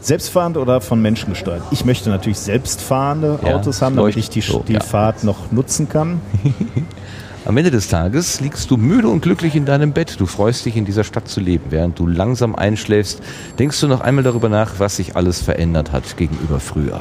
Selbstfahrend 0.00 0.56
oder 0.56 0.80
von 0.80 1.00
Menschen 1.00 1.30
gesteuert? 1.30 1.62
Ich 1.70 1.84
möchte 1.84 2.10
natürlich 2.10 2.38
selbstfahrende 2.38 3.38
Ja, 3.44 3.56
Autos 3.56 3.82
haben, 3.82 3.96
damit 3.96 4.16
ich 4.16 4.30
die, 4.30 4.40
so, 4.40 4.64
die 4.66 4.74
ja. 4.74 4.80
Fahrt 4.80 5.24
noch 5.24 5.52
nutzen 5.52 5.88
kann. 5.88 6.20
Am 7.46 7.56
Ende 7.56 7.70
des 7.70 7.88
Tages 7.88 8.40
liegst 8.40 8.70
du 8.70 8.76
müde 8.76 9.08
und 9.08 9.22
glücklich 9.22 9.56
in 9.56 9.64
deinem 9.64 9.92
Bett. 9.92 10.20
Du 10.20 10.26
freust 10.26 10.66
dich, 10.66 10.76
in 10.76 10.84
dieser 10.84 11.04
Stadt 11.04 11.26
zu 11.28 11.40
leben. 11.40 11.66
Während 11.70 11.98
du 11.98 12.06
langsam 12.06 12.54
einschläfst, 12.54 13.20
denkst 13.58 13.80
du 13.80 13.88
noch 13.88 14.02
einmal 14.02 14.24
darüber 14.24 14.48
nach, 14.48 14.74
was 14.78 14.96
sich 14.96 15.16
alles 15.16 15.40
verändert 15.40 15.92
hat 15.92 16.16
gegenüber 16.16 16.60
früher. 16.60 17.00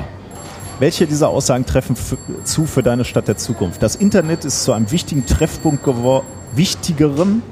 Welche 0.79 1.07
dieser 1.07 1.27
Aussagen 1.27 1.65
treffen 1.65 1.97
zu 2.45 2.65
für 2.65 2.83
deine 2.83 3.03
Stadt 3.03 3.27
der 3.27 3.35
Zukunft? 3.35 3.83
Das 3.83 3.97
Internet 3.97 4.45
ist 4.45 4.63
zu 4.63 4.71
einem 4.71 4.91
wichtigen 4.91 5.25
Treffpunkt 5.25 5.83
geworden, 5.83 6.25
wichtigeren 6.53 7.43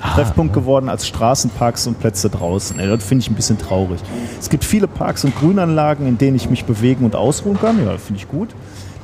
Treffpunkt 0.00 0.52
geworden 0.54 0.88
als 0.88 1.06
Straßen, 1.06 1.50
Parks 1.50 1.86
und 1.86 1.98
Plätze 1.98 2.30
draußen. 2.30 2.78
Ja, 2.78 2.86
das 2.94 3.04
finde 3.04 3.22
ich 3.22 3.30
ein 3.30 3.34
bisschen 3.34 3.58
traurig. 3.58 4.00
Es 4.38 4.48
gibt 4.48 4.64
viele 4.64 4.86
Parks 4.86 5.24
und 5.24 5.36
Grünanlagen, 5.36 6.06
in 6.06 6.18
denen 6.18 6.36
ich 6.36 6.48
mich 6.50 6.64
bewegen 6.64 7.04
und 7.04 7.16
ausruhen 7.16 7.58
kann. 7.60 7.84
Ja, 7.84 7.96
finde 7.98 8.20
ich 8.20 8.28
gut. 8.28 8.50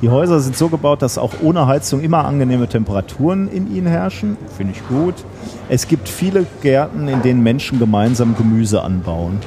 Die 0.01 0.09
Häuser 0.09 0.39
sind 0.39 0.57
so 0.57 0.67
gebaut, 0.69 1.01
dass 1.01 1.17
auch 1.17 1.31
ohne 1.41 1.67
Heizung 1.67 2.01
immer 2.01 2.25
angenehme 2.25 2.67
Temperaturen 2.67 3.49
in 3.49 3.73
ihnen 3.73 3.87
herrschen. 3.87 4.37
Finde 4.55 4.73
ich 4.73 4.87
gut. 4.87 5.15
Es 5.69 5.87
gibt 5.87 6.09
viele 6.09 6.45
Gärten, 6.61 7.07
in 7.07 7.21
denen 7.21 7.41
Menschen 7.43 7.79
gemeinsam 7.79 8.35
Gemüse 8.37 8.81
anbauen. 8.81 9.39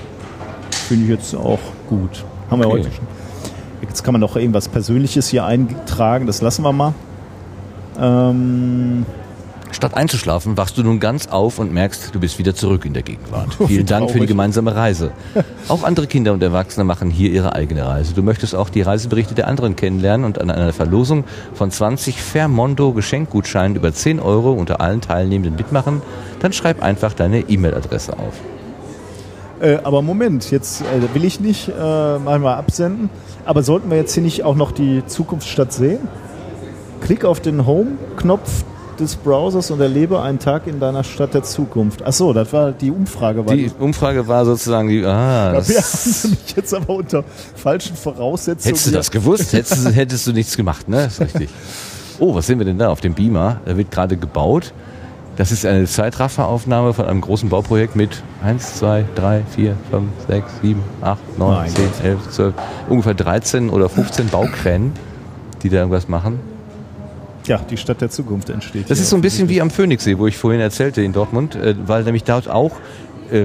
Finde 0.70 1.04
ich 1.04 1.10
jetzt 1.10 1.34
auch 1.34 1.58
gut. 1.88 2.24
Haben 2.50 2.60
wir 2.62 2.68
Okay. 2.68 2.78
heute 2.78 2.92
schon. 2.92 3.06
Jetzt 3.82 4.02
kann 4.02 4.12
man 4.12 4.20
noch 4.20 4.36
irgendwas 4.36 4.68
Persönliches 4.68 5.28
hier 5.28 5.44
eintragen, 5.44 6.26
das 6.26 6.40
lassen 6.42 6.62
wir 6.62 6.72
mal. 6.72 6.94
Ähm, 8.00 9.04
Statt 9.70 9.94
einzuschlafen, 9.94 10.56
wachst 10.56 10.78
du 10.78 10.82
nun 10.82 10.98
ganz 10.98 11.26
auf 11.26 11.58
und 11.58 11.72
merkst, 11.72 12.14
du 12.14 12.20
bist 12.20 12.38
wieder 12.38 12.54
zurück 12.54 12.84
in 12.84 12.94
der 12.94 13.02
Gegenwart. 13.02 13.56
Vielen 13.66 13.86
Dank 13.86 14.10
für 14.10 14.20
die 14.20 14.26
gemeinsame 14.26 14.74
Reise. 14.74 15.12
Auch 15.68 15.82
andere 15.82 16.06
Kinder 16.06 16.32
und 16.32 16.42
Erwachsene 16.42 16.84
machen 16.84 17.10
hier 17.10 17.30
ihre 17.30 17.54
eigene 17.54 17.86
Reise. 17.86 18.14
Du 18.14 18.22
möchtest 18.22 18.54
auch 18.54 18.70
die 18.70 18.82
Reiseberichte 18.82 19.34
der 19.34 19.46
anderen 19.46 19.76
kennenlernen 19.76 20.24
und 20.24 20.40
an 20.40 20.50
einer 20.50 20.72
Verlosung 20.72 21.24
von 21.52 21.70
20 21.70 22.20
Fairmondo 22.22 22.92
Geschenkgutscheinen 22.92 23.76
über 23.76 23.92
10 23.92 24.20
Euro 24.20 24.52
unter 24.52 24.80
allen 24.80 25.00
Teilnehmenden 25.00 25.56
mitmachen? 25.56 26.00
Dann 26.40 26.52
schreib 26.52 26.82
einfach 26.82 27.12
deine 27.12 27.40
E-Mail-Adresse 27.40 28.14
auf. 28.18 28.34
Äh, 29.60 29.78
aber 29.82 30.02
Moment, 30.02 30.50
jetzt 30.50 30.82
äh, 30.82 31.14
will 31.14 31.24
ich 31.24 31.40
nicht 31.40 31.68
äh, 31.68 31.72
mal 32.18 32.38
mal 32.38 32.54
absenden. 32.54 33.10
Aber 33.44 33.62
sollten 33.62 33.90
wir 33.90 33.96
jetzt 33.96 34.14
hier 34.14 34.22
nicht 34.22 34.44
auch 34.44 34.54
noch 34.54 34.72
die 34.72 35.04
Zukunftsstadt 35.06 35.72
sehen? 35.72 36.00
Klick 37.00 37.24
auf 37.24 37.40
den 37.40 37.66
Home-Knopf 37.66 38.64
des 39.00 39.16
Browsers 39.16 39.70
und 39.70 39.80
erlebe 39.80 40.20
einen 40.22 40.38
Tag 40.38 40.66
in 40.66 40.80
deiner 40.80 41.04
Stadt 41.04 41.34
der 41.34 41.42
Zukunft. 41.42 42.02
Ach 42.04 42.12
so, 42.12 42.32
das 42.32 42.52
war 42.52 42.72
die 42.72 42.90
Umfrage. 42.90 43.46
War 43.46 43.54
Die 43.54 43.70
Umfrage 43.78 44.26
war 44.28 44.44
sozusagen 44.44 44.88
die, 44.88 45.04
ah, 45.04 45.54
Ja, 45.54 45.68
wir 45.68 45.76
haben 45.76 45.82
das, 45.92 46.26
mich 46.28 46.56
jetzt 46.56 46.74
aber 46.74 46.94
unter 46.94 47.24
falschen 47.56 47.96
Voraussetzungen. 47.96 48.74
hättest 48.74 48.86
du 48.86 48.90
das 48.92 49.10
gewusst, 49.10 49.52
hättest, 49.52 49.86
du- 49.86 49.90
hättest 49.90 50.26
du 50.26 50.32
nichts 50.32 50.56
gemacht, 50.56 50.88
ne? 50.88 51.06
Ist 51.06 51.20
richtig. 51.20 51.48
Oh, 52.18 52.34
was 52.34 52.46
sehen 52.46 52.58
wir 52.58 52.66
denn 52.66 52.78
da 52.78 52.88
auf 52.88 53.00
dem 53.00 53.14
Beamer? 53.14 53.60
Da 53.64 53.76
wird 53.76 53.90
gerade 53.90 54.16
gebaut. 54.16 54.72
Das 55.36 55.52
ist 55.52 55.64
eine 55.64 55.86
Zeitrafferaufnahme 55.86 56.92
von 56.94 57.04
einem 57.06 57.20
großen 57.20 57.48
Bauprojekt 57.48 57.94
mit 57.94 58.24
1, 58.42 58.74
2, 58.80 59.04
3, 59.14 59.42
4, 59.54 59.76
5, 59.92 60.08
6, 60.26 60.44
7, 60.62 60.82
8, 61.00 61.38
9, 61.38 61.54
Mein 61.56 61.68
10, 61.70 61.84
Gott. 61.84 62.04
11, 62.04 62.30
12, 62.30 62.54
ungefähr 62.88 63.14
13 63.14 63.70
oder 63.70 63.88
15 63.88 64.26
Baukränen, 64.30 64.92
die 65.62 65.68
da 65.68 65.76
irgendwas 65.76 66.08
machen. 66.08 66.40
Ja, 67.48 67.58
die 67.58 67.76
Stadt 67.76 68.00
der 68.00 68.10
Zukunft 68.10 68.50
entsteht. 68.50 68.90
Das 68.90 68.98
ist 69.00 69.10
so 69.10 69.16
ein 69.16 69.22
bisschen 69.22 69.48
wie 69.48 69.60
am 69.60 69.70
Phoenixsee, 69.70 70.18
wo 70.18 70.26
ich 70.26 70.36
vorhin 70.36 70.60
erzählte 70.60 71.02
in 71.02 71.12
Dortmund, 71.12 71.54
äh, 71.56 71.74
weil 71.86 72.04
nämlich 72.04 72.24
dort 72.24 72.48
auch 72.48 72.72
äh, 73.32 73.44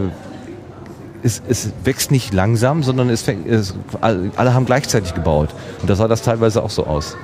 es, 1.23 1.41
es 1.47 1.71
wächst 1.85 2.11
nicht 2.11 2.33
langsam, 2.33 2.83
sondern 2.83 3.09
es, 3.09 3.21
fängt- 3.23 3.47
es, 3.47 3.73
alle 4.01 4.29
alle 4.35 4.53
haben 4.53 4.65
gleichzeitig 4.65 5.13
gebaut. 5.13 5.49
Und 5.81 5.89
da 5.89 5.95
sah 5.95 6.07
das 6.09 6.21
teilweise 6.21 6.61
auch 6.61 6.69
so 6.69 6.85
aus. 6.85 7.15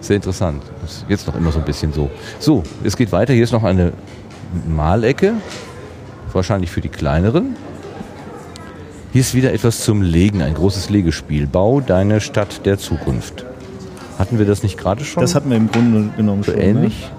Sehr 0.00 0.16
interessant. 0.16 0.62
Das 0.82 0.96
ist 0.96 1.06
jetzt 1.08 1.26
noch 1.26 1.34
immer 1.34 1.50
so 1.50 1.58
ein 1.58 1.64
bisschen 1.64 1.94
so. 1.94 2.10
So, 2.38 2.62
es 2.84 2.94
geht 2.96 3.10
weiter. 3.10 3.32
Hier 3.32 3.44
ist 3.44 3.52
noch 3.52 3.64
eine 3.64 3.92
Malecke. 4.68 5.32
Wahrscheinlich 6.34 6.70
für 6.70 6.82
die 6.82 6.90
kleineren. 6.90 7.56
Hier 9.12 9.20
ist 9.22 9.34
wieder 9.34 9.52
etwas 9.54 9.82
zum 9.84 10.02
Legen, 10.02 10.42
ein 10.42 10.52
großes 10.54 10.90
Legespiel. 10.90 11.46
Bau 11.46 11.80
deine 11.80 12.20
Stadt 12.20 12.66
der 12.66 12.76
Zukunft. 12.78 13.46
Hatten 14.18 14.38
wir 14.38 14.46
das 14.46 14.62
nicht 14.62 14.78
gerade 14.78 15.04
schon? 15.04 15.20
Das 15.20 15.34
hatten 15.34 15.50
wir 15.50 15.56
im 15.56 15.70
Grunde 15.70 16.10
genommen 16.16 16.42
so 16.42 16.52
schon. 16.52 16.60
ähnlich. 16.60 17.10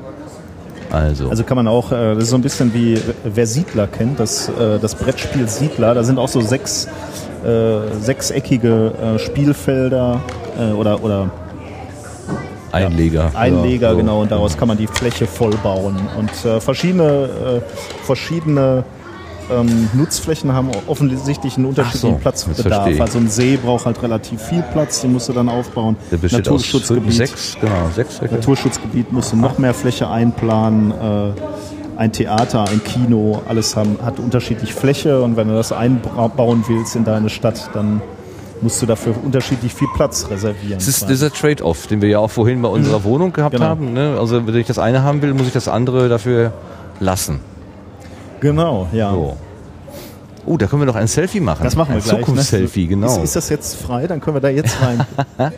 Also, 0.92 1.26
Ne? 1.26 1.30
Also 1.32 1.44
kann 1.44 1.58
man 1.58 1.68
auch, 1.68 1.92
äh, 1.92 2.14
das 2.16 2.26
ist 2.26 2.30
so 2.30 2.36
ein 2.38 2.42
bisschen 2.42 2.74
wie, 2.74 2.98
wer 3.24 3.48
Siedler 3.48 3.88
kennt, 3.88 4.20
das, 4.20 4.48
äh, 4.50 4.80
das 4.80 4.96
Brettspiel 4.96 5.48
Siedler, 5.50 5.94
da 5.94 6.04
sind 6.04 6.18
auch 6.20 6.28
so 6.30 6.42
sechs, 6.42 6.88
äh, 7.44 7.80
sechseckige 8.00 8.94
äh, 9.16 9.20
Spielfelder 9.20 10.22
äh, 10.58 10.72
oder, 10.72 11.04
oder 11.04 11.30
Einleger. 12.72 13.32
Einleger, 13.34 13.88
Ja, 13.88 13.92
so. 13.94 13.98
genau, 13.98 14.22
und 14.22 14.32
daraus 14.32 14.58
kann 14.58 14.68
man 14.68 14.78
die 14.78 14.88
Fläche 14.88 15.26
vollbauen. 15.28 15.96
Und 16.18 16.30
äh, 16.46 16.60
verschiedene, 16.60 17.04
äh, 17.64 18.06
verschiedene 18.06 18.84
ähm, 19.52 19.90
Nutzflächen 19.94 20.54
haben 20.54 20.70
offensichtlich 20.88 21.58
einen 21.58 21.66
unterschiedlichen 21.68 22.16
so, 22.16 22.22
Platzbedarf. 22.22 23.00
Also 23.00 23.18
ein 23.20 23.30
See 23.30 23.58
braucht 23.58 23.86
halt 23.86 24.02
relativ 24.02 24.42
viel 24.42 24.64
Platz, 24.74 25.02
den 25.02 25.14
musst 25.14 25.30
du 25.30 25.34
dann 25.34 25.50
aufbauen. 25.50 25.96
Der 26.12 26.18
besteht 26.18 26.42
aus 26.48 26.62
Naturschutzgebiet, 26.62 27.14
sechs, 27.14 27.58
genau, 27.60 27.90
sechs. 27.96 28.22
Naturschutzgebiet 28.22 29.12
musst 29.12 29.32
du 29.34 29.38
noch 29.38 29.58
mehr 29.58 29.74
Fläche 29.74 30.10
einplanen. 30.10 30.92
Äh, 30.92 31.32
ein 31.98 32.12
Theater, 32.12 32.66
ein 32.68 32.84
Kino, 32.84 33.42
alles 33.48 33.76
haben, 33.76 33.98
hat 34.04 34.20
unterschiedlich 34.20 34.74
Fläche 34.74 35.22
und 35.22 35.38
wenn 35.38 35.48
du 35.48 35.54
das 35.54 35.72
einbauen 35.72 36.64
willst 36.68 36.96
in 36.96 37.06
deine 37.06 37.30
Stadt, 37.30 37.70
dann 37.74 38.02
musst 38.62 38.82
du 38.82 38.86
dafür 38.86 39.14
unterschiedlich 39.24 39.74
viel 39.74 39.88
Platz 39.96 40.28
reservieren. 40.30 40.80
Das 40.80 40.88
ist 40.88 41.08
dieser 41.10 41.32
Trade-off, 41.32 41.88
den 41.88 42.02
wir 42.02 42.10
ja 42.10 42.20
auch 42.20 42.32
vorhin 42.32 42.62
bei 42.62 42.70
unserer 42.70 43.04
Wohnung 43.04 43.32
gehabt 43.32 43.56
Genau. 43.56 43.66
haben. 43.68 43.94
Ne? 43.94 44.18
Also 44.20 44.46
wenn 44.46 44.56
ich 44.56 44.68
das 44.68 44.80
eine 44.80 45.04
haben 45.04 45.22
will, 45.22 45.34
muss 45.34 45.48
ich 45.48 45.54
das 45.54 45.68
andere 45.68 46.10
dafür 46.10 46.52
lassen. 47.00 47.40
Genau, 48.40 48.88
ja. 48.94 49.12
So. 49.12 49.38
Oh, 50.48 50.58
da 50.58 50.68
können 50.68 50.84
wir 50.84 50.86
noch 50.86 50.96
ein 50.96 51.08
Selfie 51.08 51.40
machen. 51.40 51.64
Das 51.64 51.76
machen 51.76 51.90
wir 51.90 51.96
ein 51.96 52.04
gleich. 52.04 52.20
Zukunftsselfie, 52.20 52.84
ne? 52.84 52.88
genau. 52.90 53.08
Ist, 53.18 53.24
ist 53.24 53.36
das 53.36 53.50
jetzt 53.50 53.76
frei? 53.82 54.06
Dann 54.06 54.22
können 54.22 54.36
wir 54.36 54.42
da 54.42 54.50
jetzt 54.50 54.78
rein. 54.80 55.04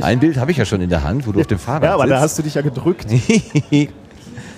ein 0.00 0.18
Bild 0.18 0.36
habe 0.38 0.50
ich 0.50 0.56
ja 0.56 0.64
schon 0.64 0.80
in 0.80 0.90
der 0.90 1.04
Hand, 1.04 1.26
wo 1.26 1.32
du 1.32 1.40
auf 1.40 1.46
dem 1.46 1.58
Fahrrad 1.58 1.84
Ja, 1.84 1.94
aber 1.94 2.06
da 2.06 2.16
sitzt. 2.16 2.22
hast 2.24 2.38
du 2.38 2.42
dich 2.42 2.54
ja 2.54 2.62
gedrückt. 2.62 3.06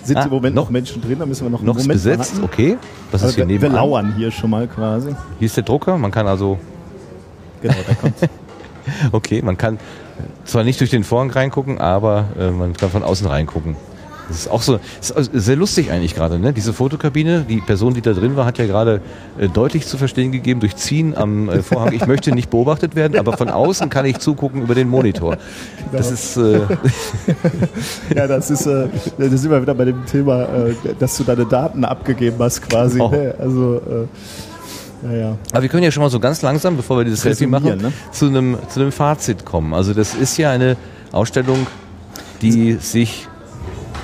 Sind 0.02 0.16
Ah, 0.18 0.22
im 0.22 0.30
Moment 0.30 0.54
noch- 0.54 0.70
Menschen 0.70 1.02
drin? 1.02 1.18
Da 1.18 1.26
müssen 1.26 1.44
wir 1.44 1.50
noch 1.50 1.58
einen 1.58 1.66
noch 1.66 1.74
Moment 1.74 1.92
besetzt, 1.92 2.36
warten. 2.36 2.44
okay. 2.44 2.78
Was 3.10 3.22
ist 3.22 3.34
hier 3.34 3.44
wir, 3.44 3.48
wir 3.48 3.54
nebenan? 3.54 3.76
lauern 3.76 4.14
hier 4.16 4.30
schon 4.30 4.50
mal 4.50 4.66
quasi. 4.68 5.14
Hier 5.40 5.46
ist 5.46 5.56
der 5.56 5.64
Drucker, 5.64 5.98
man 5.98 6.10
kann 6.12 6.26
also, 6.26 6.58
Genau, 7.60 7.74
da 7.86 7.94
kommt. 7.94 8.14
okay, 9.12 9.42
man 9.42 9.58
kann 9.58 9.78
zwar 10.44 10.62
nicht 10.64 10.78
durch 10.80 10.90
den 10.90 11.02
Vorhang 11.04 11.30
reingucken, 11.30 11.78
aber 11.78 12.26
äh, 12.38 12.50
man 12.50 12.72
kann 12.74 12.90
von 12.90 13.02
außen 13.02 13.26
reingucken. 13.26 13.74
Das 14.28 14.38
ist 14.38 14.50
auch 14.50 14.62
so, 14.62 14.80
ist 15.00 15.14
sehr 15.32 15.56
lustig 15.56 15.90
eigentlich 15.90 16.14
gerade, 16.14 16.38
ne? 16.38 16.52
Diese 16.52 16.72
Fotokabine, 16.72 17.44
die 17.48 17.60
Person, 17.60 17.94
die 17.94 18.00
da 18.00 18.12
drin 18.12 18.36
war, 18.36 18.44
hat 18.44 18.58
ja 18.58 18.66
gerade 18.66 19.00
äh, 19.38 19.48
deutlich 19.48 19.86
zu 19.86 19.98
verstehen 19.98 20.32
gegeben 20.32 20.60
durch 20.60 20.76
Ziehen 20.76 21.16
am 21.16 21.48
äh, 21.48 21.62
Vorhang, 21.62 21.92
ich 21.92 22.06
möchte 22.06 22.32
nicht 22.32 22.50
beobachtet 22.50 22.96
werden, 22.96 23.18
aber 23.18 23.36
von 23.36 23.48
außen 23.48 23.88
kann 23.88 24.04
ich 24.04 24.18
zugucken 24.18 24.62
über 24.62 24.74
den 24.74 24.88
Monitor. 24.88 25.36
Das 25.92 26.10
ist, 26.10 26.36
äh, 26.36 26.60
ja, 28.14 28.26
das 28.26 28.50
ist, 28.50 28.66
äh, 28.66 28.88
da 29.16 29.28
sind 29.28 29.50
wir 29.50 29.62
wieder 29.62 29.74
bei 29.74 29.84
dem 29.84 30.04
Thema, 30.06 30.42
äh, 30.42 30.74
dass 30.98 31.16
du 31.16 31.24
deine 31.24 31.46
Daten 31.46 31.84
abgegeben 31.84 32.36
hast 32.40 32.68
quasi. 32.68 32.98
Genau. 32.98 33.10
Ne? 33.10 33.34
Also, 33.38 33.76
äh, 33.76 34.06
ja, 35.04 35.12
ja. 35.12 35.38
Aber 35.52 35.62
wir 35.62 35.68
können 35.68 35.84
ja 35.84 35.90
schon 35.90 36.02
mal 36.02 36.10
so 36.10 36.18
ganz 36.18 36.42
langsam, 36.42 36.76
bevor 36.76 36.98
wir 36.98 37.04
dieses 37.04 37.20
Selfie 37.20 37.46
machen, 37.46 37.76
ne? 37.76 37.92
zu, 38.10 38.26
einem, 38.26 38.56
zu 38.68 38.80
einem 38.80 38.92
Fazit 38.92 39.44
kommen. 39.44 39.74
Also 39.74 39.94
das 39.94 40.14
ist 40.14 40.36
ja 40.36 40.50
eine 40.50 40.76
Ausstellung, 41.12 41.66
die 42.42 42.74
sich 42.74 43.28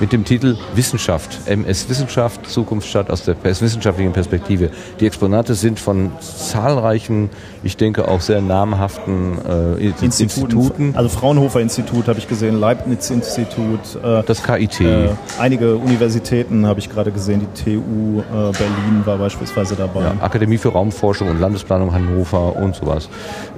mit 0.02 0.12
dem 0.12 0.24
Titel 0.24 0.56
Wissenschaft, 0.74 1.46
MS 1.46 1.88
Wissenschaft, 1.88 2.50
Zukunftsstadt 2.50 3.08
aus 3.08 3.22
der 3.24 3.36
wissenschaftlichen 3.44 4.12
Perspektive. 4.12 4.70
Die 4.98 5.06
Exponate 5.06 5.54
sind 5.54 5.78
von 5.78 6.10
zahlreichen, 6.20 7.30
ich 7.62 7.76
denke 7.76 8.08
auch 8.08 8.20
sehr 8.20 8.40
namhaften 8.40 9.38
äh, 9.48 9.86
Instituten. 9.86 10.22
Instituten. 10.24 10.94
Also 10.96 11.08
Fraunhofer 11.08 11.60
Institut 11.60 12.08
habe 12.08 12.18
ich 12.18 12.26
gesehen, 12.26 12.58
Leibniz 12.58 13.10
Institut, 13.10 13.78
äh, 14.02 14.24
Das 14.26 14.42
KIT. 14.42 14.80
äh, 14.80 15.10
einige 15.38 15.76
Universitäten 15.76 16.66
habe 16.66 16.80
ich 16.80 16.90
gerade 16.90 17.12
gesehen, 17.12 17.46
die 17.54 17.62
TU 17.76 18.22
äh, 18.22 18.24
Berlin 18.32 19.02
war 19.04 19.18
beispielsweise 19.18 19.76
dabei. 19.76 20.00
Ja, 20.00 20.14
Akademie 20.20 20.58
für 20.58 20.70
Raumforschung 20.70 21.28
und 21.28 21.38
Landesplanung 21.38 21.94
Hannover 21.94 22.56
und 22.56 22.74
sowas. 22.74 23.08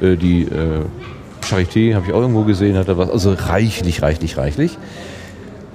Äh, 0.02 0.16
die 0.16 0.42
äh, 0.42 0.82
Charité 1.40 1.94
habe 1.94 2.04
ich 2.06 2.12
auch 2.12 2.20
irgendwo 2.20 2.42
gesehen, 2.42 2.76
hat 2.76 2.88
da 2.88 2.98
was. 2.98 3.08
Also 3.08 3.32
reichlich, 3.32 4.02
reichlich, 4.02 4.36
reichlich. 4.36 4.76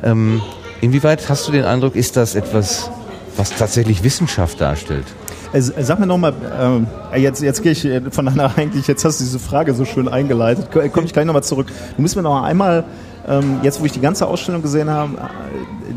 Ähm, 0.04 0.42
inwieweit 0.82 1.30
hast 1.30 1.48
du 1.48 1.52
den 1.52 1.66
Eindruck, 1.66 1.96
ist 1.96 2.16
das 2.18 2.36
etwas, 2.36 2.90
was 3.38 3.52
tatsächlich 3.56 4.04
Wissenschaft 4.04 4.60
darstellt? 4.62 5.06
Äh, 5.54 5.62
Sag 5.62 6.00
mir 6.00 6.06
nochmal, 6.08 6.34
ähm, 6.60 6.88
jetzt, 7.16 7.42
jetzt 7.42 7.64
gehe 7.64 7.72
ich 7.72 7.86
äh, 7.86 8.02
von 8.12 8.28
einer 8.28 8.52
eigentlich, 8.58 8.88
jetzt 8.88 9.04
hast 9.06 9.20
du 9.20 9.24
diese 9.24 9.40
Frage 9.40 9.74
so 9.74 9.86
schön 9.86 10.08
eingeleitet, 10.08 10.72
Ko- 10.72 10.88
komme 10.90 11.06
ich 11.08 11.14
gleich 11.14 11.26
nochmal 11.26 11.44
zurück. 11.44 11.68
Du 11.96 12.02
musst 12.02 12.16
mir 12.16 12.22
noch 12.22 12.44
einmal, 12.44 12.84
ähm, 13.28 13.60
jetzt 13.64 13.80
wo 13.82 13.86
ich 13.86 13.92
die 13.92 14.02
ganze 14.02 14.28
Ausstellung 14.28 14.62
gesehen 14.62 14.90
habe, 14.90 15.14
äh, 15.14 15.20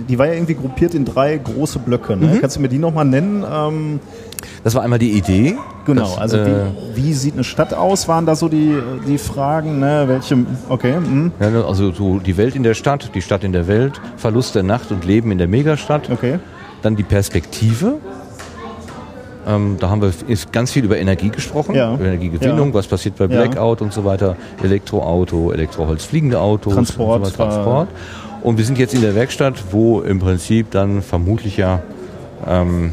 die 0.09 0.19
war 0.19 0.27
ja 0.27 0.33
irgendwie 0.35 0.55
gruppiert 0.55 0.95
in 0.95 1.05
drei 1.05 1.37
große 1.37 1.79
Blöcke. 1.79 2.17
Mhm. 2.17 2.23
Ne? 2.27 2.39
Kannst 2.41 2.57
du 2.57 2.61
mir 2.61 2.69
die 2.69 2.79
nochmal 2.79 3.05
nennen? 3.05 3.45
Ähm, 3.51 4.01
Das 4.65 4.75
war 4.75 4.83
einmal 4.83 4.99
die 4.99 5.13
Idee. 5.13 5.57
genau, 5.85 6.03
Das, 6.03 6.19
also 6.19 6.37
äh, 6.39 6.67
wie, 6.95 7.05
wie 7.09 7.13
sieht 7.15 7.35
eine 7.35 7.45
Stadt 7.45 7.75
aus, 7.75 8.09
waren 8.09 8.27
da 8.27 8.35
so 8.35 8.49
die, 8.49 8.75
die 9.07 9.19
Fragen, 9.19 9.79
ne? 9.81 10.05
welche, 10.07 10.37
okay, 10.69 10.95
hm, 10.95 11.33
Ja, 11.41 11.51
ne, 11.51 11.65
also 11.65 11.93
so 11.93 12.19
die 12.19 12.37
Welt 12.37 12.55
in 12.57 12.63
der 12.63 12.75
Stadt, 12.75 13.11
die 13.15 13.23
Stadt 13.23 13.45
in 13.45 13.53
der 13.53 13.67
Welt, 13.67 14.01
Verlust 14.17 14.55
der 14.55 14.63
Nacht 14.63 14.91
und 14.91 15.05
Leben 15.05 15.31
in 15.33 15.39
der 15.39 15.49
Megastadt. 15.49 16.11
okay. 16.11 16.39
Dann 16.83 16.97
die 16.97 17.05
Perspektive. 17.05 17.95
Ähm, 19.47 19.77
da 19.81 19.91
haben 19.91 20.01
wir 20.03 20.13
ist 20.29 20.53
ganz 20.53 20.71
viel 20.71 20.85
über 20.85 20.99
Energie 20.99 21.29
gesprochen, 21.29 21.75
Ja. 21.75 21.95
über 21.95 22.05
Energiegewinnung, 22.05 22.69
Ja. 22.69 22.75
was 22.75 22.87
passiert 22.87 23.17
bei 23.17 23.25
Ja. 23.25 23.31
Blackout 23.43 23.83
und 23.83 23.93
so 23.93 24.05
weiter, 24.05 24.37
Elektroauto, 24.63 25.51
Elektroholz, 25.53 26.05
fliegende 26.05 26.41
Autos, 26.41 26.75
Transport, 26.75 27.21
und, 27.23 27.27
so 27.27 27.39
weiter, 27.39 27.51
Transport. 27.51 27.89
Und 28.43 28.59
wir 28.59 28.65
sind 28.65 28.79
jetzt 28.79 28.95
in 28.95 29.01
der 29.03 29.15
Werkstatt, 29.15 29.55
wo 29.73 30.01
im 30.01 30.19
Prinzip 30.21 30.71
dann 30.71 31.03
vermutlich 31.03 31.57
ja, 31.57 31.81
ähm, 32.49 32.93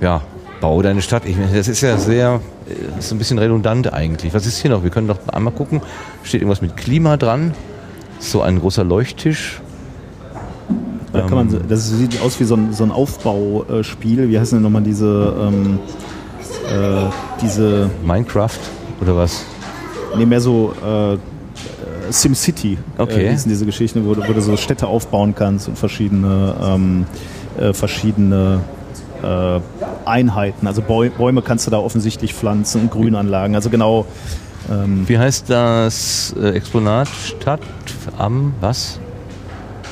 ja, 0.00 0.22
bau 0.60 0.82
deine 0.82 1.02
Stadt. 1.02 1.24
Ich 1.26 1.36
meine, 1.36 1.52
das 1.52 1.68
ist 1.68 1.80
ja 1.80 1.96
sehr, 1.98 2.40
äh, 2.68 2.98
ist 2.98 3.08
so 3.08 3.14
ein 3.14 3.18
bisschen 3.18 3.38
redundant 3.38 3.92
eigentlich. 3.92 4.34
Was 4.34 4.46
ist 4.46 4.58
hier 4.58 4.70
noch? 4.70 4.82
Wir 4.82 4.90
können 4.90 5.08
doch 5.08 5.18
einmal 5.28 5.52
gucken. 5.52 5.80
Steht 6.22 6.40
irgendwas 6.42 6.62
mit 6.62 6.76
Klima 6.76 7.16
dran? 7.16 7.54
So 8.18 8.42
ein 8.42 8.60
großer 8.60 8.84
Leuchttisch. 8.84 9.60
Da 11.12 11.22
kann 11.22 11.34
man, 11.34 11.68
das 11.68 11.88
sieht 11.90 12.22
aus 12.22 12.38
wie 12.38 12.44
so 12.44 12.54
ein, 12.54 12.72
so 12.72 12.84
ein 12.84 12.92
Aufbauspiel. 12.92 14.28
Wie 14.28 14.38
heißen 14.38 14.56
denn 14.56 14.62
nochmal 14.62 14.82
diese, 14.82 15.34
ähm, 15.40 15.80
äh, 16.68 17.10
diese, 17.42 17.90
Minecraft 18.04 18.58
oder 19.00 19.16
was? 19.16 19.44
nee, 20.16 20.26
mehr 20.26 20.40
so, 20.40 20.72
äh, 20.84 21.16
SimCity 22.12 22.78
Okay. 22.98 23.26
äh, 23.26 23.36
diese 23.44 23.66
Geschichten, 23.66 24.06
wo 24.06 24.14
du, 24.14 24.26
wo 24.26 24.32
du 24.32 24.40
so 24.40 24.56
Städte 24.56 24.86
aufbauen 24.86 25.34
kannst 25.34 25.68
und 25.68 25.78
verschiedene, 25.78 26.54
ähm, 26.62 27.06
äh, 27.58 27.72
verschiedene 27.72 28.60
äh, 29.22 29.60
Einheiten. 30.04 30.66
Also 30.66 30.82
Bäu 30.82 31.10
Bäume 31.10 31.42
kannst 31.42 31.66
du 31.66 31.70
da 31.70 31.78
offensichtlich 31.78 32.34
pflanzen 32.34 32.82
und 32.82 32.90
Grünanlagen. 32.90 33.54
Also 33.54 33.70
genau, 33.70 34.06
ähm, 34.70 35.08
Wie 35.08 35.18
heißt 35.18 35.48
das 35.50 36.34
äh, 36.40 36.50
Exponat? 36.50 37.08
Stadt 37.08 37.60
am 38.18 38.54
was? 38.60 39.00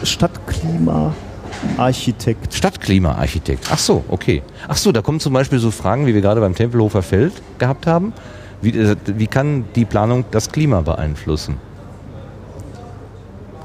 Stadtklima-Architekt. 0.05 2.55
Stadtklimaarchitekt. 2.55 3.69
Ach 3.73 3.79
so, 3.79 4.05
okay. 4.09 4.43
Ach 4.69 4.77
so, 4.77 4.93
da 4.93 5.03
kommen 5.03 5.19
zum 5.19 5.33
Beispiel 5.33 5.59
so 5.59 5.73
Fragen, 5.73 6.07
wie 6.07 6.15
wir 6.15 6.21
gerade 6.21 6.41
beim 6.41 6.55
Tempelhofer 6.55 7.03
Feld 7.03 7.33
gehabt 7.59 7.85
haben. 7.87 8.13
Wie, 8.61 8.71
äh, 8.71 8.95
wie 9.07 9.27
kann 9.27 9.65
die 9.75 9.85
Planung 9.85 10.25
das 10.31 10.53
Klima 10.53 10.83
beeinflussen? 10.83 11.57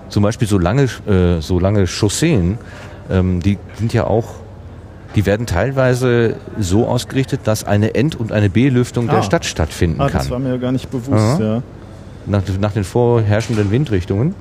Zum 0.10 0.24
Beispiel 0.24 0.48
so 0.48 0.58
lange, 0.58 0.86
äh, 1.08 1.40
so 1.42 1.60
lange 1.60 1.86
Chausseen, 1.88 2.58
ähm, 3.10 3.42
die 3.42 3.58
sind 3.78 3.94
ja 3.94 4.06
auch, 4.06 4.26
die 5.16 5.26
werden 5.26 5.46
teilweise 5.46 6.36
so 6.60 6.88
ausgerichtet, 6.88 7.42
dass 7.46 7.64
eine 7.64 7.96
End- 7.96 8.16
und 8.20 8.32
eine 8.32 8.50
B-Lüftung 8.50 9.08
der 9.08 9.20
Ah. 9.20 9.24
Stadt 9.24 9.46
stattfinden 9.46 10.02
Ah, 10.02 10.10
das 10.10 10.30
war 10.30 10.40
kann. 10.40 10.52
mir 10.52 10.58
gar 10.60 10.72
nicht 10.72 10.90
bewusst, 10.92 11.40
ja. 11.40 11.62
Nach, 12.26 12.42
nach 12.60 12.72
den 12.72 12.84
vorherrschenden 12.84 13.70
Windrichtungen. 13.72 14.34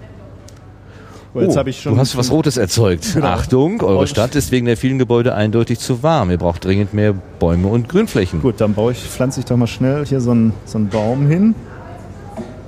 Oh, 1.34 1.50
schon 1.72 1.94
du 1.94 1.98
hast 1.98 2.16
was 2.18 2.30
Rotes 2.30 2.58
erzeugt. 2.58 3.14
Genau. 3.14 3.26
Achtung, 3.26 3.80
eure 3.82 4.06
Stadt 4.06 4.34
ist 4.34 4.52
wegen 4.52 4.66
der 4.66 4.76
vielen 4.76 4.98
Gebäude 4.98 5.34
eindeutig 5.34 5.78
zu 5.78 6.02
warm. 6.02 6.30
Ihr 6.30 6.36
braucht 6.36 6.62
dringend 6.64 6.92
mehr 6.92 7.14
Bäume 7.38 7.68
und 7.68 7.88
Grünflächen. 7.88 8.42
Gut, 8.42 8.60
dann 8.60 8.74
baue 8.74 8.92
ich, 8.92 8.98
pflanze 8.98 9.40
ich 9.40 9.46
doch 9.46 9.56
mal 9.56 9.66
schnell 9.66 10.04
hier 10.04 10.20
so 10.20 10.32
einen, 10.32 10.52
so 10.66 10.76
einen 10.76 10.88
Baum 10.88 11.26
hin. 11.26 11.54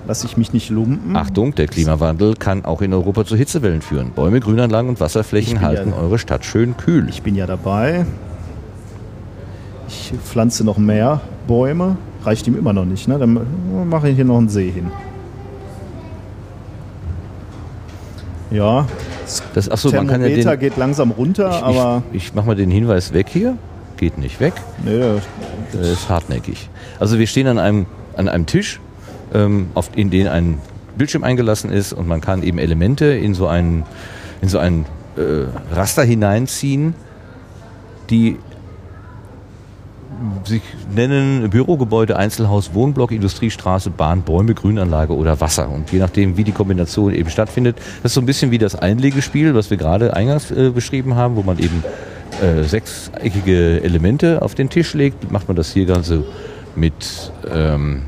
Lass 0.06 0.22
ich 0.24 0.36
mich 0.36 0.52
nicht 0.52 0.68
lumpen. 0.70 1.16
Achtung, 1.16 1.54
der 1.54 1.66
Klimawandel 1.66 2.34
kann 2.34 2.64
auch 2.66 2.82
in 2.82 2.92
Europa 2.92 3.24
zu 3.24 3.36
Hitzewellen 3.36 3.80
führen. 3.80 4.10
Bäume, 4.10 4.40
Grünanlagen 4.40 4.90
und 4.90 5.00
Wasserflächen 5.00 5.62
halten 5.62 5.90
ja- 5.90 5.96
eure 5.96 6.18
Stadt 6.18 6.44
schön 6.44 6.76
kühl. 6.76 7.08
Ich 7.08 7.22
bin 7.22 7.34
ja 7.34 7.46
dabei. 7.46 8.04
Ich 9.88 10.12
pflanze 10.22 10.62
noch 10.64 10.76
mehr 10.78 11.20
Bäume. 11.46 11.96
Reicht 12.24 12.46
ihm 12.46 12.56
immer 12.58 12.72
noch 12.72 12.84
nicht, 12.84 13.08
ne? 13.08 13.18
Dann 13.18 13.38
mache 13.88 14.08
ich 14.10 14.16
hier 14.16 14.24
noch 14.24 14.38
einen 14.38 14.48
See 14.48 14.70
hin. 14.70 14.90
Ja, 18.50 18.86
das 19.54 19.68
achso, 19.70 19.90
man 19.90 20.06
kann 20.06 20.20
ja 20.20 20.28
Thermometer 20.28 20.50
den, 20.56 20.60
geht 20.60 20.76
langsam 20.76 21.10
runter, 21.10 21.50
ich, 21.50 21.62
aber 21.64 22.02
ich, 22.12 22.24
ich 22.28 22.34
mache 22.34 22.46
mal 22.46 22.54
den 22.56 22.70
Hinweis 22.70 23.12
weg 23.12 23.26
hier. 23.30 23.56
Geht 23.96 24.18
nicht 24.18 24.38
weg. 24.40 24.52
nee, 24.84 25.00
Das 25.72 25.88
ist 25.88 26.08
hartnäckig. 26.08 26.68
Also 27.00 27.18
wir 27.18 27.26
stehen 27.26 27.46
an 27.46 27.58
einem, 27.58 27.86
an 28.16 28.28
einem 28.28 28.46
Tisch, 28.46 28.80
ähm, 29.34 29.68
auf, 29.74 29.90
in 29.94 30.10
den 30.10 30.28
ein 30.28 30.58
Bildschirm 30.96 31.24
eingelassen 31.24 31.70
ist 31.70 31.92
und 31.92 32.06
man 32.06 32.20
kann 32.20 32.42
eben 32.42 32.58
Elemente 32.58 33.06
in 33.06 33.34
so 33.34 33.46
einen, 33.46 33.84
in 34.40 34.48
so 34.48 34.58
ein 34.58 34.86
äh, 35.16 35.74
Raster 35.74 36.04
hineinziehen, 36.04 36.94
die 38.10 38.38
sich 40.44 40.62
nennen 40.94 41.50
Bürogebäude, 41.50 42.16
Einzelhaus, 42.16 42.72
Wohnblock, 42.74 43.10
Industriestraße, 43.10 43.90
Bahn, 43.90 44.22
Bäume, 44.22 44.54
Grünanlage 44.54 45.14
oder 45.14 45.40
Wasser. 45.40 45.68
Und 45.68 45.90
je 45.90 45.98
nachdem, 45.98 46.36
wie 46.36 46.44
die 46.44 46.52
Kombination 46.52 47.12
eben 47.12 47.30
stattfindet, 47.30 47.76
das 48.02 48.12
ist 48.12 48.14
so 48.14 48.20
ein 48.20 48.26
bisschen 48.26 48.50
wie 48.50 48.58
das 48.58 48.76
Einlegespiel, 48.76 49.54
was 49.54 49.70
wir 49.70 49.76
gerade 49.76 50.14
eingangs 50.14 50.50
äh, 50.50 50.70
beschrieben 50.70 51.16
haben, 51.16 51.36
wo 51.36 51.42
man 51.42 51.58
eben 51.58 51.82
äh, 52.42 52.62
sechseckige 52.62 53.82
Elemente 53.82 54.42
auf 54.42 54.54
den 54.54 54.70
Tisch 54.70 54.94
legt, 54.94 55.30
macht 55.30 55.48
man 55.48 55.56
das 55.56 55.72
hier 55.72 55.86
Ganze 55.86 56.24
mit 56.76 57.32
ähm, 57.50 58.02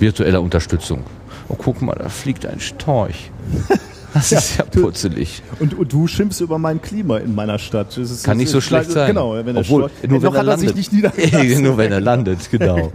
virtueller 0.00 0.40
Unterstützung. 0.42 1.04
Oh, 1.48 1.54
guck 1.56 1.80
mal, 1.82 1.94
da 1.98 2.08
fliegt 2.08 2.46
ein 2.46 2.60
Storch. 2.60 3.30
Das 4.14 4.32
ist 4.32 4.56
ja 4.56 4.64
du- 4.64 4.80
putzelig. 4.84 5.42
und, 5.60 5.74
und 5.78 5.92
du 5.92 6.06
schimpfst 6.06 6.40
über 6.40 6.58
mein 6.58 6.80
Klima 6.80 7.18
in 7.18 7.34
meiner 7.34 7.58
Stadt. 7.58 7.88
Das 7.88 8.10
ist, 8.10 8.24
Kann 8.24 8.38
das 8.38 8.44
nicht 8.44 8.50
so 8.50 8.58
ist- 8.58 8.64
schlecht 8.64 8.90
sein. 8.90 9.08
Genau, 9.08 9.34
wenn 9.34 9.44
der 9.54 9.56
Obwohl, 9.58 9.82
Storch- 9.84 10.08
nur 10.08 10.20
noch 10.20 10.32
wenn 10.32 10.34
er 10.34 10.40
hat 10.40 10.46
er 10.48 10.58
sich 10.58 10.66
landet. 10.68 10.76
nicht 10.76 10.92
niedergelassen. 10.94 11.62
nur 11.62 11.76
wenn 11.76 11.92
er 11.92 12.00
landet, 12.00 12.38
genau. 12.50 12.90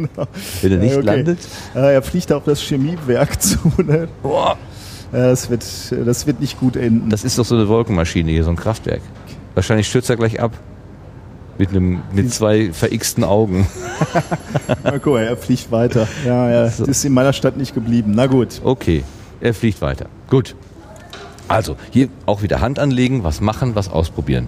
Wenn 0.63 0.71
er 0.71 0.77
nicht 0.80 0.91
Ja, 0.93 0.97
okay. 0.97 1.05
landet. 1.05 1.38
Ja, 1.75 1.91
er 1.91 2.01
fliegt 2.01 2.31
auf 2.31 2.43
das 2.45 2.61
Chemiewerk 2.63 3.39
zu. 3.41 3.59
Ne? 3.85 4.07
Boah, 4.23 4.57
Ja, 5.13 5.19
das, 5.27 5.51
wird, 5.51 5.63
das 6.05 6.25
wird 6.25 6.39
nicht 6.41 6.59
gut 6.59 6.75
enden. 6.75 7.11
das 7.11 7.23
ist 7.23 7.38
doch 7.38 7.45
so 7.45 7.55
eine 7.55 7.67
Wolkenmaschine 7.67 8.31
hier, 8.31 8.43
so 8.43 8.49
ein 8.49 8.55
Kraftwerk. 8.55 9.01
Wahrscheinlich 9.53 9.88
stürzt 9.88 10.09
er 10.09 10.15
gleich 10.17 10.39
ab. 10.41 10.51
Mit, 11.57 11.69
einem, 11.69 12.01
mit 12.13 12.34
zwei 12.34 12.73
verixten 12.73 13.23
Augen. 13.23 13.67
Na, 14.84 14.97
guck 14.97 15.13
mal, 15.13 15.23
er 15.23 15.38
fliegt 15.38 15.71
weiter. 15.71 16.07
Ja, 16.25 16.49
ja, 16.49 16.69
So. 16.69 16.85
ist 16.85 17.05
in 17.05 17.13
meiner 17.13 17.31
Stadt 17.34 17.57
nicht 17.57 17.75
geblieben. 17.75 18.13
Na 18.15 18.25
gut. 18.25 18.59
Okay, 18.63 19.03
er 19.39 19.53
fliegt 19.53 19.81
weiter. 19.81 20.07
Gut. 20.30 20.55
Also, 21.47 21.75
hier 21.91 22.07
auch 22.25 22.41
wieder 22.41 22.59
Hand 22.61 22.80
anlegen, 22.80 23.23
was 23.23 23.39
machen, 23.39 23.75
was 23.75 23.89
ausprobieren. 23.89 24.47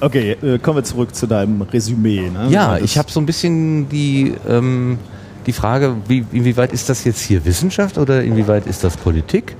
Okay, 0.00 0.36
äh, 0.42 0.58
kommen 0.58 0.78
wir 0.78 0.84
zurück 0.84 1.14
zu 1.14 1.26
deinem 1.26 1.60
Resümee. 1.62 2.30
Ne? 2.30 2.48
Ja, 2.50 2.78
ich 2.78 2.96
habe 2.96 3.10
so 3.10 3.20
ein 3.20 3.26
bisschen 3.26 3.88
die, 3.88 4.34
ähm, 4.48 4.98
die 5.46 5.52
Frage, 5.52 5.96
wie, 6.08 6.24
inwieweit 6.32 6.72
ist 6.72 6.88
das 6.88 7.04
jetzt 7.04 7.20
hier 7.20 7.44
Wissenschaft 7.44 7.98
oder 7.98 8.22
inwieweit 8.22 8.66
ist 8.66 8.82
das 8.84 8.96
Politik 8.96 9.56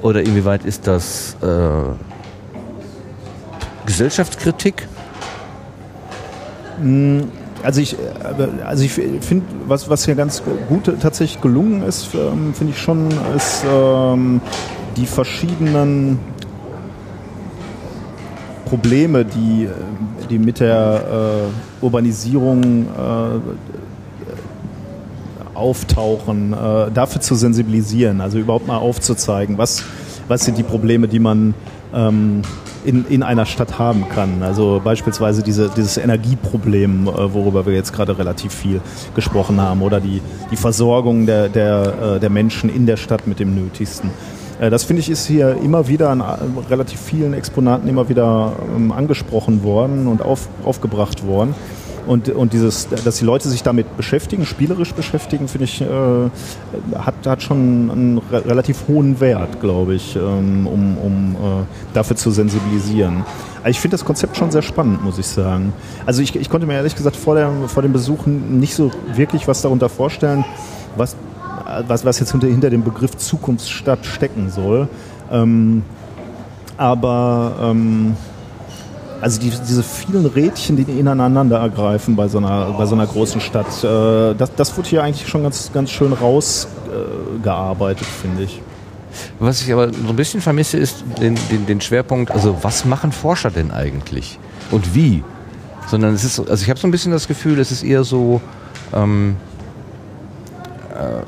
oder 0.00 0.22
inwieweit 0.22 0.64
ist 0.64 0.86
das 0.86 1.36
äh, 1.42 1.46
Gesellschaftskritik? 3.86 4.86
Also 7.62 7.80
ich, 7.80 7.94
äh, 7.94 7.98
also 8.64 8.84
ich 8.84 8.92
finde, 8.92 9.46
was, 9.66 9.88
was 9.88 10.04
hier 10.04 10.14
ganz 10.14 10.42
gut 10.68 10.92
tatsächlich 11.00 11.40
gelungen 11.40 11.82
ist, 11.82 12.14
ähm, 12.14 12.54
finde 12.54 12.72
ich 12.72 12.78
schon, 12.78 13.08
ist 13.36 13.64
ähm, 13.70 14.40
die 14.96 15.06
verschiedenen 15.06 16.18
Probleme, 18.64 19.24
die, 19.24 19.64
äh, 19.64 19.68
die 20.28 20.38
mit 20.38 20.60
der 20.60 21.50
äh, 21.82 21.84
Urbanisierung 21.84 22.62
äh, 22.62 23.40
auftauchen, 25.54 26.52
äh, 26.52 26.90
dafür 26.92 27.20
zu 27.20 27.34
sensibilisieren, 27.34 28.20
also 28.20 28.38
überhaupt 28.38 28.66
mal 28.66 28.78
aufzuzeigen, 28.78 29.58
was, 29.58 29.84
was 30.26 30.44
sind 30.44 30.58
die 30.58 30.62
Probleme, 30.62 31.06
die 31.06 31.18
man 31.20 31.54
ähm, 31.94 32.42
in, 32.84 33.04
in 33.06 33.22
einer 33.22 33.46
Stadt 33.46 33.78
haben 33.78 34.08
kann. 34.08 34.42
Also 34.42 34.80
beispielsweise 34.82 35.42
diese, 35.42 35.70
dieses 35.70 35.96
Energieproblem, 35.96 37.06
äh, 37.06 37.34
worüber 37.34 37.66
wir 37.66 37.74
jetzt 37.74 37.92
gerade 37.92 38.18
relativ 38.18 38.52
viel 38.52 38.80
gesprochen 39.14 39.60
haben, 39.60 39.82
oder 39.82 40.00
die, 40.00 40.20
die 40.50 40.56
Versorgung 40.56 41.26
der, 41.26 41.48
der, 41.48 42.16
äh, 42.16 42.20
der 42.20 42.30
Menschen 42.30 42.68
in 42.70 42.86
der 42.86 42.96
Stadt 42.96 43.26
mit 43.26 43.38
dem 43.38 43.54
Nötigsten. 43.54 44.10
Äh, 44.60 44.70
Das 44.70 44.84
finde 44.84 45.00
ich 45.00 45.10
ist 45.10 45.26
hier 45.26 45.56
immer 45.62 45.88
wieder 45.88 46.10
an 46.10 46.20
äh, 46.20 46.24
relativ 46.70 47.00
vielen 47.00 47.34
Exponaten 47.34 47.88
immer 47.88 48.08
wieder 48.08 48.52
ähm, 48.76 48.92
angesprochen 48.92 49.62
worden 49.62 50.06
und 50.06 50.22
auf, 50.22 50.48
aufgebracht 50.64 51.26
worden. 51.26 51.54
Und, 52.06 52.28
und 52.28 52.52
dieses, 52.52 52.88
dass 52.88 53.18
die 53.18 53.24
Leute 53.24 53.48
sich 53.48 53.62
damit 53.62 53.96
beschäftigen, 53.96 54.44
spielerisch 54.44 54.92
beschäftigen, 54.92 55.46
finde 55.46 55.64
ich, 55.64 55.80
äh, 55.80 55.86
hat, 56.98 57.14
hat 57.26 57.42
schon 57.42 57.90
einen 57.90 58.20
re 58.30 58.44
relativ 58.44 58.88
hohen 58.88 59.20
Wert, 59.20 59.60
glaube 59.60 59.94
ich, 59.94 60.16
ähm, 60.16 60.66
um, 60.66 60.98
um 60.98 61.32
äh, 61.34 61.94
dafür 61.94 62.16
zu 62.16 62.30
sensibilisieren. 62.30 63.24
Also 63.58 63.70
ich 63.70 63.80
finde 63.80 63.94
das 63.96 64.04
Konzept 64.04 64.36
schon 64.36 64.50
sehr 64.50 64.62
spannend, 64.62 65.04
muss 65.04 65.18
ich 65.18 65.26
sagen. 65.26 65.72
Also 66.04 66.22
ich, 66.22 66.34
ich 66.34 66.50
konnte 66.50 66.66
mir 66.66 66.74
ehrlich 66.74 66.96
gesagt 66.96 67.14
vor, 67.14 67.36
der, 67.36 67.52
vor 67.68 67.82
dem 67.82 67.92
Besuch 67.92 68.26
nicht 68.26 68.74
so 68.74 68.90
wirklich 69.14 69.46
was 69.46 69.62
darunter 69.62 69.88
vorstellen, 69.88 70.44
was, 70.96 71.14
was, 71.86 72.04
was 72.04 72.18
jetzt 72.18 72.32
hinter, 72.32 72.48
hinter 72.48 72.70
dem 72.70 72.82
Begriff 72.82 73.16
Zukunftsstadt 73.16 74.04
stecken 74.04 74.50
soll. 74.50 74.88
Ähm, 75.30 75.84
aber 76.76 77.54
ähm, 77.62 78.16
also 79.22 79.40
die, 79.40 79.50
diese 79.50 79.82
vielen 79.82 80.26
Rädchen, 80.26 80.76
die 80.76 80.82
ineinander 80.82 81.58
ergreifen 81.58 82.16
bei 82.16 82.28
so 82.28 82.38
einer, 82.38 82.72
bei 82.76 82.84
so 82.86 82.94
einer 82.94 83.06
großen 83.06 83.40
Stadt, 83.40 83.66
äh, 83.84 84.34
das, 84.34 84.54
das 84.54 84.76
wurde 84.76 84.88
hier 84.88 85.02
eigentlich 85.02 85.26
schon 85.28 85.42
ganz, 85.44 85.70
ganz 85.72 85.90
schön 85.90 86.12
rausgearbeitet, 86.12 88.06
äh, 88.06 88.20
finde 88.20 88.42
ich. 88.42 88.60
Was 89.38 89.60
ich 89.62 89.72
aber 89.72 89.92
so 89.92 90.08
ein 90.08 90.16
bisschen 90.16 90.40
vermisse, 90.40 90.78
ist 90.78 91.04
den, 91.20 91.38
den, 91.50 91.66
den 91.66 91.80
Schwerpunkt, 91.80 92.30
also 92.30 92.56
was 92.62 92.84
machen 92.84 93.12
Forscher 93.12 93.50
denn 93.50 93.70
eigentlich? 93.70 94.38
Und 94.70 94.94
wie? 94.94 95.22
Sondern 95.86 96.14
es 96.14 96.24
ist, 96.24 96.36
so- 96.36 96.46
also 96.46 96.62
ich 96.62 96.70
habe 96.70 96.80
so 96.80 96.88
ein 96.88 96.90
bisschen 96.90 97.12
das 97.12 97.28
Gefühl, 97.28 97.58
es 97.60 97.70
ist 97.70 97.82
eher 97.82 98.04
so, 98.04 98.40
ähm, 98.94 99.36
äh, 99.51 99.51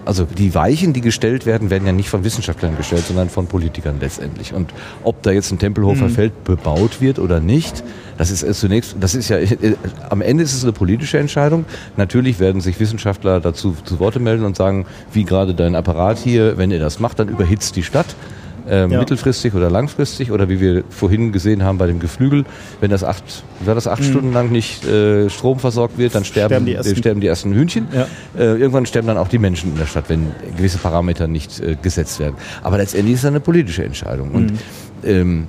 also 0.05 0.25
die 0.25 0.55
Weichen, 0.55 0.93
die 0.93 1.01
gestellt 1.01 1.47
werden, 1.47 1.71
werden 1.71 1.87
ja 1.87 1.93
nicht 1.93 2.09
von 2.09 2.25
Wissenschaftlern 2.25 2.77
gestellt, 2.77 3.05
sondern 3.07 3.29
von 3.29 3.47
Politikern 3.47 3.99
letztendlich. 4.01 4.53
Und 4.53 4.73
ob 5.03 5.23
da 5.23 5.31
jetzt 5.31 5.51
ein 5.53 5.59
Tempelhofer 5.59 6.09
Feld 6.09 6.45
bebaut 6.45 7.01
wird 7.01 7.19
oder 7.19 7.41
nicht, 7.41 7.83
das 8.17 8.31
ist 8.31 8.61
zunächst, 8.61 8.97
das 9.01 9.15
ist 9.15 9.29
ja, 9.29 9.39
äh, 9.39 9.77
am 10.11 10.21
Ende 10.21 10.43
ist 10.43 10.55
es 10.55 10.63
eine 10.63 10.73
politische 10.73 11.19
Entscheidung. 11.19 11.65
Natürlich 11.97 12.39
werden 12.41 12.61
sich 12.61 12.79
Wissenschaftler 12.79 13.41
dazu 13.41 13.77
zu 13.85 13.99
Worte 13.99 14.21
melden 14.21 14.45
und 14.45 14.57
sagen, 14.57 14.87
wie 15.13 15.25
gerade 15.25 15.55
dein 15.55 15.75
Apparat 15.75 16.19
hier, 16.19 16.57
wenn 16.59 16.71
ihr 16.71 16.81
das 16.81 17.01
macht, 17.01 17.19
dann 17.19 17.29
überhitzt 17.29 17.77
die 17.77 17.83
Stadt. 17.83 18.07
Äh, 18.69 18.81
Ja. 18.89 18.99
mittelfristig 18.99 19.55
oder 19.55 19.71
langfristig 19.71 20.31
oder 20.33 20.49
wie 20.49 20.61
wir 20.61 20.85
vorhin 20.91 21.33
gesehen 21.33 21.63
haben 21.63 21.79
bei 21.79 21.87
dem 21.87 22.01
Geflügel, 22.01 22.45
wenn 22.81 22.91
das 22.91 23.05
acht, 23.05 23.23
wenn 23.65 23.75
das 23.75 23.87
acht 23.87 24.05
Stunden 24.05 24.33
lang 24.33 24.51
nicht 24.51 24.85
äh, 24.87 25.29
Strom 25.31 25.59
versorgt 25.59 25.99
wird, 25.99 26.15
dann 26.15 26.25
sterben, 26.25 26.49
Sterben 26.51 26.67
die 26.67 26.73
ersten- 26.75 26.89
ersten, 26.91 27.01
sterben 27.01 27.21
die 27.21 27.27
ersten 27.27 27.53
Hühnchen. 27.55 27.87
Ja. 27.93 28.07
Äh, 28.39 28.57
irgendwann 28.59 28.87
sterben 28.87 29.09
dann 29.09 29.19
auch 29.19 29.29
die 29.29 29.39
Menschen 29.39 29.73
in 29.73 29.79
der 29.79 29.87
Stadt, 29.87 30.05
wenn 30.09 30.29
gewisse 30.57 30.79
Parameter 30.79 31.27
nicht 31.27 31.61
äh, 31.61 31.77
gesetzt 31.81 32.19
werden. 32.21 32.35
Aber 32.63 32.79
letztendlich 32.79 33.15
ist 33.15 33.25
das 33.25 33.29
eine 33.31 33.41
politische 33.41 33.85
Entscheidung. 33.85 34.31
Und 34.33 34.53
ähm, 35.05 35.47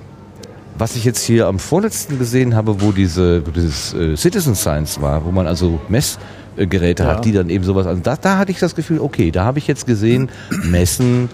was 0.77 0.95
ich 0.97 1.05
jetzt 1.05 1.23
hier 1.23 1.47
am 1.47 1.57
vorletzten 1.57 2.19
gesehen 2.19 2.53
habe, 2.53 2.81
wo 2.81 2.91
diese 2.91 3.41
dieses 3.55 3.93
äh, 3.93 4.17
Citizen 4.17 4.55
Science 4.55 5.01
war, 5.01 5.23
wo 5.25 5.31
man 5.31 5.47
also 5.47 5.79
Messgeräte 5.87 7.03
Ja. 7.03 7.09
hat, 7.09 7.23
die 7.25 7.31
dann 7.31 7.49
eben 7.49 7.63
sowas, 7.63 7.87
also 7.87 8.01
da, 8.03 8.17
da 8.17 8.37
hatte 8.37 8.51
ich 8.51 8.59
das 8.59 8.75
Gefühl, 8.75 8.99
okay, 8.99 9.31
da 9.31 9.45
habe 9.45 9.57
ich 9.59 9.67
jetzt 9.67 9.87
gesehen, 9.87 10.27
messen, 10.63 11.29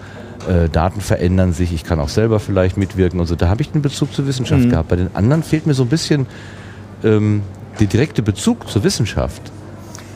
äh, 0.48 0.68
Daten 0.68 1.00
verändern 1.00 1.52
sich, 1.52 1.72
ich 1.72 1.84
kann 1.84 2.00
auch 2.00 2.08
selber 2.08 2.40
vielleicht 2.40 2.76
mitwirken 2.76 3.20
und 3.20 3.26
so, 3.26 3.36
da 3.36 3.48
habe 3.48 3.62
ich 3.62 3.72
einen 3.72 3.82
Bezug 3.82 4.12
zur 4.12 4.26
Wissenschaft 4.26 4.68
gehabt. 4.68 4.88
Bei 4.88 4.96
den 4.96 5.14
anderen 5.14 5.42
fehlt 5.42 5.66
mir 5.66 5.74
so 5.74 5.84
ein 5.84 5.88
bisschen 5.88 6.26
ähm, 7.04 7.42
der 7.80 7.86
direkte 7.86 8.22
Bezug 8.22 8.68
zur 8.68 8.84
Wissenschaft. 8.84 9.52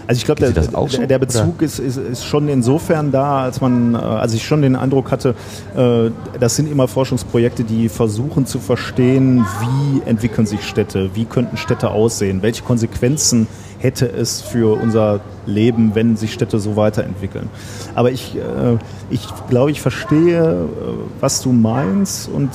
Also 0.08 0.20
ich 0.20 0.24
glaube, 0.24 0.40
der, 0.40 0.52
der, 0.52 1.06
der 1.06 1.18
Bezug 1.18 1.62
ist, 1.62 1.80
ist, 1.80 1.96
ist 1.96 2.24
schon 2.24 2.48
insofern 2.48 3.10
da, 3.10 3.42
als 3.42 3.60
man, 3.60 3.94
äh, 3.94 3.98
als 3.98 4.34
ich 4.34 4.46
schon 4.46 4.62
den 4.62 4.76
Eindruck 4.76 5.10
hatte, 5.10 5.34
äh, 5.76 6.10
das 6.38 6.54
sind 6.54 6.70
immer 6.70 6.86
Forschungsprojekte, 6.86 7.64
die 7.64 7.88
versuchen 7.88 8.46
zu 8.46 8.60
verstehen, 8.60 9.44
wie 9.60 10.08
entwickeln 10.08 10.46
sich 10.46 10.62
Städte, 10.64 11.10
wie 11.14 11.24
könnten 11.24 11.56
Städte 11.56 11.90
aussehen, 11.90 12.42
welche 12.42 12.62
Konsequenzen 12.62 13.48
hätte 13.78 14.06
es 14.06 14.40
für 14.40 14.80
unser 14.80 15.20
Leben, 15.46 15.94
wenn 15.94 16.16
sich 16.16 16.32
Städte 16.32 16.58
so 16.58 16.76
weiterentwickeln. 16.76 17.48
Aber 17.94 18.10
ich, 18.10 18.36
äh, 18.36 18.78
ich 19.10 19.26
glaube, 19.48 19.70
ich 19.70 19.80
verstehe, 19.80 20.42
äh, 20.42 20.66
was 21.20 21.42
du 21.42 21.52
meinst 21.52 22.28
und 22.28 22.50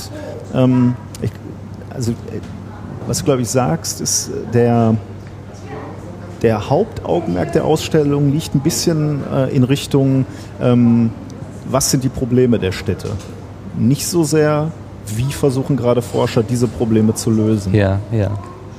ähm, 0.54 0.96
ich, 1.22 1.32
also 1.90 2.12
äh, 2.12 2.40
was 3.08 3.20
du 3.20 3.26
glaube 3.26 3.42
ich 3.42 3.50
sagst, 3.50 4.02
ist 4.02 4.30
äh, 4.30 4.52
der 4.54 4.96
der 6.42 6.70
Hauptaugenmerk 6.70 7.52
der 7.52 7.66
Ausstellung 7.66 8.32
liegt 8.32 8.56
ein 8.56 8.62
bisschen 8.62 9.22
äh, 9.32 9.56
in 9.56 9.64
Richtung, 9.64 10.26
ähm, 10.60 11.12
was 11.70 11.92
sind 11.92 12.04
die 12.04 12.10
Probleme 12.10 12.58
der 12.58 12.72
Städte? 12.72 13.10
Nicht 13.78 14.08
so 14.08 14.24
sehr, 14.24 14.72
wie 15.06 15.32
versuchen 15.32 15.78
gerade 15.78 16.02
Forscher, 16.02 16.44
diese 16.44 16.68
Probleme 16.68 17.14
zu 17.14 17.30
lösen. 17.30 17.74
Ja, 17.74 18.00
ja. 18.12 18.32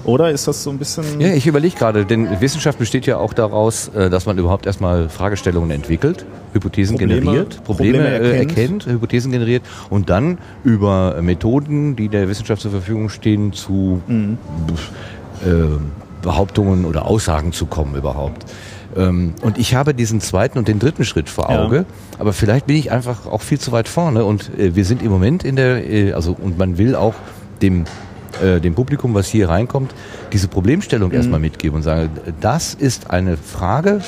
Oder 0.04 0.30
ist 0.30 0.48
das 0.48 0.62
so 0.64 0.70
ein 0.70 0.78
bisschen... 0.78 1.20
Ja, 1.20 1.28
ich 1.28 1.46
überlege 1.46 1.76
gerade, 1.76 2.04
denn 2.04 2.40
Wissenschaft 2.40 2.78
besteht 2.78 3.06
ja 3.06 3.18
auch 3.18 3.32
daraus, 3.32 3.88
äh, 3.88 4.10
dass 4.10 4.26
man 4.26 4.36
überhaupt 4.36 4.66
erstmal 4.66 5.08
Fragestellungen 5.08 5.70
entwickelt, 5.70 6.24
Hypothesen 6.52 6.96
Probleme- 6.96 7.20
generiert, 7.20 7.62
Probleme, 7.64 7.98
Probleme 7.98 8.18
äh, 8.18 8.38
erkennt. 8.38 8.58
erkennt, 8.58 8.86
Hypothesen 8.86 9.30
generiert 9.32 9.62
und 9.90 10.10
dann 10.10 10.38
über 10.64 11.20
Methoden, 11.22 11.94
die 11.94 12.08
der 12.08 12.28
Wissenschaft 12.28 12.62
zur 12.62 12.72
Verfügung 12.72 13.08
stehen, 13.10 13.52
zu 13.52 14.02
Mhm. 14.06 14.38
äh, 15.44 15.48
Behauptungen 16.22 16.84
oder 16.84 17.06
Aussagen 17.06 17.52
zu 17.52 17.66
kommen 17.66 17.94
überhaupt. 17.96 18.44
Ähm, 18.96 19.34
und 19.42 19.56
ich 19.58 19.74
habe 19.74 19.94
diesen 19.94 20.20
zweiten 20.20 20.58
und 20.58 20.68
den 20.68 20.78
dritten 20.78 21.04
Schritt 21.04 21.28
vor 21.28 21.50
Ja. 21.50 21.64
Auge, 21.64 21.86
aber 22.18 22.32
vielleicht 22.32 22.66
bin 22.66 22.76
ich 22.76 22.90
einfach 22.92 23.26
auch 23.26 23.40
viel 23.40 23.58
zu 23.58 23.72
weit 23.72 23.88
vorne 23.88 24.24
und 24.24 24.50
äh, 24.58 24.74
wir 24.76 24.84
sind 24.84 25.02
im 25.02 25.10
Moment 25.10 25.44
in 25.44 25.56
der, 25.56 25.88
äh, 25.88 26.12
also 26.12 26.36
und 26.38 26.58
man 26.58 26.76
will 26.76 26.94
auch 26.94 27.14
dem 27.62 27.84
äh, 28.40 28.60
dem 28.60 28.74
Publikum, 28.74 29.14
was 29.14 29.28
hier 29.28 29.48
reinkommt, 29.48 29.94
diese 30.32 30.48
Problemstellung 30.48 31.10
Mhm. 31.10 31.16
erstmal 31.16 31.40
mitgeben 31.40 31.76
und 31.76 31.82
sagen, 31.82 32.10
das 32.40 32.74
ist 32.74 33.10
eine 33.10 33.36
Frage, 33.36 34.00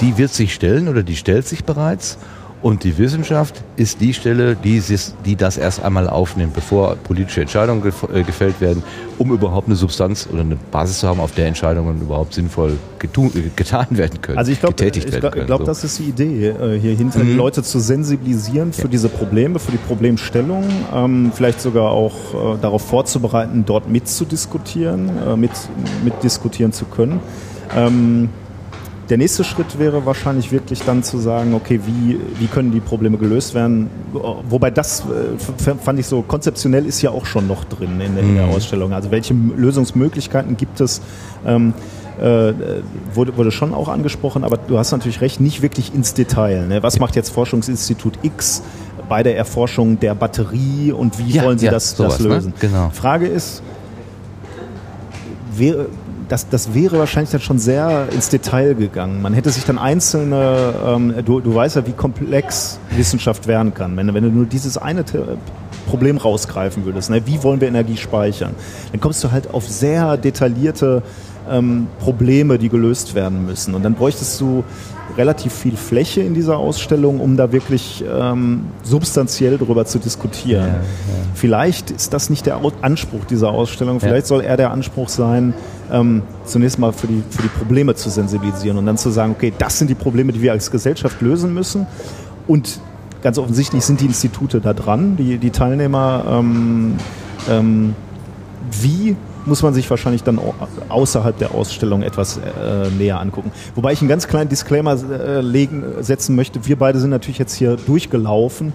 die 0.00 0.16
wird 0.18 0.32
sich 0.32 0.54
stellen 0.54 0.88
oder 0.88 1.02
die 1.02 1.16
stellt 1.16 1.46
sich 1.46 1.64
bereits. 1.64 2.18
Und 2.66 2.82
die 2.82 2.98
Wissenschaft 2.98 3.62
ist 3.76 4.00
die 4.00 4.12
Stelle, 4.12 4.56
die, 4.56 4.82
die 5.24 5.36
das 5.36 5.56
erst 5.56 5.84
einmal 5.84 6.08
aufnimmt, 6.08 6.52
bevor 6.52 6.96
politische 6.96 7.42
Entscheidungen 7.42 7.80
gef 7.80 8.04
äh, 8.12 8.24
gefällt 8.24 8.60
werden, 8.60 8.82
um 9.18 9.30
überhaupt 9.30 9.68
eine 9.68 9.76
Substanz 9.76 10.28
oder 10.32 10.40
eine 10.40 10.56
Basis 10.72 10.98
zu 10.98 11.06
haben, 11.06 11.20
auf 11.20 11.30
der 11.30 11.46
Entscheidungen 11.46 12.00
überhaupt 12.00 12.34
sinnvoll 12.34 12.72
äh, 12.72 13.06
getan 13.54 13.86
werden 13.90 14.20
können, 14.20 14.36
Also 14.36 14.50
ich 14.50 14.58
glaube, 14.58 14.74
können. 15.30 15.46
glaub, 15.46 15.60
so. 15.60 15.64
das 15.64 15.84
ist 15.84 16.00
die 16.00 16.08
Idee 16.08 16.48
äh, 16.48 16.80
hier 16.80 16.96
hinter, 16.96 17.20
die 17.20 17.34
Leute 17.34 17.62
zu 17.62 17.78
sensibilisieren 17.78 18.72
für 18.72 18.88
diese 18.88 19.10
Probleme, 19.10 19.60
für 19.60 19.70
die 19.70 19.78
Problemstellung, 19.78 20.64
ähm, 20.92 21.30
vielleicht 21.32 21.60
sogar 21.60 21.92
auch 21.92 22.56
äh, 22.56 22.58
darauf 22.60 22.84
vorzubereiten, 22.84 23.62
dort 23.64 23.88
mitzudiskutieren, 23.88 25.08
äh, 25.24 25.36
mit, 25.36 25.52
mitdiskutieren 26.04 26.72
zu 26.72 26.86
können. 26.86 27.20
Ähm, 27.76 28.30
der 29.08 29.18
nächste 29.18 29.44
Schritt 29.44 29.78
wäre 29.78 30.04
wahrscheinlich 30.04 30.50
wirklich 30.50 30.82
dann 30.82 31.02
zu 31.04 31.18
sagen, 31.18 31.54
okay, 31.54 31.80
wie, 31.86 32.18
wie 32.38 32.46
können 32.48 32.72
die 32.72 32.80
Probleme 32.80 33.18
gelöst 33.18 33.54
werden? 33.54 33.88
Wobei 34.48 34.70
das 34.70 35.00
äh, 35.00 35.74
fand 35.80 35.98
ich 36.00 36.06
so, 36.06 36.22
konzeptionell 36.22 36.84
ist 36.86 37.02
ja 37.02 37.10
auch 37.10 37.24
schon 37.26 37.46
noch 37.46 37.64
drin 37.64 38.00
in, 38.00 38.14
der- 38.16 38.24
in 38.24 38.34
der 38.34 38.46
Ausstellung. 38.46 38.92
Also 38.92 39.10
welche 39.12 39.32
Lösungsmöglichkeiten 39.34 40.56
gibt 40.56 40.80
es? 40.80 41.00
Ähm, 41.46 41.72
äh, 42.20 42.52
wurde, 43.14 43.36
wurde 43.36 43.50
schon 43.52 43.74
auch 43.74 43.88
angesprochen, 43.88 44.42
aber 44.42 44.56
du 44.56 44.78
hast 44.78 44.90
natürlich 44.90 45.20
recht, 45.20 45.38
nicht 45.40 45.60
wirklich 45.62 45.94
ins 45.94 46.14
Detail. 46.14 46.66
Ne? 46.66 46.82
Was 46.82 46.98
macht 46.98 47.14
jetzt 47.14 47.28
Forschungsinstitut 47.30 48.14
X 48.22 48.62
bei 49.08 49.22
der 49.22 49.36
Erforschung 49.36 50.00
der 50.00 50.14
Batterie 50.14 50.92
und 50.92 51.18
wie 51.18 51.30
Ja, 51.30 51.44
wollen 51.44 51.58
sie 51.58 51.66
ja, 51.66 51.72
das, 51.72 51.90
sowas, 51.96 52.14
das 52.16 52.26
ne? 52.26 52.34
lösen? 52.34 52.54
Genau. 52.58 52.88
Frage 52.90 53.26
ist, 53.26 53.62
wäre, 55.54 55.86
das, 56.28 56.48
das 56.48 56.74
wäre 56.74 56.98
wahrscheinlich 56.98 57.30
dann 57.30 57.40
schon 57.40 57.58
sehr 57.58 58.08
ins 58.12 58.28
Detail 58.28 58.74
gegangen. 58.74 59.22
Man 59.22 59.32
hätte 59.32 59.50
sich 59.50 59.64
dann 59.64 59.78
einzelne, 59.78 60.74
ähm, 60.84 61.14
du, 61.24 61.40
du 61.40 61.54
weißt 61.54 61.76
ja, 61.76 61.86
wie 61.86 61.92
komplex 61.92 62.78
Wissenschaft 62.90 63.46
werden 63.46 63.74
kann. 63.74 63.96
Wenn, 63.96 64.12
wenn 64.12 64.24
du 64.24 64.30
nur 64.30 64.46
dieses 64.46 64.76
eine 64.76 65.04
Problem 65.86 66.16
rausgreifen 66.16 66.84
würdest, 66.84 67.10
ne? 67.10 67.22
wie 67.26 67.42
wollen 67.42 67.60
wir 67.60 67.68
Energie 67.68 67.96
speichern, 67.96 68.54
dann 68.90 69.00
kommst 69.00 69.22
du 69.22 69.30
halt 69.30 69.54
auf 69.54 69.68
sehr 69.68 70.16
detaillierte 70.16 71.02
ähm, 71.48 71.86
Probleme, 72.00 72.58
die 72.58 72.68
gelöst 72.68 73.14
werden 73.14 73.46
müssen. 73.46 73.74
Und 73.74 73.84
dann 73.84 73.94
bräuchtest 73.94 74.40
du 74.40 74.64
relativ 75.16 75.52
viel 75.52 75.76
Fläche 75.76 76.20
in 76.20 76.34
dieser 76.34 76.58
Ausstellung, 76.58 77.20
um 77.20 77.36
da 77.36 77.52
wirklich 77.52 78.04
ähm, 78.12 78.66
substanziell 78.82 79.56
darüber 79.56 79.84
zu 79.86 79.98
diskutieren. 79.98 80.74
Vielleicht 81.34 81.90
ist 81.90 82.12
das 82.12 82.28
nicht 82.28 82.46
der 82.46 82.60
Anspruch 82.82 83.24
dieser 83.24 83.50
Ausstellung. 83.50 84.00
Vielleicht 84.00 84.26
soll 84.26 84.42
eher 84.42 84.56
der 84.56 84.72
Anspruch 84.72 85.08
sein, 85.08 85.54
ähm, 85.92 86.22
zunächst 86.44 86.78
mal 86.78 86.92
für 86.92 87.06
die, 87.06 87.22
für 87.30 87.42
die 87.42 87.48
Probleme 87.48 87.94
zu 87.94 88.10
sensibilisieren 88.10 88.78
und 88.78 88.86
dann 88.86 88.98
zu 88.98 89.10
sagen, 89.10 89.32
okay, 89.32 89.52
das 89.56 89.78
sind 89.78 89.88
die 89.88 89.94
Probleme, 89.94 90.32
die 90.32 90.42
wir 90.42 90.52
als 90.52 90.70
Gesellschaft 90.70 91.20
lösen 91.20 91.54
müssen. 91.54 91.86
Und 92.46 92.80
ganz 93.22 93.38
offensichtlich 93.38 93.84
sind 93.84 94.00
die 94.00 94.06
Institute 94.06 94.60
da 94.60 94.72
dran, 94.72 95.16
die, 95.16 95.38
die 95.38 95.50
Teilnehmer. 95.50 96.24
Ähm, 96.28 96.94
ähm, 97.48 97.94
wie 98.82 99.16
muss 99.46 99.62
man 99.62 99.74
sich 99.74 99.88
wahrscheinlich 99.88 100.24
dann 100.24 100.38
au- 100.38 100.54
außerhalb 100.88 101.38
der 101.38 101.54
Ausstellung 101.54 102.02
etwas 102.02 102.38
äh, 102.38 102.90
näher 102.98 103.20
angucken. 103.20 103.52
Wobei 103.76 103.92
ich 103.92 104.00
einen 104.00 104.08
ganz 104.08 104.26
kleinen 104.26 104.48
Disclaimer 104.48 104.96
äh, 105.08 105.40
legen, 105.40 105.84
setzen 106.00 106.34
möchte. 106.34 106.66
Wir 106.66 106.76
beide 106.76 106.98
sind 106.98 107.10
natürlich 107.10 107.38
jetzt 107.38 107.54
hier 107.54 107.76
durchgelaufen, 107.76 108.72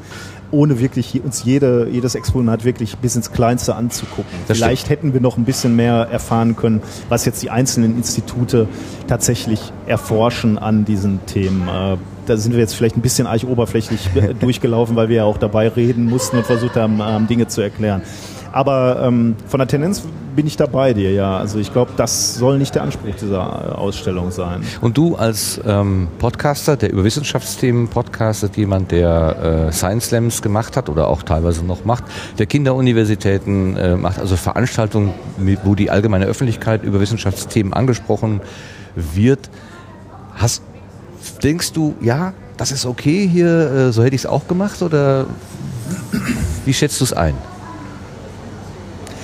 ohne 0.52 0.80
wirklich 0.80 1.22
uns 1.23 1.44
jede, 1.44 1.88
jedes 1.90 2.15
Exponat 2.15 2.64
wirklich 2.65 2.98
bis 2.98 3.15
ins 3.15 3.32
Kleinste 3.32 3.76
anzugucken. 3.76 4.32
Das 4.48 4.57
Vielleicht 4.57 4.90
hätten 4.90 5.14
wir 5.14 5.22
noch 5.22 5.38
ein 5.38 5.45
bisschen 5.45 5.76
mehr 5.76 6.07
erfahren 6.11 6.56
können, 6.56 6.82
was 7.10 7.26
jetzt 7.26 7.41
die 7.41 7.49
einzelnen 7.49 7.98
Institute 7.98 8.68
tatsächlich 9.07 9.72
erforschen 9.88 10.57
an 10.57 10.86
diesen 10.86 11.26
Themen. 11.26 11.68
Äh, 11.68 11.98
da 12.26 12.38
sind 12.38 12.53
wir 12.53 12.60
jetzt 12.60 12.76
vielleicht 12.76 12.98
ein 12.98 13.02
bisschen 13.02 13.28
arg 13.28 13.44
oberflächlich 13.44 14.10
äh, 14.15 14.34
durchgelaufen, 14.40 14.95
weil 14.95 15.10
wir 15.10 15.18
ja 15.18 15.23
auch 15.23 15.38
dabei 15.38 15.68
reden 15.68 16.06
mussten 16.06 16.38
und 16.38 16.45
versucht 16.45 16.76
haben, 16.76 16.99
ähm, 17.02 17.28
Dinge 17.28 17.48
zu 17.48 17.61
erklären. 17.61 18.02
Aber 18.52 19.02
ähm, 19.03 19.36
von 19.48 19.60
der 19.60 19.68
Tendenz 19.68 20.03
bin 20.36 20.48
ich 20.48 20.57
da 20.57 20.65
bei 20.65 20.94
dir, 20.94 21.11
ja. 21.11 21.38
Also 21.38 21.60
ich 21.60 21.72
glaube, 21.72 21.91
das 21.98 22.36
soll 22.36 22.57
nicht 22.57 22.76
der 22.76 22.84
Anspruch 22.84 23.15
dieser 23.19 23.40
äh, 23.40 23.72
Ausstellung 23.73 24.32
sein. 24.32 24.61
Und 24.82 24.98
du 24.98 25.15
als 25.15 25.60
ähm, 25.65 26.07
Podcaster, 26.19 26.78
der 26.78 26.91
über 26.91 27.03
Wissenschaftsthemen 27.03 27.88
podcastet, 27.88 28.57
jemand, 28.57 28.91
der 28.91 29.68
äh, 29.69 29.72
Science 29.72 30.07
Slams 30.07 30.41
gemacht 30.41 30.78
hat 30.78 30.90
oder 30.90 31.07
auch 31.07 31.23
teilweise 31.23 31.65
noch 31.65 31.86
macht, 31.86 32.03
der 32.38 32.45
Kinderuniversitäten 32.45 33.78
äh, 33.78 33.95
macht, 33.95 34.19
also 34.19 34.36
Veranstaltungen, 34.36 35.14
wo 35.64 35.76
die 35.76 35.90
allgemeine 35.90 36.26
Öffentlichkeit 36.26 36.84
über 36.84 36.99
Wissenschaftsthemen 36.99 37.73
angesprochen 37.73 38.41
wird. 38.95 39.49
Hast, 40.36 40.64
denkst 41.44 41.73
du, 41.73 41.95
ja, 42.02 42.34
das 42.57 42.72
ist 42.72 42.86
okay 42.86 43.28
hier, 43.28 43.72
äh, 43.72 43.91
so 43.91 44.03
hätte 44.03 44.15
ich 44.15 44.22
es 44.22 44.26
auch 44.26 44.48
gemacht 44.48 44.82
oder 44.82 45.26
wie 46.65 46.73
schätzt 46.73 46.99
du 46.99 47.06
es 47.06 47.14
ein? 47.14 47.36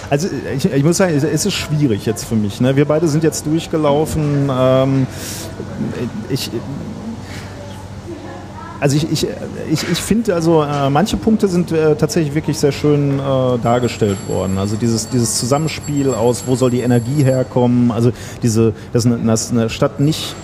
Also 0.10 0.30
ich, 0.56 0.66
ich 0.66 0.84
muss 0.84 0.98
sagen, 0.98 1.14
es 1.16 1.46
ist 1.46 1.54
schwierig 1.54 2.06
jetzt 2.06 2.26
für 2.26 2.36
mich. 2.36 2.62
Ne? 2.62 2.76
Wir 2.76 2.86
beide 2.86 3.08
sind 3.08 3.24
jetzt 3.24 3.46
durchgelaufen. 3.46 4.50
Ähm, 4.50 5.08
ich, 6.30 6.50
also 8.80 8.96
ich, 8.96 9.12
ich, 9.12 9.28
ich, 9.72 9.90
ich 9.92 9.98
finde, 9.98 10.36
also 10.36 10.64
äh, 10.64 10.90
manche 10.90 11.18
Punkte 11.18 11.48
sind 11.48 11.72
äh, 11.72 11.96
tatsächlich 11.96 12.36
wirklich 12.36 12.58
sehr 12.58 12.72
schön 12.72 13.20
äh, 13.20 13.22
dargestellt 13.62 14.18
worden. 14.28 14.58
Also 14.58 14.76
dieses, 14.76 15.10
dieses 15.10 15.40
Zusammenspiel 15.40 16.14
aus, 16.14 16.44
wo 16.46 16.56
soll 16.56 16.70
die 16.70 16.82
Energie 16.82 17.24
herkommen, 17.24 17.92
also 17.92 18.12
diese, 18.44 18.74
dass 18.94 19.06
eine, 19.06 19.18
dass 19.18 19.52
eine 19.52 19.70
Stadt 19.70 20.00
nicht 20.00 20.36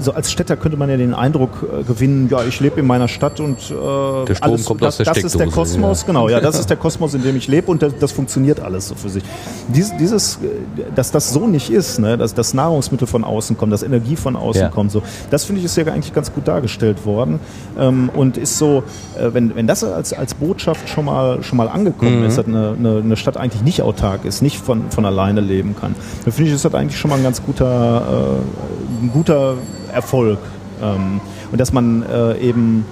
so 0.00 0.12
als 0.12 0.30
Städter 0.30 0.56
könnte 0.56 0.76
man 0.76 0.88
ja 0.90 0.96
den 0.96 1.14
Eindruck 1.14 1.50
äh, 1.62 1.82
gewinnen, 1.82 2.28
ja, 2.30 2.42
ich 2.44 2.60
lebe 2.60 2.80
in 2.80 2.86
meiner 2.86 3.08
Stadt 3.08 3.40
und 3.40 3.58
äh, 3.70 4.24
Der 4.26 4.34
Strom 4.34 4.64
kommt 4.64 4.82
das, 4.82 4.88
aus 4.88 4.96
der 4.98 5.06
das 5.06 5.24
ist 5.24 5.38
der 5.38 5.48
Kosmos, 5.48 6.02
ja. 6.02 6.06
genau, 6.06 6.28
ja, 6.28 6.40
das 6.40 6.58
ist 6.60 6.70
der 6.70 6.76
Kosmos, 6.76 7.14
in 7.14 7.22
dem 7.22 7.36
ich 7.36 7.48
lebe 7.48 7.70
und 7.70 7.82
das, 7.82 7.92
das 7.98 8.12
funktioniert 8.12 8.60
alles 8.60 8.88
so 8.88 8.94
für 8.94 9.08
sich. 9.08 9.22
Dies, 9.68 9.92
dieses, 9.98 10.36
äh, 10.36 10.84
dass 10.94 11.10
das 11.10 11.32
so 11.32 11.46
nicht 11.46 11.70
ist, 11.70 11.98
ne, 11.98 12.16
dass 12.16 12.34
das 12.34 12.54
Nahrungsmittel 12.54 13.06
von 13.06 13.24
außen 13.24 13.56
kommen, 13.56 13.70
dass 13.70 13.82
Energie 13.82 14.16
von 14.16 14.36
außen 14.36 14.62
Ja. 14.62 14.68
kommt, 14.68 14.92
so, 14.92 15.02
das 15.30 15.44
finde 15.44 15.60
ich 15.60 15.64
ist 15.66 15.76
ja 15.76 15.84
eigentlich 15.86 16.14
ganz 16.14 16.32
gut 16.32 16.46
dargestellt 16.48 17.04
worden 17.06 17.40
ähm, 17.78 18.10
und 18.14 18.36
ist 18.36 18.58
so, 18.58 18.82
äh, 19.18 19.32
wenn, 19.32 19.54
wenn 19.54 19.66
das 19.66 19.84
als, 19.84 20.12
als 20.12 20.34
Botschaft 20.34 20.88
schon 20.88 21.04
mal, 21.06 21.42
schon 21.42 21.56
mal 21.56 21.68
angekommen 21.68 22.24
ist, 22.24 22.38
dass 22.38 22.46
eine, 22.46 22.74
eine, 22.78 22.98
eine 22.98 23.16
Stadt 23.16 23.36
eigentlich 23.36 23.62
nicht 23.62 23.82
autark 23.82 24.24
ist, 24.24 24.42
nicht 24.42 24.58
von, 24.58 24.90
von 24.90 25.04
alleine 25.04 25.40
leben 25.40 25.74
kann, 25.78 25.94
dann 26.24 26.32
finde 26.32 26.50
ich, 26.50 26.54
ist 26.54 26.64
das 26.64 26.74
eigentlich 26.74 26.98
schon 26.98 27.10
mal 27.10 27.16
ein 27.16 27.22
ganz 27.22 27.42
guter, 27.42 28.02
äh, 29.02 29.04
ein 29.04 29.10
guter 29.12 29.54
Erfolg. 29.96 30.38
Ähm, 30.82 31.20
und 31.50 31.60
dass 31.60 31.72
man 31.72 32.02
äh, 32.04 32.38
eben 32.38 32.84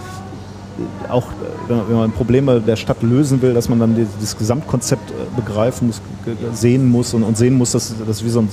auch, 1.09 1.22
äh, 1.22 1.72
wenn 1.89 1.97
man, 1.97 2.10
Probleme 2.12 2.60
der 2.60 2.74
Stadt 2.76 3.02
lösen 3.02 3.40
will, 3.43 3.55
dass 3.55 3.68
man 3.68 3.78
dann 3.78 3.94
die- 3.94 4.06
dieses 4.20 4.36
Gesamtkonzept 4.36 5.10
äh, 5.10 5.14
begreifen 5.40 5.86
muss, 5.89 6.01
sehen 6.52 6.90
muss 6.90 7.14
und, 7.14 7.22
und 7.22 7.36
sehen 7.36 7.55
muss, 7.55 7.72
dass 7.72 7.94
das 8.06 8.24
wie 8.24 8.28
so 8.31 8.40
ein 8.40 8.48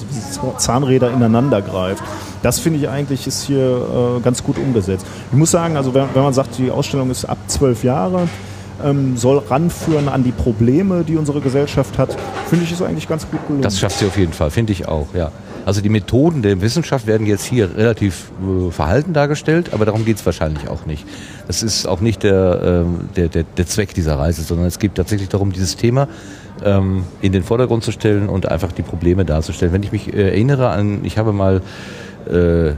Zahnräder 0.57 1.09
ineinander 1.11 1.61
greift. 1.61 2.03
Das 2.43 2.59
finde 2.59 2.77
ich 2.79 2.89
eigentlich 2.89 3.25
ist 3.25 3.43
hier 3.43 4.17
äh, 4.17 4.21
ganz 4.21 4.43
gut 4.43 4.57
umgesetzt. 4.59 5.05
Ich 5.31 5.37
muss 5.37 5.49
sagen, 5.51 5.77
also 5.77 5.93
wenn, 5.93 6.05
wenn 6.13 6.23
man 6.23 6.33
sagt, 6.33 6.57
die 6.59 6.69
Ausstellung 6.69 7.09
ist 7.09 7.25
ab 7.25 7.37
zwölf 7.47 7.83
Jahre, 7.83 8.27
ähm, 8.83 9.15
soll 9.17 9.37
ranführen 9.49 10.09
an 10.09 10.23
die 10.23 10.31
Probleme, 10.31 11.03
die 11.03 11.15
unsere 11.15 11.39
Gesellschaft 11.41 11.97
hat, 11.97 12.15
finde 12.49 12.65
ich 12.65 12.71
ist 12.71 12.81
eigentlich 12.81 13.07
ganz 13.07 13.25
gut 13.29 13.39
gelungen. 13.47 13.61
Das 13.63 13.79
schafft 13.79 13.97
sie 13.99 14.05
auf 14.07 14.17
jeden 14.17 14.33
Fall, 14.33 14.49
finde 14.51 14.73
ich 14.73 14.87
auch, 14.87 15.07
ja. 15.15 15.31
Also 15.65 15.81
die 15.81 15.89
Methoden 15.89 16.41
der 16.41 16.61
Wissenschaft 16.61 17.07
werden 17.07 17.27
jetzt 17.27 17.45
hier 17.45 17.75
relativ 17.75 18.31
äh, 18.41 18.71
verhalten 18.71 19.13
dargestellt, 19.13 19.73
aber 19.73 19.85
darum 19.85 20.05
geht 20.05 20.17
es 20.17 20.25
wahrscheinlich 20.25 20.67
auch 20.67 20.85
nicht. 20.85 21.05
Das 21.47 21.63
ist 21.63 21.85
auch 21.85 22.01
nicht 22.01 22.23
der, 22.23 22.85
ähm, 22.85 23.09
der, 23.15 23.27
der, 23.27 23.43
der 23.43 23.67
Zweck 23.67 23.93
dieser 23.93 24.17
Reise, 24.17 24.41
sondern 24.43 24.67
es 24.67 24.79
geht 24.79 24.95
tatsächlich 24.95 25.29
darum, 25.29 25.51
dieses 25.51 25.75
Thema 25.75 26.07
ähm, 26.63 27.03
in 27.21 27.31
den 27.31 27.43
Vordergrund 27.43 27.83
zu 27.83 27.91
stellen 27.91 28.29
und 28.29 28.47
einfach 28.47 28.71
die 28.71 28.83
Probleme 28.83 29.25
darzustellen. 29.25 29.73
Wenn 29.73 29.83
ich 29.83 29.91
mich 29.91 30.13
äh, 30.13 30.29
erinnere 30.29 30.69
an, 30.69 31.01
ich 31.03 31.17
habe 31.17 31.33
mal 31.33 31.61
äh, 32.29 32.73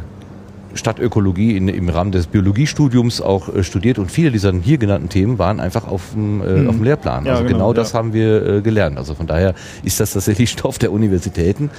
Stadtökologie 0.76 1.56
in, 1.58 1.68
im 1.68 1.90
Rahmen 1.90 2.12
des 2.12 2.28
Biologiestudiums 2.28 3.22
auch 3.22 3.54
äh, 3.54 3.64
studiert 3.64 4.00
und 4.00 4.12
viele 4.12 4.32
dieser 4.32 4.52
hier 4.54 4.78
genannten 4.78 5.10
Themen 5.10 5.38
waren 5.40 5.60
einfach 5.60 5.88
auf 5.88 6.02
dem, 6.14 6.42
äh, 6.42 6.68
auf 6.68 6.76
dem 6.76 6.84
Lehrplan. 6.84 7.26
Ja, 7.26 7.34
also 7.34 7.44
genau, 7.44 7.58
genau, 7.58 7.74
das 7.74 7.92
ja. 7.94 8.00
haben 8.00 8.14
wir 8.14 8.46
äh, 8.46 8.62
gelernt. 8.62 8.98
Also 8.98 9.14
von 9.16 9.28
daher 9.28 9.54
ist 9.84 10.00
das 10.00 10.14
tatsächlich 10.14 10.50
Stoff 10.52 10.78
der 10.80 10.92
Universitäten, 10.92 11.70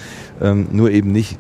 ähm, 0.42 0.68
nur 0.72 0.90
eben 0.90 1.12
nicht. 1.12 1.38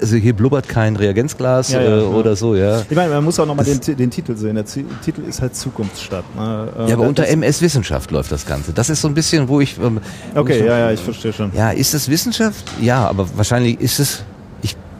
Also 0.00 0.16
hier 0.16 0.32
blubbert 0.32 0.66
kein 0.66 0.96
Reagenzglas 0.96 1.70
Ja, 1.72 1.82
ja, 1.82 1.98
äh, 1.98 2.02
oder 2.04 2.34
so, 2.36 2.54
ja. 2.56 2.80
Ich 2.88 2.96
meine, 2.96 3.10
man 3.12 3.22
muss 3.22 3.38
auch 3.38 3.46
nochmal 3.46 3.66
den, 3.66 3.78
den 3.96 4.10
Titel 4.10 4.34
sehen. 4.34 4.54
Der 4.54 4.64
Zi- 4.64 4.86
Titel 5.04 5.20
ist 5.28 5.42
halt 5.42 5.54
Zukunftsstadt. 5.54 6.24
Ne? 6.34 6.68
Äh, 6.74 6.88
Ja, 6.88 6.94
aber 6.94 7.02
das- 7.02 7.08
unter 7.08 7.28
MS 7.28 7.60
Wissenschaft 7.60 8.10
läuft 8.10 8.32
das 8.32 8.46
Ganze. 8.46 8.72
Das 8.72 8.88
ist 8.88 9.02
so 9.02 9.08
ein 9.08 9.14
bisschen, 9.14 9.48
wo 9.48 9.60
ich. 9.60 9.76
ähm, 9.78 10.00
Okay, 10.34 10.64
ja, 10.66 10.78
ja, 10.78 10.90
ich 10.92 11.00
verstehe 11.00 11.32
schon. 11.34 11.52
Ja, 11.54 11.70
ist 11.70 11.92
es 11.94 12.08
Wissenschaft? 12.08 12.64
Ja, 12.80 13.06
aber 13.06 13.28
wahrscheinlich 13.36 13.78
ist 13.80 14.00
es. 14.00 14.24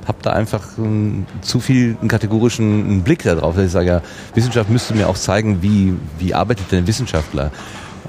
Habe 0.07 0.19
da 0.23 0.33
einfach 0.33 0.63
ähm, 0.79 1.27
zu 1.43 1.61
viel 1.61 1.97
einen 2.01 2.09
kategorischen 2.09 3.03
Blick 3.03 3.23
darauf, 3.23 3.55
dass 3.55 3.67
ich 3.67 3.71
sage, 3.73 3.87
ja, 3.87 4.01
Wissenschaft 4.35 4.69
müsste 4.69 4.95
mir 4.95 5.09
auch 5.09 5.17
zeigen, 5.17 5.63
wie, 5.63 5.95
wie 6.19 6.35
arbeitet 6.35 6.73
denn 6.73 6.81
ein 6.81 6.87
Wissenschaftler. 6.87 7.51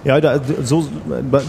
Ja, 0.03 0.20
da, 0.20 0.40
so, 0.64 0.86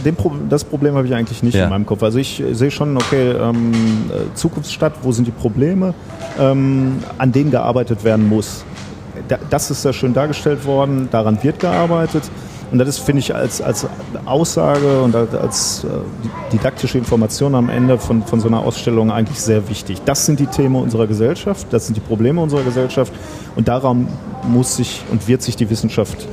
dem 0.05 0.15
Pro 0.15 0.33
das 0.49 0.63
Problem 0.63 0.95
habe 0.95 1.07
ich 1.09 1.15
eigentlich 1.15 1.43
nicht 1.43 1.55
Ja. 1.55 1.65
in 1.65 1.71
meinem 1.71 1.87
Kopf. 1.87 2.03
Also 2.05 2.19
ich 2.19 2.43
sehe 2.53 2.71
schon, 2.71 2.97
okay, 2.97 3.33
ähm, 3.33 3.73
äh, 4.11 4.35
Zukunftsstadt, 4.35 4.93
wo 5.03 5.11
sind 5.11 5.27
die 5.27 5.33
Probleme, 5.33 5.93
ähm, 6.39 6.99
an 7.19 7.33
denen 7.33 7.51
gearbeitet 7.51 8.05
werden 8.05 8.29
muss. 8.29 8.65
Da, 9.29 9.39
das 9.51 9.71
ist 9.71 9.83
sehr 9.83 9.93
schön 9.93 10.13
dargestellt 10.15 10.65
worden, 10.67 11.09
daran 11.11 11.43
wird 11.43 11.59
gearbeitet. 11.59 12.23
Und 12.75 12.81
das 12.81 12.99
finde 12.99 13.21
ich, 13.21 13.33
als, 13.33 13.63
als 13.63 13.87
Aussage 14.25 15.01
und 15.01 15.15
als, 15.15 15.33
als 15.33 15.85
äh, 15.85 15.89
didaktische 16.53 16.99
Information 16.99 17.55
am 17.55 17.69
Ende 17.69 17.99
von, 17.99 18.25
von 18.25 18.41
so 18.41 18.49
einer 18.49 18.59
Ausstellung 18.59 19.13
eigentlich 19.13 19.39
sehr 19.39 19.69
wichtig. 19.69 20.03
Das 20.05 20.27
sind 20.27 20.41
die 20.41 20.49
Themen 20.49 20.75
unserer 20.75 21.07
Gesellschaft, 21.07 21.69
das 21.71 21.87
sind 21.87 21.97
die 21.97 22.01
Probleme 22.01 22.41
unserer 22.41 22.65
Gesellschaft 22.65 23.13
und 23.55 23.69
daran 23.69 24.09
muss 24.49 24.75
sich 24.75 25.05
und 25.13 25.29
wird 25.29 25.43
sich 25.43 25.55
die 25.55 25.71
Wissenschaft 25.71 26.27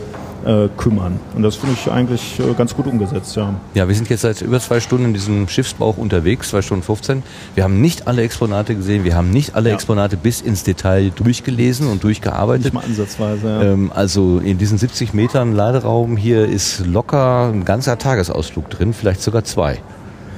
äh, 0.45 0.67
kümmern. 0.77 1.19
Und 1.35 1.43
das 1.43 1.55
finde 1.55 1.75
ich 1.79 1.91
eigentlich 1.91 2.39
äh, 2.39 2.53
ganz 2.53 2.75
gut 2.75 2.87
umgesetzt, 2.87 3.35
ja. 3.35 3.53
Ja, 3.73 3.87
wir 3.87 3.95
sind 3.95 4.09
jetzt 4.09 4.21
seit 4.21 4.41
über 4.41 4.59
zwei 4.59 4.79
Stunden 4.79 5.05
in 5.05 5.13
diesem 5.13 5.47
Schiffsbauch 5.47 5.97
unterwegs, 5.97 6.49
zwei 6.49 6.61
Stunden 6.61 6.83
15. 6.83 7.23
Wir 7.55 7.63
haben 7.63 7.81
nicht 7.81 8.07
alle 8.07 8.21
Exponate 8.23 8.75
gesehen, 8.75 9.03
wir 9.03 9.15
haben 9.15 9.29
nicht 9.31 9.55
alle 9.55 9.69
Ja. 9.69 9.75
Exponate 9.75 10.17
bis 10.17 10.41
ins 10.41 10.63
Detail 10.63 11.11
durchgelesen 11.15 11.87
und 11.87 12.03
durchgearbeitet. 12.03 12.65
Nicht 12.65 12.73
mal 12.73 12.83
ansatzweise, 12.83 13.47
ja. 13.47 13.61
Ähm, 13.63 13.91
also 13.93 14.39
in 14.39 14.57
diesen 14.57 14.77
70 14.77 15.13
Metern 15.13 15.53
Laderaum 15.53 16.17
hier 16.17 16.45
ist 16.47 16.85
locker 16.85 17.49
ein 17.53 17.65
ganzer 17.65 17.97
Tagesausflug 17.97 18.69
drin, 18.69 18.93
vielleicht 18.93 19.21
sogar 19.21 19.43
zwei. 19.43 19.79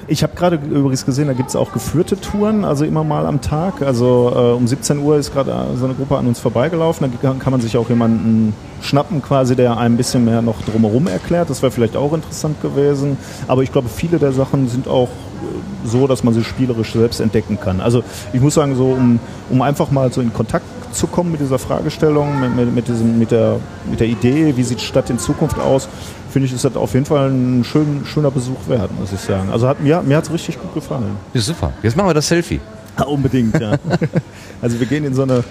Ich 0.08 0.22
habe 0.22 0.36
gerade 0.36 0.58
übrigens 0.58 1.06
gesehen, 1.06 1.28
da 1.28 1.34
gibt 1.34 1.50
es 1.50 1.56
auch 1.56 1.72
geführte 1.72 2.20
Touren, 2.20 2.66
also 2.66 2.84
immer 2.84 3.04
mal 3.06 3.26
am 3.26 3.40
Tag. 3.40 3.82
Also 3.82 4.32
äh, 4.36 4.52
um 4.54 4.68
17 4.68 5.00
Uhr 5.00 5.18
ist 5.18 5.32
gerade 5.34 5.52
äh, 5.52 5.78
so 5.78 5.86
eine 5.86 5.94
Gruppe 5.94 6.18
an 6.18 6.28
uns 6.28 6.40
vorbeigelaufen. 6.40 7.10
Da 7.22 7.34
kann- 7.34 7.52
man 7.52 7.62
sich 7.62 7.78
auch 7.78 7.88
jemanden 7.90 8.54
schnappen, 8.82 9.22
quasi, 9.22 9.56
der 9.56 9.78
ein 9.78 9.96
bisschen 9.96 10.26
mehr 10.26 10.42
noch 10.42 10.62
drumherum 10.64 11.08
erklärt. 11.08 11.50
Das 11.50 11.62
wäre 11.62 11.72
vielleicht 11.72 11.96
auch 11.96 12.14
interessant 12.14 12.62
gewesen. 12.62 13.18
Aber 13.48 13.64
ich 13.64 13.72
glaube, 13.72 13.88
viele 13.88 14.20
der 14.20 14.34
Sachen 14.34 14.68
sind 14.68 14.88
auch 14.90 15.08
äh, 15.08 15.88
so, 15.88 16.06
dass 16.08 16.24
man 16.24 16.34
sie 16.34 16.44
spielerisch 16.44 16.92
selbst 16.92 17.22
entdecken 17.22 17.58
kann. 17.60 17.80
Also 17.80 18.04
ich 18.34 18.42
muss 18.42 18.56
sagen, 18.56 18.76
so 18.76 18.88
um, 18.88 19.20
um 19.50 19.62
einfach 19.62 19.90
mal 19.90 20.12
so 20.12 20.20
in 20.20 20.34
Kontakt 20.34 20.66
zu 20.92 21.08
kommen 21.08 21.32
mit 21.32 21.40
dieser 21.42 21.58
Fragestellung, 21.60 22.40
mit, 22.42 22.56
mit, 22.56 22.76
mit, 22.76 22.88
diesem, 22.88 23.18
mit, 23.18 23.32
der, 23.32 23.56
mit 23.90 24.00
der 24.02 24.08
Idee, 24.08 24.54
wie 24.58 24.64
sieht 24.64 24.82
Stadt 24.82 25.10
in 25.10 25.18
Zukunft 25.18 25.60
aus, 25.60 25.88
finde 26.34 26.48
ich, 26.48 26.54
ist 26.54 26.66
das 26.66 26.76
auf 26.76 26.94
jeden 26.94 27.06
Fall 27.06 27.30
ein 27.30 27.64
schön, 27.64 28.02
schöner 28.06 28.32
Besuch 28.32 28.68
wert, 28.68 28.90
muss 29.00 29.14
ich 29.14 29.20
sagen. 29.22 29.50
Also 29.52 29.68
hat, 29.68 29.80
mir, 29.80 30.02
mir 30.02 30.18
hat 30.18 30.26
es 30.26 30.34
richtig 30.34 30.60
gut 30.60 30.74
gefallen. 30.74 31.16
Ja, 31.34 31.40
super. 31.42 31.72
Jetzt 31.84 31.96
machen 31.96 32.10
wir 32.10 32.14
das 32.14 32.28
Selfie. 32.28 32.60
Ja, 33.00 33.06
unbedingt, 33.06 33.60
ja. 33.60 33.72
also 34.62 34.80
wir 34.80 34.86
gehen 34.86 35.04
in 35.04 35.16
so 35.16 35.24
eine, 35.24 35.44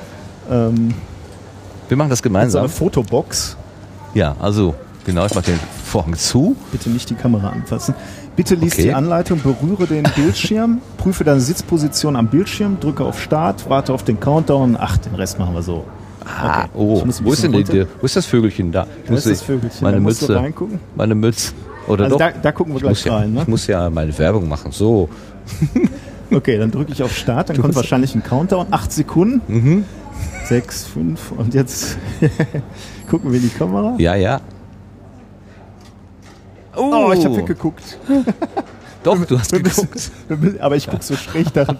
ähm, 0.48 0.94
Wir 1.88 1.96
machen 1.96 2.08
das 2.10 2.20
in 2.20 2.22
so 2.22 2.28
gemeinsam. 2.28 2.60
eine 2.60 2.68
Fotobox. 2.68 3.56
Ja, 4.14 4.36
also 4.38 4.76
genau, 5.04 5.26
ich 5.26 5.34
mache 5.34 5.46
den 5.46 5.58
Vorhang 5.84 6.14
zu. 6.14 6.54
Bitte 6.70 6.88
nicht 6.88 7.10
die 7.10 7.16
Kamera 7.16 7.48
anfassen. 7.48 7.96
Bitte 8.36 8.54
lies 8.54 8.74
Okay. 8.74 8.82
die 8.82 8.94
Anleitung, 8.94 9.40
berühre 9.40 9.88
den 9.88 10.04
Bildschirm, 10.14 10.82
prüfe 10.98 11.24
deine 11.24 11.40
Sitzposition 11.40 12.14
am 12.14 12.28
Bildschirm, 12.28 12.78
drücke 12.78 13.02
auf 13.04 13.20
Start, 13.20 13.68
warte 13.68 13.92
auf 13.92 14.04
den 14.04 14.20
Countdown. 14.20 14.76
Ach, 14.78 14.96
den 14.98 15.16
Rest 15.16 15.40
machen 15.40 15.54
wir 15.54 15.62
so. 15.62 15.84
Ah, 16.24 16.64
Okay. 16.64 16.68
oh, 16.74 17.04
muss 17.04 17.24
wo 17.24 17.32
ist 17.32 17.42
denn 17.42 17.52
die, 17.52 17.86
wo 18.00 18.04
ist 18.06 18.16
das 18.16 18.26
Vögelchen 18.26 18.72
da? 18.72 18.86
Ich 19.04 19.10
Wo 19.10 19.14
ist 19.14 19.26
das 19.26 19.42
Vögelchen? 19.42 19.78
Meine 19.80 19.96
Da 19.96 20.00
du 20.00 20.04
Mütze. 20.06 20.34
reingucken. 20.36 20.80
Meine 20.94 21.14
Mütze. 21.14 21.52
Oder 21.88 22.04
Also 22.04 22.18
doch? 22.18 22.26
da, 22.26 22.32
da 22.40 22.52
gucken 22.52 22.72
wir 22.74 22.76
ich, 22.76 22.82
gleich 22.82 22.90
muss 22.98 23.04
ja, 23.04 23.16
rein. 23.16 23.32
Ne? 23.32 23.42
ich 23.42 23.48
muss 23.48 23.66
ja 23.66 23.90
meine 23.90 24.16
Werbung 24.18 24.48
machen. 24.48 24.72
So. 24.72 25.08
Okay, 26.34 26.56
dann 26.56 26.70
drücke 26.70 26.92
ich 26.92 27.02
auf 27.02 27.14
Start, 27.14 27.50
dann 27.50 27.60
kommt 27.60 27.74
wahrscheinlich 27.74 28.14
ein 28.14 28.22
Countdown. 28.22 28.68
Acht 28.70 28.90
Sekunden. 28.90 29.42
Mhm. 29.48 29.84
Sechs, 30.46 30.86
fünf 30.86 31.30
und 31.32 31.52
jetzt 31.52 31.98
gucken 33.10 33.30
wir 33.30 33.36
in 33.38 33.50
die 33.50 33.54
Kamera. 33.54 33.96
Ja, 33.98 34.14
ja. 34.14 34.40
Oh, 36.74 37.12
ich 37.14 37.22
habe 37.26 37.36
weggeguckt. 37.36 37.98
Doch, 39.02 39.24
du 39.26 39.38
hast 39.38 39.50
geguckt. 39.52 40.10
Aber 40.60 40.76
ich 40.76 40.86
gucke 40.88 41.02
so 41.02 41.16
schräg 41.16 41.52
daran. 41.52 41.78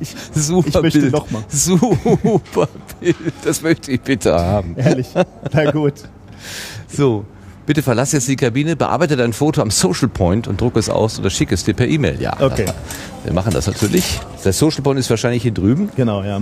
Ich, 0.00 0.14
Super 0.34 0.68
ich 0.68 0.82
möchte 0.82 1.00
Bild. 1.00 1.12
noch 1.12 1.30
mal. 1.30 1.42
Super 1.48 2.68
Bild. 3.00 3.16
Das 3.44 3.62
möchte 3.62 3.92
ich 3.92 4.00
bitte 4.00 4.34
haben. 4.34 4.74
Ehrlich. 4.76 5.08
Na 5.52 5.70
gut. 5.70 5.94
So. 6.88 7.24
Bitte 7.66 7.82
verlass 7.82 8.10
jetzt 8.12 8.26
die 8.26 8.34
Kabine, 8.34 8.74
bearbeite 8.74 9.16
dein 9.16 9.32
Foto 9.32 9.62
am 9.62 9.70
Social 9.70 10.08
Point 10.08 10.48
und 10.48 10.60
druck 10.60 10.76
es 10.76 10.88
aus 10.88 11.20
oder 11.20 11.30
schick 11.30 11.52
es 11.52 11.62
dir 11.62 11.74
per 11.74 11.86
E-Mail. 11.86 12.20
Ja. 12.20 12.32
Okay. 12.40 12.66
Wir 13.22 13.32
machen 13.32 13.52
das 13.52 13.68
natürlich. 13.68 14.18
Der 14.44 14.52
Social 14.52 14.82
Point 14.82 14.98
ist 14.98 15.08
wahrscheinlich 15.08 15.42
hier 15.42 15.52
drüben. 15.52 15.88
Genau, 15.94 16.24
ja. 16.24 16.40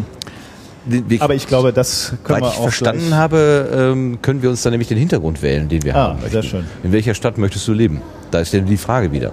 Wir, 0.87 1.21
Aber 1.21 1.35
ich 1.35 1.47
glaube, 1.47 1.75
das 1.75 2.15
können 2.25 2.41
wir 2.41 2.49
ich 2.49 2.55
auch 2.57 2.63
verstanden 2.63 3.09
gleich. 3.09 3.19
habe, 3.19 3.69
ähm, 3.93 4.19
können 4.23 4.41
wir 4.41 4.49
uns 4.49 4.63
dann 4.63 4.71
nämlich 4.71 4.89
den 4.89 4.97
Hintergrund 4.97 5.43
wählen, 5.43 5.69
den 5.69 5.83
wir 5.83 5.95
Ah, 5.95 5.99
haben 6.11 6.15
möchten. 6.21 6.31
sehr 6.33 6.43
schön. 6.43 6.65
In 6.83 6.93
welcher 6.93 7.13
Stadt 7.15 7.37
möchtest 7.37 7.69
du 7.69 7.75
leben? 7.75 8.01
Da 8.31 8.39
ist 8.41 8.55
ja 8.55 8.61
die 8.61 8.77
Frage 8.79 9.13
wieder. 9.13 9.33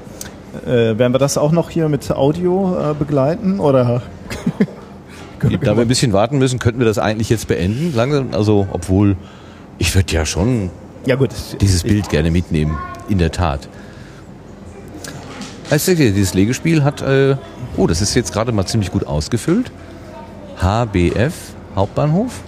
Äh, 0.65 0.97
werden 0.97 1.13
wir 1.13 1.19
das 1.19 1.37
auch 1.37 1.51
noch 1.51 1.69
hier 1.69 1.89
mit 1.89 2.09
Audio 2.11 2.77
äh, 2.91 2.93
begleiten 2.93 3.59
oder? 3.59 4.01
Da 5.61 5.75
wir 5.75 5.81
ein 5.83 5.87
bisschen 5.87 6.11
warten 6.11 6.39
müssen, 6.39 6.57
könnten 6.57 6.79
wir 6.79 6.87
das 6.87 6.97
eigentlich 6.97 7.29
jetzt 7.29 7.47
beenden. 7.47 7.93
Langsam, 7.95 8.29
also 8.31 8.67
obwohl 8.71 9.15
ich 9.77 9.93
würde 9.93 10.11
ja 10.11 10.25
schon 10.25 10.71
Ja 11.05 11.15
gut. 11.17 11.29
dieses 11.61 11.83
Bild 11.83 12.09
gerne 12.09 12.31
mitnehmen. 12.31 12.75
In 13.09 13.19
der 13.19 13.31
Tat. 13.31 13.67
Also 15.69 15.93
dieses 15.93 16.33
Legespiel 16.33 16.83
hat, 16.83 17.01
äh, 17.03 17.35
oh, 17.77 17.85
das 17.85 18.01
ist 18.01 18.15
jetzt 18.15 18.33
gerade 18.33 18.51
mal 18.53 18.65
ziemlich 18.65 18.91
gut 18.91 19.05
ausgefüllt. 19.05 19.71
HBF 20.61 21.33
Hauptbahnhof. 21.75 22.39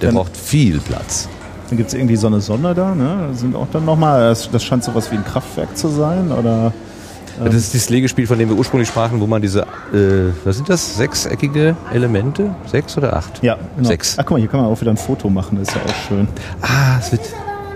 Der 0.00 0.08
Dann- 0.08 0.16
braucht 0.16 0.36
viel 0.36 0.80
Platz. 0.80 1.28
Dann 1.68 1.76
gibt 1.76 1.88
es 1.88 1.94
irgendwie 1.94 2.16
so 2.16 2.26
eine 2.28 2.40
Sonne 2.40 2.74
da, 2.74 2.94
ne? 2.94 3.28
Sind 3.34 3.54
auch 3.56 3.66
dann 3.72 3.84
nochmal, 3.84 4.28
das, 4.30 4.50
das 4.50 4.64
scheint 4.64 4.82
sowas 4.84 5.10
wie 5.12 5.16
ein 5.16 5.24
Kraftwerk 5.24 5.76
zu 5.76 5.88
sein, 5.88 6.32
oder? 6.32 6.72
Das 7.44 7.54
ist 7.54 7.74
das 7.74 7.90
Legespiel, 7.90 8.26
von 8.26 8.38
dem 8.38 8.48
wir 8.48 8.56
ursprünglich 8.56 8.88
sprachen, 8.88 9.20
wo 9.20 9.26
man 9.26 9.42
diese, 9.42 9.62
äh, 9.92 10.32
was 10.44 10.56
sind 10.56 10.68
das, 10.68 10.96
sechseckige 10.96 11.76
Elemente? 11.92 12.54
Sechs 12.66 12.96
oder 12.96 13.14
acht? 13.14 13.42
Ja, 13.42 13.58
genau. 13.76 13.88
Sechs. 13.88 14.16
Ach 14.18 14.24
guck 14.24 14.32
mal, 14.32 14.38
hier 14.38 14.48
kann 14.48 14.60
man 14.60 14.70
auch 14.70 14.80
wieder 14.80 14.90
ein 14.90 14.96
Foto 14.96 15.28
machen, 15.28 15.58
das 15.58 15.68
ist 15.68 15.74
ja 15.74 15.80
auch 15.82 16.08
schön. 16.08 16.28
Ah, 16.62 16.98
es 16.98 17.12
wird, 17.12 17.22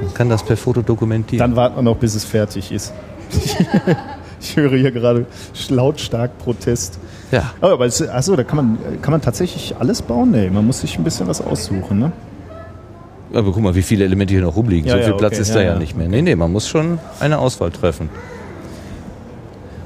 man 0.03 0.15
kann 0.15 0.29
das 0.29 0.43
per 0.43 0.57
Foto 0.57 0.83
dokumentieren. 0.83 1.39
Dann 1.39 1.57
warten 1.57 1.77
wir 1.77 1.83
noch, 1.83 1.97
bis 1.97 2.15
es 2.15 2.25
fertig 2.25 2.73
ist. 2.73 2.93
ich 4.41 4.57
höre 4.57 4.77
hier 4.77 4.91
gerade 4.91 5.27
lautstark 5.69 6.39
Protest. 6.39 6.99
ja. 7.31 7.53
Oh, 7.61 7.67
aber 7.67 7.87
es, 7.87 8.07
achso, 8.09 8.37
da 8.37 8.45
kann 8.45 8.57
man, 8.57 8.79
kann 9.03 9.13
man 9.13 9.21
tatsächlich 9.21 9.77
alles 9.79 10.03
bauen? 10.03 10.31
Nee, 10.31 10.51
man 10.51 10.67
muss 10.67 10.81
sich 10.81 10.97
ein 10.99 11.05
bisschen 11.05 11.27
was 11.27 11.41
aussuchen, 11.41 11.99
ne? 11.99 12.13
Aber 13.33 13.53
guck 13.53 13.63
mal, 13.63 13.75
wie 13.75 13.83
viele 13.83 14.05
Elemente 14.05 14.35
hier 14.35 14.43
noch 14.43 14.57
rumliegen. 14.57 14.89
Ja, 14.89 14.97
so 14.97 15.03
viel 15.03 15.13
ja, 15.13 15.17
Platz 15.17 15.35
okay, 15.35 15.43
ist 15.43 15.49
ja, 15.51 15.55
da 15.55 15.61
ja, 15.61 15.73
ja. 15.75 15.79
nicht 15.79 15.97
mehr. 15.97 16.09
Nee, 16.09 16.23
nee, 16.23 16.35
man 16.35 16.51
muss 16.51 16.69
schon 16.69 16.99
eine 17.21 17.39
Auswahl 17.39 17.71
treffen. 17.71 18.11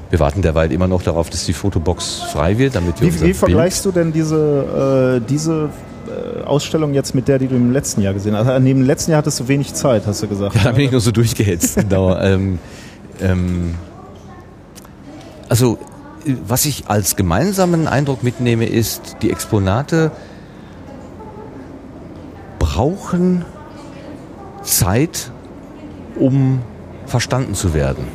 Wir 0.09 0.19
warten 0.19 0.41
derweil 0.41 0.71
immer 0.71 0.87
noch 0.87 1.01
darauf, 1.01 1.29
dass 1.29 1.45
die 1.45 1.53
Fotobox 1.53 2.21
frei 2.31 2.57
wird, 2.57 2.75
damit 2.75 3.01
wir 3.01 3.07
Wie, 3.11 3.15
wie 3.15 3.23
Bild- 3.25 3.35
vergleichst 3.37 3.83
du 3.85 3.91
denn 3.91 4.13
diese, 4.13 5.19
äh, 5.23 5.27
diese 5.27 5.69
äh, 6.07 6.43
Ausstellung 6.43 6.93
jetzt 6.93 7.15
mit 7.15 7.27
der, 7.27 7.39
die 7.39 7.47
du 7.47 7.55
im 7.55 7.71
letzten 7.71 8.01
Jahr 8.01 8.13
gesehen 8.13 8.35
hast? 8.35 8.47
Also, 8.47 8.59
neben 8.63 8.81
dem 8.81 8.87
letzten 8.87 9.11
Jahr 9.11 9.17
hattest 9.19 9.39
du 9.39 9.47
wenig 9.47 9.73
Zeit, 9.73 10.05
hast 10.05 10.21
du 10.21 10.27
gesagt. 10.27 10.55
Ja, 10.55 10.63
da 10.65 10.71
bin 10.73 10.85
ich 10.85 10.91
nur 10.91 11.01
so 11.01 11.11
durchgehetzt. 11.11 11.75
genau. 11.77 12.15
Ähm, 12.21 12.59
ähm, 13.21 13.75
also, 15.49 15.77
was 16.47 16.65
ich 16.65 16.83
als 16.87 17.15
gemeinsamen 17.15 17.87
Eindruck 17.87 18.23
mitnehme, 18.23 18.65
ist, 18.65 19.17
die 19.21 19.31
Exponate 19.31 20.11
brauchen 22.59 23.45
Zeit, 24.63 25.31
um 26.19 26.61
verstanden 27.05 27.53
zu 27.53 27.73
werden. 27.73 28.05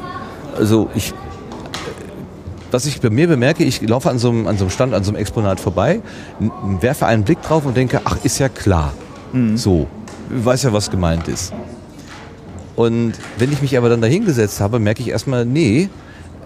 Also 0.57 0.91
ich, 0.94 1.15
was 2.70 2.86
ich 2.86 3.00
bei 3.00 3.10
mir 3.10 3.28
bemerke, 3.28 3.65
ich 3.65 3.81
laufe 3.82 4.10
an 4.10 4.18
so 4.18 4.31
einem, 4.31 4.47
an 4.47 4.57
so 4.57 4.65
einem 4.65 4.70
Stand, 4.70 4.94
an 4.94 5.05
so 5.05 5.10
einem 5.10 5.20
Exponat 5.20 5.60
vorbei, 5.60 6.00
werfe 6.81 7.07
einen 7.07 7.24
Blick 7.24 7.42
drauf 7.42 7.66
und 7.66 7.76
denke, 7.76 8.00
ach, 8.05 8.18
ist 8.24 8.39
ja 8.39 8.49
klar. 8.49 8.92
So, 9.57 9.86
weiß 10.31 10.65
ja, 10.65 10.73
was 10.73 10.90
gemeint 10.90 11.28
ist. 11.28 11.52
Und 12.76 13.12
wenn 13.39 13.52
ich 13.52 13.62
mich 13.62 13.76
aber 13.76 13.89
dann 13.89 14.00
dahingesetzt 14.00 14.60
habe, 14.60 14.78
merke 14.78 15.02
ich 15.02 15.08
erstmal, 15.08 15.44
nee, 15.44 15.89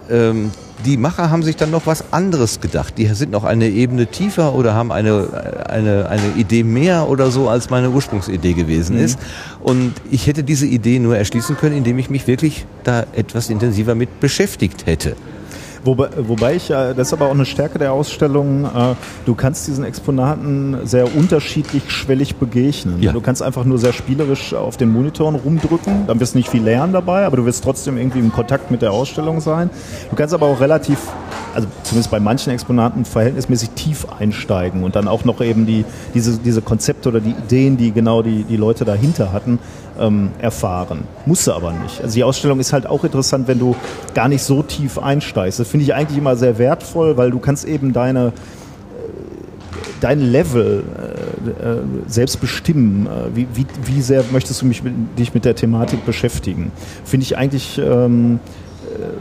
ähm, 0.09 0.51
die 0.85 0.97
Macher 0.97 1.29
haben 1.31 1.41
sich 1.41 1.55
dann 1.55 1.71
noch 1.71 1.87
was 1.87 2.11
anderes 2.11 2.59
gedacht. 2.59 2.97
Die 2.97 3.05
sind 3.07 3.31
noch 3.31 3.45
eine 3.45 3.69
Ebene 3.69 4.07
tiefer 4.07 4.53
oder 4.53 4.73
haben 4.73 4.91
eine, 4.91 5.63
eine, 5.69 6.09
eine 6.09 6.33
Idee 6.35 6.63
mehr 6.63 7.07
oder 7.07 7.31
so, 7.31 7.47
als 7.47 7.69
meine 7.69 7.89
Ursprungsidee 7.89 8.53
gewesen 8.53 8.97
ist. 8.97 9.17
Und 9.63 9.93
ich 10.11 10.27
hätte 10.27 10.43
diese 10.43 10.65
Idee 10.65 10.99
nur 10.99 11.17
erschließen 11.17 11.55
können, 11.57 11.77
indem 11.77 11.97
ich 11.97 12.09
mich 12.09 12.27
wirklich 12.27 12.65
da 12.83 13.05
etwas 13.15 13.49
intensiver 13.49 13.95
mit 13.95 14.19
beschäftigt 14.19 14.85
hätte. 14.85 15.15
Wobei, 15.85 16.09
wobei 16.17 16.55
ich 16.55 16.67
das 16.67 16.97
ist 16.97 17.13
aber 17.13 17.27
auch 17.27 17.33
eine 17.33 17.45
Stärke 17.45 17.77
der 17.77 17.93
Ausstellung, 17.93 18.65
äh, 18.65 18.95
du 19.25 19.35
kannst 19.35 19.67
diesen 19.67 19.83
Exponaten 19.83 20.77
sehr 20.83 21.15
unterschiedlich 21.15 21.91
schwellig 21.91 22.37
begegnen. 22.37 23.01
Ja. 23.03 23.11
Du 23.11 23.21
kannst 23.21 23.43
einfach 23.43 23.65
nur 23.65 23.77
sehr 23.77 23.93
spielerisch 23.93 24.55
auf 24.55 24.77
den 24.77 24.91
Monitoren 24.91 25.35
rumdrücken, 25.35 26.07
dann 26.07 26.19
wirst 26.19 26.33
du 26.33 26.39
nicht 26.39 26.49
viel 26.49 26.63
lernen 26.63 26.91
dabei, 26.91 27.25
aber 27.25 27.37
du 27.37 27.45
wirst 27.45 27.63
trotzdem 27.63 27.97
irgendwie 27.97 28.19
im 28.19 28.31
Kontakt 28.31 28.71
mit 28.71 28.81
der 28.81 28.91
Ausstellung 28.91 29.41
sein. 29.41 29.69
Du 30.09 30.15
kannst 30.15 30.33
aber 30.33 30.47
auch 30.47 30.59
relativ, 30.59 30.97
also 31.53 31.67
zumindest 31.83 32.09
bei 32.09 32.19
manchen 32.19 32.51
Exponaten 32.51 33.05
verhältnismäßig 33.05 33.69
tief 33.75 34.07
einsteigen 34.19 34.83
und 34.83 34.95
dann 34.95 35.07
auch 35.07 35.23
noch 35.23 35.39
eben 35.39 35.67
die, 35.67 35.85
diese, 36.15 36.39
diese 36.39 36.63
Konzepte 36.63 37.09
oder 37.09 37.19
die 37.19 37.35
Ideen, 37.45 37.77
die 37.77 37.91
genau 37.91 38.23
die, 38.23 38.43
die 38.43 38.57
Leute 38.57 38.85
dahinter 38.85 39.31
hatten, 39.31 39.59
ähm, 39.99 40.29
erfahren. 40.39 41.03
Musst 41.25 41.47
du 41.47 41.53
aber 41.53 41.71
nicht. 41.73 42.01
Also 42.01 42.15
die 42.15 42.23
Ausstellung 42.23 42.59
ist 42.59 42.73
halt 42.73 42.87
auch 42.87 43.03
interessant, 43.03 43.47
wenn 43.47 43.59
du 43.59 43.75
gar 44.13 44.27
nicht 44.27 44.43
so 44.43 44.63
tief 44.63 44.97
einsteigst. 44.97 45.59
Das 45.59 45.67
finde 45.67 45.85
ich 45.85 45.93
eigentlich 45.93 46.17
immer 46.17 46.35
sehr 46.35 46.57
wertvoll, 46.57 47.17
weil 47.17 47.31
du 47.31 47.39
kannst 47.39 47.65
eben 47.65 47.93
deine 47.93 48.33
dein 50.01 50.19
Level 50.19 50.83
äh, 51.63 51.67
äh, 51.67 51.77
selbst 52.07 52.41
bestimmen. 52.41 53.07
Äh, 53.07 53.35
wie, 53.35 53.47
wie, 53.53 53.65
wie 53.85 54.01
sehr 54.01 54.23
möchtest 54.31 54.61
du 54.61 54.65
mich 54.65 54.83
mit, 54.83 54.93
dich 55.17 55.33
mit 55.33 55.45
der 55.45 55.55
Thematik 55.55 56.05
beschäftigen? 56.05 56.71
Finde 57.03 57.23
ich 57.23 57.37
eigentlich 57.37 57.79
ähm, 57.79 58.35
äh, 58.35 58.64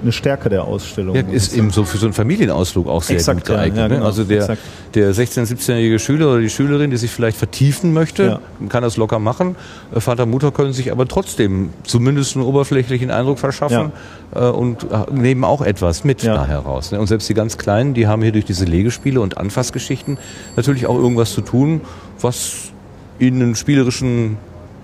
eine 0.03 0.13
Stärke 0.13 0.49
der 0.49 0.65
Ausstellung. 0.65 1.15
Ja, 1.17 1.23
ist 1.23 1.55
eben 1.57 1.71
so 1.71 1.85
für 1.85 1.99
so 1.99 2.07
einen 2.07 2.13
Familienausflug 2.13 2.89
auch 2.89 3.03
sehr 3.03 3.17
Exakt, 3.17 3.41
gut 3.41 3.57
geeignet. 3.57 3.79
ja, 3.79 3.89
ne? 3.89 3.95
genau, 3.97 4.07
also 4.07 4.25
der, 4.25 4.41
exakt. 4.43 4.61
der 4.95 5.15
16-, 5.15 5.47
17-jährige 5.47 5.99
Schüler 5.99 6.31
oder 6.33 6.41
die 6.41 6.51
Schülerin, 6.51 6.91
die 6.91 6.97
sich 6.97 7.11
vielleicht 7.11 7.37
vertiefen 7.37 7.93
möchte, 7.93 8.25
Ja. 8.25 8.41
kann 8.69 8.83
das 8.83 8.97
locker 8.97 9.19
machen. 9.19 9.57
Äh, 9.95 10.01
Vater, 10.01 10.27
Mutter 10.27 10.53
können 10.53 10.73
sich 10.73 10.93
aber 10.93 11.07
trotzdem 11.09 11.71
zumindest 11.85 12.37
einen 12.37 12.45
oberflächlichen 12.45 13.11
Eindruck 13.11 13.39
verschaffen 13.39 13.93
äh, 14.35 14.41
und 14.41 14.85
äh, 14.85 15.13
nehmen 15.13 15.45
auch 15.45 15.63
etwas 15.63 16.05
mit 16.05 16.25
da 16.25 16.47
heraus. 16.47 16.93
Ne? 16.93 17.01
Und 17.01 17.07
selbst 17.07 17.29
die 17.29 17.35
ganz 17.35 17.59
Kleinen, 17.59 17.95
die 17.95 18.07
haben 18.07 18.23
hier 18.23 18.33
durch 18.33 18.45
diese 18.45 18.65
Legespiele 18.65 19.21
und 19.21 19.39
Anfassgeschichten 19.39 20.19
natürlich 20.57 20.87
auch 20.87 20.97
irgendwas 20.97 21.33
zu 21.33 21.41
tun, 21.41 21.81
was 22.21 22.71
ihnen 23.19 23.43
einen 23.43 23.55
spielerischen 23.55 24.37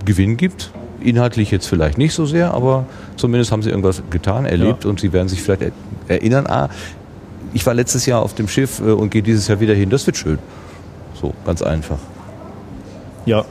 Gewinn 0.05 0.37
gibt. 0.37 0.71
Inhaltlich 1.03 1.51
jetzt 1.51 1.67
vielleicht 1.67 1.99
nicht 1.99 2.13
so 2.15 2.27
sehr, 2.27 2.53
aber 2.53 2.85
zumindest 3.17 3.53
haben 3.53 3.63
sie 3.63 3.71
irgendwas 3.71 4.03
getan, 4.11 4.45
erlebt 4.45 4.85
und 4.85 5.01
sie 5.01 5.13
werden 5.13 5.29
sich 5.29 5.43
vielleicht 5.43 5.63
er 5.63 5.73
erinnern, 6.09 6.47
ah, 6.47 6.69
ich 7.53 7.65
war 7.67 7.75
letztes 7.75 8.07
Jahr 8.07 8.23
auf 8.23 8.35
dem 8.35 8.49
Schiff 8.49 8.81
äh, 8.81 8.91
und 8.91 9.11
gehe 9.11 9.23
dieses 9.23 9.49
Jahr 9.49 9.61
wieder 9.61 9.75
hin, 9.75 9.91
das 9.91 10.07
wird 10.07 10.17
schön. 10.17 10.39
So, 11.21 11.35
ganz 11.45 11.63
einfach. 11.63 11.99
Ja. 13.27 13.45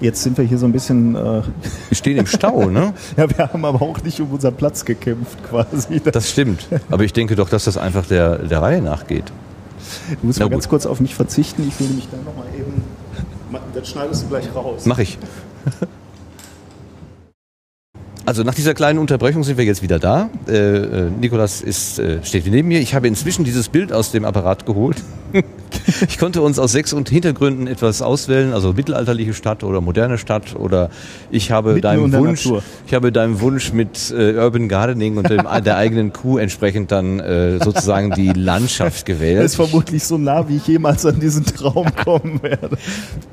Jetzt 0.00 0.22
sind 0.22 0.36
wir 0.36 0.44
hier 0.44 0.58
so 0.58 0.66
ein 0.66 0.72
bisschen. 0.72 1.14
Äh, 1.14 1.18
Wir 1.88 1.96
stehen 1.96 2.16
im 2.18 2.26
Stau, 2.26 2.68
ne? 2.68 2.92
ja, 3.16 3.30
wir 3.30 3.52
haben 3.52 3.64
aber 3.64 3.80
auch 3.80 4.02
nicht 4.02 4.20
um 4.20 4.30
unseren 4.32 4.54
Platz 4.54 4.84
gekämpft, 4.84 5.38
quasi. 5.48 6.00
Das 6.00 6.30
stimmt. 6.30 6.66
Aber 6.90 7.04
ich 7.04 7.12
denke 7.12 7.36
doch, 7.36 7.48
dass 7.48 7.64
das 7.64 7.76
einfach 7.76 8.04
der, 8.06 8.38
der 8.38 8.60
Reihe 8.60 8.82
nachgeht. 8.82 9.32
Du 10.20 10.26
musst 10.26 10.40
Na 10.40 10.46
mal 10.46 10.50
ganz 10.50 10.64
gut. 10.64 10.70
kurz 10.70 10.86
auf 10.86 11.00
mich 11.00 11.14
verzichten. 11.14 11.66
Ich 11.68 11.78
will 11.78 11.86
nämlich 11.86 12.08
da 12.10 12.16
nochmal 12.18 12.46
eben. 12.58 12.82
Das 13.72 13.88
schneidest 13.88 14.24
du 14.24 14.28
gleich 14.28 14.52
raus. 14.54 14.84
Mach 14.84 14.98
ich. 14.98 15.18
Also 18.26 18.42
nach 18.42 18.54
dieser 18.54 18.72
kleinen 18.72 18.98
Unterbrechung 18.98 19.44
sind 19.44 19.58
wir 19.58 19.64
jetzt 19.66 19.82
wieder 19.82 19.98
da. 19.98 20.30
Äh, 20.48 20.52
äh, 20.54 21.10
Nikolas 21.10 21.60
ist, 21.60 21.98
äh, 21.98 22.24
steht 22.24 22.46
neben 22.46 22.68
mir. 22.68 22.80
Ich 22.80 22.94
habe 22.94 23.06
inzwischen 23.06 23.44
dieses 23.44 23.68
Bild 23.68 23.92
aus 23.92 24.12
dem 24.12 24.24
Apparat 24.24 24.64
geholt. 24.64 24.96
ich 26.08 26.18
konnte 26.18 26.42
uns 26.42 26.58
aus 26.58 26.72
sechs 26.72 26.92
und 26.92 27.08
Hintergründen 27.08 27.66
etwas 27.66 28.02
auswählen, 28.02 28.52
also 28.52 28.72
mittelalterliche 28.72 29.34
Stadt 29.34 29.64
oder 29.64 29.80
moderne 29.80 30.16
Stadt 30.16 30.54
oder 30.56 30.90
ich 31.30 31.50
habe 31.50 31.70
Mitten 31.70 31.82
deinem 31.82 32.12
Wunsch, 32.12 32.44
Natur. 32.44 32.62
ich 32.86 32.94
habe 32.94 33.10
deinem 33.12 33.40
Wunsch 33.40 33.72
mit 33.72 34.14
äh, 34.16 34.34
Urban 34.36 34.68
Gardening 34.68 35.16
und 35.16 35.28
dem, 35.28 35.46
der 35.64 35.76
eigenen 35.76 36.12
Kuh 36.12 36.38
entsprechend 36.38 36.92
dann 36.92 37.18
äh, 37.20 37.58
sozusagen 37.58 38.12
die 38.12 38.32
Landschaft 38.32 39.06
gewählt. 39.06 39.38
Das 39.38 39.52
ist 39.52 39.56
vermutlich 39.56 40.04
so 40.04 40.18
nah, 40.18 40.48
wie 40.48 40.56
ich 40.56 40.66
jemals 40.66 41.04
an 41.04 41.18
diesen 41.18 41.44
Traum 41.44 41.88
kommen 42.04 42.40
werde. 42.42 42.78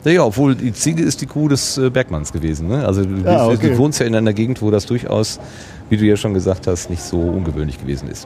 Ja, 0.03 0.23
obwohl 0.25 0.55
die 0.55 0.73
Ziege 0.73 1.03
ist 1.03 1.21
die 1.21 1.27
Kuh 1.27 1.47
des 1.47 1.77
äh, 1.77 1.89
Bergmanns 1.89 2.33
gewesen. 2.33 2.67
Ne? 2.67 2.85
Also 2.85 3.05
du, 3.05 3.21
Ja, 3.23 3.45
okay. 3.45 3.69
du 3.69 3.77
wohnst 3.77 3.99
ja 3.99 4.07
in 4.07 4.15
einer 4.15 4.33
Gegend, 4.33 4.61
wo 4.61 4.71
das 4.71 4.80
durchaus, 4.85 5.39
wie 5.89 5.97
du 5.97 6.05
ja 6.05 6.15
schon 6.15 6.33
gesagt 6.33 6.67
hast, 6.67 6.89
nicht 6.89 7.03
so 7.03 7.19
ungewöhnlich 7.19 7.77
gewesen 7.77 8.07
ist. 8.07 8.25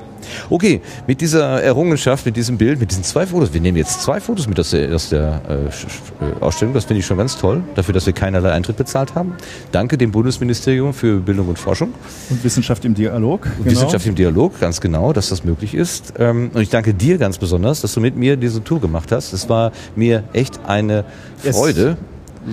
Okay, 0.52 0.82
mit 1.08 1.20
dieser 1.20 1.64
Errungenschaft, 1.64 2.26
mit 2.26 2.36
diesem 2.36 2.58
Bild, 2.60 2.80
mit 2.80 2.92
diesen 2.92 3.04
zwei 3.04 3.26
Fotos, 3.26 3.54
wir 3.54 3.62
nehmen 3.62 3.78
jetzt 3.78 4.04
zwei 4.04 4.20
Fotos 4.20 4.48
mit 4.48 4.60
aus 4.60 4.70
der, 4.70 4.94
aus 4.94 5.10
der 5.10 5.42
äh, 5.50 5.54
äh, 5.56 6.42
Ausstellung, 6.42 6.76
das 6.76 6.86
finde 6.86 7.00
ich 7.00 7.08
schon 7.08 7.18
ganz 7.18 7.38
toll, 7.38 7.64
dafür, 7.74 7.94
dass 7.94 8.06
wir 8.06 8.14
keinerlei 8.14 8.52
Eintritt 8.52 8.78
bezahlt 8.78 9.16
haben. 9.16 9.34
Danke 9.72 9.98
dem 9.98 10.12
Bundesministerium 10.12 10.94
für 10.94 11.20
Bildung 11.20 11.48
und 11.48 11.58
Forschung. 11.58 11.92
Und 12.30 12.44
Wissenschaft 12.44 12.86
im 12.86 12.94
Dialog. 12.94 13.44
Genau. 13.58 13.72
Wissenschaft 13.72 14.06
im 14.06 14.14
Dialog, 14.14 14.60
ganz 14.60 14.80
genau, 14.80 15.12
dass 15.12 15.30
das 15.30 15.44
möglich 15.44 15.74
ist. 15.74 16.14
Ähm, 16.20 16.52
Und 16.54 16.62
ich 16.62 16.70
danke 16.70 16.94
dir 16.94 17.18
ganz 17.18 17.40
besonders, 17.40 17.82
dass 17.82 17.94
du 17.96 18.00
mit 18.00 18.16
mir 18.16 18.38
diese 18.38 18.64
Tour 18.64 18.80
gemacht 18.80 19.12
hast. 19.12 19.34
Es 19.34 19.50
war 19.50 19.72
mir 19.96 20.24
echt 20.34 20.60
eine 20.68 21.04
Es 21.44 21.58
Freude. 21.58 21.98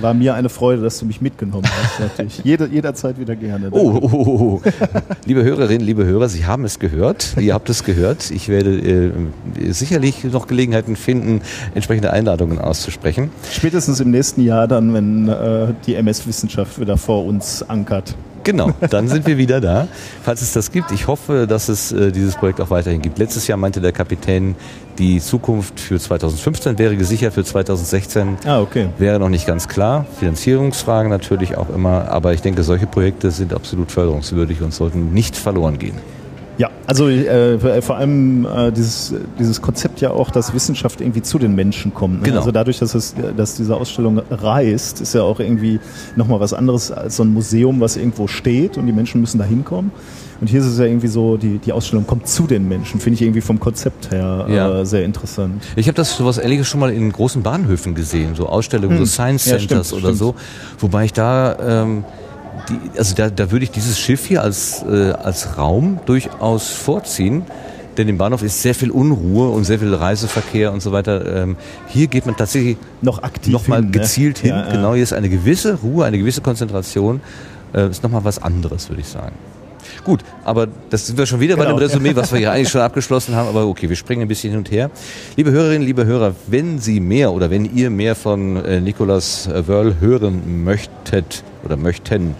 War 0.00 0.14
mir 0.14 0.34
eine 0.34 0.48
Freude, 0.48 0.82
dass 0.82 0.98
du 0.98 1.06
mich 1.06 1.20
mitgenommen 1.20 1.66
hast. 1.66 2.00
Natürlich. 2.00 2.38
Jede, 2.44 2.66
jederzeit 2.66 3.18
wieder 3.18 3.36
gerne. 3.36 3.68
Oh, 3.70 4.00
oh, 4.02 4.10
oh, 4.12 4.40
oh. 4.40 4.62
liebe 5.26 5.44
Hörerinnen, 5.44 5.86
liebe 5.86 6.04
Hörer, 6.04 6.28
Sie 6.28 6.46
haben 6.46 6.64
es 6.64 6.78
gehört. 6.78 7.36
Ihr 7.38 7.54
habt 7.54 7.68
es 7.68 7.84
gehört. 7.84 8.30
Ich 8.30 8.48
werde 8.48 8.78
äh, 8.78 9.72
sicherlich 9.72 10.24
noch 10.24 10.46
Gelegenheiten 10.46 10.96
finden, 10.96 11.42
entsprechende 11.74 12.12
Einladungen 12.12 12.58
auszusprechen. 12.58 13.30
Spätestens 13.50 14.00
im 14.00 14.10
nächsten 14.10 14.42
Jahr 14.42 14.66
dann, 14.66 14.94
wenn 14.94 15.28
äh, 15.28 15.74
die 15.86 15.94
MS-Wissenschaft 15.94 16.80
wieder 16.80 16.96
vor 16.96 17.24
uns 17.26 17.62
ankert. 17.62 18.14
Genau, 18.44 18.72
dann 18.90 19.08
sind 19.08 19.26
wir 19.26 19.38
wieder 19.38 19.60
da. 19.60 19.88
Falls 20.22 20.42
es 20.42 20.52
das 20.52 20.72
gibt, 20.72 20.90
ich 20.92 21.06
hoffe, 21.06 21.46
dass 21.46 21.68
es 21.68 21.92
äh, 21.92 22.10
dieses 22.10 22.34
Projekt 22.36 22.60
auch 22.60 22.70
weiterhin 22.70 23.00
gibt. 23.00 23.18
Letztes 23.18 23.46
Jahr 23.46 23.56
meinte 23.58 23.80
der 23.80 23.92
Kapitän, 23.92 24.54
die 24.98 25.20
Zukunft 25.20 25.80
für 25.80 25.98
2015 25.98 26.78
wäre 26.78 26.96
gesichert, 26.96 27.34
für 27.34 27.44
2016 27.44 28.38
Ah, 28.44 28.60
okay. 28.60 28.88
wäre 28.98 29.18
noch 29.18 29.28
nicht 29.28 29.46
ganz 29.46 29.68
klar. 29.68 30.06
Finanzierungsfragen 30.18 31.10
natürlich 31.10 31.56
auch 31.56 31.70
immer, 31.70 32.08
aber 32.10 32.32
ich 32.34 32.42
denke, 32.42 32.62
solche 32.62 32.86
Projekte 32.86 33.30
sind 33.30 33.54
absolut 33.54 33.90
förderungswürdig 33.92 34.60
und 34.60 34.74
sollten 34.74 35.12
nicht 35.12 35.36
verloren 35.36 35.78
gehen. 35.78 35.98
Ja, 36.58 36.70
also 36.86 37.08
äh, 37.08 37.80
vor 37.80 37.96
allem 37.96 38.44
äh, 38.46 38.70
dieses, 38.72 39.14
dieses 39.38 39.62
Konzept 39.62 40.00
ja 40.00 40.10
auch, 40.10 40.30
dass 40.30 40.52
Wissenschaft 40.52 41.00
irgendwie 41.00 41.22
zu 41.22 41.38
den 41.38 41.54
Menschen 41.54 41.94
kommt. 41.94 42.20
Ne? 42.20 42.24
Genau. 42.28 42.38
Also 42.40 42.50
dadurch, 42.52 42.78
dass, 42.78 42.94
es, 42.94 43.14
dass 43.36 43.56
diese 43.56 43.74
Ausstellung 43.74 44.20
reist, 44.30 45.00
ist 45.00 45.14
ja 45.14 45.22
auch 45.22 45.40
irgendwie 45.40 45.80
nochmal 46.14 46.40
was 46.40 46.52
anderes 46.52 46.92
als 46.92 47.16
so 47.16 47.22
ein 47.24 47.32
Museum, 47.32 47.80
was 47.80 47.96
irgendwo 47.96 48.26
steht 48.26 48.76
und 48.76 48.86
die 48.86 48.92
Menschen 48.92 49.20
müssen 49.22 49.38
da 49.38 49.44
hinkommen. 49.44 49.92
Und 50.42 50.48
hier 50.48 50.60
ist 50.60 50.66
es 50.66 50.76
ja 50.78 50.86
irgendwie 50.86 51.06
so, 51.06 51.36
die, 51.36 51.58
die 51.58 51.72
Ausstellung 51.72 52.04
kommt 52.06 52.26
zu 52.26 52.48
den 52.48 52.68
Menschen. 52.68 52.98
Finde 53.00 53.14
ich 53.14 53.22
irgendwie 53.22 53.40
vom 53.40 53.60
Konzept 53.60 54.10
her 54.10 54.46
Ja. 54.48 54.80
äh, 54.80 54.84
sehr 54.86 55.04
interessant. 55.04 55.62
Ich 55.76 55.86
habe 55.86 55.94
das 55.94 56.16
sowas 56.16 56.36
ähnliches 56.38 56.66
schon 56.66 56.80
mal 56.80 56.92
in 56.92 57.12
großen 57.12 57.42
Bahnhöfen 57.42 57.94
gesehen, 57.94 58.34
so 58.34 58.46
Ausstellungen, 58.48 58.98
so 58.98 59.06
Science 59.06 59.46
Hm. 59.46 59.52
Ja, 59.52 59.58
Centers 59.58 59.86
stimmt, 59.88 60.02
oder 60.02 60.14
stimmt. 60.14 60.18
so, 60.18 60.34
wobei 60.80 61.04
ich 61.04 61.12
da 61.12 61.82
ähm, 61.84 62.04
die, 62.68 62.98
also 62.98 63.14
da, 63.14 63.30
da 63.30 63.50
würde 63.50 63.64
ich 63.64 63.70
dieses 63.70 63.98
Schiff 63.98 64.26
hier 64.26 64.42
als 64.42 64.82
äh, 64.82 65.12
als 65.12 65.58
Raum 65.58 66.00
durchaus 66.06 66.70
vorziehen. 66.70 67.44
Denn 67.96 68.08
im 68.08 68.16
Bahnhof 68.16 68.42
ist 68.42 68.62
sehr 68.62 68.74
viel 68.74 68.90
Unruhe 68.90 69.50
und 69.50 69.64
sehr 69.64 69.78
viel 69.78 69.94
Reiseverkehr 69.94 70.72
und 70.72 70.80
so 70.80 70.92
weiter. 70.92 71.42
Ähm, 71.42 71.56
hier 71.88 72.06
geht 72.06 72.24
man 72.24 72.34
tatsächlich 72.36 72.78
Noch 73.02 73.22
aktiv 73.22 73.52
nochmal 73.52 73.80
hin, 73.80 73.90
ne? 73.90 73.98
gezielt 73.98 74.38
hin. 74.38 74.50
Ja, 74.50 74.64
ja. 74.64 74.72
Genau, 74.72 74.94
hier 74.94 75.02
ist 75.02 75.12
eine 75.12 75.28
gewisse 75.28 75.74
Ruhe, 75.74 76.06
eine 76.06 76.18
gewisse 76.18 76.40
Konzentration. 76.40 77.20
Äh, 77.74 77.90
ist 77.90 78.02
nochmal 78.02 78.24
was 78.24 78.42
anderes, 78.42 78.88
würde 78.88 79.02
ich 79.02 79.08
sagen. 79.08 79.34
Gut, 80.04 80.20
aber 80.44 80.66
das 80.90 81.06
sind 81.06 81.16
wir 81.16 81.26
schon 81.26 81.38
wieder 81.38 81.56
bei 81.56 81.64
Genau. 81.64 81.76
dem 81.78 81.82
Resümee, 81.86 82.16
was 82.16 82.32
wir 82.32 82.38
hier 82.40 82.50
eigentlich 82.52 82.70
schon 82.70 82.80
abgeschlossen 82.80 83.36
haben. 83.36 83.48
Aber 83.48 83.66
okay, 83.66 83.88
wir 83.88 83.94
springen 83.96 84.22
ein 84.22 84.28
bisschen 84.28 84.50
hin 84.50 84.58
und 84.58 84.70
her. 84.70 84.90
Liebe 85.36 85.52
Hörerinnen, 85.52 85.86
liebe 85.86 86.04
Hörer, 86.04 86.34
wenn 86.48 86.78
Sie 86.80 86.98
mehr 86.98 87.32
oder 87.32 87.50
wenn 87.50 87.64
ihr 87.76 87.88
mehr 87.88 88.16
von 88.16 88.56
äh, 88.64 88.80
Nicolas 88.80 89.46
äh, 89.46 89.66
Wörl 89.68 89.96
hören 90.00 90.64
möchtet 90.64 91.44
oder 91.64 91.76
möchten, 91.76 92.34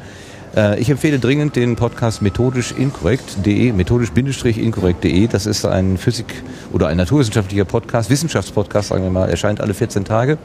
äh, 0.56 0.80
ich 0.80 0.90
empfehle 0.90 1.20
dringend 1.20 1.54
den 1.54 1.76
Podcast 1.76 2.20
methodisch 2.20 2.72
inkorrekt.de, 2.76 3.70
methodisch-inkorrekt.de. 3.72 5.28
Das 5.28 5.46
ist 5.46 5.64
ein 5.64 5.98
Physik- 5.98 6.42
oder 6.72 6.88
ein 6.88 6.96
naturwissenschaftlicher 6.96 7.64
Podcast, 7.64 8.10
Wissenschaftspodcast, 8.10 8.88
sagen 8.88 9.04
wir 9.04 9.10
mal, 9.10 9.28
erscheint 9.28 9.60
alle 9.60 9.72
14 9.74 10.04
Tage. 10.04 10.36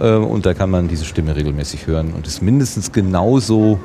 Äh, 0.00 0.12
Und 0.14 0.46
da 0.46 0.54
kann 0.54 0.70
man 0.70 0.88
diese 0.88 1.04
Stimme 1.04 1.36
regelmäßig 1.36 1.86
hören 1.86 2.14
und 2.16 2.26
ist 2.26 2.40
mindestens 2.40 2.90
genauso 2.90 3.78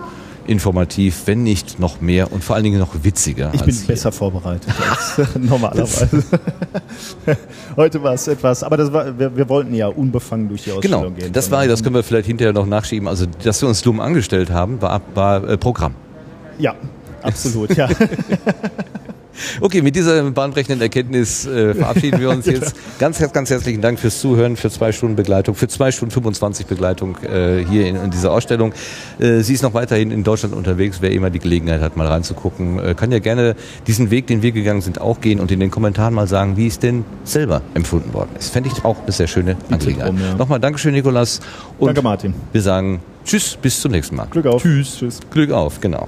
informativ, 0.47 1.23
wenn 1.25 1.43
nicht 1.43 1.79
noch 1.79 2.01
mehr 2.01 2.31
und 2.31 2.43
vor 2.43 2.55
allen 2.55 2.63
Dingen 2.63 2.79
noch 2.79 2.95
witziger. 3.03 3.49
Ich 3.53 3.61
als 3.61 3.65
bin 3.65 3.75
hier. 3.75 3.87
besser 3.87 4.11
vorbereitet 4.11 4.73
als 4.89 5.21
normalerweise. 5.39 6.23
Heute 7.77 8.03
war 8.03 8.13
es 8.13 8.27
etwas, 8.27 8.63
aber 8.63 8.77
das 8.77 8.91
war, 8.93 9.17
wir, 9.17 9.35
wir 9.35 9.49
wollten 9.49 9.73
ja 9.73 9.87
unbefangen 9.87 10.49
durch 10.49 10.63
die 10.63 10.71
Ausstellung 10.71 11.03
Genau, 11.03 11.15
gehen. 11.15 11.31
das 11.33 11.47
Von 11.47 11.57
war, 11.57 11.67
das 11.67 11.83
können 11.83 11.95
wir 11.95 12.03
vielleicht 12.03 12.27
hinterher 12.27 12.53
noch 12.53 12.65
nachschieben. 12.65 13.07
Also, 13.07 13.25
dass 13.43 13.61
wir 13.61 13.69
uns 13.69 13.81
dumm 13.81 13.99
angestellt 13.99 14.51
haben, 14.51 14.81
war, 14.81 15.01
war 15.13 15.47
äh, 15.47 15.57
Programm. 15.57 15.95
Ja, 16.59 16.75
absolut, 17.21 17.75
ja. 17.75 17.87
Okay, 19.61 19.81
mit 19.81 19.95
dieser 19.95 20.23
bahnbrechenden 20.31 20.81
Erkenntnis 20.81 21.45
äh, 21.45 21.73
verabschieden 21.73 22.19
wir 22.19 22.29
uns 22.29 22.45
jetzt. 22.47 22.75
Ganz, 22.99 23.19
herz- 23.19 23.33
ganz 23.33 23.49
herzlichen 23.49 23.81
Dank 23.81 23.99
fürs 23.99 24.19
Zuhören, 24.19 24.55
für 24.55 24.69
zwei 24.69 24.91
Stunden 24.91 25.15
Begleitung, 25.15 25.55
für 25.55 25.67
zwei 25.67 25.91
Stunden 25.91 26.11
25 26.13 26.65
Begleitung 26.67 27.17
äh, 27.23 27.63
hier 27.69 27.87
in, 27.87 27.95
in 27.95 28.11
dieser 28.11 28.31
Ausstellung. 28.31 28.73
Äh, 29.19 29.39
sie 29.41 29.53
ist 29.53 29.63
noch 29.63 29.73
weiterhin 29.73 30.11
in 30.11 30.23
Deutschland 30.23 30.53
unterwegs. 30.55 30.97
Wer 31.01 31.11
immer 31.11 31.29
die 31.29 31.39
Gelegenheit 31.39 31.81
hat, 31.81 31.97
mal 31.97 32.07
reinzugucken, 32.07 32.79
äh, 32.79 32.93
kann 32.95 33.11
ja 33.11 33.19
gerne 33.19 33.55
diesen 33.87 34.11
Weg, 34.11 34.27
den 34.27 34.41
wir 34.41 34.51
gegangen 34.51 34.81
sind, 34.81 35.01
auch 35.01 35.19
gehen 35.21 35.39
und 35.39 35.51
in 35.51 35.59
den 35.59 35.71
Kommentaren 35.71 36.13
mal 36.13 36.27
sagen, 36.27 36.57
wie 36.57 36.67
es 36.67 36.79
denn 36.79 37.05
selber 37.23 37.61
empfunden 37.73 38.13
worden 38.13 38.29
ist. 38.37 38.49
Fände 38.53 38.69
ich 38.73 38.85
auch 38.85 39.01
eine 39.03 39.11
sehr 39.11 39.27
schöne 39.27 39.55
Angelegenheit. 39.71 40.09
drum, 40.09 40.19
ja. 40.21 40.35
Nochmal 40.35 40.59
Dankeschön, 40.59 40.93
Nikolas. 40.93 41.39
Und 41.79 41.87
Danke, 41.87 42.01
Martin. 42.01 42.33
wir 42.51 42.61
sagen 42.61 43.01
Tschüss, 43.25 43.57
bis 43.61 43.79
zum 43.81 43.91
nächsten 43.91 44.15
Mal. 44.15 44.27
Glück 44.29 44.45
auf. 44.45 44.61
Tschüss. 44.61 44.97
Tschüss. 44.97 45.19
Glück 45.31 45.51
auf, 45.51 45.79
genau. 45.81 46.07